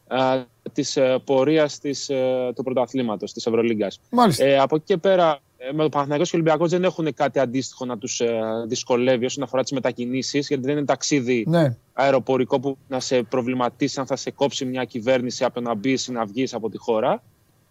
ε, 0.07 0.41
της 0.73 0.97
ε, 0.97 1.21
πορείας 1.25 1.79
της, 1.79 2.09
ε, 2.09 2.51
του 2.55 2.63
πρωταθλήματος 2.63 3.33
της 3.33 3.45
Ευρωλίγκας. 3.45 3.99
Ε, 4.37 4.57
από 4.57 4.75
εκεί 4.75 4.85
και 4.85 4.97
πέρα 4.97 5.39
ε, 5.57 5.71
με 5.71 5.83
το 5.83 5.89
Παναθηναϊκός 5.89 6.29
και 6.29 6.35
ο 6.35 6.39
Ολυμπιακός 6.39 6.69
δεν 6.71 6.83
έχουν 6.83 7.13
κάτι 7.13 7.39
αντίστοιχο 7.39 7.85
να 7.85 7.97
τους 7.97 8.19
ε, 8.19 8.39
δυσκολεύει 8.67 9.25
όσον 9.25 9.43
αφορά 9.43 9.61
τις 9.61 9.71
μετακινήσεις 9.71 10.47
γιατί 10.47 10.63
δεν 10.63 10.77
είναι 10.77 10.85
ταξίδι 10.85 11.45
ναι. 11.47 11.75
αεροπορικό 11.93 12.59
που 12.59 12.77
να 12.87 12.99
σε 12.99 13.23
προβληματίσει 13.23 13.99
αν 13.99 14.05
θα 14.05 14.15
σε 14.15 14.31
κόψει 14.31 14.65
μια 14.65 14.83
κυβέρνηση 14.83 15.43
από 15.43 15.53
το 15.53 15.61
να 15.61 15.75
μπεις 15.75 16.07
ή 16.07 16.11
να 16.11 16.25
βγεις 16.25 16.53
από 16.53 16.69
τη 16.69 16.77
χώρα. 16.77 17.23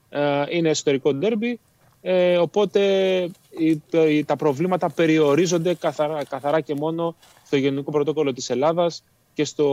Ε, 0.08 0.44
είναι 0.48 0.68
εσωτερικό 0.68 1.14
ντέρμπι 1.14 1.60
ε, 2.08 2.38
οπότε 2.38 2.80
τα 4.26 4.36
προβλήματα 4.36 4.90
περιορίζονται 4.90 5.74
καθαρά, 5.74 6.24
καθαρά 6.24 6.60
και 6.60 6.74
μόνο 6.74 7.14
στο 7.44 7.56
Γενικό 7.56 7.90
Πρωτόκολλο 7.90 8.32
της 8.32 8.50
Ελλάδας 8.50 9.02
και 9.34 9.44
στο 9.44 9.64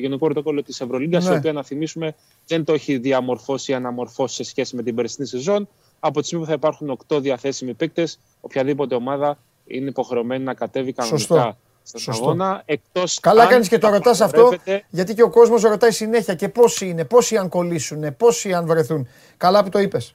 Γενικό 0.00 0.24
Πρωτόκολλο 0.24 0.62
της 0.62 0.80
Ευρωλίγκας, 0.80 1.24
ναι. 1.24 1.30
το 1.30 1.36
οποίο 1.36 1.52
να 1.52 1.62
θυμίσουμε 1.62 2.14
δεν 2.46 2.64
το 2.64 2.72
έχει 2.72 2.98
διαμορφώσει 2.98 3.70
ή 3.72 3.74
αναμορφώσει 3.74 4.34
σε 4.34 4.42
σχέση 4.44 4.76
με 4.76 4.82
την 4.82 4.94
περσινή 4.94 5.26
σεζόν. 5.26 5.68
Από 6.00 6.20
τη 6.20 6.26
στιγμή 6.26 6.44
που 6.44 6.50
θα 6.50 6.56
υπάρχουν 6.56 6.98
8 7.08 7.20
διαθέσιμοι 7.20 7.74
παίκτες, 7.74 8.18
οποιαδήποτε 8.40 8.94
ομάδα 8.94 9.38
είναι 9.66 9.88
υποχρεωμένη 9.88 10.44
να 10.44 10.54
κατέβει 10.54 10.92
κανονικά 10.92 11.56
στον 11.82 12.14
αγώνα. 12.14 12.62
Εκτός 12.64 13.20
Καλά 13.20 13.46
κάνεις 13.46 13.68
και 13.68 13.78
το 13.78 13.88
ρωτάς 13.88 14.20
αυτό, 14.20 14.52
γιατί 14.90 15.14
και 15.14 15.22
ο 15.22 15.30
κόσμος 15.30 15.62
ρωτάει 15.62 15.90
συνέχεια 15.90 16.34
και 16.34 16.48
πόσοι 16.48 16.88
είναι, 16.88 17.04
πόσοι 17.04 17.36
αν 17.36 17.48
κολλήσουν, 17.48 18.16
πόσοι 18.16 18.52
αν 18.52 18.66
βρεθούν. 18.66 19.08
Καλά 19.36 19.64
που 19.64 19.68
το 19.68 19.78
είπες. 19.78 20.14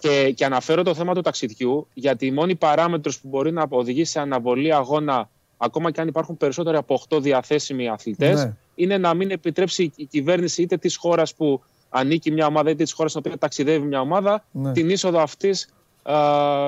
Και, 0.00 0.32
και 0.32 0.44
αναφέρω 0.44 0.82
το 0.82 0.94
θέμα 0.94 1.14
του 1.14 1.20
ταξιδιού, 1.20 1.86
γιατί 1.94 2.26
η 2.26 2.30
μόνη 2.30 2.54
παράμετρος 2.54 3.20
που 3.20 3.28
μπορεί 3.28 3.52
να 3.52 3.66
οδηγήσει 3.68 4.10
σε 4.10 4.20
αναβολή 4.20 4.74
αγώνα, 4.74 5.30
ακόμα 5.56 5.90
και 5.90 6.00
αν 6.00 6.08
υπάρχουν 6.08 6.36
περισσότεροι 6.36 6.76
από 6.76 7.02
8 7.08 7.22
διαθέσιμοι 7.22 7.88
αθλητές, 7.88 8.44
ναι. 8.44 8.56
είναι 8.74 8.98
να 8.98 9.14
μην 9.14 9.30
επιτρέψει 9.30 9.92
η 9.96 10.04
κυβέρνηση 10.04 10.62
είτε 10.62 10.76
της 10.76 10.96
χώρας 10.96 11.34
που 11.34 11.62
ανήκει 11.88 12.30
μια 12.30 12.46
ομάδα, 12.46 12.70
είτε 12.70 12.82
της 12.82 12.92
χώρας 12.92 13.10
στην 13.10 13.22
οποία 13.24 13.38
ταξιδεύει 13.38 13.86
μια 13.86 14.00
ομάδα, 14.00 14.44
ναι. 14.50 14.72
την 14.72 14.90
είσοδο 14.90 15.18
αυτής 15.20 15.68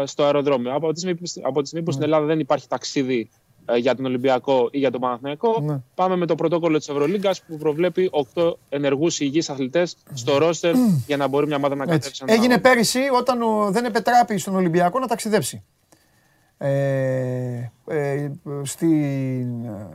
στο 0.04 0.24
αεροδρόμιο. 0.24 0.74
Από 0.74 0.92
τη 0.92 0.98
στιγμή 0.98 1.82
που 1.82 1.90
στην 1.90 1.98
ναι. 1.98 2.04
Ελλάδα 2.04 2.26
δεν 2.26 2.40
υπάρχει 2.40 2.68
ταξίδι 2.68 3.18
ε, 3.18 3.41
για 3.76 3.94
τον 3.94 4.04
Ολυμπιακό 4.04 4.68
ή 4.70 4.78
για 4.78 4.90
τον 4.90 5.00
Παναθηναϊκό. 5.00 5.60
Ναι. 5.60 5.80
Πάμε 5.94 6.16
με 6.16 6.26
το 6.26 6.34
πρωτόκολλο 6.34 6.78
της 6.78 6.88
Ευρωλίγκας 6.88 7.42
που 7.42 7.56
προβλέπει 7.56 8.10
8 8.34 8.52
ενεργούς 8.68 9.20
υγιείς 9.20 9.50
αθλητές 9.50 9.96
στο 10.14 10.38
ρόστερ 10.38 10.74
για 11.06 11.16
να 11.16 11.26
μπορεί 11.28 11.46
μια 11.46 11.56
ομάδα 11.56 11.74
να 11.74 11.86
κατέβει. 11.86 12.14
Έγινε 12.24 12.58
πέρυσι 12.58 13.00
όταν 13.18 13.42
ο, 13.42 13.70
δεν 13.70 13.84
επετράπει 13.84 14.38
στον 14.38 14.56
Ολυμπιακό 14.56 14.98
να 14.98 15.06
ταξιδέψει 15.06 15.62
ε, 16.64 17.72
ε, 17.86 18.30
στη, 18.62 19.46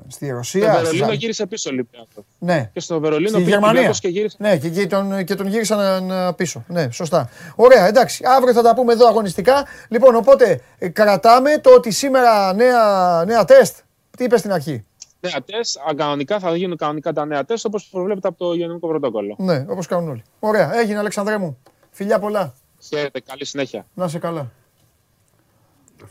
στη 0.07 0.29
Ρωσία. 0.29 0.73
Στο 0.73 0.83
Βερολίνο 0.83 1.11
γύρισε 1.11 1.45
πίσω 1.45 1.69
Ολυμπιακό. 1.69 2.25
Ναι. 2.39 2.69
Και 2.73 2.79
στο 2.79 2.99
Βερολίνο 2.99 3.29
στη 3.29 3.41
Γερμανία. 3.41 3.89
Και 3.89 4.07
γύρισε. 4.07 4.37
Ναι, 4.39 4.57
και, 4.57 4.69
και, 4.69 4.87
τον, 4.87 5.23
και 5.23 5.35
τον 5.35 5.47
γύρισαν 5.47 6.11
πίσω. 6.35 6.63
Ναι, 6.67 6.91
σωστά. 6.91 7.29
Ωραία, 7.55 7.87
εντάξει. 7.87 8.23
Αύριο 8.37 8.53
θα 8.53 8.61
τα 8.61 8.73
πούμε 8.73 8.93
εδώ 8.93 9.07
αγωνιστικά. 9.07 9.65
Λοιπόν, 9.89 10.15
οπότε 10.15 10.61
ε, 10.77 10.87
κρατάμε 10.89 11.57
το 11.57 11.73
ότι 11.73 11.91
σήμερα 11.91 12.53
νέα, 12.53 13.23
νέα 13.25 13.45
τεστ. 13.45 13.77
Τι 14.17 14.23
είπες 14.23 14.39
στην 14.39 14.51
αρχή; 14.51 14.85
Νέα 15.19 15.43
τεστ, 15.45 15.77
κανονικά 15.95 16.39
θα 16.39 16.55
γίνουν 16.55 16.77
κανονικά 16.77 17.13
τα 17.13 17.25
νέα 17.25 17.45
τεστ 17.45 17.65
όπως 17.65 17.87
προβλέπεται 17.91 18.27
από 18.27 18.37
το 18.37 18.53
Γενικό 18.53 18.87
Πρωτόκολλο. 18.87 19.35
Ναι, 19.37 19.65
όπως 19.67 19.87
κάνουν 19.87 20.09
όλοι. 20.09 20.23
Ωραία, 20.39 20.77
έγινε 20.79 20.99
Αλεξανδρέ 20.99 21.37
μου. 21.37 21.57
Φιλιά 21.91 22.19
πολλά. 22.19 22.53
Χαίρετε, 22.79 23.19
καλή 23.19 23.45
συνέχεια. 23.45 23.85
Να 23.93 24.07
σε 24.07 24.19
καλά. 24.19 24.51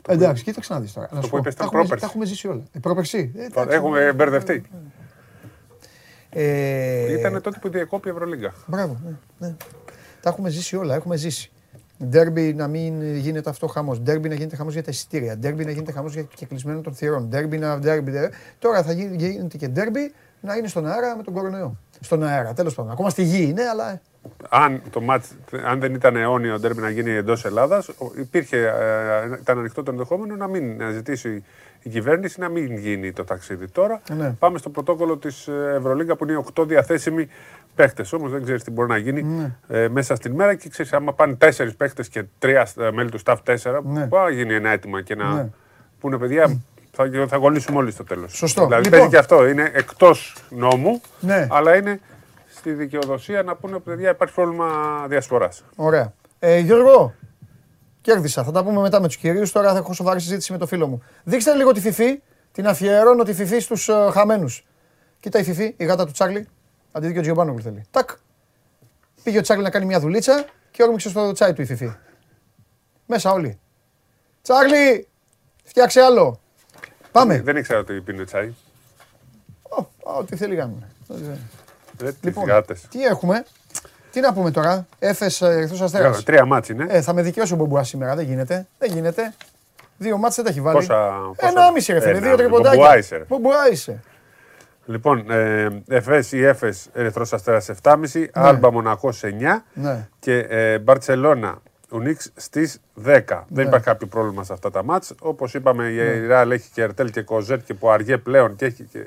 Εντάξει, 0.07 0.43
κοίταξε 0.43 0.73
να 0.73 0.79
δεις 0.79 0.93
τώρα. 0.93 1.07
Αυτό 1.11 1.27
που 1.27 1.37
είπες 1.37 1.53
στην 1.53 1.69
πρόπερση. 1.69 2.01
Τα 2.01 2.05
έχουμε 2.05 2.25
ζήσει 2.25 2.47
όλα. 2.47 2.63
Η 2.71 2.79
πρόπερση. 2.79 3.31
Ε, 3.35 3.75
έχουμε 3.75 4.13
μπερδευτεί. 4.13 4.63
Ε... 6.29 7.13
Ήταν 7.13 7.41
τότε 7.41 7.57
που 7.61 7.69
διεκόπη 7.69 8.07
η 8.07 8.11
Ευρωλίγκα. 8.11 8.53
Μπράβο. 8.65 8.97
Ναι, 9.03 9.17
ναι. 9.47 9.55
Τα 10.21 10.29
έχουμε 10.29 10.49
ζήσει 10.49 10.75
όλα. 10.75 10.95
Έχουμε 10.95 11.15
ζήσει. 11.15 11.51
Ντέρμπι 12.05 12.53
να 12.53 12.67
μην 12.67 13.15
γίνεται 13.15 13.49
αυτό 13.49 13.67
χαμός. 13.67 13.99
Ντέρμπι 14.01 14.29
να 14.29 14.35
γίνεται 14.35 14.55
χαμός 14.55 14.73
για 14.73 14.83
τα 14.83 14.91
εισιτήρια. 14.91 15.37
Ντέρμπι 15.37 15.65
να 15.65 15.71
γίνεται 15.71 15.91
χαμός 15.91 16.13
για 16.13 16.23
και 16.35 16.45
κλεισμένο 16.45 16.81
των 16.81 16.93
θηρών. 16.93 17.27
Ντέρμπι 17.27 17.57
να. 17.57 17.79
Ντέρμπι, 17.79 18.11
Τώρα 18.59 18.83
θα 18.83 18.91
γίνεται 18.91 19.57
και 19.57 19.67
ντέρμπι 19.67 20.13
να 20.41 20.55
είναι 20.55 20.67
στον 20.67 20.87
αέρα 20.87 21.15
με 21.17 21.23
τον 21.23 21.33
κορονοϊό. 21.33 21.77
Στον 21.99 22.23
αέρα, 22.23 22.53
τέλος 22.53 22.75
πάντων. 22.75 22.91
Ακόμα 22.91 23.09
στη 23.09 23.23
γη 23.23 23.47
είναι, 23.49 23.63
αλλά. 23.63 24.01
Ε. 24.43 24.45
Αν, 24.49 24.81
το 24.89 25.01
μάτς, 25.01 25.35
αν 25.65 25.79
δεν 25.79 25.93
ήταν 25.93 26.15
αιώνιο 26.15 26.59
ντέρμπι 26.59 26.81
να 26.81 26.89
γίνει 26.89 27.11
εντός 27.11 27.45
Ελλάδας, 27.45 27.89
υπήρχε, 28.17 28.57
ε, 28.57 29.37
ήταν 29.41 29.59
ανοιχτό 29.59 29.83
το 29.83 29.91
ενδεχόμενο 29.91 30.35
να 30.35 30.47
μην 30.47 30.77
να 30.77 30.91
ζητήσει 30.91 31.43
η 31.81 31.89
κυβέρνηση 31.89 32.39
να 32.39 32.49
μην 32.49 32.77
γίνει 32.77 33.11
το 33.11 33.23
ταξίδι. 33.23 33.67
Τώρα 33.67 34.01
ναι. 34.17 34.35
πάμε 34.39 34.57
στο 34.57 34.69
πρωτόκολλο 34.69 35.17
της 35.17 35.47
Ευρωλίγκα 35.77 36.15
που 36.15 36.23
είναι 36.23 36.43
8 36.55 36.67
διαθέσιμοι 36.67 37.27
παίχτες. 37.75 38.13
Όμως 38.13 38.31
δεν 38.31 38.43
ξέρεις 38.43 38.63
τι 38.63 38.71
μπορεί 38.71 38.89
να 38.89 38.97
γίνει 38.97 39.23
ναι. 39.23 39.55
ε, 39.67 39.87
μέσα 39.89 40.15
στην 40.15 40.33
μέρα 40.33 40.55
και 40.55 40.69
ξέρεις, 40.69 40.93
άμα 40.93 41.13
πάνε 41.13 41.37
4 41.39 41.49
παίχτες 41.77 42.07
και 42.07 42.23
3 42.41 42.63
μέλη 42.93 43.09
του 43.09 43.19
staff 43.23 43.35
4, 43.45 43.55
ναι. 43.83 44.05
μπορεί 44.05 44.23
να 44.23 44.29
γίνει 44.29 44.53
ένα 44.53 44.69
αίτημα 44.69 45.01
και 45.01 45.15
να 45.15 45.33
ναι. 45.33 45.49
πούνε 45.99 46.17
παιδιά, 46.17 46.59
θα, 46.91 47.27
θα 47.27 47.37
γονίσουμε 47.37 47.77
όλοι 47.77 47.91
στο 47.91 48.03
τέλος. 48.03 48.37
Σωστό. 48.37 48.65
Δηλαδή 48.65 48.83
λοιπόν. 48.83 48.99
παίζει 48.99 49.13
και 49.13 49.19
αυτό. 49.19 49.47
Είναι 49.47 49.71
εκτός 49.73 50.35
νόμου, 50.49 51.01
ναι. 51.19 51.47
αλλά 51.49 51.75
είναι 51.75 51.99
στη 52.57 52.73
δικαιοδοσία 52.73 53.43
να 53.43 53.55
πούνε 53.55 53.79
παιδιά 53.79 54.09
υπάρχει 54.09 54.33
πρόβλημα 54.33 55.05
διασποράς. 55.07 55.63
Ωραία. 55.75 56.13
Ε, 56.39 56.57
Γιώργο, 56.59 57.13
κέρδισα. 58.01 58.43
Θα 58.43 58.51
τα 58.51 58.63
πούμε 58.63 58.81
μετά 58.81 59.01
με 59.01 59.07
τους 59.07 59.17
κυρίους. 59.17 59.51
Τώρα 59.51 59.71
θα 59.71 59.77
έχω 59.77 59.93
σοβαρή 59.93 60.19
συζήτηση 60.19 60.51
με 60.51 60.57
το 60.57 60.67
φίλο 60.67 60.87
μου. 60.87 61.03
Δείξτε 61.23 61.55
λίγο 61.55 61.71
τη 61.71 61.79
φιφή. 61.79 62.21
Την 62.51 62.67
αφιερώνω 62.67 63.23
τη 63.23 63.33
φιφή 63.33 63.59
στους 63.59 63.89
uh, 63.89 64.07
ε, 64.07 64.11
χαμένους. 64.11 64.65
Κοίτα 65.19 65.39
η 65.39 65.43
φιφή, 65.43 65.73
η 65.77 65.85
γάτα 65.85 66.05
του 66.05 66.11
Τσάρλι. 66.11 66.47
Αντί 66.91 67.13
και 67.13 67.19
ο 67.19 67.21
Τζιομπάνογλου 67.21 67.61
θέλει. 67.61 67.85
Τάκ. 67.91 68.09
Πήγε 69.23 69.37
ο 69.37 69.41
Τσάρλι 69.41 69.63
να 69.63 69.69
κάνει 69.69 69.85
μια 69.85 69.99
δουλίτσα 69.99 70.45
και 70.71 70.83
όρμηξε 70.83 71.09
στο 71.09 71.31
τσάι 71.31 71.53
του 71.53 71.61
η 71.61 71.65
Φιφή. 71.65 71.93
Μέσα 73.05 73.31
όλοι. 73.31 73.59
Τσάρλι, 74.41 75.07
φτιάξε 75.63 76.01
άλλο. 76.01 76.39
Πάμε. 77.11 77.41
Δεν 77.41 77.55
ήξερα 77.55 77.79
ότι 77.79 78.01
πίνει 78.01 78.25
τσάι. 78.25 78.53
Ό,τι 80.03 80.35
θέλει 80.35 80.55
κάνουμε. 80.55 80.87
Ε, 82.03 82.09
λοιπόν, 82.21 82.45
τις 82.67 83.05
έχουμε; 83.09 83.45
Τι 84.11 84.19
να 84.19 84.33
πούμε 84.33 84.51
τώρα, 84.51 84.87
Έφες 84.99 85.41
Ερυθρό 85.41 85.85
Αστέρας. 85.85 86.23
Τρία 86.23 86.45
μάτς 86.45 86.69
είναι. 86.69 86.85
Ε, 86.89 87.01
θα 87.01 87.13
με 87.13 87.21
δικαιώσει 87.21 87.53
ο 87.53 87.55
Μπομπουά 87.55 87.83
σήμερα, 87.83 88.15
δεν 88.15 88.25
γίνεται. 88.25 88.67
Δεν 88.77 88.91
γίνεται. 88.91 89.33
Δύο 89.97 90.17
μάτς 90.17 90.35
δεν 90.35 90.45
τα 90.45 90.51
έχει 90.51 90.61
βάλει. 90.61 90.77
Πόσα. 90.77 91.13
Ένα 91.35 91.71
μισή 91.71 91.93
ρε 91.93 91.99
φίλε, 91.99 92.19
δύο 92.19 92.35
τριποντάκια. 92.35 93.25
Μπομπουά 93.27 93.69
είσαι. 93.71 93.99
Λοιπόν, 94.85 95.31
ε, 95.31 95.83
Εφές 95.87 96.31
ή 96.31 96.43
Έφες 96.43 96.89
Ερυθρός 96.93 97.33
Αστέρας 97.33 97.69
7,5, 97.83 98.19
ναι. 98.19 98.27
Άλμπα 98.33 98.71
Μονακός 98.71 99.21
9 99.23 99.29
ναι. 99.73 100.07
και 100.19 100.37
ε, 100.37 100.79
Μπαρτσελώνα 100.79 101.61
Ουνίξ 101.89 102.31
στις 102.35 102.79
10. 103.05 103.05
Ναι. 103.05 103.23
Δεν 103.49 103.67
υπάρχει 103.67 103.85
κάποιο 103.85 104.07
πρόβλημα 104.07 104.43
σε 104.43 104.53
αυτά 104.53 104.71
τα 104.71 104.83
μάτς. 104.83 105.13
Όπως 105.19 105.53
είπαμε 105.53 105.87
η 105.87 105.95
ναι. 105.95 106.27
Ρεάλ 106.27 106.51
έχει 106.51 106.69
και 106.73 106.81
Ερτέλ 106.81 107.11
και 107.11 107.21
Κοζέτ 107.21 107.65
και 107.65 107.73
Πουαριέ 107.73 108.17
πλέον 108.17 108.55
και 108.55 108.65
έχει 108.65 108.83
και 108.83 108.99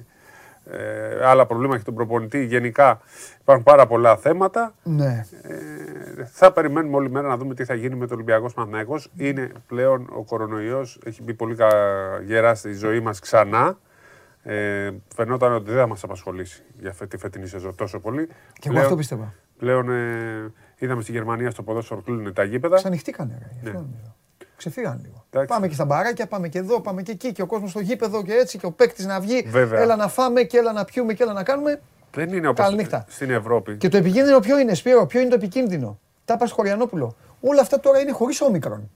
ε, 0.71 1.27
άλλα 1.27 1.47
προβλήματα 1.47 1.77
έχει 1.77 1.85
τον 1.85 1.95
προπονητή. 1.95 2.45
Γενικά 2.45 3.01
υπάρχουν 3.41 3.65
πάρα 3.65 3.87
πολλά 3.87 4.17
θέματα. 4.17 4.75
Ναι. 4.83 5.25
Ε, 5.43 6.25
θα 6.25 6.53
περιμένουμε 6.53 6.97
όλη 6.97 7.11
μέρα 7.11 7.29
να 7.29 7.37
δούμε 7.37 7.55
τι 7.55 7.65
θα 7.65 7.75
γίνει 7.75 7.95
με 7.95 8.07
τον 8.07 8.17
Ολυμπιακός 8.17 8.55
Παναθυναϊκό. 8.55 9.01
Είναι 9.17 9.51
πλέον 9.67 10.09
ο 10.13 10.25
κορονοϊός, 10.25 11.01
έχει 11.05 11.23
μπει 11.23 11.35
πολύ 11.35 11.57
γερά 12.25 12.55
στη 12.55 12.73
ζωή 12.73 13.01
μας 13.01 13.19
ξανά. 13.19 13.79
Ε, 14.43 14.91
φαινόταν 15.15 15.53
ότι 15.53 15.71
δεν 15.71 15.79
θα 15.79 15.87
μας 15.87 16.05
απασχολήσει 16.05 16.63
για 16.79 16.95
τη 17.09 17.17
φετινή 17.17 17.47
σεζόν 17.47 17.75
τόσο 17.75 18.01
πολύ. 18.01 18.29
Και 18.53 18.69
εγώ 18.69 18.79
αυτό 18.79 18.97
πίστευα. 18.97 19.35
Πλέον 19.59 19.91
ε, 19.91 20.53
είδαμε 20.79 21.03
στη 21.03 21.13
Γερμανία 21.13 21.51
στο 21.51 21.63
ποδόσφαιρο 21.63 22.03
κλείνουν 22.03 22.33
τα 22.33 22.45
γήπεδα. 22.45 22.77
Ξανοιχτήκανε. 22.77 23.39
Ναι. 23.63 23.73
Ξεφύγαν 24.61 25.01
λίγο. 25.03 25.25
Εντάξει. 25.31 25.55
Πάμε 25.55 25.69
και 25.69 25.75
στα 25.75 25.85
μπαράκια, 25.85 26.27
πάμε 26.27 26.49
και 26.49 26.59
εδώ, 26.59 26.81
πάμε 26.81 27.03
και 27.03 27.13
εκεί. 27.13 27.33
Και 27.33 27.43
ο 27.43 27.47
κόσμος 27.47 27.71
στο 27.71 27.81
γήπεδο 27.81 28.23
και 28.23 28.33
έτσι. 28.33 28.59
Και 28.59 28.67
ο 28.67 28.71
παίκτης 28.71 29.07
να 29.07 29.21
βγει. 29.21 29.43
Βέβαια. 29.43 29.81
Έλα 29.81 29.97
να 29.97 30.09
φάμε 30.09 30.43
και 30.43 30.59
έλα 30.59 30.73
να 30.73 30.85
πιούμε 30.85 31.15
και 31.15 31.23
έλα 31.23 31.33
να 31.33 31.43
κάνουμε. 31.43 31.81
Δεν 32.15 32.33
είναι 32.33 32.49
όπως 32.49 32.75
στην 33.07 33.31
Ευρώπη. 33.31 33.77
Και 33.77 33.89
το 33.89 33.97
επικίνδυνο 33.97 34.39
ποιο 34.39 34.59
είναι, 34.59 34.75
Σπύρο, 34.75 35.07
ποιο 35.07 35.21
είναι 35.21 35.29
το 35.29 35.35
επικίνδυνο; 35.35 35.99
Τα 36.25 36.37
πας 36.37 36.51
Χωριανόπουλο. 36.51 37.17
Όλα 37.41 37.61
αυτά 37.61 37.81
τώρα 37.81 38.01
είναι 38.01 38.13
χωρίς 38.13 38.41
όμικρον. 38.41 38.91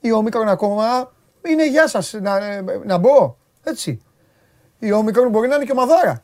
Η 0.00 0.12
όμικρον 0.12 0.48
ακόμα 0.48 1.12
είναι 1.46 1.68
γεια 1.68 1.88
σας. 1.88 2.12
Να, 2.12 2.62
να 2.84 2.98
μπω. 2.98 3.36
Έτσι. 3.64 4.02
Η 4.78 4.92
όμικρον 4.92 5.28
μπορεί 5.28 5.48
να 5.48 5.54
είναι 5.54 5.64
και 5.64 5.72
ομαδάρα. 5.72 6.22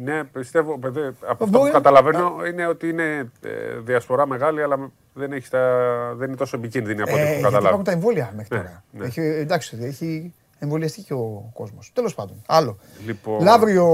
Ναι, 0.00 0.24
πιστεύω, 0.24 0.78
παιδί, 0.78 1.00
από 1.26 1.44
αυτό 1.44 1.58
που 1.58 1.68
καταλαβαίνω 1.72 2.34
είναι 2.46 2.66
ότι 2.66 2.88
είναι 2.88 3.30
ε, 3.40 3.78
διασπορά 3.78 4.26
μεγάλη, 4.26 4.62
αλλά 4.62 4.90
δεν, 5.12 5.32
έχει 5.32 5.50
τα, 5.50 5.60
δεν 6.16 6.28
είναι 6.28 6.36
τόσο 6.36 6.56
επικίνδυνη 6.56 7.02
από 7.02 7.12
ό,τι 7.12 7.20
ε, 7.20 7.34
καταλάβει. 7.34 7.64
Υπάρχουν 7.64 7.84
τα 7.84 7.90
εμβόλια 7.90 8.32
μέχρι 8.36 8.56
ναι, 8.56 8.62
τώρα. 8.62 8.84
Ναι. 8.90 9.04
Έχει, 9.04 9.20
εντάξει, 9.20 9.78
έχει 9.80 10.34
εμβολιαστεί 10.58 11.02
και 11.02 11.14
ο 11.14 11.50
κόσμος. 11.52 11.90
Τέλος 11.94 12.14
πάντων. 12.14 12.42
Άλλο. 12.46 12.78
Λοιπόν, 13.06 13.42
Λαύριο. 13.42 13.86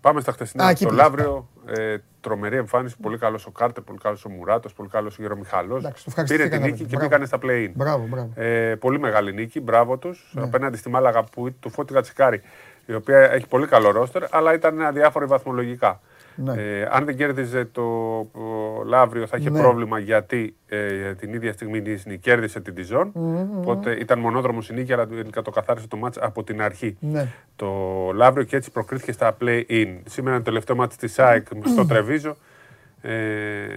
Πάμε 0.00 0.20
στα 0.20 0.32
χτεσινά. 0.32 0.66
Α, 0.66 0.72
το 0.72 0.90
Λαύριο, 0.90 1.48
ε, 1.66 1.96
τρομερή 2.20 2.56
εμφάνιση. 2.56 2.96
Πολύ 3.02 3.18
καλός 3.18 3.46
ο 3.46 3.50
Κάρτερ, 3.50 3.82
πολύ 3.82 3.98
καλός 3.98 4.24
ο 4.24 4.28
Μουράτος, 4.28 4.72
πολύ 4.72 4.88
καλός 4.88 5.18
ο 5.18 5.22
Γερομιχαλό. 5.22 5.92
Πήρε 6.26 6.48
την 6.48 6.62
νίκη 6.62 6.84
και 6.84 6.96
πήγανε 6.96 7.26
στα 7.26 7.38
play-in. 7.42 7.70
Μπράβο, 7.74 8.06
μπράβο. 8.06 8.30
Ε, 8.34 8.74
πολύ 8.74 8.98
μεγάλη 8.98 9.32
νίκη. 9.32 9.60
Μπράβο 9.60 9.96
τους. 9.96 10.32
Ναι. 10.32 10.42
Απέναντι 10.42 10.76
στη 10.76 10.88
Μάλαγα 10.88 11.24
που 11.24 11.52
του 11.60 11.70
Φώτη 11.70 11.92
Κατσικάρη 11.92 12.40
η 12.86 12.94
οποία 12.94 13.18
έχει 13.32 13.46
πολύ 13.46 13.66
καλό 13.66 13.90
ρόστερ, 13.90 14.22
αλλά 14.30 14.54
ήταν 14.54 14.82
αδιάφορη 14.82 15.26
βαθμολογικά. 15.26 16.00
Ναι. 16.36 16.52
Ε, 16.52 16.88
αν 16.90 17.04
δεν 17.04 17.16
κέρδιζε 17.16 17.64
το 17.72 17.82
Λαύριο 18.86 19.26
θα 19.26 19.36
είχε 19.36 19.50
ναι. 19.50 19.60
πρόβλημα 19.60 19.98
γιατί 19.98 20.56
ε, 20.66 21.14
την 21.14 21.34
ίδια 21.34 21.52
στιγμή 21.52 21.78
η 21.78 21.80
Νίσνη 21.80 22.18
κέρδισε 22.18 22.60
την 22.60 22.74
Τιζόν. 22.74 23.12
Mm-hmm. 23.14 23.58
Οπότε 23.58 23.96
ήταν 24.00 24.18
μονόδρομος 24.18 24.68
η 24.68 24.74
νίκη, 24.74 24.92
αλλά 24.92 25.06
το 25.44 25.50
καθάρισε 25.50 25.88
το 25.88 25.96
μάτς 25.96 26.18
από 26.20 26.44
την 26.44 26.62
αρχή. 26.62 26.96
Ναι. 27.00 27.28
Το 27.56 27.66
Λαύριο 28.14 28.44
και 28.44 28.56
έτσι 28.56 28.70
προκρίθηκε 28.70 29.12
στα 29.12 29.36
play-in. 29.40 29.98
Σήμερα 30.04 30.34
είναι 30.34 30.38
το 30.38 30.42
τελευταίο 30.42 30.76
μάτς 30.76 30.96
της 30.96 31.18
ΑΕΚ 31.18 31.46
στο 31.64 31.86
Τρεβίζο. 31.86 32.36
Ε, 33.00 33.12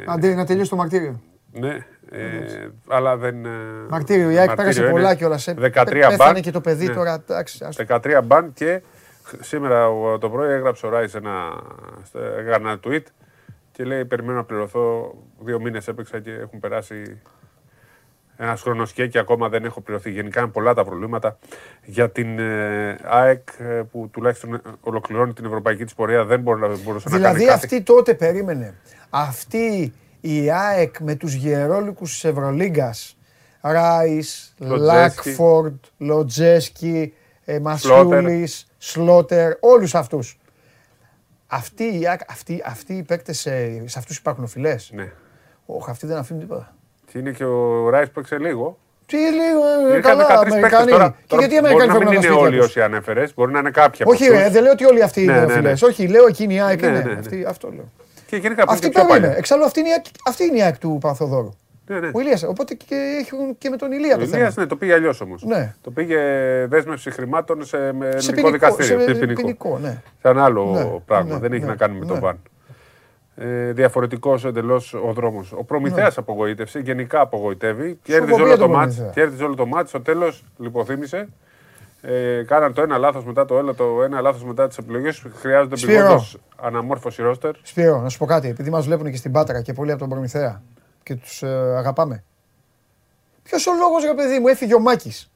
Αντί 0.05 0.35
να 0.35 0.45
τελειώσει 0.45 0.69
το 0.69 0.75
μαρτύριο. 0.75 1.21
Ναι, 1.51 1.85
ε, 2.11 2.67
αλλά 2.87 3.17
δεν. 3.17 3.45
Ε, 3.45 3.49
μαρτύριο, 3.89 4.29
η 4.29 4.37
ΑΕΚ 4.37 4.55
πέρασε 4.55 4.83
πολλά 4.83 5.15
κιόλας. 5.15 5.53
13 5.73 6.15
μπαν. 6.17 6.41
και 6.41 6.51
το 6.51 6.61
παιδί 6.61 6.85
ναι. 6.85 6.93
τώρα. 6.93 7.23
13 7.87 8.19
μπαν 8.23 8.53
και 8.53 8.81
Σήμερα 9.39 9.87
το 10.19 10.29
πρωί 10.29 10.51
έγραψε 10.51 10.85
ο 10.85 10.89
Ράις 10.89 11.15
ένα, 11.15 11.63
ένα 12.53 12.79
tweet 12.83 13.03
και 13.71 13.83
λέει 13.83 14.05
περιμένω 14.05 14.37
να 14.37 14.43
πληρωθώ. 14.43 15.13
Δύο 15.39 15.59
μήνες 15.59 15.87
έπαιξα 15.87 16.19
και 16.19 16.31
έχουν 16.31 16.59
περάσει 16.59 17.21
ένας 18.37 18.61
χρόνος 18.61 18.93
και 18.93 19.09
ακόμα 19.19 19.49
δεν 19.49 19.65
έχω 19.65 19.81
πληρωθεί. 19.81 20.11
Γενικά 20.11 20.39
είναι 20.41 20.49
πολλά 20.49 20.73
τα 20.73 20.83
προβλήματα 20.83 21.37
για 21.85 22.09
την 22.09 22.39
ε, 22.39 22.97
ΑΕΚ 23.03 23.47
ε, 23.57 23.81
που 23.91 24.09
τουλάχιστον 24.11 24.61
ολοκληρώνει 24.81 25.33
την 25.33 25.45
ευρωπαϊκή 25.45 25.83
της 25.83 25.93
πορεία. 25.93 26.25
Δεν 26.25 26.39
μπορεί 26.39 26.59
να 26.59 26.67
μπορούσε 26.67 27.09
δηλαδή 27.09 27.21
να 27.21 27.27
κάνει. 27.27 27.37
Δηλαδή 27.37 27.53
αυτή 27.53 27.81
τότε 27.81 28.13
περίμενε. 28.13 28.75
Αυτή 29.09 29.93
η 30.21 30.51
ΑΕΚ 30.51 30.99
με 30.99 31.15
τους 31.15 31.33
γερόλικους 31.33 32.11
της 32.11 32.23
Ευρωλίγκας 32.23 33.17
Ράις, 33.61 34.55
Λάκφορντ, 34.57 35.77
Λοτζέσκι, 35.97 37.13
ε, 37.49 37.59
Μασιούλης, 37.59 38.67
Σλότερ, 38.77 39.57
όλους 39.59 39.95
αυτούς. 39.95 40.39
Αυτοί, 41.47 42.01
αυτοί, 42.27 42.61
αυτοί 42.65 42.93
οι 42.93 43.03
παίκτες, 43.03 43.39
σε 43.85 43.99
αυτούς 43.99 44.17
υπάρχουν 44.17 44.43
οφειλές. 44.43 44.91
Ναι. 44.93 45.11
Όχι, 45.65 45.89
αυτοί 45.89 46.05
δεν 46.07 46.17
αφήνουν 46.17 46.41
τίποτα. 46.41 46.75
Και 47.11 47.17
είναι 47.17 47.31
και 47.31 47.43
ο 47.43 47.89
Ράις 47.89 48.09
που 48.09 48.19
έξε 48.19 48.37
λίγο. 48.37 48.77
Τι 49.05 49.17
λίγο, 49.17 49.93
ε, 49.95 49.99
καλά, 49.99 50.25
Αμερικανοί. 50.25 50.91
Τώρα, 50.91 51.15
και 51.27 51.35
γιατί 51.35 51.53
οι 51.53 51.57
Αμερικανοί 51.57 51.91
μπορεί 51.91 52.05
να 52.05 52.11
μην 52.11 52.21
είναι 52.21 52.33
όλοι 52.33 52.59
όσοι 52.59 52.81
ανέφερες, 52.81 53.33
μπορεί 53.33 53.51
να 53.51 53.59
είναι 53.59 53.71
κάποιοι 53.71 54.05
Όχι, 54.09 54.27
ρε, 54.27 54.49
δεν 54.49 54.63
λέω 54.63 54.71
ότι 54.71 54.85
όλοι 54.85 55.03
αυτοί 55.03 55.25
ναι, 55.25 55.33
είναι 55.33 55.45
ναι, 55.45 55.61
ναι. 55.61 55.73
Όχι, 55.81 56.07
λέω 56.07 56.25
εκείνη 56.27 56.53
η 56.53 56.61
ΑΕΚ. 56.61 56.81
Ναι, 56.81 56.89
ναι, 56.89 57.01
ναι. 57.01 57.45
αυτό 57.47 57.71
λέω. 57.71 57.91
Και 58.25 58.35
γενικά 58.35 58.63
αυτή 58.67 58.91
είναι. 59.15 59.33
Εξάλλου 59.37 59.65
αυτή 59.65 59.79
είναι, 59.79 60.01
αυτή 60.25 60.43
είναι 60.43 60.57
η 60.57 60.61
ΑΕΚ 60.61 60.77
του 60.77 60.97
Πανθοδόρου. 61.01 61.49
Ναι, 61.89 61.99
ναι. 61.99 62.11
Ο 62.13 62.19
Ηλίας, 62.19 62.43
οπότε 62.43 62.73
και 62.73 62.95
έχουν 63.21 63.57
και 63.57 63.69
με 63.69 63.77
τον 63.77 63.91
Ηλία 63.91 64.17
το 64.17 64.25
θέμα. 64.25 64.51
ναι, 64.55 64.65
το 64.65 64.75
πήγε 64.75 64.93
αλλιώς 64.93 65.21
όμως. 65.21 65.43
Ναι. 65.43 65.75
Το 65.81 65.91
πήγε 65.91 66.17
δέσμευση 66.69 67.11
χρημάτων 67.11 67.65
σε 67.65 67.77
ελληνικό 67.77 68.51
δικαστήριο. 68.51 68.99
Σε 68.99 69.13
ποινικό, 69.13 69.77
ναι. 69.81 70.01
Σαν 70.21 70.39
άλλο 70.39 70.71
ναι, 70.71 70.99
πράγμα. 71.05 71.33
Ναι, 71.33 71.39
Δεν 71.39 71.51
έχει 71.51 71.61
ναι, 71.61 71.67
να 71.67 71.75
κάνει 71.75 71.99
με 71.99 72.05
τον 72.05 72.19
Βαν. 72.19 72.39
Ε, 73.35 73.71
Διαφορετικός 73.71 74.45
εντελώς 74.45 74.93
ο 74.93 75.13
δρόμος. 75.13 75.51
Ο 75.51 75.63
Προμηθέας 75.63 76.15
ναι. 76.15 76.21
απογοήτευσε, 76.21 76.79
γενικά 76.79 77.21
απογοητεύει. 77.21 77.99
Κέρδιζε 78.03 78.41
όλο, 78.41 78.57
το 78.57 78.67
μάτς, 78.67 79.01
κέρδιζε 79.13 79.43
όλο 79.43 79.55
το 79.55 79.65
μάτι. 79.65 79.89
Στο 79.89 80.01
τέλος 80.01 80.43
λιποθύμησε. 80.57 81.27
Ε, 82.01 82.43
κάναν 82.47 82.73
το 82.73 82.81
ένα 82.81 82.97
λάθος 82.97 83.25
μετά 83.25 83.45
το 83.45 83.57
άλλο, 83.57 83.73
το 83.73 84.03
ένα 84.03 84.21
λάθος 84.21 84.43
μετά 84.43 84.67
τις 84.67 84.77
επιλογές. 84.77 85.25
Χρειάζονται 85.35 85.75
επιγόντω 85.83 86.25
αναμόρφωση 86.55 87.21
ρόστερ. 87.21 87.51
Σπύρο, 87.61 88.01
να 88.01 88.09
σου 88.09 88.17
πω 88.17 88.25
κάτι. 88.25 88.47
Επειδή 88.47 88.69
μας 88.69 88.85
βλέπουν 88.85 89.11
και 89.11 89.17
στην 89.17 89.31
Πάτρα 89.31 89.61
και 89.61 89.73
πολλοί 89.73 89.91
από 89.91 89.99
τον 89.99 90.09
Προμηθέα 90.09 90.61
και 91.09 91.15
τους 91.15 91.43
ε, 91.43 91.47
αγαπάμε. 91.77 92.23
Ποιος 93.43 93.67
ο 93.67 93.73
λόγος, 93.73 94.03
για 94.03 94.15
παιδί 94.15 94.39
μου, 94.39 94.47
έφυγε 94.47 94.75
ο 94.75 94.79
Μάκης; 94.79 95.31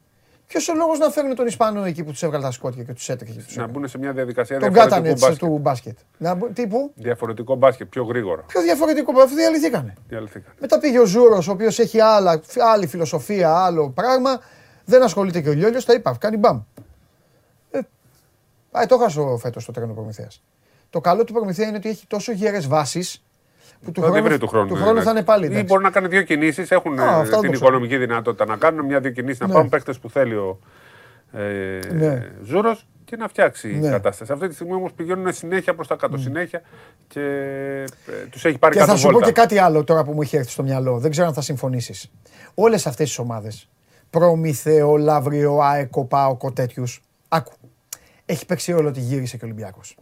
Ποιος 0.47 0.67
ο 0.69 0.75
λόγος 0.75 0.99
να 0.99 1.09
φέρουν 1.09 1.35
τον 1.35 1.47
Ισπανό 1.47 1.83
εκεί 1.83 2.03
που 2.03 2.11
τους 2.11 2.23
έβγαλε 2.23 2.43
τα 2.43 2.51
σκότια 2.51 2.83
και 2.83 2.93
τους 2.93 3.09
έτρεχε. 3.09 3.45
Να 3.55 3.67
μπουν 3.67 3.87
σε 3.87 3.97
μια 3.97 4.13
διαδικασία 4.13 4.59
τον 4.59 4.73
διαφορετικού 4.73 5.17
μπάσκετ. 5.17 5.37
του 5.37 5.57
μπάσκετ. 5.57 5.97
Να, 6.17 6.37
τι 6.37 6.67
που; 6.67 6.91
Διαφορετικό 6.95 7.55
μπάσκετ, 7.55 7.87
πιο 7.87 8.03
γρήγορα. 8.03 8.41
Πιο 8.41 8.61
διαφορετικό 8.61 9.11
μπάσκετ, 9.11 9.29
αυτοί 9.29 9.41
διαλυθήκανε. 9.41 9.93
διαλυθήκανε. 10.07 10.55
Μετά 10.59 10.79
πήγε 10.79 10.99
ο 10.99 11.05
Ζούρος, 11.05 11.47
ο 11.47 11.51
οποίος 11.51 11.79
έχει 11.79 11.99
άλλα, 11.99 12.41
άλλη 12.73 12.87
φιλοσοφία, 12.87 13.55
άλλο 13.55 13.89
πράγμα. 13.89 14.39
Δεν 14.85 15.03
ασχολείται 15.03 15.41
και 15.41 15.49
ο 15.49 15.53
Λιόλιος, 15.53 15.85
τα 15.85 15.93
είπα, 15.93 16.17
κάνει 16.19 16.37
μπαμ. 16.37 16.61
Ε, 17.71 17.79
α, 18.71 18.85
το 18.85 18.97
χάσω 18.97 19.37
φέτος 19.37 19.65
το 19.65 19.71
τρένο 19.71 19.93
Προμηθέας. 19.93 20.43
Το 20.89 21.01
καλό 21.01 21.23
του 21.23 21.33
Προμηθέα 21.33 21.67
είναι 21.67 21.77
ότι 21.77 21.89
έχει 21.89 22.07
τόσο 22.07 22.31
γερές 22.31 22.59
βάσεις 22.59 23.23
που 23.83 23.91
του 23.91 24.01
χρόνου, 24.01 24.37
του 24.37 24.47
χρόνου, 24.47 24.67
του 24.67 24.75
χρόνου 24.75 25.01
θα 25.01 25.11
είναι 25.11 25.23
πάλι. 25.23 25.59
Ή 25.59 25.63
μπορεί 25.67 25.83
να 25.83 25.89
κάνει 25.89 26.07
δύο 26.07 26.21
κινήσεις, 26.21 26.71
έχουν 26.71 26.99
Α, 26.99 27.23
την 27.41 27.53
οικονομική 27.53 27.97
δυνατότητα 27.97 28.45
να 28.45 28.55
κάνουν 28.55 28.85
μια-δύο 28.85 29.11
κινήσεις, 29.11 29.39
να 29.39 29.47
ναι. 29.47 29.53
πάρουν 29.53 29.69
παίχτες 29.69 29.93
που 30.01 30.09
θέλει 30.09 30.35
ο 30.35 30.59
ε, 31.33 31.79
ναι. 31.93 32.29
Ζούρος 32.43 32.77
και 33.05 33.15
να 33.15 33.27
φτιάξει 33.27 33.67
ναι. 33.67 33.87
η 33.87 33.89
κατάσταση. 33.89 34.31
Αυτή 34.31 34.47
τη 34.47 34.53
στιγμή 34.53 34.73
όμως 34.73 34.93
πηγαίνουν 34.93 35.33
συνέχεια 35.33 35.75
προς 35.75 35.87
τα 35.87 35.95
κάτω, 35.95 36.17
mm. 36.17 36.21
συνέχεια 36.21 36.61
και 37.07 37.21
ε, 38.05 38.25
τους 38.29 38.45
έχει 38.45 38.57
πάρει 38.57 38.73
και 38.73 38.79
κάτω. 38.79 38.91
Και 38.91 38.97
θα 38.97 39.07
σου 39.07 39.13
πω 39.13 39.21
και 39.21 39.31
κάτι 39.31 39.57
άλλο 39.57 39.83
τώρα 39.83 40.03
που 40.03 40.11
μου 40.11 40.21
έχει 40.21 40.35
έρθει 40.35 40.49
στο 40.49 40.63
μυαλό. 40.63 40.99
Δεν 40.99 41.11
ξέρω 41.11 41.27
αν 41.27 41.33
θα 41.33 41.41
συμφωνήσεις. 41.41 42.11
Όλες 42.53 42.87
αυτές 42.87 43.07
τις 43.07 43.19
ομάδες, 43.19 43.69
Προμηθέο, 44.09 44.97
Λαύριο, 44.97 45.57
Άεκο, 45.57 46.05
Πάοκο, 46.05 46.51
τέτοιους. 46.51 47.01
Άκου. 47.27 47.53
Έχει 48.25 48.45
παίξει 48.45 48.73
όλο 48.73 48.87
ότι 48.87 48.99
γύρισε 48.99 49.37
και 49.37 49.43
ο 49.43 49.47
Ολυμπιακός. 49.47 49.95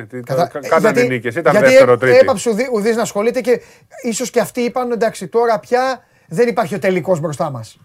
Γιατί 0.00 0.20
Κατα... 0.20 0.46
κάνανε 0.68 1.00
γιατί, 1.00 1.08
νίκες, 1.14 1.34
ήταν 1.34 1.52
γιατί 1.52 1.68
δεύτερο 1.68 1.98
τρίτη. 1.98 2.16
έπαψε 2.16 2.50
ο 2.72 2.80
Δής 2.80 2.96
να 2.96 3.02
ασχολείται 3.02 3.40
και 3.40 3.60
ίσως 4.02 4.30
και 4.30 4.40
αυτοί 4.40 4.60
είπαν 4.60 4.90
εντάξει 4.90 5.28
τώρα 5.28 5.58
πια 5.58 6.04
δεν 6.28 6.48
υπάρχει 6.48 6.74
ο 6.74 6.78
τελικός 6.78 7.20
μπροστά 7.20 7.50
μας. 7.50 7.78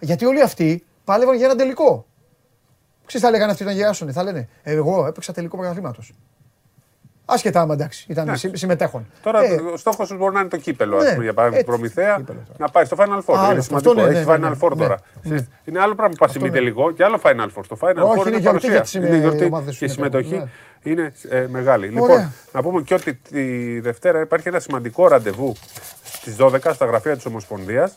Γιατί 0.00 0.24
όλοι 0.24 0.42
αυτοί 0.42 0.84
πάλευαν 1.04 1.36
για 1.36 1.46
ένα 1.46 1.56
τελικό. 1.56 2.06
Ξέρεις 3.06 3.26
θα 3.26 3.32
λέγανε 3.32 3.50
αυτοί 3.50 3.62
όταν 3.62 3.76
γεράσουν, 3.76 4.12
θα 4.12 4.22
λένε 4.22 4.48
εγώ 4.62 5.06
έπαιξα 5.06 5.32
τελικό 5.32 5.56
πρωταθλήματος. 5.56 6.12
Άσχετα 7.32 7.60
άμα 7.60 7.74
εντάξει, 7.74 8.06
ήταν 8.08 8.26
ναι. 8.26 8.56
συμμετέχον. 8.56 9.06
Τώρα 9.22 9.44
ε, 9.44 9.54
ο 9.72 9.76
στόχος 9.76 10.08
σου 10.08 10.16
μπορεί 10.16 10.34
να 10.34 10.40
είναι 10.40 10.48
το 10.48 10.56
κύπελο, 10.56 11.02
ναι, 11.02 11.10
πούμε, 11.10 11.22
για 11.22 11.34
παράδειγμα, 11.34 11.64
προμηθέα, 11.64 12.24
να 12.56 12.68
πάει 12.68 12.84
στο 12.84 12.96
Final 13.00 13.20
Four. 13.26 13.38
Α, 13.38 13.52
είναι 13.52 13.60
σημαντικό. 13.60 13.94
Ναι, 13.94 14.02
Έχει 14.02 14.12
ναι, 14.12 14.36
Final 14.36 14.52
Four 14.60 14.72
τώρα. 14.78 14.98
Είναι 15.64 15.80
άλλο 15.80 15.94
πράγμα 15.94 16.14
που 16.18 16.26
πας 16.26 16.52
τελικό 16.52 16.92
και 16.92 17.04
άλλο 17.04 17.20
Final 17.22 17.48
Four. 17.54 17.62
Το 17.68 17.76
Final 17.80 18.20
Four 18.20 18.26
είναι 18.26 18.40
παρουσία. 18.40 18.86
Είναι 18.94 19.16
γιορτή 19.16 19.50
και 19.78 19.84
η 19.84 19.88
συμμετοχή 19.88 20.48
είναι 20.82 21.12
ε, 21.28 21.46
μεγάλη. 21.48 21.86
Λοιπόν, 21.86 22.32
να 22.52 22.62
πούμε 22.62 22.82
και 22.82 22.94
ότι 22.94 23.14
τη 23.14 23.80
Δευτέρα 23.80 24.20
υπάρχει 24.20 24.48
ένα 24.48 24.60
σημαντικό 24.60 25.08
ραντεβού 25.08 25.56
στις 26.02 26.36
12 26.38 26.58
στα 26.72 26.86
γραφεία 26.86 27.16
της 27.16 27.26
Ομοσπονδίας 27.26 27.96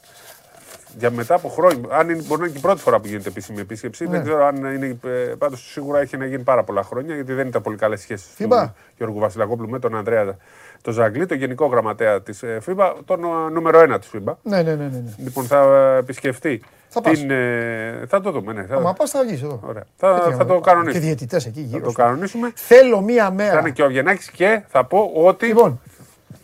για 0.98 1.12
μετά 1.12 1.36
από 1.36 1.50
χρόνια. 1.50 1.80
Αν 1.90 2.10
είναι, 2.10 2.22
μπορεί 2.22 2.40
να 2.40 2.46
είναι 2.46 2.54
και 2.54 2.60
η 2.60 2.62
πρώτη 2.62 2.82
φορά 2.82 3.00
που 3.00 3.08
γίνεται 3.08 3.30
επίσημη 3.30 3.60
επίσκεψη. 3.60 4.06
Δεν 4.06 4.24
ξέρω 4.24 4.46
αν 4.46 4.56
είναι. 4.56 4.98
Ε, 5.04 5.10
Πάντως 5.38 5.72
σίγουρα 5.72 6.00
έχει 6.00 6.18
να 6.18 6.26
γίνει 6.26 6.44
πάρα 6.44 6.64
πολλά 6.64 6.84
χρόνια 6.84 7.16
γιατί 7.16 7.34
δεν 7.34 7.48
ήταν 7.48 7.62
πολύ 7.62 7.78
καλές 7.78 8.02
σχέσεις 8.02 8.36
του 8.36 8.74
Γιώργου 8.98 9.20
Βασιλακόπουλου 9.20 9.70
με 9.70 9.80
τον 9.80 9.96
Ανδρέα 9.96 10.38
το 10.84 10.92
Ζαγκλή, 10.92 11.26
τον 11.26 11.38
γενικό 11.38 11.66
γραμματέα 11.66 12.22
της 12.22 12.44
ε, 12.44 12.58
ΦΥΜΠΑ, 12.62 12.96
τον 13.06 13.24
ε, 13.24 13.50
νούμερο 13.52 13.80
ένα 13.80 14.00
της 14.00 14.08
ΦΥΜΠΑ. 14.08 14.38
Ναι, 14.44 14.62
ναι, 14.62 14.76
ναι, 14.76 14.84
ναι. 14.84 15.02
Λοιπόν, 15.18 15.46
θα 15.46 15.96
επισκεφτεί. 15.98 16.62
Θα, 16.88 17.02
την, 17.02 17.32
ε, 17.32 18.04
θα 18.08 18.22
το 18.22 18.32
δούμε. 18.32 18.54
Ναι, 18.54 18.64
θα... 18.64 18.80
Μα 18.80 18.94
πας 18.94 19.10
θα 19.10 19.24
βγεις 19.24 19.42
εδώ. 19.42 19.60
Ωραία. 19.64 19.84
Θα, 19.96 20.34
θα 20.38 20.46
το 20.46 20.60
κανονίσουμε. 20.60 21.00
Και 21.00 21.06
διαιτητές 21.06 21.46
εκεί 21.46 21.62
γύρω. 21.62 21.80
Θα 21.80 21.86
το 21.86 21.92
κανονίσουμε. 21.92 22.52
Θέλω 22.56 23.02
μία 23.02 23.32
μέρα. 23.32 23.52
Θα 23.52 23.60
είναι 23.60 23.70
και 23.70 23.84
ο 23.84 23.88
Βιενάκη 23.88 24.32
και 24.32 24.64
θα 24.68 24.86
πω 24.86 25.12
ότι. 25.14 25.46
Λοιπόν, 25.46 25.82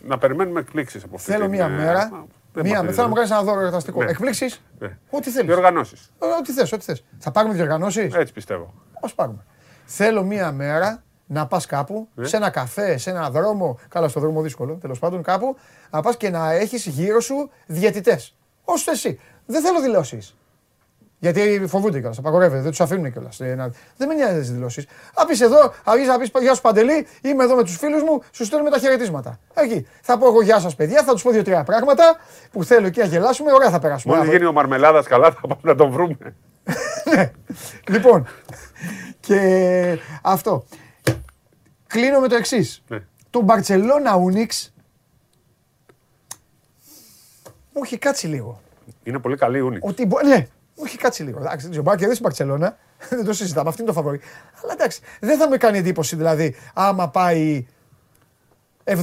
να 0.06 0.18
περιμένουμε 0.18 0.60
εκπλήξεις 0.60 1.04
από 1.04 1.16
αυτή 1.16 1.30
Θέλω 1.30 1.48
μία 1.48 1.68
μέρα 1.68 2.26
Μία, 2.54 2.78
θέλω 2.80 2.92
να 2.96 3.08
μου 3.08 3.14
κάνεις 3.14 3.30
ένα 3.30 3.42
δώρο 3.42 3.60
εορταστικό. 3.60 4.02
Ναι. 4.02 4.10
Εκπλήξεις; 4.10 4.62
Ναι. 4.78 4.98
Ό,τι 5.10 5.30
θέλεις. 5.30 5.46
Διοργανώσεις. 5.46 6.10
Ε, 6.18 6.26
ό,τι 6.26 6.52
θες, 6.52 6.72
ό,τι 6.72 6.84
θες. 6.84 7.04
Θα 7.18 7.30
πάρουμε 7.30 7.54
διοργανώσεις; 7.54 8.14
Έτσι 8.14 8.32
πιστεύω. 8.32 8.74
Α 9.00 9.14
πάρουμε. 9.14 9.44
Θέλω 9.84 10.22
μία 10.22 10.52
μέρα 10.52 11.02
να 11.26 11.46
πας 11.46 11.66
κάπου, 11.66 12.08
ναι. 12.14 12.26
σε 12.26 12.36
ένα 12.36 12.50
καφέ, 12.50 12.96
σε 12.96 13.10
ένα 13.10 13.30
δρόμο. 13.30 13.78
Καλά, 13.88 14.08
στο 14.08 14.20
δρόμο 14.20 14.42
δύσκολο, 14.42 14.74
τέλος 14.74 14.98
πάντων, 14.98 15.22
κάπου, 15.22 15.56
να 15.90 16.00
πας 16.00 16.16
και 16.16 16.30
να 16.30 16.52
έχεις 16.52 16.86
γύρω 16.86 17.20
σου 17.20 17.50
διαιτητές. 17.66 18.36
Όσο 18.64 18.90
εσύ. 18.90 19.20
Δεν 19.46 19.62
θέλω 19.62 19.80
δηλώσεις. 19.80 20.34
Γιατί 21.20 21.64
φοβούνται 21.66 21.98
κιόλας, 21.98 22.18
απαγορεύεται, 22.18 22.60
δεν 22.60 22.70
τους 22.70 22.80
αφήνουν 22.80 23.12
κιόλας. 23.12 23.40
Ε, 23.40 23.70
δεν 23.96 24.08
με 24.08 24.14
νοιάζει 24.14 24.38
τις 24.38 24.52
δηλώσεις. 24.52 24.86
Α 25.14 25.26
πεις 25.26 25.40
εδώ, 25.40 25.72
αρχίζεις 25.84 26.10
να 26.10 26.18
πεις 26.18 26.30
Γεια 26.40 26.54
σου 26.54 26.60
Παντελή, 26.60 27.06
είμαι 27.22 27.44
εδώ 27.44 27.54
με 27.54 27.62
τους 27.62 27.76
φίλους 27.76 28.02
μου, 28.02 28.22
σου 28.30 28.44
στέλνουμε 28.44 28.70
τα 28.70 28.78
χαιρετίσματα. 28.78 29.38
Εκεί. 29.54 29.86
Θα 30.00 30.18
πω 30.18 30.26
εγώ 30.26 30.42
Γεια 30.42 30.58
σας 30.58 30.74
παιδιά, 30.74 31.02
θα 31.02 31.12
τους 31.12 31.22
πω 31.22 31.30
δύο-τρία 31.30 31.64
πράγματα 31.64 32.16
που 32.50 32.64
θέλω 32.64 32.86
εκεί 32.86 32.98
να 32.98 33.04
γελάσουμε, 33.04 33.52
ωραία 33.52 33.70
θα 33.70 33.78
περάσουμε. 33.78 34.16
Μόλις 34.16 34.30
γίνει 34.30 34.44
ο 34.44 34.52
Μαρμελάδας 34.52 35.06
καλά, 35.06 35.30
θα 35.30 35.40
πάμε 35.40 35.60
να 35.62 35.74
τον 35.74 35.90
βρούμε. 35.90 36.16
ναι. 37.14 37.30
Λοιπόν, 37.88 38.26
και 39.20 39.98
αυτό. 40.22 40.64
Κλείνω 41.86 42.20
με 42.20 42.28
το 42.28 42.34
εξής. 42.34 42.82
Ναι. 42.88 42.98
Το 43.30 43.40
Μπαρσελόνα 43.40 44.16
Ούνιξ 44.16 44.72
μου 47.72 47.82
έχει 47.84 47.98
κάτσει 47.98 48.26
λίγο. 48.26 48.60
Είναι 49.02 49.18
πολύ 49.18 49.36
καλή 49.36 49.58
η 49.58 49.60
Ούνιξ. 49.60 49.88
Ότι, 49.88 50.08
ναι, 50.26 50.46
όχι, 50.82 50.96
κάτσε 50.96 51.24
λίγο. 51.24 51.38
Εντάξει, 51.38 51.68
δεν 51.68 51.82
ξέρω, 51.82 51.96
δεν 51.98 52.18
Μπαρσελόνα. 52.20 52.76
δεν 53.08 53.24
το 53.24 53.32
συζητάμε. 53.32 53.68
Αυτή 53.68 53.82
είναι 53.82 53.90
το 53.90 53.96
φαβορή. 53.96 54.20
Αλλά 54.62 54.72
εντάξει, 54.72 55.00
δεν 55.20 55.38
θα 55.38 55.48
με 55.48 55.56
κάνει 55.56 55.78
εντύπωση 55.78 56.16
δηλαδή 56.16 56.54
άμα 56.74 57.08
πάει 57.08 57.66
75-78. 58.84 58.94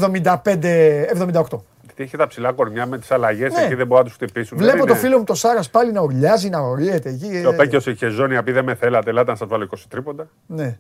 Γιατί 1.81 2.03
έχει 2.03 2.17
τα 2.17 2.27
ψηλά 2.27 2.51
κορμιά 2.51 2.85
με 2.85 2.97
τις 2.97 3.11
αλλαγές 3.11 3.53
ναι. 3.53 3.63
εκεί 3.63 3.75
δεν 3.75 3.87
μπορεί 3.87 4.01
να 4.01 4.07
τους 4.07 4.15
χτυπήσουν. 4.15 4.57
Βλέπω 4.57 4.85
το 4.85 4.95
φίλο 4.95 5.17
μου 5.17 5.23
το 5.23 5.33
Σάρας 5.33 5.69
πάλι 5.69 5.91
να 5.91 6.01
ουρλιάζει, 6.01 6.49
να 6.49 6.59
οριέται 6.59 7.09
εκεί. 7.09 7.41
Και 7.41 7.47
ο 7.47 7.55
Πέκιος 7.55 7.85
είχε 7.85 8.07
ζώνη, 8.07 8.43
πει 8.43 8.51
δεν 8.51 8.63
με 8.63 8.75
θέλατε, 8.75 9.09
ελάτε 9.09 9.31
να 9.31 9.37
σας 9.37 9.47
βάλω 9.47 9.69
20 9.75 9.77
τρίποντα. 9.89 10.27
Ναι. 10.47 10.77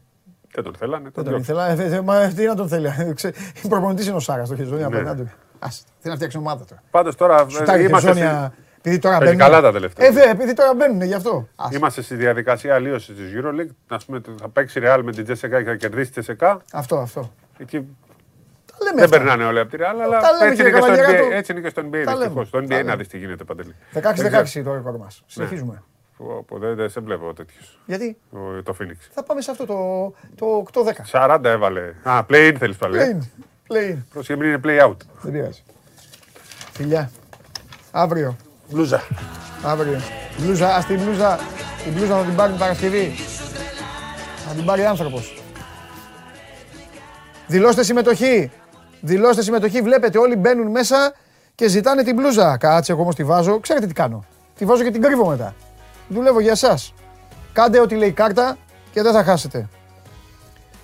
Δεν 0.53 0.63
τον 0.63 0.75
θέλανε. 0.75 1.09
Δεν 1.13 1.23
τον 1.23 1.43
θέλανε. 1.43 2.01
Μα 2.01 2.27
τι 2.27 2.45
να 2.45 2.55
τον 2.55 2.67
θέλει. 2.67 2.87
Η 3.63 3.67
προπονητής 3.67 4.07
είναι 4.07 4.15
ο 4.15 4.19
Σάρας, 4.19 4.49
το 4.49 4.55
Χεζόνια 4.55 4.85
απέναντι. 4.85 5.31
Θέλει 5.59 5.83
να 6.03 6.15
φτιάξει 6.15 6.37
ομάδα 6.37 6.65
τώρα. 6.65 6.83
Πάντως 6.91 7.15
τώρα 7.15 7.47
είμαστε. 7.79 8.51
Επειδή 8.87 9.01
τώρα 9.01 9.17
μπαίνουν. 9.17 9.37
καλά 9.37 9.61
τα 9.61 9.71
τελευταία. 9.71 10.07
Ε, 10.07 10.11
δε, 10.11 10.29
επειδή 10.29 10.53
τώρα 10.53 10.73
μπαίνουν 10.73 11.01
γι' 11.01 11.13
αυτό. 11.13 11.47
Είμαστε 11.71 12.01
στη 12.01 12.15
διαδικασία 12.15 12.75
αλλίωσης 12.75 13.15
της 13.15 13.31
Euroleague. 13.35 13.75
Να 13.87 13.97
πούμε 14.05 14.21
θα 14.39 14.49
παίξει 14.49 14.79
Real 14.83 14.99
με 15.03 15.11
την 15.11 15.23
Τζέσσεκα 15.23 15.63
και 15.63 15.69
θα 15.69 15.75
κερδίσει 15.75 16.05
τη 16.05 16.11
Τζέσσεκα. 16.11 16.61
Αυτό, 16.71 16.97
αυτό. 16.97 17.33
Εκεί 17.57 17.87
δεν 18.79 19.03
αυτά. 19.03 19.17
περνάνε 19.17 19.43
όλοι 19.45 19.59
από 19.59 19.69
τη 19.69 19.77
Real, 19.79 20.01
αλλά 20.03 20.19
έτσι 20.45 20.61
είναι, 20.61 20.71
και 20.71 20.77
στο 20.77 20.93
NBA, 20.93 21.31
έτσι 21.31 21.51
είναι 21.51 21.61
και 21.61 21.69
στο 21.69 21.81
NBA. 21.85 22.03
Δυστυχώς. 22.07 22.47
Στο 22.47 22.59
NBA 22.59 22.83
να 22.85 22.95
δεις 22.95 23.07
τι 23.07 23.17
γίνεται 23.17 23.43
παντελή. 23.43 23.75
16-16 23.93 24.61
το 24.63 24.73
ρεκόρ 24.73 24.97
μας. 24.97 25.23
Συνεχίζουμε. 25.25 25.83
Ναι. 26.59 26.73
Δεν 26.73 26.89
σε 26.89 26.99
βλέπω 26.99 27.33
τέτοιος. 27.33 27.79
Γιατί; 27.85 28.17
Το 28.63 28.75
Phoenix. 28.79 28.97
Θα 29.13 29.23
πάμε 29.23 29.41
σε 29.41 29.51
αυτό 29.51 29.65
το 30.35 30.65
8-10. 31.11 31.27
40 31.37 31.39
έβαλε. 31.43 31.93
Α, 32.03 32.25
play 32.29 32.51
in 32.51 32.55
θέλεις 32.59 32.77
πάλι. 32.77 32.97
Play 32.99 33.13
in. 33.13 33.73
Play 33.73 33.93
in. 33.93 33.97
Πρόσεχε 34.13 34.39
μην 34.39 34.49
είναι 34.49 34.59
play 34.63 34.87
out. 34.87 34.97
Δεν 35.21 35.31
πειράζει. 35.31 35.63
Φιλιά. 36.73 37.11
Αύριο. 37.91 38.35
Μπλούζα. 38.69 39.01
Αύριο. 39.63 40.01
Μπλούζα, 40.37 40.75
ας 40.75 40.85
την 40.85 41.03
μπλούζα, 41.03 41.39
την 41.83 41.93
μπλούζα 41.93 42.17
θα 42.17 42.23
την 42.23 42.35
πάρει 42.35 42.51
την 42.51 42.59
Παρασκευή. 42.59 43.15
Θα 44.47 44.53
την 44.53 44.65
πάρει 44.65 44.85
άνθρωπος. 44.85 45.41
Δηλώστε 47.47 47.83
συμμετοχή. 47.83 48.51
Δηλώστε 49.01 49.41
συμμετοχή. 49.41 49.81
Βλέπετε 49.81 50.17
όλοι 50.17 50.35
μπαίνουν 50.35 50.67
μέσα 50.71 51.13
και 51.55 51.67
ζητάνε 51.67 52.03
την 52.03 52.15
μπλούζα. 52.15 52.57
Κάτσε 52.57 52.91
εγώ 52.91 53.01
όμως 53.01 53.15
τη 53.15 53.23
βάζω. 53.23 53.59
Ξέρετε 53.59 53.87
τι 53.87 53.93
κάνω. 53.93 54.25
Τη 54.55 54.65
βάζω 54.65 54.83
και 54.83 54.91
την 54.91 55.01
κρύβω 55.01 55.27
μετά. 55.27 55.55
Δουλεύω 56.09 56.39
για 56.39 56.51
εσάς. 56.51 56.93
Κάντε 57.53 57.79
ό,τι 57.79 57.95
λέει 57.95 58.09
η 58.09 58.11
κάρτα 58.11 58.57
και 58.91 59.01
δεν 59.01 59.13
θα 59.13 59.23
χάσετε. 59.23 59.69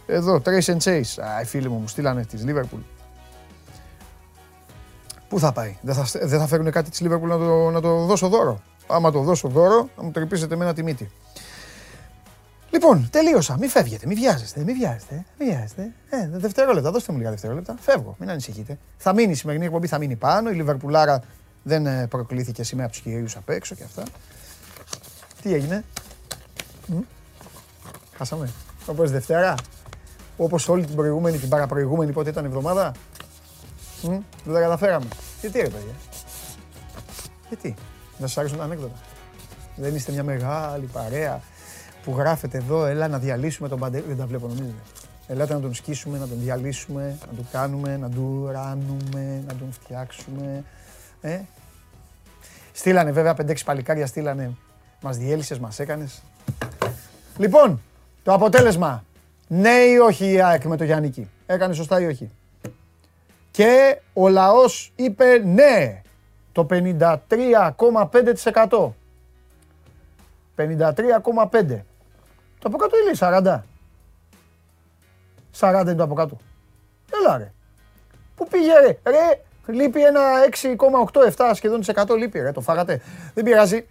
Εδώ, 0.08 0.42
Trace 0.46 0.74
and 0.74 0.78
Chase. 0.78 1.24
Α, 1.24 1.42
οι 1.42 1.46
φίλοι 1.46 1.70
μου 1.70 1.78
μου 1.78 1.88
στείλανε 1.88 2.26
της 2.26 2.44
Liverpool. 2.48 2.93
Πού 5.34 5.40
θα 5.40 5.52
πάει, 5.52 5.78
δεν 5.82 5.96
θα, 5.96 6.28
δεν 6.28 6.40
θα 6.40 6.48
φέρουν 6.48 6.72
κάτι 6.72 6.90
της 6.90 7.02
Λίβερπουλ 7.02 7.30
να 7.30 7.38
το, 7.38 7.70
να 7.70 7.82
το 7.82 8.06
δώσω 8.06 8.28
δώρο; 8.28 8.62
Άμα 8.88 9.12
το 9.12 9.22
δώσω 9.22 9.48
δώρο, 9.48 9.90
θα 9.96 10.04
μου 10.04 10.12
τρυπήσετε 10.12 10.56
με 10.56 10.64
ένα 10.64 10.74
τη 10.74 10.84
μύτη. 10.84 11.10
Λοιπόν, 12.70 13.08
τελείωσα. 13.12 13.58
Μην 13.58 13.70
φεύγετε, 13.70 14.08
μην 14.08 14.18
βιάζεστε, 14.18 14.64
μην 14.64 14.76
βιάζεστε. 14.76 15.26
Μην 15.40 15.48
βιάζεστε. 15.50 15.92
Ε, 16.10 16.30
δευτερόλεπτα, 16.32 16.92
δώστε 16.92 17.12
μου 17.12 17.18
λίγα 17.18 17.30
δευτερόλεπτα. 17.30 17.76
Φεύγω, 17.80 18.16
μην 18.20 18.30
ανησυχείτε. 18.30 18.78
Θα 18.98 19.14
μείνει 19.14 19.32
η 19.32 19.36
σημερινή 19.36 19.66
εκπομπή, 19.66 19.88
θα 19.88 19.98
μείνει 19.98 20.16
πάνω. 20.16 20.50
Η 20.50 20.54
Λιβερπουλάρα 20.54 21.24
δεν 21.64 21.86
ε, 21.86 22.08
προκλήθηκε 22.08 22.64
σήμερα 22.64 22.88
από 22.88 22.96
τους 22.96 23.04
κυρίους 23.04 23.36
απ' 23.36 23.50
έξω 23.50 23.76
και 23.76 23.84
αυτά. 23.84 24.04
Τι 25.42 25.54
έγινε; 25.54 25.84
Μ; 26.88 26.98
Χάσαμε. 28.18 28.50
Όπως 28.86 29.12
Δευτέρα. 29.12 29.56
Όπως 30.38 30.70
όλη 30.70 30.86
την 30.86 30.96
προηγούμενη, 30.96 31.38
την 31.38 31.50
παραπροηγούμενη, 31.50 32.12
πότε 32.12 32.30
ήταν 32.30 32.46
εβδομάδα; 32.46 32.92
Δεν 34.10 34.54
τα 34.54 34.60
καταφέραμε. 34.60 35.06
Γιατί 35.42 35.60
ρε 35.60 35.68
παιδιά. 35.68 35.94
Γιατί. 37.48 37.76
Να 38.18 38.28
σας 38.28 38.38
άρεσουν 38.38 38.58
τα 38.58 38.64
ανέκδοτα. 38.64 38.96
Δεν 39.76 39.96
είστε 39.96 40.12
μια 40.12 40.24
μεγάλη 40.24 40.86
παρέα 40.86 41.42
που 42.04 42.16
γράφετε 42.18 42.58
εδώ, 42.58 42.86
έλα 42.86 43.08
να 43.08 43.18
διαλύσουμε 43.18 43.68
τον 43.70 43.80
Παντελή. 43.80 44.04
Δεν 44.08 44.18
τα 44.18 44.26
βλέπω 44.26 44.48
νομίζετε. 44.48 44.82
Ελάτε 45.28 45.54
να 45.54 45.60
τον 45.60 45.74
σκίσουμε, 45.74 46.18
να 46.18 46.28
τον 46.28 46.38
διαλύσουμε, 46.40 47.18
να 47.28 47.36
τον 47.36 47.48
κάνουμε, 47.52 47.98
να 47.98 48.10
του 48.10 48.50
ράνουμε, 48.52 49.44
να 49.48 49.54
τον 49.56 49.68
φτιάξουμε. 49.72 50.64
Ε; 51.22 51.40
Στείλανε 52.72 53.12
βέβαια 53.12 53.34
5-6 53.34 53.64
παλικάρια, 53.66 54.06
στείλανε. 54.06 54.52
Μας 55.02 55.18
διέλυσες, 55.18 55.60
μας 55.60 55.80
έκανες. 55.80 56.24
Λοιπόν, 57.38 57.82
το 58.24 58.34
αποτέλεσμα. 58.34 59.04
Ναι 59.48 59.70
ή 59.70 59.98
όχι 59.98 60.32
η 60.32 60.42
ΑΕΚ 60.42 60.64
με 60.64 60.78
το 60.78 60.84
Γιάννικη. 60.84 61.30
Έκανε 61.46 61.74
σωστά 61.74 62.02
ή 62.02 62.06
όχι. 62.06 62.32
Και 63.54 64.00
ο 64.14 64.30
λαός 64.30 64.92
είπε 64.96 65.38
ναι, 65.38 66.02
το 66.52 66.68
53,5%. 66.70 68.92
53,5%. 70.56 71.82
Το 72.60 72.70
από 72.70 72.78
κάτω 72.78 72.98
είναι 72.98 73.12
40. 73.20 73.62
40 75.60 75.82
είναι 75.82 75.96
το 75.96 76.04
από 76.04 76.14
κάτω. 76.14 76.38
Έλα 77.14 77.38
ρε. 77.38 77.52
Πού 78.36 78.48
πήγε 78.48 78.80
ρε; 78.80 78.98
Ρε, 79.04 79.42
λείπει 79.66 80.04
ένα 80.04 80.22
6,87 81.34 81.52
σχεδόν 81.54 81.80
της 81.80 81.92
100 81.96 82.18
λείπει 82.18 82.40
ρε. 82.40 82.52
Το 82.52 82.62
φάγατε. 82.62 83.02
Δεν 83.34 83.44
πειράζει. 83.44 83.88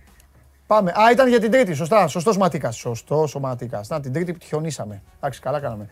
Πάμε. 0.67 0.91
Α, 0.91 1.11
ήταν 1.13 1.29
για 1.29 1.41
την 1.41 1.51
τρίτη. 1.51 1.75
Σωστά. 1.75 2.07
Σωστός 2.07 2.37
ματίκας. 2.37 2.77
Σωστός 2.77 3.35
ο 3.35 3.41
ματίκας. 3.41 3.89
Να, 3.89 4.01
την 4.01 4.13
τρίτη 4.13 4.37
χιονίσαμε. 4.45 5.03
Εντάξει, 5.17 5.41
καλά 5.41 5.61
κάναμε. 5.61 5.89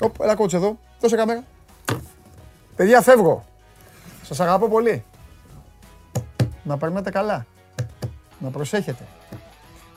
Οπ, 0.00 0.20
έλα 0.20 0.34
κότσε 0.34 0.56
εδώ. 0.56 0.78
Δώσε 1.00 1.16
κάμερα. 1.16 1.44
Παιδιά, 2.76 3.02
φεύγω. 3.02 3.44
Σας 4.22 4.40
αγαπώ 4.40 4.68
πολύ. 4.68 5.04
Να 6.62 6.76
περνάτε 6.76 7.10
καλά. 7.10 7.46
Να 8.38 8.50
προσέχετε. 8.50 9.06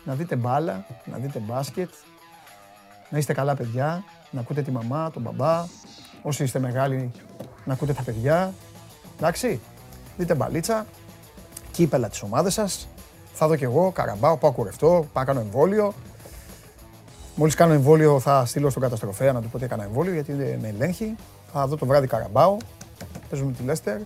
Να 0.03 0.13
δείτε 0.13 0.35
μπάλα, 0.35 0.85
να 1.05 1.17
δείτε 1.17 1.39
μπάσκετ. 1.39 1.89
Να 3.09 3.17
είστε 3.17 3.33
καλά 3.33 3.55
παιδιά. 3.55 4.03
Να 4.31 4.39
ακούτε 4.39 4.61
τη 4.61 4.71
μαμά, 4.71 5.11
τον 5.11 5.21
μπαμπά. 5.21 5.65
Όσοι 6.21 6.43
είστε 6.43 6.59
μεγάλοι, 6.59 7.11
να 7.65 7.73
ακούτε 7.73 7.93
τα 7.93 8.01
παιδιά. 8.01 8.53
Εντάξει. 9.17 9.59
Δείτε 10.17 10.35
μπαλίτσα. 10.35 10.85
Κύπελα 11.71 12.09
τις 12.09 12.21
ομάδες 12.21 12.53
σας. 12.53 12.87
Θα 13.33 13.47
δω 13.47 13.55
κι 13.55 13.63
εγώ, 13.63 13.91
καραμπάω, 13.91 14.37
πάω 14.37 14.51
κουρευτώ, 14.51 15.07
πάω 15.13 15.23
κάνω 15.23 15.39
εμβόλιο. 15.39 15.93
Μόλις 17.35 17.55
κάνω 17.55 17.73
εμβόλιο 17.73 18.19
θα 18.19 18.45
στείλω 18.45 18.69
στον 18.69 18.81
καταστροφέα 18.81 19.33
να 19.33 19.41
του 19.41 19.49
πω 19.49 19.55
ότι 19.55 19.65
έκανα 19.65 19.83
εμβόλιο 19.83 20.13
γιατί 20.13 20.31
με 20.31 20.67
ελέγχει. 20.67 21.15
Θα 21.53 21.67
δω 21.67 21.75
το 21.75 21.85
βράδυ 21.85 22.07
Καραμπάο. 22.07 22.57
Παίζουμε 23.29 23.51
τη 23.51 23.63
Λέστερ. 23.63 23.99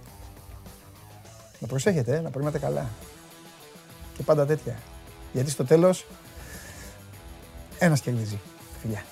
Να 1.60 1.68
προσέχετε, 1.68 2.16
ε, 2.16 2.20
να 2.20 2.30
περνάτε 2.30 2.60
καλά. 2.60 2.90
Και 4.18 4.24
πάντα 4.24 4.46
τέτοια. 4.46 4.76
Γιατί 5.34 5.50
στο 5.50 5.66
τέλος 5.66 6.06
ένας 7.80 8.02
κερδίζει. 8.02 8.40
Φιλιά. 8.82 9.04